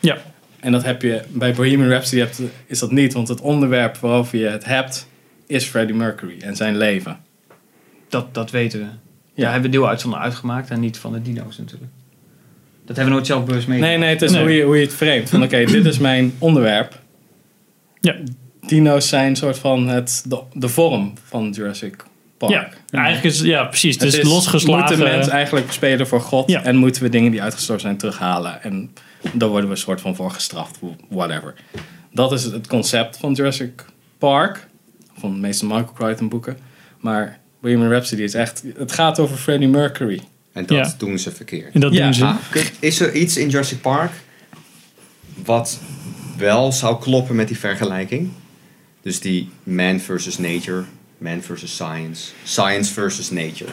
Ja. 0.00 0.16
En 0.60 0.72
dat 0.72 0.84
heb 0.84 1.02
je 1.02 1.22
bij 1.28 1.54
Bohemian 1.54 1.88
Rhapsody 1.88 2.18
hebt, 2.18 2.40
is 2.66 2.78
dat 2.78 2.90
niet. 2.90 3.12
Want 3.12 3.28
het 3.28 3.40
onderwerp 3.40 3.96
waarover 3.96 4.38
je 4.38 4.46
het 4.46 4.64
hebt 4.64 5.08
is 5.46 5.64
Freddie 5.64 5.96
Mercury 5.96 6.36
en 6.40 6.56
zijn 6.56 6.76
leven. 6.76 7.18
Dat, 8.08 8.34
dat 8.34 8.50
weten 8.50 8.78
we. 8.80 8.86
Ja, 9.34 9.50
hebben 9.50 9.70
we 9.70 9.76
deel 9.76 9.88
uit 9.88 10.02
van 10.02 10.10
de 10.10 10.16
uitgemaakt 10.16 10.70
en 10.70 10.80
niet 10.80 10.98
van 10.98 11.12
de 11.12 11.22
dino's 11.22 11.58
natuurlijk. 11.58 11.90
Dat 12.84 12.96
hebben 12.96 13.04
we 13.04 13.10
nooit 13.10 13.26
zelf 13.26 13.44
bewust 13.44 13.68
mee. 13.68 13.80
Nee, 13.80 13.98
nee, 13.98 14.08
het 14.08 14.22
is 14.22 14.30
Nee. 14.30 14.42
Hoe, 14.42 14.52
je, 14.52 14.62
hoe 14.62 14.76
je 14.76 14.84
het 14.84 14.94
framet. 14.94 15.30
Van 15.30 15.42
oké, 15.42 15.64
dit 15.64 15.84
is 15.84 15.98
mijn 15.98 16.32
onderwerp. 16.38 16.98
Ja. 18.00 18.16
Dino's 18.66 19.08
zijn 19.08 19.36
soort 19.36 19.58
van 19.58 19.88
het, 19.88 20.24
de, 20.28 20.42
de 20.52 20.68
vorm 20.68 21.12
van 21.24 21.50
Jurassic 21.50 22.04
Park. 22.38 22.52
Ja. 22.52 22.68
Eigenlijk 22.90 23.34
is 23.34 23.40
ja, 23.40 23.64
precies. 23.64 23.94
Het 23.94 24.04
Het 24.04 24.14
is, 24.14 24.28
losgeslagen. 24.28 24.98
Moet 24.98 25.06
de 25.06 25.16
mens 25.16 25.28
eigenlijk 25.28 25.72
spelen 25.72 26.06
voor 26.06 26.20
God 26.20 26.50
Ja. 26.50 26.62
en 26.62 26.76
moeten 26.76 27.02
we 27.02 27.08
dingen 27.08 27.30
die 27.30 27.42
uitgestorven 27.42 27.84
zijn 27.84 27.96
terughalen. 27.96 28.62
En 28.62 28.90
daar 29.32 29.48
worden 29.48 29.68
we 29.68 29.74
een 29.74 29.80
soort 29.80 30.00
van 30.00 30.14
voor 30.14 30.30
gestraft, 30.30 30.78
whatever. 31.08 31.54
Dat 32.12 32.32
is 32.32 32.44
het 32.44 32.66
concept 32.66 33.16
van 33.16 33.32
Jurassic 33.32 33.84
Park, 34.18 34.66
van 35.18 35.32
de 35.32 35.38
meeste 35.40 35.66
Michael 35.66 35.92
Crichton 35.92 36.28
boeken. 36.28 36.58
Maar 37.00 37.38
Bohemian 37.60 37.90
Rhapsody 37.90 38.22
is 38.22 38.34
echt, 38.34 38.62
het 38.76 38.92
gaat 38.92 39.18
over 39.18 39.36
Freddie 39.36 39.68
Mercury. 39.68 40.20
En 40.52 40.66
dat 40.66 40.76
Ja. 40.76 40.94
doen 40.98 41.18
ze 41.18 41.30
verkeerd. 41.32 41.74
En 41.74 41.80
dat 41.80 41.92
Ja. 41.92 42.04
doen 42.04 42.14
ze. 42.14 42.24
Ah, 42.24 42.36
is 42.78 43.00
er 43.00 43.14
iets 43.14 43.36
in 43.36 43.48
Jurassic 43.48 43.80
Park 43.80 44.12
wat 45.44 45.80
wel 46.36 46.72
zou 46.72 47.00
kloppen 47.00 47.34
met 47.36 47.48
die 47.48 47.58
vergelijking? 47.58 48.30
Dus 49.02 49.20
die 49.20 49.48
man 49.62 50.00
versus 50.00 50.38
nature, 50.38 50.84
man 51.18 51.42
versus 51.42 51.74
science, 51.74 52.30
science 52.44 52.92
versus 52.92 53.30
nature. 53.30 53.70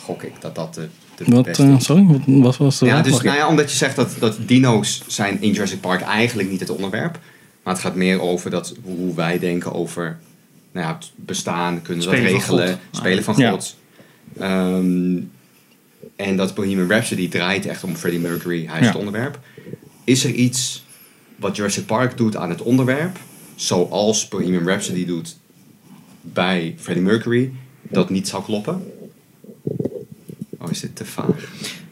Gok 0.00 0.22
ik 0.22 0.40
dat 0.40 0.54
dat 0.54 0.74
de 0.74 0.88
Wat, 1.24 1.46
eh, 1.46 1.78
sorry, 1.78 2.04
wat 2.06 2.20
wat 2.26 2.56
was 2.56 2.78
de 2.78 2.86
Ja, 2.86 3.02
dus 3.02 3.20
nou 3.20 3.36
ja, 3.36 3.48
omdat 3.48 3.70
je 3.70 3.76
zegt 3.76 3.96
dat, 3.96 4.16
dat 4.18 4.36
dino's 4.46 5.02
zijn 5.06 5.42
in 5.42 5.52
Jurassic 5.52 5.80
Park 5.80 6.00
eigenlijk 6.00 6.50
niet 6.50 6.60
het 6.60 6.70
onderwerp. 6.70 7.18
Maar 7.62 7.74
het 7.74 7.82
gaat 7.82 7.94
meer 7.94 8.20
over 8.20 8.50
dat, 8.50 8.74
hoe 8.82 9.14
wij 9.14 9.38
denken 9.38 9.72
over 9.72 10.18
nou 10.72 10.86
ja, 10.86 10.94
het 10.94 11.10
bestaan, 11.14 11.82
kunnen 11.82 12.04
we 12.04 12.10
dat 12.10 12.20
van 12.20 12.32
regelen, 12.32 12.78
spelen 12.90 13.24
van 13.24 13.34
Ja. 13.36 13.50
God. 13.50 13.76
Ehm, 14.38 15.16
en 16.16 16.36
dat 16.36 16.54
Bohemian 16.54 16.88
Rhapsody 16.88 17.28
draait 17.28 17.66
echt 17.66 17.84
om 17.84 17.96
Freddie 17.96 18.20
Mercury, 18.20 18.66
hij 18.66 18.78
is 18.78 18.84
Ja. 18.84 18.90
het 18.90 18.96
onderwerp. 18.98 19.38
Is 20.04 20.24
er 20.24 20.30
iets 20.30 20.84
wat 21.36 21.56
Jurassic 21.56 21.86
Park 21.86 22.16
doet 22.16 22.36
aan 22.36 22.50
het 22.50 22.62
onderwerp, 22.62 23.18
zoals 23.54 24.28
Bohemian 24.28 24.66
Rhapsody 24.66 25.06
doet 25.06 25.36
bij 26.20 26.74
Freddie 26.78 27.04
Mercury, 27.04 27.52
dat 27.82 28.10
niet 28.10 28.28
zou 28.28 28.42
kloppen? 28.44 28.92
Oh, 30.66 30.72
is 30.72 30.80
dit 30.80 30.96
te 30.96 31.04
vaag? 31.04 31.26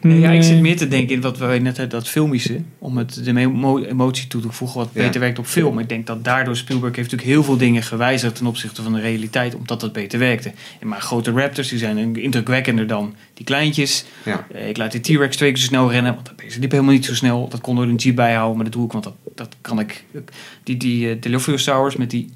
Nee, 0.01 0.19
ja, 0.19 0.29
ik 0.31 0.43
zit 0.43 0.59
meer 0.61 0.77
te 0.77 0.87
denken 0.87 1.15
in 1.15 1.21
wat 1.21 1.37
we 1.37 1.45
net 1.45 1.65
hadden, 1.77 1.89
dat 1.89 2.07
filmische. 2.07 2.59
Om 2.79 2.97
het 2.97 3.23
de 3.25 3.35
emo- 3.39 3.83
emotie 3.83 4.27
toe 4.27 4.41
te 4.41 4.51
voegen 4.51 4.77
wat 4.79 4.89
Ja. 4.93 5.01
beter 5.01 5.19
werkt 5.19 5.39
op 5.39 5.45
film. 5.45 5.79
Ik 5.79 5.89
denk 5.89 6.07
dat 6.07 6.23
daardoor 6.23 6.55
Spielberg 6.55 6.95
heeft 6.95 7.11
natuurlijk 7.11 7.37
heel 7.37 7.43
veel 7.43 7.57
dingen 7.57 7.83
gewijzigd 7.83 8.35
ten 8.35 8.45
opzichte 8.45 8.81
van 8.81 8.93
de 8.93 8.99
realiteit. 8.99 9.55
Omdat 9.55 9.79
dat 9.79 9.93
beter 9.93 10.19
werkte. 10.19 10.51
En 10.79 10.87
maar 10.87 11.01
grote 11.01 11.31
raptors 11.31 11.67
die 11.67 11.79
zijn 11.79 12.15
indrukwekkender 12.15 12.87
dan 12.87 13.15
die 13.33 13.45
kleintjes. 13.45 14.05
Ja. 14.25 14.47
Eh, 14.53 14.69
Ik 14.69 14.77
laat 14.77 14.91
die 14.91 15.01
T-Rex 15.01 15.35
twee 15.35 15.51
keer 15.51 15.59
zo 15.61 15.65
snel 15.67 15.91
rennen. 15.91 16.13
Want 16.13 16.25
dat 16.25 16.35
beest 16.35 16.57
liep 16.57 16.71
helemaal 16.71 16.93
niet 16.93 17.05
zo 17.05 17.13
snel. 17.15 17.47
Dat 17.49 17.61
kon 17.61 17.75
door 17.75 17.85
een 17.85 17.95
jeep 17.95 18.15
bijhouden. 18.15 18.55
Maar 18.55 18.65
dat 18.65 18.73
doe 18.73 18.85
ik, 18.85 18.91
want 18.91 19.03
dat, 19.03 19.15
dat 19.35 19.55
kan 19.61 19.79
ik. 19.79 20.03
Die, 20.63 20.77
die 20.77 21.07
uh, 21.15 21.21
Delphiosaurus 21.21 21.95
met 21.95 22.09
die, 22.09 22.29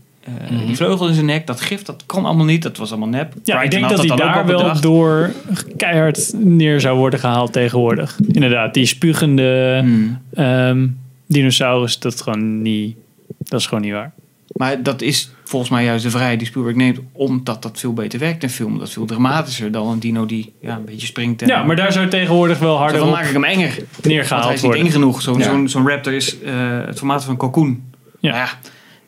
eh, 0.50 0.66
die 0.66 0.76
vleugel 0.76 1.08
in 1.08 1.14
zijn 1.14 1.26
nek. 1.26 1.48
Dat 1.48 1.62
gif, 1.62 1.82
dat 1.82 2.04
kon 2.06 2.26
allemaal 2.26 2.46
niet. 2.46 2.62
Dat 2.64 2.78
was 2.78 2.90
allemaal 2.90 3.10
nep. 3.10 3.34
Ja, 3.44 3.62
ik 3.62 3.72
denk 3.72 3.90
dat 3.90 3.98
hij 4.08 4.16
daar 4.18 4.46
wel 4.46 4.82
door 4.82 5.32
keihard 5.78 6.34
neer 6.38 6.82
zou 6.82 6.98
worden 6.98 7.20
gehaald 7.20 7.54
tegenwoordig. 7.54 8.20
Inderdaad, 8.32 8.74
die 8.74 8.86
spugende 8.86 9.80
Hmm. 9.82 10.22
ehm, 10.34 10.88
dinosaurus, 11.28 12.00
dat, 12.00 12.14
is 12.14 12.22
gewoon 12.22 12.62
niet, 12.62 12.96
dat 13.38 13.60
is 13.60 13.68
gewoon 13.68 13.84
niet 13.84 13.94
waar. 13.94 14.12
Maar 14.56 14.84
dat 14.84 15.02
is 15.02 15.32
volgens 15.44 15.72
mij 15.72 15.84
juist 15.84 16.04
de 16.04 16.10
vrijheid 16.10 16.40
die 16.40 16.48
Spielberg 16.48 16.76
neemt, 16.76 17.00
omdat 17.12 17.62
dat 17.62 17.80
veel 17.80 17.94
beter 17.94 18.20
werkt 18.20 18.44
in 18.44 18.50
film. 18.50 18.78
Dat 18.78 18.88
is 18.88 18.94
veel 18.94 19.06
dramatischer 19.06 19.72
dan 19.72 19.88
een 19.88 20.00
dino 20.00 20.26
die 20.26 20.54
ja, 20.62 20.76
een 20.76 20.86
beetje 20.86 21.08
springt. 21.08 21.42
En, 21.42 21.48
Ja, 21.48 21.64
maar 21.64 21.76
daar 21.76 21.92
zou 21.92 22.08
tegenwoordig 22.08 22.60
wel 22.60 22.78
harder 22.78 23.00
dan 23.00 23.10
maak 23.10 23.26
ik 23.26 23.34
hem 23.34 23.44
enger. 23.44 23.68
Want 23.76 23.88
hij 24.02 24.12
neergehaald 24.12 24.54
is 24.54 24.62
niet 24.62 24.72
eng 24.72 24.78
worden. 24.78 24.92
genoeg. 24.94 25.22
Zo'n 25.22 25.40
Ja. 25.40 25.68
zo'n 25.68 25.88
raptor 25.88 26.14
is 26.14 26.40
eh, 26.40 26.54
het 26.86 26.98
formaat 26.98 27.24
van 27.24 27.32
een 27.32 27.38
cocoon. 27.40 27.82
Ja. 28.20 28.36
Ja. 28.36 28.50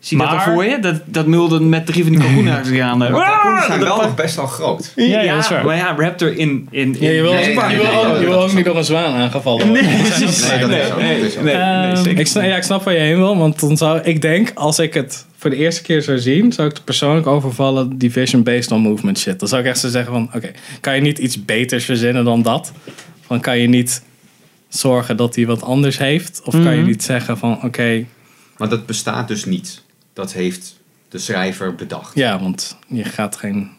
Zie 0.02 0.18
je 0.18 0.23
dat 0.23 0.34
Maar- 0.36 0.45
al 0.45 0.53
voor 0.53 0.65
je? 0.65 0.80
Dat, 0.80 1.02
dat 1.06 1.26
mulden 1.28 1.69
met 1.69 1.86
drie 1.86 2.03
van 2.03 2.11
die 2.11 2.22
cocoon 2.22 2.48
achter 2.48 2.65
zich 2.65 2.82
aan. 2.82 3.03
eh. 3.03 3.14
Kalkoenen 3.14 3.64
zijn 3.64 3.80
wel 3.80 4.02
nog 4.02 4.15
best 4.15 4.36
wel 4.36 4.45
groot. 4.48 4.91
Ja, 4.95 5.22
ja, 5.22 5.34
dat 5.36 5.44
is 5.44 5.49
waar. 5.49 5.65
maar 5.65 5.76
ja, 5.76 5.95
raptor 5.98 6.38
in... 6.38 6.38
in, 6.40 6.68
in 6.72 6.98
Ja, 6.99 7.10
je 7.10 7.22
wil, 7.22 7.32
Nee, 7.34 7.41
je 7.49 7.56
nee, 7.56 7.56
wil 7.56 7.86
nee, 7.86 7.95
ook, 7.98 8.06
nee, 8.07 8.14
je 8.14 8.19
wil 8.19 8.30
dat 8.32 8.41
ook 8.41 8.48
is 8.48 8.53
niet 8.53 8.65
door 8.65 8.78
een 8.78 8.84
zwaan 8.84 9.14
aangevallen 9.14 9.68
worden. 9.68 9.86
Nee, 9.86 9.98
dat 10.10 10.19
is 10.22 10.52
ook. 10.53 10.60
dat 10.60 10.69
is 10.69 11.38
ook. 11.38 11.45
Ehm, 11.45 11.95
zeker. 11.95 12.19
Ik 12.19 12.28
snap, 12.28 12.44
ja, 12.44 12.56
ik 12.56 12.64
snap 12.64 12.84
waar 12.84 12.94
je 12.94 12.99
heen 12.99 13.15
wil, 13.18 13.38
want 13.38 13.60
dan 13.60 13.78
zou 13.78 13.99
ik 13.99 14.22
denk, 14.22 14.52
als 14.56 14.80
ik 14.80 14.94
het 14.94 15.26
voor 15.38 15.49
de 15.49 15.56
eerste 15.56 15.82
keer 15.82 16.02
zou 16.02 16.19
zien, 16.19 16.52
zou 16.53 16.68
ik 16.68 16.73
het 16.73 16.84
persoonlijk 16.86 17.28
overvallen, 17.28 17.98
division 17.98 18.44
based 18.44 18.72
on 18.72 18.82
movement 18.82 19.19
shit. 19.19 19.40
Dan 19.40 19.48
zou 19.48 19.61
ik 19.61 19.68
echt 19.68 19.80
zo 19.80 19.90
zeggen 19.90 20.14
van, 20.14 20.30
oké, 20.36 20.52
kan 20.82 20.95
je 20.95 21.02
niet 21.02 21.18
iets 21.18 21.45
beters 21.45 21.86
verzinnen 21.86 22.23
dan 22.26 22.41
dat? 22.41 22.72
Van 23.26 23.40
kan 23.40 23.57
je 23.57 23.68
niet 23.68 24.03
zorgen 24.69 25.18
dat 25.18 25.36
hij 25.36 25.45
wat 25.45 25.61
anders 25.64 25.98
heeft? 25.98 26.41
Of 26.45 26.53
kan 26.53 26.72
je 26.72 26.78
Mhm. 26.80 26.88
niet 26.88 27.03
zeggen 27.03 27.38
van, 27.38 27.64
oké, 27.64 28.06
Maar 28.57 28.69
dat 28.69 28.86
bestaat 28.86 29.28
dus 29.28 29.45
niet. 29.45 29.81
Dat 30.13 30.33
heeft 30.33 30.79
de 31.09 31.17
schrijver 31.17 31.75
bedacht. 31.75 32.15
ja, 32.15 32.39
want 32.39 32.77
je 32.88 33.03
gaat 33.03 33.35
geen... 33.35 33.69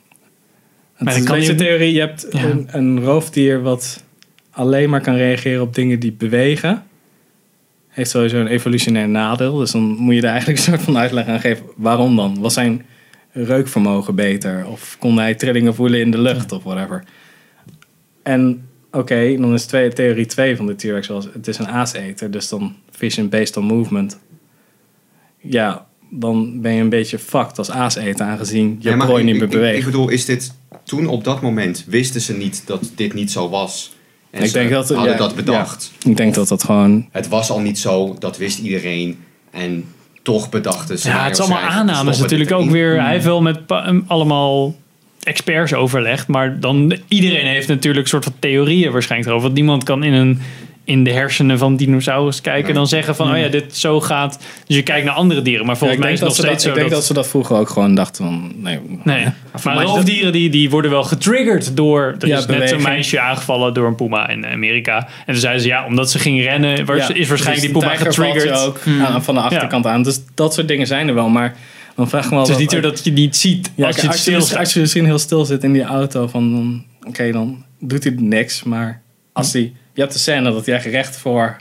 Het 0.95 1.05
Maar 1.05 1.17
is 1.17 1.25
kan 1.25 1.37
een 1.37 1.43
je- 1.43 1.55
theorie, 1.55 1.93
je 1.93 2.01
hebt 2.01 2.27
Ja. 2.31 2.43
een, 2.45 2.69
een 2.71 3.01
roofdier 3.05 3.63
wat 3.63 4.05
alleen 4.51 4.91
maar 4.91 5.01
kan 5.01 5.15
reageren 5.15 5.63
op 5.63 5.75
dingen 5.75 6.01
die 6.01 6.13
bewegen. 6.13 6.83
Heeft 7.89 8.11
sowieso 8.11 8.41
een 8.41 8.47
evolutionair 8.47 9.09
nadeel. 9.09 9.57
Dus 9.57 9.71
dan 9.71 9.83
moet 9.83 10.15
je 10.15 10.21
er 10.21 10.29
eigenlijk 10.29 10.59
een 10.59 10.65
soort 10.65 10.83
van 10.83 10.97
uitleg 10.99 11.27
aan 11.27 11.41
geven. 11.41 11.65
Waarom 11.77 12.17
dan? 12.17 12.41
Was 12.41 12.55
zijn 12.55 12.85
reukvermogen 13.33 14.15
beter? 14.15 14.67
Of 14.67 14.97
kon 14.99 15.19
hij 15.19 15.35
trillingen 15.35 15.75
voelen 15.75 16.01
in 16.01 16.11
de 16.11 16.21
lucht 16.21 16.53
of 16.53 16.63
whatever? 16.63 17.05
En 18.23 18.69
oké, 18.91 19.37
dan 19.37 19.53
is 19.55 19.65
twee, 19.65 19.93
theorie 19.93 20.27
2 20.27 20.57
van 20.57 20.67
de 20.67 20.75
T-Rex 20.75 21.07
was... 21.09 21.25
Het 21.33 21.49
is 21.49 21.59
een 21.59 21.69
aaseter, 21.69 22.31
dus 22.31 22.49
dan 22.49 22.77
vision 22.91 23.29
based 23.29 23.57
on 23.57 23.65
movement. 23.65 24.19
Ja, 25.39 25.87
dan 26.15 26.61
ben 26.61 26.73
je 26.73 26.81
een 26.81 26.89
beetje 26.89 27.19
fucked 27.19 27.59
als 27.59 27.71
aaseter 27.71 28.27
aangezien 28.27 28.77
je 28.81 28.91
Ja, 28.91 28.97
prooi 28.97 29.25
niet 29.25 29.35
meer 29.35 29.43
ik- 29.43 29.51
beweegt. 29.51 29.79
Ik 29.79 29.85
bedoel, 29.85 30.09
is 30.09 30.25
dit 30.25 30.53
toen 30.85 31.07
op 31.07 31.25
dat 31.25 31.43
moment 31.43 31.85
wisten 31.89 32.21
ze 32.21 32.37
niet 32.37 32.63
dat 32.67 32.91
dit 32.95 33.15
niet 33.15 33.31
zo 33.31 33.49
was? 33.49 33.93
En 34.31 34.41
Ik 34.43 34.47
ze 34.47 34.53
denk 34.53 34.71
dat- 34.71 34.89
hadden 34.89 35.13
ja, 35.13 35.19
dat 35.19 35.35
bedacht. 35.35 35.93
Ik 36.05 36.17
denk 36.17 36.35
dat 36.35 36.49
dat 36.49 36.65
gewoon... 36.65 37.09
Het 37.11 37.29
was 37.29 37.51
al 37.51 37.61
niet 37.61 37.79
zo, 37.79 38.17
dat 38.19 38.37
wist 38.37 38.59
iedereen. 38.59 39.19
En 39.51 39.85
toch 40.23 40.49
bedachten 40.51 40.99
ze. 40.99 41.09
Ja, 41.09 41.25
het 41.25 41.33
is 41.33 41.41
allemaal 41.41 41.59
aannames 41.59 42.19
natuurlijk 42.19 42.53
ook 42.53 42.71
weer. 42.71 43.01
Hij 43.03 43.13
heeft 43.13 43.25
wel 43.25 43.43
met 43.43 43.59
allemaal 44.07 44.75
experts 45.23 45.75
overlegd, 45.75 46.27
maar 46.27 46.61
dan 46.61 46.97
iedereen 47.09 47.47
heeft 47.47 47.69
natuurlijk 47.69 48.05
een 48.05 48.11
soort 48.11 48.25
van 48.25 48.33
theorieën 48.39 48.93
waarschijnlijk 48.93 49.31
erover. 49.31 49.47
Want 49.49 49.61
niemand 49.61 49.85
kan 49.85 50.03
in 50.05 50.13
een 50.13 50.41
in 50.85 51.05
de 51.05 51.13
hersenen 51.13 51.59
van 51.59 51.77
dinosaurus 51.77 52.41
kijken 52.41 52.69
en 52.69 52.75
dan 52.75 52.87
zeggen 52.89 53.15
van, 53.15 53.31
oh 53.33 53.39
ja, 53.39 53.49
dit 53.49 53.77
zo 53.77 54.01
gaat. 54.01 54.39
Dus 54.67 54.77
je 54.77 54.83
kijkt 54.83 55.05
naar 55.07 55.15
andere 55.15 55.43
dieren, 55.43 55.67
maar 55.67 55.77
volgens 55.77 56.01
mij 56.01 56.13
is 56.13 56.21
het 56.21 56.29
dat 56.29 56.37
nog 56.37 56.47
ze 56.47 56.53
dat, 56.53 56.61
steeds 56.61 56.65
ik 56.65 56.71
zo 56.71 56.77
denk 56.79 56.89
dat... 56.91 56.99
dat... 56.99 57.07
ze 57.07 57.15
dat 57.15 57.29
vroeger 57.29 57.57
ook 57.57 57.69
gewoon 57.69 57.95
dachten 57.95 58.25
van... 58.25 58.53
Nee, 58.63 58.79
maar 59.65 59.75
dat- 59.75 59.85
roofdieren 59.85 60.33
die, 60.33 60.51
die 60.51 60.71
worden 60.71 60.91
wel 60.91 61.05
getriggerd 61.05 61.77
door... 61.77 62.17
Er 62.19 62.29
Ja, 62.29 62.39
is 62.39 62.47
net 62.47 62.71
een 62.71 62.83
meisje 62.83 63.21
aangevallen 63.21 63.75
door 63.75 63.87
een 63.87 63.95
puma 63.95 64.29
in 64.29 64.47
Amerika. 64.47 64.97
En 64.99 65.33
toen 65.33 65.37
zeiden 65.37 65.63
ze, 65.63 65.69
ja, 65.69 65.87
omdat 65.87 66.11
ze 66.11 66.19
ging 66.19 66.43
rennen, 66.43 66.85
was, 66.85 66.97
Ja, 67.07 67.15
is 67.15 67.29
waarschijnlijk 67.29 67.73
die 67.73 67.79
precies. 67.81 67.99
puma 67.99 68.11
getriggerd. 68.11 68.83
Hmm. 68.83 69.05
ook 69.05 69.07
aan, 69.07 69.25
van 69.25 69.35
de 69.35 69.41
achterkant 69.41 69.87
aan. 69.87 70.03
Dus 70.03 70.21
dat 70.35 70.55
soort 70.55 70.69
dingen 70.69 70.87
zijn 70.87 71.09
er 71.09 71.15
wel. 71.15 71.29
Maar 71.29 71.57
dan 71.97 72.09
vraag 72.09 72.25
ik 72.25 72.31
me 72.31 72.37
wel... 72.37 72.45
Het 72.45 72.55
is 72.55 72.61
niet 72.61 72.71
zo 72.71 72.81
dat 72.81 73.05
je 73.05 73.13
niet 73.13 73.37
ziet 73.37 73.71
als 73.81 73.97
je 73.97 74.09
als, 74.09 74.25
je, 74.25 74.31
dus- 74.31 74.57
als 74.57 74.73
je 74.75 74.81
misschien 74.81 75.05
heel 75.05 75.19
stil 75.19 75.45
zit 75.45 75.65
in 75.65 75.73
die 75.73 75.85
auto, 75.85 76.27
van 76.27 76.85
oké, 77.07 77.33
dan 77.33 77.65
doet 77.81 78.05
hij 78.05 78.15
niks. 78.19 78.63
Maar 78.63 79.03
als 79.33 79.53
hij, 79.53 79.73
je 79.95 80.01
hebt 80.01 80.13
de 80.13 80.19
scène 80.19 80.53
dat 80.53 80.67
hij 80.67 80.75
echt 80.75 80.85
recht 80.87 81.17
voor 81.17 81.57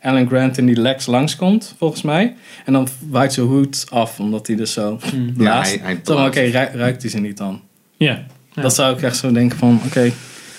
Alan 0.00 0.26
Grant 0.28 0.58
in 0.58 0.66
die 0.66 0.80
Lex 0.80 1.06
langskomt, 1.06 1.74
volgens 1.78 2.02
mij. 2.02 2.34
En 2.64 2.72
dan 2.72 2.88
waait 3.08 3.32
zijn 3.32 3.46
hoed 3.46 3.86
af, 3.90 4.18
omdat 4.20 4.46
hij 4.46 4.56
dus 4.56 4.72
zo 4.72 4.98
blaast. 5.36 5.70
hij- 5.70 5.80
hij 5.84 6.00
Dan, 6.02 6.14
blaast. 6.16 6.28
oké, 6.28 6.40
ru- 6.40 6.78
ruikt 6.78 7.02
hij 7.02 7.10
ze 7.10 7.18
niet 7.20 7.36
dan? 7.36 7.62
Ja. 7.96 8.22
Dat 8.54 8.74
zou 8.74 8.96
ik 8.96 9.02
echt 9.02 9.16
zo 9.16 9.32
denken 9.32 9.58
van, 9.58 9.80
oké. 9.86 10.10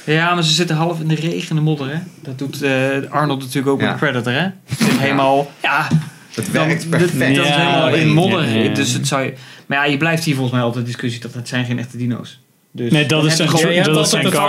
Ja, 0.05 0.33
maar 0.33 0.43
ze 0.43 0.53
zitten 0.53 0.75
half 0.75 0.99
in 0.99 1.07
de 1.07 1.15
regen 1.15 1.49
en 1.49 1.55
de 1.55 1.61
modder, 1.61 1.87
hè? 1.93 1.99
Dat 2.21 2.37
doet 2.39 2.61
eh, 2.61 2.71
Arnold 3.09 3.39
natuurlijk 3.39 3.67
ook 3.67 3.81
Ja. 3.81 3.87
met 3.89 3.97
Predator, 3.97 4.33
hè? 4.33 4.47
Zit 4.77 4.99
helemaal... 4.99 5.51
Ja, 5.61 5.87
Het 6.33 6.51
werkt 6.51 6.81
dat, 6.81 6.91
dat 6.91 6.99
perfect. 6.99 7.37
is 7.37 7.47
Ja, 7.47 7.57
helemaal 7.57 7.89
in 7.95 8.07
ja, 8.07 8.13
modder. 8.13 8.47
ja, 8.49 8.63
ja. 8.63 8.73
Dus 8.73 8.93
het 8.93 9.07
zou 9.07 9.23
je... 9.23 9.33
Maar 9.65 9.77
ja, 9.77 9.91
je 9.91 9.97
blijft 9.97 10.23
hier 10.23 10.33
volgens 10.35 10.55
mij 10.55 10.63
altijd 10.65 10.85
discussie 10.85 11.21
dat 11.21 11.33
het 11.33 11.47
zijn 11.47 11.65
geen 11.65 11.79
echte 11.79 11.97
dino's. 11.97 12.39
Dus 12.75 12.91
Nee, 12.91 13.05
dat 13.05 13.25
is 13.25 13.39
een- 13.39 13.49
gewoon- 13.49 13.73
Ja, 13.73 13.83
je 13.83 13.91
dat 13.91 14.09
zijn 14.09 14.25
het 14.25 14.33
je 14.33 14.39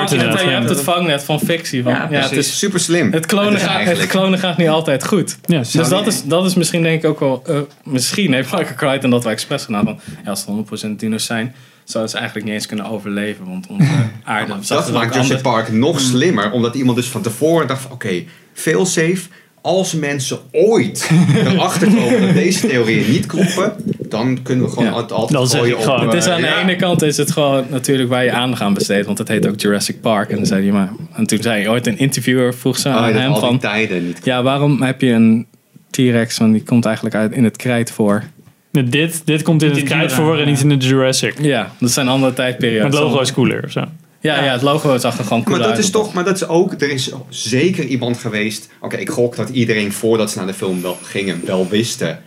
ja. 0.46 0.50
hebt 0.50 0.68
het 0.68 0.80
vangnet 0.80 1.22
van 1.24 1.40
fictie. 1.40 1.82
Van, 1.82 1.92
Ja, 1.92 2.08
ja, 2.10 2.20
het, 2.20 2.32
is, 2.32 2.58
Super 2.58 2.80
slim. 2.80 3.12
het, 3.12 3.26
klonen 3.26 3.52
Het 3.52 3.62
gaat, 3.62 3.84
het 3.84 4.06
klonen 4.06 4.38
gaat 4.38 4.56
niet 4.56 4.68
altijd 4.68 5.06
goed. 5.06 5.38
Ja. 5.44 5.58
Dus 5.58 5.72
dat 5.88 6.06
is, 6.06 6.22
dat 6.24 6.44
is 6.44 6.54
misschien 6.54 6.82
denk 6.82 7.02
ik 7.02 7.08
ook 7.10 7.20
wel... 7.20 7.42
eh, 7.46 7.58
misschien 7.84 8.32
heeft 8.32 8.52
Michael 8.52 8.74
Crichton 8.74 9.10
dat 9.10 9.24
wij 9.24 9.32
expres 9.32 9.64
gedaan. 9.64 9.84
Van, 9.84 10.00
ja, 10.24 10.30
als 10.30 10.40
het 10.40 10.48
100% 10.48 11.00
dino's 11.00 11.24
zijn, 11.24 11.54
zouden 11.84 12.12
ze 12.12 12.16
eigenlijk 12.18 12.46
niet 12.46 12.56
eens 12.56 12.66
kunnen 12.66 12.86
overleven. 12.86 13.44
Want 13.48 13.66
onze 13.66 13.88
aarde 14.24 14.54
zag 14.60 14.84
Dat 14.84 14.94
maakt 14.94 15.12
Jurassic 15.14 15.42
Park 15.42 15.72
nog 15.72 16.00
slimmer, 16.00 16.50
omdat 16.50 16.74
iemand 16.74 16.96
dus 16.96 17.06
van 17.08 17.22
tevoren 17.22 17.66
dacht 17.66 17.82
van 17.82 17.92
oké, 17.92 18.22
veel 18.52 18.86
safe. 18.86 19.20
Als 19.66 19.94
mensen 19.94 20.38
ooit 20.52 21.10
erachter 21.46 21.88
komen 21.88 22.20
dat 22.20 22.34
deze 22.34 22.66
theorieën 22.66 23.10
niet 23.10 23.26
kloppen, 23.26 23.72
dan 24.08 24.42
kunnen 24.42 24.64
we 24.64 24.70
gewoon 24.70 24.88
Ja. 24.88 24.96
het 24.96 25.12
altijd 25.12 25.38
Dan 25.38 25.48
zeg 25.48 25.60
gooien 25.60 25.74
ik 25.74 25.78
op, 25.78 25.84
gewoon, 25.84 26.00
eh, 26.00 26.06
Het 26.06 26.14
is 26.14 26.26
aan 26.26 26.40
de 26.40 26.54
ene 26.62 26.76
kant 26.76 27.02
is 27.02 27.16
het 27.16 27.30
gewoon 27.30 27.64
natuurlijk 27.70 28.08
waar 28.08 28.24
je 28.24 28.32
aandacht 28.32 28.62
aan 28.62 28.74
besteedt. 28.74 29.06
Want 29.06 29.18
het 29.18 29.28
heet 29.28 29.48
ook 29.48 29.60
Jurassic 29.60 30.00
Park. 30.00 30.30
En, 30.30 30.36
dan 30.36 30.46
zei 30.46 30.62
hij 30.62 30.72
maar, 30.72 30.92
en 31.12 31.26
toen 31.26 31.42
zei 31.42 31.68
ooit 31.68 31.86
een 31.86 31.98
interviewer, 31.98 32.54
vroeg 32.54 32.78
ze 32.78 32.88
Oh, 32.88 32.94
aan 32.96 33.08
ja, 33.08 33.12
dat 33.12 33.22
hem 33.22 33.36
van... 33.36 33.58
tijden 33.58 34.06
niet. 34.06 34.20
Ja, 34.24 34.42
waarom 34.42 34.82
heb 34.82 35.00
je 35.00 35.10
een 35.10 35.46
T-Rex? 35.90 36.38
Want 36.38 36.52
die 36.52 36.62
komt 36.62 36.84
eigenlijk 36.84 37.14
uit 37.16 37.32
in 37.32 37.44
het 37.44 37.56
krijt 37.56 37.90
voor. 37.90 38.22
Dit, 38.70 39.22
dit 39.24 39.42
komt 39.42 39.62
in 39.62 39.70
het 39.70 39.82
krijt 39.82 40.12
voor 40.12 40.38
en 40.38 40.46
niet 40.46 40.60
in 40.60 40.68
de 40.68 40.76
Jurassic. 40.76 41.34
Ja, 41.40 41.72
dat 41.80 41.90
zijn 41.90 42.08
andere 42.08 42.32
tijdperioden. 42.32 42.84
Het 42.86 42.94
logo 42.94 43.20
is 43.20 43.32
cooler 43.32 43.64
of 43.64 43.70
zo. 43.70 43.84
Ja, 44.20 44.44
ja, 44.44 44.52
het 44.52 44.62
logo 44.62 44.98
zag 44.98 45.18
er 45.18 45.24
gewoon 45.24 45.42
cool 45.44 45.56
Maar 45.58 45.66
dat 45.66 45.76
uit. 45.76 45.84
is 45.84 45.90
toch, 45.90 46.12
maar 46.12 46.24
dat 46.24 46.36
is 46.36 46.46
ook, 46.48 46.72
er 46.72 46.90
is 46.90 47.12
zeker 47.28 47.84
iemand 47.84 48.18
geweest. 48.18 48.68
Oké, 48.80 48.96
ik 48.96 49.10
gok 49.10 49.36
dat 49.36 49.48
iedereen 49.48 49.92
voordat 49.92 50.30
ze 50.30 50.38
naar 50.38 50.46
de 50.46 50.54
film 50.54 50.82
wel 50.82 50.98
gingen, 51.02 51.40
wel 51.46 51.68
wisten 51.68 52.22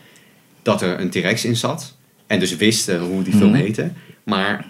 dat 0.62 0.82
er 0.82 1.00
een 1.00 1.10
T-Rex 1.10 1.46
in 1.46 1.56
zat. 1.56 1.96
En 2.28 2.40
dus 2.40 2.56
wisten 2.56 3.00
hoe 3.00 3.24
die 3.24 3.34
film 3.36 3.52
Mhm. 3.52 3.60
heette. 3.62 3.92
Maar 4.24 4.66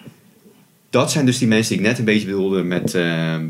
dat 0.89 1.11
zijn 1.11 1.25
dus 1.25 1.37
die 1.37 1.47
mensen 1.47 1.69
die 1.73 1.81
ik 1.83 1.89
net 1.89 1.99
een 1.99 2.05
beetje 2.05 2.25
bedoelde 2.25 2.63
met. 2.63 2.93
ehm, 2.93 3.45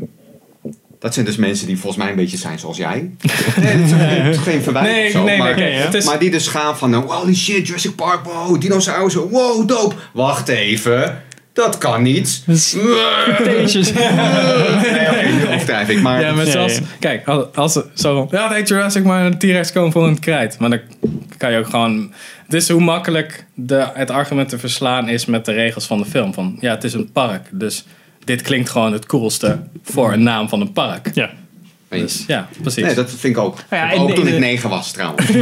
dat 0.98 1.14
zijn 1.14 1.26
dus 1.26 1.36
mensen 1.36 1.66
die 1.66 1.76
volgens 1.78 2.02
mij 2.02 2.10
een 2.10 2.16
beetje 2.18 2.36
zijn 2.36 2.58
zoals 2.58 2.76
jij. 2.76 3.10
Nee, 3.60 3.76
dat 3.76 3.86
is 3.86 3.92
geen, 3.92 4.34
geen 4.38 4.62
verwijt 4.62 4.86
Nee, 4.92 5.04
of 5.06 5.10
zo. 5.12 5.24
nee, 5.24 5.38
maar, 5.38 5.56
nee, 5.56 5.86
is- 5.92 6.04
maar 6.04 6.18
die 6.18 6.30
dus 6.30 6.46
gaan 6.48 6.78
van, 6.78 6.94
holy 6.94 7.34
shit, 7.34 7.66
Jurassic 7.66 7.94
Park, 7.94 8.24
wow, 8.24 8.60
dinosaurussen, 8.60 9.28
wow, 9.28 9.68
dope. 9.68 9.94
Wacht 10.12 10.48
even, 10.48 11.22
dat 11.60 11.78
kan 11.78 12.02
niet. 12.02 12.42
Nee, 14.90 15.08
oké, 15.08 15.28
nu 15.28 15.54
overdrijf 15.54 15.88
ik. 15.88 16.00
Maar 16.02 16.20
Ja, 16.20 16.32
maar 16.32 16.46
ja. 16.46 16.68
kijk, 16.98 17.28
als, 17.28 17.44
als 17.54 17.72
ze 17.72 17.84
zo, 17.94 18.28
ja, 18.30 18.52
heet 18.52 18.68
Jurassic, 18.68 19.04
maar 19.04 19.26
een 19.26 19.38
T-Rex 19.38 19.72
komt 19.72 19.92
voor 19.92 20.06
een 20.06 20.18
krijt. 20.18 20.58
Maar 20.58 20.70
dan 20.70 20.80
kan 21.36 21.52
je 21.52 21.58
ook 21.58 21.68
gewoon, 21.68 22.12
het 22.44 22.54
is 22.54 22.68
hoe 22.68 22.80
makkelijk 22.80 23.46
de, 23.54 23.88
het 23.94 24.10
argument 24.10 24.48
te 24.48 24.58
verslaan 24.58 25.08
is 25.08 25.26
met 25.26 25.44
de 25.44 25.52
regels 25.52 25.86
van 25.86 25.98
de 25.98 26.04
film. 26.04 26.34
Van, 26.34 26.56
ja, 26.60 26.70
het 26.70 26.84
is 26.84 26.92
een 26.92 27.12
park, 27.12 27.48
dus 27.50 27.84
dit 28.24 28.42
klinkt 28.42 28.70
gewoon 28.70 28.92
het 28.92 29.06
coolste 29.06 29.58
voor 29.82 30.12
een 30.12 30.22
naam 30.22 30.48
van 30.48 30.60
een 30.60 30.72
park. 30.72 31.10
Ja. 31.14 31.30
Dus 31.90 32.24
ja, 32.26 32.48
precies. 32.62 32.84
Nee, 32.84 32.94
dat 32.94 33.10
vind 33.10 33.36
ik 33.36 33.38
ook. 33.42 33.58
ja, 33.70 33.92
ook 33.92 34.08
in- 34.08 34.14
toen 34.14 34.26
in 34.26 34.34
ik 34.34 34.40
negen 34.40 34.68
was 34.70 34.92
trouwens. 34.92 35.26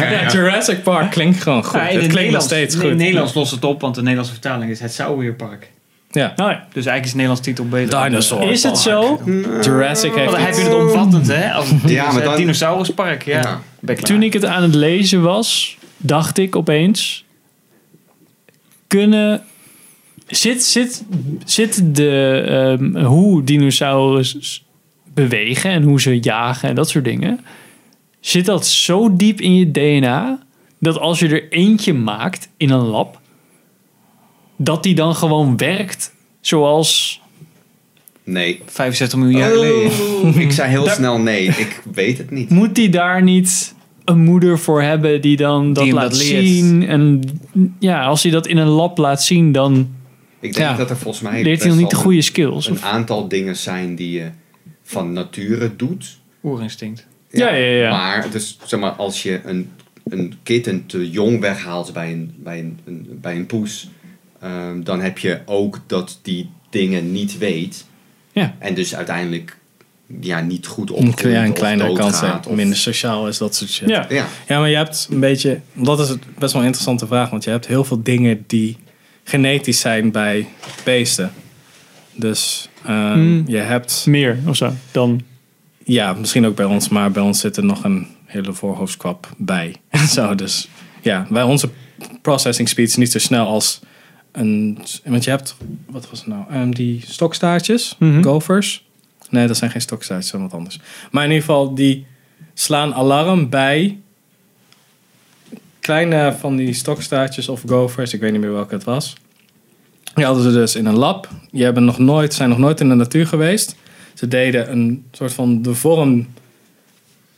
Ja, 0.00 0.30
Jurassic 0.32 0.82
Park 0.82 1.10
klinkt 1.10 1.42
gewoon 1.42 1.64
goed. 1.64 1.80
Ja, 1.80 1.88
in 1.88 1.98
het 1.98 2.06
klinkt 2.06 2.12
nog 2.12 2.16
Nederlands, 2.20 2.46
steeds 2.46 2.74
in 2.74 2.80
goed. 2.80 2.88
het 2.88 2.98
Nederlands 2.98 3.34
lost 3.34 3.50
het 3.50 3.64
op, 3.64 3.80
want 3.80 3.94
de 3.94 4.00
Nederlandse 4.00 4.32
vertaling 4.32 4.70
is 4.70 4.80
het 4.80 4.92
Sauerpark. 4.92 5.70
Ja. 6.10 6.32
Nou, 6.36 6.50
ja. 6.50 6.56
Dus 6.72 6.86
eigenlijk 6.86 7.04
is 7.04 7.10
de 7.10 7.16
Nederlandse 7.16 7.44
titel 7.44 7.68
beter. 7.68 8.02
Dinosaur 8.08 8.50
Is 8.50 8.62
het 8.62 8.78
zo? 8.78 9.20
Jurassic 9.62 10.14
heeft 10.14 10.24
Want 10.30 10.36
dan 10.36 10.46
heb 10.46 10.54
je 10.54 10.60
het 10.62 10.74
omvattend, 10.74 11.26
hè? 11.26 11.52
Als 11.52 11.70
het 11.70 11.90
Ja, 11.90 12.12
maar 12.12 12.22
dan- 12.22 12.36
dinosauruspark, 12.36 13.22
ja. 13.24 13.60
Toen 14.02 14.22
ik 14.22 14.32
het 14.32 14.44
aan 14.44 14.62
het 14.62 14.74
lezen 14.74 15.22
was, 15.22 15.76
dacht 15.96 16.38
ik 16.38 16.56
opeens: 16.56 17.24
kunnen. 18.86 19.42
Zit, 20.26 20.64
zit, 20.64 21.04
zit 21.44 21.82
de, 21.96 22.42
ehm, 22.48 23.04
hoe 23.04 23.44
dinosaurus 23.44 24.64
bewegen 25.16 25.70
en 25.70 25.82
hoe 25.82 26.00
ze 26.00 26.20
jagen 26.20 26.68
en 26.68 26.74
dat 26.74 26.88
soort 26.88 27.04
dingen. 27.04 27.40
Zit 28.20 28.44
dat 28.46 28.66
zo 28.66 29.16
diep 29.16 29.40
in 29.40 29.54
je 29.54 29.70
DNA 29.70 30.38
dat 30.80 30.98
als 30.98 31.18
je 31.18 31.28
er 31.28 31.52
eentje 31.52 31.92
maakt 31.94 32.48
in 32.56 32.70
een 32.70 32.86
lab, 32.86 33.20
dat 34.56 34.82
die 34.82 34.94
dan 34.94 35.14
gewoon 35.14 35.56
werkt 35.56 36.14
zoals. 36.40 37.20
Nee. 38.24 38.60
65 38.66 39.18
miljoen 39.18 39.38
jaar 39.40 39.50
geleden. 39.50 39.90
Oh, 40.22 40.36
ik 40.46 40.52
zei 40.52 40.70
heel 40.70 40.88
snel 40.88 41.18
nee. 41.20 41.44
Ik 41.46 41.82
weet 41.94 42.18
het 42.18 42.30
niet. 42.30 42.50
Moet 42.50 42.74
die 42.74 42.88
daar 42.88 43.22
niet 43.22 43.74
een 44.04 44.18
moeder 44.24 44.58
voor 44.58 44.82
hebben 44.82 45.20
die 45.20 45.36
dan 45.36 45.72
dat 45.72 45.84
Die 45.84 45.92
laat 45.92 46.10
dat 46.10 46.20
zien? 46.20 46.86
En 46.88 47.20
ja, 47.78 48.04
als 48.04 48.22
hij 48.22 48.32
dat 48.32 48.46
in 48.46 48.56
een 48.56 48.66
lab 48.68 48.98
laat 48.98 49.22
zien, 49.22 49.52
dan 49.52 49.88
Ik 50.40 50.52
denk 50.54 50.56
Ja. 50.70 50.76
dat 50.76 50.90
er 50.90 50.96
volgens 50.96 51.22
mij 51.22 51.42
leert 51.42 51.60
hij 51.60 51.68
nog 51.68 51.78
niet 51.78 51.90
de 51.90 51.96
goede 51.96 52.22
skills. 52.22 52.66
een, 52.66 52.72
Of? 52.72 52.82
een 52.82 52.88
aantal 52.88 53.28
dingen 53.28 53.56
zijn 53.56 53.94
die 53.96 54.10
je 54.12 54.30
van 54.86 55.12
nature 55.12 55.76
doet. 55.76 56.18
Oerinstinct. 56.44 57.06
Ja, 57.30 57.48
ja, 57.54 57.66
ja. 57.66 57.90
Maar 57.90 58.30
dus, 58.30 58.58
zeg 58.64 58.80
maar, 58.80 58.90
als 58.90 59.22
je 59.22 59.40
een, 59.44 59.70
een 60.04 60.34
kitten 60.42 60.86
te 60.86 61.10
jong 61.10 61.40
weghaalt 61.40 61.92
bij 61.92 62.12
een, 62.12 62.34
bij 62.38 62.58
een, 62.58 62.78
een- 62.84 63.18
bij 63.20 63.36
een 63.36 63.46
poes, 63.46 63.88
ehm, 64.40 64.82
dan 64.82 65.00
heb 65.00 65.18
je 65.18 65.40
ook 65.44 65.80
dat 65.86 66.18
die 66.22 66.50
dingen 66.70 67.12
niet 67.12 67.38
weet. 67.38 67.84
Ja. 68.32 68.54
En 68.58 68.74
dus 68.74 68.94
uiteindelijk 68.94 69.56
ja, 70.20 70.40
niet 70.40 70.66
goed 70.66 70.90
opgroeit 70.90 71.14
klein, 71.16 71.46
een 71.46 71.52
kleinere 71.52 71.92
kans 71.92 72.20
heeft, 72.20 72.46
of- 72.46 72.54
minder 72.54 72.76
sociaal 72.76 73.28
is, 73.28 73.38
dat 73.38 73.54
soort 73.54 73.70
shit. 73.70 73.88
Ja. 73.88 74.06
Ja, 74.08 74.26
Ja, 74.48 74.58
maar 74.58 74.68
je 74.68 74.76
hebt 74.76 75.08
een 75.10 75.20
beetje. 75.20 75.60
Dat 75.72 76.00
is 76.00 76.08
het 76.08 76.20
best 76.38 76.52
wel 76.52 76.60
een 76.62 76.66
interessante 76.68 77.06
vraag, 77.06 77.30
want 77.30 77.44
je 77.44 77.50
hebt 77.50 77.66
heel 77.66 77.84
veel 77.84 78.02
dingen 78.02 78.44
die 78.46 78.76
genetisch 79.24 79.80
zijn 79.80 80.10
bij 80.10 80.48
beesten. 80.84 81.32
Dus 82.14 82.68
ehm, 82.86 83.12
Hmm. 83.12 83.44
je 83.46 83.56
hebt. 83.56 84.04
Meer 84.08 84.38
of 84.46 84.56
zo 84.56 84.72
dan. 84.90 85.20
Ja, 85.84 86.12
misschien 86.12 86.46
ook 86.46 86.56
bij 86.56 86.64
ons, 86.64 86.88
maar 86.88 87.10
bij 87.10 87.22
ons 87.22 87.40
zit 87.40 87.56
er 87.56 87.64
nog 87.64 87.84
een 87.84 88.06
hele 88.24 88.52
voorhoofdkwap 88.52 89.28
bij. 89.36 89.74
Zo, 90.14 90.34
dus 90.34 90.68
ja, 91.02 91.26
bij 91.30 91.42
onze 91.42 91.68
processing 92.22 92.68
speed 92.68 92.88
is 92.88 92.96
niet 92.96 93.12
zo 93.12 93.18
snel 93.18 93.46
als 93.46 93.80
een. 94.32 94.78
Want 95.04 95.24
je 95.24 95.30
hebt. 95.30 95.56
Wat 95.88 96.10
was 96.10 96.18
het 96.18 96.28
nou? 96.28 96.44
Ehm, 96.50 96.70
die 96.70 97.02
stokstaartjes, 97.06 97.96
Mhm. 97.98 98.22
gophers. 98.22 98.84
Nee, 99.30 99.46
dat 99.46 99.56
zijn 99.56 99.70
geen 99.70 99.80
stokstaartjes, 99.80 100.30
dat 100.30 100.40
is 100.40 100.46
wat 100.46 100.56
anders. 100.58 100.80
Maar 101.10 101.24
in 101.24 101.30
ieder 101.30 101.44
geval, 101.44 101.74
die 101.74 102.06
slaan 102.54 102.94
alarm 102.94 103.48
bij 103.48 103.98
kleine 105.80 106.36
van 106.38 106.56
die 106.56 106.72
stokstaartjes 106.72 107.48
of 107.48 107.62
gophers, 107.66 108.12
ik 108.12 108.20
weet 108.20 108.32
niet 108.32 108.40
meer 108.40 108.52
welke 108.52 108.74
het 108.74 108.84
was. 108.84 109.14
Die 110.16 110.24
hadden 110.24 110.42
ze 110.44 110.52
dus 110.52 110.76
in 110.76 110.86
een 110.86 110.96
lab. 110.96 111.28
Die 111.50 111.64
hebben 111.64 111.84
nog 111.84 111.98
nooit, 111.98 112.34
zijn 112.34 112.48
nog 112.48 112.58
nooit 112.58 112.80
in 112.80 112.88
de 112.88 112.94
natuur 112.94 113.26
geweest. 113.26 113.76
Ze 114.14 114.28
deden 114.28 114.72
een 114.72 115.04
soort 115.12 115.32
van 115.32 115.62
de 115.62 115.74
vorm. 115.74 116.26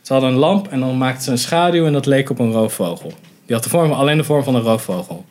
Ze 0.01 0.13
hadden 0.13 0.31
een 0.31 0.37
lamp 0.37 0.67
en 0.67 0.79
dan 0.79 0.97
maakten 0.97 1.23
ze 1.23 1.31
een 1.31 1.37
schaduw 1.37 1.85
en 1.85 1.93
dat 1.93 2.05
leek 2.05 2.29
op 2.29 2.39
een 2.39 2.51
roofvogel. 2.51 3.13
Die 3.45 3.55
had 3.55 3.63
de 3.63 3.69
vorm, 3.69 3.91
alleen 3.91 4.17
de 4.17 4.23
vorm 4.23 4.43
van 4.43 4.55
een 4.55 4.61
roofvogel. 4.61 5.25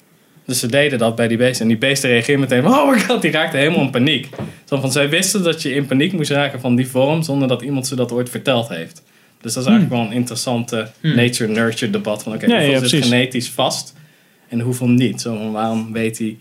Dus 0.44 0.58
ze 0.58 0.66
deden 0.66 0.98
dat 0.98 1.14
bij 1.16 1.28
die 1.28 1.36
beesten. 1.36 1.62
En 1.62 1.68
die 1.68 1.78
beesten 1.78 2.10
reageerden 2.10 2.40
meteen 2.48 2.66
oh 2.66 2.90
my 2.90 3.00
god, 3.00 3.22
die 3.22 3.30
raakten 3.30 3.58
helemaal 3.58 3.80
in 3.80 3.90
paniek. 3.90 4.28
Zo 4.64 4.80
van, 4.80 4.92
zij 4.92 5.08
wisten 5.08 5.42
dat 5.42 5.62
je 5.62 5.74
in 5.74 5.86
paniek 5.86 6.12
moest 6.12 6.30
raken 6.30 6.60
van 6.60 6.74
die 6.76 6.88
vorm, 6.88 7.22
zonder 7.22 7.48
dat 7.48 7.62
iemand 7.62 7.86
ze 7.86 7.96
dat 7.96 8.12
ooit 8.12 8.30
verteld 8.30 8.68
heeft. 8.68 9.02
Dus 9.40 9.52
dat 9.54 9.62
is 9.62 9.68
eigenlijk 9.68 10.00
wel 10.00 10.10
een 10.10 10.16
interessante 10.16 10.90
nature-nurture 11.02 11.90
debat. 11.90 12.22
Van 12.22 12.34
oké, 12.34 12.46
Ja, 12.46 12.52
hoeveel 12.52 12.70
ja, 12.72 12.78
zit 12.78 12.88
precies. 12.88 13.08
genetisch 13.08 13.50
vast 13.50 13.94
en 14.48 14.60
hoeveel 14.60 14.88
niet? 14.88 15.20
Zo 15.20 15.36
van, 15.36 15.52
waarom 15.52 15.92
weet 15.92 16.18
hij, 16.18 16.36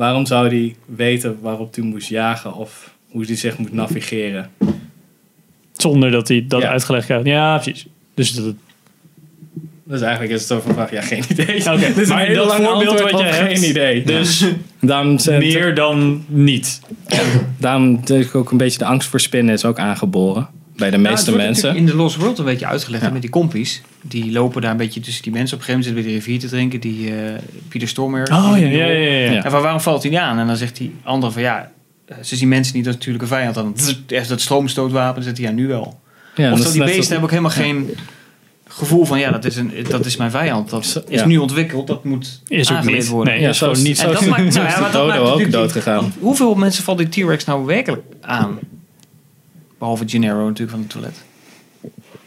waarom 0.00 0.26
zou 0.26 0.48
hij 0.48 0.76
weten 0.86 1.38
waarop 1.40 1.74
hij 1.74 1.84
moest 1.84 2.08
jagen 2.08 2.54
of 2.54 2.94
hoe 3.08 3.24
hij 3.24 3.36
zich 3.36 3.58
moet 3.58 3.72
navigeren? 3.72 4.50
Zonder 5.72 6.10
dat 6.10 6.28
hij 6.28 6.44
dat 6.48 6.62
Ja. 6.62 6.68
uitgelegd 6.68 7.04
krijgt. 7.06 7.26
Ja, 7.26 7.58
precies. 7.58 7.86
Dus 8.14 8.32
dat, 8.32 8.54
Dus 9.84 10.00
eigenlijk 10.00 10.32
is 10.32 10.48
het 10.48 10.64
een 10.64 10.74
vraag, 10.74 10.90
ja, 10.90 11.00
geen 11.00 11.24
idee. 11.30 11.72
Oké, 11.72 11.86
is 12.00 12.08
maar 12.08 12.20
een 12.20 12.26
heel 12.26 12.46
dat 12.46 12.58
lang 12.58 12.64
voorbeeld 12.68 13.00
wat 13.00 13.12
op 13.12 13.20
jij 13.20 13.32
geen 13.32 13.46
hebt, 13.46 13.62
idee. 13.66 14.02
dus 14.04 14.44
Daarom, 14.80 15.18
meer 15.26 15.74
dan 15.74 16.24
niet. 16.28 16.80
daarom 17.58 18.04
denk 18.04 18.24
ik 18.24 18.34
ook 18.34 18.50
een 18.50 18.56
beetje 18.56 18.78
de 18.78 18.84
angst 18.84 19.08
voor 19.08 19.20
spinnen 19.20 19.54
is 19.54 19.64
ook 19.64 19.78
aangeboren. 19.78 20.48
Bij 20.80 20.90
de 20.90 20.98
meeste 20.98 21.36
mensen. 21.36 21.76
in 21.76 21.86
de 21.86 21.94
Lost 21.96 22.16
World 22.16 22.38
een 22.38 22.44
beetje 22.44 22.66
uitgelegd 22.66 23.12
met 23.12 23.20
die 23.20 23.30
kompies. 23.30 23.82
Die 24.02 24.32
lopen 24.32 24.62
daar 24.62 24.70
een 24.70 24.76
beetje 24.76 25.00
tussen 25.00 25.22
die 25.22 25.32
mensen. 25.32 25.56
Op 25.56 25.60
een 25.62 25.66
gegeven 25.66 25.92
moment 25.92 26.04
zitten 26.04 26.24
we 26.24 26.30
de 26.30 26.32
rivier 26.32 26.48
te 26.50 26.56
drinken. 26.56 26.80
Die 26.80 27.14
eh 27.14 27.38
Pieter 27.68 27.88
Stormer. 27.88 28.22
Oh 28.32 28.52
ja, 28.58 28.66
ja, 28.66 28.84
ja. 28.86 29.32
ja. 29.32 29.44
En 29.44 29.50
van 29.50 29.62
waarom 29.62 29.80
valt 29.80 30.02
hij 30.02 30.10
niet 30.10 30.20
aan? 30.20 30.38
En 30.38 30.46
dan 30.46 30.56
zegt 30.56 30.76
die 30.76 30.94
andere 31.02 31.32
van 31.32 31.42
ja, 31.42 31.70
eh, 32.06 32.16
ze 32.22 32.36
zien 32.36 32.48
mensen 32.48 32.76
niet 32.76 32.86
als 32.86 32.94
natuurlijke 32.94 33.26
vijand. 33.26 33.54
Dan 33.54 33.74
is 34.08 34.28
dat 34.28 34.40
stroomstootwapen. 34.40 35.14
Dan 35.14 35.22
zegt 35.22 35.36
hij 35.38 35.46
ja, 35.46 35.52
nu 35.52 35.66
wel. 35.66 36.00
Ja, 36.34 36.52
of 36.52 36.60
dat 36.60 36.72
die 36.72 36.84
beesten 36.84 37.02
hebben 37.06 37.22
ook 37.22 37.30
helemaal 37.30 37.50
geen 37.50 37.90
gevoel 38.68 39.04
van 39.04 39.18
ja, 39.18 39.30
dat 39.30 39.44
is, 39.44 39.56
een, 39.56 39.72
dat 39.88 40.06
is 40.06 40.16
mijn 40.16 40.30
vijand. 40.30 40.70
Dat 40.70 41.02
is 41.08 41.20
ja. 41.20 41.26
nu 41.26 41.36
ontwikkeld. 41.36 41.86
Dat 41.86 42.04
moet 42.04 42.42
Is 42.48 42.72
ook 42.72 42.84
niet. 42.84 43.08
worden. 43.08 43.32
Nee, 43.34 43.42
Ja, 43.42 43.52
zo 43.52 43.72
niet 43.72 43.86
En 43.86 43.96
zo. 43.96 44.12
dat 44.12 44.26
maakt, 44.26 44.42
nou, 44.54 44.66
ja, 44.66 44.74
is 44.74 44.80
maar 44.80 44.90
de 44.90 44.96
dat 44.96 45.06
maakt 45.06 45.18
ook 45.18 45.24
natuurlijk- 45.24 45.52
dood 45.52 45.72
gegaan. 45.72 45.96
want 46.00 46.14
Hoeveel 46.20 46.54
mensen 46.54 46.84
valt 46.84 46.98
die 46.98 47.08
T-Rex 47.08 47.44
nou 47.44 47.64
werkelijk 47.66 48.02
aan? 48.20 48.58
Behalve 49.80 50.04
Gennaro 50.08 50.44
natuurlijk 50.46 50.70
van 50.70 50.78
het 50.80 50.88
toilet. 50.90 51.22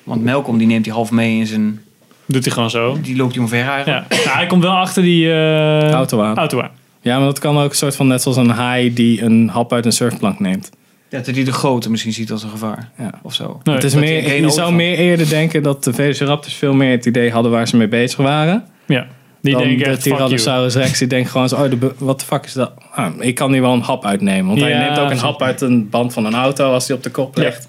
Want 0.04 0.24
Malcolm 0.24 0.58
die 0.58 0.68
neemt 0.68 0.86
hij 0.86 0.94
half 0.94 1.12
mee 1.12 1.38
in 1.38 1.48
zijn... 1.48 1.82
Doet 2.26 2.44
hij 2.46 2.54
gewoon 2.54 2.70
zo. 2.70 2.98
Die 3.02 3.16
loopt 3.16 3.34
hij 3.34 3.44
omver 3.44 3.68
eigenlijk. 3.68 4.12
Ja. 4.14 4.18
Nou, 4.26 4.38
hij 4.38 4.46
komt 4.48 4.64
wel 4.64 4.72
achter 4.72 5.04
die 5.04 5.32
eh, 5.32 5.92
Auto 5.92 6.22
aan. 6.22 6.38
auto 6.38 6.62
aan. 6.62 6.72
Ja, 7.02 7.18
maar 7.18 7.26
dat 7.28 7.40
kan 7.40 7.58
ook 7.58 7.70
een 7.70 7.76
soort 7.76 7.96
van 7.96 8.08
net 8.08 8.22
zoals 8.22 8.38
een 8.38 8.50
haai 8.50 8.94
die 8.94 9.22
een 9.24 9.50
hap 9.50 9.74
uit 9.74 9.86
een 9.86 9.92
surfplank 9.92 10.40
neemt. 10.40 10.70
Ja, 11.10 11.18
dat 11.20 11.36
hij 11.36 11.44
de 11.44 11.52
grote 11.52 11.90
misschien 11.90 12.14
ziet 12.14 12.32
als 12.32 12.44
een 12.44 12.50
gevaar. 12.50 12.90
Ja. 12.98 13.10
Of 13.22 13.34
zo. 13.34 13.60
Nee, 13.64 13.76
het 13.76 13.84
is 13.84 13.94
meer, 13.96 14.36
je 14.42 14.50
zou 14.50 14.68
van- 14.68 14.76
meer 14.76 14.98
eerder 14.98 15.30
denken 15.30 15.64
dat 15.64 15.84
de 15.84 15.94
Velociraptors 15.94 16.54
veel 16.56 16.74
meer 16.74 16.92
het 16.92 17.06
idee 17.06 17.32
hadden 17.32 17.52
waar 17.52 17.68
ze 17.68 17.78
mee 17.78 17.88
bezig 17.88 18.18
waren. 18.18 18.64
Ja. 18.86 19.08
Die 19.44 19.54
dan 19.54 19.64
denken 19.64 19.92
de. 19.92 19.98
Tyrannosaurus 19.98 20.76
Rex. 20.76 21.00
Die 21.00 21.08
denkt 21.08 21.30
gewoon 21.30 21.50
zo, 21.50 21.56
oh, 21.56 21.70
de 21.70 21.92
wat 21.98 22.20
de 22.20 22.26
fuck 22.26 22.46
is 22.46 22.54
dat? 22.54 22.72
Ah, 22.92 23.14
ik 23.20 23.36
kan 23.36 23.52
hier 23.52 23.62
wel 23.62 23.74
een 23.74 23.82
hap 23.82 24.06
uitnemen. 24.06 24.46
Want 24.46 24.60
hij 24.62 24.78
neemt 24.78 25.00
ook 25.00 25.12
een 25.12 25.18
hap 25.18 25.42
uit 25.42 25.62
een 25.62 25.90
band 25.90 26.14
van 26.14 26.26
een 26.26 26.34
auto 26.34 26.72
als 26.74 26.88
hij 26.88 26.96
op 26.96 27.04
de 27.04 27.10
kop 27.12 27.36
Ja. 27.36 27.42
legt. 27.42 27.66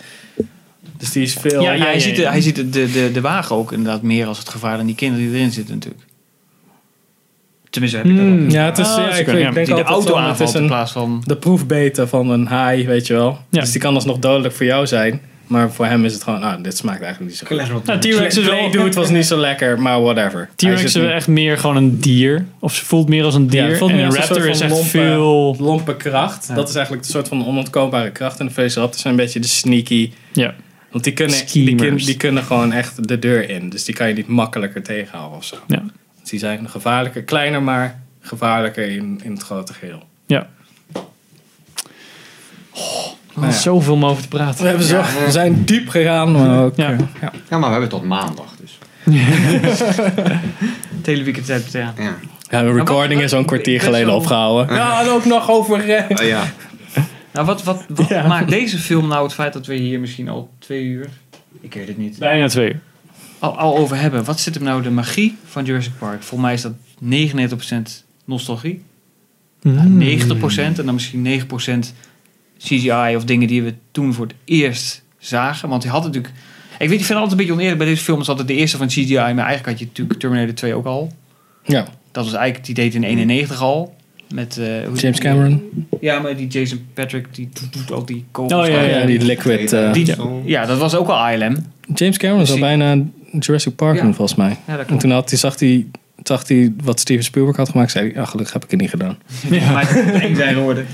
Dus 0.98 1.10
die 1.12 1.22
is 1.22 1.34
veel... 1.34 1.62
Ja, 1.62 1.72
ja, 1.72 1.84
hij 1.84 2.00
ziet, 2.00 2.16
de, 2.16 2.28
hij 2.28 2.40
ziet 2.40 2.56
de, 2.56 2.70
de, 2.70 3.10
de, 3.12 3.20
wagen 3.20 3.56
ook 3.56 3.72
inderdaad 3.72 4.02
meer 4.02 4.26
als 4.26 4.38
het 4.38 4.48
gevaar 4.48 4.76
dan 4.76 4.86
die 4.86 4.94
kinderen 4.94 5.26
die 5.26 5.36
erin 5.36 5.52
zitten 5.52 5.74
natuurlijk. 5.74 6.04
Tenminste 7.70 7.98
heb 7.98 8.06
ik 8.08 8.16
dat 8.16 8.24
Hmm. 8.26 8.44
ook. 8.44 8.50
Ja, 8.50 8.64
het 8.64 8.78
is, 8.78 8.86
Ah, 8.86 9.18
ik, 9.18 9.26
ik 9.26 9.26
denk 9.26 9.54
Die 9.54 9.64
de 9.64 9.84
altijd 9.84 10.16
auto 10.16 10.44
is 10.44 10.54
in 10.54 10.60
een, 10.60 10.66
plaats 10.66 10.92
van... 10.92 11.22
de 11.26 11.36
proefbeten 11.36 12.08
van 12.08 12.30
een 12.30 12.46
haai, 12.46 12.86
weet 12.86 13.06
je 13.06 13.14
wel. 13.14 13.38
Ja. 13.48 13.60
Dus 13.60 13.70
die 13.72 13.80
kan 13.80 13.94
alsnog 13.94 14.18
dodelijk 14.18 14.54
voor 14.54 14.66
jou 14.66 14.86
zijn. 14.86 15.20
Maar 15.46 15.72
voor 15.72 15.86
hem 15.86 16.04
is 16.04 16.12
het 16.12 16.22
gewoon, 16.22 16.42
ah, 16.42 16.62
dit 16.62 16.76
smaakt 16.76 17.00
eigenlijk 17.02 17.30
niet 17.30 17.38
zo 17.38 17.46
goed. 17.74 17.84
Nou, 17.86 17.98
T-Rex 18.00 18.36
is 18.36 18.46
wel... 18.46 18.70
Dude 18.70 18.92
was 18.92 19.08
niet 19.10 19.26
zo 19.26 19.36
lekker, 19.38 19.80
maar 19.80 20.00
whatever. 20.02 20.48
T-Rex 20.56 20.82
is 20.82 20.94
niet- 20.94 21.04
echt 21.04 21.26
meer 21.28 21.58
gewoon 21.58 21.76
een 21.76 21.98
dier. 22.00 22.46
Of 22.58 22.74
ze 22.74 22.84
voelt 22.84 23.08
meer 23.08 23.24
als 23.24 23.34
een 23.34 23.42
Ja, 23.44 23.48
dier. 23.50 23.66
het 23.68 23.78
voelt 23.78 23.90
en 23.90 23.96
meer 23.96 24.04
een 24.04 24.10
als 24.10 24.28
een 24.28 24.34
raptor 24.34 24.42
soort 24.42 24.54
is 24.54 24.58
van 24.60 24.66
echt 24.70 24.76
lompe- 24.76 24.90
veel... 24.98 25.56
lompe 25.58 25.96
kracht. 25.96 26.46
Ja. 26.48 26.54
Dat 26.54 26.68
is 26.68 26.74
eigenlijk 26.74 27.04
een 27.06 27.10
soort 27.12 27.28
van 27.28 27.46
onontkoopbare 27.46 28.10
kracht. 28.10 28.40
En 28.40 28.46
de 28.46 28.52
Velociraptors 28.52 29.02
zijn 29.02 29.14
een 29.14 29.20
beetje 29.20 29.40
de 29.40 29.46
sneaky. 29.46 30.12
Ja. 30.32 30.54
Want 30.90 31.04
die 31.04 31.12
kunnen, 31.12 31.38
die, 31.52 31.74
kun- 31.74 31.96
die 31.96 32.16
kunnen 32.16 32.42
gewoon 32.42 32.72
echt 32.72 33.08
de 33.08 33.18
deur 33.18 33.48
in. 33.48 33.68
Dus 33.70 33.84
die 33.84 33.94
kan 33.94 34.08
je 34.08 34.14
niet 34.14 34.26
makkelijker 34.28 34.82
tegenhouden 34.82 35.38
of 35.38 35.44
zo. 35.44 35.56
Ja. 35.66 35.82
Dus 36.20 36.30
die 36.30 36.38
zijn 36.38 36.68
gevaarlijker, 36.68 37.22
kleiner, 37.22 37.62
maar 37.62 38.02
gevaarlijker 38.20 38.88
in, 38.88 39.20
in 39.24 39.32
het 39.32 39.42
grote 39.42 39.72
geheel. 39.72 40.02
Ja. 40.26 40.48
Nou 43.34 43.46
ja. 43.46 43.52
Zoveel 43.52 43.94
om 43.94 44.04
over 44.04 44.22
te 44.22 44.28
praten. 44.28 44.62
We, 44.62 44.68
hebben 44.68 44.86
zo, 44.86 45.00
we 45.24 45.30
zijn 45.30 45.64
diep 45.64 45.88
gegaan, 45.88 46.32
maar 46.32 46.64
ook... 46.64 46.76
Ja. 46.76 46.90
ja. 47.20 47.32
Ja, 47.50 47.58
maar 47.58 47.60
we 47.60 47.70
hebben 47.70 47.88
tot 47.88 48.04
maandag 48.04 48.54
dus. 48.60 48.78
Het 50.96 51.06
hele 51.06 51.22
weekend 51.22 51.46
tijd, 51.46 51.72
ja. 51.72 51.94
Ja. 51.98 52.16
Ja, 52.50 52.62
de 52.62 52.72
recording 52.72 53.22
is 53.22 53.32
al 53.32 53.38
een 53.38 53.44
kwartier 53.44 53.80
geleden 53.80 54.14
opgehouden. 54.14 54.76
Ja, 54.76 55.00
en 55.02 55.08
ook 55.08 55.24
nog 55.24 55.50
over... 55.50 55.88
eh, 55.90 56.04
Oh, 56.20 56.26
ja. 56.26 56.44
Nou, 57.32 57.46
wat, 57.46 57.62
wat, 57.62 57.84
wat 57.88 58.08
Ja. 58.08 58.26
maakt 58.26 58.48
deze 58.48 58.78
film 58.78 59.08
nou 59.08 59.24
het 59.24 59.32
feit 59.34 59.52
dat 59.52 59.66
we 59.66 59.74
hier 59.74 60.00
misschien 60.00 60.28
al 60.28 60.50
twee 60.58 60.84
uur... 60.84 61.08
Ik 61.60 61.74
weet 61.74 61.88
het 61.88 61.98
niet. 61.98 62.18
Bijna 62.18 62.48
twee 62.48 62.68
uur. 62.68 62.80
Al, 63.38 63.58
al 63.58 63.76
over 63.76 63.96
hebben. 63.96 64.24
Wat 64.24 64.40
zit 64.40 64.54
hem 64.54 64.62
nou 64.64 64.82
de 64.82 64.90
magie 64.90 65.36
van 65.44 65.64
Jurassic 65.64 65.92
Park? 65.98 66.22
Volgens 66.22 66.40
mij 66.40 66.52
is 66.54 66.62
dat 66.62 66.72
99% 68.00 68.04
nostalgie. 68.24 68.82
Hmm. 69.62 70.00
90% 70.02 70.56
en 70.56 70.74
dan 70.74 70.94
misschien 70.94 71.42
9% 71.46 71.92
CGI 72.64 73.16
of 73.16 73.24
dingen 73.24 73.48
die 73.48 73.62
we 73.62 73.74
toen 73.92 74.14
voor 74.14 74.26
het 74.26 74.34
eerst 74.44 75.02
zagen. 75.18 75.68
Want 75.68 75.82
hij 75.82 75.92
had 75.92 76.04
natuurlijk... 76.04 76.32
Ik 76.78 76.88
weet, 76.88 76.98
ik 77.00 77.04
vind 77.04 77.08
het 77.08 77.16
altijd 77.18 77.30
een 77.30 77.36
beetje 77.36 77.52
oneerlijk 77.52 77.78
bij 77.78 77.86
deze 77.88 78.02
film. 78.02 78.20
is 78.20 78.28
altijd 78.28 78.48
de 78.48 78.54
eerste 78.54 78.76
van 78.76 78.86
CGI. 78.86 79.14
Maar 79.14 79.24
eigenlijk 79.24 79.66
had 79.66 79.78
je 79.78 79.84
natuurlijk 79.84 80.18
Terminator 80.20 80.54
2 80.54 80.74
ook 80.74 80.86
al. 80.86 81.12
ja, 81.64 81.86
Dat 82.12 82.24
was 82.24 82.32
eigenlijk, 82.34 82.66
die 82.66 82.74
deed 82.74 82.94
in 82.94 83.02
91 83.04 83.60
al. 83.62 83.94
Met, 84.34 84.58
eh, 84.58 84.66
hoe- 84.88 84.96
James 84.98 85.18
Cameron. 85.18 85.62
Ja, 86.00 86.18
maar 86.20 86.36
die 86.36 86.46
Jason 86.46 86.86
Patrick, 86.94 87.34
die 87.34 87.48
doet- 87.70 87.92
ook 87.92 88.06
die 88.06 88.24
kogels. 88.30 88.66
Oh, 88.66 88.72
ja, 88.74 88.80
ja, 88.82 88.98
Ja, 88.98 89.06
die 89.06 89.20
liquid... 89.20 89.72
eh, 89.72 89.92
Die- 89.92 90.06
Ja. 90.06 90.16
Ja, 90.44 90.66
dat 90.66 90.78
was 90.78 90.94
ook 90.94 91.08
al 91.08 91.28
ILM. 91.30 91.56
James 91.94 92.16
Cameron 92.16 92.46
zou 92.46 92.58
Dus 92.60 92.68
die- 92.68 92.78
bijna 92.78 93.04
Jurassic 93.38 93.74
Park 93.76 93.96
Ja. 93.96 94.02
volgens 94.02 94.34
mij. 94.34 94.56
Ja, 94.66 94.76
dat 94.76 94.86
En 94.86 94.98
toen 94.98 95.10
had 95.10 95.30
hij, 95.30 95.38
zag 95.38 95.58
hij, 95.60 95.86
zag 96.22 96.48
hij 96.48 96.72
wat 96.82 97.00
Steven 97.00 97.24
Spielberg 97.24 97.56
had 97.56 97.68
gemaakt, 97.68 97.90
zei 97.90 98.12
hij, 98.12 98.20
ah, 98.22 98.28
gelukkig 98.28 98.52
heb 98.54 98.64
ik 98.64 98.70
het 98.70 98.80
niet 98.80 98.90
gedaan. 98.90 99.18
Maar 99.72 99.88
het 99.94 100.22
eng 100.22 100.34
zijn 100.36 100.54
geworden. 100.54 100.86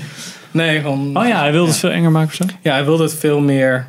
Nee, 0.51 0.79
gewoon... 0.79 1.17
Oh 1.17 1.27
ja, 1.27 1.39
hij 1.39 1.51
wilde 1.51 1.67
het 1.69 1.79
veel 1.79 1.89
enger 1.89 2.11
maken 2.11 2.29
of 2.29 2.33
zo. 2.35 2.43
Ja, 2.61 2.71
hij 2.73 2.85
wilde 2.85 3.03
het 3.03 3.15
veel 3.15 3.39
meer, 3.39 3.87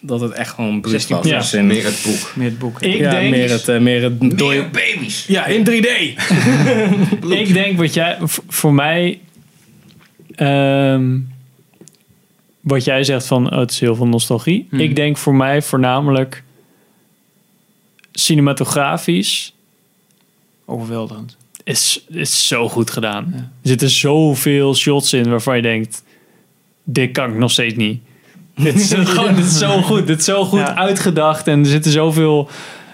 dat 0.00 0.20
het 0.20 0.32
echt 0.32 0.54
gewoon 0.54 0.84
16 0.86 1.16
was. 1.16 1.26
Ja. 1.26 1.38
Dus 1.38 1.54
in- 1.54 1.66
Meer 1.66 1.84
het 1.84 2.02
boek. 2.06 2.32
Meer 2.36 2.48
het 2.48 2.58
boek. 2.58 2.80
Ik 2.82 2.98
ja, 2.98 3.10
denk, 3.10 3.30
meer 3.30 3.50
het, 3.50 3.68
eh, 3.68 3.78
meer 3.80 4.02
het 4.02 4.38
door- 4.38 4.68
baby's. 4.72 5.26
Ja, 5.26 5.46
in 5.46 5.64
3D. 5.64 5.88
ik 7.30 7.52
denk 7.52 7.78
wat 7.78 7.94
jij, 7.94 8.18
voor 8.48 8.72
mij, 8.74 9.20
ehm, 10.34 11.18
wat 12.60 12.84
jij 12.84 13.04
zegt 13.04 13.26
van 13.26 13.52
oh, 13.52 13.58
het 13.58 13.70
is 13.70 13.80
heel 13.80 13.94
veel 13.94 14.06
nostalgie. 14.08 14.66
Hmm. 14.70 14.80
Ik 14.80 14.96
denk 14.96 15.16
voor 15.16 15.34
mij 15.34 15.62
voornamelijk 15.62 16.42
cinematografisch 18.12 19.54
Overweldigend. 20.64 21.36
Is, 21.70 22.04
is 22.08 22.46
zo 22.46 22.68
goed 22.68 22.90
gedaan. 22.90 23.26
Ja. 23.32 23.38
Er 23.38 23.48
zitten 23.62 23.90
zoveel 23.90 24.74
shots 24.74 25.12
in 25.12 25.30
waarvan 25.30 25.56
je 25.56 25.62
denkt, 25.62 26.02
dit 26.84 27.12
kan 27.12 27.30
ik 27.30 27.36
nog 27.38 27.50
steeds 27.50 27.74
niet. 27.74 28.00
dit, 28.56 28.74
is 28.74 28.92
gewoon, 28.94 29.34
dit 29.34 29.44
is 29.44 29.58
zo 29.58 29.82
goed. 29.82 30.06
Dit 30.06 30.18
is 30.18 30.24
zo 30.24 30.44
goed 30.44 30.58
Ja. 30.58 30.74
uitgedacht 30.76 31.46
en 31.46 31.58
er 31.58 31.66
zitten 31.66 31.92
zoveel... 31.92 32.48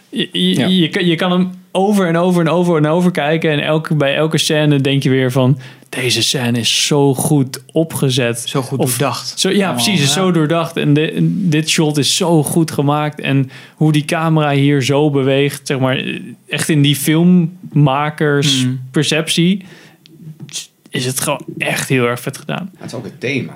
Je, 0.08 0.28
je, 0.32 0.54
Ja. 0.54 0.66
je, 0.66 0.88
kan, 0.88 1.06
je 1.06 1.14
kan 1.16 1.30
hem 1.32 1.50
over 1.76 2.06
en 2.06 2.16
over 2.16 2.40
en 2.40 2.48
over 2.48 2.76
en 2.76 2.86
over 2.86 3.10
kijken 3.10 3.50
en 3.50 3.60
elke, 3.60 3.94
bij 3.94 4.14
elke 4.16 4.38
scène 4.38 4.80
denk 4.80 5.02
je 5.02 5.10
weer 5.10 5.32
van... 5.32 5.58
Deze 5.88 6.22
scène 6.22 6.58
is 6.58 6.86
zo 6.86 7.14
goed 7.14 7.62
opgezet. 7.72 8.42
Zo 8.48 8.62
goed 8.62 8.78
Of- 8.78 8.90
doordacht. 8.98 9.38
Zo, 9.38 9.50
ja, 9.50 9.68
Oh, 9.68 9.74
precies. 9.74 10.00
Is 10.00 10.06
ja. 10.06 10.12
zo 10.12 10.30
doordacht. 10.32 10.76
En 10.76 10.94
de- 10.94 11.16
dit 11.48 11.68
shot 11.70 11.96
is 11.98 12.16
zo 12.16 12.42
goed 12.42 12.70
gemaakt. 12.70 13.20
En 13.20 13.50
hoe 13.74 13.92
die 13.92 14.04
camera 14.04 14.50
hier 14.52 14.82
zo 14.82 15.10
beweegt. 15.10 15.66
Zeg 15.66 15.78
maar, 15.78 16.04
echt 16.48 16.68
in 16.68 16.82
die 16.82 16.96
filmmakers 16.96 18.62
Hmm. 18.62 18.80
perceptie. 18.90 19.64
Is 20.90 21.04
het 21.04 21.20
gewoon 21.20 21.44
echt 21.58 21.88
heel 21.88 22.04
erg 22.06 22.20
vet 22.20 22.38
gedaan. 22.38 22.70
Het 22.76 22.86
is 22.90 22.94
ook 22.94 23.04
het 23.04 23.20
thema. 23.20 23.52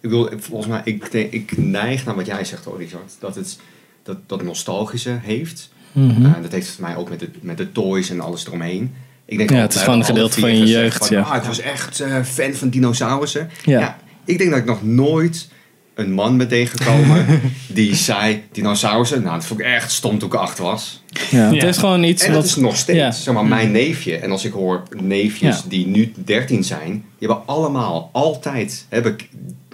Ik 0.00 0.10
bedoel, 0.10 0.28
volgens 0.38 0.68
mij, 0.70 0.80
ik, 0.84 1.10
denk- 1.10 1.32
ik 1.32 1.56
neig 1.56 2.04
naar 2.04 2.14
wat 2.14 2.26
jij 2.26 2.44
zegt 2.44 2.64
hoor, 2.64 2.78
Richard. 2.78 3.12
Dat 3.20 3.34
het 3.34 3.58
dat, 4.02 4.16
dat 4.26 4.42
nostalgische 4.42 5.18
heeft. 5.22 5.71
Mhm. 5.92 6.24
Eh, 6.24 6.32
dat 6.42 6.52
heeft 6.52 6.66
het 6.66 6.76
voor 6.76 6.84
mij 6.84 6.96
ook 6.96 7.08
met 7.08 7.20
de, 7.20 7.28
met 7.40 7.56
de 7.56 7.72
toys 7.72 8.10
en 8.10 8.20
alles 8.20 8.46
eromheen. 8.46 8.94
Ik 9.24 9.38
denk 9.38 9.50
Ja, 9.50 9.56
het 9.56 9.74
is 9.74 9.82
gewoon 9.82 9.98
een 9.98 10.04
gedeelte 10.04 10.40
van 10.40 10.56
je 10.56 10.66
jeugd, 10.66 11.06
van, 11.06 11.16
ja. 11.16 11.22
ah, 11.22 11.36
ik 11.36 11.42
was 11.42 11.60
echt 11.60 12.00
eh, 12.00 12.22
fan 12.22 12.54
van 12.54 12.68
dinosaurussen. 12.68 13.50
Ja. 13.64 13.80
Ja. 13.80 13.98
ik 14.24 14.38
denk 14.38 14.50
dat 14.50 14.58
ik 14.58 14.64
nog 14.64 14.82
nooit 14.82 15.48
een 15.94 16.12
man 16.12 16.36
ben 16.36 16.48
tegengekomen 16.48 17.40
die 17.68 17.94
zei, 17.94 18.42
dinosaurussen, 18.52 19.22
nou 19.22 19.34
dat 19.34 19.46
vond 19.46 19.60
ik 19.60 19.66
echt 19.66 19.92
stom 19.92 20.18
toen 20.18 20.28
ik 20.28 20.34
acht 20.34 20.58
was. 20.58 21.02
Ja, 21.30 21.52
het 21.54 21.62
is 21.62 21.76
gewoon 21.76 22.02
iets 22.04 22.22
En 22.22 22.32
wat... 22.32 22.40
dat 22.40 22.50
is 22.50 22.56
nog 22.56 22.76
steeds, 22.76 22.98
ja. 22.98 23.10
zeg 23.10 23.34
maar, 23.34 23.46
mijn 23.46 23.70
neefje. 23.70 24.16
En 24.16 24.30
als 24.30 24.44
ik 24.44 24.52
hoor 24.52 24.82
neefjes 25.00 25.56
Ja. 25.56 25.62
die 25.68 25.86
nu 25.86 26.12
13 26.24 26.64
zijn, 26.64 26.90
die 26.90 27.28
hebben 27.28 27.46
allemaal 27.46 28.10
altijd, 28.12 28.86
hebben, 28.88 29.16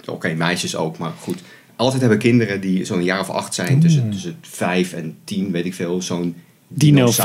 oké, 0.05 0.33
meisjes 0.33 0.75
ook, 0.75 0.97
maar 0.97 1.11
goed. 1.19 1.39
Altijd 1.79 2.01
hebben 2.01 2.19
kinderen 2.19 2.61
die 2.61 2.85
zo'n 2.85 3.03
jaar 3.03 3.19
of 3.19 3.29
acht 3.29 3.53
zijn, 3.53 3.79
tussen, 3.79 4.03
Mm. 4.05 4.11
tussen 4.11 4.35
vijf 4.41 4.93
en 4.93 5.15
tien, 5.23 5.51
weet 5.51 5.65
ik 5.65 5.73
veel, 5.73 6.01
zo'n 6.01 6.35
Dinosaurus. 6.67 7.15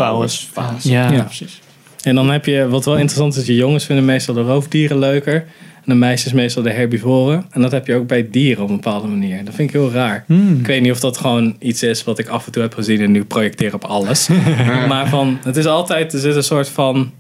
dinosaurusfase. 0.41 0.91
Ja, 0.91 1.13
Ja. 1.13 1.23
precies. 1.23 1.61
En 2.03 2.15
dan 2.15 2.31
heb 2.31 2.45
je, 2.45 2.69
wat 2.69 2.85
wel 2.85 2.95
interessant 2.97 3.37
is, 3.37 3.45
de 3.45 3.55
jongens 3.55 3.85
vinden 3.85 4.05
meestal 4.05 4.35
de 4.35 4.43
roofdieren 4.43 4.99
leuker. 4.99 5.35
En 5.75 5.91
de 5.93 5.95
meisjes 5.95 6.33
meestal 6.33 6.63
de 6.63 6.71
herbivoren. 6.71 7.47
En 7.51 7.61
dat 7.61 7.71
heb 7.73 7.87
je 7.87 7.95
ook 7.95 8.07
bij 8.07 8.31
dieren 8.31 8.63
op 8.63 8.69
een 8.69 8.75
bepaalde 8.75 9.07
manier. 9.09 9.45
Dat 9.45 9.55
vind 9.55 9.69
ik 9.69 9.75
heel 9.75 9.91
raar. 9.91 10.25
Ik 10.59 10.67
weet 10.67 10.83
niet 10.83 10.91
of 10.93 11.01
dat 11.01 11.17
gewoon 11.17 11.57
iets 11.59 11.83
is 11.83 12.05
wat 12.05 12.19
ik 12.19 12.29
af 12.29 12.47
en 12.47 12.53
toe 12.53 12.63
heb 12.63 12.75
gezien 12.75 13.01
en 13.01 13.11
nu 13.11 13.25
projecteer 13.25 13.75
op 13.75 13.85
alles. 13.85 14.29
maar 14.89 15.09
van, 15.09 15.39
het 15.45 15.57
is 15.57 15.67
altijd, 15.67 16.13
er 16.13 16.19
zit 16.21 16.37
een 16.37 16.43
soort 16.45 16.69
van 16.69 17.13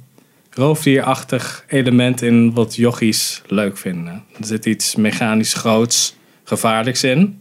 roofdierachtig 0.50 1.64
element 1.68 2.22
in 2.22 2.52
wat 2.54 2.76
jochies 2.76 3.42
leuk 3.46 3.76
vinden. 3.78 4.22
Er 4.40 4.46
zit 4.46 4.66
iets 4.66 4.94
mechanisch 4.96 5.54
groots, 5.54 6.14
gevaarlijks 6.44 7.04
in. 7.04 7.40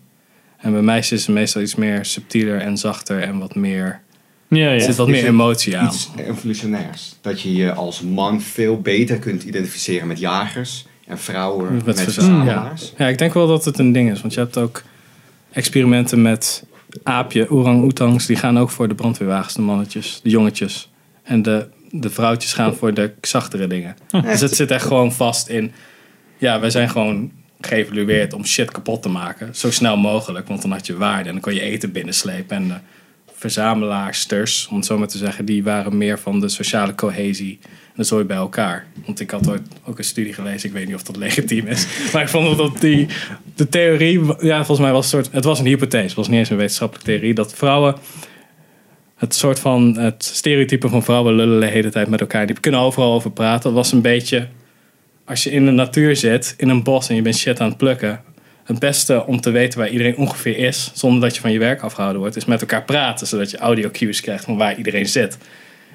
En 0.58 0.72
bij 0.72 0.82
meisjes 0.82 1.20
is 1.20 1.26
het 1.26 1.36
meestal 1.36 1.62
iets 1.62 1.76
meer 1.76 2.06
subtieler 2.06 2.60
en 2.60 2.78
zachter 2.78 3.22
en 3.22 3.40
wat 3.40 3.56
meer... 3.56 4.02
Ja, 4.48 4.68
Er 4.68 4.74
ja. 4.74 4.80
zit 4.80 4.96
wat 4.96 5.08
Is 5.08 5.14
meer 5.14 5.26
emotie 5.26 5.78
aan. 5.78 5.86
Iets 5.86 6.10
evolutionairs. 6.18 7.16
Dat 7.22 7.42
je 7.42 7.54
je 7.54 7.74
als 7.74 8.02
man 8.02 8.42
veel 8.42 8.82
beter 8.82 9.20
kunt 9.20 9.44
identificeren 9.44 10.08
met 10.08 10.20
jagers 10.20 10.86
en 11.08 11.20
vrouwen 11.20 11.74
Met 11.74 11.86
met, 11.86 12.02
verzamelaars. 12.02 12.94
Ja, 12.98 13.08
ik 13.08 13.18
denk 13.18 13.34
wel 13.34 13.48
dat 13.48 13.66
het 13.66 13.80
een 13.80 13.92
ding 13.92 14.12
is. 14.12 14.22
Want 14.22 14.34
je 14.34 14.40
hebt 14.40 14.58
ook 14.58 14.84
experimenten 15.52 16.22
met 16.22 16.66
aapje, 17.04 17.52
orang-oetangs. 17.52 18.26
Die 18.26 18.36
gaan 18.36 18.60
ook 18.60 18.70
voor 18.70 18.88
de 18.88 18.96
brandweerwagens, 18.96 19.54
de 19.54 19.62
mannetjes, 19.62 20.20
de 20.24 20.30
jongetjes. 20.30 20.92
En 21.24 21.42
de, 21.42 21.68
de 21.92 22.10
vrouwtjes 22.10 22.54
gaan 22.54 22.76
voor 22.76 22.94
de 22.94 23.12
zachtere 23.22 23.68
dingen. 23.68 23.96
Dus 24.22 24.42
het 24.42 24.56
zit 24.56 24.72
echt 24.72 24.86
gewoon 24.86 25.12
vast 25.12 25.48
in... 25.48 25.72
Ja, 26.38 26.60
wij 26.60 26.70
zijn 26.70 26.90
gewoon 26.90 27.32
geëvalueerd 27.68 28.34
om 28.34 28.46
shit 28.46 28.72
kapot 28.72 29.02
te 29.02 29.10
maken. 29.10 29.56
Zo 29.56 29.72
snel 29.72 29.98
mogelijk, 29.98 30.48
want 30.48 30.62
dan 30.62 30.72
had 30.72 30.88
je 30.88 30.98
waarde. 30.98 31.28
En 31.28 31.32
dan 31.34 31.42
kon 31.42 31.54
je 31.54 31.62
eten 31.62 31.92
binnenslepen. 31.92 32.56
En 32.58 32.68
de 32.68 32.76
verzamelaarsters, 33.34 34.68
om 34.68 34.76
het 34.76 34.86
zo 34.86 34.98
maar 34.98 35.08
te 35.08 35.18
zeggen... 35.18 35.46
die 35.46 35.64
waren 35.64 35.98
meer 35.98 36.20
van 36.20 36.40
de 36.40 36.50
sociale 36.50 36.96
cohesie 36.96 37.60
en 37.64 38.00
de 38.02 38.04
zooi 38.04 38.24
bij 38.24 38.38
elkaar. 38.38 38.88
Want 39.06 39.20
ik 39.20 39.32
had 39.32 39.50
ooit 39.50 39.62
ook 39.86 39.98
een 39.98 40.04
studie 40.04 40.34
gelezen, 40.34 40.70
ik 40.70 40.76
weet 40.76 40.86
niet 40.86 40.96
of 40.96 41.04
dat 41.04 41.16
legitiem 41.16 41.68
is. 41.68 41.88
Maar 42.14 42.22
ik 42.22 42.28
vond 42.28 42.58
dat 42.58 42.82
die, 42.82 43.08
de 43.56 43.70
theorie, 43.70 44.22
ja, 44.40 44.56
volgens 44.58 44.80
mij 44.80 44.92
was 44.92 45.12
het 45.12 45.14
soort, 45.14 45.36
het 45.36 45.44
was 45.44 45.60
een 45.60 45.66
hypothese, 45.66 46.06
het 46.06 46.14
was 46.14 46.28
niet 46.28 46.38
eens 46.38 46.50
een 46.50 46.58
wetenschappelijke 46.58 47.12
theorie, 47.12 47.34
dat 47.34 47.54
vrouwen, 47.54 47.96
het 49.16 49.36
soort 49.36 49.60
van, 49.60 49.98
het 49.98 50.24
stereotype 50.24 50.90
van 50.90 51.04
vrouwen 51.04 51.34
lullen 51.34 51.60
de 51.60 51.66
hele 51.66 51.90
tijd 51.90 52.08
met 52.08 52.22
elkaar, 52.22 52.46
die 52.46 52.60
kunnen 52.60 52.80
overal 52.80 53.14
over 53.14 53.32
praten, 53.32 53.64
dat 53.64 53.74
was 53.74 53.92
een 53.92 54.02
beetje, 54.02 54.48
als 55.26 55.44
je 55.44 55.52
in 55.52 55.66
de 55.66 55.72
natuur 55.72 56.16
zit, 56.16 56.54
in 56.58 56.70
een 56.70 56.84
bos 56.84 57.10
en 57.10 57.16
je 57.16 57.22
bent 57.22 57.38
shit 57.38 57.60
aan 57.60 57.70
het 57.70 57.78
plukken, 57.78 58.22
het 58.64 58.80
beste 58.80 59.26
om 59.26 59.42
te 59.42 59.50
weten 59.50 59.80
waar 59.80 59.90
iedereen 59.90 60.18
ongeveer 60.18 60.58
is, 60.58 60.92
zonder 60.94 61.22
dat 61.22 61.36
je 61.36 61.42
van 61.42 61.52
je 61.52 61.60
werk 61.60 61.82
afgehouden 61.82 62.22
wordt, 62.22 62.36
is 62.36 62.46
met 62.46 62.62
elkaar 62.62 62.84
praten, 62.84 63.28
zodat 63.28 63.52
je 63.52 63.58
audio 63.58 63.90
cues 63.92 64.22
krijgt 64.22 64.44
van 64.44 64.58
waar 64.58 64.78
iedereen 64.78 65.08
zit. 65.08 65.38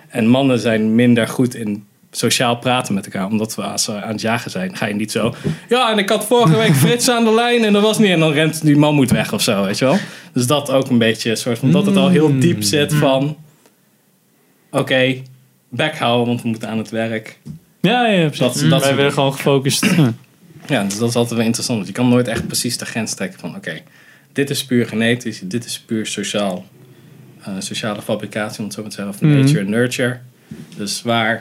En 0.09 0.27
mannen 0.27 0.59
zijn 0.59 0.95
minder 0.95 1.29
goed 1.29 1.55
in 1.55 1.87
sociaal 2.11 2.57
praten 2.57 2.95
met 2.95 3.05
elkaar. 3.05 3.27
Omdat 3.27 3.55
we 3.55 3.63
als 3.63 3.87
we 3.87 4.03
aan 4.03 4.13
het 4.13 4.21
jagen 4.21 4.51
zijn, 4.51 4.77
ga 4.77 4.87
je 4.87 4.95
niet 4.95 5.13
zo... 5.13 5.35
Ja, 5.69 5.91
en 5.93 5.99
ik 5.99 6.09
had 6.09 6.27
vorige 6.27 6.57
week 6.57 6.75
Frits 6.85 7.11
aan 7.11 7.25
de 7.25 7.35
lijn 7.35 7.65
en 7.65 7.73
dat 7.73 7.83
was 7.83 7.99
niet... 7.99 8.11
En 8.11 8.21
dan 8.21 8.33
rent 8.33 8.63
die 8.63 8.77
man 8.77 8.95
moet 8.95 9.11
weg 9.11 9.33
of 9.33 9.43
zo, 9.43 9.65
weet 9.65 9.79
je 9.79 9.85
wel. 9.85 9.99
Dus 10.33 10.47
dat 10.47 10.71
ook 10.71 10.89
een 10.89 10.99
beetje 10.99 11.31
een 11.31 11.37
soort 11.37 11.59
van... 11.59 11.73
Dat 11.73 11.87
het 11.87 11.97
al 11.97 12.09
heel 12.09 12.39
diep 12.39 12.63
zit 12.63 12.95
van... 12.95 13.37
Oké, 14.71 15.23
back 15.69 15.97
houden, 15.97 16.27
want 16.27 16.43
we 16.43 16.49
moeten 16.49 16.69
aan 16.69 16.79
het 16.79 16.91
werk. 16.91 17.39
Ja, 17.81 18.07
ja, 18.07 18.27
precies. 18.29 18.39
Dat- 18.61 18.71
dat 18.71 18.83
Wij 18.83 18.93
dingen. 18.97 19.13
gewoon 19.13 19.33
gefocust. 19.33 19.87
Ja. 20.67 20.85
Dus 20.85 20.99
dat 20.99 21.09
is 21.09 21.15
altijd 21.15 21.35
wel 21.37 21.45
interessant. 21.47 21.77
Want 21.79 21.89
je 21.91 21.95
kan 21.95 22.09
nooit 22.09 22.29
echt 22.29 22.47
precies 22.47 22.77
de 22.79 22.85
grens 22.87 23.15
trekken 23.15 23.41
van... 23.41 23.57
Oké, 23.57 23.81
dit 24.33 24.51
is 24.51 24.65
puur 24.65 24.87
genetisch, 24.87 25.41
dit 25.45 25.65
is 25.65 25.81
puur 25.81 26.07
sociaal. 26.07 26.65
eh, 27.43 27.53
sociale 27.59 28.03
fabricatie, 28.03 28.59
om 28.59 28.65
het 28.65 28.75
zo 28.75 28.81
maar 28.81 28.91
te 28.91 28.97
zeggen. 28.97 29.15
Of 29.15 29.21
Mhm. 29.21 29.39
nature 29.41 29.59
en 29.61 29.71
nurture. 29.71 30.19
Dus 30.77 31.03
waar... 31.03 31.33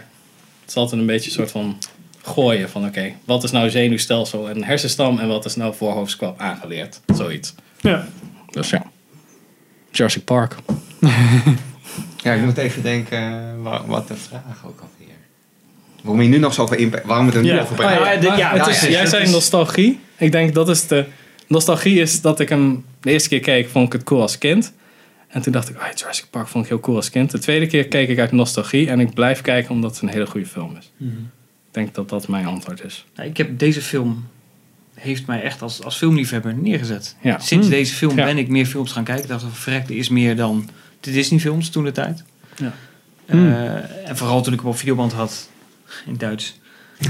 Het 0.61 0.69
is 0.69 0.75
altijd 0.75 1.01
een 1.01 1.07
beetje 1.07 1.25
een 1.29 1.35
soort 1.35 1.51
van 1.51 1.77
gooien 2.23 2.69
van... 2.69 2.85
Oké, 2.85 3.11
wat 3.25 3.43
is 3.43 3.51
nou 3.51 3.69
zenuwstelsel 3.69 4.49
en 4.49 4.63
hersenstam... 4.63 5.19
en 5.19 5.27
wat 5.27 5.45
is 5.45 5.55
nou 5.55 5.75
voorhoofdskwap 5.75 6.39
aangeleerd? 6.39 7.01
Zoiets. 7.15 7.55
Ja. 7.81 8.07
Dus 8.51 8.69
ja. 8.69 8.85
Jurassic 9.91 10.23
Park. 10.23 10.55
Ja, 12.23 12.33
ik 12.33 12.41
moet 12.41 12.57
even 12.57 12.81
denken 12.83 13.61
wa- 13.63 13.85
wat 13.85 14.07
de 14.07 14.15
vraag 14.15 14.63
ook 14.65 14.79
alweer. 14.79 14.96
Waarom 16.07 16.23
je 16.23 16.29
nu 16.29 16.37
nog 16.37 16.53
zo 16.53 16.61
over 16.61 16.77
inpa- 16.77 17.01
waarom 17.05 17.25
we 17.25 17.31
het 17.31 17.39
er 17.41 17.47
nu 17.47 17.55
Ja. 17.57 17.61
over 17.61 17.83
Oh, 17.85 17.91
ja, 17.91 17.95
praten. 17.97 18.21
dit- 18.21 18.37
ja, 18.37 18.57
het 18.57 18.67
is, 18.67 18.81
ja, 18.81 18.87
jij 18.89 19.05
zei 19.05 19.23
is- 19.23 19.31
nostalgie. 19.31 19.99
Ik 20.17 20.31
denk 20.31 20.53
dat 20.53 20.69
is 20.69 20.87
de... 20.87 21.05
Nostalgie 21.47 21.99
is 21.99 22.21
dat 22.21 22.39
ik 22.39 22.49
hem 22.49 22.85
de 23.01 23.11
eerste 23.11 23.29
keer 23.29 23.39
keek, 23.39 23.69
vond 23.69 23.85
ik 23.85 23.93
het 23.93 24.03
cool 24.03 24.21
als 24.21 24.37
kind. 24.37 24.73
En 25.27 25.41
toen 25.41 25.51
dacht 25.53 25.69
ik, 25.69 25.75
oh, 25.75 25.83
Jurassic 25.95 26.25
Park 26.29 26.47
vond 26.47 26.63
ik 26.63 26.69
heel 26.69 26.79
cool 26.79 26.95
als 26.97 27.09
kind. 27.09 27.31
De 27.31 27.39
tweede 27.39 27.67
keer 27.67 27.87
keek 27.87 28.09
ik 28.09 28.19
uit 28.19 28.31
nostalgie 28.31 28.89
en 28.89 28.99
ik 28.99 29.13
blijf 29.13 29.41
kijken 29.41 29.71
omdat 29.71 29.91
het 29.91 30.01
een 30.01 30.09
hele 30.09 30.25
goede 30.25 30.45
film 30.45 30.75
is. 30.79 30.91
Mhm. 30.97 31.11
Ik 31.67 31.73
denk 31.83 31.95
dat 31.95 32.09
dat 32.09 32.27
mijn 32.27 32.45
antwoord 32.45 32.83
is. 32.83 33.05
Nou, 33.15 33.29
ik 33.29 33.37
heb 33.37 33.59
deze 33.59 33.81
film 33.81 34.27
heeft 34.93 35.25
mij 35.25 35.41
echt 35.41 35.61
als, 35.61 35.83
als 35.83 35.97
filmliefhebber 35.97 36.53
neergezet. 36.53 37.15
Ja. 37.21 37.39
Sinds 37.39 37.67
Hmm. 37.67 37.75
deze 37.75 37.93
film 37.95 38.17
Ja. 38.17 38.25
ben 38.25 38.37
ik 38.37 38.47
meer 38.47 38.65
films 38.65 38.91
gaan 38.91 39.03
kijken. 39.03 39.23
Ik 39.23 39.29
dacht, 39.29 39.45
verrek, 39.51 39.89
er 39.89 39.95
is 39.97 40.09
meer 40.09 40.35
dan 40.35 40.69
de 40.99 41.11
Disney 41.11 41.39
films 41.39 41.69
toen 41.69 41.83
de 41.83 41.91
tijd. 41.91 42.23
Ja. 42.55 42.73
Eh, 43.25 44.09
en 44.09 44.17
vooral 44.17 44.41
toen 44.41 44.53
ik 44.53 44.59
hem 44.59 44.69
op 44.69 44.77
videoband 44.77 45.13
had 45.13 45.49
in 46.05 46.17
Duits. 46.17 46.59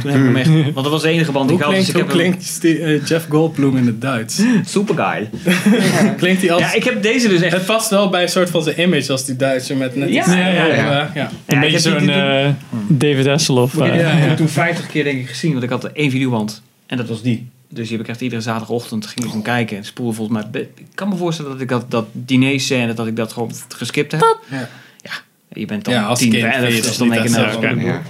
Toen 0.02 0.12
heb 0.12 0.20
ik 0.20 0.26
hem 0.26 0.36
echt... 0.36 0.50
Want 0.74 0.76
dat 0.76 0.90
was 0.90 1.02
de 1.02 1.10
enige 1.10 1.32
band 1.32 1.48
die 1.50 1.58
Hoe 1.58 1.66
ik 1.68 1.72
had. 1.72 1.80
Dus 1.86 1.90
ik 1.90 1.96
heb 1.96 2.08
klinkt 2.08 2.64
eh, 2.66 3.06
Jeff 3.06 3.26
Goldblum 3.30 3.78
in 3.78 3.86
het 3.86 4.02
Duits? 4.02 4.42
Super 4.66 4.96
guy. 4.96 5.30
klinkt 6.18 6.42
hij 6.42 6.52
als... 6.52 6.62
Ja, 6.62 6.74
ik 6.74 6.84
heb 6.84 7.02
deze 7.02 7.28
dus 7.28 7.42
echt... 7.42 7.54
Het 7.54 7.66
past 7.66 7.90
wel 7.90 8.10
bij 8.10 8.22
een 8.22 8.30
soort 8.30 8.50
van 8.50 8.64
zijn 8.64 8.82
image 8.82 9.12
als 9.12 9.26
die 9.26 9.36
Duitser 9.36 9.78
met 9.78 9.96
net 9.96 10.10
Ja, 10.10 10.20
iets- 10.22 10.34
ja, 10.34 10.48
ja, 10.48 10.66
ja. 10.66 10.76
ja. 10.76 11.12
ja. 11.14 11.32
Een 11.46 11.60
Ja, 11.60 11.64
ik 11.64 11.72
beetje 11.72 11.90
heb 11.90 12.00
die- 12.00 12.08
zo'n 12.14 12.22
die- 12.22 12.42
eh, 12.42 12.50
David 12.88 13.26
Hasselhoff. 13.26 13.74
Ik 13.74 13.80
eh. 13.80 13.86
heb 13.92 13.94
die 14.20 14.30
ja. 14.30 14.36
toen 14.36 14.48
50 14.66 14.88
keer 14.88 15.04
denk 15.04 15.20
ik 15.20 15.28
gezien. 15.30 15.52
Want 15.52 15.64
ik 15.64 15.70
had 15.70 15.84
er 15.84 15.92
één 15.94 16.12
videoband. 16.12 16.62
En 16.86 16.98
dat 16.98 17.08
was 17.08 17.22
die. 17.22 17.50
Dus 17.70 17.88
die 17.88 17.98
heb 17.98 18.06
ik 18.06 18.12
echt 18.12 18.22
iedere 18.22 18.42
zaterdagochtend 18.42 19.08
ging 19.08 19.26
ik 19.26 19.32
hem 19.32 19.42
kijken. 19.42 19.78
En 19.78 19.84
spoelde 19.86 20.14
volgens 20.14 20.38
mij... 20.42 20.50
be- 20.52 20.60
Ik 20.76 20.86
kan 20.96 21.10
me 21.10 21.16
voorstellen 21.16 21.52
dat 21.52 21.62
ik 21.62 21.70
dat, 21.70 21.92
dat 21.92 22.06
dinerscène, 22.12 22.94
dat 22.94 23.08
ik 23.08 23.16
dat 23.16 23.34
gewoon 23.34 23.52
geskipt 23.76 24.12
heb. 24.12 24.38
Ja. 24.50 24.70
Ja, 25.02 25.12
je 25.50 25.66
bent 25.66 25.86
dan 25.86 25.94
Ja, 25.94 26.04
als 26.04 26.20
10, 26.20 26.30
kind 26.30 26.44
11, 26.44 26.54
vind 26.56 26.68
je 26.68 26.82
dus 26.82 26.86
dat 26.90 26.98
dan 26.98 27.08
niet 27.10 27.18
denk 27.18 27.30
je 27.36 27.42
echt 27.44 27.60
nou... 27.62 27.68
zo. 27.68 27.74
oké. 27.74 27.86
Ja. 27.88 28.02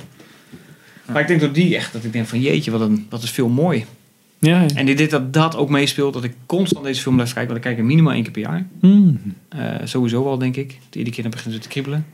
Maar 1.11 1.21
ik 1.21 1.27
denk 1.27 1.41
dat 1.41 1.53
die 1.53 1.75
echt, 1.75 1.93
dat 1.93 2.03
ik 2.03 2.13
denk 2.13 2.27
van 2.27 2.39
jeetje, 2.41 2.71
wat, 2.71 2.81
een, 2.81 3.05
wat 3.09 3.23
is 3.23 3.29
veel 3.31 3.49
mooi. 3.49 3.85
Ja, 4.39 4.61
ja. 4.61 4.67
En 4.75 4.85
dit, 4.85 4.97
dit 4.97 5.09
dat 5.09 5.33
dat 5.33 5.55
ook 5.55 5.69
meespeelt, 5.69 6.13
dat 6.13 6.23
ik 6.23 6.33
constant 6.45 6.85
deze 6.85 7.01
film 7.01 7.15
blijf 7.15 7.33
kijken. 7.33 7.53
Want 7.53 7.65
ik 7.65 7.71
kijk 7.71 7.81
er 7.81 7.87
minimaal 7.89 8.13
één 8.13 8.23
keer 8.23 8.31
per 8.31 8.41
jaar. 8.41 8.65
Hmm. 8.79 9.19
Eh, 9.49 9.59
sowieso 9.83 10.23
wel, 10.23 10.37
denk 10.37 10.55
ik. 10.55 10.77
Iedere 10.91 11.11
keer 11.15 11.23
dan 11.23 11.31
begint 11.31 11.53
het 11.53 11.63
te 11.63 11.69
kriebelen. 11.69 11.97
En 11.97 12.05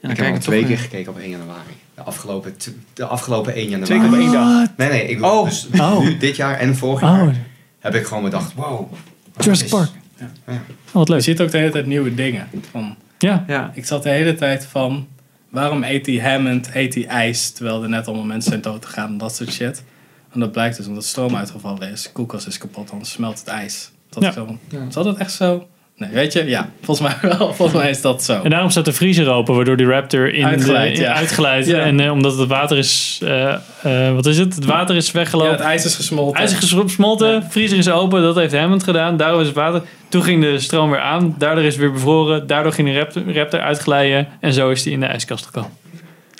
dan 0.00 0.10
Ik 0.10 0.16
heb 0.16 0.26
kijk 0.26 0.30
al 0.30 0.34
ik 0.36 0.42
twee 0.42 0.58
toch, 0.60 0.68
keer 0.68 0.78
eh, 0.78 0.82
gekeken 0.84 1.12
op 1.12 1.18
1 1.18 1.30
januari. 1.30 1.70
De 1.94 2.02
afgelopen, 2.02 2.54
de 2.94 3.04
afgelopen 3.06 3.54
1 3.54 3.62
januari. 3.68 3.84
Twee 3.84 3.98
keer 3.98 4.08
op 4.08 4.14
één 4.14 4.32
dag. 4.32 4.66
Nee, 4.76 4.88
nee. 4.88 5.06
Ik, 5.08 5.24
Oh. 5.24 5.44
dus 5.44 5.68
Oh. 5.80 6.00
nu, 6.00 6.16
dit 6.16 6.36
jaar 6.36 6.58
en 6.58 6.76
vorig 6.76 7.02
Oh, 7.02 7.08
jaar 7.08 7.36
heb 7.78 7.94
ik 7.94 8.04
gewoon 8.06 8.22
bedacht, 8.22 8.54
wow. 8.54 8.92
Jurassic 9.38 9.68
Park. 9.68 9.90
Ja. 10.18 10.30
Oh, 10.46 10.54
wat 10.92 11.06
Je 11.06 11.12
leuk. 11.12 11.22
ziet 11.22 11.40
ook 11.40 11.50
de 11.50 11.58
hele 11.58 11.70
tijd 11.70 11.86
nieuwe 11.86 12.14
dingen. 12.14 12.48
Van, 12.70 12.96
Ja. 13.18 13.44
Ja, 13.46 13.70
ik 13.74 13.86
zat 13.86 14.02
de 14.02 14.08
hele 14.08 14.34
tijd 14.34 14.64
van... 14.64 15.06
Waarom 15.50 15.82
eet 15.84 16.06
hij 16.06 16.16
Hammond, 16.20 16.70
eet 16.74 16.94
hij 16.94 17.06
ijs... 17.06 17.50
terwijl 17.50 17.82
er 17.82 17.88
net 17.88 18.06
allemaal 18.06 18.24
mensen 18.26 18.50
zijn 18.50 18.62
dood 18.62 18.86
gegaan 18.86 19.08
en 19.10 19.18
dat 19.18 19.34
soort 19.36 19.52
shit. 19.52 19.84
En 20.32 20.40
dat 20.40 20.52
blijkt 20.52 20.76
dus 20.76 20.86
omdat 20.86 21.04
stroom 21.04 21.36
uitgevallen 21.36 21.90
is. 21.90 22.12
Koelkast 22.12 22.46
is 22.46 22.58
kapot, 22.58 22.88
dan 22.90 23.04
smelt 23.04 23.38
het 23.38 23.48
ijs. 23.48 23.90
Dat 24.08 24.22
Ja. 24.22 24.28
is 24.28 24.34
zo. 24.34 24.58
Zal 24.88 25.04
dat 25.04 25.16
echt 25.16 25.32
zo? 25.32 25.68
Nee, 26.00 26.10
weet 26.10 26.32
je? 26.32 26.44
Ja, 26.44 26.68
volgens 26.82 27.08
mij 27.08 27.30
wel. 27.30 27.52
Volgens 27.54 27.82
mij 27.82 27.90
is 27.90 28.00
dat 28.00 28.24
zo. 28.24 28.40
En 28.42 28.50
daarom 28.50 28.70
staat 28.70 28.84
de 28.84 28.92
vriezer 28.92 29.28
open, 29.28 29.54
waardoor 29.54 29.76
die 29.76 29.86
raptor 29.86 30.34
in 30.34 30.44
Uitgeleid, 30.44 30.96
de, 30.96 31.02
ja. 31.02 31.14
uitgeleid. 31.14 31.66
Ja. 31.66 31.78
En 31.78 32.00
eh, 32.00 32.12
omdat 32.12 32.38
het 32.38 32.48
water 32.48 32.78
is, 32.78 33.20
eh, 33.22 33.52
eh, 33.82 34.14
wat 34.14 34.26
is 34.26 34.38
het? 34.38 34.54
Het 34.54 34.64
water 34.64 34.96
is 34.96 35.06
Ja, 35.06 35.12
weggelopen. 35.12 35.52
het 35.52 35.60
ijs 35.60 35.84
is 35.84 35.94
gesmolten. 35.94 36.40
IJs 36.40 36.52
is 36.52 36.72
gesmolten, 36.72 37.46
vriezer 37.50 37.78
is 37.78 37.88
open, 37.88 38.22
dat 38.22 38.36
heeft 38.36 38.56
Hammond 38.56 38.82
gedaan. 38.82 39.16
Daardoor 39.16 39.40
is 39.40 39.46
het 39.46 39.56
water. 39.56 39.82
Toen 40.08 40.22
ging 40.22 40.42
de 40.42 40.58
stroom 40.58 40.90
weer 40.90 41.00
aan, 41.00 41.34
daardoor 41.38 41.64
is 41.64 41.72
het 41.72 41.82
weer 41.82 41.92
bevroren. 41.92 42.46
Daardoor 42.46 42.72
ging 42.72 42.88
de 42.88 42.98
raptor, 42.98 43.34
raptor 43.34 43.60
uitglijden 43.60 44.28
en 44.40 44.52
zo 44.52 44.70
is 44.70 44.84
hij 44.84 44.92
in 44.92 45.00
de 45.00 45.06
ijskast 45.06 45.44
gekomen. 45.44 45.70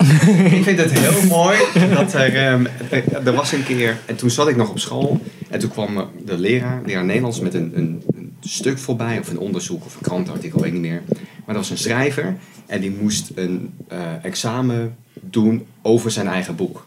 Ik 0.57 0.62
vind 0.62 0.78
het 0.78 0.99
heel 0.99 1.28
mooi 1.28 1.59
dat 1.95 2.15
er, 2.15 2.37
ehm, 2.37 2.65
er, 2.91 3.03
er 3.24 3.32
was 3.32 3.53
een 3.53 3.65
keer, 3.65 3.99
en 4.07 4.16
toen 4.16 4.31
zat 4.31 4.49
ik 4.49 4.57
nog 4.57 4.70
op 4.70 4.78
school. 4.78 5.20
En 5.51 5.59
toen 5.59 5.70
kwam 5.70 6.09
de 6.24 6.39
leraar, 6.39 6.81
leraar 6.87 7.05
Nederlands, 7.05 7.41
met 7.41 7.55
een, 7.55 7.73
een 7.74 8.03
stuk 8.49 8.79
voorbij. 8.79 9.19
Of 9.19 9.29
een 9.31 9.39
onderzoek 9.39 9.85
of 9.85 9.95
een 9.95 10.01
krantenartikel, 10.03 10.59
weet 10.61 10.67
ik 10.67 10.73
niet 10.81 10.91
meer. 10.91 11.03
Maar 11.47 11.55
dat 11.55 11.57
was 11.57 11.71
een 11.71 11.79
schrijver. 11.79 12.37
En 12.67 12.81
die 12.81 12.97
moest 13.01 13.31
een 13.35 13.73
eh, 13.89 13.99
examen 14.23 14.97
doen 15.21 15.67
over 15.83 16.11
zijn 16.11 16.27
eigen 16.27 16.57
boek. 16.57 16.87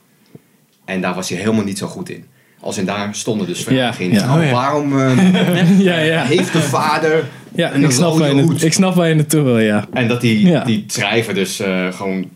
En 0.85 1.01
daar 1.01 1.13
was 1.15 1.29
hij 1.29 1.37
helemaal 1.37 1.63
niet 1.63 1.77
zo 1.77 1.87
goed 1.87 2.09
in. 2.09 2.25
Als 2.59 2.77
in 2.77 2.85
daar 2.85 3.15
stonden 3.15 3.47
dus 3.47 3.63
vragen 3.63 4.05
Ja, 4.05 4.11
in. 4.11 4.15
ja. 4.17 4.25
Nou, 4.25 4.39
Oh, 4.39 4.45
ja. 4.45 4.51
Waarom 4.51 4.99
eh, 4.99 5.79
ja, 5.79 5.99
ja. 5.99 6.23
heeft 6.23 6.53
de 6.53 6.61
vader... 6.61 7.25
ja 7.55 7.71
ik, 7.71 7.91
snap 7.91 8.11
hoed? 8.11 8.19
naartoe- 8.19 8.55
ik 8.59 8.73
snap 8.73 8.95
waar 8.95 9.07
je 9.07 9.15
naartoe 9.15 9.41
wil, 9.41 9.59
ja. 9.59 9.87
En 9.93 10.07
dat 10.07 10.21
die, 10.21 10.63
die 10.63 10.83
schrijver 10.87 11.33
dus 11.33 11.59
eh, 11.59 11.91
gewoon 11.93 12.29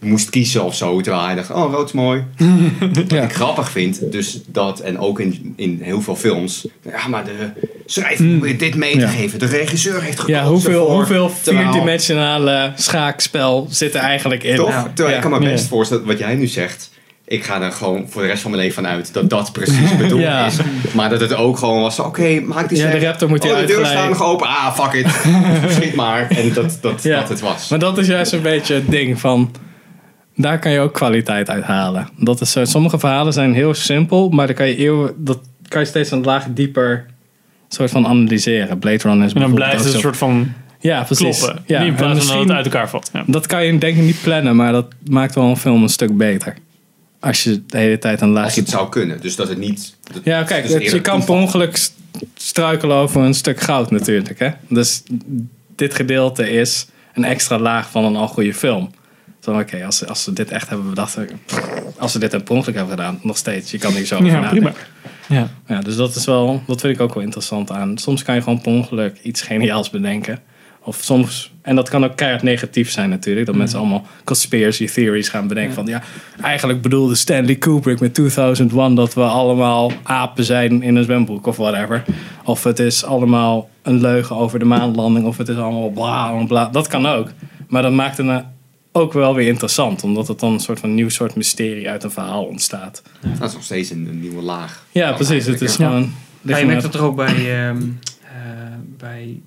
moest 0.00 0.30
kiezen 0.30 0.64
of 0.64 0.74
zo. 0.74 1.00
Terwijl 1.00 1.24
hij 1.24 1.34
dacht, 1.34 1.50
oh, 1.50 1.72
rood 1.72 1.86
is 1.86 1.92
mooi. 1.92 2.24
Wat 2.94 3.10
Ja. 3.10 3.22
ik 3.22 3.32
grappig 3.32 3.70
vind, 3.70 4.12
dus 4.12 4.40
dat, 4.46 4.80
en 4.80 4.98
ook 4.98 5.20
in, 5.20 5.52
in 5.56 5.78
heel 5.82 6.00
veel 6.02 6.16
films. 6.16 6.66
Ja, 6.82 7.08
maar 7.08 7.24
de 7.24 7.50
schrijver 7.86 8.24
moet 8.24 8.58
dit 8.58 8.74
mee 8.74 8.92
te 8.92 8.98
Ja. 9.00 9.08
geven. 9.08 9.38
De 9.38 9.46
regisseur 9.46 10.02
heeft 10.02 10.20
gekozen 10.20 10.42
Ja, 10.42 10.48
hoeveel, 10.48 10.86
voor- 10.86 10.94
hoeveel 10.96 11.30
vierdimensionale 11.30 12.72
schaakspel 12.76 13.66
zit 13.70 13.94
er 13.94 14.00
eigenlijk 14.00 14.42
in? 14.42 14.56
Toch? 14.56 14.88
Terwijl 14.94 15.16
ik 15.16 15.22
kan 15.22 15.30
me 15.30 15.38
best 15.38 15.66
voorstellen, 15.66 16.04
wat 16.06 16.18
jij 16.18 16.34
nu 16.34 16.46
zegt. 16.46 16.90
Ik 17.26 17.44
ga 17.44 17.60
er 17.62 17.72
gewoon 17.72 18.06
voor 18.08 18.22
de 18.22 18.28
rest 18.28 18.42
van 18.42 18.50
mijn 18.50 18.62
leven 18.62 18.82
van 18.82 18.92
uit 18.92 19.12
dat 19.12 19.30
dat 19.30 19.52
precies 19.52 19.96
bedoeld 19.96 20.20
Ja. 20.30 20.46
is. 20.46 20.56
Maar 20.94 21.10
dat 21.10 21.20
het 21.20 21.34
ook 21.34 21.58
gewoon 21.58 21.80
was, 21.80 21.98
oké, 21.98 22.40
maak 22.40 22.68
die 22.68 22.78
Ja, 22.78 22.90
de 22.90 22.98
raptor 22.98 23.28
moet 23.28 23.42
hier 23.42 23.52
oh, 23.52 23.60
de 23.60 23.66
deur 23.66 23.86
staat 23.86 24.08
nog 24.08 24.22
open. 24.22 24.46
Ah, 24.46 24.74
fuck 24.78 24.92
it. 24.92 25.06
Schiet 25.74 25.94
maar. 25.94 26.28
En 26.30 26.52
dat, 26.52 26.78
dat, 26.80 27.02
Ja. 27.02 27.20
dat 27.20 27.28
het 27.28 27.40
was. 27.40 27.68
Maar 27.68 27.78
dat 27.78 27.98
is 27.98 28.06
juist 28.06 28.32
een 28.32 28.42
beetje 28.42 28.74
het 28.74 28.90
ding 28.90 29.20
van... 29.20 29.50
Daar 30.40 30.58
kan 30.58 30.72
je 30.72 30.80
ook 30.80 30.92
kwaliteit 30.94 31.50
uit 31.50 31.64
halen. 31.64 32.08
Dat 32.16 32.40
is, 32.40 32.52
zo- 32.52 32.64
sommige 32.64 32.98
verhalen 32.98 33.32
zijn 33.32 33.54
heel 33.54 33.74
simpel, 33.74 34.28
maar 34.28 34.46
dan 34.46 34.56
kan 34.56 34.66
je, 34.68 34.76
eeuwen, 34.76 35.12
dat 35.16 35.38
kan 35.68 35.80
je 35.80 35.86
steeds 35.86 36.10
een 36.10 36.22
laag 36.22 36.46
dieper 36.50 37.06
soort 37.68 37.90
van 37.90 38.06
analyseren. 38.06 38.78
Blade 38.78 38.96
Runner 39.02 39.26
is 39.26 39.32
En 39.32 39.40
dan 39.40 39.54
blijft 39.54 39.84
het 39.84 39.94
een 39.94 40.00
soort 40.00 40.16
van 40.16 40.52
Ja, 40.80 41.02
precies. 41.02 41.38
kloppen. 41.38 41.62
Ja, 41.66 41.80
in 41.80 41.86
en 41.88 41.94
plaats 41.94 41.98
van 41.98 42.08
dat 42.08 42.16
het 42.26 42.26
misschien, 42.36 42.52
uit 42.52 42.64
elkaar 42.64 42.88
valt. 42.88 43.10
Ja. 43.12 43.22
dat 43.26 43.46
kan 43.46 43.64
je 43.64 43.78
denk 43.78 43.96
ik 43.96 44.02
niet 44.02 44.22
plannen, 44.22 44.56
maar 44.56 44.72
dat 44.72 44.86
maakt 45.10 45.34
wel 45.34 45.44
een 45.44 45.56
film 45.56 45.82
een 45.82 45.88
stuk 45.88 46.16
beter. 46.16 46.54
Als 47.20 47.44
je 47.44 47.62
de 47.66 47.78
hele 47.78 47.98
tijd 47.98 48.20
een 48.20 48.28
Als 48.28 48.36
laagje... 48.36 48.60
het 48.60 48.70
zou 48.70 48.88
kunnen. 48.88 49.20
Dus 49.20 49.36
dat 49.36 49.48
het 49.48 49.58
niet... 49.58 49.96
dat- 50.12 50.20
Ja, 50.24 50.42
kijk, 50.42 50.62
dus 50.62 50.72
het- 50.72 50.90
je 50.90 51.00
kan 51.00 51.24
per 51.24 51.34
ongeluk 51.34 51.76
st- 51.76 51.94
struikelen 52.34 52.96
over 52.96 53.20
een 53.22 53.34
stuk 53.34 53.60
goud 53.60 53.90
natuurlijk. 53.90 54.38
Hè? 54.38 54.48
Dus 54.68 55.02
dit 55.76 55.94
gedeelte 55.94 56.50
is 56.50 56.86
een 57.14 57.24
extra 57.24 57.58
laag 57.58 57.90
van 57.90 58.04
een 58.04 58.16
al 58.16 58.28
goede 58.28 58.54
film. 58.54 58.90
Zo, 59.40 59.58
oké, 59.58 59.84
als, 59.84 59.96
ze- 59.98 60.06
als 60.06 60.22
ze 60.24 60.32
dit 60.32 60.50
echt 60.50 60.68
hebben 60.68 60.88
bedacht, 60.88 61.18
als 61.98 62.12
ze 62.12 62.18
dit 62.18 62.30
per 62.44 62.54
ongeluk 62.54 62.74
hebben 62.76 62.96
gedaan, 62.96 63.18
nog 63.22 63.36
steeds, 63.36 63.70
je 63.70 63.78
kan 63.78 63.92
hier 63.92 64.04
zo 64.06 64.14
over 64.14 64.26
Ja, 64.26 64.40
nadenken. 64.40 64.72
prima. 65.28 65.40
Ja. 65.40 65.48
Ja, 65.74 65.80
dus 65.80 65.96
dat 65.96 66.14
is 66.14 66.24
wel, 66.24 66.62
dat 66.66 66.80
vind 66.80 66.94
ik 66.94 67.00
ook 67.00 67.14
wel 67.14 67.22
interessant 67.22 67.70
aan. 67.70 67.98
Soms 67.98 68.22
kan 68.22 68.34
je 68.34 68.42
gewoon 68.42 68.60
per 68.60 68.72
ongeluk 68.72 69.18
iets 69.22 69.42
geniaals 69.42 69.90
bedenken. 69.90 70.38
Of 70.84 70.98
soms, 71.00 71.52
en 71.62 71.76
dat 71.76 71.88
kan 71.88 72.04
ook 72.04 72.16
keihard 72.16 72.42
negatief 72.42 72.90
zijn 72.90 73.08
natuurlijk. 73.10 73.46
Dat 73.46 73.54
mensen 73.54 73.78
allemaal 73.78 74.06
conspiracy 74.24 74.86
theories 74.86 75.28
gaan 75.28 75.46
bedenken. 75.48 75.74
Van 75.74 75.86
ja, 75.86 76.02
eigenlijk 76.42 76.82
bedoelde 76.82 77.14
Stanley 77.14 77.54
Kubrick 77.54 78.00
met 78.00 78.14
2001 78.14 78.94
dat 78.94 79.14
we 79.14 79.22
allemaal 79.22 79.92
apen 80.02 80.44
zijn 80.44 80.82
in 80.82 80.96
een 80.96 81.04
zwembroek 81.04 81.46
of 81.46 81.56
whatever. 81.56 82.04
Of 82.44 82.64
het 82.64 82.78
is 82.78 83.04
allemaal 83.04 83.70
een 83.82 84.00
leugen 84.00 84.36
over 84.36 84.58
de 84.58 84.64
maanlanding. 84.64 85.26
Of 85.26 85.36
het 85.36 85.48
is 85.48 85.56
allemaal 85.56 85.90
bla 85.90 86.44
bla. 86.44 86.68
Dat 86.68 86.86
kan 86.86 87.06
ook. 87.06 87.28
Maar 87.68 87.82
dat 87.82 87.92
maakt 87.92 88.18
nou 88.18 88.42
ook 88.92 89.12
wel 89.12 89.34
weer 89.34 89.46
interessant. 89.46 90.04
Omdat 90.04 90.28
het 90.28 90.40
dan 90.40 90.52
een 90.52 90.60
soort 90.60 90.80
van 90.80 90.94
nieuw 90.94 91.08
soort 91.08 91.34
mysterie 91.34 91.88
uit 91.88 92.04
een 92.04 92.10
verhaal 92.10 92.44
ontstaat. 92.44 93.02
Dat 93.38 93.48
is 93.48 93.54
nog 93.54 93.64
steeds 93.64 93.90
een, 93.90 94.06
een 94.08 94.20
nieuwe 94.20 94.42
laag. 94.42 94.84
Ja, 94.90 95.12
precies. 95.12 95.46
Het 95.46 95.60
is 95.60 95.76
ja. 95.76 95.86
gewoon... 95.86 96.12
Ja, 96.42 96.56
je 96.56 96.66
merkt 96.66 96.82
dat 96.82 96.94
er 96.94 97.02
ook 97.02 97.16
bij, 97.16 97.66
ehm, 97.66 97.82
eh, 98.22 98.30
bij 98.98 99.40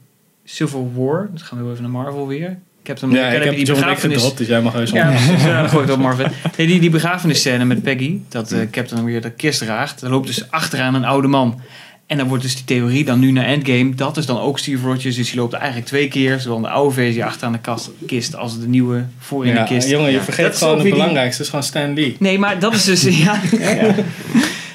Civil 0.43 0.91
War. 0.95 1.29
Dan 1.29 1.39
gaan 1.39 1.65
we 1.65 1.71
even 1.71 1.81
naar 1.81 1.91
Marvel 1.91 2.27
weer. 2.27 2.59
Captain 2.83 3.11
Ja, 3.11 3.17
America, 3.17 3.35
ik 3.35 3.43
dan 3.43 3.47
heb 3.47 3.57
die 3.57 3.65
John 3.65 3.79
begrafenis. 3.79 4.15
gedropt, 4.15 4.37
dus 4.37 4.47
jij 4.47 4.61
mag 4.61 4.73
heus 4.73 4.91
Ja, 4.91 5.09
precies. 5.09 5.43
Ja, 5.43 5.61
dan 5.61 5.69
gooi 5.69 5.83
ik 5.83 5.89
het 5.89 5.97
op 5.97 6.03
Marvel. 6.03 6.27
Nee, 6.57 6.67
die, 6.67 6.79
die 6.79 6.89
begrafenisscène 6.89 7.65
met 7.65 7.83
Peggy. 7.83 8.19
Dat 8.29 8.51
eh, 8.51 8.59
Captain 8.71 9.03
weer 9.03 9.21
de 9.21 9.31
kist 9.31 9.59
draagt. 9.59 10.01
Er 10.01 10.09
loopt 10.09 10.27
dus 10.27 10.51
achteraan 10.51 10.95
een 10.95 11.05
oude 11.05 11.27
man. 11.27 11.61
En 12.07 12.17
dan 12.17 12.27
wordt 12.27 12.43
dus 12.43 12.55
die 12.55 12.63
theorie 12.65 13.05
dan 13.05 13.19
nu 13.19 13.31
naar 13.31 13.45
Endgame. 13.45 13.95
Dat 13.95 14.17
is 14.17 14.25
dan 14.25 14.39
ook 14.39 14.59
Steve 14.59 14.85
Rogers. 14.87 15.15
Dus 15.15 15.29
die 15.31 15.35
loopt 15.39 15.53
eigenlijk 15.53 15.85
twee 15.85 16.07
keer. 16.07 16.39
Zowel 16.39 16.61
de 16.61 16.69
oude 16.69 16.93
versie 16.93 17.25
achteraan 17.25 17.51
de 17.53 17.59
kast, 17.59 17.89
kist 18.07 18.35
als 18.35 18.59
de 18.59 18.67
nieuwe 18.67 19.05
voor 19.19 19.45
in 19.45 19.53
Ja, 19.53 19.63
de 19.63 19.73
kist. 19.73 19.89
jongen, 19.89 20.09
je 20.11 20.17
Ja. 20.17 20.23
vergeet 20.23 20.45
Dat 20.45 20.57
gewoon 20.57 20.79
het 20.79 20.89
belangrijkste. 20.89 21.29
Het 21.31 21.41
is 21.41 21.47
gewoon 21.49 21.63
Stan 21.63 21.93
Lee. 21.93 22.15
Nee, 22.19 22.39
maar 22.39 22.59
dat 22.59 22.73
is 22.73 22.83
dus... 22.83 23.01
Ja. 23.23 23.39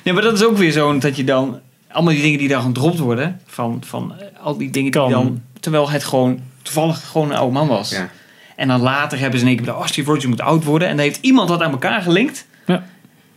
Nee, 0.04 0.14
maar 0.14 0.22
dat 0.22 0.32
is 0.34 0.44
ook 0.44 0.56
weer 0.56 0.70
zo 0.72 0.98
dat 0.98 1.16
je 1.16 1.24
dan... 1.24 1.58
Allemaal 1.90 2.12
die 2.12 2.22
dingen 2.22 2.38
die 2.38 2.48
dan 2.48 2.62
gedropt 2.62 2.98
worden. 2.98 3.40
Van, 3.46 3.82
van 3.86 4.14
eh, 4.18 4.26
al 4.42 4.56
die 4.56 4.70
dingen 4.70 4.90
Kan. 4.90 5.06
die 5.06 5.14
dan... 5.16 5.42
Terwijl 5.60 5.90
het 5.90 6.04
gewoon 6.04 6.40
toevallig 6.62 7.08
gewoon 7.10 7.30
een 7.30 7.36
oude 7.36 7.52
man 7.52 7.68
was. 7.68 7.90
Ja. 7.90 8.08
En 8.56 8.68
dan 8.68 8.80
later 8.80 9.18
hebben 9.18 9.38
ze 9.38 9.44
in 9.44 9.50
één 9.50 9.56
keer 9.56 9.66
bedacht... 9.66 9.84
Oh, 9.84 9.90
Steve 9.90 10.08
Rogers 10.08 10.26
moet 10.26 10.40
oud 10.40 10.64
worden. 10.64 10.88
En 10.88 10.96
dan 10.96 11.04
heeft 11.04 11.18
iemand 11.20 11.48
dat 11.48 11.62
aan 11.62 11.70
elkaar 11.70 12.02
gelinkt. 12.02 12.46
Ja. 12.66 12.84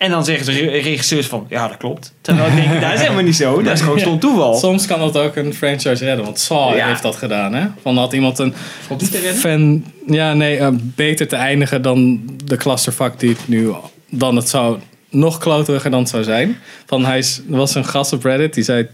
En 0.01 0.09
dan 0.11 0.25
zeggen 0.25 0.45
ze 0.45 0.51
re- 0.51 0.67
regisseurs 0.79 1.27
van... 1.27 1.45
Ja, 1.49 1.67
dat 1.67 1.77
klopt. 1.77 2.13
Terwijl 2.21 2.47
ik 2.49 2.55
denk, 2.55 2.81
dat 2.81 2.93
is 2.93 2.99
helemaal 2.99 3.23
niet 3.23 3.35
zo. 3.35 3.61
Dat 3.61 3.73
is 3.73 3.81
gewoon 3.81 3.99
stom 3.99 4.19
toeval. 4.19 4.53
Soms 4.55 4.85
kan 4.87 4.99
dat 4.99 5.17
ook 5.17 5.35
een 5.35 5.53
franchise 5.53 6.05
redden. 6.05 6.25
Want 6.25 6.39
Saw 6.39 6.75
Ja. 6.75 6.87
heeft 6.87 7.01
dat 7.01 7.15
gedaan, 7.15 7.53
hè? 7.53 7.65
Van 7.81 7.97
had 7.97 8.13
iemand 8.13 8.39
een 8.39 8.53
fan... 9.35 9.83
Ja, 10.07 10.33
nee, 10.33 10.57
eh, 10.57 10.67
beter 10.81 11.27
te 11.27 11.35
eindigen 11.35 11.81
dan 11.81 12.21
de 12.45 12.55
clusterfuck 12.57 13.19
die 13.19 13.29
het 13.29 13.47
nu... 13.47 13.71
Dan 14.09 14.35
het 14.35 14.49
zou... 14.49 14.77
Nog 15.09 15.37
kloteriger 15.37 15.91
dan 15.91 15.99
het 15.99 16.09
zou 16.09 16.23
zijn. 16.23 16.57
Van 16.85 17.05
hij 17.05 17.17
is, 17.17 17.41
er 17.51 17.57
was 17.57 17.75
een 17.75 17.85
gast 17.85 18.13
op 18.13 18.23
Reddit 18.23 18.53
die 18.53 18.63
zei... 18.63 18.87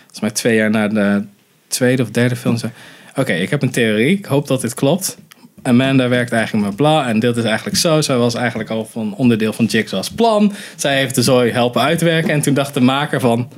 Volgens 0.00 0.20
mij 0.20 0.30
twee 0.30 0.56
jaar 0.56 0.70
na 0.70 0.88
de 0.88 1.24
tweede 1.68 2.02
of 2.02 2.10
derde 2.10 2.36
film... 2.36 2.56
zei, 2.56 2.72
Oké, 3.16 3.32
ik 3.32 3.50
heb 3.50 3.62
een 3.62 3.70
theorie. 3.70 4.18
Ik 4.18 4.24
hoop 4.24 4.46
dat 4.46 4.60
dit 4.60 4.74
klopt. 4.74 5.16
Amanda 5.62 6.08
werkt 6.08 6.32
eigenlijk 6.32 6.66
met 6.66 6.76
bla 6.76 7.08
en 7.08 7.18
dit 7.18 7.36
is 7.36 7.44
eigenlijk 7.44 7.76
zo. 7.76 8.00
Zij 8.00 8.16
was 8.16 8.34
eigenlijk 8.34 8.70
al 8.70 8.88
van 8.92 9.14
onderdeel 9.16 9.52
van 9.52 9.64
Jigsaw's 9.64 10.10
plan. 10.10 10.52
Zij 10.76 10.96
heeft 10.96 11.14
de 11.14 11.22
zooi 11.22 11.50
helpen 11.52 11.82
uitwerken. 11.82 12.30
En 12.30 12.40
toen 12.40 12.54
dacht 12.54 12.74
de 12.74 12.80
maker 12.80 13.20
van... 13.20 13.48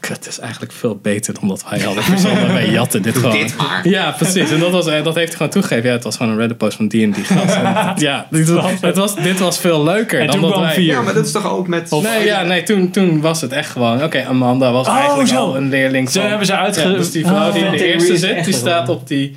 Kut, 0.00 0.16
het 0.16 0.26
is 0.26 0.38
eigenlijk 0.38 0.72
veel 0.72 0.96
beter 1.02 1.34
dan 1.34 1.48
dat 1.48 1.64
wij 1.70 1.80
hadden 1.80 2.02
verzonnen. 2.02 2.52
Wij 2.54 2.68
jatten 2.70 3.02
dit 3.02 3.16
gewoon. 3.16 3.30
dit 3.32 3.56
maar. 3.56 3.88
Ja, 3.88 4.10
precies. 4.10 4.50
En 4.50 4.58
dat, 4.60 4.70
was, 4.70 4.86
eh, 4.86 5.04
dat 5.04 5.14
heeft 5.14 5.26
hij 5.28 5.36
gewoon 5.36 5.52
toegegeven. 5.52 5.86
Ja, 5.86 5.92
het 5.94 6.04
was 6.04 6.16
gewoon 6.16 6.32
een 6.32 6.38
Reddit 6.38 6.56
post 6.58 6.76
van 6.76 6.88
die 6.88 7.04
en 7.04 7.10
die 7.10 7.24
gast. 7.24 7.54
En 7.62 7.92
ja, 7.96 8.26
dit 8.30 8.48
was, 8.48 8.70
het 8.80 8.96
was, 8.96 9.14
dit 9.16 9.38
was 9.38 9.58
veel 9.58 9.82
leuker 9.84 10.20
En 10.20 10.26
dan 10.26 10.40
toen 10.40 10.50
dat 10.50 10.58
wij... 10.60 10.74
vier. 10.74 10.84
Ja, 10.84 11.00
maar 11.02 11.14
dat 11.14 11.26
is 11.26 11.32
toch 11.32 11.50
ook 11.52 11.68
met... 11.68 11.90
Nee, 11.90 12.24
ja, 12.24 12.42
nee 12.42 12.62
toen, 12.62 12.90
toen 12.90 13.20
was 13.20 13.40
het 13.40 13.52
echt 13.52 13.70
gewoon... 13.70 14.02
Oké, 14.02 14.24
Amanda 14.28 14.72
was 14.72 14.86
Oh, 14.88 14.96
eigenlijk 14.96 15.28
zo. 15.28 15.36
al 15.36 15.56
een 15.56 15.68
leerling 15.68 16.10
Zo 16.10 16.20
van... 16.20 16.28
hebben 16.28 16.46
ze 16.46 16.56
uitge- 16.56 16.88
Ja, 16.88 16.96
dus 16.96 17.10
die 17.10 17.26
vrouw 17.26 17.46
Oh. 17.48 17.52
die 17.54 17.64
in 17.64 17.70
de 17.70 17.76
Theorie 17.76 17.94
eerste 17.94 18.16
zit, 18.16 18.44
die 18.44 18.54
staat 18.54 18.88
op 18.88 19.08
die... 19.08 19.36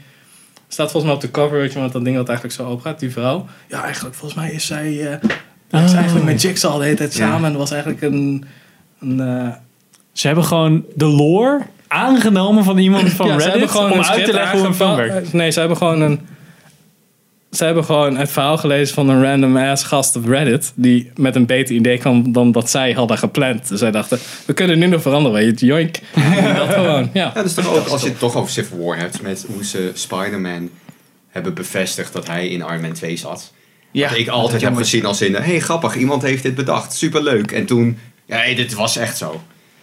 Staat 0.72 0.92
volgens 0.92 1.04
mij 1.04 1.14
op 1.14 1.22
de 1.22 1.32
cover, 1.32 1.58
weet 1.58 1.74
je, 1.74 1.80
want 1.80 1.92
dat 1.92 2.04
ding 2.04 2.16
dat 2.16 2.28
eigenlijk 2.28 2.58
zo 2.58 2.66
open 2.66 2.82
gaat, 2.84 3.00
die 3.00 3.12
vrouw. 3.12 3.46
Ja, 3.68 3.84
eigenlijk, 3.84 4.16
volgens 4.16 4.42
mij 4.42 4.52
is 4.52 4.66
zij... 4.66 5.12
eh 5.12 5.30
Oh. 5.72 5.84
is 5.84 5.94
eigenlijk 5.94 6.26
met 6.26 6.42
Jigsaw 6.42 6.78
de 6.78 6.84
hele 6.84 6.96
tijd 6.96 7.16
Ja. 7.16 7.28
samen. 7.28 7.44
En 7.46 7.52
dat 7.52 7.62
was 7.62 7.72
eigenlijk 7.72 8.02
een... 8.02 8.46
een 9.00 9.20
eh, 9.20 9.54
Ze 10.12 10.28
hebben 10.28 10.46
gewoon 10.46 10.86
de 10.96 11.06
lore 11.06 11.60
aangenomen 11.88 12.64
van 12.64 12.78
iemand 12.78 13.10
van 13.10 13.28
ja, 13.28 13.32
ze 13.32 13.38
Reddit 13.38 13.52
hebben 13.52 13.70
gewoon 13.70 13.92
om 13.92 13.98
een 14.00 14.06
uit 14.06 14.26
te 14.26 14.34
leggen 14.34 14.58
hoe 14.58 14.68
een 14.68 14.74
film 14.74 14.96
werkt. 14.96 15.34
Nee, 15.34 15.52
ze 15.52 15.60
hebben 15.60 15.78
gewoon 15.78 16.02
een... 16.02 16.20
Ze 17.52 17.66
hebben 17.66 17.84
gewoon 17.86 18.18
het 18.18 18.32
verhaal 18.32 18.58
gelezen 18.58 18.94
van 18.96 19.10
een 19.10 19.24
random 19.24 19.58
ass 19.58 19.84
gast 19.84 20.16
op 20.16 20.26
Reddit. 20.26 20.72
Die 20.76 21.12
met 21.16 21.36
een 21.36 21.46
beter 21.46 21.76
idee 21.76 21.98
kwam 21.98 22.32
dan 22.32 22.52
dat 22.52 22.70
zij 22.70 22.92
hadden 22.92 23.18
gepland. 23.18 23.68
Dus 23.70 23.80
zij 23.80 23.92
dachten, 23.92 24.20
we 24.46 24.54
kunnen 24.54 24.80
nu 24.80 24.86
nog 24.88 25.02
veranderen. 25.02 25.38
Weet 25.46 25.60
je, 25.60 25.66
joink. 25.66 25.96
Dat 26.56 26.70
gewoon, 26.74 27.10
ja. 27.14 27.24
Ja, 27.26 27.32
dat 27.34 27.46
is 27.46 27.54
toch 27.54 27.76
ook, 27.76 27.88
als 27.88 28.02
je 28.02 28.08
het 28.08 28.20
toch 28.20 28.36
over 28.36 28.52
Civil 28.52 28.78
War 28.86 28.98
hebt, 28.98 29.22
met 29.22 29.46
hoe 29.54 29.66
ze 29.66 29.92
Spider-Man 29.94 30.70
hebben 31.30 31.54
bevestigd 31.54 32.14
dat 32.14 32.28
hij 32.28 32.48
in 32.48 32.60
Iron 32.60 32.82
Man 32.82 32.94
2 32.94 33.18
zat. 33.18 33.54
Ja, 33.92 34.10
Wat 34.10 34.18
ik 34.18 34.28
altijd 34.28 34.62
heb 34.62 34.76
gezien 34.76 35.06
als 35.06 35.22
in, 35.22 35.34
hé 35.34 35.40
hey, 35.42 35.60
grappig, 35.60 35.96
iemand 35.96 36.22
heeft 36.22 36.44
dit 36.44 36.56
bedacht, 36.56 36.94
superleuk. 36.94 37.52
En 37.52 37.66
toen, 37.66 37.98
ja, 38.26 38.36
hey, 38.38 38.56
dit 38.56 38.74
was 38.74 38.98
echt 38.98 39.18
zo. 39.18 39.42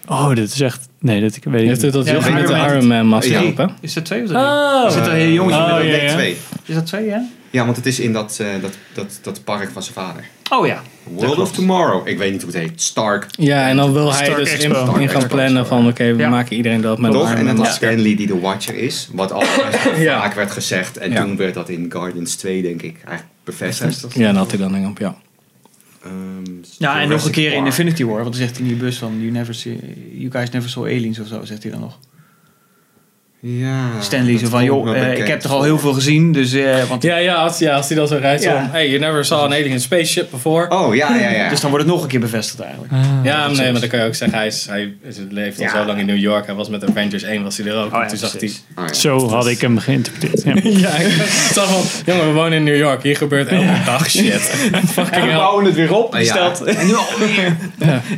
Oh, 0.08 0.34
dit 0.34 0.52
is 0.52 0.60
echt... 0.60 0.88
Nee, 1.00 1.20
dit 1.20 1.36
ik 1.36 1.44
weet 1.44 1.60
ik 1.60 1.68
Heeft 1.68 1.82
niet. 1.82 1.94
het 1.94 2.04
dat 2.06 2.24
Ja, 2.24 2.30
met 2.30 2.46
de 2.46 2.52
Iron 2.54 2.86
Man. 2.86 3.06
Masker 3.06 3.42
Ja. 3.42 3.48
op, 3.48 3.56
hè? 3.56 3.64
Is 3.80 3.92
dat 3.92 4.04
twee 4.04 4.22
of 4.22 4.28
drie? 4.28 4.40
Oh. 4.40 4.84
Is 4.88 4.94
dat 4.94 5.06
een 5.06 5.12
heel 5.14 5.30
jongetje 5.32 5.60
Oh, 5.60 5.74
met 5.74 5.80
een- 5.84 5.86
ja, 5.90 5.96
Black 5.96 6.08
ja. 6.08 6.14
2. 6.14 6.36
Is 6.64 6.74
dat 6.74 6.86
twee, 6.86 7.04
ja? 7.06 7.24
Ja, 7.56 7.64
want 7.64 7.76
het 7.76 7.86
is 7.86 8.00
in 8.00 8.12
dat, 8.12 8.38
eh, 8.40 8.46
dat, 8.62 8.72
dat, 8.94 9.18
dat 9.22 9.44
park 9.44 9.70
van 9.72 9.82
zijn 9.82 9.94
vader. 9.94 10.24
Oh 10.50 10.66
ja. 10.66 10.82
World 11.02 11.38
of. 11.38 11.52
Tomorrow. 11.52 12.08
Ik 12.08 12.18
weet 12.18 12.32
niet 12.32 12.42
hoe 12.42 12.50
het 12.52 12.60
heet. 12.60 12.82
Stark. 12.82 13.26
Ja, 13.30 13.68
en 13.68 13.76
dan 13.76 13.92
wil 13.92 14.12
hij 14.14 14.24
Stark 14.24 14.38
dus 14.38 14.52
in, 14.52 15.00
in 15.00 15.08
gaan 15.08 15.26
plannen 15.26 15.66
van... 15.66 15.88
Oké, 15.88 16.12
we 16.14 16.22
Ja. 16.22 16.28
maken 16.28 16.56
iedereen 16.56 16.80
dood 16.80 16.98
met 16.98 17.12
een 17.12 17.18
Toch? 17.18 17.28
Iron 17.28 17.38
En 17.40 17.46
dat 17.46 17.56
masker. 17.56 17.88
Stanley 17.92 18.16
die 18.16 18.26
de 18.26 18.38
Watcher 18.40 18.74
is. 18.74 19.08
Wat 19.12 19.32
al 19.32 19.42
Ja. 19.98 20.20
vaak 20.20 20.34
werd 20.34 20.50
gezegd. 20.50 20.96
En 20.96 21.10
Ja. 21.10 21.22
toen 21.22 21.36
werd 21.36 21.54
dat 21.54 21.68
in 21.68 21.86
Guardians 21.92 22.34
2, 22.34 22.62
denk 22.62 22.82
ik, 22.82 22.94
eigenlijk 23.04 23.28
bevestigd. 23.44 24.06
Ja, 24.14 24.26
dan 24.26 24.36
had 24.36 24.50
hij 24.50 24.58
dan 24.60 24.72
ding 24.72 24.88
op, 24.88 24.98
ja. 24.98 25.16
Ehm, 26.04 26.12
Ja, 26.78 27.00
en 27.00 27.08
nog 27.08 27.24
een 27.24 27.30
keer 27.30 27.52
in. 27.52 27.64
Infinity 27.64 28.04
War. 28.04 28.14
Want 28.22 28.24
dan 28.36 28.42
zegt 28.42 28.56
hij 28.56 28.60
in 28.66 28.68
die 28.72 28.76
bus 28.82 28.96
van... 28.98 29.14
You, 29.18 29.30
never 29.30 29.54
see, 29.54 29.78
you 30.12 30.30
guys 30.30 30.50
never 30.50 30.70
saw 30.70 30.84
aliens 30.84 31.18
of 31.20 31.26
zo, 31.26 31.44
zegt 31.44 31.62
hij 31.62 31.72
dan 31.72 31.80
nog. 31.80 31.98
Ja. 33.48 34.00
Stanley 34.00 34.38
zo 34.38 34.46
van... 34.48 34.64
Joh, 34.64 34.96
eh, 34.96 35.18
ik 35.18 35.26
heb 35.26 35.40
toch 35.40 35.52
al 35.52 35.62
heel 35.62 35.78
veel 35.78 35.92
gezien. 35.92 36.32
Dus... 36.32 36.52
eh, 36.52 36.84
want, 36.88 37.02
Ja, 37.02 37.16
ja, 37.16 37.34
als, 37.34 37.58
ja, 37.58 37.76
als 37.76 37.88
hij 37.88 37.96
dan 37.96 38.08
zo 38.08 38.16
rijdt. 38.20 38.42
Ja. 38.42 38.68
Hey, 38.72 38.88
you 38.88 39.00
never 39.00 39.24
saw 39.24 39.40
an 39.40 39.52
alien 39.52 39.80
spaceship 39.80 40.30
before. 40.30 40.68
Oh, 40.70 40.94
ja, 40.94 41.16
ja, 41.16 41.30
ja. 41.30 41.48
Dus 41.48 41.60
dan 41.60 41.70
wordt 41.70 41.84
het 41.84 41.94
nog 41.94 42.02
een 42.02 42.08
keer 42.08 42.20
bevestigd 42.20 42.60
eigenlijk. 42.60 42.92
Ja, 43.22 43.48
nee, 43.48 43.72
maar 43.72 43.80
dan 43.80 43.88
kan 43.90 43.98
je 43.98 44.04
ook 44.06 44.14
zeggen, 44.14 44.38
hij, 44.38 44.46
is, 44.46 44.66
hij 44.68 44.94
leeft 45.30 45.58
al 45.58 45.64
Ja. 45.64 45.70
zo 45.70 45.84
lang 45.84 45.98
in 45.98 46.06
New 46.06 46.16
York. 46.18 46.46
Hij 46.46 46.54
was 46.54 46.68
met 46.68 46.88
Avengers 46.88 47.22
1, 47.22 47.42
was 47.42 47.56
hij 47.56 47.66
er 47.66 47.76
ook. 47.84 47.94
Oh 47.94 48.02
En 48.02 48.08
toen 48.08 48.16
zag 48.18 48.32
hij... 48.32 48.50
Oh, 48.76 48.84
ja. 48.86 48.92
Zo 48.92 49.28
had 49.28 49.46
ik 49.46 49.60
hem 49.60 49.78
geïnterpreteerd. 49.78 50.42
Ja. 50.42 50.54
Ja, 50.86 50.94
ik 50.96 51.12
zag 51.52 51.66
van, 51.70 51.82
jongen, 52.14 52.26
we 52.26 52.32
wonen 52.32 52.52
in 52.52 52.64
New 52.64 52.76
York. 52.76 53.02
Hier 53.02 53.16
gebeurt 53.16 53.48
elke 53.48 53.66
dag 53.84 54.10
shit. 54.10 54.40
Fucking 54.92 55.24
We 55.24 55.32
bouwen 55.32 55.64
het 55.64 55.74
weer 55.74 55.94
op, 55.94 56.12
die 56.12 56.24
Ja. 56.24 56.32
stad. 56.32 56.62
En 56.64 56.86
nu 56.86 56.94
alweer. 56.94 57.56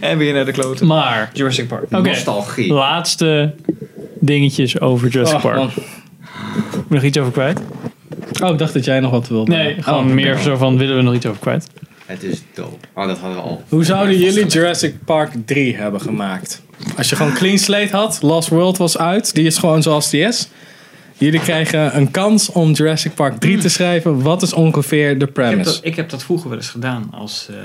En 0.01 0.19
weer 0.19 0.33
naar 0.35 0.45
de 0.45 0.53
kloten. 0.53 0.87
Maar, 0.87 1.31
Jurassic 1.33 1.69
Park. 1.69 1.83
oké. 1.91 2.09
Nostalgie. 2.09 2.73
Laatste 2.73 3.55
dingetjes 4.21 4.81
over 4.81 5.09
Jurassic 5.09 5.37
Oh, 5.37 5.43
Park. 5.43 5.57
man. 5.57 5.71
Je 6.73 6.95
nog 6.95 7.03
iets 7.03 7.19
over 7.19 7.33
kwijt? 7.33 7.61
Oh, 8.43 8.51
ik 8.51 8.59
dacht 8.59 8.73
dat 8.73 8.85
jij 8.85 9.01
nog 9.01 9.11
wat 9.11 9.29
wilde. 9.29 9.51
Nee, 9.53 9.83
gewoon 9.83 10.07
Oh, 10.07 10.13
meer 10.13 10.33
oké. 10.33 10.43
zo 10.43 10.57
van, 10.57 10.79
willen 10.79 10.97
we 10.97 11.03
nog 11.03 11.15
iets 11.15 11.27
over 11.27 11.41
kwijt? 11.41 11.67
Het 12.07 12.23
is 12.23 12.43
dope. 12.55 12.87
Oh, 12.95 13.07
dat 13.07 13.19
hadden 13.19 13.37
we 13.39 13.45
al. 13.45 13.63
Hoe 13.69 13.85
zouden 13.85 14.19
jullie 14.19 14.47
Jurassic 14.47 14.95
Park 15.05 15.31
3 15.45 15.77
hebben 15.77 16.01
gemaakt? 16.01 16.63
Als 16.97 17.09
je 17.11 17.17
gewoon 17.17 17.33
clean 17.33 17.59
slate 17.59 17.97
had, 17.97 18.19
Lost 18.23 18.49
World 18.49 18.77
was 18.77 18.99
uit, 18.99 19.35
die 19.35 19.47
is 19.47 19.59
gewoon 19.59 19.83
zoals 19.83 20.11
die 20.11 20.21
is. 20.23 20.49
Jullie 21.17 21.41
krijgen 21.41 21.97
een 21.97 22.11
kans 22.11 22.53
om 22.53 22.73
Jurassic 22.73 23.15
Park 23.15 23.41
3 23.41 23.59
te 23.59 23.69
schrijven. 23.69 24.23
Wat 24.23 24.43
is 24.43 24.53
ongeveer 24.53 25.09
de 25.09 25.15
Ik 25.15 25.21
heb, 25.21 25.33
premise? 25.33 25.65
dat, 25.71 25.81
ik 25.83 25.97
heb 25.97 26.11
dat 26.11 26.23
vroeger 26.23 26.49
wel 26.49 26.59
eens 26.59 26.69
gedaan 26.69 27.09
als 27.13 27.47
eh, 27.51 27.57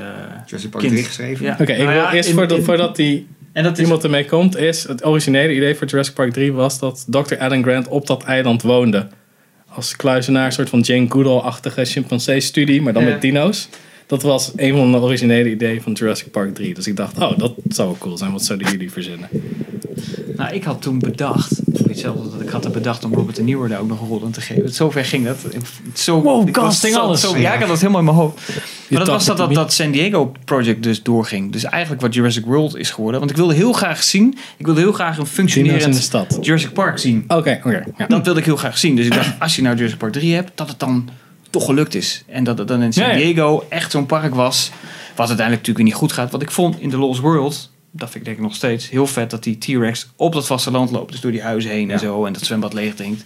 Jurassic 0.45 0.69
Park 0.69 0.83
kind. 0.83 0.95
3 0.95 1.05
geschreven? 1.05 1.45
Ja. 1.45 1.51
Oké, 1.59 1.71
ik 1.71 1.77
Nou 1.77 1.89
wil 1.89 1.97
ja, 2.01 2.13
eerst 2.13 2.29
in- 2.29 2.35
voordat, 2.35 2.57
in- 2.57 2.63
voordat 2.63 2.95
die 2.95 3.27
En 3.53 3.63
dat 3.63 3.77
is, 3.77 3.83
iemand 3.83 4.03
ermee 4.03 4.25
komt, 4.25 4.57
is 4.57 4.83
het 4.87 5.05
originele 5.05 5.55
idee 5.55 5.75
voor 5.75 5.87
Jurassic 5.87 6.13
Park 6.13 6.33
3 6.33 6.53
was 6.53 6.79
dat 6.79 7.05
Dr. 7.09 7.37
Alan 7.37 7.63
Grant 7.63 7.87
op 7.87 8.07
dat 8.07 8.23
eiland 8.23 8.61
woonde. 8.61 9.07
Als 9.69 9.95
kluizenaar, 9.95 10.45
een 10.45 10.51
soort 10.51 10.69
van 10.69 10.79
Jane 10.79 11.05
Goodall-achtige 11.09 11.85
chimpansee-studie, 11.85 12.81
maar 12.81 12.93
dan 12.93 13.03
Ja. 13.03 13.09
met 13.09 13.21
dino's. 13.21 13.69
Dat 14.07 14.21
was 14.21 14.51
een 14.55 14.75
van 14.75 14.91
de 14.91 14.97
originele 14.97 15.49
ideeën 15.51 15.81
van 15.81 15.91
Jurassic 15.91 16.31
Park 16.31 16.55
3. 16.55 16.73
Dus 16.73 16.87
ik 16.87 16.95
dacht, 16.95 17.17
oh, 17.19 17.37
dat 17.37 17.53
zou 17.67 17.87
wel 17.87 17.97
cool 17.99 18.17
zijn. 18.17 18.31
Wat 18.31 18.43
zouden 18.43 18.71
jullie 18.71 18.91
verzinnen? 18.91 19.29
nou, 20.35 20.53
ik 20.53 20.63
had 20.63 20.81
toen 20.81 20.99
bedacht, 20.99 21.59
zelf 21.97 22.15
dat 22.31 22.41
ik 22.41 22.49
had 22.49 22.71
bedacht 22.71 23.03
om 23.03 23.13
Robert 23.13 23.35
De 23.35 23.43
Nieuwer 23.43 23.69
daar 23.69 23.79
ook 23.79 23.87
nog 23.87 24.01
een 24.01 24.07
rol 24.07 24.21
in 24.25 24.31
te 24.31 24.41
geven. 24.41 24.73
Zover 24.73 25.05
ging 25.05 25.25
dat. 25.25 25.37
Zo, 25.93 26.21
Wow, 26.21 26.51
casting, 26.51 26.95
alles. 26.95 27.21
Zo, 27.21 27.37
ja, 27.37 27.53
ik 27.53 27.59
had 27.59 27.67
dat 27.67 27.79
helemaal 27.79 27.99
in 27.99 28.05
mijn 28.05 28.17
hoofd. 28.17 28.49
Maar 28.89 28.99
dat 28.99 29.07
was 29.07 29.25
dat, 29.25 29.37
dat, 29.37 29.53
dat 29.53 29.73
San 29.73 29.91
Diego 29.91 30.31
Project 30.45 30.83
dus 30.83 31.03
doorging. 31.03 31.51
Dus 31.51 31.63
eigenlijk 31.63 32.01
wat 32.01 32.13
Jurassic 32.13 32.45
World 32.45 32.77
is 32.77 32.91
geworden. 32.91 33.19
Want 33.19 33.31
ik 33.31 33.37
wilde 33.37 33.53
heel 33.53 33.73
graag 33.73 34.03
zien, 34.03 34.37
ik 34.57 34.65
wilde 34.65 34.81
heel 34.81 34.91
graag 34.91 35.17
een 35.17 35.25
functionerend 35.25 35.95
stad. 35.95 36.37
Jurassic 36.41 36.73
Park 36.73 36.97
zien. 36.97 37.23
Oké, 37.27 37.61
oké. 37.63 37.83
ja. 37.97 38.07
Dat 38.07 38.25
wilde 38.25 38.39
ik 38.39 38.45
heel 38.45 38.57
graag 38.57 38.77
zien. 38.77 38.95
Dus 38.95 39.05
ik 39.05 39.13
dacht, 39.13 39.39
als 39.39 39.55
je 39.55 39.61
nou 39.61 39.75
Jurassic 39.75 39.99
Park 39.99 40.13
3 40.13 40.33
hebt, 40.33 40.51
dat 40.55 40.67
het 40.67 40.79
dan 40.79 41.09
toch 41.49 41.65
gelukt 41.65 41.95
is. 41.95 42.23
En 42.27 42.43
dat 42.43 42.57
het 42.57 42.67
dan 42.67 42.81
in 42.81 42.93
San. 42.93 43.15
Diego 43.15 43.65
echt 43.69 43.91
zo'n 43.91 44.05
park 44.05 44.35
was. 44.35 44.71
Wat 45.15 45.27
uiteindelijk 45.27 45.67
natuurlijk 45.67 45.77
weer 45.77 45.85
niet 45.85 45.93
goed 45.93 46.11
gaat. 46.11 46.31
Wat 46.31 46.41
ik 46.41 46.51
vond 46.51 46.79
in 46.79 46.89
The 46.89 46.97
Lost 46.97 47.19
World, 47.19 47.69
dat 47.95 48.09
vind 48.09 48.15
ik 48.19 48.25
denk 48.25 48.37
ik 48.37 48.43
nog 48.43 48.55
steeds 48.55 48.89
heel 48.89 49.07
vet, 49.07 49.29
dat 49.29 49.43
die 49.43 49.57
T-Rex 49.57 50.09
op 50.15 50.33
dat 50.33 50.45
vasteland 50.45 50.91
loopt. 50.91 51.11
Dus 51.11 51.21
door 51.21 51.31
die 51.31 51.41
huizen 51.41 51.71
heen 51.71 51.91
en 51.91 51.99
zo. 51.99 52.25
En 52.25 52.33
dat 52.33 52.41
zwembad 52.41 52.73
leeg 52.73 52.95
drinkt. 52.95 53.23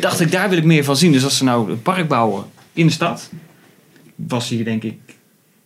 Dacht 0.00 0.20
ik, 0.20 0.32
daar 0.32 0.48
wil 0.48 0.58
ik 0.58 0.64
meer 0.64 0.84
van 0.84 0.96
zien. 0.96 1.12
Dus 1.12 1.24
als 1.24 1.36
ze 1.36 1.44
nou 1.44 1.70
een 1.70 1.82
park 1.82 2.08
bouwen 2.08 2.44
in 2.72 2.86
de 2.86 2.92
stad, 2.92 3.30
was 4.14 4.48
hier 4.48 4.64
denk 4.64 4.82
ik 4.82 4.98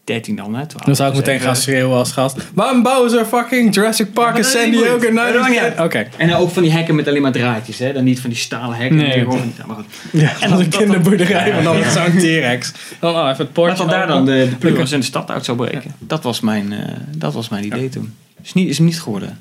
13 0.04 0.36
dan, 0.36 0.54
hè? 0.54 0.66
12, 0.66 0.84
Dan 0.86 0.96
zou 0.96 1.08
ik 1.08 1.14
dus 1.14 1.24
meteen 1.24 1.40
even- 1.40 1.46
gaan 1.46 1.62
schreeuwen 1.62 1.96
als 1.96 2.12
gast. 2.12 2.36
Waarom 2.54 2.82
bouwen 2.82 3.10
ze 3.10 3.24
fucking 3.26 3.74
Jurassic 3.74 4.12
Park 4.12 4.36
in 4.36 4.44
San 4.44 4.70
Diego? 4.70 5.10
Nou. 5.12 5.84
Oké. 5.84 6.08
En 6.16 6.28
dan 6.28 6.38
ook 6.38 6.50
van 6.50 6.62
die 6.62 6.72
hekken 6.72 6.94
met 6.94 7.08
alleen 7.08 7.22
maar 7.22 7.32
draadjes, 7.32 7.78
hè? 7.78 7.92
Dan 7.92 8.04
niet 8.04 8.20
van 8.20 8.30
die 8.30 8.38
stalen 8.38 8.76
hekken. 8.76 8.96
Nee. 8.96 9.06
Nee, 9.06 9.18
gewoon, 9.20 9.52
ja, 9.58 9.66
maar 9.66 9.76
goed. 9.76 9.86
Ja, 10.12 10.40
en 10.40 10.50
dan 10.50 10.60
een 10.60 10.68
kinderboerderij, 10.68 11.52
maar 11.52 11.62
dan 11.62 11.90
zo'n 11.90 12.18
T-Rex. 12.18 12.72
Dan 13.00 13.14
oh, 13.14 13.28
even 13.28 13.44
het 13.44 13.52
poortje 13.52 13.76
dat 13.76 13.90
daar 13.90 14.06
dan 14.06 14.24
de, 14.24 14.48
de 14.60 14.68
in 14.68 14.84
de 14.84 15.02
stad 15.02 15.30
uit 15.30 15.44
zou 15.44 15.56
breken. 15.56 15.94
Dat, 15.98 16.22
was 16.22 16.40
mijn, 16.40 16.72
eh, 16.72 16.94
dat 17.16 17.34
was 17.34 17.48
mijn 17.48 17.64
idee 17.64 17.88
toen. 17.88 18.14
Is, 18.44 18.52
niet, 18.52 18.68
is 18.68 18.76
hem 18.76 18.86
niet 18.86 19.00
geworden. 19.00 19.38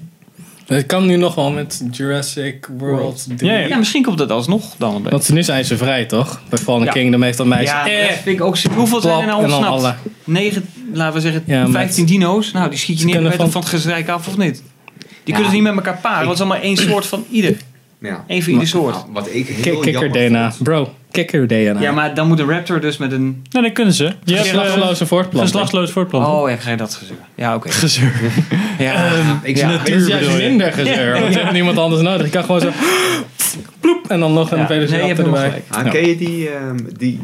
Het 0.65 0.85
kan 0.85 1.05
nu 1.05 1.15
nog 1.15 1.35
wel 1.35 1.51
met 1.51 1.83
Jurassic 1.91 2.67
World 2.77 3.25
3. 3.37 3.51
Ja, 3.51 3.57
ja. 3.57 3.67
Ja, 3.67 3.77
misschien 3.77 4.03
komt 4.03 4.19
het 4.19 4.31
alsnog 4.31 4.75
dan 4.77 4.89
een 4.95 5.01
beetje. 5.01 5.17
Want 5.17 5.29
nu 5.29 5.43
zijn 5.43 5.65
ze 5.65 5.77
vrij, 5.77 6.05
toch? 6.05 6.41
Bij 6.49 6.59
Fallen 6.59 6.85
Ja. 6.85 6.91
Kingdom 6.91 7.21
heeft 7.23 7.37
dat 7.37 7.47
meisje... 7.47 7.73
ja, 7.73 7.89
eh, 7.89 8.07
dat 8.07 8.17
vind 8.17 8.39
ik 8.39 8.45
ook. 8.45 8.57
Hoeveel 8.59 9.01
zijn 9.01 9.19
er 9.19 9.25
nou 9.25 9.41
ontsnapt? 9.43 9.65
alle. 9.67 9.95
Negen, 10.23 10.65
laten 10.93 11.13
we 11.13 11.21
zeggen, 11.21 11.43
Ja, 11.45 11.61
met- 11.63 11.71
15 11.71 12.05
dino's. 12.05 12.51
Nou, 12.51 12.69
die 12.69 12.79
schiet 12.79 12.99
je 12.99 13.05
kunnen 13.05 13.31
van, 13.31 13.39
van 13.39 13.51
van- 13.51 13.61
het 13.61 13.69
gezrijk 13.69 14.09
af 14.09 14.27
of 14.27 14.37
niet? 14.37 14.63
Die 14.95 15.03
Ja. 15.23 15.33
kunnen 15.33 15.45
ze 15.49 15.55
niet 15.55 15.63
met 15.63 15.75
elkaar 15.75 15.97
paren. 16.01 16.17
want 16.27 16.29
Het 16.29 16.37
is 16.37 16.53
allemaal 16.53 16.63
één 16.63 16.77
soort 16.77 17.05
van 17.05 17.25
ieder. 17.31 17.57
Ja. 18.01 18.23
Eén 18.27 18.43
voor 18.43 18.51
ieder 18.53 18.67
soort. 18.67 18.93
Nou, 18.95 19.07
wat 19.13 19.27
ik 19.31 19.47
heel 19.47 19.79
Kikker 19.79 20.01
jammer 20.01 20.27
DNA. 20.29 20.51
vond- 20.51 20.63
Bro, 20.63 20.93
kikker 21.11 21.47
DNA. 21.47 21.79
Ja, 21.81 21.91
maar 21.91 22.13
dan 22.13 22.27
moet 22.27 22.39
een 22.39 22.49
raptor 22.49 22.81
dus 22.81 22.97
met 22.97 23.11
een... 23.11 23.43
Nou, 23.51 23.65
dat 23.65 23.73
kunnen 23.73 23.93
ze. 23.93 24.03
Je 24.03 24.33
hebt 24.35 24.45
eh, 24.47 24.53
Geslachtloze 24.53 25.05
voortplanting. 25.05 25.51
geslachtloos 25.51 25.91
voortplanten. 25.91 26.31
Oh, 26.33 26.49
ja, 26.49 26.55
ga 26.55 26.69
je 26.71 26.77
dat 26.77 26.95
gezeur. 26.95 27.17
Ja, 27.35 27.55
oké. 27.55 27.71
Gezeur. 27.71 28.13
Ja, 28.79 29.11
Ik 29.43 29.57
ja. 29.57 29.81
bedoel 29.83 29.97
je? 30.17 30.35
minder 30.37 30.71
gezeur, 30.73 31.19
want 31.21 31.33
je 31.33 31.39
hebt 31.39 31.51
niemand 31.51 31.77
anders 31.77 32.01
nodig. 32.01 32.25
Je 32.25 32.31
kan 32.31 32.43
gewoon 32.43 32.61
zo... 32.61 32.69
Ploep, 33.79 34.09
en 34.09 34.19
dan 34.19 34.33
nog 34.33 34.51
een 34.51 34.57
Ja, 34.57 34.65
velociraptor 34.67 35.15
nee, 35.15 35.25
erbij. 35.25 35.63
gelijk. 35.69 35.85
Ah, 35.87 35.91
Ken 35.91 36.07
je 36.07 36.17
die, 36.17 36.49
ehm, 36.49 36.77
die, 36.97 37.19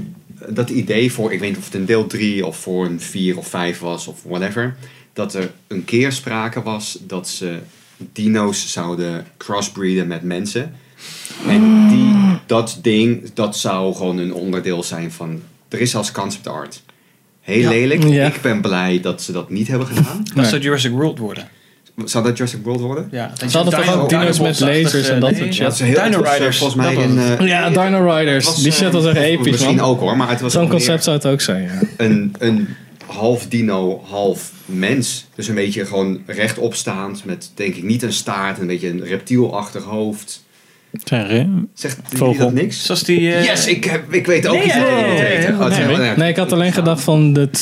dat 0.50 0.70
idee 0.70 1.12
voor, 1.12 1.34
ik 1.34 1.40
weet 1.40 1.50
niet 1.50 1.58
of 1.58 1.66
het 1.66 1.74
een 1.74 1.86
deel 1.86 2.08
3 2.08 2.46
of 2.46 2.58
voor 2.58 2.86
een 2.86 3.02
4 3.02 3.38
of 3.38 3.48
5 3.48 3.80
was 3.80 4.08
of 4.08 4.20
whatever, 4.24 4.76
dat 5.14 5.34
er 5.34 5.52
een 5.68 5.86
keer 5.86 6.12
sprake 6.12 6.62
was 6.64 6.98
dat 7.08 7.28
ze 7.30 7.60
dino's 7.98 8.72
zouden 8.72 9.26
crossbreeden 9.38 10.08
met 10.08 10.24
mensen. 10.24 10.76
En 11.48 11.88
die, 11.90 12.16
dat 12.46 12.80
ding, 12.82 13.32
dat 13.34 13.58
zou 13.58 13.96
gewoon 13.96 14.18
een 14.18 14.34
onderdeel 14.34 14.84
zijn 14.84 15.12
van, 15.12 15.42
er 15.70 15.80
is 15.82 15.92
zelfs 15.92 16.12
concept 16.12 16.48
art. 16.48 16.84
Heel 17.42 17.60
Ja. 17.62 17.70
lelijk. 17.70 18.04
Ja. 18.08 18.28
Ik 18.28 18.42
ben 18.42 18.62
blij 18.62 19.00
dat 19.02 19.22
ze 19.22 19.32
dat 19.32 19.50
niet 19.50 19.68
hebben 19.68 19.88
gedaan. 19.88 20.22
Dat 20.24 20.36
Nee. 20.36 20.46
zou 20.46 20.62
Jurassic 20.62 20.92
World 20.92 21.20
worden. 21.20 21.48
Zou 22.06 22.24
dat 22.24 22.38
Jurassic 22.38 22.60
World 22.64 22.80
worden? 22.80 23.08
Ja, 23.12 23.32
dat 23.38 23.52
Ze 23.52 23.58
hadden 23.58 23.74
toch 23.84 23.96
ook 23.96 24.10
Dino- 24.10 24.22
dino's 24.22 24.40
met 24.40 24.60
lasers 24.60 25.08
en 25.10 25.20
dat 25.20 25.36
soort 25.36 25.54
shit? 25.54 25.78
Dino 25.78 26.22
eh, 26.24 26.34
Riders, 26.34 26.58
volgens 26.58 26.82
mij 26.82 26.96
het. 26.96 27.40
eh, 27.40 27.48
Ja, 27.48 27.70
Dino 27.70 28.16
Riders. 28.18 28.46
was, 28.46 28.64
die 28.64 28.72
shit 28.72 28.92
was 28.92 29.06
echt 29.06 29.16
eh, 29.16 29.24
episch, 29.24 29.52
Misschien 29.52 29.76
man. 29.76 29.86
ook 29.86 30.00
hoor, 30.00 30.18
maar 30.18 30.30
het 30.30 30.42
was 30.42 30.54
Zo'n 30.54 30.70
concept 30.70 31.04
zou 31.04 31.16
het 31.16 31.26
ook 31.26 31.42
zijn, 31.42 31.64
ja. 31.64 31.80
een, 31.98 32.36
een 32.40 32.68
half 33.06 33.48
dino, 33.48 34.02
half 34.10 34.52
mens. 34.66 35.26
Dus 35.36 35.48
een 35.48 35.56
beetje 35.56 35.86
gewoon 35.86 36.20
rechtopstaand 36.26 37.26
met 37.26 37.52
denk 37.56 37.76
ik 37.76 37.84
niet 37.84 38.04
een 38.04 38.14
staart, 38.14 38.60
een 38.60 38.68
beetje 38.68 38.90
een 38.90 39.04
reptielachtig 39.04 39.84
hoofd. 39.84 40.44
Zegt 41.74 42.00
Vogel. 42.04 42.46
dat 42.46 42.54
niks? 42.54 42.86
Zoals 42.86 43.04
die... 43.04 43.34
eh, 43.34 43.44
Yes, 43.46 43.68
ik, 43.68 43.84
heb, 43.84 44.14
ik 44.14 44.26
weet 44.26 44.48
ook 44.48 44.58
Nee, 44.58 44.68
ja, 44.68 44.76
ja, 44.78 44.98
ja, 44.98 45.08
niet 45.10 45.18
ja, 45.18 45.24
weet. 45.24 45.44
ja, 45.44 45.54
Oh, 45.54 45.64
het 45.64 45.72
is 45.72 45.98
nee, 45.98 46.16
nee. 46.18 46.30
ik 46.30 46.36
had 46.38 46.52
alleen 46.52 46.74
gedacht 46.74 47.02
van... 47.04 47.34
Dat 47.34 47.58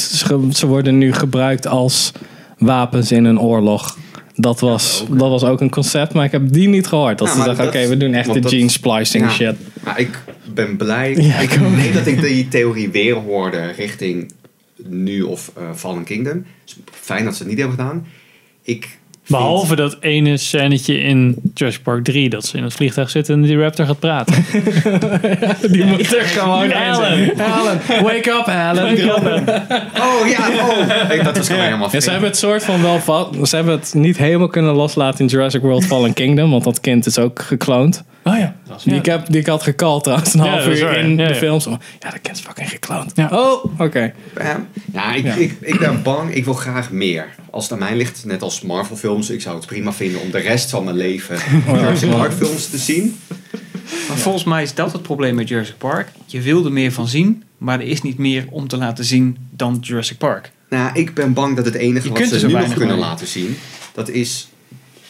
ze 0.52 0.66
worden 0.68 0.98
nu 0.98 1.14
gebruikt 1.14 1.68
als 1.68 2.12
wapens 2.58 3.12
in 3.12 3.26
een 3.26 3.40
oorlog. 3.40 3.98
Dat 4.36 4.60
was, 4.60 5.06
dat 5.10 5.30
was 5.30 5.44
ook 5.44 5.62
een 5.62 5.70
concept, 5.70 6.14
maar 6.14 6.26
ik 6.26 6.32
heb 6.32 6.52
die 6.52 6.68
niet 6.68 6.88
gehoord. 6.88 7.18
Dat 7.18 7.28
Ja, 7.28 7.34
ze 7.34 7.44
dachten, 7.44 7.68
oké, 7.68 7.88
we 7.88 7.98
doen 7.98 8.14
echt 8.14 8.34
de 8.34 8.40
dat- 8.40 8.52
gene 8.52 8.70
splicing 8.70 9.24
Ja. 9.24 9.30
shit. 9.30 9.56
Maar 9.84 10.00
ik 10.00 10.20
ben 10.54 10.78
blij. 10.78 11.16
Ja, 11.16 11.40
ik 11.40 11.52
ik 11.52 11.62
ook. 11.64 11.76
weet 11.76 11.94
dat 11.94 12.06
ik 12.08 12.22
die 12.22 12.48
theorie 12.48 12.90
weer 12.92 13.14
hoorde 13.16 13.72
richting 13.78 14.32
nu 14.88 15.22
of 15.22 15.52
eh, 15.58 15.64
Fallen 15.76 16.04
Kingdom. 16.04 16.46
Dus 16.66 16.78
fijn 16.92 17.24
dat 17.26 17.34
ze 17.36 17.40
het 17.44 17.50
niet 17.52 17.60
hebben 17.60 17.78
gedaan. 17.78 18.06
Ik 18.64 18.98
Behalve 19.28 19.76
dat 19.76 19.98
ene 20.00 20.38
scènetje 20.38 21.00
in 21.00 21.36
Jurassic 21.54 21.84
Park 21.84 22.04
3 22.04 22.30
dat 22.30 22.45
ze 22.45 22.58
in 22.58 22.64
het 22.64 22.74
vliegtuig 22.74 23.10
zitten 23.10 23.36
en 23.36 23.41
die 23.41 23.58
raptor 23.60 23.86
gaat 23.86 24.00
praten. 24.00 24.45
Die 25.72 25.84
moet 25.86 26.16
er 26.16 26.22
gewoon 26.24 26.74
Alan. 26.74 27.32
Alan, 27.38 27.78
wake 28.04 28.30
up 28.30 28.48
Alan. 28.48 28.91
Oh 28.94 30.28
ja, 30.28 30.48
oh. 30.50 31.12
Ik- 31.14 31.24
dat 31.24 31.38
was 31.38 31.48
gewoon 31.48 31.64
helemaal 31.64 31.90
Ja, 31.91 32.00
ze 32.00 32.10
hebben 32.12 32.30
het 32.30 32.38
soort 32.38 32.64
van 32.64 32.82
wel 32.82 33.00
Ze 33.45 33.56
hebben 33.56 33.74
het 33.74 33.94
niet 33.94 34.18
helemaal 34.18 34.48
kunnen 34.48 34.74
loslaten 34.76 35.20
in 35.20 35.26
Jurassic 35.26 35.62
World 35.62 35.86
Fallen 35.86 36.14
Kingdom. 36.14 36.52
Want 36.52 36.64
dat 36.64 36.80
kind 36.80 37.06
is 37.06 37.18
ook 37.20 37.41
gekloond. 37.41 38.04
Oh 38.24 38.38
ja. 38.38 38.54
Die, 38.84 38.94
ik 38.94 39.06
heb, 39.06 39.26
die 39.28 39.40
ik 39.40 39.48
had 39.48 39.64
gecallt 39.64 40.04
trouwens 40.04 40.34
een 40.34 40.44
Ja, 40.44 40.50
half 40.50 40.68
uur 40.68 40.86
waar, 40.86 40.98
in 40.98 41.10
ja, 41.10 41.28
de 41.28 41.34
ja. 41.34 41.40
film. 41.40 41.60
Zo, 41.60 41.70
ja, 42.00 42.10
dat 42.22 42.32
is 42.34 42.40
fucking 42.40 42.70
gekloond. 42.70 43.12
Ja. 43.16 43.30
Oh, 43.32 43.66
oké. 43.80 44.14
Ja, 44.94 45.14
ik, 45.14 45.24
Ja. 45.24 45.34
Ik, 45.34 45.56
ik 45.62 45.80
ben 45.80 46.02
bang. 46.04 46.34
Ik 46.34 46.45
wil 46.45 46.54
graag 46.54 46.91
meer. 46.91 47.36
Als 47.52 47.64
het 47.64 47.74
aan 47.74 47.80
mij 47.80 47.95
ligt, 47.95 48.26
net 48.26 48.41
als 48.41 48.62
Marvel 48.62 48.95
films, 48.95 49.30
ik 49.30 49.41
zou 49.41 49.56
het 49.56 49.66
prima 49.66 49.94
vinden 49.94 50.22
om 50.22 50.32
de 50.32 50.40
rest 50.40 50.70
van 50.70 50.84
mijn 50.84 50.95
leven 50.95 51.38
Jurassic 51.68 52.10
Park 52.10 52.34
films 52.34 52.70
te 52.70 52.78
zien. 52.78 53.20
Maar 54.08 54.18
volgens 54.18 54.44
mij 54.44 54.64
is 54.64 54.74
dat 54.74 54.91
het 54.91 55.02
probleem 55.02 55.36
met 55.36 55.48
Jurassic 55.48 55.78
Park. 55.78 56.08
Je 56.26 56.41
wil 56.41 56.66
er 56.66 56.72
meer 56.72 56.91
van 56.91 57.08
zien, 57.08 57.44
maar 57.58 57.80
er 57.80 57.88
is 57.88 58.02
niet 58.02 58.18
meer 58.18 58.45
om 58.50 58.68
te 58.68 58.78
laten 58.78 59.06
zien 59.06 59.38
dan 59.50 59.78
Jurassic 59.82 60.18
Park. 60.18 60.52
Nou, 60.70 60.90
ik 61.00 61.14
ben 61.14 61.34
bang 61.34 61.56
dat 61.56 61.66
het 61.66 61.74
enige 61.74 62.08
Je 62.08 62.14
wat 62.14 62.28
ze 62.40 62.48
nu 62.48 62.54
nog 62.54 62.74
kunnen 62.74 62.95
mee. 62.95 63.06
laten 63.06 63.28
zien, 63.28 63.58
dat 63.94 64.10
is 64.10 64.48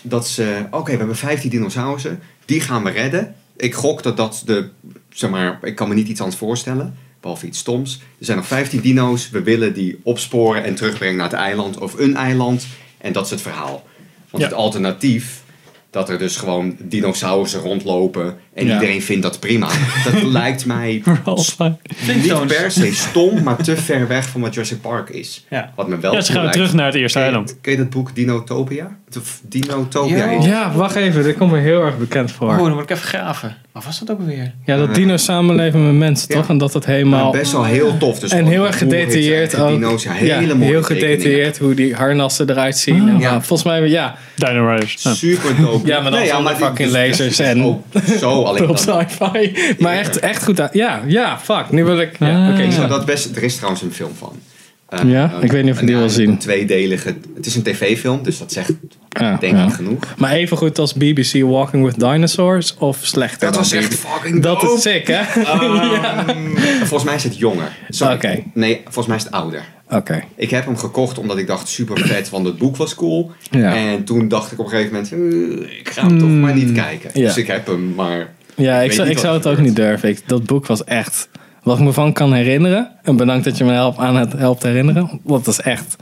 dat 0.01 0.27
ze, 0.27 0.65
oké, 0.71 0.91
we 0.91 0.97
hebben 0.97 1.15
15 1.15 1.49
dinosaurussen, 1.49 2.19
die 2.45 2.61
gaan 2.61 2.83
we 2.83 2.89
redden. 2.89 3.35
Ik 3.57 3.73
gok 3.73 4.03
dat 4.03 4.17
dat 4.17 4.41
de, 4.45 4.69
zeg 5.09 5.29
maar, 5.29 5.59
ik 5.61 5.75
kan 5.75 5.87
me 5.87 5.93
niet 5.95 6.07
iets 6.07 6.19
anders 6.19 6.39
voorstellen, 6.39 6.97
behalve 7.21 7.45
iets 7.45 7.59
stoms. 7.59 8.01
Er 8.19 8.25
zijn 8.25 8.37
nog 8.37 8.47
15 8.47 8.81
dino's, 8.81 9.29
we 9.29 9.43
willen 9.43 9.73
die 9.73 9.99
opsporen 10.03 10.63
en 10.63 10.75
terugbrengen 10.75 11.15
naar 11.15 11.29
het 11.29 11.39
eiland 11.39 11.77
of 11.79 11.93
een 11.99 12.15
eiland. 12.15 12.67
En 12.97 13.13
dat 13.13 13.25
is 13.25 13.31
het 13.31 13.41
verhaal. 13.41 13.83
Want 14.29 14.43
Ja. 14.43 14.49
het 14.49 14.57
alternatief, 14.57 15.43
dat 15.89 16.09
er 16.09 16.17
dus 16.17 16.35
gewoon 16.35 16.75
dinosaurussen 16.79 17.59
rondlopen 17.61 18.37
en 18.55 18.65
Ja. 18.65 18.73
iedereen 18.73 19.01
vindt 19.01 19.23
dat 19.23 19.39
prima. 19.39 19.67
Dat 20.11 20.21
lijkt 20.23 20.65
mij 20.65 21.01
niet 22.21 22.45
per 22.47 22.71
se 22.71 22.93
stom, 22.93 23.43
maar 23.43 23.57
te 23.63 23.77
ver 23.77 24.07
weg 24.07 24.27
van 24.29 24.41
wat 24.41 24.53
Jurassic 24.53 24.81
Park 24.81 25.09
is. 25.09 25.45
Ja. 25.49 25.71
Wat 25.75 25.87
me 25.87 25.97
wel 25.99 26.13
Ja, 26.13 26.21
ze 26.21 26.31
gaan 26.31 26.41
lijkt. 26.41 26.57
terug 26.57 26.73
naar 26.73 26.85
het 26.85 26.95
eerste 26.95 27.17
Ken 27.17 27.27
je- 27.27 27.33
eiland. 27.33 27.57
Ken 27.61 27.71
je 27.71 27.77
dat 27.77 27.89
boek 27.89 28.15
Dinotopia? 28.15 28.97
Dinotopia 29.41 30.31
Ja. 30.31 30.41
Ja, 30.45 30.71
wacht 30.75 30.95
even. 30.95 31.23
Dit 31.23 31.37
komt 31.37 31.51
me 31.51 31.59
heel 31.59 31.81
erg 31.81 31.97
bekend 31.97 32.31
voor. 32.31 32.49
Oh, 32.49 32.57
dan 32.57 32.73
moet 32.73 32.83
ik 32.83 32.89
even 32.89 33.07
graven. 33.07 33.55
Waar 33.71 33.83
was 33.85 33.99
dat 33.99 34.11
ook 34.11 34.19
alweer? 34.19 34.53
Ja, 34.65 34.77
dat 34.77 34.95
dino's 34.95 35.23
samenleven 35.23 35.85
met 35.85 35.95
mensen, 35.95 36.27
Ja. 36.29 36.35
toch? 36.39 36.49
En 36.49 36.57
dat 36.57 36.73
het 36.73 36.85
Maar 36.85 36.95
helemaal... 36.95 37.31
best 37.31 37.51
wel 37.51 37.63
heel 37.65 37.97
tof. 37.97 38.19
Dus 38.19 38.31
En 38.31 38.45
heel 38.45 38.65
erg 38.65 38.77
gedetailleerd 38.77 39.59
ook. 39.59 39.69
Dino's, 39.69 40.03
ja, 40.03 40.13
Ja, 40.21 40.39
hele 40.39 40.53
mooie 40.55 40.69
heel 40.71 40.83
gedetailleerd 40.83 41.57
hoe 41.57 41.73
die 41.73 41.95
harnassen 41.95 42.49
eruit 42.49 42.77
zien. 42.77 43.09
En, 43.09 43.19
Ja. 43.19 43.31
maar 43.31 43.43
volgens 43.43 43.63
mij, 43.63 43.87
ja. 43.87 44.15
Dino 44.35 44.69
Riders. 44.69 44.97
Ja. 45.03 45.13
Super 45.13 45.55
dope. 45.61 45.87
Ja, 45.87 46.01
maar 46.01 46.11
dan 46.11 46.19
Nee, 46.19 46.55
fucking 46.55 46.89
dus- 46.91 46.91
lasers 46.91 47.39
en- 47.39 47.63
Ook 47.63 47.81
zo 48.19 48.42
Oh, 48.43 48.49
alleen 48.49 48.69
op 48.69 48.77
sci-fi. 48.77 49.73
Maar 49.79 49.93
echt, 49.93 50.19
echt 50.19 50.43
goed. 50.43 50.61
Ja, 50.73 51.01
ja, 51.07 51.39
fuck. 51.39 51.71
Nu 51.71 51.83
wil 51.85 51.99
ik... 51.99 52.15
Ja, 52.19 52.47
Ah. 52.47 52.53
oké. 52.53 52.71
Zou 52.71 52.87
dat 52.87 53.05
best, 53.05 53.35
er 53.35 53.43
is 53.43 53.55
trouwens 53.55 53.81
een 53.81 53.93
film 53.93 54.11
van. 54.17 54.33
Eh, 54.89 54.99
Ja? 55.05 55.31
een- 55.33 55.43
Ik 55.43 55.51
weet 55.51 55.63
niet 55.63 55.71
of 55.71 55.75
ik 55.77 55.81
een- 55.81 55.87
die 55.87 55.95
wil 55.95 56.03
een 56.05 56.11
zien. 56.11 56.37
tweedelige. 56.37 57.15
Het 57.35 57.45
is 57.45 57.55
een 57.55 57.63
tv-film, 57.63 58.23
dus 58.23 58.37
dat 58.37 58.51
zegt 58.51 58.71
Ja, 59.09 59.37
denk 59.39 59.55
ja. 59.55 59.63
ik 59.65 59.73
genoeg. 59.73 59.99
Maar 60.17 60.31
even 60.31 60.57
goed 60.57 60.79
als 60.79 60.93
BBC 60.93 61.41
Walking 61.41 61.85
with 61.85 61.99
Dinosaurs 61.99 62.75
of 62.77 62.97
slechter 63.01 63.47
Dat 63.47 63.55
was 63.55 63.71
echt 63.71 63.89
BBC? 63.89 63.99
fucking 63.99 64.41
Dat 64.43 64.61
dope. 64.61 64.75
is 64.75 64.81
sick, 64.81 65.07
hè? 65.07 65.21
Ehm, 65.41 66.57
Volgens 66.89 67.03
mij 67.03 67.15
is 67.15 67.23
het 67.23 67.37
jonger. 67.37 67.71
Oké. 68.11 68.43
Nee, 68.53 68.81
volgens 68.83 69.07
mij 69.07 69.15
is 69.17 69.23
het 69.23 69.31
ouder. 69.31 69.63
Oké. 69.89 70.23
Ik 70.35 70.49
heb 70.49 70.65
hem 70.65 70.77
gekocht 70.77 71.17
omdat 71.17 71.37
ik 71.37 71.47
dacht 71.47 71.67
super 71.67 71.97
vet, 71.99 72.29
want 72.29 72.45
het 72.45 72.57
boek 72.57 72.77
was 72.77 72.95
cool. 72.95 73.31
Ja. 73.51 73.75
En 73.75 74.03
toen 74.03 74.27
dacht 74.27 74.51
ik 74.51 74.59
op 74.59 74.65
een 74.65 74.71
gegeven 74.71 74.93
moment, 74.93 75.11
eh, 75.69 75.79
ik 75.79 75.89
ga 75.89 76.07
hem 76.07 76.19
toch 76.19 76.29
maar 76.29 76.55
niet 76.55 76.71
kijken. 76.71 77.09
Ja. 77.13 77.27
Dus 77.27 77.37
ik 77.37 77.47
heb 77.47 77.67
hem, 77.67 77.93
maar 77.95 78.33
Ja, 78.55 78.81
ik 78.81 78.91
zou, 78.91 79.09
ik 79.09 79.17
zou 79.17 79.35
het 79.37 79.47
ook 79.47 79.57
niet 79.59 79.75
durven. 79.75 80.09
Ik, 80.09 80.21
dat 80.25 80.43
boek 80.45 80.65
was 80.67 80.83
echt... 80.83 81.29
Wat 81.63 81.77
ik 81.77 81.83
me 81.83 81.93
van 81.93 82.13
kan 82.13 82.33
herinneren... 82.33 82.91
En 83.03 83.15
bedankt 83.15 83.43
dat 83.45 83.57
je 83.57 83.63
me 83.63 83.71
helpt, 83.71 83.97
aan 83.97 84.15
het 84.15 84.33
helpt 84.33 84.63
herinneren. 84.63 85.19
Want 85.23 85.45
dat 85.45 85.53
is 85.53 85.59
echt 85.65 85.95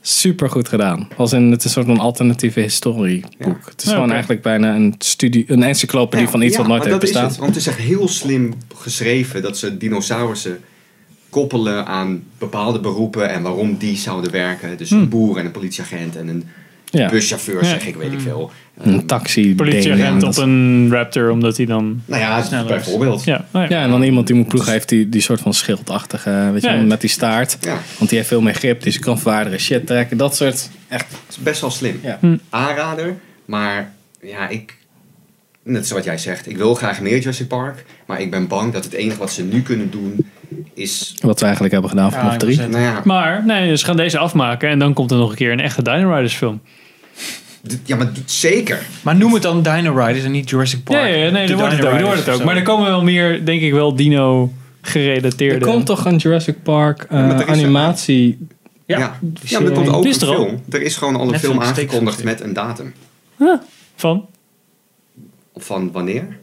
super 0.00 0.50
goed 0.50 0.68
gedaan. 0.68 1.08
Als 1.16 1.32
in, 1.32 1.50
het 1.50 1.58
is 1.58 1.64
een 1.64 1.70
soort 1.70 1.86
van 1.86 1.98
alternatieve 1.98 2.60
historieboek. 2.60 3.32
Ja. 3.38 3.56
Het 3.64 3.82
is 3.82 3.88
Ja, 3.88 3.94
gewoon 3.94 4.10
eigenlijk 4.10 4.42
bijna 4.42 4.74
een, 4.74 4.94
studie, 4.98 5.44
een 5.46 5.62
encyclopedie 5.62 6.28
van 6.28 6.42
iets 6.42 6.56
wat 6.56 6.66
nooit 6.66 6.84
heeft 6.84 6.98
bestaan. 6.98 7.24
het. 7.24 7.36
Want 7.36 7.48
het 7.48 7.58
is 7.58 7.66
echt 7.66 7.78
heel 7.78 8.08
slim 8.08 8.54
geschreven 8.74 9.42
dat 9.42 9.58
ze 9.58 9.76
dinosaurussen 9.76 10.58
koppelen 11.30 11.86
aan 11.86 12.22
bepaalde 12.38 12.80
beroepen 12.80 13.28
en 13.30 13.42
waarom 13.42 13.76
die 13.76 13.96
zouden 13.96 14.30
werken. 14.30 14.76
Dus 14.76 14.90
een 14.90 15.08
boer 15.08 15.38
en 15.38 15.44
een 15.44 15.50
politieagent 15.50 16.16
en 16.16 16.28
een 16.28 16.44
Ja. 16.92 17.08
buschauffeur, 17.10 17.62
Ja. 17.62 17.68
zeg 17.68 17.86
ik, 17.86 17.96
weet 17.96 18.12
ik 18.12 18.20
veel. 18.20 18.50
Een 18.78 18.94
Ehm, 18.94 19.06
taxi 19.06 19.54
Politieagent 19.54 20.22
op 20.22 20.36
een 20.36 20.88
raptor, 20.90 21.30
omdat 21.30 21.56
hij 21.56 21.66
dan... 21.66 22.02
nou 22.06 22.20
ja, 22.20 22.42
Sneller 22.42 22.64
is. 22.76 22.84
bijvoorbeeld. 22.84 23.24
Ja, 23.24 23.46
nou 23.50 23.68
ja. 23.68 23.76
Ja, 23.76 23.82
en 23.84 23.90
dan 23.90 24.02
iemand 24.02 24.26
die 24.26 24.36
moet 24.36 24.48
ploegen 24.48 24.72
heeft 24.72 24.88
die, 24.88 25.08
die 25.08 25.20
soort 25.20 25.40
van 25.40 25.54
schildachtige, 25.54 26.50
weet 26.52 26.62
je, 26.62 26.68
Ja, 26.70 26.82
met 26.82 27.00
die 27.00 27.10
staart. 27.10 27.56
Ja. 27.60 27.78
Want 27.98 28.08
die 28.10 28.18
heeft 28.18 28.28
veel 28.30 28.40
meer 28.40 28.54
grip, 28.54 28.82
dus 28.82 28.94
je 28.94 29.00
kan 29.00 29.18
zwaardere 29.18 29.58
shit 29.58 29.86
trekken. 29.86 30.16
Dat 30.16 30.36
soort, 30.36 30.70
echt, 30.88 31.06
Het 31.10 31.20
is 31.28 31.36
best 31.36 31.60
wel 31.60 31.70
slim. 31.70 32.00
Ja. 32.02 32.18
Hm. 32.20 32.36
Aanrader, 32.48 33.16
maar 33.44 33.92
ja, 34.22 34.48
ik... 34.48 34.76
Net 35.62 35.86
zoals 35.86 36.04
jij 36.04 36.18
zegt, 36.18 36.48
ik 36.48 36.56
wil 36.56 36.74
graag 36.74 37.00
meer 37.00 37.18
Jurassic 37.18 37.48
Park, 37.48 37.84
maar 38.06 38.20
ik 38.20 38.30
ben 38.30 38.46
bang 38.48 38.72
dat 38.72 38.84
het 38.84 38.92
enige 38.92 39.18
wat 39.18 39.32
ze 39.32 39.42
nu 39.44 39.62
kunnen 39.62 39.90
doen 39.90 40.16
is... 40.74 41.14
wat 41.20 41.38
we 41.38 41.44
eigenlijk 41.44 41.72
hebben 41.72 41.90
gedaan 41.90 42.12
vanaf 42.12 42.36
drie. 42.36 42.60
Nou 42.60 42.82
ja, 42.82 43.00
Maar, 43.04 43.44
nee, 43.46 43.76
ze 43.76 43.84
gaan 43.84 43.96
deze 43.96 44.18
afmaken 44.18 44.68
en 44.68 44.78
dan 44.78 44.92
komt 44.94 45.10
er 45.10 45.16
nog 45.16 45.30
een 45.30 45.36
keer 45.36 45.52
een 45.52 45.60
echte 45.60 45.82
Dino 45.82 46.14
Riders 46.14 46.34
film. 46.34 46.60
ja, 47.84 47.96
maar 47.96 48.10
zeker. 48.24 48.86
Maar 49.02 49.16
noem 49.16 49.32
het 49.32 49.42
dan 49.42 49.62
Dino 49.62 50.04
Riders 50.04 50.24
en 50.24 50.30
niet 50.30 50.50
Jurassic 50.50 50.84
Park. 50.84 51.14
Ja, 51.14 51.30
nee, 51.30 51.46
De 51.46 51.52
dat 51.52 51.60
wordt 51.60 51.76
het 51.76 51.86
ook. 51.86 51.92
Dat 51.92 52.02
wordt 52.02 52.26
het 52.26 52.34
ook. 52.34 52.44
Maar 52.44 52.56
er 52.56 52.62
komen 52.62 52.86
wel 52.86 53.02
meer, 53.02 53.44
denk 53.44 53.62
ik 53.62 53.72
wel, 53.72 53.94
dino 53.96 54.52
gerelateerde... 54.80 55.54
Er 55.66 55.72
komt 55.72 55.86
toch 55.86 56.04
een 56.04 56.16
Jurassic 56.16 56.62
Park 56.62 57.02
eh, 57.02 57.40
animatie. 57.40 58.38
Ja, 58.86 58.98
Ja, 58.98 59.16
ja. 59.42 59.60
maar 59.60 59.68
er 59.68 59.74
komt 59.74 59.88
ook 59.88 60.04
een 60.04 60.10
is 60.10 60.20
er 60.20 60.28
al. 60.28 60.34
film. 60.34 60.62
Er 60.70 60.82
is 60.82 60.96
gewoon 60.96 61.16
al 61.16 61.20
een 61.20 61.30
Netflix 61.30 61.54
film 61.54 61.66
aangekondigd 61.66 62.24
met 62.24 62.40
een 62.40 62.52
datum. 62.52 62.92
Van? 63.96 64.26
Van 65.56 65.92
wanneer? 65.92 66.38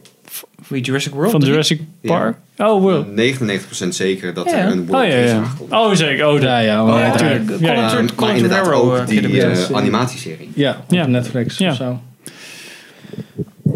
Wie 0.68 0.82
Jurassic 0.82 1.12
World? 1.12 1.30
Van? 1.30 1.40
Jurassic 1.40 1.80
Ja. 2.00 2.08
Park? 2.10 2.36
Oh, 2.58 2.82
wow. 2.82 3.06
99% 3.16 3.88
zeker 3.88 4.34
dat 4.34 4.50
Ja, 4.50 4.52
er 4.52 4.58
ja. 4.66 4.72
een 4.72 4.80
Oh 4.80 4.86
World 4.88 5.06
ja, 5.06 5.12
is 5.12 5.30
ja. 5.30 5.36
aangekondigd. 5.36 5.80
Oh, 5.80 5.94
zeker. 5.94 6.26
Oh, 6.26 6.40
Ja, 6.40 6.56
dat- 6.56 6.64
ja, 6.64 6.82
Oh, 6.86 6.92
oh, 6.94 6.98
ja, 6.98 7.10
tuurlijk. 7.12 7.46
Colin 7.46 7.60
Ja, 7.60 7.72
ja. 7.72 8.02
Maar 8.16 8.34
inderdaad 8.36 8.72
ook 8.72 9.06
die 9.06 9.42
eh, 9.42 9.70
animatieserie. 9.70 10.50
Ja, 10.54 10.76
op 10.86 10.92
Ja. 10.92 11.06
Netflix 11.06 11.58
Ja. 11.58 11.70
of 11.70 11.76
zo. 11.76 12.00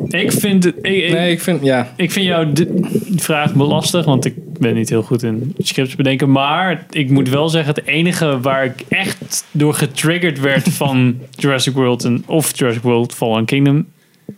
Ik 0.08 0.32
vind 0.32 0.64
het... 0.64 0.74
Ik, 0.82 1.04
ik, 1.04 1.12
Nee, 1.12 1.32
ik 1.32 1.40
vind, 1.40 1.62
ja. 1.64 1.92
ik 1.96 2.10
vind 2.10 2.26
jou 2.26 2.52
de 2.52 2.88
vraag 3.16 3.54
lastig, 3.54 4.04
want 4.04 4.24
ik 4.24 4.34
ben 4.58 4.74
niet 4.74 4.88
heel 4.88 5.02
goed 5.02 5.22
in 5.22 5.54
scripts 5.58 5.96
bedenken. 5.96 6.30
Maar 6.32 6.86
ik 6.90 7.10
moet 7.10 7.28
wel 7.28 7.48
zeggen, 7.48 7.74
het 7.74 7.86
enige 7.86 8.40
waar 8.40 8.64
ik 8.64 8.84
echt 8.88 9.44
door 9.50 9.74
getriggerd 9.74 10.40
werd 10.40 10.68
van 10.68 11.18
Jurassic 11.38 11.74
World 11.74 12.04
en, 12.04 12.22
of 12.26 12.58
Jurassic 12.58 12.82
World 12.82 13.14
Fallen 13.14 13.44
Kingdom, 13.44 13.86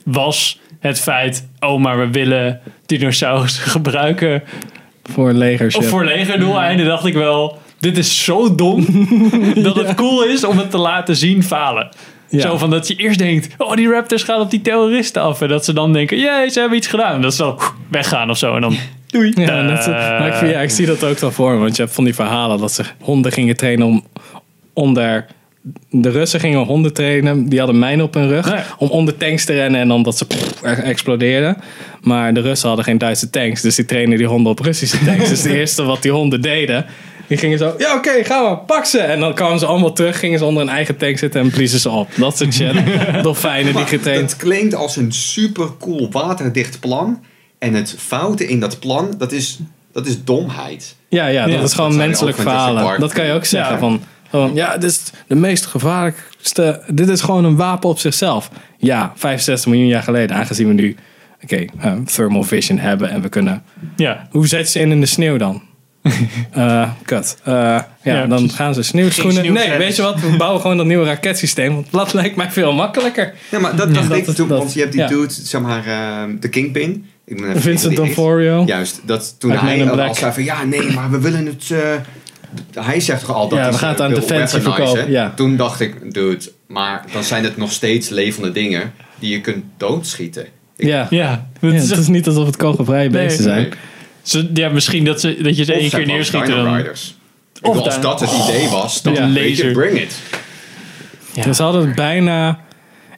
was 0.04 0.60
het 0.88 1.00
feit, 1.00 1.48
oh, 1.60 1.80
maar 1.80 1.98
we 1.98 2.10
willen 2.10 2.60
dinosaurussen 2.86 3.62
gebruiken 3.76 4.42
Voor 5.02 5.32
legership. 5.32 5.80
of 5.82 5.88
voor 5.88 6.04
legerdoeleinden. 6.04 6.86
Dacht 6.86 7.04
ik 7.06 7.14
wel, 7.14 7.58
dit 7.80 7.98
is 7.98 8.24
zo 8.24 8.54
dom 8.54 8.86
dat 9.62 9.76
het 9.76 9.94
cool 9.94 10.24
is 10.24 10.44
om 10.44 10.58
het 10.58 10.70
te 10.70 10.78
laten 10.78 11.16
zien 11.16 11.42
falen. 11.42 11.88
Ja. 12.28 12.40
Zo 12.40 12.56
van 12.58 12.70
dat 12.70 12.88
je 12.88 12.94
eerst 12.94 13.18
denkt, 13.18 13.48
oh 13.58 13.74
die 13.76 13.88
raptors 13.88 14.22
gaan 14.22 14.40
op 14.40 14.50
die 14.50 14.62
terroristen 14.62 15.22
af. 15.22 15.40
En 15.40 15.48
dat 15.48 15.64
ze 15.64 15.72
dan 15.72 15.92
denken, 15.92 16.18
jee, 16.18 16.50
ze 16.50 16.60
hebben 16.60 16.78
iets 16.78 16.86
gedaan. 16.86 17.14
En 17.14 17.20
dat 17.22 17.34
ze 17.34 17.42
dan 17.42 17.58
weggaan 17.90 18.30
of 18.30 18.38
zo. 18.38 18.54
En 18.54 18.60
dan, 18.60 18.76
doei. 19.06 19.32
Ja, 19.36 19.60
net 19.62 19.82
zo- 19.82 19.90
maar 19.90 20.26
ik, 20.26 20.34
vind, 20.34 20.50
ja, 20.50 20.60
ik 20.60 20.70
zie 20.70 20.86
dat 20.86 21.04
ook 21.04 21.18
wel 21.18 21.30
voor 21.30 21.52
me. 21.52 21.58
Want 21.58 21.76
je 21.76 21.82
hebt 21.82 21.94
van 21.94 22.04
die 22.04 22.14
verhalen 22.14 22.58
dat 22.58 22.72
ze 22.72 22.82
honden 23.00 23.32
gingen 23.32 23.56
trainen 23.56 23.86
om 23.86 24.04
onder... 24.72 25.26
De 25.90 26.10
Russen 26.10 26.40
gingen 26.40 26.58
honden 26.64 26.92
trainen, 26.92 27.48
die 27.48 27.58
hadden 27.58 27.78
mijnen 27.78 28.04
op 28.04 28.14
hun 28.14 28.28
rug. 28.28 28.74
Om 28.78 28.88
onder 28.88 29.16
tanks 29.16 29.44
te 29.44 29.52
rennen 29.52 29.80
en 29.80 29.88
dan 29.88 30.02
dat 30.02 30.16
ze 30.18 30.26
pff, 30.26 30.62
er- 30.62 30.78
explodeerden. 30.82 31.56
Maar 32.00 32.34
de 32.34 32.40
Russen 32.40 32.66
hadden 32.68 32.84
geen 32.86 32.98
Duitse 32.98 33.30
tanks, 33.30 33.60
dus 33.60 33.74
die 33.74 33.84
trainen 33.84 34.18
die 34.18 34.26
honden 34.26 34.52
op 34.52 34.58
Russische 34.58 35.04
tanks. 35.04 35.28
dus 35.28 35.42
het 35.42 35.52
eerste 35.60 35.82
wat 35.82 36.02
die 36.02 36.10
honden 36.12 36.40
deden, 36.40 36.86
die 37.26 37.38
gingen 37.38 37.58
zo... 37.58 37.74
Ja, 37.78 37.96
oké, 37.96 38.24
gaan 38.24 38.50
we, 38.50 38.56
pak 38.56 38.84
ze! 38.84 38.98
En 38.98 39.20
dan 39.20 39.34
kwamen 39.34 39.58
ze 39.58 39.66
allemaal 39.66 39.92
terug, 39.92 40.18
gingen 40.18 40.38
ze 40.38 40.44
onder 40.44 40.62
een 40.62 40.68
eigen 40.68 40.96
tank 40.96 41.18
zitten 41.18 41.40
en 41.40 41.50
bliezen 41.50 41.80
ze 41.80 41.90
op. 41.90 42.08
Dat 42.16 42.36
soort 42.36 42.54
shit. 42.54 42.72
Dolfijnen 43.22 43.74
die 43.74 43.86
getraind... 43.86 44.30
Het 44.30 44.36
klinkt 44.40 44.74
als 44.74 44.96
een 44.96 45.12
super 45.12 45.68
cool 45.80 46.08
waterdicht 46.10 46.80
plan. 46.80 47.22
En 47.58 47.74
het 47.74 47.94
foute 47.98 48.46
in 48.46 48.60
dat 48.60 48.78
plan, 48.78 49.14
dat 49.18 49.32
is, 49.32 49.58
dat 49.92 50.06
is 50.06 50.24
domheid. 50.24 50.96
Ja, 51.08 51.26
ja, 51.26 51.44
dat 51.46 51.54
Ja, 51.54 51.60
is 51.62 51.72
gewoon 51.72 51.90
dat 51.90 51.98
menselijk 51.98 52.36
falen. 52.36 53.00
Dat 53.00 53.12
kan 53.12 53.26
je 53.26 53.32
ook 53.32 53.44
zeggen. 53.44 53.72
Ja. 53.72 53.78
Van, 53.78 54.00
ja, 54.54 54.76
dit 54.76 54.90
is 54.90 55.00
de 55.26 55.34
meest 55.34 55.66
gevaarlijkste. 55.66 56.82
Dit 56.88 57.08
is 57.08 57.20
gewoon 57.20 57.44
een 57.44 57.56
wapen 57.56 57.88
op 57.88 57.98
zichzelf. 57.98 58.50
Ja, 58.78 59.12
65 59.16 59.66
miljoen 59.70 59.88
jaar 59.88 60.02
geleden, 60.02 60.36
aangezien 60.36 60.66
we 60.68 60.72
nu 60.72 60.96
oké, 61.42 61.64
eh, 61.80 61.92
thermal 62.14 62.42
vision 62.42 62.78
hebben 62.78 63.10
en 63.10 63.22
we 63.22 63.28
kunnen. 63.28 63.62
Ja, 63.96 64.28
Hoe 64.30 64.46
zet 64.46 64.68
ze 64.68 64.78
in 64.80 64.90
in 64.90 65.00
de 65.00 65.06
sneeuw 65.06 65.36
dan? 65.36 65.62
Eh 66.50 66.90
kut. 67.04 67.36
Eh, 67.44 67.52
ja, 67.54 67.86
Ja, 68.02 68.20
dan 68.26 68.28
precies. 68.38 68.54
gaan 68.56 68.74
ze 68.74 68.82
sneeuwschoenen. 68.82 69.52
Nee, 69.52 69.78
weet 69.78 69.96
je 69.96 70.02
wat? 70.02 70.20
We 70.20 70.36
bouwen 70.36 70.60
gewoon 70.60 70.76
dat 70.76 70.86
nieuwe 70.86 71.04
raketsysteem. 71.04 71.74
Want 71.74 71.86
dat 71.90 72.12
lijkt 72.12 72.36
mij 72.36 72.50
veel 72.50 72.72
makkelijker. 72.72 73.34
Ja, 73.50 73.58
maar 73.58 73.76
dat, 73.76 73.94
deed 74.08 74.28
is- 74.28 74.34
toen, 74.34 74.48
want 74.48 74.72
je 74.72 74.80
hebt 74.80 74.92
die 74.92 75.00
ja. 75.00 75.06
dude, 75.08 75.32
zeg 75.32 75.60
maar, 75.60 75.86
ehm, 75.86 76.36
de 76.40 76.48
Kingpin. 76.48 77.06
Ik 77.24 77.40
ben 77.40 77.48
even 77.48 77.60
Vincent 77.62 77.98
heet. 77.98 78.14
Juist, 78.66 79.00
dat 79.04 79.34
toen 79.38 79.50
Uit 79.50 79.60
hij 79.60 79.90
al 79.90 80.14
zei 80.14 80.32
van, 80.32 80.44
ja, 80.44 80.64
nee, 80.64 80.92
maar 80.92 81.10
we 81.10 81.18
willen 81.20 81.46
het... 81.46 81.70
hij 82.74 83.00
zegt 83.00 83.20
toch 83.20 83.34
al 83.34 83.48
dat 83.48 83.58
Ja, 83.58 83.70
we 83.70 83.78
gaan 83.78 83.88
het 83.90 84.00
aan 84.00 84.10
weaponizen. 84.14 84.62
verkopen, 84.62 85.10
ja. 85.10 85.32
Toen 85.36 85.56
dacht 85.56 85.80
ik, 85.80 86.14
dude, 86.14 86.52
maar 86.66 87.04
dan 87.12 87.24
zijn 87.24 87.44
het 87.44 87.56
nog 87.56 87.72
steeds 87.72 88.08
levende 88.08 88.52
dingen 88.52 88.92
die 89.18 89.30
je 89.30 89.40
kunt 89.40 89.64
doodschieten. 89.76 90.46
Ik- 90.76 90.86
Ja. 90.86 91.06
ja. 91.10 91.46
Ja, 91.60 91.68
Het 91.68 91.88
het 91.90 91.98
is- 91.98 92.06
niet 92.08 92.26
alsof 92.26 92.46
het 92.46 92.56
kogelvrije 92.56 93.08
Nee. 93.10 93.24
beesten 93.26 93.44
zijn. 93.44 93.72
Nee. 94.32 94.50
ja, 94.54 94.68
misschien 94.68 95.04
dat, 95.04 95.20
ze, 95.20 95.36
dat 95.42 95.56
je 95.56 95.64
ze 95.64 95.72
één 95.74 95.90
keer 95.90 96.06
neerschiet. 96.06 96.46
Dan- 96.46 96.76
Riders. 96.76 97.14
Of 97.62 97.76
als 97.78 98.00
dat 98.00 98.20
het 98.20 98.30
idee 98.48 98.68
was, 98.68 99.02
dan 99.02 99.12
Ja. 99.14 99.28
Laser. 99.28 99.72
bring 99.72 99.98
it. 100.00 100.16
Ja. 101.32 101.42
Dus 101.42 101.56
ze 101.56 101.62
hadden 101.62 101.86
het 101.86 101.94
bijna 101.94 102.58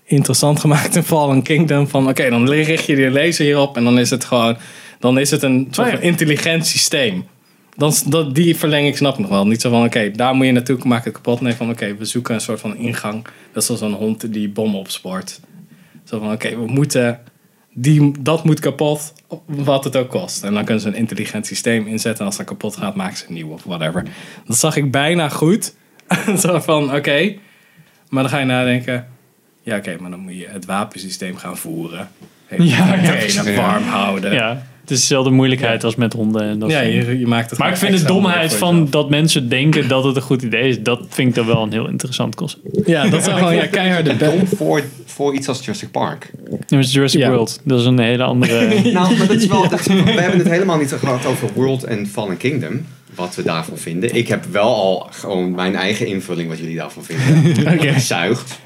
interessant 0.04 0.60
gemaakt 0.60 0.96
in 0.96 1.02
Fallen 1.02 1.42
Kingdom. 1.42 1.88
Van 1.88 2.08
oké, 2.08 2.30
dan 2.30 2.50
richt 2.50 2.86
je 2.86 2.96
die 2.96 3.10
laser 3.10 3.44
hierop 3.44 3.76
en 3.76 3.84
dan 3.84 3.98
is 3.98 4.10
het 4.10 4.24
gewoon... 4.24 4.56
Dan 5.00 5.18
is 5.18 5.30
het 5.30 5.42
een 5.42 5.68
soort 5.70 5.94
Oh 5.94 6.02
intelligent 6.02 6.66
systeem. 6.66 7.26
Dan, 7.76 7.94
dat, 8.06 8.34
die 8.34 8.56
verlenging 8.56 8.96
snap 8.96 9.12
ik 9.12 9.18
nog 9.18 9.28
wel. 9.28 9.46
Niet 9.46 9.60
zo 9.60 9.70
van 9.70 9.84
oké, 9.84 10.10
daar 10.10 10.34
moet 10.34 10.46
je 10.46 10.52
naartoe, 10.52 10.78
maak 10.84 11.04
het 11.04 11.14
kapot. 11.14 11.40
Nee, 11.40 11.54
van 11.54 11.70
oké, 11.70 11.96
we 11.96 12.04
zoeken 12.04 12.34
een 12.34 12.40
soort 12.40 12.60
van 12.60 12.76
ingang. 12.76 13.24
Dat 13.24 13.62
is 13.62 13.66
zoals 13.66 13.80
een 13.80 13.92
hond 13.92 14.32
die 14.32 14.48
bommen 14.48 14.78
opspoort. 14.78 15.40
Zo 16.04 16.18
van 16.18 16.32
oké, 16.32 16.56
we 16.56 16.66
moeten... 16.66 17.20
Die, 17.78 18.12
dat 18.20 18.44
moet 18.44 18.60
kapot, 18.60 19.12
wat 19.46 19.84
het 19.84 19.96
ook 19.96 20.10
kost. 20.10 20.42
En 20.44 20.54
dan 20.54 20.64
kunnen 20.64 20.82
ze 20.82 20.88
een 20.88 20.94
intelligent 20.94 21.46
systeem 21.46 21.86
inzetten. 21.86 22.20
En 22.20 22.26
als 22.26 22.36
dat 22.36 22.46
kapot 22.46 22.76
gaat, 22.76 22.94
maken 22.94 23.16
ze 23.16 23.24
een 23.28 23.34
nieuw 23.34 23.48
of 23.48 23.64
whatever. 23.64 24.04
Dat 24.46 24.56
zag 24.56 24.76
ik 24.76 24.90
bijna 24.90 25.28
goed. 25.28 25.74
zo 26.42 26.60
van 26.60 26.94
oké, 26.94 27.34
maar 28.08 28.22
dan 28.22 28.32
ga 28.32 28.38
je 28.38 28.44
nadenken. 28.44 29.06
Ja, 29.62 29.76
oké, 29.76 29.96
maar 30.00 30.10
dan 30.10 30.20
moet 30.20 30.38
je 30.38 30.46
het 30.48 30.64
wapensysteem 30.64 31.36
gaan 31.36 31.56
voeren. 31.56 32.08
Ja, 32.50 32.94
ja, 32.94 33.12
precies. 33.12 33.54
warm 33.54 33.82
houden. 33.82 34.32
Ja, 34.32 34.48
Ja, 34.48 34.66
het 34.88 34.94
is 34.96 35.00
dezelfde 35.00 35.30
moeilijkheid 35.30 35.84
als 35.84 35.94
met 35.96 36.12
honden. 36.12 36.42
En 36.42 36.58
dat 36.58 36.68
dingen. 36.68 36.92
je, 36.92 37.18
je 37.18 37.26
maakt 37.26 37.50
het 37.50 37.58
Maar 37.58 37.68
ik 37.68 37.76
vind 37.76 37.98
de 37.98 38.04
domheid 38.04 38.54
van 38.54 38.72
jezelf. 38.74 38.90
dat 38.90 39.10
mensen 39.10 39.48
denken 39.48 39.88
dat 39.88 40.04
het 40.04 40.16
een 40.16 40.22
goed 40.22 40.42
idee 40.42 40.68
is, 40.68 40.82
dat 40.82 41.00
vind 41.08 41.28
ik 41.28 41.34
dan 41.34 41.46
wel 41.46 41.62
een 41.62 41.72
heel 41.72 41.88
interessant 41.88 42.34
concept. 42.34 42.62
Ja, 42.86 43.08
dat 43.08 43.24
zou 43.24 43.38
gewoon 43.38 43.54
ja, 43.54 43.66
keiharde 43.76 44.14
be- 44.14 44.24
Dom 44.24 44.46
voor, 44.46 44.82
voor 45.04 45.34
iets 45.34 45.48
als 45.48 45.60
Jurassic 45.60 45.90
Park. 45.90 46.30
Ja, 46.66 46.80
Jurassic 46.80 47.20
Ja. 47.20 47.28
World, 47.30 47.60
dat 47.64 47.80
is 47.80 47.86
een 47.86 47.98
hele 47.98 48.22
andere... 48.22 48.68
Nou, 48.92 49.16
maar 49.18 49.26
dat 49.26 49.36
is 49.36 49.46
wel. 49.46 49.68
Dat 49.68 49.80
is- 49.80 49.86
we 49.86 49.94
hebben 50.20 50.38
het 50.38 50.48
helemaal 50.48 50.78
niet 50.78 50.92
gehad 50.92 51.26
over 51.26 51.48
World 51.54 51.84
en 51.84 52.06
Fallen 52.06 52.36
Kingdom. 52.36 52.86
Wat 53.14 53.34
we 53.34 53.42
daarvan 53.42 53.78
vinden. 53.78 54.14
Ik 54.14 54.28
heb 54.28 54.44
wel 54.50 54.74
al 54.74 55.06
gewoon 55.10 55.54
mijn 55.54 55.74
eigen 55.76 56.06
invulling 56.06 56.48
wat 56.48 56.58
jullie 56.58 56.76
daarvan 56.76 57.02
vinden. 57.04 57.72
Oké. 57.74 57.98
Zuigt. 58.00 58.60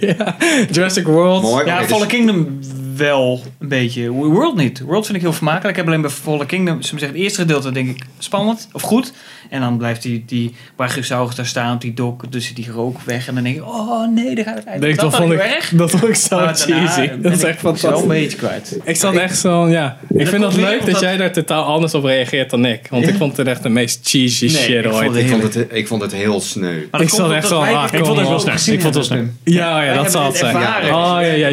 ja. 0.00 0.36
Jurassic 0.70 1.06
World. 1.06 1.42
Mooi. 1.42 1.64
Ja, 1.64 1.72
Oké, 1.72 1.80
dus- 1.82 1.90
Fallen 1.92 2.06
Kingdom 2.08 2.58
wel 2.96 3.42
een 3.58 3.68
beetje. 3.68 4.10
World 4.10 4.56
niet. 4.56 4.80
World 4.80 5.04
vind 5.04 5.16
ik 5.16 5.22
heel 5.22 5.32
vermakelijk. 5.32 5.70
Ik 5.70 5.76
heb 5.76 5.86
alleen 5.86 6.00
bij 6.00 6.10
Fallen 6.10 6.46
Kingdom, 6.46 6.82
ze 6.82 6.88
zeggen 6.88 7.08
het 7.08 7.16
eerste 7.16 7.40
gedeelte 7.40 7.72
denk 7.72 7.88
ik 7.88 8.04
spannend 8.18 8.68
of 8.72 8.82
goed. 8.82 9.12
En 9.50 9.60
dan 9.60 9.76
blijft 9.76 10.02
die, 10.02 10.22
die 10.26 10.54
Brachiosaurus 10.76 11.34
daar 11.34 11.46
staan 11.46 11.74
op 11.74 11.80
die 11.80 11.94
dok, 11.94 12.32
dus 12.32 12.54
die 12.54 12.70
rook 12.70 13.00
weg. 13.00 13.28
En 13.28 13.34
dan 13.34 13.44
denk 13.44 13.56
ik, 13.56 13.62
oh 13.66 14.08
nee, 14.14 14.34
daar 14.34 14.44
gaat 14.44 14.54
het 14.54 14.66
uit. 14.66 14.80
Denk, 14.80 14.96
dat 15.00 15.10
dat, 15.10 15.20
vond 15.20 15.32
ik, 15.32 15.38
erg. 15.38 15.70
dat 15.74 15.90
vond 15.90 16.04
ik 16.04 16.14
zo 16.14 16.36
daarna 16.36 16.54
cheesy. 16.54 17.10
Dat 17.20 17.32
is 17.32 17.40
ik 17.40 17.46
echt 17.48 17.62
wel 17.62 17.72
een 17.72 17.78
fantastisch. 17.78 18.08
beetje 18.08 18.36
kwijt. 18.36 18.78
Ik 18.84 18.96
zat 18.96 19.14
echt 19.14 19.38
zo, 19.38 19.68
ja. 19.68 19.96
Ik 20.08 20.18
dat 20.18 20.28
vind 20.28 20.42
het 20.44 20.56
leuk 20.56 20.86
dat 20.86 21.00
jij 21.00 21.16
daar 21.16 21.32
totaal 21.32 21.64
anders 21.64 21.94
op 21.94 22.04
reageert 22.04 22.50
dan 22.50 22.64
ik. 22.64 22.86
Want 22.90 23.04
Ja? 23.04 23.10
ik 23.10 23.16
vond 23.16 23.36
het 23.36 23.46
echt 23.46 23.62
de 23.62 23.68
meest 23.68 23.98
cheesy 24.02 24.44
Nee, 24.46 24.54
shit 24.54 24.84
ik 24.84 24.90
vond 24.90 24.94
ooit. 24.94 25.14
het 25.14 25.22
Ik 25.24 25.28
vond, 25.28 25.42
het, 25.54 25.66
ik 25.70 25.86
vond 25.86 26.02
het 26.02 26.12
heel 26.12 26.40
sneu. 26.40 26.86
Maar 26.90 27.00
Ik 27.00 27.08
zat 27.08 27.30
echt 27.32 27.48
zo, 27.48 27.60
ah, 27.60 27.90
kom 27.90 28.00
ook 28.00 28.08
op. 28.08 28.44
wel 28.44 28.54
Ik 28.66 28.80
vond 28.80 28.94
het 28.94 29.08
wel. 29.08 29.18
Pim. 29.18 29.36
Ja, 29.44 29.94
dat 29.94 30.10
zal 30.10 30.26
het 30.26 30.36
zijn. 30.36 30.56
Oh 30.56 31.18
ja, 31.20 31.20
ja, 31.20 31.48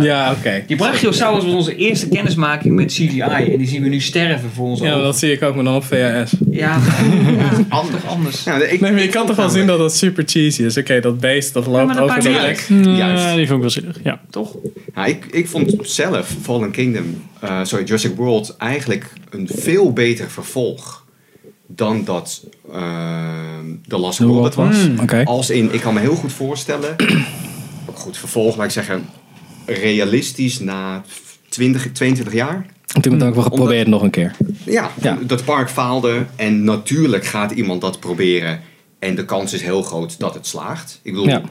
ja, 0.00 0.32
oké. 0.38 0.62
Die 0.66 0.76
Brachiosaurus 0.76 1.44
was 1.44 1.52
onze 1.52 1.76
eerste 1.76 2.08
kennismaking 2.08 2.74
met 2.74 2.92
CGI. 2.92 3.20
En 3.20 3.58
die 3.58 3.66
zien 3.68 3.82
we 3.82 3.88
nu 3.88 4.00
sterven 4.00 4.50
voor 4.54 4.66
ons 4.66 4.80
Ja, 4.80 5.02
dat 5.02 5.18
zie 5.18 5.32
ik 5.32 5.42
ook, 5.42 5.54
maar 5.54 5.64
dan 5.64 5.74
op 5.74 5.84
VHS. 5.84 6.32
Ja, 6.50 6.78
anders. 7.68 8.04
anders. 8.04 8.44
Ja, 8.44 8.56
ik, 8.56 8.80
Nee, 8.80 8.90
maar 8.90 9.00
je 9.00 9.06
ik 9.06 9.12
kan 9.12 9.26
toch 9.26 9.36
wel 9.36 9.48
zien 9.48 9.66
dat 9.66 9.78
dat 9.78 9.96
super 9.96 10.24
cheesy 10.26 10.62
is. 10.62 10.76
Oké, 10.76 11.00
dat 11.00 11.20
beest 11.20 11.52
dat 11.52 11.66
loopt 11.66 11.98
over 11.98 12.20
de 12.20 12.28
niet 12.28 12.40
lek. 12.40 12.66
Juist. 12.96 13.24
Ja, 13.24 13.34
die 13.34 13.46
vond 13.46 13.56
ik 13.56 13.60
wel 13.60 13.70
zielig. 13.70 13.98
Ja. 14.02 14.20
Toch? 14.30 14.56
Ja, 14.94 15.04
ik, 15.04 15.26
ik 15.30 15.48
vond 15.48 15.74
zelf 15.80 16.34
Fallen 16.42 16.70
Kingdom, 16.70 17.22
eh, 17.40 17.60
sorry, 17.62 17.84
Jurassic 17.84 18.16
World 18.16 18.56
eigenlijk 18.58 19.12
een 19.30 19.48
veel 19.52 19.92
beter 19.92 20.30
vervolg 20.30 21.04
dan 21.66 22.04
dat 22.04 22.46
eh, 22.72 23.58
The 23.88 23.98
Last 23.98 24.18
The 24.18 24.26
World 24.26 24.54
was. 24.54 24.76
Oké. 25.00 25.24
Als 25.24 25.50
in, 25.50 25.72
ik 25.72 25.80
kan 25.80 25.94
me 25.94 26.00
heel 26.00 26.14
goed 26.14 26.32
voorstellen, 26.32 26.96
ook 27.88 27.98
goed 27.98 28.16
vervolg, 28.16 28.56
maar 28.56 28.66
ik 28.66 28.72
zeggen, 28.72 29.06
realistisch 29.66 30.58
na 30.58 31.02
20, 31.54 31.92
22 31.92 32.34
jaar. 32.34 32.66
Toen 32.86 33.02
hebben 33.02 33.10
we 33.12 33.18
het 33.18 33.26
ook 33.28 33.34
wel 33.34 33.42
geprobeerd 33.44 33.86
nog 33.86 34.02
een 34.02 34.10
keer. 34.10 34.34
Ja, 34.64 34.90
Ja. 35.02 35.18
dat 35.26 35.44
park 35.44 35.70
faalde 35.70 36.26
en 36.36 36.64
natuurlijk 36.64 37.24
gaat 37.26 37.50
iemand 37.50 37.80
dat 37.80 38.00
proberen 38.00 38.60
en 38.98 39.14
de 39.14 39.24
kans 39.24 39.52
is 39.52 39.62
heel 39.62 39.82
groot 39.82 40.18
dat 40.18 40.34
het 40.34 40.46
slaagt. 40.46 41.00
Ik 41.02 41.12
bedoel, 41.12 41.28
Ja. 41.28 41.42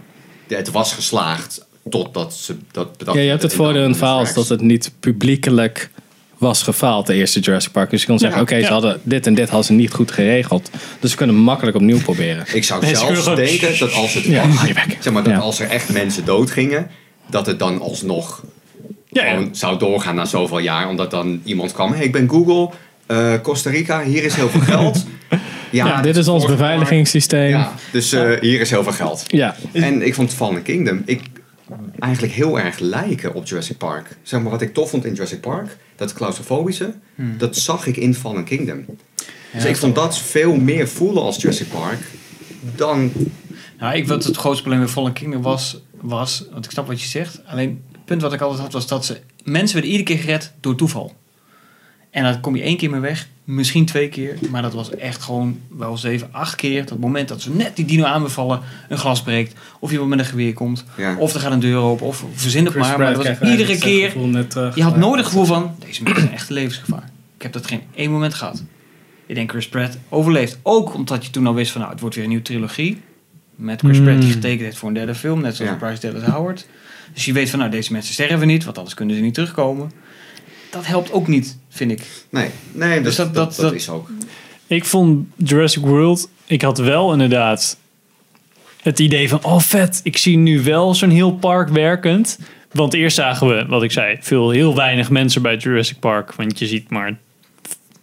het 0.48 0.72
was 0.72 0.94
geslaagd 0.94 1.66
totdat 1.90 2.34
ze 2.34 2.56
dat 2.72 2.98
bedacht 2.98 3.18
Ja, 3.18 3.24
je 3.24 3.30
hebt 3.30 3.42
het 3.42 3.54
voordeel 3.54 3.82
in 3.84 3.88
het 3.90 3.98
verhaal 3.98 4.22
is 4.22 4.34
dat 4.34 4.48
het 4.50 4.62
niet 4.62 4.92
publiekelijk 5.00 5.90
was 6.38 6.62
gefaald, 6.64 7.08
de 7.08 7.14
eerste 7.14 7.40
Jurassic 7.40 7.72
Park. 7.72 7.90
Dus 7.90 8.02
je 8.02 8.08
kon 8.08 8.20
zeggen, 8.20 8.38
Ja, 8.38 8.44
oké, 8.44 8.56
ja. 8.56 8.66
ze 8.66 8.72
hadden 8.72 9.00
dit 9.04 9.28
en 9.28 9.34
dit 9.34 9.48
hadden 9.48 9.66
ze 9.66 9.74
niet 9.74 9.92
goed 9.94 10.12
geregeld. 10.12 10.70
Dus 11.00 11.12
ze 11.12 11.18
kunnen 11.18 11.36
makkelijk 11.36 11.76
opnieuw 11.76 12.02
proberen. 12.02 12.46
Ik 12.54 12.64
zou 12.64 12.82
Nee, 12.82 12.96
ze 12.96 13.06
zelfs 13.06 13.26
denken 13.36 13.80
dat 13.80 13.94
als 13.94 14.14
het 14.14 14.26
was, 14.28 14.46
zeg 15.00 15.14
maar, 15.14 15.24
dat 15.24 15.34
Ja. 15.34 15.40
als 15.40 15.60
er 15.60 15.70
echt 15.70 15.90
mensen 15.94 16.26
doodgingen, 16.26 16.88
dat 17.30 17.46
het 17.46 17.60
dan 17.60 17.82
alsnog 17.82 18.44
Ja, 19.14 19.26
ja. 19.26 19.32
gewoon 19.32 19.56
zou 19.56 19.80
doorgaan 19.80 20.16
na 20.16 20.26
zoveel 20.26 20.60
jaar. 20.60 20.88
Omdat 20.88 21.12
dan 21.12 21.42
iemand 21.44 21.72
kwam, 21.72 21.94
hey, 21.94 22.04
ik 22.04 22.12
ben 22.12 22.30
Google, 22.30 22.70
eh, 23.06 23.34
Costa 23.42 23.70
Rica, 23.70 24.04
hier 24.04 24.24
is 24.24 24.36
heel 24.36 24.50
veel 24.50 24.62
geld. 24.62 25.06
Ja, 25.72 26.02
dit 26.02 26.18
is 26.18 26.28
ons 26.28 26.46
beveiligingssysteem. 26.46 27.50
Ja, 27.50 27.74
dus 27.92 28.12
eh, 28.12 28.40
hier 28.40 28.60
is 28.60 28.70
heel 28.70 28.84
veel 28.84 28.92
geld. 28.92 29.24
Ja. 29.28 29.56
En 29.72 30.06
ik 30.06 30.14
vond 30.14 30.34
Fallen 30.34 30.62
Kingdom 30.62 31.02
ik, 31.06 31.22
eigenlijk 32.00 32.34
heel 32.34 32.60
erg 32.60 32.80
lijken 32.80 33.34
op 33.34 33.46
Jurassic 33.46 33.78
Park. 33.78 34.18
Zeg 34.24 34.42
maar, 34.42 34.52
wat 34.52 34.62
ik 34.62 34.74
tof 34.74 34.90
vond 34.90 35.06
in 35.06 35.14
Jurassic 35.14 35.42
Park, 35.42 35.78
dat 35.96 36.14
claustrofobische, 36.14 36.94
dat 37.16 37.56
zag 37.56 37.88
ik 37.88 37.98
in 37.98 38.16
Fallen 38.16 38.44
Kingdom. 38.44 38.86
dus 39.54 39.66
ik 39.66 39.76
vond 39.76 39.96
dat 39.96 40.18
veel 40.18 40.56
meer 40.56 40.88
voelen 40.88 41.24
als 41.24 41.42
Jurassic 41.42 41.70
Park 41.70 42.00
dan 42.76 43.12
Nou, 43.80 43.96
ik, 43.96 44.08
wat 44.08 44.24
het 44.24 44.38
grootste 44.38 44.62
probleem 44.62 44.84
met 44.84 44.92
Fallen 44.92 45.14
Kingdom 45.14 45.42
was, 45.42 45.82
was, 46.02 46.46
want 46.52 46.66
ik 46.66 46.72
snap 46.72 46.88
wat 46.88 47.02
je 47.02 47.08
zegt, 47.08 47.42
alleen 47.46 47.84
punt 48.14 48.22
wat 48.22 48.34
ik 48.34 48.42
altijd 48.42 48.62
had 48.62 48.74
was 48.74 48.88
dat 48.88 49.06
ze, 49.06 49.18
mensen 49.44 49.74
werden 49.74 49.92
iedere 49.92 50.10
keer 50.16 50.24
gered 50.24 50.52
door 50.60 50.76
toeval. 50.76 51.16
En 52.10 52.24
dan 52.24 52.40
kom 52.40 52.56
je 52.56 52.62
één 52.62 52.78
keer 52.78 52.90
mee 52.90 53.00
weg, 53.00 53.28
misschien 53.44 53.86
twee 53.86 54.10
keer, 54.10 54.38
maar 54.50 54.62
dat 54.62 54.74
was 54.74 54.90
echt 54.96 55.22
gewoon 55.22 55.60
wel 55.78 55.98
zeven, 55.98 56.28
acht 56.32 56.56
keer. 56.56 56.86
Dat 56.86 56.98
moment 57.00 57.28
dat 57.28 57.42
ze 57.42 57.50
net 57.52 57.76
die 57.76 57.86
dino 57.86 58.04
aanbevallen, 58.04 58.60
een 58.90 58.98
glas 58.98 59.22
breekt, 59.24 59.54
of 59.80 59.92
iemand 59.92 60.10
met 60.10 60.20
een 60.20 60.26
geweer 60.26 60.54
komt, 60.54 60.84
Ja. 60.98 61.16
of 61.18 61.34
er 61.34 61.40
gaat 61.40 61.52
een 61.52 61.60
deur 61.60 61.78
open, 61.78 62.06
of 62.06 62.24
verzin 62.34 62.66
het 62.66 62.76
maar. 62.76 62.98
Maar 63.00 63.14
dat 63.14 63.28
was 63.40 63.50
iedere 63.50 63.78
keer, 63.78 64.14
je 64.76 64.84
had 64.84 64.98
nooit 64.98 65.18
het 65.18 65.26
gevoel 65.26 65.46
van, 65.46 65.76
deze 65.86 66.04
mensen 66.04 66.22
zijn 66.22 66.34
echt 66.36 66.50
levensgevaar. 66.50 67.10
Ik 67.36 67.42
heb 67.42 67.54
dat 67.54 67.68
geen 67.68 67.82
één 67.96 68.12
moment 68.12 68.34
gehad. 68.34 68.64
Ik 69.26 69.36
denk 69.36 69.50
Chris 69.52 69.70
Pratt 69.70 69.98
overleeft. 70.10 70.60
Ook 70.64 70.94
omdat 70.94 71.26
je 71.26 71.32
toen 71.32 71.48
al 71.48 71.54
wist 71.54 71.72
van, 71.72 71.80
nou, 71.82 71.92
het 71.94 72.02
wordt 72.02 72.16
weer 72.16 72.24
een 72.24 72.30
nieuwe 72.30 72.46
trilogie. 72.46 73.02
Met 73.56 73.80
Chris 73.82 74.02
Pratt 74.02 74.22
die 74.22 74.32
getekend 74.32 74.62
heeft 74.62 74.78
voor 74.78 74.88
een 74.88 74.94
derde 74.94 75.16
film. 75.16 75.42
Net 75.42 75.56
zoals 75.56 75.72
Ja. 75.72 75.78
Bryce 75.78 76.12
Dallas 76.12 76.30
Howard. 76.30 76.66
Dus 77.14 77.26
je 77.26 77.34
weet 77.34 77.50
van, 77.50 77.60
nou, 77.60 77.72
deze 77.72 77.92
mensen 77.92 78.14
sterven 78.14 78.48
niet. 78.48 78.64
Want 78.64 78.78
anders 78.78 78.96
kunnen 78.96 79.16
ze 79.16 79.22
niet 79.22 79.34
terugkomen. 79.34 79.92
Dat 80.70 80.86
helpt 80.86 81.12
ook 81.12 81.28
niet, 81.28 81.58
vind 81.70 81.92
ik. 81.92 82.02
Nee, 82.30 82.50
nee 82.72 83.02
Dus 83.02 83.16
dat, 83.16 83.26
dat- 83.26 83.36
dat, 83.36 83.46
dat- 83.48 83.56
dat 83.56 83.66
dat- 83.66 83.74
is 83.82 83.90
ook. 83.90 84.10
Ik 84.68 84.86
vond 84.86 85.28
Jurassic 85.38 85.84
World, 85.84 86.30
ik 86.46 86.62
had 86.62 86.78
wel 86.78 87.12
inderdaad 87.12 87.78
het 88.82 89.00
idee 89.00 89.30
van, 89.30 89.44
oh 89.44 89.60
vet, 89.60 90.00
ik 90.04 90.18
zie 90.18 90.38
nu 90.38 90.64
wel 90.64 90.94
zo'n 90.96 91.10
heel 91.10 91.34
park 91.34 91.70
werkend. 91.70 92.40
Want 92.72 92.94
eerst 92.94 93.16
zagen 93.16 93.48
we, 93.48 93.66
wat 93.66 93.84
ik 93.84 93.92
zei, 93.92 94.18
veel, 94.22 94.50
heel 94.50 94.76
weinig 94.76 95.10
mensen 95.10 95.42
bij 95.42 95.56
Jurassic 95.58 96.00
Park. 96.00 96.34
Want 96.34 96.60
je 96.60 96.68
ziet 96.68 96.90
maar 96.90 97.18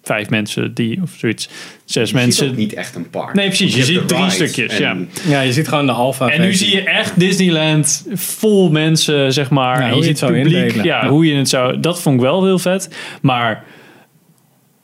vijf 0.02 0.30
mensen 0.30 0.74
die, 0.74 0.98
of 1.02 1.10
zoiets, 1.16 1.48
zes 1.84 2.08
Je 2.10 2.14
mensen. 2.14 2.32
ziet 2.44 2.50
ook 2.50 2.56
niet 2.56 2.72
echt 2.74 2.94
een 2.94 3.10
park. 3.10 3.34
Nee, 3.34 3.46
precies, 3.46 3.74
je 3.76 3.84
ziet 3.84 4.08
drie 4.08 4.30
stukjes, 4.30 4.76
ja. 4.76 4.96
Ja, 5.28 5.40
je 5.40 5.52
ziet 5.52 5.68
gewoon 5.68 5.86
de 5.86 5.92
alpha 5.92 6.28
En 6.28 6.40
nu 6.40 6.54
zie 6.54 6.74
je 6.76 6.82
echt 6.82 7.20
Disneyland 7.20 8.06
vol 8.14 8.70
mensen, 8.70 9.32
zeg 9.32 9.50
maar. 9.50 9.78
Ja, 9.80 9.84
en 9.86 9.88
hoe 9.92 9.98
je 9.98 10.02
ziet 10.04 10.10
het 10.10 10.18
zou 10.18 10.32
publiek, 10.32 10.62
indelen. 10.62 10.84
Ja, 10.84 11.08
hoe 11.08 11.26
je 11.26 11.34
het 11.34 11.48
zou... 11.48 11.80
Dat 11.80 12.00
vond 12.00 12.14
ik 12.16 12.20
wel 12.22 12.44
heel 12.44 12.58
vet. 12.58 12.90
Maar 13.22 13.64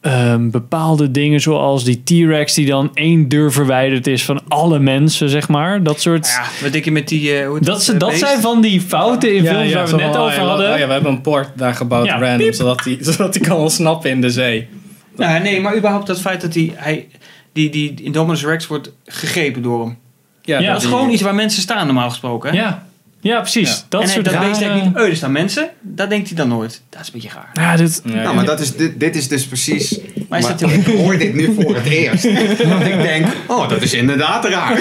ehm, 0.01 0.51
bepaalde 0.51 1.11
dingen 1.11 1.41
zoals 1.41 1.85
die 1.85 2.03
T-Rex 2.03 2.55
die 2.55 2.67
dan 2.67 2.91
één 2.95 3.29
deur 3.29 3.53
verwijderd 3.53 4.07
is 4.07 4.25
van 4.25 4.41
alle 4.49 4.79
mensen, 4.79 5.29
zeg 5.29 5.49
maar. 5.49 5.83
Dat 5.83 6.01
soort... 6.01 6.27
Ja, 6.27 6.45
wat 6.63 6.73
denk 6.73 6.85
je 6.85 6.93
met 6.93 7.09
die... 7.09 7.33
eh, 7.39 7.51
dat, 7.61 7.83
ze, 7.83 7.93
eh, 7.93 7.99
dat 7.99 8.15
zijn 8.15 8.41
van 8.41 8.61
die 8.61 8.81
fouten 8.81 9.35
in 9.35 9.47
films 9.47 9.73
waar 9.73 9.87
we 9.87 9.93
het 9.93 10.01
net 10.01 10.17
over 10.17 10.41
oh 10.43 10.49
hadden. 10.49 10.73
oh 10.73 10.79
ja, 10.79 10.87
we 10.87 10.93
hebben 10.93 11.13
een 11.13 11.21
poort 11.21 11.49
daar 11.57 11.75
gebouwd 11.75 12.07
Ja, 12.07 12.19
random, 12.19 12.37
piep. 12.39 12.55
zodat 12.55 12.85
hij 12.85 12.97
zodat 13.13 13.33
die 13.33 13.43
kan 13.43 13.57
ontsnappen 13.57 14.11
in 14.11 14.21
de 14.21 14.31
zee. 14.31 14.69
Nou, 15.17 15.43
nee, 15.43 15.61
maar 15.61 15.77
überhaupt 15.77 16.07
dat 16.07 16.21
feit 16.21 16.41
dat 16.41 16.53
die, 16.53 16.73
hij, 16.77 17.09
die, 17.53 17.71
die 17.71 18.03
Indominus 18.03 18.45
Rex 18.45 18.67
wordt 18.67 18.93
gegrepen 19.05 19.63
door 19.63 19.81
hem. 19.81 19.99
Ja, 20.43 20.73
dat 20.73 20.83
is 20.83 20.89
gewoon 20.89 21.11
iets 21.11 21.23
waar 21.23 21.35
mensen 21.35 21.63
staan 21.63 21.87
normaal 21.87 22.09
gesproken. 22.09 22.51
Hè? 22.51 22.57
ja. 22.57 22.87
Ja, 23.27 23.41
precies. 23.41 23.71
Ja. 23.71 23.77
Dat 23.89 24.03
en 24.03 24.09
soort 24.09 24.25
dat 24.25 24.35
rare- 24.35 24.59
denkt 24.59 24.85
niet, 24.85 24.97
oh, 24.97 25.03
er 25.03 25.17
staan 25.17 25.33
mensen. 25.33 25.69
Dat 25.81 26.11
denkt 26.11 26.29
hij 26.29 26.37
dan 26.37 26.49
nooit. 26.49 26.83
Dat 26.91 27.01
is 27.01 27.07
een 27.07 27.13
beetje 27.13 27.29
raar. 27.35 27.51
Ja, 27.53 27.77
dit... 27.77 28.01
Ja, 28.05 28.15
Nou, 28.15 28.35
maar 28.35 28.45
dat 28.45 28.61
is, 28.61 28.77
dit, 28.77 29.01
dit 29.01 29.17
is 29.17 29.29
dus 29.29 29.47
precies... 29.47 29.99
Maar 30.29 30.39
is 30.39 30.47
dat 30.47 30.63
ik 30.63 30.87
hoor 30.87 31.19
dit 31.19 31.35
nu 31.35 31.55
voor 31.61 31.75
het 31.75 31.85
eerst. 31.85 32.23
dat 32.71 32.81
ik 32.87 33.03
denk, 33.03 33.27
oh, 33.47 33.69
dat 33.69 33.83
is 33.83 33.95
inderdaad 33.95 34.45
raar. 34.49 34.81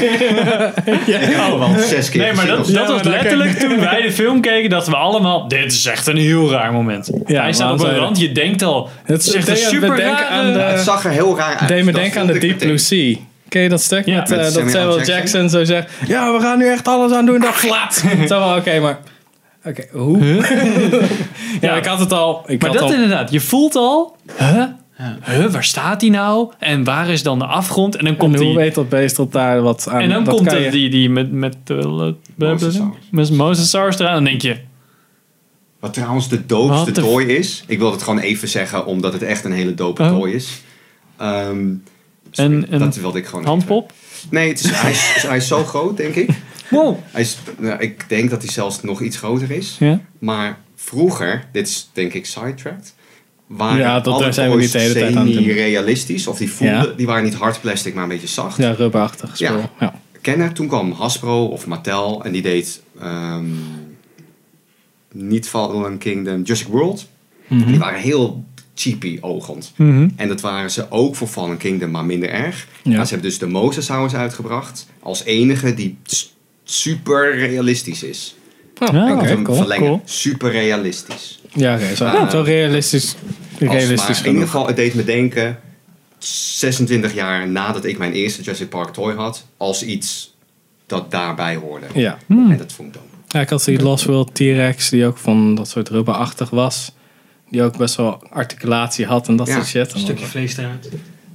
ja, 1.11 1.19
ik 1.19 1.35
heb 1.35 1.79
zes 1.87 2.09
keer 2.09 2.21
Nee, 2.21 2.33
maar 2.33 2.47
dat, 2.47 2.67
dat 2.67 2.87
was 2.87 3.03
maar 3.03 3.11
letterlijk 3.11 3.59
toen 3.59 3.79
wij 3.79 4.01
de 4.01 4.11
film 4.11 4.41
keken, 4.41 4.69
dat 4.69 4.87
we 4.87 4.95
allemaal... 4.95 5.47
Dit 5.47 5.71
is 5.73 5.85
echt 5.85 6.07
een 6.07 6.17
heel 6.17 6.51
raar 6.51 6.71
moment. 6.71 7.09
Ja, 7.25 7.41
Hij 7.41 7.53
staat 7.53 7.79
op 7.79 7.87
een 7.87 7.95
rand, 7.95 8.19
je 8.19 8.31
denkt 8.31 8.61
al... 8.61 8.89
Het 9.03 9.25
is 9.25 9.33
echt 9.33 9.47
een 9.47 9.55
super 9.57 10.03
aan 10.29 10.53
de- 10.53 10.59
Het 10.59 10.79
zag 10.79 11.05
er 11.05 11.11
heel 11.11 11.37
raar 11.37 11.55
uit. 11.55 11.67
deed 11.67 11.85
me 11.85 11.91
denken 11.91 12.21
aan 12.21 12.27
de 12.27 12.37
Deep. 12.39 12.57
Blue 12.57 12.77
Sea. 12.77 13.15
Ken 13.49 13.61
je 13.61 13.69
dat 13.69 13.81
stuk? 13.81 14.05
Ja, 14.05 14.19
met, 14.19 14.29
met 14.29 14.37
eh, 14.37 14.43
dat 14.43 14.53
Samuel 14.53 14.69
Samuel 14.71 14.97
Jackson. 14.97 15.15
Jackson. 15.15 15.49
zo 15.49 15.63
zegt... 15.63 15.91
Ja, 16.07 16.33
we 16.33 16.39
gaan 16.39 16.57
nu 16.57 16.67
echt 16.67 16.87
alles 16.87 17.11
aan 17.11 17.25
doen. 17.25 17.39
Dat 17.39 17.53
flat. 17.53 17.93
Zo 18.27 18.39
wel, 18.39 18.57
oké, 18.57 18.79
maar... 18.79 18.99
Oké, 19.65 19.85
hoe? 19.91 20.19
ja, 21.61 21.75
ik 21.75 21.85
had 21.85 21.99
het 21.99 22.11
al... 22.11 22.43
Ik 22.47 22.61
Maar 22.61 22.69
had 22.69 22.79
dat 22.79 22.89
al, 22.89 22.93
inderdaad, 22.93 23.31
je 23.31 23.39
voelt 23.39 23.75
al... 23.75 24.15
Huh? 24.37 24.63
Huh, 25.23 25.45
waar 25.51 25.63
staat 25.63 26.01
hij 26.01 26.09
nou? 26.09 26.51
En 26.59 26.83
waar 26.83 27.09
is 27.09 27.23
dan 27.23 27.39
de 27.39 27.45
afgrond? 27.45 27.95
En 27.95 28.05
dan 28.05 28.17
komt 28.17 28.33
en 28.33 28.39
hoe 28.39 28.47
die... 28.47 28.57
weet 28.57 28.75
dat 28.75 28.89
beest 28.89 29.19
op 29.19 29.31
daar 29.31 29.61
wat 29.61 29.87
aan... 29.89 30.01
En 30.01 30.09
dan 30.09 30.23
dat 30.23 30.35
komt 30.35 30.51
er 30.51 30.71
die, 30.71 30.89
die 30.89 31.09
met, 31.09 31.31
met, 31.31 31.57
uh, 31.67 32.11
Mosasaurus. 32.35 32.95
met 33.11 33.31
Mosasaurus 33.31 33.99
eraan. 33.99 34.13
Dan 34.13 34.23
denk 34.23 34.41
je... 34.41 34.57
Wat 35.79 35.93
trouwens 35.93 36.29
de 36.29 36.45
doopste 36.45 36.91
tooi 36.91 37.27
is. 37.27 37.63
Ik 37.67 37.79
wil 37.79 37.91
het 37.91 38.03
gewoon 38.03 38.19
even 38.19 38.47
zeggen, 38.47 38.85
omdat 38.85 39.13
het 39.13 39.21
echt 39.21 39.45
een 39.45 39.51
hele 39.51 39.73
dope 39.73 40.03
Oh. 40.03 40.09
tooi 40.09 40.33
is. 40.33 40.61
Ehm, 41.17 41.73
Een, 42.35 42.65
een 42.73 42.79
dat 42.79 42.95
wilde 42.95 43.17
ik 43.17 43.25
gewoon 43.25 43.45
handpop? 43.45 43.91
even- 43.91 44.27
Nee, 44.29 44.47
het 44.49 44.59
is, 44.59 44.69
hij, 44.71 44.91
is, 44.91 45.13
hij 45.27 45.37
is 45.37 45.47
zo 45.47 45.63
groot, 45.63 45.97
denk 45.97 46.15
ik. 46.15 46.29
Wow. 46.69 46.97
Hij 47.11 47.21
is, 47.21 47.37
nou, 47.59 47.79
ik 47.79 48.09
denk 48.09 48.29
dat 48.29 48.41
hij 48.41 48.51
zelfs 48.51 48.81
nog 48.83 49.01
iets 49.01 49.17
groter 49.17 49.51
is. 49.51 49.75
Ja. 49.79 49.99
Maar 50.19 50.57
vroeger, 50.75 51.43
dit 51.51 51.67
is 51.67 51.89
denk 51.93 52.13
ik 52.13 52.25
sidetracked, 52.25 52.93
waren 53.47 53.77
Ja, 53.77 53.99
dat- 53.99 54.13
alle 54.13 54.31
zijn 54.31 54.51
we 54.51 54.57
niet 54.57 54.71
de 54.71 54.79
hele 54.79 54.93
tijd 54.93 55.15
aan 55.15 55.27
semi-realistisch. 55.27 56.27
Of 56.27 56.37
die 56.37 56.51
voelden, 56.51 56.75
Ja. 56.77 56.93
die 56.97 57.05
waren 57.05 57.23
niet 57.23 57.33
hard 57.33 57.61
plastic, 57.61 57.93
maar 57.93 58.03
een 58.03 58.09
beetje 58.09 58.27
zacht. 58.27 58.57
Ja, 58.57 58.71
rubberachtig. 58.71 59.37
Ja. 59.37 59.69
Ja. 59.79 59.99
Kennen, 60.21 60.53
toen 60.53 60.67
kwam 60.67 60.91
Hasbro 60.91 61.45
of 61.45 61.67
Mattel 61.67 62.23
en 62.23 62.31
die 62.31 62.41
deed 62.41 62.81
ehm, 62.99 63.45
niet 65.13 65.49
Fallen 65.49 65.97
Kingdom, 65.97 66.41
Jurassic 66.41 66.67
World. 66.67 67.07
Mhm. 67.47 67.65
Die 67.67 67.79
waren 67.79 67.99
heel 67.99 68.43
cheapy 68.75 69.17
ogend. 69.21 69.71
Mhm. 69.75 70.07
En 70.15 70.27
dat 70.27 70.41
waren 70.41 70.71
ze 70.71 70.91
ook 70.91 71.15
voor 71.15 71.27
Fallen 71.27 71.57
Kingdom, 71.57 71.91
maar 71.91 72.05
minder 72.05 72.29
erg. 72.29 72.67
Ja. 72.83 72.95
Maar 72.95 73.05
ze 73.07 73.13
hebben 73.13 73.29
dus 73.29 73.39
de 73.39 73.47
Mosasaurus 73.47 74.15
uitgebracht 74.15 74.87
als 74.99 75.23
enige 75.23 75.73
die 75.73 75.97
super 76.63 77.35
realistisch 77.37 78.03
is. 78.03 78.35
Oh, 78.79 78.87
Ja, 78.93 79.01
oké, 79.03 79.11
Ik 79.11 79.19
moet 79.19 79.29
hem 79.29 79.43
cool. 79.43 79.57
verlengen. 79.57 79.85
cool. 79.87 80.01
Super 80.05 80.51
realistisch. 80.51 81.39
Ja, 81.53 81.75
oké. 81.75 81.95
zo, 81.95 82.05
Ja. 82.05 82.29
zo 82.29 82.41
realistisch, 82.41 83.15
maar 83.59 83.75
realistisch 83.75 84.21
in 84.21 84.27
ieder 84.31 84.43
geval, 84.45 84.67
het 84.67 84.75
deed 84.75 84.93
me 84.93 85.03
denken, 85.03 85.59
26 86.19 87.13
jaar 87.13 87.47
nadat 87.49 87.85
ik 87.85 87.97
mijn 87.97 88.11
eerste 88.13 88.41
Jurassic 88.41 88.69
Park 88.69 88.93
toy 88.93 89.13
had, 89.13 89.45
als 89.57 89.83
iets 89.83 90.33
dat 90.87 91.11
daarbij 91.11 91.55
hoorde. 91.55 91.85
Ja. 91.93 92.17
En 92.27 92.57
dat 92.57 92.71
vond 92.73 92.87
ik 92.87 92.93
dan. 92.93 93.03
ja, 93.27 93.39
ik 93.41 93.49
had 93.49 93.63
die 93.63 93.81
Lost 93.81 94.05
World 94.05 94.35
T-Rex, 94.35 94.89
die 94.89 95.05
ook 95.05 95.17
van 95.17 95.55
dat 95.55 95.67
soort 95.69 95.89
rubberachtig 95.89 96.49
was. 96.49 96.91
Die 97.49 97.63
ook 97.63 97.77
best 97.77 97.95
wel 97.95 98.23
articulatie 98.29 99.05
had 99.05 99.27
en 99.27 99.35
dat 99.35 99.47
Ja, 99.47 99.53
soort 99.53 99.65
shit. 99.67 99.93
Een 99.93 99.99
stukje 99.99 100.25
vlees 100.25 100.57
eruit. 100.57 100.89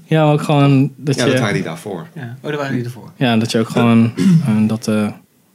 Ja, 0.04 0.30
ook 0.30 0.42
gewoon 0.42 0.92
dat 0.96 1.14
Ja, 1.16 1.24
je... 1.24 1.30
dat 1.30 1.40
waren 1.40 1.54
die 1.54 1.62
daarvoor. 1.62 2.06
Ja. 2.14 2.36
Oh, 2.42 2.48
daar 2.48 2.56
waren 2.58 2.74
die 2.74 2.84
ervoor. 2.84 3.10
Ja, 3.16 3.36
dat 3.36 3.50
je 3.50 3.58
ook 3.58 3.68
gewoon 3.68 4.12
eh, 4.46 4.68
dat 4.68 4.88
eh, 4.88 5.02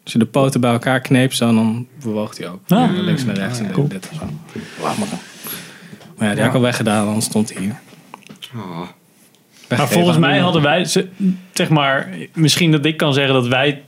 als 0.04 0.14
je 0.14 0.20
de 0.20 0.26
poten 0.26 0.62
bij 0.62 0.72
elkaar 0.72 1.00
kneep, 1.02 1.34
zo, 1.34 1.54
dan 1.54 1.88
bewoog 2.04 2.38
hij 2.38 2.50
ook. 2.50 2.60
Ah. 2.68 2.90
Links 2.94 3.26
naar 3.26 3.36
rechts 3.36 3.60
en 3.60 3.72
Cool. 3.72 3.88
dit 3.88 4.10
en 4.10 4.16
zo. 4.16 4.24
Laat 4.84 4.98
maar. 4.98 5.08
Maar 6.18 6.28
ja, 6.28 6.34
die 6.34 6.40
heb 6.42 6.50
ik 6.50 6.56
al 6.56 6.62
weggedaan, 6.62 7.06
dan 7.06 7.22
stond 7.22 7.54
hij 7.54 7.62
hier. 7.64 7.76
Oh. 8.56 8.82
Maar 9.70 9.88
volgens 9.90 10.18
mij 10.18 10.40
hadden 10.40 10.62
wij, 10.62 10.86
ze- 10.86 11.08
zeg 11.54 11.70
maar, 11.70 12.10
misschien 12.34 12.72
dat 12.72 12.86
ik 12.86 12.98
kan 12.98 13.14
zeggen 13.14 13.34
dat 13.34 13.48
wij 13.48 13.84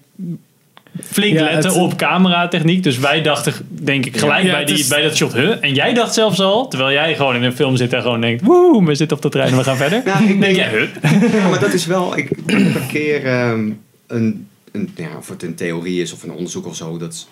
flink 1.03 1.33
Ja, 1.37 1.43
letten 1.43 1.71
het- 1.71 1.79
op 1.81 1.97
cameratechniek. 1.97 2.83
Dus 2.83 2.97
wij 2.97 3.21
dachten, 3.21 3.53
denk 3.69 4.05
ik, 4.05 4.17
gelijk 4.17 4.45
Ja, 4.45 4.51
bij, 4.51 4.65
die, 4.65 4.77
is- 4.79 4.87
bij 4.87 5.01
dat 5.01 5.15
shot, 5.15 5.33
huh? 5.33 5.55
En 5.63 5.73
jij 5.73 5.93
dacht 5.93 6.13
zelfs 6.13 6.39
al, 6.39 6.67
terwijl 6.67 6.91
jij 6.91 7.15
gewoon 7.15 7.35
in 7.35 7.43
een 7.43 7.55
film 7.55 7.75
zit 7.75 7.93
en 7.93 8.01
gewoon 8.01 8.21
denkt, 8.21 8.43
woe, 8.43 8.85
we 8.85 8.95
zitten 8.95 9.17
op 9.17 9.23
de 9.23 9.29
trein 9.29 9.51
en 9.51 9.57
we 9.57 9.63
gaan 9.63 9.77
verder. 9.77 10.01
Ja, 10.05 10.19
ik 10.19 10.27
denk 10.27 10.41
denk, 10.41 10.55
jij, 10.55 10.69
huh? 11.01 11.33
ja, 11.33 11.47
maar 11.49 11.59
dat 11.59 11.73
is 11.73 11.85
wel, 11.85 12.17
ik 12.17 12.29
heb 12.29 12.47
een 12.75 12.87
keer 12.87 13.25
ehm, 13.25 13.69
een, 14.07 14.47
een, 14.71 14.89
ja, 14.95 15.09
of 15.17 15.29
het 15.29 15.43
een 15.43 15.55
theorie 15.55 16.01
is 16.01 16.13
of 16.13 16.23
een 16.23 16.31
onderzoek 16.31 16.65
of 16.65 16.75
zo, 16.75 16.97
dat 16.97 17.27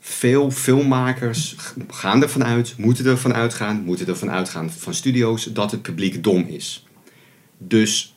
veel 0.00 0.50
filmmakers 0.50 1.54
gaan 1.88 2.22
ervan 2.22 2.44
uit, 2.44 2.74
moeten 2.76 3.06
ervan 3.06 3.34
uitgaan, 3.34 3.82
moeten 3.84 4.06
ervan 4.06 4.30
uitgaan 4.30 4.70
van 4.78 4.94
studio's, 4.94 5.44
dat 5.44 5.70
het 5.70 5.82
publiek 5.82 6.22
dom 6.24 6.44
is. 6.48 6.84
Dus 7.58 8.09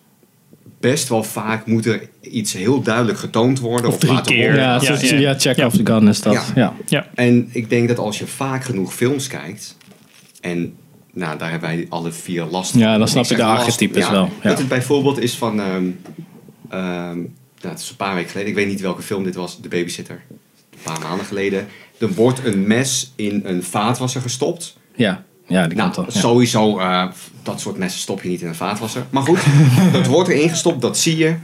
best 0.83 1.09
wel 1.09 1.23
vaak 1.23 1.65
moet 1.65 1.85
er 1.85 2.09
iets 2.21 2.53
heel 2.53 2.81
duidelijk 2.81 3.17
getoond 3.17 3.59
worden. 3.59 3.87
Of 3.87 3.93
Of, 3.93 3.99
drie 3.99 4.13
laten 4.13 4.33
keer. 4.33 4.43
horen. 4.49 4.63
Ja, 4.63 4.73
Ja, 4.81 4.95
zo- 4.95 5.05
ja. 5.15 5.15
ja, 5.21 5.39
check 5.39 5.55
Ja. 5.55 5.65
off 5.65 5.75
the 5.75 5.85
gun 5.85 6.07
is 6.07 6.21
dat. 6.21 6.33
Ja. 6.33 6.43
Ja. 6.55 6.73
Ja. 6.85 7.07
En 7.15 7.49
ik 7.51 7.69
denk 7.69 7.87
dat 7.87 7.97
als 7.97 8.19
je 8.19 8.27
vaak 8.27 8.63
genoeg 8.63 8.93
films 8.93 9.27
kijkt, 9.27 9.77
en 10.41 10.75
nou, 11.13 11.37
daar 11.37 11.51
hebben 11.51 11.69
wij 11.69 11.85
alle 11.89 12.11
vier 12.11 12.43
last 12.43 12.71
van. 12.71 12.79
Ja, 12.79 12.97
dan 12.97 13.07
snap 13.07 13.23
Ik 13.23 13.29
je 13.29 13.35
de 13.35 13.43
archetypes 13.43 14.05
ja. 14.05 14.11
wel, 14.11 14.29
ja. 14.41 14.49
Dat 14.49 14.57
het 14.57 14.67
bijvoorbeeld 14.67 15.19
is 15.19 15.33
van, 15.35 15.59
ehm, 15.59 15.85
ehm, 16.69 17.17
nou, 17.17 17.73
het 17.73 17.79
is 17.79 17.89
een 17.89 17.95
paar 17.95 18.15
weken 18.15 18.29
geleden, 18.29 18.49
ik 18.49 18.55
weet 18.57 18.67
niet 18.67 18.81
welke 18.81 19.01
film 19.01 19.23
dit 19.23 19.35
was, 19.35 19.61
De 19.61 19.67
Babysitter. 19.67 20.21
Een 20.29 20.79
paar 20.83 20.99
maanden 21.01 21.25
geleden. 21.25 21.67
Er 21.97 22.13
wordt 22.13 22.45
een 22.45 22.67
mes 22.67 23.11
in 23.15 23.41
een 23.45 23.63
vaatwasser 23.63 24.21
gestopt. 24.21 24.77
Ja, 24.95 25.23
ja 25.53 25.67
die 25.67 25.77
Nou. 25.77 25.91
Ja. 25.95 26.19
sowieso, 26.19 26.79
eh, 26.79 27.05
dat 27.43 27.59
soort 27.61 27.77
messen 27.77 27.99
stop 28.01 28.23
je 28.23 28.29
niet 28.29 28.41
in 28.41 28.47
een 28.47 28.55
vaatwasser. 28.55 29.05
Maar 29.09 29.23
goed, 29.23 29.39
dat 29.93 30.07
wordt 30.07 30.29
erin 30.29 30.49
gestopt, 30.49 30.81
dat 30.81 30.97
zie 30.97 31.17
je. 31.17 31.35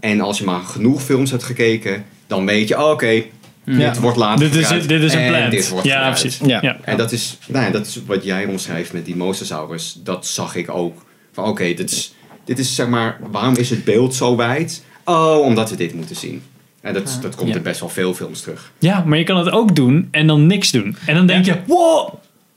En 0.00 0.20
als 0.20 0.38
je 0.38 0.44
maar 0.44 0.60
genoeg 0.60 1.02
films 1.02 1.30
hebt 1.30 1.42
gekeken, 1.44 2.04
dan 2.26 2.46
weet 2.46 2.68
je, 2.68 2.76
oh, 2.84 2.90
oké, 2.90 3.22
Ja. 3.64 3.90
dit 3.90 3.98
wordt 4.00 4.16
later 4.16 4.50
Dit 4.50 4.54
is, 4.70 4.86
dit 4.86 5.02
is 5.02 5.12
een 5.14 5.20
en 5.20 5.28
plan. 5.28 5.50
dit 5.50 5.68
wordt 5.68 5.86
Ja, 5.86 5.92
gebruikt. 5.94 6.20
precies. 6.20 6.40
Ja. 6.46 6.58
Ja. 6.62 6.76
En 6.82 6.96
dat 6.96 7.12
is, 7.12 7.38
nou 7.48 7.64
ja, 7.64 7.70
dat 7.70 7.86
is 7.86 8.00
wat 8.06 8.24
jij 8.24 8.44
omschrijft 8.44 8.92
met 8.92 9.04
die 9.04 9.16
mosasaurus. 9.16 10.00
Dat 10.04 10.26
zag 10.26 10.54
ik 10.56 10.70
ook. 10.70 11.04
Van 11.32 11.44
oké, 11.44 11.74
dit, 11.74 11.90
is, 11.90 12.14
dit 12.44 12.58
is 12.58 12.74
zeg 12.74 12.88
maar, 12.88 13.18
waarom 13.30 13.56
is 13.56 13.70
het 13.70 13.84
beeld 13.84 14.14
zo 14.14 14.36
wijd? 14.36 14.84
Oh, 15.04 15.38
omdat 15.40 15.70
we 15.70 15.76
dit 15.76 15.94
moeten 15.94 16.16
zien. 16.16 16.42
En 16.80 16.94
dat, 16.94 17.18
dat 17.22 17.34
komt 17.34 17.48
Ja. 17.50 17.56
in 17.56 17.62
best 17.62 17.80
wel 17.80 17.88
veel 17.88 18.14
films 18.14 18.40
terug. 18.40 18.72
ja, 18.78 19.02
maar 19.06 19.18
je 19.18 19.24
kan 19.24 19.36
het 19.36 19.50
ook 19.50 19.76
doen 19.76 20.08
en 20.10 20.26
dan 20.26 20.46
niks 20.46 20.70
doen. 20.70 20.96
En 21.06 21.14
dan 21.14 21.26
denk 21.26 21.44
je, 21.44 21.54
wow, 21.66 22.14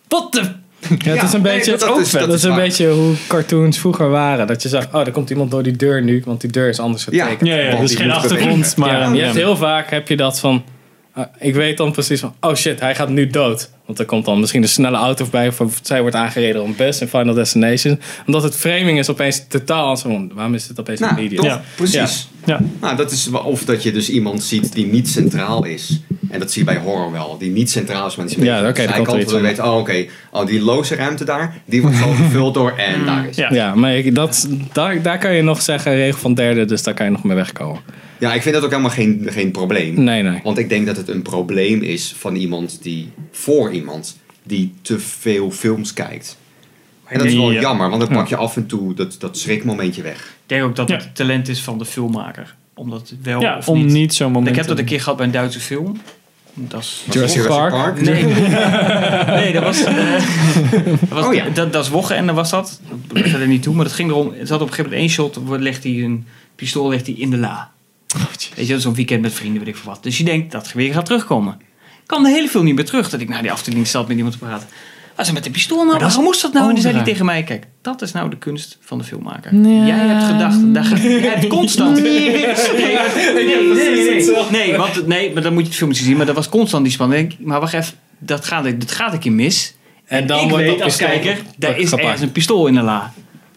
wat 0.07 0.31
de... 0.33 0.41
Ja, 0.97 1.11
het 1.13 1.23
is 1.23 1.33
een 1.33 1.41
beetje, 1.41 1.71
dat- 1.71 1.79
dat, 1.79 1.89
dat 1.89 1.99
is, 2.05 2.11
dat 2.11 2.21
dat 2.21 2.29
is 2.29 2.35
is 2.35 2.43
een 2.49 2.55
beetje 2.55 2.89
hoe 2.89 3.13
cartoons 3.27 3.77
vroeger 3.79 4.09
waren. 4.09 4.47
Dat 4.47 4.61
je 4.63 4.69
zag, 4.69 4.87
oh, 4.93 4.99
er 5.05 5.11
komt 5.11 5.29
iemand 5.29 5.51
door 5.51 5.63
die 5.63 5.75
deur 5.75 6.03
nu, 6.03 6.21
want 6.25 6.41
die 6.41 6.49
deur 6.51 6.69
is 6.69 6.79
anders 6.79 7.07
Ja. 7.09 7.23
getekend. 7.25 7.49
Ja, 7.49 7.55
ja, 7.55 7.75
dus 7.79 7.89
die 7.89 7.97
geen 7.97 8.11
achtergrond, 8.11 8.75
maar... 8.77 8.89
ja, 8.99 9.09
je 9.11 9.15
ja. 9.17 9.23
hebt 9.23 9.35
heel 9.35 9.55
vaak 9.57 9.89
heb 9.89 10.07
je 10.07 10.17
dat 10.17 10.39
van, 10.39 10.63
ah, 11.13 11.25
ik 11.39 11.53
weet 11.53 11.77
dan 11.77 11.91
precies 11.91 12.19
van, 12.19 12.33
oh 12.41 12.55
shit, 12.55 12.79
hij 12.79 12.95
gaat 12.95 13.09
nu 13.09 13.27
dood. 13.27 13.69
Want 13.85 13.99
er 14.01 14.05
komt 14.07 14.25
dan 14.25 14.39
misschien 14.39 14.61
een 14.61 14.67
snelle 14.69 14.97
auto 14.97 15.23
voorbij 15.23 15.51
of 15.59 15.79
zij 15.81 16.01
wordt 16.01 16.15
aangereden 16.15 16.63
een 16.63 16.75
bus 16.75 17.01
in 17.01 17.07
Final 17.07 17.33
Destination. 17.33 17.99
Omdat 18.25 18.43
het 18.43 18.55
framing 18.55 18.99
is 18.99 19.09
opeens 19.09 19.43
totaal 19.47 19.83
anders. 19.83 20.01
van, 20.01 20.31
Waarom 20.33 20.53
is 20.53 20.67
dit 20.67 20.79
opeens 20.79 20.99
een 20.99 21.05
Nou, 21.07 21.21
medium? 21.21 21.41
toch? 21.41 21.51
Ja. 21.51 21.61
Precies. 21.75 22.29
Ja. 22.45 22.59
Nou, 22.81 22.95
dat 22.97 23.11
is, 23.11 23.29
of 23.29 23.65
dat 23.65 23.83
je 23.83 23.91
dus 23.91 24.09
iemand 24.09 24.43
ziet 24.43 24.73
die 24.73 24.85
niet 24.85 25.09
centraal 25.09 25.65
is. 25.65 25.99
En 26.29 26.39
dat 26.39 26.51
zie 26.51 26.65
je 26.65 26.71
bij 26.71 26.77
horror 26.81 27.11
wel. 27.11 27.37
Die 27.37 27.51
niet 27.51 27.69
centraal 27.71 28.07
is, 28.07 28.15
maar 28.15 28.25
die 28.25 28.35
is 28.35 28.41
een 28.41 28.47
Ja, 28.47 28.59
zijkant, 28.75 28.99
iets 28.99 29.07
waardoor 29.07 29.35
je 29.37 29.41
weet, 29.41 29.59
oh 29.59 29.77
oké, 29.77 30.05
oh, 30.31 30.45
die 30.45 30.61
loze 30.61 30.95
ruimte 30.95 31.23
daar, 31.25 31.61
die 31.65 31.81
wordt 31.81 31.97
zo 31.97 32.09
gevuld 32.23 32.53
door 32.53 32.71
en 32.77 33.05
daar 33.05 33.27
is. 33.27 33.35
Ja. 33.35 33.53
Ja, 33.53 33.75
maar 33.75 33.95
ik- 33.97 34.15
dat, 34.15 34.47
daar, 34.73 35.01
daar 35.01 35.17
kan 35.17 35.33
je 35.35 35.41
nog 35.41 35.61
zeggen, 35.61 35.95
regel 35.95 36.19
van 36.19 36.33
derde, 36.33 36.65
dus 36.65 36.83
daar 36.83 36.93
kan 36.93 37.05
je 37.05 37.11
nog 37.11 37.23
mee 37.23 37.35
wegkomen. 37.35 37.81
Ja, 38.17 38.33
ik 38.33 38.41
vind 38.41 38.55
dat 38.55 38.63
ook 38.63 38.69
helemaal 38.69 38.91
geen, 38.91 39.27
geen 39.29 39.51
probleem. 39.51 40.03
Nee, 40.03 40.23
nee. 40.23 40.39
Want 40.43 40.57
ik 40.57 40.69
denk 40.69 40.85
dat 40.85 40.97
het 40.97 41.09
een 41.09 41.21
probleem 41.21 41.81
is 41.81 42.13
van 42.17 42.35
iemand 42.35 42.83
die, 42.83 43.11
voor 43.31 43.71
iemand 43.71 44.17
die 44.43 44.73
te 44.81 44.99
veel 44.99 45.51
films 45.51 45.93
kijkt. 45.93 46.37
En 47.05 47.17
dat 47.17 47.27
is 47.27 47.33
wel 47.35 47.51
Ja. 47.51 47.61
jammer, 47.61 47.89
want 47.89 48.01
dan 48.01 48.11
pak 48.17 48.27
je 48.27 48.35
af 48.35 48.55
en 48.55 48.65
toe 48.65 48.93
dat, 48.93 49.15
dat 49.19 49.37
schrikmomentje 49.37 50.01
weg. 50.01 50.19
Ik 50.19 50.25
denk 50.45 50.63
ook 50.63 50.75
dat 50.75 50.89
Ja. 50.89 50.95
het 50.95 51.15
talent 51.15 51.47
is 51.47 51.61
van 51.63 51.77
de 51.77 51.85
filmmaker. 51.85 52.55
Om 52.79 52.89
dat 52.89 53.13
wel 53.23 53.41
Ja, 53.41 53.57
of 53.57 53.67
om 53.69 53.77
niet. 53.85 53.91
niet 53.93 54.13
zo'n 54.13 54.31
moment 54.31 54.49
ik 54.49 54.55
heb 54.55 54.67
dat 54.67 54.79
een 54.79 54.85
keer 54.85 54.99
gehad 54.99 55.17
bij 55.17 55.25
een 55.25 55.31
Duitse 55.31 55.59
film. 55.59 56.01
Dat 56.53 56.79
is... 56.81 57.03
Jurassic 57.11 57.47
Park? 57.47 58.01
Nee, 58.01 58.23
nee 59.39 59.53
dat 59.53 59.63
was. 59.63 59.83
eh, 59.83 59.95
dat, 60.99 61.09
was 61.09 61.25
Oh 61.25 61.33
ja. 61.33 61.49
dat, 61.53 61.73
dat 61.73 61.83
is 61.83 61.89
Wogge 61.89 62.13
en 62.13 62.25
dat 62.25 62.35
was 62.35 62.49
dat. 62.49 62.79
Dat 62.89 62.97
doet 63.07 63.29
verder 63.29 63.47
niet 63.47 63.63
toe, 63.63 63.75
maar 63.75 63.85
het 63.85 63.93
ging 63.93 64.09
erom. 64.09 64.33
Het 64.37 64.49
had 64.49 64.61
op 64.61 64.67
een 64.67 64.73
gegeven 64.73 64.83
moment 64.91 65.01
één 65.01 65.09
shot. 65.09 65.39
waar 65.45 65.59
Legt 65.59 65.83
hij 65.83 65.91
een 66.03 66.25
pistool 66.55 66.89
legt 66.89 67.05
hij 67.05 67.15
in 67.15 67.29
de 67.29 67.37
la. 67.37 67.71
Weet 68.55 68.67
je, 68.67 68.79
zo'n 68.79 68.93
weekend 68.95 69.21
met 69.21 69.33
vrienden, 69.33 69.59
weet 69.59 69.67
ik 69.75 69.75
veel 69.81 69.91
wat. 69.91 70.03
Dus 70.03 70.17
je 70.17 70.23
denkt 70.23 70.51
dat 70.51 70.67
geweer 70.67 70.93
gaat 70.93 71.05
terugkomen. 71.05 71.57
Kwam 72.05 72.23
de 72.23 72.29
hele 72.29 72.47
film 72.47 72.65
niet 72.65 72.75
meer 72.75 72.85
terug. 72.85 73.09
Dat 73.09 73.19
ik 73.21 73.29
naar 73.29 73.41
die 73.41 73.51
afdeling 73.51 73.87
zat 73.87 74.07
met 74.07 74.17
iemand 74.17 74.33
te 74.39 74.45
praten. 74.45 74.67
Was 75.19 75.27
er 75.27 75.33
met 75.33 75.43
de 75.43 75.49
pistool 75.49 75.85
nou? 75.85 75.99
Waarom 75.99 76.23
moest 76.23 76.41
dat 76.41 76.53
nou? 76.53 76.67
En 76.67 76.73
die 76.73 76.83
zei 76.83 76.95
hij 76.95 77.03
tegen 77.03 77.25
mij: 77.25 77.43
Kijk, 77.43 77.67
dat 77.81 78.01
is 78.01 78.11
nou 78.11 78.29
de 78.29 78.37
kunst 78.37 78.77
van 78.81 78.97
de 78.97 79.03
filmmaker. 79.03 79.55
Jij 79.55 79.97
hebt 79.97 80.23
gedacht, 80.23 80.73
daar 80.73 80.83
gaat, 80.83 81.01
jij 81.01 81.19
hebt 81.19 81.47
constant. 81.47 82.01
Nee, 82.01 82.19
nee, 82.19 82.31
nee, 82.31 83.73
nee, 83.73 84.23
nee. 84.23 84.35
Nee, 84.51 84.77
want, 84.77 85.07
nee, 85.07 85.33
maar 85.33 85.43
dan 85.43 85.53
moet 85.53 85.61
je 85.61 85.67
het 85.67 85.77
filmpje 85.77 86.03
zien. 86.03 86.17
Maar 86.17 86.25
dat 86.25 86.35
was 86.35 86.49
constant 86.49 86.83
die 86.83 86.93
spanning. 86.93 87.31
Ik 87.31 87.39
Maar 87.39 87.59
wacht 87.59 87.73
even, 87.73 87.93
dat 88.19 88.45
gaat, 88.45 88.79
dat 88.79 88.91
gaat 88.91 89.13
een 89.13 89.19
keer 89.19 89.31
mis. 89.31 89.73
En 90.05 90.27
dan 90.27 90.43
ik 90.43 90.49
wordt 90.49 90.65
weet 90.65 90.73
dat 90.77 90.83
als 90.83 90.95
kijker, 90.95 91.37
daar 91.57 91.77
is 91.77 91.89
gepakt. 91.89 92.03
ergens 92.03 92.21
een 92.21 92.31
pistool 92.31 92.67
in 92.67 92.73
de 92.73 92.81
la. 92.81 93.13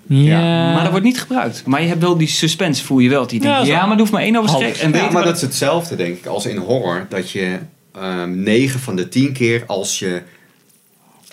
Ja. 0.07 0.73
Maar 0.73 0.83
dat 0.83 0.91
wordt 0.91 1.07
niet 1.07 1.21
gebruikt. 1.21 1.63
Maar 1.67 1.83
je 1.83 1.89
hebt 1.89 2.01
wel 2.01 2.17
die 2.17 2.29
suspense, 2.29 2.85
voel 2.85 2.99
je 2.99 3.09
wel. 3.09 3.27
Die 3.27 3.41
denkt, 3.41 3.67
Ja, 3.67 3.73
ja, 3.75 3.83
maar 3.83 3.93
er 3.93 3.99
hoeft 3.99 4.13
maar 4.13 4.23
één 4.23 4.37
overschrift. 4.37 4.81
En 4.81 4.91
weet 4.91 5.01
Ja, 5.01 5.07
je 5.07 5.13
maar 5.13 5.25
dat 5.25 5.37
is 5.37 5.43
hetzelfde 5.43 5.97
denk 5.97 6.17
ik 6.17 6.27
als 6.27 6.47
in 6.47 6.57
horror. 6.57 7.07
Dat 7.09 7.31
je 7.31 7.59
ehm 7.95 8.43
9 8.43 8.81
van 8.81 8.97
de 8.97 9.09
10 9.09 9.33
keer 9.33 9.63
als 9.67 9.99
je 9.99 10.23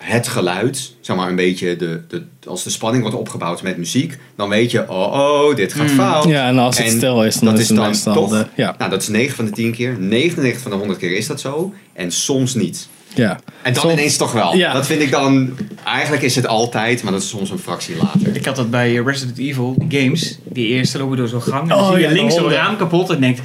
het 0.03 0.27
geluid, 0.27 0.93
zeg 1.01 1.15
maar 1.15 1.29
een 1.29 1.35
beetje, 1.35 1.75
de, 1.75 2.01
de, 2.07 2.23
als 2.47 2.63
de 2.63 2.69
spanning 2.69 3.03
wordt 3.03 3.17
opgebouwd 3.17 3.61
met 3.61 3.77
muziek, 3.77 4.17
dan 4.35 4.49
weet 4.49 4.71
je, 4.71 4.89
oh, 4.89 5.13
oh 5.13 5.55
dit 5.55 5.73
gaat 5.73 5.89
fout. 5.91 6.23
Ja, 6.23 6.47
en 6.47 6.57
als 6.57 6.77
het 6.77 6.87
En 6.87 6.91
stil 6.97 7.23
is, 7.23 7.35
dan 7.35 7.49
dat 7.49 7.59
is 7.59 7.67
het 7.67 7.77
dan 7.77 7.87
meestal 7.87 8.13
toch, 8.13 8.29
de- 8.29 8.45
ja. 8.55 8.75
nou 8.77 8.89
dat 8.91 9.01
is 9.01 9.07
9 9.07 9.35
van 9.35 9.45
de 9.45 9.51
10 9.51 9.71
keer, 9.73 9.95
99 9.99 10.61
van 10.61 10.71
de 10.71 10.77
100 10.77 10.99
keer 10.99 11.15
is 11.17 11.27
dat 11.27 11.39
zo, 11.39 11.73
en 11.93 12.11
soms 12.11 12.53
niet. 12.53 12.87
Ja. 13.15 13.39
En 13.61 13.73
dan 13.73 13.81
Soms- 13.81 13.93
ineens 13.93 14.17
toch 14.17 14.31
wel. 14.31 14.55
Ja. 14.55 14.73
Dat 14.73 14.85
vind 14.85 15.01
ik 15.01 15.11
dan, 15.11 15.57
eigenlijk 15.85 16.23
is 16.23 16.35
het 16.35 16.47
altijd, 16.47 17.03
maar 17.03 17.11
dat 17.11 17.21
is 17.21 17.29
soms 17.29 17.49
een 17.49 17.59
fractie 17.59 17.95
later. 17.97 18.35
Ik 18.35 18.45
had 18.45 18.55
dat 18.55 18.69
bij 18.69 18.93
Resident 18.93 19.37
Evil, 19.37 19.75
die 19.87 19.99
games. 20.01 20.37
Die 20.43 20.67
eerste 20.67 20.97
lopen 20.97 21.17
door 21.17 21.27
zo'n 21.27 21.41
gang. 21.41 21.61
En 21.61 21.67
dan 21.67 21.77
Oh, 21.79 21.87
zie 21.89 21.97
je 21.99 22.03
ja, 22.07 22.11
links 22.11 22.35
zo'n 22.35 22.49
raam 22.49 22.77
kapot. 22.77 23.09
En 23.09 23.21
denkt, 23.21 23.41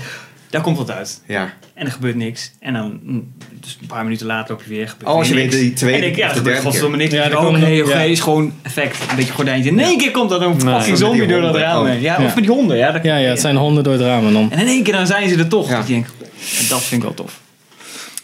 daar 0.54 0.62
komt 0.62 0.76
wat 0.78 0.90
uit. 0.90 1.20
Ja. 1.26 1.52
En 1.74 1.86
er 1.86 1.92
gebeurt 1.92 2.14
niks. 2.14 2.52
En 2.60 2.72
dan, 2.72 3.00
mm, 3.02 3.32
dus 3.60 3.78
een 3.80 3.86
paar 3.86 4.04
minuten 4.04 4.26
later 4.26 4.50
loop 4.54 4.62
je 4.62 4.68
weer. 4.68 4.88
gebeurt 4.88 5.10
Oh, 5.10 5.16
als 5.16 5.28
je 5.28 5.34
weet 5.34 5.50
die 5.50 5.72
tweede 5.72 5.98
En 5.98 6.04
ik 6.08 6.14
denk, 6.14 6.16
ja, 6.16 6.24
of 6.26 6.30
er 6.36 6.42
de 6.42 6.50
derde 6.50 6.96
niks. 6.96 7.10
keer. 7.10 7.30
Ja, 7.30 7.38
oh, 7.46 7.52
nee, 7.56 7.84
oké, 7.84 8.02
is 8.02 8.20
gewoon 8.20 8.52
effect. 8.62 8.96
Een 9.10 9.16
beetje 9.16 9.32
gordijntje. 9.32 9.70
In 9.70 9.80
één 9.80 9.98
keer 9.98 10.10
komt 10.10 10.30
er 10.30 10.42
een 10.42 10.60
fucking 10.60 10.98
zombie 10.98 11.26
door 11.26 11.40
dat 11.40 11.54
raam 11.56 11.82
Oh. 11.82 11.88
heen. 11.88 12.00
Ja, 12.00 12.16
of 12.16 12.34
met 12.34 12.44
die 12.44 12.52
honden. 12.52 12.76
Ja, 12.76 12.90
dat- 12.92 13.02
Ja, 13.04 13.16
ja, 13.16 13.28
het 13.28 13.40
zijn 13.40 13.56
honden 13.56 13.84
door 13.84 13.92
het 13.92 14.02
raam. 14.02 14.26
En, 14.26 14.32
dan, 14.32 14.50
En 14.52 14.58
in 14.58 14.66
één 14.66 14.82
keer 14.82 14.92
dan 14.92 15.06
zijn 15.06 15.28
ze 15.28 15.36
er 15.38 15.48
toch. 15.48 15.68
Dat 15.68 15.86
je 15.86 15.92
denkt, 15.92 16.12
en 16.58 16.68
dat 16.68 16.82
vind 16.82 16.92
ik 17.02 17.06
wel 17.08 17.14
tof. 17.14 17.40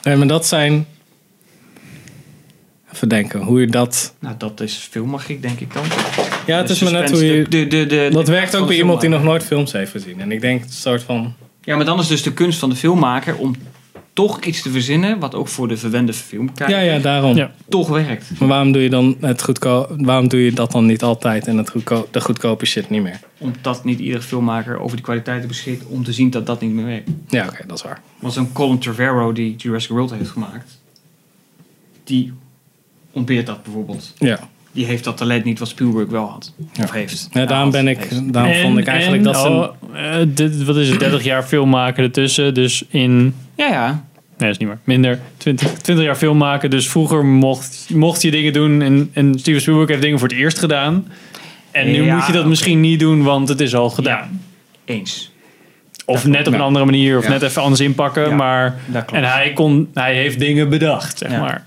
Nee, 0.02 0.16
maar 0.16 0.26
dat 0.26 0.46
zijn... 0.46 0.86
Even 2.94 3.08
denken, 3.08 3.40
hoe 3.40 3.60
je 3.60 3.66
dat... 3.66 4.14
Nou, 4.20 4.34
dat 4.38 4.60
is 4.60 4.88
filmmagiek, 4.90 5.42
denk 5.42 5.60
ik 5.60 5.72
dan. 5.74 5.82
Ja, 6.46 6.56
het 6.58 6.66
De 6.66 6.72
is 6.72 6.80
maar 6.80 6.92
net 6.92 7.10
hoe 7.10 7.24
je... 7.24 7.48
de- 7.48 7.66
de- 7.66 7.86
de- 7.86 8.08
Dat 8.12 8.26
de- 8.26 8.32
werkt 8.32 8.56
ook 8.56 8.66
bij 8.66 8.76
iemand 8.76 9.00
die 9.00 9.10
nog 9.10 9.22
nooit 9.22 9.44
films 9.44 9.72
heeft 9.72 9.90
gezien. 9.90 10.20
En 10.20 10.32
ik 10.32 10.40
denk, 10.40 10.60
het 10.62 10.72
soort 10.72 11.02
van... 11.02 11.34
Ja, 11.70 11.76
maar 11.76 11.84
dan 11.84 11.98
is 11.98 12.06
dus 12.06 12.22
de 12.22 12.32
kunst 12.32 12.58
van 12.58 12.68
de 12.68 12.76
filmmaker 12.76 13.36
om 13.36 13.54
toch 14.12 14.40
iets 14.40 14.62
te 14.62 14.70
verzinnen 14.70 15.18
wat 15.18 15.34
ook 15.34 15.48
voor 15.48 15.68
de 15.68 15.76
verwende 15.76 16.12
filmkijker 16.12 16.76
Ja, 16.76 16.82
ja, 16.82 16.98
daarom. 16.98 17.36
Ja. 17.36 17.52
toch 17.68 17.88
werkt. 17.88 18.38
Maar 18.38 18.48
waarom 18.48 18.72
doe 18.72 18.82
je 18.82 18.90
dan 18.90 19.16
het 19.20 19.42
goedko 19.42 19.86
waarom 19.96 20.28
doe 20.28 20.44
je 20.44 20.52
dat 20.52 20.72
dan 20.72 20.86
niet 20.86 21.02
altijd 21.02 21.46
en 21.46 21.56
het 21.56 21.70
goedko 21.70 22.08
de 22.10 22.20
goedkope 22.20 22.66
shit 22.66 22.90
niet 22.90 23.02
meer? 23.02 23.20
Omdat 23.38 23.84
niet 23.84 23.98
iedere 23.98 24.22
filmmaker 24.22 24.78
over 24.78 24.96
die 24.96 25.04
kwaliteiten 25.04 25.48
beschikt 25.48 25.86
om 25.86 26.04
te 26.04 26.12
zien 26.12 26.30
dat 26.30 26.46
dat 26.46 26.60
niet 26.60 26.70
meer 26.70 26.84
werkt. 26.84 27.10
Ja, 27.28 27.46
oké, 27.46 27.66
dat 27.66 27.76
is 27.76 27.82
waar. 27.82 28.00
Want 28.18 28.32
zo'n 28.34 28.52
Colin 28.52 28.78
Trevorrow 28.78 29.34
die 29.34 29.56
Jurassic 29.56 29.90
World 29.90 30.10
heeft 30.10 30.30
gemaakt, 30.30 30.78
die 32.04 32.32
ontbeert 33.12 33.46
dat 33.46 33.62
bijvoorbeeld. 33.62 34.12
Ja. 34.18 34.48
Die 34.72 34.84
heeft 34.86 35.04
dat 35.04 35.16
talent 35.16 35.44
niet 35.44 35.58
wat 35.58 35.68
Spielberg 35.68 36.08
wel 36.08 36.26
had. 36.26 36.54
Of 36.82 36.90
heeft. 36.90 37.28
Ja, 37.32 37.44
daarom 37.44 37.70
ben 37.70 37.88
ik, 37.88 37.98
Heeft. 37.98 38.32
daarom 38.32 38.54
vond 38.54 38.78
ik 38.78 38.86
eigenlijk 38.86 39.22
dat 39.22 39.36
ze... 39.36 39.48
oh, 39.48 39.66
eh, 39.94 40.26
dit, 40.28 40.64
wat 40.64 40.76
is 40.76 40.88
het, 40.88 41.00
30 41.00 41.24
jaar 41.24 41.42
film 41.42 41.68
maken 41.68 42.04
ertussen. 42.04 42.54
Dus 42.54 42.84
in, 42.88 43.34
Ja, 43.56 43.66
ja. 43.66 43.86
nee 43.88 43.98
dat 44.38 44.48
is 44.48 44.58
niet 44.58 44.68
meer, 44.68 44.78
minder, 44.84 45.18
20, 45.36 45.72
20 45.72 46.04
jaar 46.04 46.16
film 46.16 46.36
maken. 46.38 46.70
Dus 46.70 46.88
vroeger 46.88 47.24
mocht, 47.24 47.86
mocht 47.92 48.22
je 48.22 48.30
dingen 48.30 48.52
doen 48.52 48.82
en, 48.82 49.10
en 49.12 49.38
Steven 49.38 49.60
Spielberg 49.60 49.88
heeft 49.88 50.02
dingen 50.02 50.18
voor 50.18 50.28
het 50.28 50.36
eerst 50.36 50.58
gedaan. 50.58 51.06
En 51.70 51.86
nu 51.90 52.04
Ja, 52.04 52.14
moet 52.16 52.26
je 52.26 52.32
dat 52.32 52.46
misschien 52.46 52.80
niet 52.80 53.00
doen, 53.00 53.22
want 53.22 53.48
het 53.48 53.60
is 53.60 53.74
al 53.74 53.90
gedaan. 53.90 54.42
Eens. 54.84 55.30
Of 56.04 56.26
net 56.26 56.46
op 56.46 56.52
een 56.52 56.58
Ja. 56.58 56.64
andere 56.64 56.84
manier, 56.84 57.18
of 57.18 57.24
Ja. 57.24 57.30
net 57.30 57.42
even 57.42 57.62
anders 57.62 57.80
inpakken. 57.80 58.28
Ja, 58.28 58.34
maar, 58.34 58.78
dat 58.86 59.04
klopt. 59.04 59.22
en 59.24 59.30
hij, 59.30 59.52
kon, 59.52 59.88
hij 59.94 60.14
heeft 60.14 60.38
dingen 60.38 60.68
bedacht, 60.68 61.18
zeg 61.18 61.30
Ja. 61.30 61.40
maar. 61.40 61.64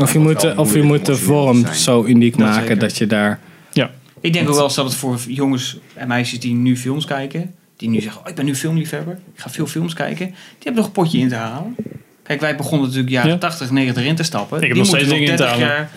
Of 0.00 0.12
je 0.12 0.18
moet 0.18 0.40
de- 0.40 0.52
of 0.56 0.74
je 0.74 0.82
moet 0.82 1.06
de 1.06 1.16
vorm 1.16 1.60
zijn. 1.60 1.74
zo 1.74 2.04
uniek 2.04 2.36
Dat 2.38 2.46
maken 2.46 2.60
zeker. 2.62 2.78
dat 2.78 2.96
je 2.98 3.06
daar... 3.06 3.40
Ja. 3.72 3.90
Ik 4.20 4.32
denk 4.32 4.48
ook 4.48 4.54
wel 4.54 4.64
eens 4.64 4.74
dat 4.74 4.84
het 4.84 4.94
voor 4.94 5.18
jongens 5.28 5.76
en 5.94 6.08
meisjes 6.08 6.40
die 6.40 6.54
nu 6.54 6.76
films 6.76 7.04
kijken, 7.04 7.54
die 7.76 7.88
nu 7.88 8.00
zeggen, 8.00 8.20
oh, 8.22 8.28
ik 8.28 8.34
ben 8.34 8.44
nu 8.44 8.54
filmliefhebber, 8.56 9.18
ik 9.34 9.40
ga 9.40 9.50
veel 9.50 9.66
films 9.66 9.94
kijken, 9.94 10.26
die 10.26 10.34
hebben 10.58 10.74
nog 10.76 10.86
een 10.86 10.92
potje 10.92 11.18
in 11.18 11.28
te 11.28 11.34
halen. 11.34 11.76
Kijk, 12.22 12.40
wij 12.40 12.56
begonnen 12.56 12.86
natuurlijk 12.86 13.12
jaren 13.12 13.30
Ja. 13.30 13.36
80, 13.38 13.70
90 13.70 14.04
in 14.04 14.14
te 14.16 14.22
stappen. 14.22 14.56
Ik 14.56 14.62
heb 14.62 14.72
die 14.72 14.78
nog 14.82 14.86
steeds 14.88 15.02
moeten 15.02 15.18
dingen 15.20 15.30
in 15.32 15.36
te 15.38 15.42
30 15.42 15.60
halen. 15.68 15.76
jaar, 15.76 15.90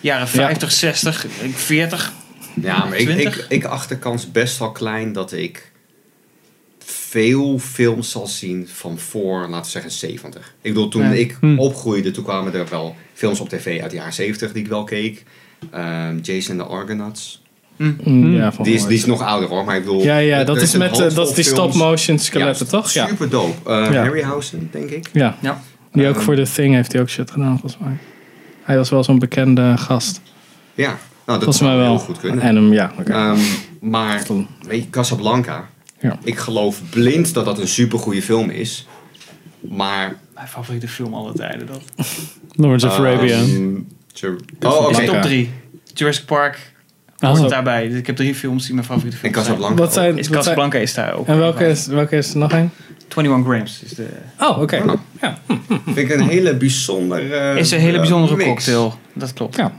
jaren 0.00 0.28
50, 0.28 0.72
60, 0.72 1.26
40. 1.54 2.12
Ja, 2.62 2.84
maar 2.84 2.96
ik, 2.96 3.06
20? 3.08 3.38
ik, 3.38 3.46
ik 3.48 3.64
acht 3.64 3.88
de 3.88 3.98
kans 3.98 4.30
best 4.32 4.58
wel 4.58 4.72
klein 4.72 5.12
dat 5.12 5.32
ik 5.32 5.70
veel 7.20 7.58
films 7.58 8.10
zal 8.10 8.26
zien 8.26 8.68
van 8.72 8.98
voor, 8.98 9.40
laten 9.48 9.64
we 9.64 9.70
zeggen, 9.70 9.90
70. 9.90 10.54
Ik 10.62 10.72
bedoel, 10.72 10.88
toen 10.88 11.02
Ja. 11.02 11.10
ik 11.10 11.36
Hm. 11.40 11.58
opgroeide, 11.58 12.10
toen 12.10 12.24
kwamen 12.24 12.54
er 12.54 12.66
wel 12.70 12.96
films 13.14 13.40
op 13.40 13.48
tv 13.48 13.80
uit 13.80 13.90
de 13.90 13.96
jaren 13.96 14.12
70 14.12 14.52
die 14.52 14.62
ik 14.62 14.68
wel 14.68 14.84
keek. 14.84 15.24
Ehm, 15.70 16.18
Jason 16.22 16.56
the 16.56 16.62
Argonauts. 16.62 17.42
Mm, 17.76 18.34
Ja, 18.34 18.52
van 18.52 18.64
Die 18.64 18.74
is, 18.74 18.86
die 18.86 18.96
is 18.96 19.04
nog 19.04 19.22
ouder 19.22 19.48
hoor, 19.48 19.64
maar 19.64 19.76
ik 19.76 19.84
bedoel... 19.84 20.02
Ja, 20.02 20.16
ja, 20.18 20.38
er- 20.38 20.44
dat 20.44 20.60
is 20.60 20.76
met 20.76 21.00
eh, 21.00 21.14
dat 21.14 21.28
is 21.28 21.34
die 21.34 21.44
stop-motion 21.44 22.18
skeletten, 22.18 22.64
Ja, 22.66 22.70
toch? 22.72 22.90
Ja. 22.92 23.06
Super 23.06 23.28
dope. 23.28 23.70
Eh, 23.70 23.92
Ja. 23.92 24.02
Harryhausen, 24.02 24.68
denk 24.72 24.90
ik. 24.90 25.08
ja. 25.12 25.36
Ja. 25.42 25.62
Die 25.92 26.08
ook 26.08 26.14
Ehm, 26.14 26.24
voor 26.24 26.34
The 26.36 26.50
Thing 26.54 26.74
heeft 26.74 26.92
hij 26.92 27.00
ook 27.00 27.08
shit 27.08 27.30
gedaan, 27.30 27.58
volgens 27.58 27.76
mij. 27.82 27.96
Hij 28.62 28.76
was 28.76 28.90
wel 28.90 29.04
zo'n 29.04 29.18
bekende 29.18 29.76
gast. 29.76 30.20
Ja, 30.74 30.86
nou, 30.88 30.96
dat 31.24 31.36
Volgens 31.36 31.56
zou 31.58 31.70
mij 31.70 31.78
wel. 31.78 31.88
heel 31.88 31.98
goed 31.98 32.18
kunnen. 32.18 32.40
En 32.44 32.54
hem, 32.56 32.72
ja. 32.72 32.92
Ehm, 33.04 33.38
maar, 33.80 34.24
Cool. 34.24 34.46
weet 34.68 34.82
je, 34.82 34.90
Casablanca. 34.90 35.68
Ja. 36.08 36.18
Ik 36.24 36.38
geloof 36.38 36.80
blind 36.90 37.34
dat 37.34 37.44
dat 37.44 37.58
een 37.58 37.68
supergoeie 37.68 38.22
film 38.22 38.50
is. 38.50 38.86
Maar... 39.60 40.16
Mijn 40.34 40.48
favoriete 40.48 40.88
film 40.88 41.14
aller 41.14 41.34
tijden. 41.34 41.66
Dat. 41.66 41.80
Lawrence 42.52 42.86
of 42.86 42.98
Arabia. 42.98 43.36
ehm, 43.36 43.74
Jur- 44.12 44.40
oh, 44.62 44.84
oké. 44.86 45.00
Is 45.02 45.08
top 45.08 45.22
3. 45.22 45.50
Jurassic 45.94 46.24
Park 46.24 46.74
Ah, 47.18 47.28
hoort 47.28 47.40
zo. 47.42 47.48
daarbij. 47.48 47.88
Dus 47.88 47.98
ik 47.98 48.06
heb 48.06 48.16
drie 48.16 48.34
films 48.34 48.64
die 48.64 48.74
mijn 48.74 48.86
favoriete 48.86 49.16
En 49.16 49.22
films 49.22 49.34
zijn. 49.36 49.46
Casablanca. 49.56 49.82
Wat 49.82 49.92
zijn, 49.92 50.08
Is 50.10 50.14
wat 50.14 50.24
zijn, 50.26 50.38
Casablanca 50.38 50.78
is 50.78 50.94
daar 50.94 51.14
ook. 51.14 51.26
en 51.26 51.38
welke 51.38 51.66
is, 51.66 51.86
welke 51.86 52.16
is 52.16 52.30
er 52.30 52.38
nog 52.38 52.52
een? 52.52 52.70
21 53.16 53.44
Grams 53.52 53.82
is 53.84 53.90
de... 53.94 54.06
Oh, 54.40 54.60
oké. 54.60 54.76
Ah. 54.86 54.94
Ja. 55.20 55.38
Vind 55.84 55.96
ik 55.96 56.10
een 56.10 56.28
hele 56.28 56.56
bijzondere... 56.56 57.58
Is 57.58 57.70
een 57.70 57.78
hele 57.80 57.92
eh, 57.92 57.98
bijzondere 57.98 58.36
mix. 58.36 58.48
cocktail. 58.48 58.94
Dat 59.14 59.32
klopt. 59.32 59.56
ja. 59.56 59.72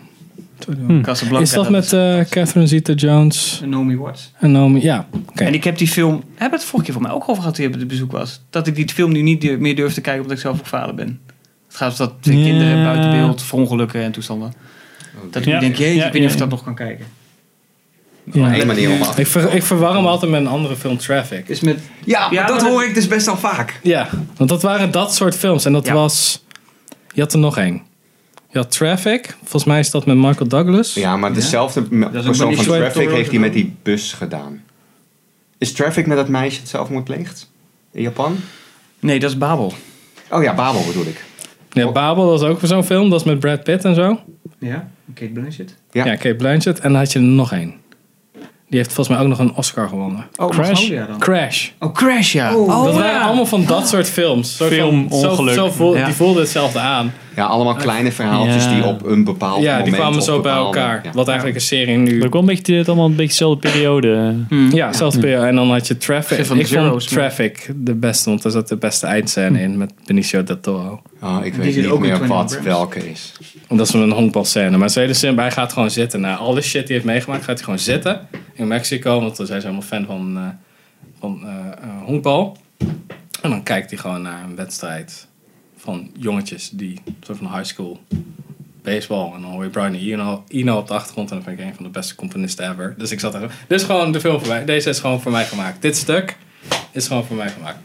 Casablanca. 1.01 1.39
Is 1.43 1.51
dat 1.51 1.69
met 1.69 1.93
eh, 1.93 2.19
Catherine 2.29 2.67
Zeta-Jones 2.67 3.61
Naomi 3.65 3.97
Watts. 3.97 4.31
en 4.39 4.51
Naomi? 4.51 4.81
Ja, 4.81 5.07
oké. 5.29 5.43
En 5.43 5.53
ik 5.53 5.63
heb 5.63 5.77
die 5.77 5.87
film... 5.87 6.23
Heb 6.35 6.51
het 6.51 6.63
vorige 6.63 6.83
keer 6.85 6.93
van 6.93 7.01
mij 7.01 7.11
ook 7.11 7.21
over 7.29 7.35
gehad 7.41 7.55
toen 7.55 7.69
je 7.71 7.81
op 7.81 7.87
bezoek 7.89 8.11
was. 8.11 8.41
Dat 8.49 8.67
ik 8.67 8.75
die 8.75 8.89
film 8.89 9.11
nu 9.11 9.21
niet 9.21 9.59
meer 9.59 9.75
durf 9.75 9.93
te 9.93 10.01
kijken 10.01 10.21
omdat 10.21 10.37
ik 10.37 10.43
zelf 10.43 10.59
ook 10.59 10.65
vader 10.65 10.95
ben. 10.95 11.19
Het 11.67 11.75
gaat 11.77 11.91
om 11.91 11.97
dat 11.97 12.13
twee 12.19 12.37
Ja. 12.37 12.43
kinderen 12.45 12.83
buiten 12.83 13.11
beeld, 13.11 13.43
verongelukken 13.43 14.01
en 14.01 14.11
toestanden. 14.11 14.53
Dat 15.31 15.41
ik 15.41 15.47
Ja. 15.47 15.59
denk, 15.59 15.75
jeetje, 15.75 15.95
Ja, 15.95 16.05
ik 16.05 16.11
weet 16.13 16.21
niet 16.21 16.31
of 16.31 16.37
ja, 16.37 16.43
ik 16.43 16.49
dat 16.49 16.49
nog 16.49 16.63
kan 16.63 16.75
kijken. 16.75 17.05
Ja. 18.33 18.59
Eén 18.59 18.67
manier 18.67 18.91
om 18.91 19.01
af. 19.01 19.17
Ik, 19.19 19.27
ver, 19.27 19.53
ik 19.53 19.63
verwar 19.63 19.95
hem 19.95 20.05
altijd 20.05 20.31
met 20.31 20.39
een 20.41 20.47
andere 20.47 20.75
film, 20.75 20.97
Traffic. 20.97 21.49
Is 21.49 21.59
met... 21.59 21.79
Ja, 22.05 22.45
dat 22.45 22.61
hoor 22.61 22.83
ik 22.83 22.93
dus 22.93 23.07
best 23.07 23.25
wel 23.25 23.37
vaak. 23.37 23.79
Ja, 23.83 24.09
want 24.37 24.49
dat 24.49 24.61
waren 24.61 24.91
dat 24.91 25.15
soort 25.15 25.35
films. 25.35 25.65
En 25.65 25.73
dat 25.73 25.85
Ja. 25.85 25.93
was... 25.93 26.43
Je 27.13 27.21
had 27.21 27.33
er 27.33 27.39
nog 27.39 27.57
één. 27.57 27.81
Je 28.49 28.57
had 28.57 28.71
Traffic. 28.71 29.35
Volgens 29.39 29.63
mij 29.63 29.79
is 29.79 29.91
dat 29.91 30.05
met 30.05 30.15
Michael 30.17 30.47
Douglas. 30.47 30.93
Ja, 30.93 31.17
maar 31.17 31.33
dezelfde 31.33 31.79
ook 31.79 32.11
persoon 32.11 32.55
van 32.55 32.65
Traffic 32.65 33.09
heeft 33.09 33.29
hij 33.31 33.39
met 33.39 33.53
die 33.53 33.75
bus 33.83 34.13
gedaan. 34.13 34.63
Is 35.57 35.71
Traffic 35.73 36.07
met 36.07 36.17
dat 36.17 36.27
meisje 36.27 36.59
het 36.59 36.69
zelfmoord 36.69 37.03
pleegt? 37.03 37.51
In 37.91 38.01
Japan? 38.01 38.37
Nee, 38.99 39.19
dat 39.19 39.29
is 39.29 39.37
Babel. 39.37 39.73
Oh 40.29 40.43
ja, 40.43 40.53
Babel 40.55 40.83
bedoel 40.85 41.05
ik. 41.05 41.25
Ja, 41.71 41.91
Babel, 41.91 42.29
dat 42.29 42.41
is 42.41 42.47
ook 42.47 42.59
zo'n 42.63 42.83
film. 42.83 43.09
Dat 43.09 43.19
is 43.19 43.25
met 43.25 43.39
Brad 43.39 43.63
Pitt 43.63 43.85
en 43.85 43.95
zo. 43.95 44.19
Ja, 44.59 44.89
Kate 45.13 45.31
Blanchett. 45.31 45.75
Ja. 45.91 46.05
Ja, 46.05 46.15
Kate 46.15 46.35
Blanchett. 46.35 46.79
En 46.79 46.91
dan 46.91 46.99
had 46.99 47.11
je 47.11 47.19
er 47.19 47.25
nog 47.25 47.51
één. 47.51 47.73
Die 48.69 48.77
heeft 48.79 48.93
volgens 48.93 49.17
mij 49.17 49.25
ook 49.25 49.29
nog 49.31 49.39
een 49.39 49.55
Oscar 49.55 49.87
gewonnen. 49.87 50.25
Oh, 50.35 50.49
Crash? 50.49 50.89
Dan. 50.89 51.19
Crash. 51.19 51.69
Oh, 51.79 51.93
Crash, 51.93 52.33
ja. 52.33 52.55
Oh, 52.55 52.83
dat 52.85 52.93
ja. 52.93 52.99
waren 52.99 53.21
allemaal 53.21 53.45
van 53.45 53.65
dat 53.65 53.87
soort 53.87 54.09
films. 54.09 54.55
Soort 54.55 54.71
Film, 54.73 55.09
van, 55.09 55.19
zo, 55.19 55.29
ongeluk. 55.29 55.53
zo 55.53 55.69
voel- 55.71 55.95
Ja. 55.97 56.05
Die 56.05 56.13
voelden 56.13 56.41
hetzelfde 56.41 56.79
aan. 56.79 57.13
Ja, 57.37 57.45
allemaal 57.45 57.75
kleine 57.75 58.11
verhaaltjes 58.11 58.63
Ja. 58.63 58.73
die 58.73 58.83
op 58.83 59.05
een 59.05 59.23
bepaald 59.23 59.61
ja, 59.61 59.69
moment... 59.69 59.85
die 59.85 59.93
kwamen 59.93 60.17
op 60.17 60.23
zo 60.23 60.41
bij 60.41 60.53
elkaar. 60.53 61.01
ja. 61.03 61.11
Wat 61.11 61.27
eigenlijk 61.27 61.57
een 61.57 61.63
serie 61.63 61.97
nu... 61.97 62.23
Ook 62.23 62.31
wel 62.33 62.41
een 62.41 62.47
beetje, 62.47 62.75
het 62.75 62.87
allemaal 62.87 63.05
een 63.05 63.15
beetje 63.15 63.27
dezelfde 63.27 63.69
periode. 63.69 64.35
Hmm. 64.49 64.71
Ja, 64.71 64.93
zelfs 64.93 65.19
bij 65.19 65.35
En 65.35 65.55
dan 65.55 65.71
had 65.71 65.87
je 65.87 65.97
Traffic. 65.97 66.45
Van 66.45 66.59
Ik 66.59 66.67
Zero's, 66.67 66.89
vond 66.89 67.07
Traffic 67.07 67.71
de 67.75 67.95
beste, 67.95 68.29
want 68.29 68.41
daar 68.41 68.51
zat 68.51 68.67
de 68.67 68.77
beste 68.77 69.05
eindscène 69.05 69.61
in 69.61 69.77
met 69.77 69.93
Benicio 70.05 70.43
del 70.43 70.59
Toro. 70.59 71.01
Oh, 71.21 71.37
ik 71.43 71.51
Die 71.53 71.61
weet 71.61 71.75
niet 71.75 71.99
meer 71.99 72.13
21 72.13 72.27
wat 72.27 72.59
welke 72.63 73.09
is. 73.09 73.33
Dat 73.67 73.87
is 73.87 73.93
een 73.93 74.11
honkbalscène. 74.11 74.77
Maar 74.77 74.91
hele 74.93 75.13
simpel. 75.13 75.43
Hij 75.43 75.51
gaat 75.51 75.73
gewoon 75.73 75.91
zitten. 75.91 76.21
Na 76.21 76.35
alle 76.35 76.61
shit 76.61 76.71
die 76.71 76.81
hij 76.85 76.95
heeft 76.95 77.05
meegemaakt, 77.05 77.43
gaat 77.43 77.55
hij 77.55 77.63
gewoon 77.63 77.79
zitten. 77.79 78.27
In 78.53 78.67
Mexico, 78.67 79.19
want 79.21 79.37
dan 79.37 79.45
zijn 79.45 79.61
ze 79.61 79.67
helemaal 79.67 79.87
fan 79.87 80.05
van, 80.05 80.37
eh, 80.37 80.43
van 81.19 81.43
eh, 81.43 81.49
eh, 81.49 82.03
honkbal. 82.05 82.57
En 83.41 83.49
dan 83.49 83.63
kijkt 83.63 83.89
hij 83.89 83.99
gewoon 83.99 84.21
naar 84.21 84.43
een 84.43 84.55
wedstrijd 84.55 85.26
van 85.87 86.09
jongetjes 86.19 86.69
die 86.73 86.99
soort 87.25 87.37
van 87.37 87.47
high 87.53 87.63
school 87.63 87.99
baseball. 88.83 89.31
En 89.35 89.41
dan 89.41 89.51
hoor 89.51 89.63
je 89.63 89.69
Brian 89.69 89.93
Eno, 89.93 90.43
Eno 90.47 90.77
op 90.77 90.87
de 90.87 90.93
achtergrond. 90.93 91.29
En 91.29 91.35
dan 91.35 91.45
vind 91.45 91.59
ik 91.59 91.65
een 91.65 91.75
van 91.75 91.83
de 91.83 91.89
beste 91.89 92.15
componisten 92.15 92.71
ever. 92.71 92.95
Dus 92.97 93.11
ik 93.11 93.19
zat 93.19 93.33
er. 93.33 93.51
Dit 93.67 93.79
is 93.79 93.85
gewoon 93.85 94.11
de 94.11 94.19
film 94.19 94.39
voor 94.39 94.47
mij. 94.47 94.65
Deze 94.65 94.89
is 94.89 94.99
gewoon 94.99 95.21
voor 95.21 95.31
mij 95.31 95.45
gemaakt. 95.45 95.81
Dit 95.81 95.97
stuk 95.97 96.37
is 96.91 97.07
gewoon 97.07 97.25
voor 97.25 97.35
mij 97.35 97.49
gemaakt. 97.49 97.77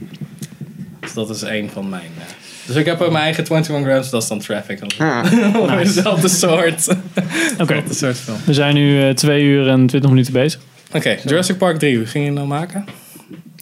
Dus 1.01 1.13
dat 1.13 1.31
is 1.31 1.43
een 1.43 1.71
van 1.73 1.89
mijn. 1.89 2.11
eh, 2.19 2.25
dus 2.67 2.77
ik 2.77 2.87
heb 2.87 3.01
ook 3.01 3.11
mijn 3.13 3.25
eigen 3.25 3.45
21 3.45 3.87
grams, 3.93 4.11
dat 4.11 4.23
is 4.23 4.29
dan 4.29 4.39
Traffic. 4.39 4.81
Ah, 4.99 5.33
Ongeveer 5.61 5.85
dezelfde 5.85 6.29
soort. 6.29 6.87
Oké, 7.63 7.83
Dezelfde 7.87 7.95
soort 7.95 8.17
film. 8.17 8.37
we 8.47 8.55
zijn 8.55 8.75
nu 8.75 9.03
eh, 9.09 9.15
twee 9.15 9.43
uur 9.43 9.69
en 9.69 9.87
twintig 9.87 10.11
minuten 10.11 10.33
bezig. 10.33 10.61
Oké, 10.95 11.17
Jurassic 11.25 11.57
Park 11.59 11.79
3, 11.79 11.97
hoe 11.97 12.07
ging 12.07 12.25
je 12.25 12.31
nou 12.31 12.47
maken? 12.47 12.85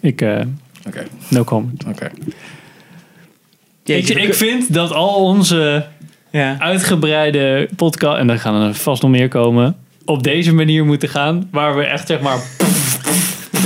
Ik, 0.01 0.21
eh 0.21 0.41
Oké, 0.87 1.03
no 1.27 1.43
comment. 1.43 1.83
oké. 1.87 2.09
Ik, 3.97 4.09
ik 4.09 4.33
vind 4.33 4.73
dat 4.73 4.93
al 4.93 5.13
onze 5.15 5.85
Ja. 6.31 6.55
uitgebreide 6.59 7.69
podcast, 7.75 8.17
en 8.17 8.29
er 8.29 8.39
gaan 8.39 8.61
er 8.61 8.73
vast 8.73 9.01
nog 9.01 9.11
meer 9.11 9.27
komen, 9.27 9.75
op 10.05 10.23
deze 10.23 10.53
manier 10.53 10.85
moeten 10.85 11.09
gaan. 11.09 11.47
Waar 11.51 11.75
we 11.75 11.83
echt 11.83 12.07
zeg 12.07 12.19
maar 12.21 12.37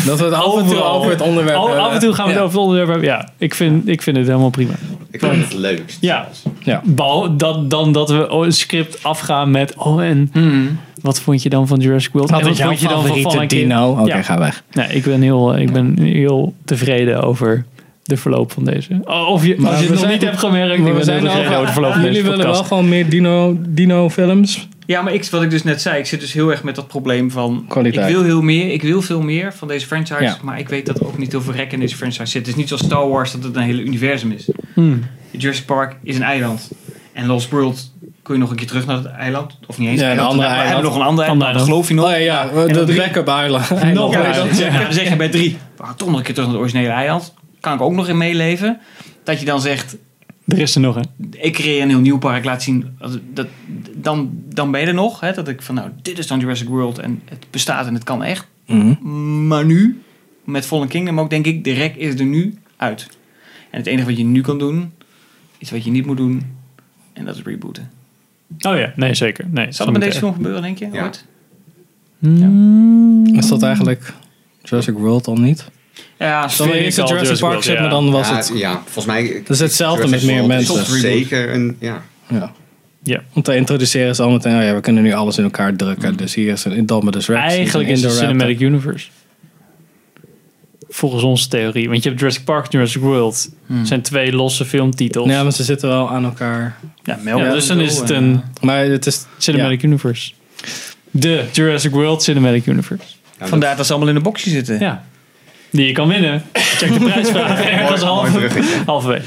Dat 0.06 0.20
we 0.20 0.26
het 0.26 0.34
af 0.34 0.58
en 0.58 0.68
toe 0.68 0.84
over 0.84 1.12
het 1.12 1.22
onderwerp 1.22 1.58
Al, 1.58 1.66
hebben. 1.68 1.84
af 1.86 1.94
en 1.94 2.00
toe 2.00 2.14
gaan 2.14 2.26
we 2.28 2.32
Ja. 2.32 2.38
het 2.38 2.46
over 2.46 2.58
het 2.60 2.68
onderwerp 2.68 2.90
hebben. 2.90 3.08
Ja, 3.08 3.30
ik 3.38 3.54
vind, 3.54 3.88
ik 3.88 4.02
vind 4.02 4.18
het 4.18 4.26
helemaal 4.28 4.50
prima. 4.50 4.74
ik 5.12 5.20
vind 5.20 5.32
het 5.36 5.42
het 5.44 5.54
leukst. 5.54 5.98
Ja, 6.02 6.28
Ja. 6.64 6.82
Behal- 6.86 7.38
dat, 7.38 7.70
dan 7.70 7.92
dat 7.92 8.10
we 8.10 8.28
een 8.30 8.52
script 8.52 9.04
afgaan 9.04 9.52
met... 9.52 9.76
Oh, 9.78 10.04
en 10.04 10.30
Hmm. 10.34 10.80
wat 11.02 11.20
vond 11.20 11.44
je 11.44 11.50
dan 11.50 11.68
van 11.68 11.80
Jurassic 11.80 12.12
World? 12.14 12.30
Wat 12.30 12.40
en 12.40 12.46
vond 12.56 12.80
je 12.80 12.88
dan 12.88 13.06
van 13.08 13.18
Fallen 13.18 13.48
Kingdom? 13.48 13.70
dino? 13.80 13.92
Oké, 14.02 14.16
Ja. 14.16 14.22
ga 14.22 14.38
weg. 14.40 14.64
Nee, 14.72 14.88
ik 14.88 15.04
ben, 15.04 15.22
heel, 15.22 15.58
ik 15.58 15.72
ben 15.72 16.00
heel 16.00 16.54
tevreden 16.66 17.24
over 17.24 17.66
de 18.06 18.18
verloop 18.18 18.52
van 18.52 18.64
deze. 18.64 19.00
Oh, 19.04 19.30
Of 19.30 19.46
je, 19.46 19.56
Maar 19.58 19.70
als 19.70 19.76
je 19.76 19.82
het 19.84 19.92
nog 19.92 20.00
zijn- 20.00 20.12
niet 20.12 20.22
hebt 20.22 20.38
gemerkt, 20.40 20.84
we 20.84 21.04
zijn 21.04 21.28
over 21.28 21.66
de 21.66 21.72
verloop 21.72 21.94
van 21.94 22.02
Jullie 22.04 22.24
willen 22.24 22.46
wel 22.46 22.64
gewoon 22.64 22.90
meer 22.90 23.10
dino, 23.10 23.58
dino 23.60 24.10
films? 24.10 24.68
Ja, 24.86 25.02
maar 25.02 25.14
ik, 25.14 25.26
wat 25.26 25.42
ik 25.44 25.50
dus 25.50 25.64
net 25.64 25.82
zei, 25.82 25.98
ik 26.00 26.06
zit 26.06 26.20
dus 26.20 26.34
heel 26.34 26.52
erg 26.52 26.64
met 26.64 26.76
dat 26.76 26.88
probleem 26.88 27.32
van... 27.32 27.66
Kwaliteit. 27.68 28.10
Ik 28.10 28.16
wil 28.16 28.24
heel 28.24 28.42
meer, 28.42 28.72
ik 28.72 28.82
wil 28.82 29.02
veel 29.02 29.22
meer 29.22 29.54
van 29.54 29.68
deze 29.68 29.86
franchise, 29.86 30.24
Ja. 30.24 30.38
maar 30.44 30.60
ik 30.60 30.70
weet 30.70 30.86
dat 30.86 31.00
er 31.00 31.06
ook 31.08 31.18
niet 31.18 31.32
heel 31.32 31.42
veel 31.42 31.54
rek 31.54 31.72
in 31.72 31.80
deze 31.80 31.96
franchise 31.96 32.26
zit. 32.26 32.40
Het 32.42 32.48
is 32.48 32.56
niet 32.56 32.68
zoals 32.68 32.84
Star 32.84 33.10
Wars 33.10 33.32
dat 33.32 33.44
het 33.44 33.56
een 33.56 33.62
hele 33.62 33.82
universum 33.84 34.32
is. 34.32 34.50
Hmm. 34.74 35.04
Jurassic 35.32 35.66
Park 35.66 35.96
is 36.04 36.16
een 36.16 36.24
eiland. 36.24 36.72
En 37.14 37.26
Lost 37.26 37.50
World 37.50 37.92
kun 38.24 38.34
je 38.34 38.40
nog 38.40 38.50
een 38.50 38.56
keer 38.56 38.68
terug 38.68 38.86
naar 38.86 38.96
het 38.98 39.06
eiland. 39.06 39.60
Of 39.68 39.78
niet 39.78 39.90
eens 39.90 40.00
Ja, 40.00 40.06
een 40.06 40.12
eiland. 40.12 40.32
ander 40.32 40.46
We 40.46 40.52
hebben 40.52 40.66
eiland. 40.74 40.94
nog 40.94 41.02
een 41.04 41.08
ander 41.08 41.26
eiland, 41.26 41.62
geloof 41.62 41.88
je 41.88 41.94
nog. 41.94 42.06
Oh 42.06 42.12
ja, 42.12 42.18
ja 42.18 42.44
de 42.68 42.94
backup 42.98 43.28
island. 43.28 43.70
Nog 43.70 43.80
Eiland. 43.82 44.14
Ja, 44.14 44.24
eiland, 44.24 44.56
zeg, 44.56 44.74
ja. 44.74 44.84
dan 44.84 44.94
zeg 44.94 45.10
je 45.10 45.16
bij 45.16 45.30
drie, 45.30 45.58
we 45.78 45.84
gaan 45.84 45.96
toch 45.96 46.08
nog 46.08 46.18
een 46.18 46.24
keer 46.24 46.34
terug 46.34 46.50
naar 46.50 46.60
het 46.60 46.66
originele 46.68 46.94
eiland. 46.94 47.34
Kan 47.66 47.74
ik 47.74 47.82
ook 47.82 47.94
nog 47.94 48.08
in 48.08 48.18
meeleven. 48.18 48.80
Dat 49.24 49.40
je 49.40 49.46
dan 49.46 49.62
zegt, 49.62 49.98
Er 50.46 50.60
is 50.60 50.76
er 50.76 50.82
nog 50.82 50.96
een. 50.96 51.06
ik 51.32 51.54
creëer 51.54 51.82
een 51.82 51.90
heel 51.90 52.00
nieuw 52.00 52.18
park, 52.18 52.46
laat 52.46 52.64
zien. 52.64 52.98
Dat, 53.34 53.48
dan, 53.96 54.30
dan 54.50 54.72
ben 54.72 54.82
je 54.82 54.88
er 54.88 54.94
nog. 54.94 55.20
Hè, 55.20 55.34
dat 55.34 55.48
ik 55.48 55.62
van 55.62 55.76
nou, 55.76 55.90
dit 56.02 56.18
is 56.18 56.28
dan 56.28 56.40
Jurassic 56.40 56.68
World 56.68 57.00
en 57.00 57.22
het 57.26 57.46
bestaat 57.50 57.88
en 57.88 57.94
het 57.94 58.04
kan 58.04 58.24
echt. 58.24 58.48
Mhm. 58.66 59.48
Maar 59.48 59.66
nu, 59.66 60.02
met 60.44 60.66
Fallen 60.66 60.88
Kingdom 60.88 61.20
ook, 61.20 61.30
denk 61.30 61.46
ik, 61.46 61.64
de 61.64 61.74
rek 61.74 61.96
is 61.96 62.20
er 62.20 62.26
nu 62.26 62.58
uit. 62.76 63.08
En 63.70 63.78
het 63.78 63.88
enige 63.88 64.08
wat 64.08 64.18
je 64.18 64.24
nu 64.24 64.42
kan 64.42 64.60
doen, 64.60 64.92
is 65.58 65.72
wat 65.72 65.84
je 65.84 65.92
niet 65.92 66.06
moet 66.06 66.18
doen. 66.18 66.42
En 67.14 67.26
dat 67.26 67.36
is 67.36 67.42
rebooten. 67.44 67.92
Oh 68.62 68.78
ja, 68.78 68.94
nee, 68.96 69.14
zeker. 69.14 69.46
Nee, 69.50 69.72
Zal 69.72 69.86
het 69.86 69.96
met 69.98 70.06
deze 70.06 70.20
film 70.20 70.34
gebeuren, 70.34 70.62
denk 70.62 70.78
je? 70.78 70.90
Ja. 70.92 71.04
Ooit? 71.04 71.26
Hmm. 72.20 73.26
Is 73.26 73.48
dat 73.48 73.64
eigenlijk 73.64 74.14
Jurassic 74.64 74.94
World 74.94 75.28
al 75.28 75.38
niet? 75.38 75.74
Ja, 76.20 76.42
Dan 76.58 76.74
is 76.74 76.96
het 76.96 76.96
Jurassic 76.96 77.08
Jurassic 77.08 77.40
Park, 77.40 77.64
zeg 77.64 77.76
maar, 77.76 77.84
ja. 77.84 77.90
dan 77.90 78.12
was 78.12 78.30
ja, 78.30 78.36
het... 78.36 78.52
ja, 78.56 78.82
volgens 78.84 79.06
mij... 79.06 79.24
Het 79.24 79.50
is 79.50 79.60
hetzelfde 79.60 80.08
met 80.08 80.22
Jurassic 80.22 80.48
meer 80.48 80.58
World 80.58 80.70
is 80.70 80.88
mensen. 80.88 81.00
Zeker 81.00 81.54
een... 81.54 81.78
Ja. 81.80 82.04
Ja. 82.28 82.52
Ja. 83.04 83.24
Om 83.34 83.42
te 83.42 83.56
introduceren 83.56 84.16
ze 84.16 84.24
al 84.24 84.30
meteen, 84.30 84.58
oh 84.58 84.64
ja, 84.64 84.74
we 84.76 84.82
kunnen 84.82 85.04
nu 85.04 85.14
alles 85.14 85.38
in 85.38 85.44
elkaar 85.44 85.76
drukken. 85.76 86.16
Dus 86.16 86.36
hier 86.36 86.52
is 86.52 86.66
een 86.66 86.72
Indominus 86.72 87.28
Rex. 87.28 87.42
Eigenlijk 87.42 87.90
is 87.90 88.02
het 88.02 88.12
Indoraptor. 88.12 88.28
Cinematic 88.28 88.60
Universe. 88.60 89.08
Volgens 90.90 91.24
onze 91.24 91.48
theorie. 91.48 91.90
Want 91.90 92.04
je 92.04 92.10
hebt 92.10 92.22
Jurassic 92.22 92.44
Park 92.44 92.64
en 92.64 92.70
Jurassic 92.72 93.02
World. 93.02 93.50
zijn 93.84 94.02
twee 94.02 94.34
losse 94.34 94.66
filmtitels. 94.66 95.30
Ja, 95.30 95.44
maar 95.44 95.52
ze 95.52 95.64
zitten 95.64 95.90
wel 95.90 96.10
aan 96.10 96.24
elkaar. 96.24 96.78
Ja, 97.04 97.20
ja, 97.26 97.52
dus 97.52 97.68
dan 97.68 97.80
is 97.80 97.98
het 97.98 98.10
en, 98.10 98.24
een 98.24 98.44
Maar 98.62 98.86
het 98.86 99.06
is... 99.06 99.26
Cinematic 99.38 99.84
Universe. 99.84 100.32
De 101.12 101.44
Jurassic 101.52 101.92
World 101.92 102.24
Cinematic 102.24 102.66
Universe. 102.66 103.06
Ja, 103.40 103.48
Vandaar 103.48 103.76
dat 103.78 103.86
ze 103.86 103.92
allemaal 103.92 104.10
in 104.10 104.16
een 104.16 104.24
boxje 104.24 104.50
zitten. 104.50 104.80
Ja. 104.80 105.04
Die 105.70 105.86
je 105.86 105.92
kan 105.92 106.08
winnen. 106.08 106.44
Check 106.54 106.94
de 106.94 107.00
prijsvraag 107.10 107.66
ergens 107.66 108.32
bruggetje. 108.32 108.76
halverwege. 108.86 109.26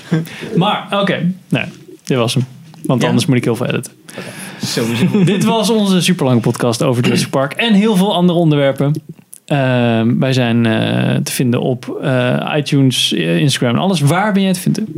Maar, 0.56 0.86
oké. 1.00 1.32
Nee, 1.48 1.64
dit 2.04 2.16
was 2.18 2.34
hem. 2.34 2.44
Want 2.82 3.02
Ja. 3.02 3.08
anders 3.08 3.26
moet 3.26 3.36
ik 3.36 3.44
heel 3.44 3.56
veel 3.56 3.66
editen. 3.66 3.92
Sowieso. 4.64 5.24
Dit 5.24 5.44
was 5.44 5.70
onze 5.70 6.00
superlange 6.00 6.40
podcast 6.40 6.82
over 6.82 7.04
Jurassic 7.04 7.30
Park. 7.38 7.52
En 7.52 7.74
heel 7.74 7.96
veel 7.96 8.14
andere 8.14 8.38
onderwerpen. 8.38 9.02
Ehm, 9.44 10.18
wij 10.18 10.32
zijn 10.32 10.66
eh, 10.66 11.16
te 11.16 11.32
vinden 11.32 11.60
op 11.60 11.98
eh, 12.02 12.52
iTunes, 12.56 13.12
eh, 13.12 13.36
Instagram 13.38 13.74
en 13.74 13.80
alles. 13.80 14.00
Waar 14.00 14.32
ben 14.32 14.42
jij 14.42 14.52
te 14.52 14.60
vinden? 14.60 14.88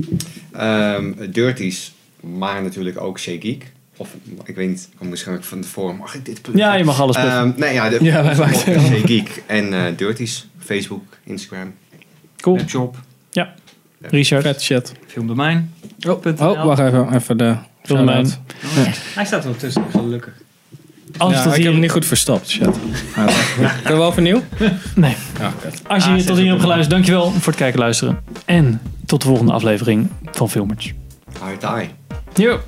Ehm, 0.52 1.12
Dirties, 1.30 1.92
maar 2.20 2.62
natuurlijk 2.62 3.00
ook 3.00 3.18
Shea 3.18 3.36
Geek. 3.40 3.72
Of 3.96 4.08
ik 4.44 4.54
weet 4.56 4.68
niet, 4.68 4.88
misschien 5.00 5.42
van 5.42 5.60
tevoren 5.60 5.96
mag 5.96 6.14
ik 6.14 6.24
dit 6.24 6.42
pluggen? 6.42 6.64
Ja, 6.66 6.74
je 6.74 6.84
mag 6.84 7.00
alles 7.00 7.16
pluggen. 7.16 7.40
Ehm, 7.40 7.52
nee, 7.60 7.72
ja, 7.74 7.88
de, 7.88 7.98
Ja, 8.02 8.22
wij 8.24 8.36
maken 8.36 8.82
Geek 9.06 9.42
en 9.46 9.94
Dirties. 9.96 10.46
Facebook, 10.70 11.04
Instagram. 11.24 11.74
Cool. 12.36 12.56
Webshop, 12.56 12.96
Richard. 14.00 14.42
Vet 14.42 14.62
shit. 14.62 14.92
filmdomein. 15.06 15.72
Oh, 16.08 16.26
oh, 16.38 16.64
wacht 16.64 16.80
even. 16.80 17.14
Even 17.14 17.36
de... 17.36 17.56
Filmdomein. 17.82 18.26
shout-out. 18.26 18.98
Hij 19.14 19.24
staat 19.24 19.44
er 19.44 19.50
wel 19.50 19.58
tussen, 19.58 19.84
gelukkig. 19.90 20.32
Als, 21.16 21.32
Ja, 21.32 21.38
ik 21.38 21.44
heb 21.44 21.54
hier, 21.54 21.70
hem 21.70 21.80
niet 21.80 21.90
goed 21.90 22.06
verstopt. 22.06 22.48
Shit. 22.48 22.66
Ah, 23.16 23.26
Kunnen 23.82 23.98
we 23.98 24.06
overnieuw? 24.06 24.42
nee. 24.94 25.16
Als 25.86 26.04
je 26.04 26.10
Ah, 26.10 26.18
tot 26.18 26.36
hier 26.36 26.48
hebt 26.48 26.60
geluisterd, 26.60 26.90
dankjewel 26.90 27.30
voor 27.30 27.46
het 27.52 27.56
kijken 27.56 27.74
en 27.74 27.84
luisteren. 27.84 28.18
En 28.44 28.80
tot 29.06 29.20
de 29.20 29.26
volgende 29.28 29.52
aflevering 29.52 30.08
van 30.32 30.50
Filmers. 30.50 30.94
Hi, 31.44 31.56
tie. 31.56 31.88
Yo. 32.44 32.60